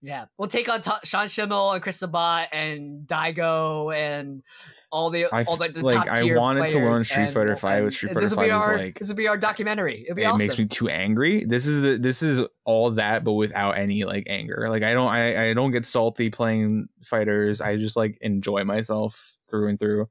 Yeah, 0.00 0.26
we'll 0.36 0.48
take 0.48 0.68
on 0.68 0.80
Ta- 0.80 1.00
Sean 1.02 1.26
Schemmel 1.26 1.74
and 1.74 1.82
Chris 1.82 1.96
Sabat 1.98 2.50
and 2.52 3.04
Daigo 3.08 3.92
and 3.92 4.44
all 4.90 5.10
the 5.10 5.26
I 5.26 5.42
all 5.44 5.54
f- 5.54 5.60
like 5.60 5.74
the 5.74 5.80
like, 5.84 5.96
top 5.96 6.08
I 6.10 6.22
tier 6.22 6.38
wanted 6.38 6.70
to 6.70 6.76
learn 6.78 6.92
players, 6.92 7.08
Street 7.08 7.24
and- 7.24 7.34
Fighter 7.34 7.54
V, 7.56 7.60
but 7.60 7.76
and 7.76 7.94
Street 7.94 8.14
this 8.18 8.32
Fighter 8.32 8.36
will 8.36 8.42
be 8.42 8.46
is 8.64 8.68
our 8.68 8.78
like- 8.78 8.98
this 8.98 9.08
will 9.08 9.16
be 9.16 9.28
our 9.28 9.36
documentary. 9.36 10.02
It'll 10.04 10.14
be 10.16 10.22
it 10.22 10.26
awesome. 10.26 10.38
makes 10.38 10.58
me 10.58 10.66
too 10.66 10.88
angry. 10.88 11.44
This 11.44 11.66
is 11.66 11.80
the 11.80 11.98
this 11.98 12.22
is 12.22 12.40
all 12.64 12.90
that, 12.92 13.22
but 13.24 13.32
without 13.34 13.72
any 13.78 14.04
like 14.04 14.24
anger. 14.28 14.66
Like 14.70 14.82
I 14.82 14.92
don't 14.94 15.08
I, 15.08 15.50
I 15.50 15.54
don't 15.54 15.70
get 15.72 15.84
salty 15.86 16.30
playing 16.30 16.88
FighterZ. 17.10 17.60
I 17.60 17.76
just 17.76 17.96
like 17.96 18.16
enjoy 18.22 18.64
myself 18.64 19.36
through 19.50 19.68
and 19.68 19.78
through, 19.78 20.08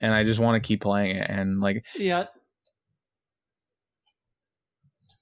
and 0.00 0.12
I 0.14 0.22
just 0.24 0.38
want 0.40 0.62
to 0.62 0.66
keep 0.66 0.80
playing 0.80 1.16
it. 1.16 1.26
And 1.28 1.60
like 1.60 1.84
Yeah. 1.96 2.26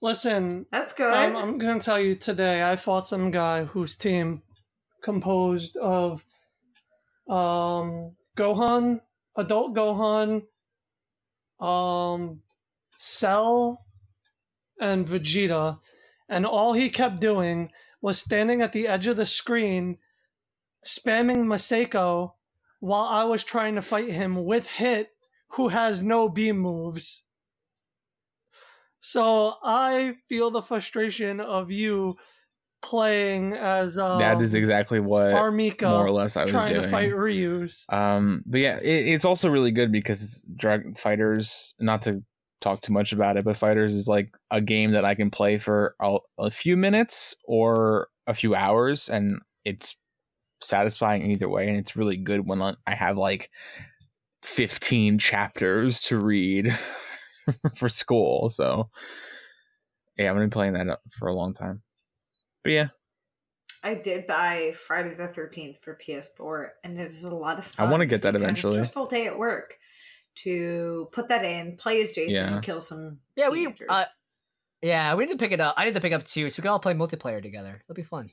Listen, 0.02 0.64
That's 0.72 0.94
good. 0.94 1.12
I'm, 1.12 1.36
I'm 1.36 1.58
going 1.58 1.78
to 1.78 1.84
tell 1.84 2.00
you 2.00 2.14
today, 2.14 2.62
I 2.62 2.76
fought 2.76 3.06
some 3.06 3.30
guy 3.30 3.64
whose 3.64 3.97
team 3.97 4.40
composed 5.02 5.76
of 5.76 6.24
um, 7.28 8.12
Gohan, 8.36 9.00
adult 9.36 9.75
Gohan, 9.75 10.42
um, 11.60 12.42
Cell, 12.99 13.84
and 14.81 15.07
Vegeta. 15.07 15.78
And 16.28 16.47
all 16.47 16.73
he 16.73 16.91
kept 16.91 17.20
doing 17.20 17.70
was 18.00 18.18
standing 18.18 18.62
at 18.62 18.73
the 18.73 18.86
edge 18.86 19.07
of 19.07 19.17
the 19.17 19.26
screen, 19.26 19.99
spamming 20.86 21.44
Masenko 21.44 22.33
while 22.81 23.05
I 23.05 23.25
was 23.25 23.44
trying 23.44 23.75
to 23.75 23.83
fight 23.83 24.10
him 24.10 24.44
with 24.44 24.68
Hit, 24.70 25.10
who 25.50 25.68
has 25.68 26.02
no 26.02 26.28
beam 26.28 26.59
moves. 26.59 27.25
So 29.00 29.55
I 29.62 30.15
feel 30.28 30.50
the 30.50 30.62
frustration 30.62 31.41
of 31.41 31.70
you 31.70 32.17
playing 32.83 33.52
as 33.52 33.99
um, 33.99 34.18
that 34.18 34.41
is 34.41 34.55
exactly 34.55 35.00
what 35.00 35.26
Armika 35.26 35.91
more 35.91 36.07
or 36.07 36.10
less 36.10 36.36
I 36.36 36.42
was 36.42 36.50
trying 36.50 36.75
doing. 36.75 36.83
to 36.83 36.89
fight 36.89 37.15
Ryu's. 37.15 37.84
Um, 37.89 38.42
but 38.47 38.60
yeah, 38.60 38.78
it, 38.78 39.09
it's 39.09 39.25
also 39.25 39.49
really 39.49 39.70
good 39.70 39.92
because 39.92 40.44
Drag 40.57 40.94
FighterZ. 40.94 41.75
Not 41.81 42.02
to 42.02 42.23
talk 42.60 42.83
too 42.83 42.92
much 42.92 43.12
about 43.12 43.36
it, 43.36 43.44
but 43.44 43.59
FighterZ 43.59 43.94
is 43.94 44.09
like 44.09 44.31
a 44.50 44.60
game 44.60 44.92
that 44.92 45.05
I 45.05 45.15
can 45.15 45.31
play 45.31 45.59
for 45.59 45.94
a, 46.00 46.18
a 46.39 46.50
few 46.50 46.76
minutes 46.76 47.34
or 47.44 48.09
a 48.26 48.34
few 48.34 48.55
hours, 48.55 49.09
and 49.09 49.41
it's 49.65 49.97
satisfying 50.62 51.31
either 51.31 51.49
way. 51.49 51.68
And 51.68 51.76
it's 51.76 51.97
really 51.97 52.17
good 52.17 52.47
when 52.47 52.62
I 52.62 52.94
have 52.94 53.17
like 53.17 53.50
fifteen 54.42 55.18
chapters 55.18 56.02
to 56.05 56.18
read 56.18 56.78
for 57.76 57.89
school. 57.89 58.50
So 58.50 58.89
yeah, 60.17 60.28
I'm 60.28 60.36
gonna 60.36 60.47
be 60.47 60.50
playing 60.50 60.75
that 60.75 60.89
up 60.89 61.00
for 61.18 61.28
a 61.28 61.34
long 61.34 61.55
time. 61.55 61.81
But 62.62 62.72
yeah, 62.72 62.89
I 63.82 63.94
did 63.94 64.26
buy 64.26 64.74
Friday 64.86 65.14
the 65.14 65.28
Thirteenth 65.28 65.78
for 65.82 65.97
PS4, 65.97 66.68
and 66.84 66.98
it 66.98 67.08
was 67.08 67.24
a 67.24 67.34
lot 67.34 67.58
of 67.58 67.64
fun. 67.66 67.86
I 67.86 67.90
wanna 67.90 68.06
get 68.06 68.22
that 68.22 68.34
you've 68.34 68.42
had 68.42 68.48
a 68.48 68.52
eventually. 68.52 68.74
stressful 68.74 69.06
day 69.06 69.26
at 69.26 69.39
work 69.39 69.76
to 70.36 71.08
put 71.12 71.28
that 71.28 71.44
in, 71.44 71.76
play 71.76 72.00
as 72.02 72.10
Jason, 72.10 72.34
Yeah. 72.34 72.55
and 72.55 72.62
kill 72.62 72.80
some. 72.80 73.18
Yeah, 73.36 73.48
we 73.48 73.74
uh, 73.89 74.05
yeah, 74.82 75.14
we 75.14 75.26
need 75.26 75.32
to 75.32 75.39
pick 75.39 75.52
it 75.52 75.60
up. 75.60 75.74
I 75.76 75.84
need 75.84 75.94
to 75.94 76.00
pick 76.00 76.12
up 76.12 76.24
two, 76.24 76.50
so 76.50 76.60
we 76.60 76.62
can 76.62 76.70
all 76.70 76.78
play 76.78 76.94
multiplayer 76.94 77.42
together. 77.42 77.82
It'll 77.84 77.94
be 77.97 78.02
fun. 78.02 78.30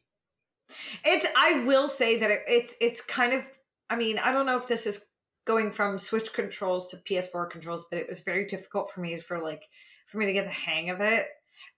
It's. 1.06 1.26
I 1.36 1.64
will 1.66 1.88
say 1.88 2.20
that 2.20 2.32
it, 2.32 2.44
it's. 2.48 2.76
It's 2.82 3.02
kind 3.02 3.34
of. 3.34 3.44
I 3.90 3.96
mean, 3.96 4.18
I 4.20 4.32
don't 4.32 4.46
know 4.46 4.58
if 4.58 4.68
this 4.68 4.86
is 4.86 5.06
going 5.46 5.72
from 5.72 5.98
Switch 5.98 6.34
controls 6.34 6.88
to 6.88 6.98
PS4 6.98 7.50
controls, 7.50 7.86
but 7.90 8.00
it 8.00 8.08
was 8.08 8.20
very 8.20 8.48
difficult 8.48 8.92
for 8.92 9.00
me 9.00 9.18
for 9.20 9.40
like 9.40 9.64
for 10.08 10.18
me 10.18 10.26
to 10.26 10.34
get 10.34 10.46
the 10.46 10.52
hang 10.52 10.90
of 10.90 11.02
it. 11.02 11.26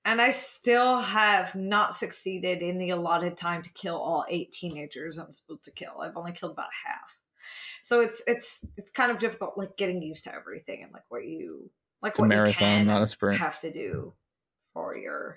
And 0.05 0.21
I 0.21 0.29
still 0.31 0.99
have 0.99 1.53
not 1.55 1.93
succeeded 1.95 2.61
in 2.61 2.77
the 2.77 2.91
allotted 2.91 3.37
time 3.37 3.61
to 3.61 3.69
kill 3.73 3.95
all 3.97 4.25
eight 4.29 4.51
teenagers 4.51 5.17
I'm 5.17 5.31
supposed 5.31 5.63
to 5.65 5.71
kill. 5.71 6.01
I've 6.01 6.17
only 6.17 6.31
killed 6.31 6.53
about 6.53 6.69
half. 6.85 7.17
So 7.83 8.01
it's 8.01 8.21
it's 8.27 8.65
it's 8.77 8.91
kind 8.91 9.11
of 9.11 9.19
difficult, 9.19 9.57
like 9.57 9.77
getting 9.77 10.01
used 10.01 10.23
to 10.25 10.33
everything 10.33 10.83
and 10.83 10.91
like 10.91 11.03
what 11.09 11.25
you 11.25 11.69
like 12.01 12.11
it's 12.11 12.19
a 12.19 12.21
what 12.23 12.27
marathon, 12.29 12.51
you 12.51 12.77
can 12.79 12.87
not 12.87 13.01
a 13.03 13.07
sprint. 13.07 13.39
have 13.39 13.59
to 13.61 13.71
do 13.71 14.13
for 14.73 14.95
your 14.97 15.35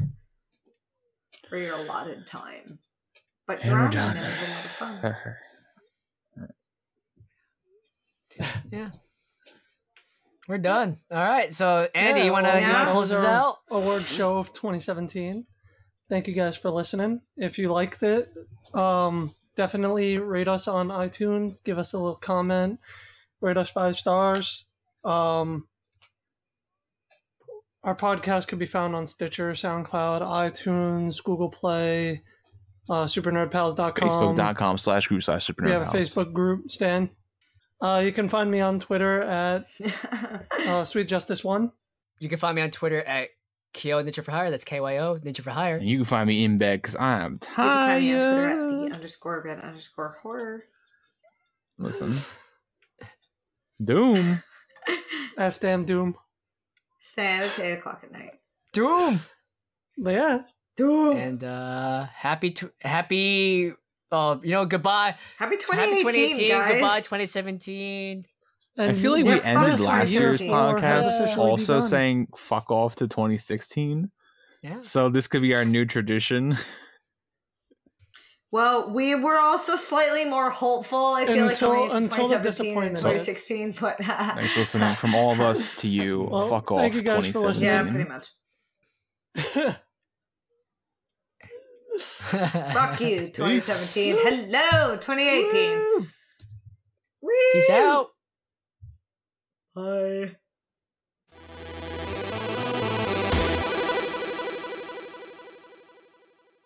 for 1.48 1.56
your 1.58 1.74
allotted 1.76 2.26
time. 2.26 2.78
But 3.46 3.60
And 3.62 3.72
we're 3.72 3.88
drowning 3.88 4.22
done. 4.22 4.32
is 4.32 4.38
a 4.38 4.50
lot 4.50 4.64
of 4.64 4.70
fun. 4.72 5.16
Yeah. 8.70 8.90
We're 10.48 10.58
done. 10.58 10.96
All 11.10 11.22
right. 11.22 11.54
So 11.54 11.88
Andy, 11.94 12.20
Yeah, 12.20 12.26
you 12.26 12.32
wanna 12.32 12.48
yeah, 12.48 12.84
close 12.84 12.96
was 12.96 13.10
this 13.10 13.24
out? 13.24 13.58
Award 13.70 14.02
show 14.02 14.38
of 14.38 14.52
2017. 14.52 15.46
Thank 16.08 16.26
you 16.26 16.34
guys 16.34 16.56
for 16.56 16.70
listening. 16.70 17.20
If 17.36 17.58
you 17.58 17.70
liked 17.72 18.02
it, 18.02 18.32
um, 18.74 19.34
definitely 19.56 20.18
rate 20.18 20.48
us 20.48 20.68
on 20.68 20.88
iTunes. 20.88 21.62
Give 21.62 21.78
us 21.78 21.92
a 21.92 21.98
little 21.98 22.16
comment. 22.16 22.80
Rate 23.40 23.56
us 23.56 23.70
five 23.70 23.96
stars. 23.96 24.66
Um, 25.04 25.68
our 27.84 27.96
podcast 27.96 28.46
could 28.46 28.58
be 28.58 28.66
found 28.66 28.94
on 28.94 29.06
Stitcher, 29.06 29.52
SoundCloud, 29.52 30.20
iTunes, 30.22 31.22
Google 31.22 31.48
Play, 31.48 32.22
uh, 32.88 33.04
supernerdpals.com. 33.06 34.08
Facebook.com 34.08 34.78
slash 34.78 35.08
group 35.08 35.22
slash 35.22 35.46
super 35.46 35.64
We 35.64 35.70
have 35.70 35.82
a 35.82 35.98
Facebook 35.98 36.32
group, 36.32 36.70
Stan. 36.70 37.10
Uh, 37.82 37.98
you 37.98 38.12
can 38.12 38.28
find 38.28 38.48
me 38.48 38.60
on 38.60 38.78
Twitter 38.78 39.22
at 39.22 39.66
uh, 40.66 40.84
Sweet 40.84 41.08
Justice 41.08 41.42
One. 41.42 41.72
You 42.20 42.28
can 42.28 42.38
find 42.38 42.54
me 42.54 42.62
on 42.62 42.70
Twitter 42.70 43.02
at 43.02 43.30
Kyo 43.72 44.00
Ninja 44.02 44.22
for 44.24 44.30
Hire. 44.30 44.50
That's 44.52 44.62
K 44.64 44.78
Y 44.80 44.98
O 44.98 45.18
Ninja 45.18 45.40
for 45.42 45.50
Hire. 45.50 45.76
And 45.76 45.88
you 45.88 45.98
can 45.98 46.04
find 46.04 46.28
me 46.28 46.44
in 46.44 46.58
bed 46.58 46.80
because 46.80 46.94
I 46.94 47.20
am 47.22 47.38
tired. 47.40 48.04
You 48.04 48.14
can 48.14 48.14
find 48.14 48.14
me 48.14 48.14
on 48.14 48.34
Twitter 48.34 48.48
at 48.48 48.56
the 48.56 48.78
tired. 48.78 48.92
underscore 48.92 49.42
red 49.44 49.60
underscore 49.60 50.16
horror. 50.22 50.64
Listen. 51.78 52.14
Doom. 53.82 54.42
At 55.38 55.50
Stan 55.54 55.84
Doom. 55.84 56.14
Stand 57.00 57.44
at 57.44 57.58
eight 57.58 57.72
o'clock 57.78 58.02
at 58.04 58.12
night. 58.12 58.34
Doom. 58.72 59.18
But 59.98 60.10
yeah, 60.14 60.42
Doom. 60.76 61.16
And 61.16 61.42
uh 61.42 62.06
happy 62.14 62.50
to 62.52 62.70
happy 62.80 63.72
uh 64.12 64.36
you 64.42 64.52
know 64.52 64.64
goodbye. 64.66 65.16
Happy 65.38 65.56
Happy 65.56 65.56
2018, 65.56 66.00
2018. 66.02 66.48
guys. 66.50 66.70
Goodbye 66.72 67.00
2017. 67.00 68.24
I 68.78 68.94
feel 68.94 69.12
like 69.12 69.24
we 69.24 69.32
ended 69.42 69.70
first 69.72 69.84
last 69.84 70.10
year's 70.10 70.40
podcast 70.40 71.20
officially 71.20 71.50
also 71.50 71.76
begun. 71.76 71.88
saying 71.90 72.28
fuck 72.36 72.70
off 72.70 72.96
to 72.96 73.06
2016. 73.08 74.10
Yeah. 74.62 74.78
So 74.78 75.08
this 75.10 75.26
could 75.26 75.42
be 75.42 75.54
our 75.54 75.64
new 75.64 75.84
tradition. 75.84 76.56
Well, 78.50 78.92
we 78.92 79.14
were 79.14 79.38
also 79.38 79.76
slightly 79.76 80.24
more 80.26 80.50
hopeful. 80.50 81.06
I 81.14 81.24
feel 81.26 81.48
Until- 81.48 81.68
like 81.70 81.76
going 81.78 81.90
into 81.90 81.96
until 82.22 82.28
the 82.28 82.34
2017 82.36 82.36
and 82.36 82.94
disappointment 82.96 82.96
2016, 82.98 83.74
but 83.80 83.96
Thanks 84.36 84.52
for 84.52 84.60
listening 84.60 84.94
from 84.96 85.14
all 85.14 85.32
of 85.32 85.40
us 85.40 85.76
to 85.80 85.88
you. 85.88 86.28
Well, 86.30 86.48
fuck 86.50 86.70
off. 86.70 86.80
thank 86.80 86.94
you 86.94 87.02
guys 87.02 87.28
for 87.28 87.38
listening. 87.40 87.70
yeah, 87.70 87.82
2017. 87.82 87.94
pretty 87.94 89.66
much. 89.66 89.76
Fuck 92.00 93.00
you, 93.00 93.28
2017. 93.34 94.16
Hello, 94.18 94.96
2018. 94.96 96.08
Peace 97.52 97.70
out. 97.70 98.08
Bye. 99.74 100.36